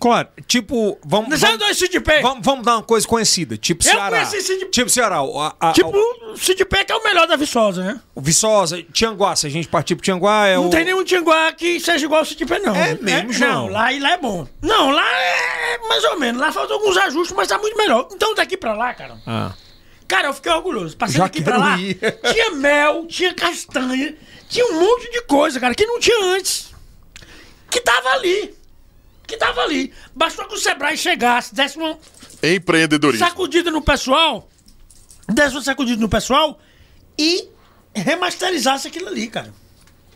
Claro, 0.00 0.28
tipo, 0.46 0.98
vamos. 1.04 1.28
Sabe 1.38 1.52
Vamos, 1.52 1.58
dois 1.58 1.76
City 1.76 2.00
Pay? 2.00 2.22
vamos, 2.22 2.42
vamos 2.42 2.64
dar 2.64 2.76
uma 2.76 2.82
coisa 2.82 3.06
conhecida, 3.06 3.58
tipo 3.58 3.86
Eu 3.86 3.92
Ceará. 3.92 4.24
de- 4.24 4.66
Tipo 4.70 4.88
Ceará, 4.88 5.16
a, 5.18 5.68
a, 5.68 5.72
Tipo, 5.72 5.92
City 6.38 6.64
Pay 6.64 6.86
que 6.86 6.92
é 6.92 6.96
o 6.96 7.04
melhor 7.04 7.26
da 7.26 7.36
Viçosa, 7.36 7.84
né? 7.84 8.00
o 8.14 8.20
Viçosa, 8.22 8.82
Tianguá, 8.92 9.36
se 9.36 9.46
a 9.46 9.50
gente 9.50 9.68
partir 9.68 9.94
pro 9.96 10.02
Tianguá, 10.02 10.46
é 10.46 10.56
Não 10.56 10.68
o. 10.68 10.70
tem 10.70 10.86
nenhum 10.86 11.04
Tianguá 11.04 11.52
que 11.52 11.78
seja 11.78 12.06
igual 12.06 12.20
ao 12.20 12.24
City 12.24 12.46
Pay, 12.46 12.60
não. 12.60 12.74
É 12.74 12.94
mesmo, 12.94 13.30
João? 13.30 13.50
Não, 13.50 13.68
lá, 13.68 13.92
e 13.92 14.00
lá 14.00 14.12
é 14.12 14.16
bom. 14.16 14.46
Não, 14.62 14.90
lá 14.90 15.06
é 15.06 15.78
mais 15.86 16.02
ou 16.04 16.18
menos. 16.18 16.40
Lá 16.40 16.50
faltam 16.50 16.76
alguns 16.78 16.96
ajustes, 16.96 17.36
mas 17.36 17.48
tá 17.48 17.58
muito 17.58 17.76
melhor. 17.76 18.08
Então 18.10 18.34
daqui 18.34 18.56
pra 18.56 18.72
lá, 18.72 18.94
cara. 18.94 19.18
Ah. 19.26 19.52
Cara, 20.08 20.28
eu 20.28 20.32
fiquei 20.34 20.50
orgulhoso. 20.50 20.96
Passei 20.96 21.18
Já 21.18 21.24
daqui 21.24 21.42
pra 21.42 21.58
lá. 21.58 21.76
ir. 21.78 21.94
Tinha 22.32 22.50
mel, 22.52 23.06
tinha 23.06 23.34
castanha, 23.34 24.16
tinha 24.48 24.66
um 24.66 24.80
monte 24.80 25.10
de 25.12 25.20
coisa, 25.22 25.60
cara, 25.60 25.74
que 25.74 25.84
não 25.84 26.00
tinha 26.00 26.24
antes. 26.36 26.70
Que 27.70 27.80
tava 27.80 28.08
ali. 28.14 28.58
Que 29.30 29.36
tava 29.36 29.60
ali. 29.60 29.92
Bastou 30.12 30.44
que 30.48 30.54
o 30.54 30.58
Sebrae 30.58 30.96
chegasse, 30.96 31.54
desse 31.54 31.78
uma 31.78 31.96
Empreendedorismo. 32.42 33.24
sacudida 33.24 33.70
no 33.70 33.80
pessoal, 33.80 34.48
desse 35.28 35.54
uma 35.54 35.62
sacudida 35.62 36.00
no 36.00 36.08
pessoal 36.08 36.58
e 37.16 37.48
remasterizasse 37.94 38.88
aquilo 38.88 39.06
ali, 39.06 39.28
cara. 39.28 39.54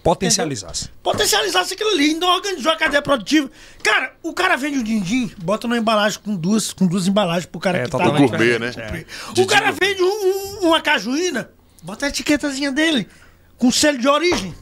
Potencializasse. 0.02 0.90
Potencializasse 1.02 1.74
aquilo 1.74 1.90
ali, 1.90 2.10
então 2.10 2.28
organizou 2.28 2.72
a 2.72 2.76
cadeia 2.76 3.00
produtiva. 3.00 3.48
Cara, 3.82 4.14
o 4.22 4.34
cara 4.34 4.56
vende 4.56 4.78
o 4.80 4.82
din-din, 4.84 5.32
bota 5.38 5.66
numa 5.68 5.78
embalagem 5.78 6.18
com 6.18 6.34
duas, 6.34 6.72
com 6.72 6.86
duas 6.86 7.06
embalagens 7.06 7.46
pro 7.46 7.60
cara 7.60 7.78
É, 7.78 7.84
que 7.84 7.90
tá 7.90 7.98
totalmente 7.98 8.30
lá. 8.32 8.36
gourmet, 8.36 8.58
né? 8.58 9.04
O 9.38 9.46
cara 9.46 9.70
vende 9.70 10.02
um- 10.02 10.06
um- 10.06 10.66
uma 10.68 10.80
cajuína, 10.82 11.50
bota 11.82 12.04
a 12.04 12.08
etiquetazinha 12.08 12.70
dele, 12.72 13.08
com 13.56 13.70
selo 13.70 13.96
de 13.96 14.06
origem, 14.08 14.54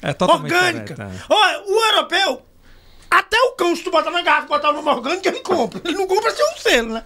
É 0.00 0.12
totalmente 0.12 0.52
orgânica. 0.52 0.94
correto, 0.96 1.16
é. 1.30 1.34
Olha, 1.34 1.62
o 1.66 1.80
europeu, 1.90 2.42
até 3.18 3.38
o 3.42 3.52
cão, 3.52 3.74
se 3.76 3.82
tu 3.82 3.90
botar 3.90 4.10
na 4.10 4.22
garrafa 4.22 4.46
e 4.46 4.48
botar 4.48 4.70
o 4.70 4.72
nome 4.72 4.88
orgânico, 4.88 5.28
ele 5.28 5.40
compra. 5.40 5.80
Ele 5.84 5.98
não 5.98 6.06
compra 6.06 6.34
sem 6.34 6.44
um 6.44 6.56
selo, 6.58 6.92
né? 6.94 7.04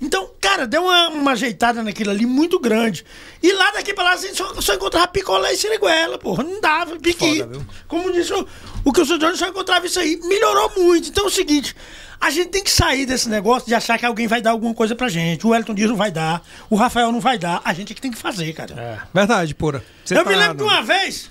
Então, 0.00 0.30
cara, 0.40 0.66
deu 0.66 0.82
uma, 0.82 1.08
uma 1.10 1.32
ajeitada 1.32 1.82
naquilo 1.82 2.10
ali 2.10 2.24
muito 2.24 2.58
grande. 2.58 3.04
E 3.42 3.52
lá 3.52 3.70
daqui 3.72 3.92
pra 3.92 4.02
lá, 4.04 4.12
assim, 4.14 4.32
só, 4.34 4.58
só 4.60 4.74
encontrava 4.74 5.06
picolé 5.08 5.52
e 5.52 5.56
siriguela, 5.58 6.18
porra. 6.18 6.42
Não 6.42 6.58
dava, 6.58 6.98
piqui. 6.98 7.40
Foda? 7.40 7.66
Como 7.86 8.10
disse 8.10 8.32
o, 8.32 8.46
o 8.82 8.92
que 8.92 9.02
o 9.02 9.04
Johnny 9.04 9.36
só 9.36 9.46
encontrava 9.48 9.84
isso 9.84 10.00
aí. 10.00 10.18
Melhorou 10.24 10.72
muito. 10.78 11.10
Então 11.10 11.24
é 11.24 11.26
o 11.26 11.30
seguinte, 11.30 11.76
a 12.18 12.30
gente 12.30 12.48
tem 12.48 12.64
que 12.64 12.70
sair 12.70 13.04
desse 13.04 13.28
negócio 13.28 13.68
de 13.68 13.74
achar 13.74 13.98
que 13.98 14.06
alguém 14.06 14.26
vai 14.26 14.40
dar 14.40 14.52
alguma 14.52 14.72
coisa 14.72 14.94
pra 14.94 15.10
gente. 15.10 15.46
O 15.46 15.54
Elton 15.54 15.74
Dias 15.74 15.90
não 15.90 15.96
vai 15.96 16.10
dar, 16.10 16.42
o 16.70 16.76
Rafael 16.76 17.12
não 17.12 17.20
vai 17.20 17.36
dar. 17.36 17.60
A 17.62 17.74
gente 17.74 17.92
é 17.92 17.94
que 17.94 18.00
tem 18.00 18.10
que 18.10 18.18
fazer, 18.18 18.54
cara. 18.54 18.74
É. 18.74 18.98
Verdade, 19.12 19.54
pura. 19.54 19.84
Você 20.02 20.16
Eu 20.16 20.24
tá 20.24 20.30
me 20.30 20.36
lembro 20.36 20.56
de 20.56 20.62
uma 20.62 20.82
vez, 20.82 21.30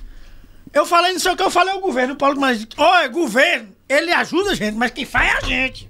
eu 0.74 0.86
falei 0.86 1.14
não 1.14 1.20
sei 1.20 1.32
o 1.32 1.36
que, 1.36 1.44
eu 1.44 1.52
falei 1.52 1.74
ao 1.74 1.80
governo, 1.80 2.14
o 2.14 2.18
Paulo 2.18 2.36
Guimarães. 2.36 2.68
Olha, 2.78 3.08
governo, 3.08 3.70
ele 3.88 4.12
ajuda 4.12 4.52
a 4.52 4.56
gente, 4.56 4.76
mas 4.76 4.91
quem 4.91 5.06
faz 5.06 5.28
é 5.28 5.38
a 5.38 5.41
gente. 5.41 5.90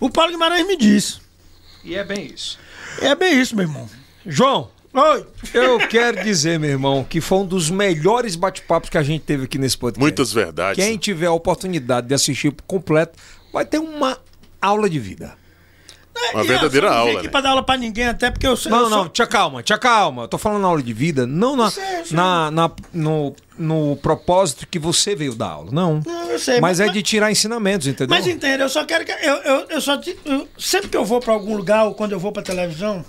O 0.00 0.10
Paulo 0.10 0.32
Guimarães 0.32 0.66
me 0.66 0.76
disse. 0.76 1.18
E 1.82 1.94
é 1.94 2.04
bem 2.04 2.26
isso. 2.26 2.58
É 3.00 3.14
bem 3.14 3.40
isso, 3.40 3.54
meu 3.54 3.64
irmão. 3.64 3.88
João, 4.26 4.70
Oi. 4.92 5.26
eu 5.52 5.78
quero 5.88 6.22
dizer, 6.22 6.58
meu 6.58 6.70
irmão, 6.70 7.04
que 7.04 7.20
foi 7.20 7.38
um 7.38 7.46
dos 7.46 7.70
melhores 7.70 8.36
bate-papos 8.36 8.88
que 8.88 8.98
a 8.98 9.02
gente 9.02 9.22
teve 9.22 9.44
aqui 9.44 9.58
nesse 9.58 9.76
podcast. 9.76 10.00
Muitas 10.00 10.32
verdades. 10.32 10.82
Quem 10.82 10.96
tiver 10.96 11.26
a 11.26 11.32
oportunidade 11.32 12.06
de 12.06 12.14
assistir 12.14 12.52
por 12.52 12.62
completo 12.64 13.18
vai 13.52 13.64
ter 13.64 13.78
uma 13.78 14.18
aula 14.60 14.88
de 14.88 14.98
vida. 14.98 15.36
Uma 16.32 16.44
E, 16.44 16.46
verdadeira 16.46 16.86
eu 16.86 16.92
só 16.92 16.96
não 16.98 17.04
vim 17.04 17.08
aula, 17.08 17.18
aqui 17.18 17.26
né? 17.26 17.30
pra 17.32 17.40
dar 17.40 17.50
aula 17.50 17.62
pra 17.62 17.76
ninguém, 17.76 18.06
até 18.06 18.30
porque 18.30 18.46
eu 18.46 18.56
sei. 18.56 18.70
Não, 18.70 18.82
eu 18.82 18.90
não, 18.90 18.98
sou- 19.02 19.08
tia 19.08 19.26
calma, 19.26 19.62
tia 19.62 19.76
calma. 19.78 20.22
Eu 20.22 20.28
tô 20.28 20.38
falando 20.38 20.62
na 20.62 20.68
aula 20.68 20.82
de 20.82 20.92
vida, 20.92 21.26
não 21.26 21.56
na, 21.56 21.70
sei, 21.70 21.84
sei. 22.04 22.16
na, 22.16 22.50
na- 22.50 22.70
no, 22.92 23.34
no 23.58 23.96
propósito 23.96 24.66
que 24.66 24.78
você 24.78 25.14
veio 25.16 25.34
dar 25.34 25.48
aula, 25.48 25.70
não. 25.72 26.00
Não, 26.06 26.30
eu 26.30 26.38
sei, 26.38 26.60
Mas 26.60 26.78
mas- 26.78 26.88
é 26.88 26.92
de 26.92 27.02
tirar 27.02 27.30
ensinamentos, 27.32 27.86
entendeu? 27.88 28.14
Mas 28.16 28.26
entende, 28.26 28.62
eu 28.62 28.68
só 28.68 28.84
quero 28.84 29.04
que. 29.04 29.10
Eu, 29.12 29.34
eu, 29.36 29.66
eu 29.70 29.80
só. 29.80 29.96
te- 29.98 30.16
eu- 30.24 30.48
sempre 30.58 30.88
que 30.88 30.96
eu 30.96 31.04
vou 31.04 31.20
pra 31.20 31.32
algum 31.34 31.56
lugar 31.56 31.84
ou 31.84 31.94
quando 31.94 32.12
eu 32.12 32.20
vou 32.20 32.30
pra 32.32 32.42
televisão, 32.42 33.04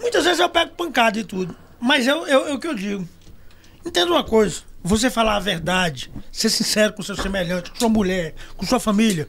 muitas 0.00 0.24
vezes 0.24 0.40
eu 0.40 0.48
pego 0.48 0.72
pancada 0.72 1.18
e 1.18 1.24
tudo. 1.24 1.54
Mas 1.80 2.06
eu, 2.06 2.26
eu, 2.26 2.48
eu 2.48 2.54
o 2.54 2.58
que 2.58 2.66
eu 2.66 2.74
digo. 2.74 3.06
Entenda 3.84 4.10
uma 4.10 4.24
coisa. 4.24 4.62
Você 4.82 5.10
falar 5.10 5.36
a 5.36 5.40
verdade, 5.40 6.10
ser 6.32 6.48
sincero 6.50 6.92
com 6.94 7.02
seu 7.02 7.16
semelhante, 7.16 7.70
com 7.70 7.76
sua 7.78 7.88
mulher, 7.88 8.34
com 8.56 8.66
sua 8.66 8.80
família, 8.80 9.28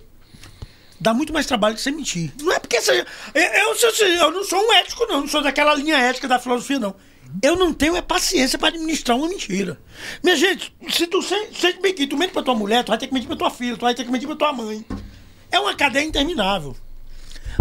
dá 1.05 1.13
muito 1.13 1.31
mais 1.31 1.45
trabalho 1.45 1.75
que 1.75 1.81
você 1.81 1.91
mentir. 1.91 2.31
Não 2.41 2.51
é 2.51 2.59
porque 2.59 2.81
seja. 2.81 3.05
Eu, 3.33 3.41
eu, 3.43 4.07
eu, 4.07 4.31
não 4.31 4.43
sou 4.43 4.59
um 4.59 4.73
ético, 4.73 5.05
não. 5.05 5.21
Não 5.21 5.27
sou 5.27 5.41
daquela 5.43 5.73
linha 5.75 5.95
ética 5.97 6.27
da 6.27 6.39
filosofia, 6.39 6.79
não. 6.79 6.95
Eu 7.43 7.55
não 7.55 7.73
tenho 7.73 7.95
é 7.95 8.01
paciência 8.01 8.57
pra 8.57 8.69
administrar 8.69 9.15
uma 9.17 9.27
mentira. 9.27 9.79
Minha 10.23 10.35
gente, 10.35 10.73
se 10.89 11.05
tu 11.05 11.21
se- 11.21 11.49
sente 11.59 11.79
que 11.93 12.07
tu 12.07 12.17
mente 12.17 12.31
pra 12.31 12.41
tua 12.41 12.55
mulher, 12.55 12.83
tu 12.83 12.89
vai 12.89 12.97
ter 12.97 13.07
que 13.07 13.13
mentir 13.13 13.27
pra 13.27 13.35
tua 13.37 13.49
filha, 13.51 13.75
tu 13.77 13.81
vai 13.81 13.93
ter 13.93 14.03
que 14.03 14.11
mentir 14.11 14.27
pra 14.27 14.35
tua 14.37 14.53
mãe. 14.53 14.83
É 15.51 15.59
uma 15.59 15.75
cadeia 15.75 16.03
interminável. 16.03 16.75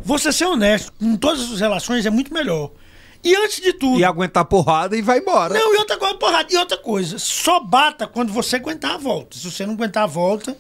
Você 0.03 0.33
ser 0.33 0.47
honesto 0.47 0.93
com 0.99 1.17
todas 1.17 1.41
as 1.41 1.47
suas 1.49 1.61
relações 1.61 2.07
é 2.07 2.11
muito 2.11 2.33
melhor. 2.33 2.71
E 3.23 3.35
antes 3.37 3.61
de 3.61 3.73
tudo. 3.73 3.99
E 3.99 4.05
aguentar 4.05 4.45
porrada 4.45 4.97
e 4.97 5.03
vai 5.03 5.19
embora. 5.19 5.55
Não, 5.55 5.75
e 5.75 5.79
outra 5.79 5.97
coisa, 5.97 6.15
porrada. 6.15 6.53
E 6.53 6.57
outra 6.57 6.77
coisa, 6.77 7.19
só 7.19 7.59
bata 7.61 8.07
quando 8.07 8.33
você 8.33 8.57
aguentar 8.57 8.93
a 8.93 8.99
volta. 8.99 9.37
Se 9.39 9.51
você 9.51 9.65
não 9.67 9.75
aguentar 9.75 10.05
a 10.05 10.07
volta. 10.07 10.57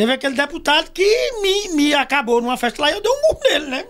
Teve 0.00 0.12
aquele 0.14 0.34
deputado 0.34 0.90
que 0.92 1.32
me, 1.42 1.74
me 1.74 1.92
acabou 1.92 2.40
numa 2.40 2.56
festa 2.56 2.80
lá 2.80 2.90
e 2.90 2.94
eu 2.94 3.02
dei 3.02 3.12
um 3.12 3.20
murro 3.20 3.40
nele, 3.44 3.66
né? 3.66 3.84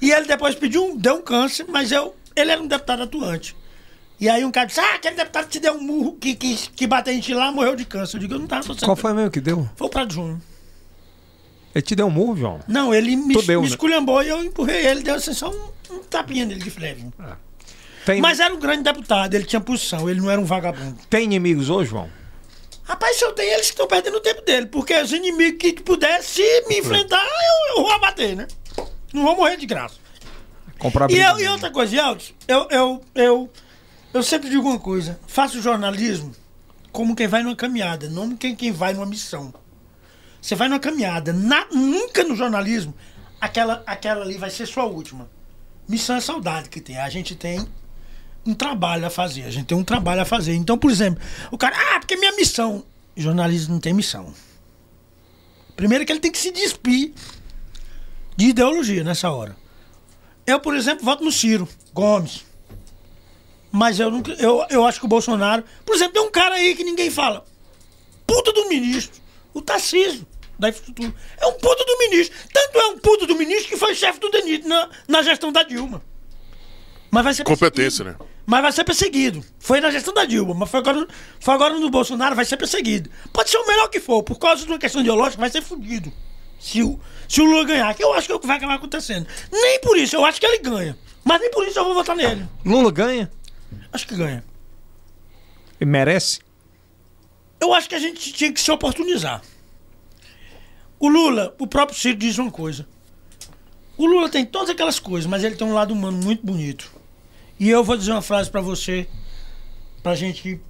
E 0.00 0.12
ele 0.12 0.26
depois 0.26 0.54
pediu 0.54 0.84
um, 0.84 0.96
deu 0.96 1.16
um 1.16 1.22
câncer, 1.22 1.66
mas 1.68 1.90
eu, 1.90 2.14
ele 2.36 2.52
era 2.52 2.62
um 2.62 2.68
deputado 2.68 3.02
atuante. 3.02 3.56
E 4.20 4.28
aí 4.28 4.44
um 4.44 4.52
cara 4.52 4.66
disse, 4.66 4.78
ah, 4.78 4.94
aquele 4.94 5.16
deputado 5.16 5.48
te 5.48 5.58
deu 5.58 5.72
um 5.72 5.82
murro, 5.82 6.12
que, 6.20 6.36
que, 6.36 6.54
que 6.54 6.86
bateu 6.86 7.12
em 7.12 7.18
ti 7.18 7.34
lá, 7.34 7.50
morreu 7.50 7.74
de 7.74 7.84
câncer. 7.84 8.18
Eu 8.18 8.20
digo, 8.20 8.34
eu 8.34 8.38
não 8.38 8.46
tava. 8.46 8.76
Qual 8.76 8.94
foi 8.94 9.12
mesmo 9.12 9.28
que 9.28 9.40
deu? 9.40 9.68
Foi 9.74 9.88
o 9.88 9.90
Prado 9.90 10.14
Júnior. 10.14 10.38
Ele 11.74 11.82
te 11.82 11.96
deu 11.96 12.06
um 12.06 12.10
murro, 12.10 12.36
João? 12.36 12.60
Não, 12.68 12.94
ele 12.94 13.16
me, 13.16 13.34
deu, 13.34 13.60
me 13.60 13.66
né? 13.66 13.72
esculhambou 13.72 14.22
e 14.22 14.28
eu 14.28 14.40
empurrei 14.40 14.86
ele, 14.86 15.02
deu 15.02 15.16
assim, 15.16 15.34
só 15.34 15.50
um, 15.50 15.96
um 15.96 15.98
tapinha 16.04 16.44
nele 16.46 16.60
de 16.60 16.78
leve. 16.78 17.06
Tem, 18.04 18.20
Mas 18.20 18.38
era 18.38 18.54
um 18.54 18.60
grande 18.60 18.84
deputado, 18.84 19.34
ele 19.34 19.42
tinha 19.46 19.60
posição, 19.60 20.08
ele 20.08 20.20
não 20.20 20.30
era 20.30 20.40
um 20.40 20.44
vagabundo. 20.44 20.96
tem 21.10 21.24
inimigos 21.24 21.70
hoje, 21.70 21.90
João? 21.90 22.08
Rapaz, 22.86 23.16
se 23.16 23.24
eu 23.24 23.32
tenho, 23.32 23.52
eles 23.52 23.66
que 23.66 23.72
estão 23.72 23.86
perdendo 23.86 24.16
o 24.16 24.20
tempo 24.20 24.42
dele, 24.42 24.66
porque 24.66 24.94
os 24.94 25.12
inimigos 25.12 25.58
que 25.58 25.72
puder, 25.82 26.22
se 26.22 26.42
me 26.68 26.78
enfrentar, 26.78 27.20
eu, 27.24 27.76
eu 27.76 27.82
vou 27.82 27.92
abater, 27.92 28.36
né? 28.36 28.46
Não 29.12 29.24
vou 29.24 29.34
morrer 29.36 29.56
de 29.56 29.66
graça. 29.66 29.96
Comprar 30.78 31.10
E, 31.10 31.18
eu, 31.18 31.38
e 31.40 31.48
outra 31.48 31.70
coisa, 31.70 31.96
Elton, 31.96 32.24
eu, 32.46 32.68
eu, 32.70 33.04
eu, 33.14 33.50
eu 34.14 34.22
sempre 34.22 34.48
digo 34.50 34.68
uma 34.68 34.78
coisa: 34.78 35.18
faço 35.26 35.60
jornalismo 35.60 36.32
como 36.92 37.16
quem 37.16 37.26
vai 37.26 37.42
numa 37.42 37.56
caminhada, 37.56 38.08
não 38.08 38.36
quem, 38.36 38.54
quem 38.54 38.70
vai 38.72 38.94
numa 38.94 39.06
missão. 39.06 39.52
Você 40.40 40.54
vai 40.54 40.68
numa 40.68 40.78
caminhada, 40.78 41.32
na- 41.32 41.66
nunca 41.72 42.22
no 42.22 42.36
jornalismo, 42.36 42.94
aquela, 43.40 43.82
aquela 43.86 44.22
ali 44.22 44.38
vai 44.38 44.48
ser 44.50 44.64
sua 44.66 44.84
última. 44.84 45.28
Missão 45.88 46.16
é 46.16 46.20
saudade 46.20 46.68
que 46.68 46.80
tem. 46.80 46.98
A 46.98 47.08
gente 47.08 47.34
tem 47.34 47.66
um 48.46 48.54
trabalho 48.54 49.06
a 49.06 49.10
fazer. 49.10 49.42
A 49.44 49.50
gente 49.50 49.66
tem 49.66 49.76
um 49.76 49.84
trabalho 49.84 50.22
a 50.22 50.24
fazer. 50.24 50.54
Então, 50.54 50.78
por 50.78 50.90
exemplo, 50.90 51.22
o 51.50 51.58
cara, 51.58 51.76
ah, 51.76 51.98
porque 52.00 52.16
minha 52.16 52.32
missão. 52.32 52.84
Jornalismo 53.16 53.74
não 53.74 53.80
tem 53.80 53.92
missão. 53.92 54.32
Primeiro 55.74 56.04
que 56.04 56.12
ele 56.12 56.20
tem 56.20 56.30
que 56.30 56.38
se 56.38 56.50
despir 56.50 57.12
de 58.36 58.46
ideologia 58.46 59.02
nessa 59.02 59.30
hora. 59.30 59.56
Eu, 60.46 60.60
por 60.60 60.74
exemplo, 60.74 61.04
voto 61.04 61.24
no 61.24 61.32
Ciro 61.32 61.68
Gomes. 61.92 62.44
Mas 63.72 63.98
eu, 63.98 64.10
nunca, 64.10 64.32
eu, 64.32 64.64
eu 64.70 64.86
acho 64.86 65.00
que 65.00 65.06
o 65.06 65.08
Bolsonaro. 65.08 65.64
Por 65.84 65.94
exemplo, 65.94 66.14
tem 66.14 66.22
um 66.22 66.30
cara 66.30 66.54
aí 66.54 66.74
que 66.74 66.84
ninguém 66.84 67.10
fala. 67.10 67.44
Puta 68.26 68.52
do 68.52 68.68
ministro. 68.68 69.20
O 69.52 69.60
Tarcísio, 69.60 70.26
da 70.58 70.68
infraestrutura. 70.68 71.14
É 71.38 71.46
um 71.46 71.52
puta 71.54 71.84
do 71.84 71.98
ministro. 71.98 72.36
Tanto 72.52 72.78
é 72.78 72.86
um 72.88 72.98
puta 72.98 73.26
do 73.26 73.34
ministro 73.36 73.68
que 73.68 73.76
foi 73.76 73.94
chefe 73.94 74.20
do 74.20 74.30
DENIT 74.30 74.66
na, 74.66 74.88
na 75.08 75.22
gestão 75.22 75.50
da 75.50 75.62
Dilma. 75.62 76.02
Mas 77.10 77.24
vai 77.24 77.34
ser 77.34 77.44
Competência, 77.44 78.04
perseguido. 78.04 78.24
né? 78.24 78.35
Mas 78.46 78.62
vai 78.62 78.72
ser 78.72 78.84
perseguido. 78.84 79.44
Foi 79.58 79.80
na 79.80 79.90
gestão 79.90 80.14
da 80.14 80.24
Dilma, 80.24 80.54
mas 80.54 80.70
foi 80.70 80.78
agora, 80.78 81.08
foi 81.40 81.54
agora 81.54 81.74
no 81.74 81.90
Bolsonaro, 81.90 82.36
vai 82.36 82.44
ser 82.44 82.56
perseguido. 82.56 83.10
Pode 83.32 83.50
ser 83.50 83.58
o 83.58 83.66
melhor 83.66 83.88
que 83.88 83.98
for, 83.98 84.22
por 84.22 84.38
causa 84.38 84.64
de 84.64 84.70
uma 84.70 84.78
questão 84.78 85.00
ideológica, 85.00 85.40
vai 85.40 85.50
ser 85.50 85.62
fudido. 85.62 86.12
Se 86.60 86.80
o, 86.82 86.98
se 87.28 87.40
o 87.40 87.44
Lula 87.44 87.64
ganhar, 87.64 87.92
que 87.94 88.04
eu 88.04 88.12
acho 88.14 88.26
que 88.26 88.32
é 88.32 88.36
o 88.36 88.40
que 88.40 88.46
vai 88.46 88.56
acabar 88.56 88.74
acontecendo. 88.74 89.26
Nem 89.50 89.80
por 89.80 89.98
isso, 89.98 90.14
eu 90.14 90.24
acho 90.24 90.40
que 90.40 90.46
ele 90.46 90.58
ganha. 90.58 90.96
Mas 91.24 91.40
nem 91.40 91.50
por 91.50 91.66
isso 91.66 91.76
eu 91.76 91.84
vou 91.84 91.94
votar 91.94 92.14
nele. 92.14 92.46
Lula 92.64 92.92
ganha? 92.92 93.30
Acho 93.92 94.06
que 94.06 94.14
ganha. 94.14 94.44
Ele 95.80 95.90
merece? 95.90 96.40
Eu 97.60 97.74
acho 97.74 97.88
que 97.88 97.96
a 97.96 97.98
gente 97.98 98.32
tinha 98.32 98.52
que 98.52 98.60
se 98.60 98.70
oportunizar. 98.70 99.42
O 101.00 101.08
Lula, 101.08 101.54
o 101.58 101.66
próprio 101.66 101.98
Ciro 101.98 102.16
diz 102.16 102.38
uma 102.38 102.50
coisa. 102.50 102.86
O 103.96 104.06
Lula 104.06 104.28
tem 104.28 104.46
todas 104.46 104.70
aquelas 104.70 104.98
coisas, 104.98 105.28
mas 105.28 105.42
ele 105.42 105.56
tem 105.56 105.66
um 105.66 105.74
lado 105.74 105.92
humano 105.92 106.16
muito 106.16 106.46
bonito. 106.46 106.95
E 107.58 107.70
eu 107.70 107.82
vou 107.82 107.96
dizer 107.96 108.12
uma 108.12 108.22
frase 108.22 108.50
pra 108.50 108.60
você, 108.60 109.08
pra 110.02 110.14
gente. 110.14 110.60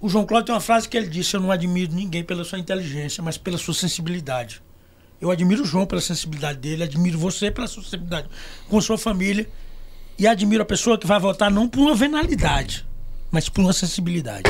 O 0.00 0.08
João 0.08 0.26
Cláudio 0.26 0.46
tem 0.46 0.54
uma 0.54 0.60
frase 0.60 0.88
que 0.88 0.96
ele 0.96 1.08
disse: 1.08 1.36
Eu 1.36 1.40
não 1.40 1.50
admiro 1.50 1.92
ninguém 1.92 2.24
pela 2.24 2.44
sua 2.44 2.58
inteligência, 2.58 3.22
mas 3.22 3.36
pela 3.36 3.58
sua 3.58 3.74
sensibilidade. 3.74 4.62
Eu 5.20 5.30
admiro 5.30 5.62
o 5.62 5.66
João 5.66 5.86
pela 5.86 6.00
sensibilidade 6.00 6.58
dele, 6.58 6.84
admiro 6.84 7.18
você 7.18 7.50
pela 7.50 7.66
sua 7.66 7.82
sensibilidade 7.82 8.28
com 8.68 8.80
sua 8.80 8.98
família. 8.98 9.48
E 10.18 10.26
admiro 10.28 10.62
a 10.62 10.66
pessoa 10.66 10.96
que 10.96 11.06
vai 11.06 11.18
votar 11.18 11.50
não 11.50 11.68
por 11.68 11.80
uma 11.80 11.94
venalidade, 11.94 12.86
mas 13.30 13.48
por 13.48 13.62
uma 13.62 13.72
sensibilidade. 13.72 14.48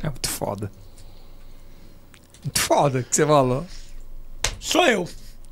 É 0.00 0.08
muito 0.08 0.28
foda. 0.28 0.70
Muito 2.44 2.60
foda 2.60 3.02
que 3.02 3.14
você 3.14 3.26
falou. 3.26 3.66
Sou 4.60 4.86
eu. 4.86 5.08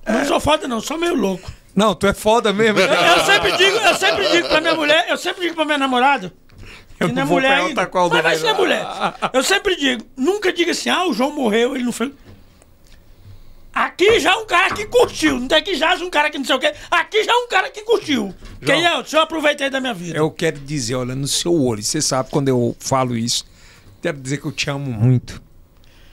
Não 0.06 0.24
sou 0.24 0.40
foda, 0.40 0.68
não, 0.68 0.80
sou 0.80 0.98
meio 0.98 1.14
louco. 1.14 1.50
Não, 1.74 1.94
tu 1.94 2.06
é 2.06 2.12
foda 2.12 2.52
mesmo. 2.52 2.80
Eu, 2.80 2.86
eu 2.88 3.24
sempre 3.24 3.56
digo, 3.56 3.76
eu 3.76 3.94
sempre 3.94 4.28
digo 4.28 4.48
pra 4.48 4.60
minha 4.60 4.74
mulher, 4.74 5.06
eu 5.08 5.16
sempre 5.16 5.42
digo 5.42 5.54
pra 5.54 5.64
minha 5.64 5.78
namorada. 5.78 6.32
Eu 6.98 7.08
que 7.08 7.14
não 7.14 7.22
é 7.22 7.24
mulher 7.24 7.52
ainda. 7.52 7.86
qual 7.86 8.10
Mas 8.10 8.22
vai 8.22 8.36
ser 8.36 8.52
mulher. 8.52 8.84
Eu 9.32 9.42
sempre 9.42 9.76
digo, 9.76 10.04
nunca 10.16 10.52
diga 10.52 10.72
assim, 10.72 10.90
ah, 10.90 11.06
o 11.06 11.14
João 11.14 11.32
morreu, 11.32 11.74
ele 11.74 11.84
não 11.84 11.92
foi. 11.92 12.12
Aqui 13.72 14.18
já 14.18 14.32
é 14.32 14.34
um 14.34 14.46
cara 14.46 14.74
que 14.74 14.84
curtiu. 14.86 15.38
Não 15.38 15.48
tem 15.48 15.62
que 15.62 15.74
já 15.76 15.94
um 15.94 16.10
cara 16.10 16.28
que 16.28 16.36
não 16.36 16.44
sei 16.44 16.56
o 16.56 16.58
quê. 16.58 16.74
Aqui 16.90 17.22
já 17.24 17.32
é 17.32 17.36
um 17.36 17.48
cara 17.48 17.70
que 17.70 17.82
curtiu. 17.82 18.34
Quem 18.64 18.84
é? 18.84 18.92
Eu 18.92 19.20
aproveitei 19.20 19.70
da 19.70 19.80
minha 19.80 19.94
vida. 19.94 20.18
Eu 20.18 20.30
quero 20.30 20.58
dizer, 20.58 20.96
olha, 20.96 21.14
no 21.14 21.26
seu 21.26 21.54
olho, 21.54 21.82
você 21.82 22.02
sabe 22.02 22.28
quando 22.30 22.48
eu 22.48 22.76
falo 22.80 23.16
isso, 23.16 23.46
quero 24.02 24.18
dizer 24.18 24.38
que 24.38 24.46
eu 24.46 24.52
te 24.52 24.68
amo 24.68 24.90
muito. 24.90 25.40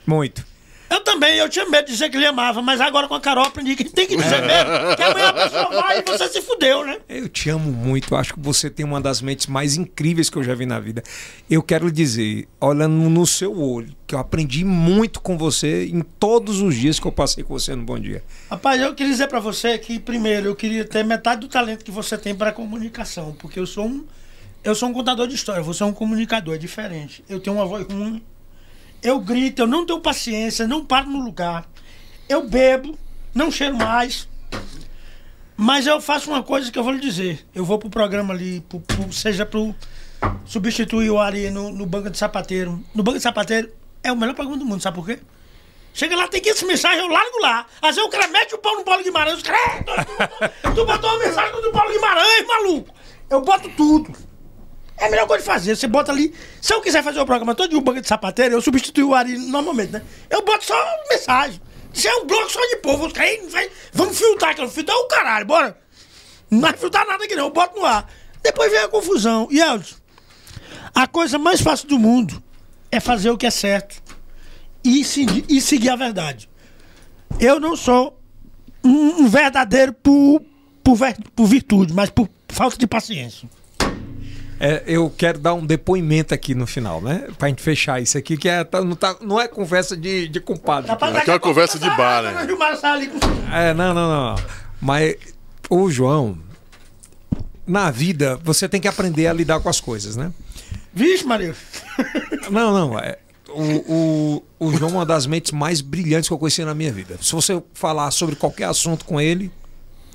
Muito. 0.06 0.46
Eu 0.90 1.00
também, 1.00 1.36
eu 1.36 1.48
tinha 1.48 1.68
medo 1.68 1.86
de 1.86 1.92
dizer 1.92 2.08
que 2.08 2.16
ele 2.16 2.26
amava, 2.26 2.62
mas 2.62 2.80
agora 2.80 3.06
com 3.06 3.14
a 3.14 3.20
Carol 3.20 3.44
aprendi 3.44 3.76
que 3.76 3.84
tem 3.84 4.06
que 4.06 4.16
dizer 4.16 4.42
mesmo. 4.42 4.96
Que 4.96 5.02
amanhã 5.02 5.28
a 5.28 5.32
pessoa 5.32 5.82
vai 5.82 5.98
e 5.98 6.02
você 6.02 6.28
se 6.28 6.40
fudeu, 6.42 6.84
né? 6.84 6.98
Eu 7.08 7.28
te 7.28 7.50
amo 7.50 7.70
muito. 7.70 8.16
Acho 8.16 8.34
que 8.34 8.40
você 8.40 8.70
tem 8.70 8.86
uma 8.86 9.00
das 9.00 9.20
mentes 9.20 9.46
mais 9.46 9.76
incríveis 9.76 10.30
que 10.30 10.36
eu 10.36 10.42
já 10.42 10.54
vi 10.54 10.64
na 10.64 10.80
vida. 10.80 11.02
Eu 11.50 11.62
quero 11.62 11.86
lhe 11.86 11.92
dizer, 11.92 12.48
olhando 12.60 12.94
no 12.94 13.26
seu 13.26 13.58
olho, 13.58 13.94
que 14.06 14.14
eu 14.14 14.18
aprendi 14.18 14.64
muito 14.64 15.20
com 15.20 15.36
você 15.36 15.86
em 15.86 16.00
todos 16.00 16.60
os 16.60 16.74
dias 16.74 16.98
que 16.98 17.06
eu 17.06 17.12
passei 17.12 17.44
com 17.44 17.58
você 17.58 17.74
no 17.74 17.82
Bom 17.84 17.98
Dia. 17.98 18.22
Rapaz, 18.50 18.80
eu 18.80 18.94
queria 18.94 19.12
dizer 19.12 19.28
pra 19.28 19.40
você 19.40 19.78
que, 19.78 19.98
primeiro, 19.98 20.48
eu 20.48 20.56
queria 20.56 20.84
ter 20.84 21.04
metade 21.04 21.42
do 21.42 21.48
talento 21.48 21.84
que 21.84 21.90
você 21.90 22.16
tem 22.16 22.34
para 22.34 22.52
comunicação, 22.52 23.36
porque 23.38 23.58
eu 23.60 23.66
sou 23.66 23.86
um 23.86 24.04
eu 24.64 24.74
sou 24.74 24.88
um 24.88 24.92
contador 24.92 25.26
de 25.28 25.34
história, 25.34 25.62
você 25.62 25.82
é 25.82 25.86
um 25.86 25.92
comunicador, 25.92 26.54
é 26.54 26.58
diferente. 26.58 27.24
Eu 27.28 27.38
tenho 27.38 27.56
uma 27.56 27.64
voz 27.64 27.86
ruim, 27.86 28.22
eu 29.02 29.18
grito, 29.20 29.62
eu 29.62 29.66
não 29.66 29.84
tenho 29.86 30.00
paciência, 30.00 30.66
não 30.66 30.84
paro 30.84 31.08
no 31.08 31.22
lugar. 31.24 31.66
Eu 32.28 32.46
bebo, 32.48 32.98
não 33.34 33.50
cheiro 33.50 33.76
mais. 33.76 34.28
Mas 35.56 35.86
eu 35.86 36.00
faço 36.00 36.30
uma 36.30 36.42
coisa 36.42 36.70
que 36.70 36.78
eu 36.78 36.84
vou 36.84 36.92
lhe 36.92 37.00
dizer. 37.00 37.46
Eu 37.54 37.64
vou 37.64 37.78
pro 37.78 37.90
programa 37.90 38.32
ali, 38.32 38.60
pro, 38.68 38.80
pro- 38.80 39.12
seja 39.12 39.44
pro 39.44 39.74
substituir 40.44 41.10
o 41.10 41.18
Ari 41.18 41.50
no, 41.50 41.70
no 41.72 41.86
Banco 41.86 42.10
de 42.10 42.18
Sapateiro. 42.18 42.82
No 42.94 43.02
Banco 43.02 43.18
de 43.18 43.22
Sapateiro 43.22 43.70
é 44.02 44.12
o 44.12 44.16
melhor 44.16 44.34
programa 44.34 44.58
do 44.58 44.64
mundo, 44.64 44.80
sabe 44.82 44.96
por 44.96 45.06
quê? 45.06 45.18
Chega 45.94 46.14
lá, 46.16 46.28
tem 46.28 46.40
500 46.40 46.62
mensagens, 46.64 47.00
eu 47.02 47.08
largo 47.08 47.40
lá. 47.40 47.66
Às 47.82 47.96
vezes 47.96 48.04
o 48.04 48.08
cara 48.12 48.28
mete 48.28 48.54
o 48.54 48.58
pau 48.58 48.76
no 48.76 48.84
Paulo 48.84 49.02
Guimarães. 49.02 49.38
Os 49.38 49.44
"É, 49.48 49.82
tu, 49.82 50.74
tu 50.74 50.84
botou 50.86 51.10
uma 51.10 51.18
mensagem 51.18 51.60
do 51.60 51.72
Paulo 51.72 51.92
Guimarães, 51.92 52.46
maluco. 52.46 52.94
Eu 53.28 53.40
boto 53.40 53.68
tudo. 53.70 54.12
É 55.00 55.06
a 55.06 55.10
melhor 55.10 55.26
coisa 55.26 55.42
de 55.42 55.46
fazer. 55.46 55.76
Você 55.76 55.86
bota 55.86 56.10
ali. 56.12 56.34
Se 56.60 56.74
eu 56.74 56.80
quiser 56.80 57.02
fazer 57.02 57.20
o 57.20 57.26
programa 57.26 57.54
todo 57.54 57.70
de 57.70 57.76
um 57.76 57.80
banco 57.80 58.00
de 58.00 58.08
sapateiro, 58.08 58.54
eu 58.54 58.60
substituo 58.60 59.10
o 59.10 59.14
Ari 59.14 59.38
normalmente, 59.38 59.92
né? 59.92 60.02
Eu 60.28 60.42
boto 60.44 60.64
só 60.64 60.74
mensagem. 61.08 61.60
Se 61.92 62.06
é 62.08 62.14
um 62.16 62.26
bloco 62.26 62.50
só 62.50 62.60
de 62.68 62.76
povo, 62.76 63.06
os 63.06 63.12
caras, 63.12 63.30
"Ei, 63.30 63.46
vai- 63.48 63.70
vamos 63.92 64.18
filtrar 64.18 64.50
aquilo. 64.52 64.68
Filtrar 64.68 64.96
o 64.96 65.04
caralho, 65.08 65.46
bora. 65.46 65.78
Não 66.50 66.60
vai 66.60 66.72
filtrar 66.76 67.06
nada 67.06 67.24
aqui 67.24 67.34
não, 67.36 67.44
eu 67.44 67.50
boto 67.52 67.78
no 67.78 67.84
ar. 67.86 68.10
Depois 68.42 68.70
vem 68.70 68.80
a 68.80 68.88
confusão. 68.88 69.46
E 69.50 69.60
Elton, 69.60 69.94
a 70.94 71.06
coisa 71.06 71.38
mais 71.38 71.60
fácil 71.60 71.86
do 71.88 71.98
mundo 71.98 72.42
é 72.90 72.98
fazer 73.00 73.30
o 73.30 73.36
que 73.38 73.46
é 73.46 73.50
certo 73.50 74.02
e 74.84 75.04
seguir, 75.04 75.44
e 75.48 75.60
seguir 75.60 75.90
a 75.90 75.96
verdade. 75.96 76.48
Eu 77.38 77.60
não 77.60 77.76
sou 77.76 78.18
um, 78.82 79.28
verdadeiro 79.28 79.92
por, 79.92 80.40
por, 80.82 80.98
por 81.36 81.46
virtude, 81.46 81.92
mas 81.92 82.10
por 82.10 82.28
falta 82.48 82.76
de 82.78 82.86
paciência. 82.86 83.48
É, 84.60 84.82
eu 84.86 85.08
quero 85.16 85.38
dar 85.38 85.54
um 85.54 85.64
depoimento 85.64 86.34
aqui 86.34 86.54
no 86.54 86.66
final, 86.66 87.00
né? 87.00 87.28
Pra 87.38 87.48
gente 87.48 87.62
fechar 87.62 88.02
isso 88.02 88.18
aqui, 88.18 88.36
que 88.36 88.48
é, 88.48 88.64
tá- 88.64 88.80
não, 88.80 88.96
tá- 88.96 89.16
não 89.20 89.40
é 89.40 89.46
conversa 89.46 89.96
de, 89.96 90.26
de 90.28 90.40
compadre. 90.40 90.90
Rapaz, 90.90 91.10
Aquela 91.12 91.20
daqui 91.20 91.30
a 91.30 91.34
pouco 91.40 91.48
conversa 91.48 91.78
tá- 91.78 91.88
de 91.88 91.96
bar, 91.96 92.22
né? 92.22 92.32
É, 93.52 93.72
não, 93.74 93.94
não, 93.94 94.08
não. 94.08 94.34
Mas 94.80 95.14
o 95.70 95.88
João, 95.90 96.38
na 97.66 97.90
vida, 97.90 98.38
você 98.42 98.68
tem 98.68 98.80
que 98.80 98.88
aprender 98.88 99.26
a 99.28 99.32
lidar 99.32 99.60
com 99.60 99.68
as 99.68 99.80
coisas, 99.80 100.16
né? 100.16 100.32
Vixe, 100.92 101.24
Maria. 101.24 101.54
Não, 102.50 102.72
não. 102.72 102.98
É, 102.98 103.18
o, 103.50 104.42
o, 104.58 104.66
o 104.66 104.72
João 104.72 104.90
é 104.90 104.94
uma 104.94 105.06
das 105.06 105.26
mentes 105.26 105.52
mais 105.52 105.80
brilhantes 105.80 106.28
que 106.28 106.34
eu 106.34 106.38
conheci 106.38 106.64
na 106.64 106.74
minha 106.74 106.92
vida. 106.92 107.16
Se 107.20 107.32
você 107.32 107.62
falar 107.74 108.10
sobre 108.10 108.34
qualquer 108.34 108.64
assunto 108.64 109.04
com 109.04 109.20
ele, 109.20 109.52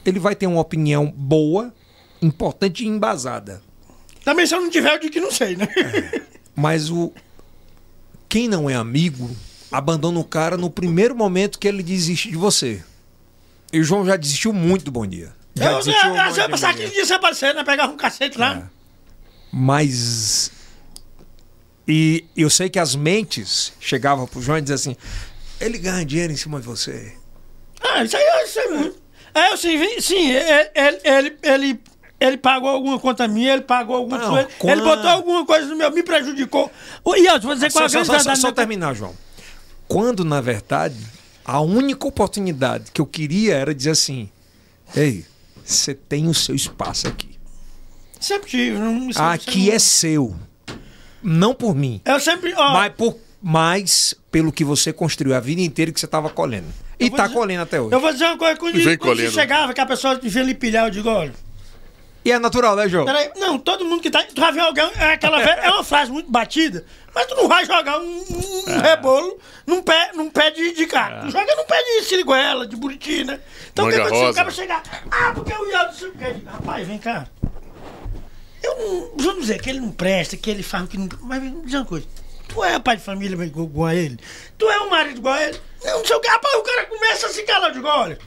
ele 0.05 0.19
vai 0.19 0.35
ter 0.35 0.47
uma 0.47 0.59
opinião 0.59 1.05
boa, 1.15 1.73
importante 2.21 2.83
e 2.83 2.87
embasada. 2.87 3.61
Também 4.23 4.45
se 4.47 4.55
eu 4.55 4.61
não 4.61 4.69
tiver, 4.69 4.93
eu 4.93 4.99
digo 4.99 5.11
que 5.13 5.19
não 5.19 5.31
sei, 5.31 5.55
né? 5.55 5.67
Mas 6.55 6.89
o 6.89 7.11
quem 8.29 8.47
não 8.47 8.69
é 8.69 8.75
amigo 8.75 9.29
abandona 9.71 10.19
o 10.19 10.23
cara 10.23 10.55
no 10.57 10.69
primeiro 10.69 11.15
momento 11.15 11.59
que 11.59 11.67
ele 11.67 11.83
desiste 11.83 12.29
de 12.29 12.37
você. 12.37 12.83
E 13.71 13.79
o 13.79 13.83
João 13.83 14.05
já 14.05 14.15
desistiu 14.15 14.53
muito 14.53 14.85
do 14.85 14.91
Bom 14.91 15.05
Dia. 15.05 15.33
Já 15.55 15.65
Eu, 15.65 15.71
eu, 15.71 15.77
desistiu 15.79 16.09
eu, 16.09 16.15
eu, 16.15 16.25
eu 16.25 16.33
de 16.33 16.49
passar 16.49 16.71
Bom 16.71 16.77
Dia. 16.77 16.83
15 16.85 16.93
dias 16.95 17.07
sem 17.07 17.17
aparecer, 17.17 17.53
né? 17.55 17.63
Pegava 17.63 17.91
um 17.91 17.97
cacete 17.97 18.37
lá. 18.37 18.69
Mas. 19.51 20.51
E 21.87 22.25
eu 22.35 22.49
sei 22.49 22.69
que 22.69 22.79
as 22.79 22.95
mentes 22.95 23.73
chegavam 23.79 24.25
pro 24.25 24.41
João 24.41 24.57
e 24.57 24.61
diziam 24.61 24.75
assim: 24.75 24.95
ele 25.59 25.77
ganha 25.77 26.05
dinheiro 26.05 26.31
em 26.31 26.37
cima 26.37 26.59
de 26.59 26.65
você. 26.65 27.13
Ah, 27.81 28.03
isso 28.03 28.15
aí 28.15 28.23
eu 28.41 28.47
sei 28.47 28.67
muito. 28.69 29.03
É, 29.35 29.51
eu 29.51 29.57
sim, 29.57 29.77
vi- 29.77 30.01
sim, 30.01 30.31
é- 30.31 30.71
é- 30.73 30.87
ele, 30.87 31.01
ele, 31.03 31.37
ele, 31.43 31.79
ele 32.23 32.37
pagou 32.37 32.69
alguma 32.69 32.99
conta 32.99 33.27
minha, 33.27 33.53
ele 33.53 33.61
pagou 33.63 33.95
alguma 33.95 34.17
Não, 34.17 34.29
coisa. 34.29 34.49
quando- 34.59 34.71
Ele 34.71 34.81
botou 34.81 35.09
alguma 35.09 35.45
coisa 35.45 35.65
no 35.67 35.75
meu, 35.75 35.91
me 35.91 36.03
prejudicou. 36.03 36.71
E 37.17 37.25
eu 37.25 37.39
vou 37.41 37.53
dizer 37.53 37.71
qual 37.71 37.85
é 37.85 37.89
Só, 37.89 37.99
a 37.99 38.05
só, 38.05 38.11
grande 38.13 38.23
só, 38.23 38.35
só, 38.35 38.41
só 38.47 38.51
terminar, 38.51 38.93
João. 38.95 39.13
Quando, 39.87 40.23
na 40.25 40.41
verdade, 40.41 40.95
a 41.45 41.59
única 41.61 42.07
oportunidade 42.07 42.91
que 42.91 42.99
eu 43.01 43.05
queria 43.05 43.55
era 43.55 43.73
dizer 43.75 43.91
assim: 43.91 44.29
Ei, 44.95 45.25
você 45.63 45.93
tem 45.93 46.27
o 46.27 46.33
seu 46.33 46.55
espaço 46.55 47.07
aqui. 47.07 47.37
Sempre 48.19 48.49
tive. 48.49 48.77
Não, 48.77 49.09
isso- 49.09 49.21
Aqui 49.21 49.63
isso 49.67 49.71
é 49.75 49.79
seu. 49.79 50.35
Não 51.21 51.53
por 51.53 51.73
mim, 51.75 52.01
Eu 52.05 52.19
sempre. 52.19 52.53
Ó, 52.53 52.73
mas 52.73 52.93
por 52.93 53.17
mais 53.41 54.13
pelo 54.31 54.51
que 54.51 54.63
você 54.63 54.91
construiu 54.93 55.35
a 55.35 55.39
vida 55.39 55.61
inteira 55.61 55.91
que 55.91 55.99
você 55.99 56.05
estava 56.05 56.29
colhendo. 56.29 56.67
E 56.99 57.09
tá 57.09 57.23
dizer- 57.23 57.33
colhendo 57.35 57.63
até 57.63 57.79
hoje. 57.81 57.93
Eu 57.93 57.99
vou 57.99 58.11
dizer 58.13 58.25
uma 58.25 58.37
coisa. 58.37 58.55
Quando, 58.57 58.81
quando 58.81 58.97
colhendo. 58.99 59.31
chegava, 59.31 59.73
que 59.73 59.81
a 59.81 59.85
pessoa 59.85 60.17
vinha 60.21 60.43
lhe 60.43 60.53
pilhar, 60.53 60.85
eu 60.85 60.91
digo, 60.91 61.09
olha. 61.09 61.33
E 62.25 62.31
é 62.31 62.39
natural, 62.39 62.75
né, 62.75 62.87
João? 62.87 63.05
Peraí, 63.05 63.31
não, 63.35 63.59
todo 63.59 63.83
mundo 63.83 64.01
que 64.01 64.09
tá. 64.09 64.23
Tu 64.23 64.39
vai 64.39 64.51
ver 64.51 64.61
alguém. 64.61 64.89
É, 64.97 65.11
aquela 65.13 65.39
velha, 65.43 65.59
é 65.61 65.69
uma 65.71 65.83
frase 65.83 66.09
muito 66.11 66.31
batida, 66.31 66.85
mas 67.13 67.25
tu 67.27 67.35
não 67.35 67.47
vai 67.49 67.65
jogar 67.65 67.99
um, 67.99 68.05
um 68.29 68.63
É. 68.67 68.77
rebolo 68.81 69.37
num 69.67 69.81
pé, 69.83 70.11
num 70.13 70.29
pé 70.29 70.51
de, 70.51 70.71
de 70.73 70.85
cara. 70.85 71.21
Tu 71.21 71.31
joga 71.31 71.55
num 71.55 71.65
pé 71.65 71.81
de 71.83 72.05
siriguela, 72.05 72.65
de 72.65 72.75
buriti, 72.75 73.23
né? 73.25 73.39
Então 73.71 73.87
o 73.87 73.91
que? 73.91 73.99
O 73.99 74.33
cara 74.33 74.51
chegar. 74.51 74.81
Ah, 75.11 75.31
porque 75.35 75.53
o 75.53 75.69
Ian 75.69 75.83
não 75.85 75.93
sei 75.93 76.07
o 76.07 76.11
quê. 76.13 76.35
Rapaz, 76.45 76.87
vem 76.87 76.97
cá. 76.97 77.27
Eu 78.61 78.77
não. 78.77 79.11
Vamos 79.17 79.41
dizer 79.41 79.61
que 79.61 79.69
ele 79.69 79.81
não 79.81 79.91
presta, 79.91 80.37
que 80.37 80.49
ele 80.49 80.63
faz 80.63 80.85
o 80.85 80.87
que 80.87 80.97
não. 80.97 81.09
Mas 81.21 81.41
me 81.43 81.51
diz 81.65 81.73
uma 81.73 81.85
coisa. 81.85 82.07
Tu 82.47 82.63
é 82.63 82.79
pai 82.79 82.95
de 82.97 83.03
família 83.03 83.35
igual 83.45 83.85
a 83.87 83.95
ele? 83.95 84.17
Tu 84.57 84.69
é 84.69 84.79
um 84.81 84.89
marido 84.89 85.17
igual 85.17 85.33
a 85.33 85.43
ele? 85.43 85.59
Não, 85.83 85.99
não 85.99 86.05
sei 86.05 86.15
o 86.15 86.19
que. 86.21 86.27
Rapaz, 86.29 86.55
o 86.55 86.61
cara 86.63 86.85
começa 86.85 87.27
a 87.27 87.29
se 87.29 87.43
calar. 87.43 87.71
Digo, 87.71 87.87
olha, 87.87 88.17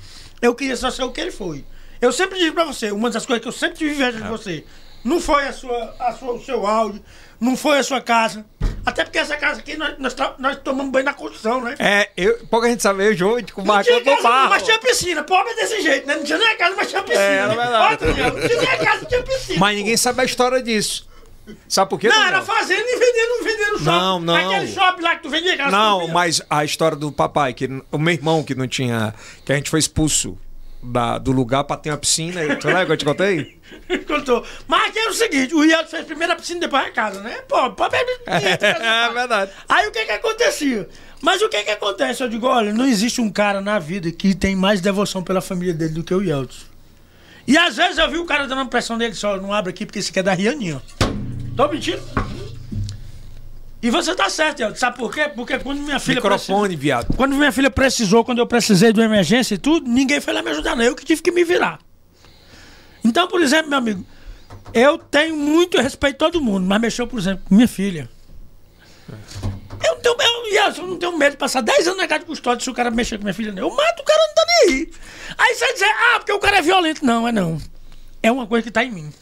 eu 0.42 0.54
queria 0.54 0.76
só 0.76 0.90
ser 0.90 1.04
o 1.04 1.12
que 1.12 1.20
ele 1.20 1.30
foi. 1.30 1.64
Eu 2.00 2.12
sempre 2.12 2.38
disse 2.38 2.52
pra 2.52 2.64
você, 2.64 2.90
uma 2.90 3.10
das 3.10 3.24
coisas 3.24 3.42
que 3.42 3.48
eu 3.48 3.52
sempre 3.52 3.78
tive 3.78 3.94
inveja 3.94 4.20
de 4.20 4.28
você, 4.28 4.64
não 5.04 5.20
foi 5.20 5.46
a 5.46 5.52
sua, 5.52 5.94
a 5.98 6.12
sua, 6.12 6.32
o 6.32 6.44
seu 6.44 6.66
áudio, 6.66 7.02
não 7.40 7.56
foi 7.56 7.78
a 7.78 7.82
sua 7.82 8.00
casa. 8.00 8.44
Até 8.84 9.04
porque 9.04 9.18
essa 9.18 9.36
casa 9.36 9.60
aqui, 9.60 9.76
nós, 9.76 9.96
nós, 9.98 10.14
nós 10.38 10.56
tomamos 10.58 10.92
banho 10.92 11.04
na 11.04 11.14
construção, 11.14 11.60
né? 11.60 11.74
É, 11.78 12.10
eu, 12.16 12.46
pouca 12.48 12.68
gente 12.68 12.82
sabe, 12.82 13.04
eu 13.04 13.12
e 13.12 13.22
o 13.22 13.52
com 13.52 13.62
o 13.62 13.64
Não 13.64 13.74
Marco 13.74 13.90
tinha 13.90 14.16
casa, 14.16 14.48
mas 14.48 14.62
tinha 14.62 14.78
piscina. 14.78 15.22
Pobre 15.24 15.52
é 15.52 15.56
desse 15.56 15.82
jeito, 15.82 16.06
né? 16.06 16.16
Não 16.16 16.24
tinha 16.24 16.38
nem 16.38 16.48
a 16.48 16.56
casa, 16.56 16.76
mas 16.76 16.88
tinha 16.88 17.02
piscina. 17.02 17.24
É, 17.24 17.34
era 17.34 17.48
né? 17.48 17.56
verdade. 17.56 18.04
Não 18.04 18.48
tinha 18.48 18.60
nem 18.60 18.70
a 18.70 18.78
casa, 18.78 19.04
tinha 19.06 19.22
piscina. 19.22 19.58
Mas 19.58 19.76
ninguém 19.76 19.96
sabe 19.96 20.22
a 20.22 20.24
história 20.24 20.62
disso. 20.62 21.08
Sabe 21.68 21.90
por 21.90 22.00
quê? 22.00 22.08
Não, 22.08 22.24
era 22.24 22.42
fazendo 22.42 22.84
e 22.84 22.98
vendendo, 22.98 23.44
vendendo 23.44 23.78
shopping. 23.78 23.84
Não, 23.84 24.20
não. 24.20 24.34
Aquele 24.36 24.72
shopping 24.72 25.02
lá 25.02 25.16
que 25.16 25.22
tu 25.22 25.30
vendia 25.30 25.54
aquelas 25.54 25.72
Não, 25.72 26.08
mas 26.08 26.42
a 26.50 26.64
história 26.64 26.96
do 26.96 27.12
papai, 27.12 27.54
que 27.54 27.68
o 27.92 27.98
meu 27.98 28.14
irmão 28.14 28.42
que 28.42 28.54
não 28.54 28.66
tinha. 28.66 29.14
que 29.44 29.52
a 29.52 29.56
gente 29.56 29.70
foi 29.70 29.78
expulso 29.78 30.38
da, 30.82 31.18
do 31.18 31.32
lugar 31.32 31.64
pra 31.64 31.76
ter 31.76 31.90
uma 31.90 31.96
piscina. 31.96 32.40
Tu 32.56 32.66
lembra 32.66 32.86
que 32.86 32.92
eu 32.92 32.96
te 32.96 33.04
contei? 33.04 33.58
Contou. 34.06 34.44
Mas 34.68 34.88
aqui 34.88 34.98
é 34.98 35.08
o 35.08 35.12
seguinte, 35.12 35.54
o 35.54 35.64
Ian 35.64 35.84
fez 35.84 36.04
primeiro 36.04 36.32
a 36.32 36.36
piscina 36.36 36.60
depois 36.60 36.86
a 36.86 36.90
casa, 36.90 37.20
né? 37.20 37.38
Pô, 37.48 37.70
pô, 37.70 37.84
É 38.26 39.12
verdade. 39.12 39.50
Aí 39.68 39.88
o 39.88 39.92
que 39.92 40.04
que 40.04 40.12
acontecia? 40.12 40.88
Mas 41.20 41.42
o 41.42 41.48
que 41.48 41.62
que 41.62 41.70
acontece? 41.70 42.22
Eu 42.22 42.28
digo, 42.28 42.46
olha, 42.46 42.72
não 42.72 42.86
existe 42.86 43.20
um 43.20 43.30
cara 43.30 43.60
na 43.60 43.78
vida 43.78 44.10
que 44.12 44.34
tem 44.34 44.54
mais 44.54 44.80
devoção 44.80 45.22
pela 45.22 45.40
família 45.40 45.74
dele 45.74 45.94
do 45.94 46.04
que 46.04 46.14
o 46.14 46.22
Yeltsin. 46.22 46.66
E 47.46 47.56
às 47.56 47.76
vezes 47.76 47.98
eu 47.98 48.10
vi 48.10 48.18
o 48.18 48.24
cara 48.26 48.46
dando 48.46 48.58
uma 48.58 48.66
pressão 48.68 48.96
nele, 48.96 49.14
só 49.14 49.36
não 49.36 49.52
abre 49.52 49.70
aqui 49.70 49.86
porque 49.86 50.00
esse 50.00 50.12
quer 50.12 50.22
dar 50.22 50.34
Rianinho. 50.34 50.82
Tô 51.56 51.68
mentindo? 51.68 52.02
E 53.82 53.90
você 53.90 54.14
tá 54.14 54.28
certo, 54.28 54.60
Yeltsin. 54.60 54.80
Sabe 54.80 54.96
por 54.96 55.12
quê? 55.12 55.28
Porque 55.28 55.58
quando 55.58 55.80
minha 55.80 56.00
filha... 56.00 56.16
Microfone, 56.16 56.74
viado. 56.74 57.14
Quando 57.16 57.34
minha 57.36 57.52
filha 57.52 57.70
precisou, 57.70 58.24
quando 58.24 58.38
eu 58.38 58.46
precisei 58.46 58.92
de 58.92 59.00
uma 59.00 59.06
emergência 59.06 59.54
e 59.54 59.58
tudo, 59.58 59.88
ninguém 59.88 60.20
foi 60.20 60.32
lá 60.32 60.42
me 60.42 60.50
ajudar, 60.50 60.74
não. 60.74 60.84
Eu 60.84 60.96
que 60.96 61.04
tive 61.04 61.22
que 61.22 61.30
me 61.30 61.44
virar. 61.44 61.78
Então, 63.04 63.28
por 63.28 63.42
exemplo, 63.42 63.68
meu 63.68 63.78
amigo, 63.78 64.04
eu 64.72 64.98
tenho 64.98 65.36
muito 65.36 65.80
respeito 65.80 66.16
a 66.16 66.30
todo 66.30 66.40
mundo, 66.40 66.66
mas 66.66 66.80
mexeu, 66.80 67.06
por 67.06 67.18
exemplo, 67.18 67.44
com 67.48 67.54
minha 67.54 67.68
filha. 67.68 68.08
Eu 69.84 69.94
não 69.94 70.00
tenho, 70.00 70.16
eu, 70.18 70.72
eu 70.72 70.86
não 70.86 70.96
tenho 70.96 71.16
medo 71.16 71.32
de 71.32 71.36
passar 71.36 71.60
10 71.60 71.86
anos 71.86 71.98
na 71.98 72.08
casa 72.08 72.20
de 72.20 72.26
custódia 72.26 72.64
se 72.64 72.70
o 72.70 72.74
cara 72.74 72.90
mexer 72.90 73.18
com 73.18 73.24
minha 73.24 73.34
filha, 73.34 73.52
não. 73.52 73.62
Eu 73.62 73.70
mato 73.70 74.00
o 74.00 74.04
cara, 74.04 74.20
não 74.26 74.34
tá 74.34 74.44
nem 74.46 74.74
aí. 74.74 74.90
Aí 75.38 75.54
você 75.54 75.72
dizer, 75.74 75.86
ah, 75.86 76.18
porque 76.18 76.32
o 76.32 76.38
cara 76.38 76.58
é 76.58 76.62
violento. 76.62 77.04
Não, 77.04 77.28
é 77.28 77.32
não. 77.32 77.60
É 78.22 78.32
uma 78.32 78.46
coisa 78.46 78.64
que 78.64 78.70
tá 78.70 78.82
em 78.82 78.90
mim. 78.90 79.12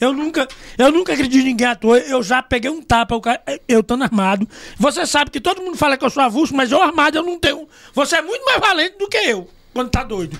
Eu 0.00 0.12
nunca, 0.12 0.46
eu 0.76 0.92
nunca 0.92 1.12
acredito 1.12 1.42
em 1.42 1.46
ninguém 1.46 1.66
à 1.66 1.74
toa. 1.74 1.98
Eu 1.98 2.22
já 2.22 2.42
peguei 2.42 2.70
um 2.70 2.80
tapa, 2.80 3.14
o 3.14 3.20
cara, 3.20 3.42
eu 3.66 3.80
estando 3.80 4.04
armado. 4.04 4.48
Você 4.78 5.04
sabe 5.06 5.30
que 5.30 5.40
todo 5.40 5.62
mundo 5.62 5.76
fala 5.76 5.96
que 5.96 6.04
eu 6.04 6.10
sou 6.10 6.22
avulso, 6.22 6.54
mas 6.54 6.70
eu 6.70 6.80
armado 6.80 7.18
eu 7.18 7.22
não 7.22 7.38
tenho. 7.38 7.68
Você 7.94 8.16
é 8.16 8.22
muito 8.22 8.44
mais 8.44 8.60
valente 8.60 8.96
do 8.98 9.08
que 9.08 9.16
eu, 9.16 9.48
quando 9.72 9.90
tá 9.90 10.02
doido. 10.04 10.38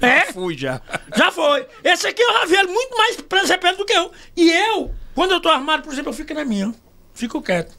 É? 0.00 0.32
Fui 0.32 0.56
já. 0.56 0.80
Já 1.16 1.30
foi. 1.30 1.66
Esse 1.84 2.06
aqui 2.08 2.20
eu 2.20 2.32
já 2.32 2.46
vi 2.46 2.56
ele 2.56 2.72
muito 2.72 2.96
mais 2.96 3.16
presepeiro 3.16 3.76
do 3.76 3.84
que 3.84 3.92
eu. 3.92 4.10
E 4.36 4.50
eu, 4.50 4.92
quando 5.14 5.30
eu 5.32 5.40
tô 5.40 5.48
armado, 5.48 5.82
por 5.84 5.92
exemplo, 5.92 6.10
eu 6.10 6.14
fico 6.14 6.34
na 6.34 6.44
minha. 6.44 6.74
Fico 7.14 7.40
quieto. 7.40 7.72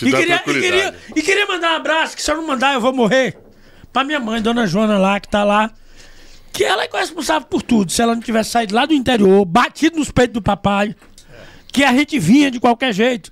E 0.00 0.10
queria, 0.10 0.36
e, 0.36 0.60
queria, 0.60 0.94
e 1.16 1.22
queria 1.22 1.46
mandar 1.46 1.72
um 1.72 1.76
abraço, 1.76 2.14
que 2.14 2.22
se 2.22 2.30
eu 2.30 2.36
não 2.36 2.46
mandar 2.46 2.74
eu 2.74 2.80
vou 2.80 2.92
morrer. 2.92 3.36
Pra 3.92 4.04
minha 4.04 4.20
mãe, 4.20 4.42
dona 4.42 4.66
Joana 4.66 4.98
lá, 4.98 5.18
que 5.18 5.28
tá 5.28 5.42
lá. 5.42 5.72
Que 6.56 6.64
ela 6.64 6.84
é 6.84 6.88
responsável 6.90 7.46
por 7.46 7.60
tudo. 7.60 7.92
Se 7.92 8.00
ela 8.00 8.14
não 8.14 8.22
tivesse 8.22 8.48
saído 8.48 8.74
lá 8.74 8.86
do 8.86 8.94
interior, 8.94 9.44
batido 9.44 9.98
nos 9.98 10.10
peitos 10.10 10.32
do 10.32 10.40
papai, 10.40 10.96
que 11.70 11.84
a 11.84 11.92
gente 11.92 12.18
vinha 12.18 12.50
de 12.50 12.58
qualquer 12.58 12.94
jeito. 12.94 13.30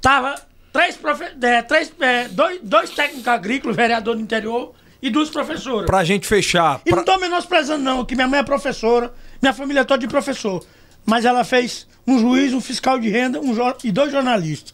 Tava 0.00 0.36
três, 0.72 0.94
profe 0.96 1.24
é, 1.42 1.62
três 1.62 1.92
é, 1.98 2.28
dois, 2.28 2.60
dois 2.62 2.90
técnicos 2.90 3.26
agrícolas, 3.26 3.74
vereador 3.74 4.14
do 4.14 4.22
interior 4.22 4.74
e 5.02 5.10
duas 5.10 5.28
professoras. 5.28 5.86
Pra 5.86 6.04
gente 6.04 6.24
fechar. 6.24 6.80
E 6.86 6.90
pra- 6.90 6.98
não 6.98 7.04
tô 7.04 7.18
menosprezando, 7.18 7.82
não, 7.82 8.04
que 8.04 8.14
minha 8.14 8.28
mãe 8.28 8.38
é 8.38 8.44
professora, 8.44 9.12
minha 9.42 9.52
família 9.52 9.80
é 9.80 9.84
toda 9.84 9.98
de 9.98 10.06
professor. 10.06 10.64
Mas 11.04 11.24
ela 11.24 11.42
fez 11.42 11.88
um 12.06 12.16
juiz, 12.20 12.52
um 12.54 12.60
fiscal 12.60 12.96
de 12.96 13.08
renda 13.08 13.40
um 13.40 13.52
e 13.82 13.90
dois 13.90 14.12
jornalistas. 14.12 14.72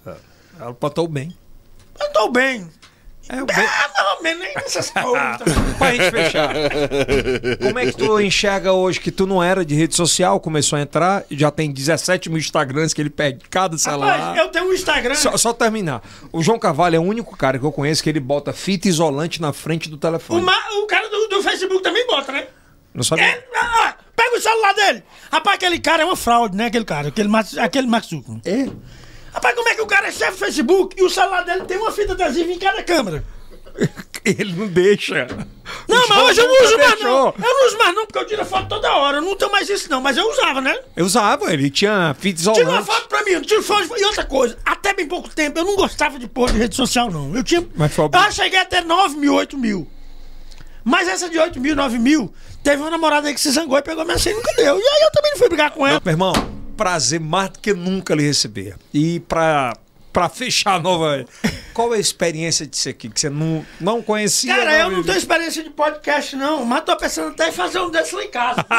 Ela 0.60 0.76
botou 0.78 1.08
bem. 1.08 1.34
Tô 2.12 2.28
bem. 2.28 2.68
É, 3.28 3.36
Ah, 3.36 3.90
mais 3.96 4.16
ou 4.16 4.22
menos, 4.22 4.40
nem 4.42 4.54
nessas 4.56 4.90
coisas. 4.90 5.38
Pra 5.78 5.90
gente 5.94 6.10
fechar. 6.10 6.54
Como 7.62 7.78
é 7.78 7.86
que 7.86 7.92
tu 7.96 8.20
enxerga 8.20 8.72
hoje 8.72 9.00
que 9.00 9.10
tu 9.10 9.26
não 9.26 9.42
era 9.42 9.64
de 9.64 9.74
rede 9.74 9.94
social, 9.94 10.40
começou 10.40 10.78
a 10.78 10.82
entrar, 10.82 11.24
já 11.30 11.50
tem 11.50 11.70
17 11.70 12.28
mil 12.30 12.38
Instagrams 12.38 12.94
que 12.94 13.00
ele 13.02 13.10
pede 13.10 13.40
cada 13.50 13.76
celular. 13.76 14.18
Rapaz, 14.18 14.38
eu 14.38 14.48
tenho 14.48 14.68
um 14.68 14.72
Instagram. 14.72 15.14
Só, 15.14 15.36
só 15.36 15.52
terminar. 15.52 16.02
O 16.32 16.42
João 16.42 16.58
Carvalho 16.58 16.96
é 16.96 16.98
o 16.98 17.02
único 17.02 17.36
cara 17.36 17.58
que 17.58 17.64
eu 17.64 17.72
conheço 17.72 18.02
que 18.02 18.08
ele 18.08 18.20
bota 18.20 18.52
fita 18.52 18.88
isolante 18.88 19.40
na 19.40 19.52
frente 19.52 19.88
do 19.88 19.96
O, 19.96 19.98
telefone. 19.98 20.42
ma- 20.42 20.52
o 20.82 20.86
cara 20.86 21.08
do, 21.08 21.28
do 21.28 21.42
Facebook 21.42 21.82
também 21.82 22.06
bota, 22.06 22.32
né? 22.32 22.46
Não 22.94 23.04
sabia? 23.04 23.24
É, 23.26 23.44
ah, 23.54 23.84
ah, 23.88 23.94
pega 24.16 24.36
o 24.36 24.40
celular 24.40 24.74
dele. 24.74 25.02
Rapaz, 25.30 25.56
aquele 25.56 25.78
cara 25.78 26.02
é 26.02 26.06
uma 26.06 26.16
fraude, 26.16 26.56
né? 26.56 26.66
Aquele 26.66 26.84
cara, 26.84 27.08
aquele, 27.08 27.28
aquele 27.60 27.86
Zuckerman. 28.00 28.40
É. 28.44 28.68
Rapaz, 29.38 29.54
como 29.54 29.68
é 29.68 29.74
que 29.76 29.80
o 29.82 29.86
cara 29.86 30.08
é 30.08 30.10
chefe 30.10 30.32
do 30.32 30.38
Facebook 30.38 30.96
e 30.98 31.04
o 31.04 31.08
celular 31.08 31.44
dele 31.44 31.62
tem 31.64 31.78
uma 31.78 31.92
fita 31.92 32.12
adesiva 32.12 32.50
em 32.50 32.58
cada 32.58 32.82
câmera? 32.82 33.22
Ele 34.24 34.52
não 34.52 34.66
deixa. 34.66 35.28
Não, 35.88 36.04
O 36.04 36.08
mas 36.08 36.18
hoje 36.24 36.40
eu 36.40 36.48
não 36.48 36.64
uso 36.64 36.76
mais 36.76 37.00
não. 37.00 37.26
Eu 37.28 37.34
não 37.38 37.66
uso 37.68 37.78
mais 37.78 37.94
não, 37.94 38.04
porque 38.06 38.18
eu 38.18 38.26
tiro 38.26 38.44
foto 38.44 38.68
toda 38.68 38.92
hora. 38.96 39.18
Eu 39.18 39.22
não 39.22 39.36
tenho 39.36 39.52
mais 39.52 39.70
isso 39.70 39.88
não, 39.88 40.00
mas 40.00 40.16
eu 40.16 40.28
usava, 40.28 40.60
né? 40.60 40.76
Eu 40.96 41.06
usava, 41.06 41.52
ele 41.52 41.70
tinha 41.70 42.14
fita 42.18 42.40
Tira 42.40 42.52
uma 42.52 42.62
isolante. 42.80 42.86
foto 42.86 43.08
pra 43.08 43.22
mim, 43.22 43.30
eu 43.30 43.42
tiro 43.42 43.62
foto. 43.62 43.96
E 43.96 44.04
outra 44.04 44.24
coisa, 44.24 44.58
até 44.64 44.92
bem 44.92 45.06
pouco 45.06 45.28
tempo, 45.30 45.56
eu 45.60 45.64
não 45.64 45.76
gostava 45.76 46.18
de 46.18 46.26
pôr 46.26 46.50
de 46.50 46.58
rede 46.58 46.74
social, 46.74 47.10
não. 47.10 47.34
Eu 47.34 47.44
tinha. 47.44 47.64
Mas 47.76 47.94
foi- 47.94 48.06
Eu 48.12 48.32
cheguei 48.32 48.58
até 48.58 48.80
9 48.82 49.16
mil, 49.16 49.34
8 49.34 49.56
mil. 49.56 49.88
Mas 50.84 51.06
essa 51.06 51.28
de 51.30 51.38
8 51.38 51.60
mil, 51.60 51.76
9 51.76 51.98
mil, 51.98 52.32
teve 52.62 52.82
uma 52.82 52.90
namorada 52.90 53.28
aí 53.28 53.34
que 53.34 53.40
se 53.40 53.50
zangou 53.52 53.78
e 53.78 53.82
pegou 53.82 54.04
minha 54.04 54.18
senha 54.18 54.34
e 54.34 54.36
nunca 54.38 54.52
deu. 54.56 54.76
E 54.78 54.82
aí 54.82 55.02
eu 55.04 55.12
também 55.12 55.30
não 55.30 55.38
fui 55.38 55.48
brigar 55.48 55.70
com 55.70 55.86
ela. 55.86 56.00
Meu 56.04 56.12
irmão, 56.12 56.32
prazer 56.78 57.18
mais 57.18 57.50
do 57.50 57.58
que 57.58 57.74
nunca 57.74 58.14
lhe 58.14 58.22
receber. 58.22 58.76
E 58.94 59.18
pra, 59.20 59.76
pra 60.12 60.28
fechar 60.28 60.76
a 60.76 60.78
nova. 60.78 61.24
Qual 61.74 61.92
é 61.92 61.96
a 61.96 62.00
experiência 62.00 62.66
disso 62.66 62.88
aqui? 62.88 63.08
Que 63.08 63.20
você 63.20 63.28
não, 63.28 63.66
não 63.80 64.00
conhecia? 64.00 64.54
Cara, 64.54 64.70
meu 64.70 64.80
eu 64.80 64.90
não 64.90 65.02
tenho 65.02 65.18
experiência 65.18 65.62
de 65.62 65.70
podcast, 65.70 66.36
não. 66.36 66.64
Mas 66.64 66.84
tô 66.84 66.96
pensando 66.96 67.30
até 67.30 67.48
em 67.48 67.52
fazer 67.52 67.80
um 67.80 67.90
desse 67.90 68.14
lá 68.14 68.24
em 68.24 68.30
casa. 68.30 68.64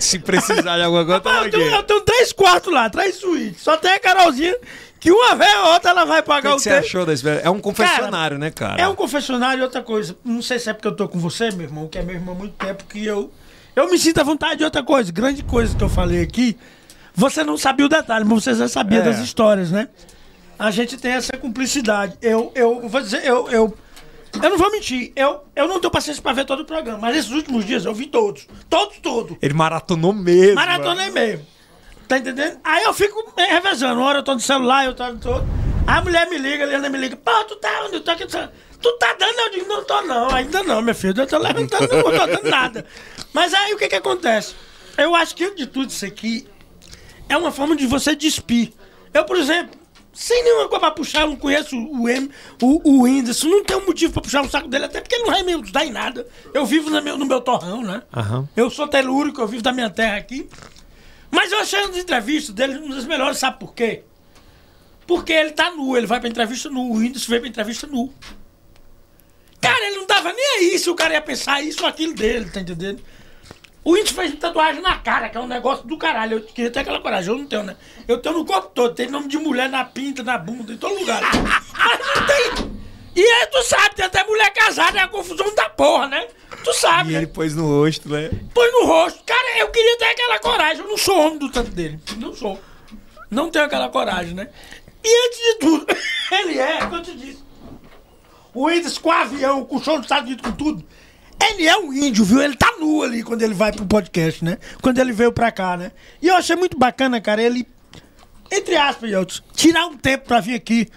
Se 0.00 0.18
precisar 0.18 0.76
de 0.76 0.84
alguma 0.84 1.04
coisa, 1.04 1.18
Rapaz, 1.18 1.46
eu, 1.46 1.50
tenho, 1.50 1.74
eu 1.74 1.82
tenho 1.82 2.00
três 2.02 2.32
quartos 2.32 2.72
lá, 2.72 2.88
três 2.88 3.16
suítes. 3.16 3.62
Só 3.62 3.76
tem 3.76 3.92
a 3.92 4.00
Carolzinha, 4.00 4.56
que 5.00 5.10
uma 5.10 5.34
vez 5.34 5.52
ou 5.54 5.72
outra 5.72 5.90
ela 5.90 6.04
vai 6.04 6.22
pagar 6.22 6.50
que, 6.50 6.54
o 6.54 6.56
que 6.56 6.62
você 6.62 6.70
tempo. 6.70 6.86
achou 6.86 7.06
da 7.06 7.12
experiência? 7.12 7.46
É 7.46 7.50
um 7.50 7.60
confessionário, 7.60 8.38
né, 8.38 8.50
cara? 8.50 8.82
É 8.82 8.88
um 8.88 8.94
confessionário 8.94 9.60
e 9.60 9.62
outra 9.62 9.82
coisa. 9.82 10.16
Não 10.24 10.42
sei 10.42 10.58
se 10.58 10.70
é 10.70 10.72
porque 10.72 10.88
eu 10.88 10.96
tô 10.96 11.08
com 11.08 11.18
você, 11.18 11.50
meu 11.50 11.66
irmão, 11.66 11.88
que 11.88 11.98
é 11.98 12.02
meu 12.02 12.14
irmão 12.14 12.34
há 12.34 12.38
muito 12.38 12.54
tempo, 12.54 12.84
que 12.84 13.04
eu. 13.04 13.32
Eu 13.78 13.88
me 13.88 13.96
sinto 13.96 14.18
à 14.20 14.24
vontade 14.24 14.56
de 14.56 14.64
outra 14.64 14.82
coisa. 14.82 15.12
Grande 15.12 15.44
coisa 15.44 15.76
que 15.76 15.84
eu 15.84 15.88
falei 15.88 16.20
aqui. 16.20 16.56
Você 17.14 17.44
não 17.44 17.56
sabia 17.56 17.86
o 17.86 17.88
detalhe, 17.88 18.24
mas 18.24 18.42
você 18.42 18.52
já 18.54 18.66
sabia 18.66 18.98
É. 18.98 19.02
das 19.02 19.18
histórias, 19.20 19.70
né? 19.70 19.88
A 20.58 20.72
gente 20.72 20.96
tem 20.96 21.12
essa 21.12 21.36
cumplicidade. 21.36 22.14
Eu, 22.20 22.50
eu 22.56 22.88
vou 22.88 23.00
dizer, 23.00 23.24
eu, 23.24 23.48
eu. 23.48 23.76
Eu 24.42 24.50
não 24.50 24.58
vou 24.58 24.70
mentir, 24.72 25.12
eu, 25.16 25.42
eu 25.56 25.66
não 25.68 25.80
tenho 25.80 25.90
paciência 25.90 26.20
pra 26.22 26.32
ver 26.32 26.44
todo 26.44 26.60
o 26.60 26.64
programa, 26.64 26.98
mas 26.98 27.16
esses 27.16 27.30
últimos 27.30 27.64
dias 27.64 27.84
eu 27.84 27.94
vi 27.94 28.06
todos. 28.06 28.46
Todos, 28.68 28.98
todos. 28.98 29.36
Ele 29.40 29.54
maratonou 29.54 30.12
mesmo. 30.12 30.56
Maratona 30.56 31.04
é 31.04 31.10
mesmo. 31.10 31.46
Tá 32.06 32.18
entendendo? 32.18 32.58
Aí 32.64 32.82
eu 32.84 32.92
fico 32.92 33.32
revezando. 33.36 34.00
Uma 34.00 34.06
hora 34.08 34.18
eu 34.18 34.22
tô 34.22 34.34
no 34.34 34.40
celular, 34.40 34.84
eu 34.84 34.94
tô 34.94 35.06
no 35.06 35.18
todo. 35.18 35.46
Aí 35.86 35.98
a 35.98 36.02
mulher 36.02 36.28
me 36.28 36.36
liga, 36.36 36.64
a 36.64 36.66
Helena 36.66 36.88
me 36.88 36.98
liga. 36.98 37.16
Pô, 37.16 37.32
tu 37.44 37.56
tá 37.56 37.68
onde? 37.84 37.94
Eu 37.96 38.00
tô 38.02 38.10
aqui. 38.10 38.26
Tu 38.26 38.92
tá 38.98 39.14
dando? 39.18 39.38
Eu 39.38 39.50
digo, 39.52 39.68
não 39.68 39.84
tô 39.84 40.02
não. 40.02 40.30
Ainda 40.30 40.62
não, 40.62 40.82
meu 40.82 40.94
filho. 40.94 41.20
Eu 41.22 41.26
tô 41.26 41.38
levantando, 41.38 41.88
não 41.92 42.02
tô 42.02 42.26
dando 42.26 42.50
nada. 42.50 42.84
Mas 43.38 43.54
aí 43.54 43.72
o 43.72 43.78
que 43.78 43.86
que 43.86 43.94
acontece? 43.94 44.56
Eu 44.96 45.14
acho 45.14 45.32
que, 45.36 45.54
de 45.54 45.64
tudo, 45.64 45.90
isso 45.90 46.04
aqui 46.04 46.44
é 47.28 47.36
uma 47.36 47.52
forma 47.52 47.76
de 47.76 47.86
você 47.86 48.16
despir. 48.16 48.72
Eu, 49.14 49.24
por 49.24 49.36
exemplo, 49.36 49.78
sem 50.12 50.42
nenhuma 50.42 50.68
coisa 50.68 50.80
pra 50.80 50.90
puxar, 50.90 51.20
eu 51.20 51.28
não 51.28 51.36
conheço 51.36 51.76
o 51.76 52.08
M, 52.08 52.28
o, 52.60 52.80
o 52.90 53.02
Whindersson, 53.04 53.46
não 53.46 53.62
tem 53.62 53.76
um 53.76 53.86
motivo 53.86 54.12
pra 54.12 54.22
puxar 54.22 54.42
o 54.42 54.50
saco 54.50 54.66
dele, 54.66 54.86
até 54.86 55.00
porque 55.00 55.14
ele 55.14 55.22
não 55.22 55.30
vai 55.30 55.44
me 55.44 55.54
ajudar 55.54 55.86
em 55.86 55.92
nada. 55.92 56.26
Eu 56.52 56.66
vivo 56.66 56.90
no 56.90 57.00
meu, 57.00 57.16
no 57.16 57.24
meu 57.24 57.40
torrão, 57.40 57.80
né? 57.80 58.02
Aham. 58.12 58.48
Eu 58.56 58.68
sou 58.70 58.88
telúrico, 58.88 59.40
eu 59.40 59.46
vivo 59.46 59.62
da 59.62 59.72
minha 59.72 59.88
terra 59.88 60.16
aqui. 60.16 60.50
Mas 61.30 61.52
eu 61.52 61.60
achei 61.60 61.78
as 61.78 61.96
entrevistas 61.96 62.52
dele 62.52 62.76
uma 62.78 62.96
das 62.96 63.04
melhores, 63.04 63.38
sabe 63.38 63.60
por 63.60 63.72
quê? 63.72 64.02
Porque 65.06 65.32
ele 65.32 65.52
tá 65.52 65.70
nu, 65.70 65.96
ele 65.96 66.08
vai 66.08 66.18
pra 66.18 66.28
entrevista 66.28 66.68
nu, 66.68 66.90
o 66.90 66.96
Whindersson 66.96 67.28
veio 67.28 67.42
pra 67.42 67.50
entrevista 67.50 67.86
nu. 67.86 68.12
Cara, 69.60 69.86
ele 69.86 69.96
não 69.96 70.06
tava 70.08 70.32
nem 70.32 70.46
aí 70.58 70.76
se 70.76 70.90
o 70.90 70.96
cara 70.96 71.14
ia 71.14 71.22
pensar 71.22 71.62
isso 71.62 71.84
ou 71.84 71.88
aquilo 71.88 72.14
dele, 72.14 72.50
tá 72.50 72.60
entendendo? 72.60 73.00
O 73.84 73.92
Whindersson 73.92 74.14
fez 74.14 74.34
tatuagem 74.34 74.82
na 74.82 74.96
cara, 74.98 75.28
que 75.28 75.36
é 75.38 75.40
um 75.40 75.46
negócio 75.46 75.86
do 75.86 75.96
caralho. 75.96 76.38
Eu 76.38 76.42
queria 76.42 76.70
ter 76.70 76.80
aquela 76.80 77.00
coragem, 77.00 77.30
eu 77.32 77.38
não 77.38 77.46
tenho, 77.46 77.62
né? 77.62 77.76
Eu 78.06 78.18
tenho 78.18 78.36
no 78.36 78.44
corpo 78.44 78.70
todo, 78.74 78.94
tem 78.94 79.08
nome 79.08 79.28
de 79.28 79.38
mulher 79.38 79.68
na 79.68 79.84
pinta, 79.84 80.22
na 80.22 80.36
bunda, 80.36 80.72
em 80.72 80.76
todo 80.76 80.98
lugar. 80.98 81.22
Mas 81.22 81.98
não 82.16 82.26
tem. 82.26 82.78
E 83.16 83.20
aí 83.22 83.46
tu 83.46 83.62
sabe, 83.62 83.94
tem 83.96 84.04
até 84.04 84.24
mulher 84.24 84.52
casada, 84.52 84.98
é 84.98 85.02
a 85.02 85.08
confusão 85.08 85.54
da 85.54 85.68
porra, 85.70 86.06
né? 86.08 86.28
Tu 86.62 86.72
sabe, 86.74 87.10
E 87.10 87.12
né? 87.12 87.18
ele 87.20 87.26
pôs 87.26 87.54
no 87.54 87.66
rosto, 87.66 88.08
né? 88.08 88.30
põe 88.52 88.70
no 88.72 88.84
rosto. 88.86 89.22
Cara, 89.24 89.58
eu 89.58 89.68
queria 89.70 89.96
ter 89.98 90.04
aquela 90.06 90.38
coragem. 90.38 90.82
Eu 90.82 90.88
não 90.90 90.96
sou 90.98 91.18
homem 91.18 91.38
do 91.38 91.48
tanto 91.50 91.70
dele. 91.70 91.98
Não 92.16 92.34
sou. 92.34 92.60
Não 93.30 93.50
tenho 93.50 93.64
aquela 93.64 93.88
coragem, 93.88 94.34
né? 94.34 94.48
E 95.02 95.26
antes 95.26 95.38
de 95.38 95.54
tudo, 95.60 95.86
ele 96.32 96.58
é, 96.58 96.78
como 96.80 96.96
eu 96.96 97.02
te 97.02 97.16
disse, 97.16 97.42
o 98.54 98.66
Whindersson 98.66 99.00
com 99.00 99.10
avião, 99.10 99.64
com 99.64 99.82
show 99.82 99.96
dos 99.96 100.04
Estados 100.04 100.26
Unidos, 100.26 100.44
com 100.50 100.56
tudo. 100.56 100.84
Ele 101.40 101.66
é 101.66 101.76
um 101.78 101.92
índio, 101.92 102.24
viu? 102.24 102.42
Ele 102.42 102.56
tá 102.56 102.74
nu 102.78 103.02
ali 103.02 103.22
quando 103.22 103.42
ele 103.42 103.54
vai 103.54 103.72
pro 103.72 103.86
podcast, 103.86 104.44
né? 104.44 104.58
Quando 104.82 104.98
ele 104.98 105.12
veio 105.12 105.32
pra 105.32 105.50
cá, 105.52 105.76
né? 105.76 105.92
E 106.20 106.28
eu 106.28 106.36
achei 106.36 106.56
muito 106.56 106.76
bacana, 106.78 107.20
cara, 107.20 107.42
ele, 107.42 107.66
entre 108.50 108.76
aspas, 108.76 109.10
Yeltsin, 109.10 109.42
tirar 109.54 109.86
um 109.86 109.96
tempo 109.96 110.26
pra 110.26 110.40
vir 110.40 110.54
aqui. 110.54 110.88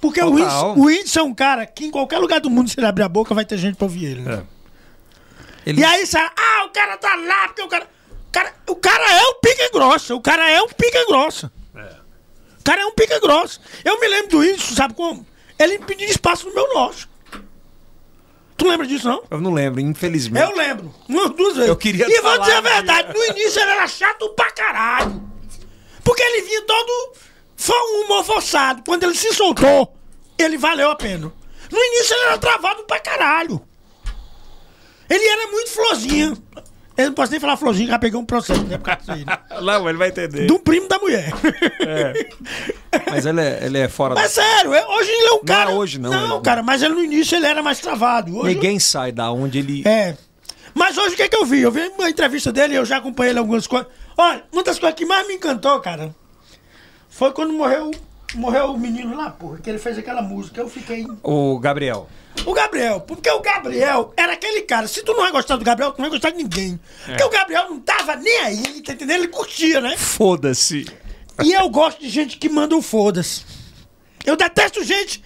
Porque 0.00 0.20
o. 0.22 0.30
Whindersson, 0.30 0.74
o 0.74 0.84
Whindersson 0.86 1.20
é 1.20 1.22
um 1.22 1.34
cara 1.34 1.66
que 1.66 1.84
em 1.86 1.90
qualquer 1.90 2.18
lugar 2.18 2.40
do 2.40 2.50
mundo, 2.50 2.68
se 2.70 2.78
ele 2.78 2.86
abrir 2.86 3.04
a 3.04 3.08
boca, 3.08 3.34
vai 3.34 3.44
ter 3.44 3.56
gente 3.58 3.76
pra 3.76 3.84
ouvir 3.84 4.04
ele. 4.06 4.22
né? 4.22 4.42
Ele... 5.64 5.80
E 5.80 5.84
aí, 5.84 6.04
sabe, 6.06 6.30
ah, 6.36 6.64
o 6.66 6.70
cara 6.70 6.96
tá 6.96 7.14
lá, 7.14 7.48
porque 7.48 7.62
o 7.62 7.68
cara. 7.68 7.86
O 8.26 8.32
cara, 8.32 8.54
o 8.66 8.76
cara 8.76 9.12
é 9.12 9.22
um 9.28 9.34
pica 9.40 9.70
grossa, 9.72 10.14
o 10.14 10.20
cara 10.20 10.50
é 10.50 10.62
um 10.62 10.68
pica 10.68 11.06
grossa. 11.06 11.52
O 12.58 12.64
cara 12.64 12.80
é 12.80 12.86
um 12.86 12.92
pica 12.92 13.20
grossa. 13.20 13.60
Eu 13.84 14.00
me 14.00 14.08
lembro 14.08 14.30
do 14.30 14.44
isso, 14.44 14.74
sabe 14.74 14.94
como? 14.94 15.26
Ele 15.58 15.78
me 15.78 15.84
pediu 15.84 16.08
espaço 16.08 16.48
no 16.48 16.54
meu 16.54 16.64
loja. 16.72 17.06
Tu 18.62 18.68
lembra 18.68 18.86
disso, 18.86 19.08
não? 19.08 19.24
Eu 19.28 19.40
não 19.40 19.52
lembro, 19.52 19.80
infelizmente. 19.80 20.48
Eu 20.48 20.56
lembro. 20.56 20.94
Umas 21.08 21.30
duas 21.30 21.54
vezes. 21.54 21.68
Eu 21.68 21.76
queria 21.76 22.06
E 22.08 22.20
vou 22.20 22.38
dizer 22.38 22.52
a 22.52 22.60
verdade, 22.60 23.12
no 23.12 23.24
início 23.24 23.60
ele 23.60 23.70
era 23.72 23.88
chato 23.88 24.28
pra 24.30 24.52
caralho. 24.52 25.20
Porque 26.04 26.22
ele 26.22 26.42
vinha 26.42 26.62
todo. 26.62 27.12
Foi 27.56 27.76
um 27.76 28.04
humor 28.04 28.24
forçado. 28.24 28.84
Quando 28.86 29.02
ele 29.02 29.16
se 29.16 29.34
soltou, 29.34 29.96
ele 30.38 30.56
valeu 30.56 30.92
a 30.92 30.94
pena. 30.94 31.32
No 31.72 31.78
início 31.78 32.14
ele 32.14 32.26
era 32.26 32.38
travado 32.38 32.84
pra 32.84 33.00
caralho. 33.00 33.60
Ele 35.10 35.26
era 35.26 35.50
muito 35.50 35.70
florzinha. 35.70 36.32
Eu 36.96 37.06
não 37.06 37.14
posso 37.14 37.30
nem 37.30 37.40
falar 37.40 37.56
florzinha, 37.56 37.88
já 37.88 37.98
peguei 37.98 38.18
um 38.18 38.24
processo, 38.24 38.62
né? 38.64 38.76
Por 38.76 38.84
causa 38.84 39.00
disso 39.00 39.12
aí, 39.12 39.24
né? 39.24 39.38
Não, 39.62 39.88
ele 39.88 39.96
vai 39.98 40.08
entender. 40.08 40.46
De 40.46 40.52
um 40.52 40.58
primo 40.58 40.88
da 40.88 40.98
mulher. 40.98 41.32
Mas 43.10 43.24
ele 43.26 43.40
é, 43.40 43.60
ele 43.64 43.78
é 43.78 43.88
fora 43.88 44.14
Mas 44.20 44.32
sério, 44.32 44.74
é- 44.74 44.86
hoje 44.86 45.10
ele 45.10 45.26
é 45.28 45.32
um 45.32 45.44
cara. 45.44 45.70
hoje 45.70 45.98
não, 45.98 46.10
Não, 46.10 46.34
ele- 46.36 46.42
cara, 46.44 46.62
mas 46.62 46.82
ele 46.82 46.94
no 46.94 47.02
início 47.02 47.36
ele 47.36 47.46
era 47.46 47.62
mais 47.62 47.80
travado. 47.80 48.36
Hoje, 48.38 48.54
Ninguém 48.54 48.78
sai 48.78 49.10
da 49.12 49.30
onde 49.32 49.58
ele. 49.58 49.82
É. 49.86 50.16
Mas 50.74 50.96
hoje 50.96 51.14
o 51.14 51.16
que, 51.16 51.28
que 51.28 51.36
eu 51.36 51.44
vi? 51.44 51.60
Eu 51.62 51.70
vi 51.70 51.80
uma 51.98 52.08
entrevista 52.08 52.52
dele, 52.52 52.74
eu 52.74 52.84
já 52.84 52.98
acompanhei 52.98 53.32
ele 53.32 53.38
algumas 53.38 53.66
coisas. 53.66 53.88
Olha, 54.16 54.42
uma 54.52 54.62
das 54.62 54.78
coisas 54.78 54.96
que 54.96 55.04
mais 55.06 55.26
me 55.26 55.34
encantou, 55.34 55.78
cara, 55.80 56.14
foi 57.08 57.30
quando 57.32 57.52
morreu, 57.52 57.90
morreu 58.34 58.72
o 58.72 58.78
menino 58.78 59.16
lá, 59.16 59.30
porra, 59.30 59.58
que 59.58 59.68
ele 59.68 59.78
fez 59.78 59.98
aquela 59.98 60.22
música. 60.22 60.60
Eu 60.60 60.68
fiquei. 60.68 61.06
O 61.22 61.58
Gabriel. 61.58 62.08
O 62.46 62.52
Gabriel, 62.52 63.00
porque 63.00 63.30
o 63.30 63.40
Gabriel 63.40 64.12
era 64.16 64.32
aquele 64.32 64.62
cara. 64.62 64.88
Se 64.88 65.02
tu 65.02 65.12
não 65.12 65.20
vai 65.20 65.30
gostar 65.30 65.56
do 65.56 65.64
Gabriel, 65.64 65.92
tu 65.92 65.98
não 65.98 66.08
vai 66.08 66.18
gostar 66.18 66.30
de 66.30 66.38
ninguém. 66.38 66.80
Porque 67.04 67.22
o 67.22 67.30
Gabriel 67.30 67.68
não 67.68 67.80
tava 67.80 68.16
nem 68.16 68.38
aí, 68.40 68.80
tá 68.82 68.94
entendendo? 68.94 69.18
Ele 69.18 69.28
curtia, 69.28 69.80
né? 69.80 69.96
Foda-se. 69.96 70.86
E 71.42 71.52
eu 71.52 71.68
gosto 71.68 72.00
de 72.00 72.08
gente 72.08 72.38
que 72.38 72.48
manda 72.48 72.76
o 72.76 72.82
foda-se. 72.82 73.44
Eu 74.24 74.36
detesto 74.36 74.82
gente 74.82 75.22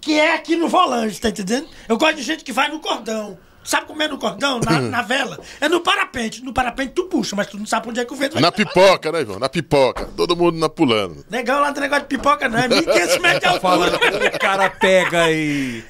que 0.00 0.18
é 0.18 0.34
aqui 0.34 0.56
no 0.56 0.68
volante, 0.68 1.20
tá 1.20 1.28
entendendo? 1.28 1.68
Eu 1.88 1.98
gosto 1.98 2.16
de 2.16 2.22
gente 2.22 2.42
que 2.42 2.52
vai 2.52 2.68
no 2.68 2.80
cordão. 2.80 3.38
Sabe 3.70 3.86
como 3.86 4.02
é 4.02 4.08
no 4.08 4.18
cordão? 4.18 4.58
Na, 4.58 4.80
na 4.80 5.00
vela? 5.00 5.38
É 5.60 5.68
no 5.68 5.80
parapente. 5.80 6.42
No 6.42 6.52
parapente 6.52 6.90
tu 6.92 7.04
puxa, 7.04 7.36
mas 7.36 7.46
tu 7.46 7.56
não 7.56 7.64
sabe 7.64 7.88
onde 7.88 8.00
é 8.00 8.04
que 8.04 8.12
o 8.12 8.16
vento 8.16 8.32
vai 8.32 8.42
Na 8.42 8.50
pipoca, 8.50 9.12
né, 9.12 9.20
Ivan? 9.20 9.38
Na 9.38 9.48
pipoca. 9.48 10.06
Todo 10.16 10.34
mundo 10.34 10.58
na 10.58 10.68
pulando. 10.68 11.24
Negão 11.30 11.60
lá 11.60 11.70
tem 11.70 11.82
negócio 11.82 12.02
de 12.02 12.08
pipoca, 12.08 12.48
não. 12.48 12.58
É 12.58 12.68
1.500 12.68 13.20
metros 13.20 13.40
de 13.40 13.46
altura. 13.46 13.96
o 14.34 14.38
cara 14.40 14.70
pega 14.70 15.30
e. 15.30 15.84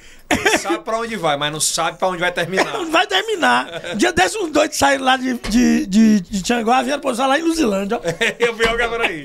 sabe 0.61 0.83
pra 0.83 0.99
onde 0.99 1.15
vai, 1.15 1.35
mas 1.37 1.51
não 1.51 1.59
sabe 1.59 1.97
pra 1.97 2.07
onde 2.09 2.19
vai 2.19 2.31
terminar. 2.31 2.71
Não 2.71 2.91
vai 2.91 3.07
terminar. 3.07 3.95
Dia 3.95 4.13
desse, 4.13 4.37
uns 4.37 4.51
doidos 4.51 4.77
saíram 4.77 5.03
lá 5.03 5.17
de, 5.17 5.33
de, 5.49 5.87
de, 5.87 6.21
de 6.21 6.43
Tianguá, 6.43 6.83
vieram 6.83 7.01
pousar 7.01 7.25
lá 7.25 7.39
em 7.39 7.41
Luzilândia. 7.41 7.97
ó. 7.97 8.01
Eu 8.37 8.53
vi 8.53 8.63
o 8.63 8.77
Gabriel 8.77 9.01
aí. 9.01 9.23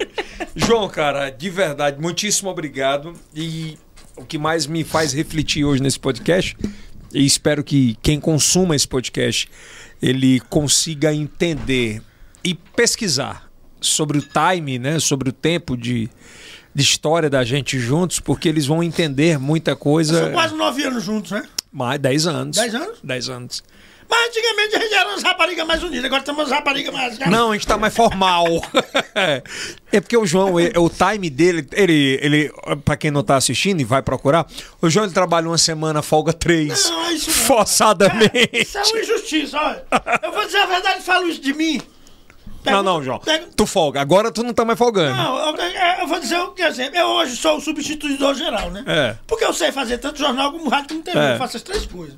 João, 0.55 0.89
cara, 0.89 1.28
de 1.28 1.51
verdade, 1.51 2.01
muitíssimo 2.01 2.49
obrigado. 2.49 3.12
E 3.35 3.76
o 4.17 4.25
que 4.25 4.39
mais 4.39 4.67
me 4.67 4.83
faz 4.83 5.12
refletir 5.12 5.62
hoje 5.62 5.83
nesse 5.83 6.01
podcast, 6.01 6.57
e 7.17 7.25
espero 7.25 7.65
que 7.65 7.97
quem 8.03 8.20
consuma 8.20 8.77
esse 8.77 8.86
podcast, 8.86 9.49
ele 10.03 10.39
consiga 10.51 11.15
entender 11.15 12.03
e 12.45 12.55
pesquisar 12.55 13.51
sobre 13.81 14.19
o 14.19 14.23
time, 14.23 14.78
né? 14.78 14.99
Sobre 15.01 15.31
o 15.31 15.33
tempo 15.33 15.77
de, 15.77 16.11
de 16.75 16.83
história 16.83 17.31
da 17.31 17.43
gente 17.43 17.78
juntos, 17.78 18.20
porque 18.20 18.49
eles 18.49 18.67
vão 18.67 18.83
entender 18.83 19.39
muita 19.39 19.75
coisa. 19.75 20.25
São 20.25 20.33
quase 20.33 20.55
nove 20.55 20.85
anos 20.85 21.05
juntos, 21.05 21.31
né? 21.31 21.43
Mais 21.73 21.99
10 21.99 22.27
anos. 22.27 22.57
10 22.57 22.75
anos? 22.75 22.99
10 23.03 23.28
anos. 23.31 23.65
Mas 24.09 24.26
antigamente 24.28 24.76
a 24.76 24.78
gente 24.81 24.94
era 24.94 25.09
umas 25.09 25.23
raparigas 25.23 25.67
mais 25.67 25.83
unidas, 25.83 26.05
agora 26.05 26.20
estamos 26.20 26.43
umas 26.43 26.51
raparigas 26.52 26.93
mais. 26.94 27.18
Não, 27.18 27.51
a 27.51 27.55
gente 27.55 27.67
tá 27.67 27.76
mais 27.76 27.94
formal. 27.94 28.47
é 29.93 30.01
porque 30.01 30.17
o 30.17 30.26
João, 30.26 30.59
ele- 30.60 30.78
o 30.78 30.89
time 30.91 31.28
dele, 31.31 31.67
ele, 31.73 32.18
ele, 32.23 32.52
pra 32.85 32.97
quem 32.97 33.10
não 33.10 33.23
tá 33.23 33.36
assistindo 33.36 33.81
e 33.81 33.85
vai 33.85 34.02
procurar, 34.02 34.47
o 34.81 34.89
João 34.89 35.05
ele 35.07 35.15
trabalha 35.15 35.49
uma 35.49 35.59
semana, 35.59 36.02
folga 36.02 36.33
três. 36.33 36.89
Não, 36.91 37.10
isso 37.10 37.31
não. 37.31 37.36
Forçadamente. 37.36 38.51
Isso 38.52 38.78
é 38.78 38.83
uma 38.83 39.01
injustiça, 39.01 39.59
olha. 39.60 39.85
Eu 40.23 40.33
vou 40.33 40.44
dizer 40.44 40.59
a 40.59 40.67
verdade 40.67 41.02
falo 41.02 41.26
isso 41.28 41.41
de 41.41 41.52
mim. 41.55 41.81
Não, 42.65 42.83
não, 42.83 43.01
João. 43.02 43.20
Tu 43.57 43.65
folga. 43.65 44.01
Agora 44.01 44.33
tu 44.33 44.43
não 44.43 44.52
tá 44.52 44.65
mais 44.65 44.76
folgando. 44.76 45.17
Não, 45.17 45.39
eu, 45.39 45.57
eu- 45.57 46.01
eu 46.01 46.07
vou 46.09 46.18
dizer 46.18 46.36
o 46.41 46.49
que 46.51 46.62
exemplo. 46.62 46.97
Eu 46.99 47.07
hoje 47.07 47.36
sou 47.36 47.59
o 47.59 47.60
substituidor 47.60 48.35
geral, 48.35 48.73
né? 48.73 48.83
É. 48.89 49.17
Porque 49.25 49.44
eu 49.44 49.52
sei 49.52 49.70
fazer 49.70 49.99
tanto 49.99 50.18
jornal 50.18 50.51
como 50.51 50.68
rádio 50.68 50.89
como 50.89 51.02
TV. 51.02 51.17
É. 51.17 51.35
Eu 51.35 51.39
faço 51.39 51.57
as 51.59 51.62
três 51.62 51.86
coisas. 51.86 52.17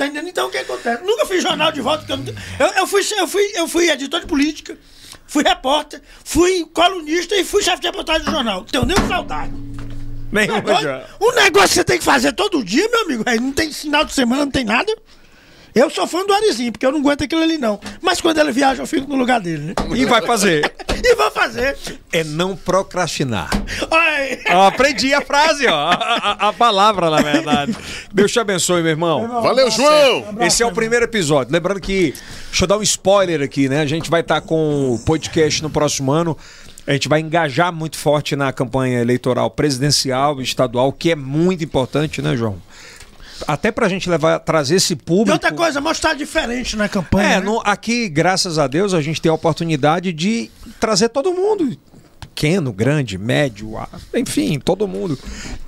Tá 0.00 0.06
entendendo? 0.06 0.30
Então 0.30 0.48
o 0.48 0.50
que 0.50 0.56
acontece? 0.56 1.04
Nunca 1.04 1.26
fiz 1.26 1.42
jornal 1.42 1.70
de 1.70 1.82
volta. 1.82 2.06
porque 2.06 2.30
Eu, 2.58 2.66
eu, 2.66 2.72
eu 2.72 2.86
fui, 2.86 3.02
eu, 3.18 3.28
fui, 3.28 3.52
eu 3.54 3.68
fui 3.68 3.90
editor 3.90 4.20
de 4.20 4.26
política, 4.26 4.78
fui 5.26 5.42
repórter, 5.42 6.00
fui 6.24 6.64
colunista 6.72 7.36
e 7.36 7.44
fui 7.44 7.62
chefe 7.62 7.82
de 7.82 7.88
reportagem 7.88 8.24
do 8.24 8.30
jornal. 8.30 8.60
Não 8.60 8.64
tenho 8.64 8.86
nem 8.86 8.96
saudade. 9.06 9.52
Agora, 10.56 10.80
João. 10.80 11.30
Um 11.30 11.34
negócio 11.34 11.68
que 11.68 11.74
você 11.74 11.84
tem 11.84 11.98
que 11.98 12.04
fazer 12.04 12.32
todo 12.32 12.64
dia, 12.64 12.88
meu 12.88 13.02
amigo. 13.02 13.24
Aí 13.26 13.38
não 13.38 13.52
tem 13.52 13.70
final 13.70 14.02
de 14.02 14.14
semana, 14.14 14.46
não 14.46 14.50
tem 14.50 14.64
nada. 14.64 14.90
Eu 15.74 15.88
sou 15.90 16.06
fã 16.06 16.24
do 16.26 16.32
Arizinho, 16.32 16.72
porque 16.72 16.84
eu 16.86 16.92
não 16.92 17.00
aguento 17.00 17.24
aquilo 17.24 17.42
ali, 17.42 17.58
não. 17.58 17.78
Mas 18.02 18.20
quando 18.20 18.38
ele 18.38 18.52
viaja, 18.52 18.82
eu 18.82 18.86
fico 18.86 19.08
no 19.08 19.16
lugar 19.16 19.40
dele, 19.40 19.62
né? 19.66 19.74
E 19.96 20.04
vai 20.04 20.22
fazer. 20.22 20.70
E 21.02 21.14
vou 21.14 21.30
fazer. 21.30 21.78
É 22.12 22.22
não 22.22 22.54
procrastinar. 22.54 23.48
Eu 24.50 24.60
aprendi 24.60 25.14
a 25.14 25.22
frase, 25.22 25.66
ó. 25.66 25.74
A, 25.74 25.94
a- 25.94 26.48
a 26.48 26.52
palavra, 26.52 27.08
na 27.08 27.22
verdade. 27.22 27.74
Deus 28.12 28.30
te 28.30 28.38
abençoe, 28.38 28.82
meu 28.82 28.90
irmão. 28.90 29.40
Valeu, 29.40 29.70
João! 29.70 30.26
Esse 30.40 30.62
é 30.62 30.66
o 30.66 30.72
primeiro 30.72 31.06
episódio. 31.06 31.54
Lembrando 31.54 31.80
que, 31.80 32.12
deixa 32.50 32.64
eu 32.64 32.68
dar 32.68 32.76
um 32.76 32.82
spoiler 32.82 33.40
aqui, 33.40 33.66
né? 33.66 33.80
A 33.80 33.86
gente 33.86 34.10
vai 34.10 34.20
estar 34.20 34.42
com 34.42 34.92
o 34.92 34.98
podcast 34.98 35.62
no 35.62 35.70
próximo 35.70 36.12
ano. 36.12 36.36
A 36.86 36.92
gente 36.92 37.08
vai 37.08 37.20
engajar 37.20 37.72
muito 37.72 37.96
forte 37.96 38.36
na 38.36 38.52
campanha 38.52 39.00
eleitoral 39.00 39.50
presidencial 39.50 40.38
e 40.38 40.44
estadual, 40.44 40.92
que 40.92 41.12
é 41.12 41.16
muito 41.16 41.64
importante, 41.64 42.20
né, 42.20 42.36
João? 42.36 42.60
Até 43.46 43.70
pra 43.70 43.88
gente 43.88 44.08
levar, 44.08 44.38
trazer 44.40 44.76
esse 44.76 44.92
E 44.92 44.96
público. 44.96 45.32
outra 45.32 45.52
coisa, 45.52 45.80
mostrar 45.80 46.14
diferente 46.14 46.76
na 46.76 46.88
campanha. 46.88 47.28
É, 47.28 47.38
né? 47.38 47.40
no- 47.40 47.60
aqui, 47.64 48.08
graças 48.08 48.58
a 48.58 48.66
Deus, 48.66 48.92
a 48.94 49.00
gente 49.00 49.20
tem 49.20 49.30
a 49.30 49.34
oportunidade 49.34 50.12
de 50.12 50.50
trazer 50.78 51.08
todo 51.08 51.32
mundo. 51.32 51.76
Pequeno, 52.20 52.72
grande, 52.72 53.18
médio, 53.18 53.72
enfim, 54.14 54.58
todo 54.58 54.88
mundo. 54.88 55.18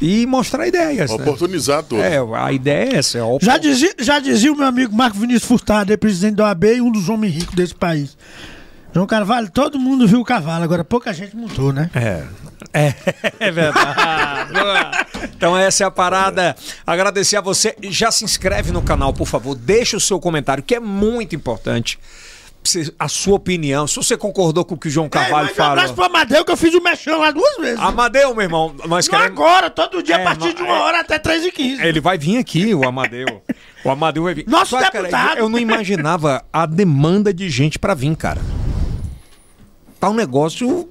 E 0.01 0.25
mostrar 0.27 0.67
ideias. 0.67 1.11
né? 1.11 1.17
Oportunizar 1.17 1.83
tudo. 1.83 2.01
É, 2.01 2.17
a 2.35 2.51
ideia 2.53 2.95
é 2.95 2.97
essa. 2.97 3.19
É 3.19 3.23
Já 3.43 3.59
dizia, 3.59 3.95
já 3.99 4.19
dizia 4.19 4.53
o 4.53 4.57
meu 4.57 4.67
amigo 4.67 4.95
Marco 4.95 5.19
Vinícius 5.19 5.45
Furtado, 5.45 5.93
é 5.93 5.97
presidente 5.97 6.37
da 6.37 6.45
OAB 6.45 6.65
e 6.77 6.81
um 6.81 6.91
dos 6.91 7.09
homens 7.11 7.35
ricos 7.35 7.55
desse 7.55 7.75
país. 7.75 8.17
João 8.95 9.07
Carvalho, 9.07 9.51
todo 9.51 9.79
mundo 9.79 10.07
viu 10.07 10.21
o 10.21 10.25
cavalo, 10.25 10.65
agora 10.65 10.85
pouca 10.85 11.13
gente 11.15 11.35
montou, 11.35 11.73
né? 11.73 11.91
É. 11.95 12.25
É, 12.75 12.95
é 13.41 13.51
verdade. 13.51 14.53
então 15.37 15.57
essa 15.57 15.85
é 15.85 15.87
a 15.87 15.91
parada. 15.91 16.55
Agradecer 16.87 17.37
a 17.37 17.41
você. 17.41 17.75
Já 17.85 18.11
se 18.11 18.25
inscreve 18.25 18.71
no 18.71 18.81
canal, 18.83 19.13
por 19.13 19.27
favor. 19.27 19.55
Deixa 19.55 19.97
o 19.97 20.01
seu 20.01 20.19
comentário, 20.21 20.63
que 20.63 20.75
é 20.75 20.81
muito 20.81 21.35
importante. 21.35 21.99
A 22.99 23.09
sua 23.09 23.35
opinião. 23.37 23.87
Se 23.89 23.97
você 23.97 24.17
concordou 24.17 24.65
com 24.65 24.75
o 24.75 24.79
que 24.79 24.87
o 24.89 24.91
João 24.91 25.09
Carvalho 25.09 25.49
Ei, 25.49 25.55
mas 25.57 25.59
um 25.59 25.71
abraço 25.71 25.95
falou. 25.95 26.11
pro 26.11 26.17
Amadeu 26.19 26.45
que 26.45 26.53
eu 26.53 26.57
fiz 26.57 26.73
o 26.75 26.81
mexão 26.81 27.19
lá 27.19 27.31
duas 27.31 27.57
vezes. 27.57 27.81
Amadeu, 27.81 28.33
meu 28.35 28.43
irmão, 28.45 28.75
nós 28.87 29.09
Não 29.09 29.19
queremos. 29.19 29.39
agora, 29.41 29.69
todo 29.69 30.03
dia 30.03 30.15
É, 30.17 30.21
a 30.21 30.25
partir 30.25 30.55
de 30.55 30.63
uma 30.63 30.81
hora 30.81 31.01
até 31.01 31.19
3 31.19 31.47
e 31.47 31.51
15 31.51 31.83
Ele 31.85 32.01
vai 32.01 32.17
vir 32.17 32.39
aqui, 32.39 32.73
o 32.75 32.87
Amadeu. 32.87 33.43
O 33.85 33.91
Amadeu 33.91 34.23
vai 34.23 34.35
vir. 34.35 34.45
Nosso 34.47 34.71
Só, 34.71 34.79
cara, 34.79 34.91
deputado. 34.93 35.39
eu 35.39 35.49
não 35.49 35.59
imaginava 35.59 36.45
a 36.53 36.65
demanda 36.65 37.35
de 37.35 37.51
gente 37.51 37.79
pra 37.81 37.95
vir, 37.95 38.15
cara. 38.17 38.41
Tá 40.03 40.11
um 40.11 40.15
negócio. 40.15 40.91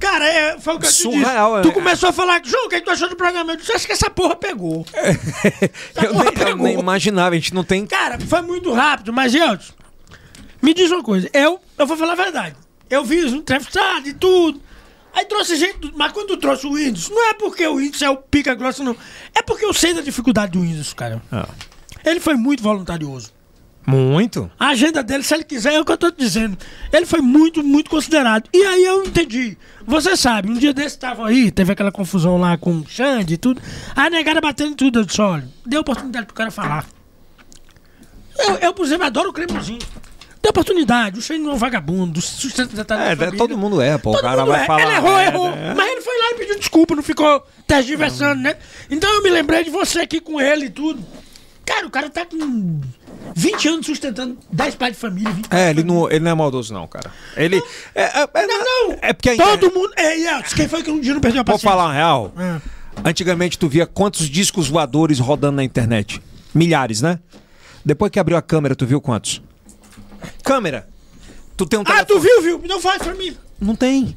Cara, 0.00 0.26
é, 0.26 0.58
foi 0.58 0.74
o 0.74 0.80
que 0.80 0.86
eu 0.86 0.90
te 0.90 0.96
Surreal, 0.96 1.58
disse. 1.58 1.68
é. 1.68 1.70
Tu 1.70 1.72
começou 1.72 2.08
a 2.08 2.12
falar, 2.12 2.40
João, 2.44 2.66
o 2.66 2.68
que, 2.68 2.74
é 2.74 2.78
que 2.80 2.84
tu 2.84 2.90
achou 2.90 3.08
do 3.08 3.14
programa? 3.14 3.52
Eu 3.52 3.56
disse, 3.56 3.70
acho 3.70 3.86
que 3.86 3.92
essa 3.92 4.10
porra 4.10 4.34
pegou. 4.34 4.84
eu, 5.94 6.10
porra 6.10 6.24
nem, 6.24 6.24
eu 6.24 6.32
pegou. 6.32 6.66
nem 6.66 6.76
imaginava. 6.76 7.36
A 7.36 7.38
gente 7.38 7.54
não 7.54 7.62
tem. 7.62 7.86
Cara, 7.86 8.18
foi 8.18 8.42
muito 8.42 8.72
rápido, 8.72 9.12
mas, 9.12 9.32
Elton, 9.32 9.62
me 10.60 10.74
diz 10.74 10.90
uma 10.90 11.04
coisa. 11.04 11.30
Eu, 11.32 11.60
eu 11.78 11.86
vou 11.86 11.96
falar 11.96 12.14
a 12.14 12.16
verdade. 12.16 12.56
Eu 12.90 13.04
vi 13.04 13.22
os 13.24 13.32
entrevistados 13.32 14.08
e 14.08 14.14
tudo. 14.14 14.60
Aí 15.14 15.24
trouxe 15.26 15.54
gente, 15.54 15.92
mas 15.94 16.10
quando 16.10 16.36
trouxe 16.36 16.66
o 16.66 16.74
Windows, 16.74 17.10
não 17.10 17.30
é 17.30 17.34
porque 17.34 17.64
o 17.64 17.76
Windows 17.76 18.02
é 18.02 18.10
o 18.10 18.16
pica 18.16 18.56
grossa, 18.56 18.82
não. 18.82 18.96
É 19.32 19.40
porque 19.40 19.64
eu 19.64 19.72
sei 19.72 19.94
da 19.94 20.00
dificuldade 20.00 20.50
do 20.50 20.62
Windows, 20.62 20.92
cara. 20.94 21.22
Ah. 21.30 21.46
Ele 22.04 22.18
foi 22.18 22.34
muito 22.34 22.60
voluntarioso. 22.60 23.30
Muito. 23.90 24.50
A 24.58 24.68
agenda 24.68 25.02
dele, 25.02 25.22
se 25.22 25.34
ele 25.34 25.44
quiser, 25.44 25.74
é 25.74 25.80
o 25.80 25.84
que 25.84 25.92
eu 25.92 25.98
tô 25.98 26.10
te 26.10 26.18
dizendo. 26.18 26.56
Ele 26.92 27.06
foi 27.06 27.20
muito, 27.20 27.62
muito 27.62 27.90
considerado. 27.90 28.48
E 28.52 28.62
aí 28.64 28.84
eu 28.84 29.04
entendi. 29.04 29.56
Você 29.86 30.16
sabe, 30.16 30.50
um 30.50 30.54
dia 30.54 30.72
desse 30.72 30.96
estavam 30.96 31.24
aí, 31.24 31.50
teve 31.50 31.72
aquela 31.72 31.90
confusão 31.90 32.38
lá 32.38 32.56
com 32.56 32.78
o 32.78 32.86
Xande 32.88 33.34
e 33.34 33.36
tudo. 33.36 33.60
A 33.96 34.08
negada 34.08 34.40
batendo 34.40 34.72
em 34.72 34.74
tudo. 34.74 35.00
Eu 35.00 35.04
disse, 35.04 35.20
olha, 35.20 35.48
dê 35.66 35.76
oportunidade 35.76 36.26
pro 36.26 36.34
cara 36.34 36.50
falar. 36.50 36.86
Eu, 38.38 38.54
eu 38.56 38.74
por 38.74 38.86
exemplo, 38.86 39.06
adoro 39.06 39.30
o 39.30 39.32
cremosinho. 39.32 39.80
Dê 40.42 40.48
oportunidade. 40.48 41.18
O 41.18 41.22
Xande 41.22 41.40
não 41.40 41.50
é 41.50 41.54
um 41.54 41.58
vagabundo. 41.58 42.20
É, 42.20 42.64
da 42.84 42.96
família. 42.96 43.32
todo 43.32 43.58
mundo 43.58 43.80
é, 43.80 43.98
pô. 43.98 44.10
O 44.10 44.12
Todo 44.14 44.22
cara 44.22 44.40
mundo 44.40 44.52
vai 44.52 44.62
é. 44.62 44.66
falar. 44.66 44.82
Ele 44.82 44.92
errou, 44.92 45.18
é, 45.18 45.26
errou. 45.26 45.48
é. 45.48 45.74
Mas 45.74 45.90
ele 45.90 46.00
foi 46.00 46.18
lá 46.18 46.30
e 46.30 46.34
pediu 46.34 46.58
desculpa, 46.58 46.94
não 46.94 47.02
ficou 47.02 47.46
tergiversando, 47.66 48.40
né? 48.40 48.56
Então 48.90 49.12
eu 49.12 49.22
me 49.22 49.30
lembrei 49.30 49.64
de 49.64 49.70
você 49.70 50.00
aqui 50.00 50.20
com 50.20 50.40
ele 50.40 50.66
e 50.66 50.70
tudo. 50.70 51.04
Cara, 51.66 51.86
o 51.86 51.90
cara 51.90 52.10
tá 52.10 52.24
com 52.26 52.80
20 53.34 53.68
anos 53.68 53.86
sustentando 53.86 54.38
10 54.52 54.74
pais 54.74 54.94
de 54.94 54.98
família. 55.00 55.30
20 55.32 55.46
É, 55.52 55.70
ele 55.70 55.82
não, 55.84 56.10
ele 56.10 56.20
não 56.20 56.30
é 56.30 56.34
maldoso, 56.34 56.72
não, 56.74 56.86
cara. 56.86 57.10
Ele. 57.36 57.62
É, 57.94 58.02
é, 58.02 58.28
é, 58.34 58.46
Não, 58.46 58.58
não. 58.88 58.98
É 59.02 59.12
porque 59.12 59.30
a 59.30 59.36
Todo 59.36 59.66
internet- 59.66 59.74
mundo. 59.74 59.92
Elton, 59.96 60.56
quem 60.56 60.68
foi 60.68 60.82
que 60.82 60.90
um 60.90 61.00
dia 61.00 61.14
não 61.14 61.20
perdeu 61.20 61.40
a 61.40 61.44
Vou 61.44 61.54
paciência? 61.54 61.70
falar 61.70 61.84
uma 61.86 61.94
real. 61.94 62.32
Ah. 62.36 62.60
Antigamente 63.04 63.58
tu 63.58 63.68
via 63.68 63.86
quantos 63.86 64.28
discos 64.28 64.68
voadores 64.68 65.18
rodando 65.18 65.56
na 65.56 65.64
internet? 65.64 66.20
Milhares, 66.54 67.00
né? 67.00 67.18
Depois 67.84 68.10
que 68.10 68.18
abriu 68.18 68.36
a 68.36 68.42
câmera, 68.42 68.74
tu 68.74 68.84
viu 68.84 69.00
quantos? 69.00 69.40
Câmera. 70.42 70.88
Tu 71.56 71.66
tem 71.66 71.78
um 71.78 71.82
Ah, 71.82 72.04
telefone. 72.04 72.06
tu 72.08 72.20
viu, 72.20 72.42
viu? 72.42 72.62
Não 72.68 72.80
faz 72.80 73.02
pra 73.02 73.14
mim. 73.14 73.36
Não 73.60 73.74
tem. 73.74 74.16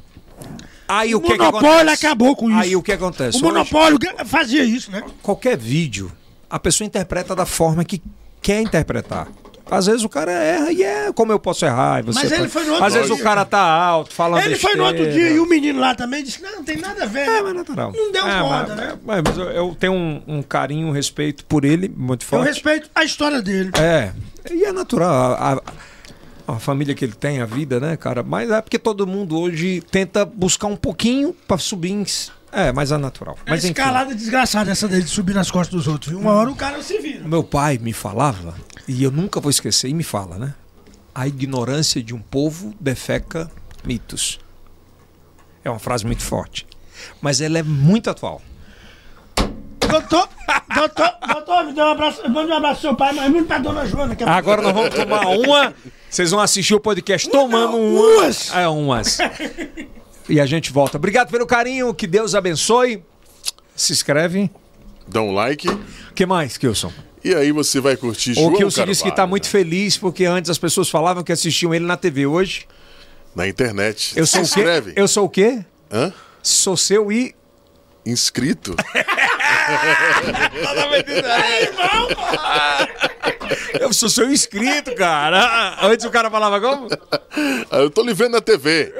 Aí 0.88 1.14
o, 1.14 1.18
O 1.18 1.20
que 1.22 1.30
monopólio 1.36 1.90
acabou 1.92 2.36
com 2.36 2.50
isso. 2.50 2.58
Aí 2.58 2.76
o 2.76 2.82
que 2.82 2.92
acontece? 2.92 3.36
O 3.38 3.40
Hoje, 3.40 3.44
monopólio 3.44 3.98
ga- 3.98 4.24
fazia 4.24 4.62
isso, 4.64 4.90
né? 4.90 5.02
qualquer 5.22 5.56
vídeo, 5.56 6.12
a 6.50 6.58
pessoa 6.58 6.86
interpreta 6.86 7.34
da 7.34 7.46
forma 7.46 7.84
que 7.84 8.02
quer 8.44 8.60
interpretar. 8.60 9.26
Às 9.70 9.86
vezes 9.86 10.04
o 10.04 10.10
cara 10.10 10.30
erra 10.30 10.70
e 10.70 10.82
é 10.82 11.10
como 11.12 11.32
eu 11.32 11.38
posso 11.40 11.64
errar. 11.64 12.04
Você 12.04 12.20
Mas 12.20 12.30
ele 12.30 12.40
pode- 12.42 12.52
foi 12.52 12.64
no 12.64 12.70
outro 12.72 12.84
Às 12.84 12.92
vezes 12.92 13.08
dia. 13.10 13.16
o 13.16 13.22
cara 13.24 13.44
tá 13.46 13.60
alto, 13.60 14.12
falando 14.12 14.44
Ele 14.44 14.56
foi 14.56 14.74
no 14.74 14.84
outro 14.84 15.02
besteira. 15.04 15.28
dia 15.28 15.36
e 15.36 15.40
o 15.40 15.46
menino 15.48 15.80
lá 15.80 15.94
também 15.94 16.22
disse: 16.22 16.42
Não, 16.42 16.56
não 16.56 16.62
tem 16.64 16.76
nada 16.76 17.04
a 17.04 17.06
ver. 17.06 17.26
É, 17.26 17.40
mas 17.40 17.50
é 17.50 17.54
natural. 17.54 17.92
Não 17.96 18.12
deu 18.12 18.26
é, 18.28 18.42
mas, 18.42 18.68
né? 18.76 18.98
Mas, 19.02 19.22
mas 19.26 19.38
eu, 19.38 19.44
eu 19.50 19.74
tenho 19.80 19.94
um, 19.94 20.22
um 20.28 20.42
carinho, 20.42 20.88
um 20.88 20.90
respeito 20.92 21.46
por 21.46 21.64
ele 21.64 21.88
muito 21.96 22.24
Eu 22.24 22.28
forte. 22.28 22.46
respeito 22.46 22.90
a 22.94 23.04
história 23.04 23.40
dele. 23.40 23.70
É, 23.80 24.12
e 24.52 24.64
é 24.64 24.70
natural. 24.72 25.32
A, 25.32 25.52
a- 25.54 25.62
a 26.46 26.58
família 26.58 26.94
que 26.94 27.02
ele 27.02 27.14
tem, 27.14 27.40
a 27.40 27.46
vida, 27.46 27.80
né, 27.80 27.96
cara? 27.96 28.22
Mas 28.22 28.50
é 28.50 28.60
porque 28.60 28.78
todo 28.78 29.06
mundo 29.06 29.40
hoje 29.40 29.82
tenta 29.90 30.26
buscar 30.26 30.66
um 30.66 30.76
pouquinho 30.76 31.34
pra 31.48 31.56
subir. 31.56 32.04
É, 32.54 32.70
mas 32.72 32.92
é 32.92 32.96
natural. 32.96 33.36
É 33.44 33.50
Mas 33.50 33.64
enfim. 33.64 33.72
escalada 33.72 34.14
desgraçada 34.14 34.70
essa 34.70 34.86
dele 34.86 35.02
de 35.02 35.10
subir 35.10 35.34
nas 35.34 35.50
costas 35.50 35.74
dos 35.74 35.88
outros. 35.88 36.14
Uma 36.14 36.30
hora 36.30 36.50
o 36.50 36.54
cara 36.54 36.80
se 36.80 36.98
vira. 37.00 37.26
Meu 37.26 37.42
pai 37.42 37.78
me 37.78 37.92
falava, 37.92 38.54
e 38.86 39.02
eu 39.02 39.10
nunca 39.10 39.40
vou 39.40 39.50
esquecer, 39.50 39.88
e 39.88 39.94
me 39.94 40.04
fala, 40.04 40.38
né? 40.38 40.54
A 41.12 41.26
ignorância 41.26 42.00
de 42.00 42.14
um 42.14 42.20
povo 42.20 42.72
defeca 42.78 43.50
mitos. 43.84 44.38
É 45.64 45.70
uma 45.70 45.80
frase 45.80 46.06
muito 46.06 46.22
forte. 46.22 46.64
Mas 47.20 47.40
ela 47.40 47.58
é 47.58 47.62
muito 47.62 48.08
atual. 48.08 48.40
Doutor, 49.80 50.28
doutor, 50.74 51.12
doutor, 51.26 51.64
me 51.64 51.72
dê 51.72 51.80
um 51.80 51.88
abraço. 51.88 52.22
Manda 52.28 52.54
um 52.54 52.56
abraço 52.56 52.80
pro 52.80 52.88
seu 52.90 52.96
pai, 52.96 53.12
mas 53.14 53.30
muito 53.30 53.46
pra 53.46 53.58
dona 53.58 53.84
Joana. 53.84 54.14
Que 54.14 54.22
é 54.22 54.28
Agora 54.28 54.62
nós 54.62 54.72
vamos 54.72 54.94
tomar 54.94 55.26
uma. 55.26 55.74
Vocês 56.08 56.30
vão 56.30 56.40
assistir 56.40 56.74
o 56.74 56.80
podcast 56.80 57.28
tomando 57.28 57.72
não, 57.72 57.94
uma. 57.96 58.22
umas. 58.22 58.54
É, 58.54 58.68
umas. 58.68 59.18
E 60.28 60.40
a 60.40 60.46
gente 60.46 60.72
volta. 60.72 60.96
Obrigado 60.96 61.30
pelo 61.30 61.46
carinho, 61.46 61.92
que 61.94 62.06
Deus 62.06 62.34
abençoe. 62.34 63.02
Se 63.76 63.92
inscreve. 63.92 64.50
Dá 65.06 65.20
um 65.20 65.32
like. 65.32 65.68
O 65.68 65.80
que 66.14 66.24
mais, 66.24 66.56
Kilson? 66.56 66.92
E 67.22 67.34
aí 67.34 67.52
você 67.52 67.80
vai 67.80 67.96
curtir 67.96 68.32
O 68.32 68.34
João 68.34 68.54
Kilson 68.54 68.84
disse 68.86 69.02
que 69.02 69.08
está 69.08 69.26
muito 69.26 69.48
feliz 69.48 69.96
porque 69.96 70.24
antes 70.24 70.50
as 70.50 70.58
pessoas 70.58 70.88
falavam 70.90 71.22
que 71.22 71.32
assistiam 71.32 71.74
ele 71.74 71.84
na 71.86 71.96
TV. 71.96 72.26
Hoje, 72.26 72.66
Na 73.34 73.48
internet. 73.48 74.12
eu 74.16 74.26
sou 74.26 74.44
Se 74.44 74.52
o 74.52 74.54
quê? 74.54 74.60
inscreve. 74.60 74.92
Eu 74.96 75.08
sou 75.08 75.24
o 75.24 75.28
quê? 75.28 75.64
Hã? 75.90 76.12
Sou 76.42 76.76
seu 76.76 77.10
e. 77.10 77.34
Inscrito. 78.06 78.74
Eu 83.80 83.92
sou 83.92 84.08
seu 84.08 84.30
inscrito, 84.30 84.94
cara. 84.94 85.78
Antes 85.82 86.04
o 86.04 86.10
cara 86.10 86.30
falava 86.30 86.60
como? 86.60 86.88
Ah, 87.70 87.78
eu 87.78 87.90
tô 87.90 88.02
lhe 88.02 88.14
vendo 88.14 88.32
na 88.32 88.40
TV. 88.40 88.92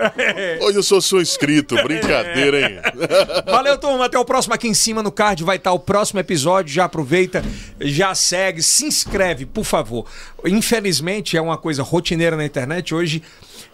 Hoje 0.60 0.78
eu 0.78 0.82
sou 0.82 1.00
seu 1.00 1.20
inscrito. 1.20 1.76
Brincadeira, 1.82 2.60
hein? 2.60 2.78
Valeu, 3.46 3.78
turma. 3.78 4.06
Até 4.06 4.18
o 4.18 4.24
próximo. 4.24 4.54
Aqui 4.54 4.68
em 4.68 4.74
cima 4.74 5.02
no 5.02 5.12
card 5.12 5.44
vai 5.44 5.56
estar 5.56 5.72
o 5.72 5.78
próximo 5.78 6.20
episódio. 6.20 6.74
Já 6.74 6.84
aproveita, 6.84 7.44
já 7.80 8.14
segue, 8.14 8.62
se 8.62 8.86
inscreve, 8.86 9.46
por 9.46 9.64
favor. 9.64 10.06
Infelizmente, 10.44 11.36
é 11.36 11.40
uma 11.40 11.56
coisa 11.56 11.82
rotineira 11.82 12.36
na 12.36 12.44
internet. 12.44 12.94
Hoje, 12.94 13.22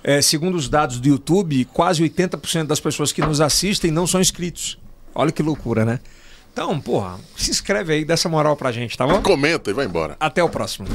é, 0.03 0.21
segundo 0.21 0.57
os 0.57 0.69
dados 0.69 0.99
do 0.99 1.09
YouTube, 1.09 1.65
quase 1.67 2.03
80% 2.03 2.67
das 2.67 2.81
pessoas 2.81 3.13
que 3.13 3.23
nos 3.23 3.41
assistem 3.41 3.91
não 3.91 4.07
são 4.07 4.21
inscritos. 4.21 4.79
Olha 5.15 5.33
que 5.33 5.43
loucura, 5.43 5.85
né? 5.85 6.01
Então, 6.53 6.81
porra, 6.81 7.19
se 7.37 7.51
inscreve 7.51 7.93
aí, 7.93 8.05
dá 8.05 8.15
essa 8.15 8.29
moral 8.29 8.57
pra 8.57 8.73
gente, 8.73 8.97
tá 8.97 9.07
bom? 9.07 9.23
Comenta 9.23 9.71
e 9.71 9.73
vai 9.73 9.87
embora. 9.87 10.17
Até 10.19 10.43
o 10.43 10.49
próximo. 10.49 10.87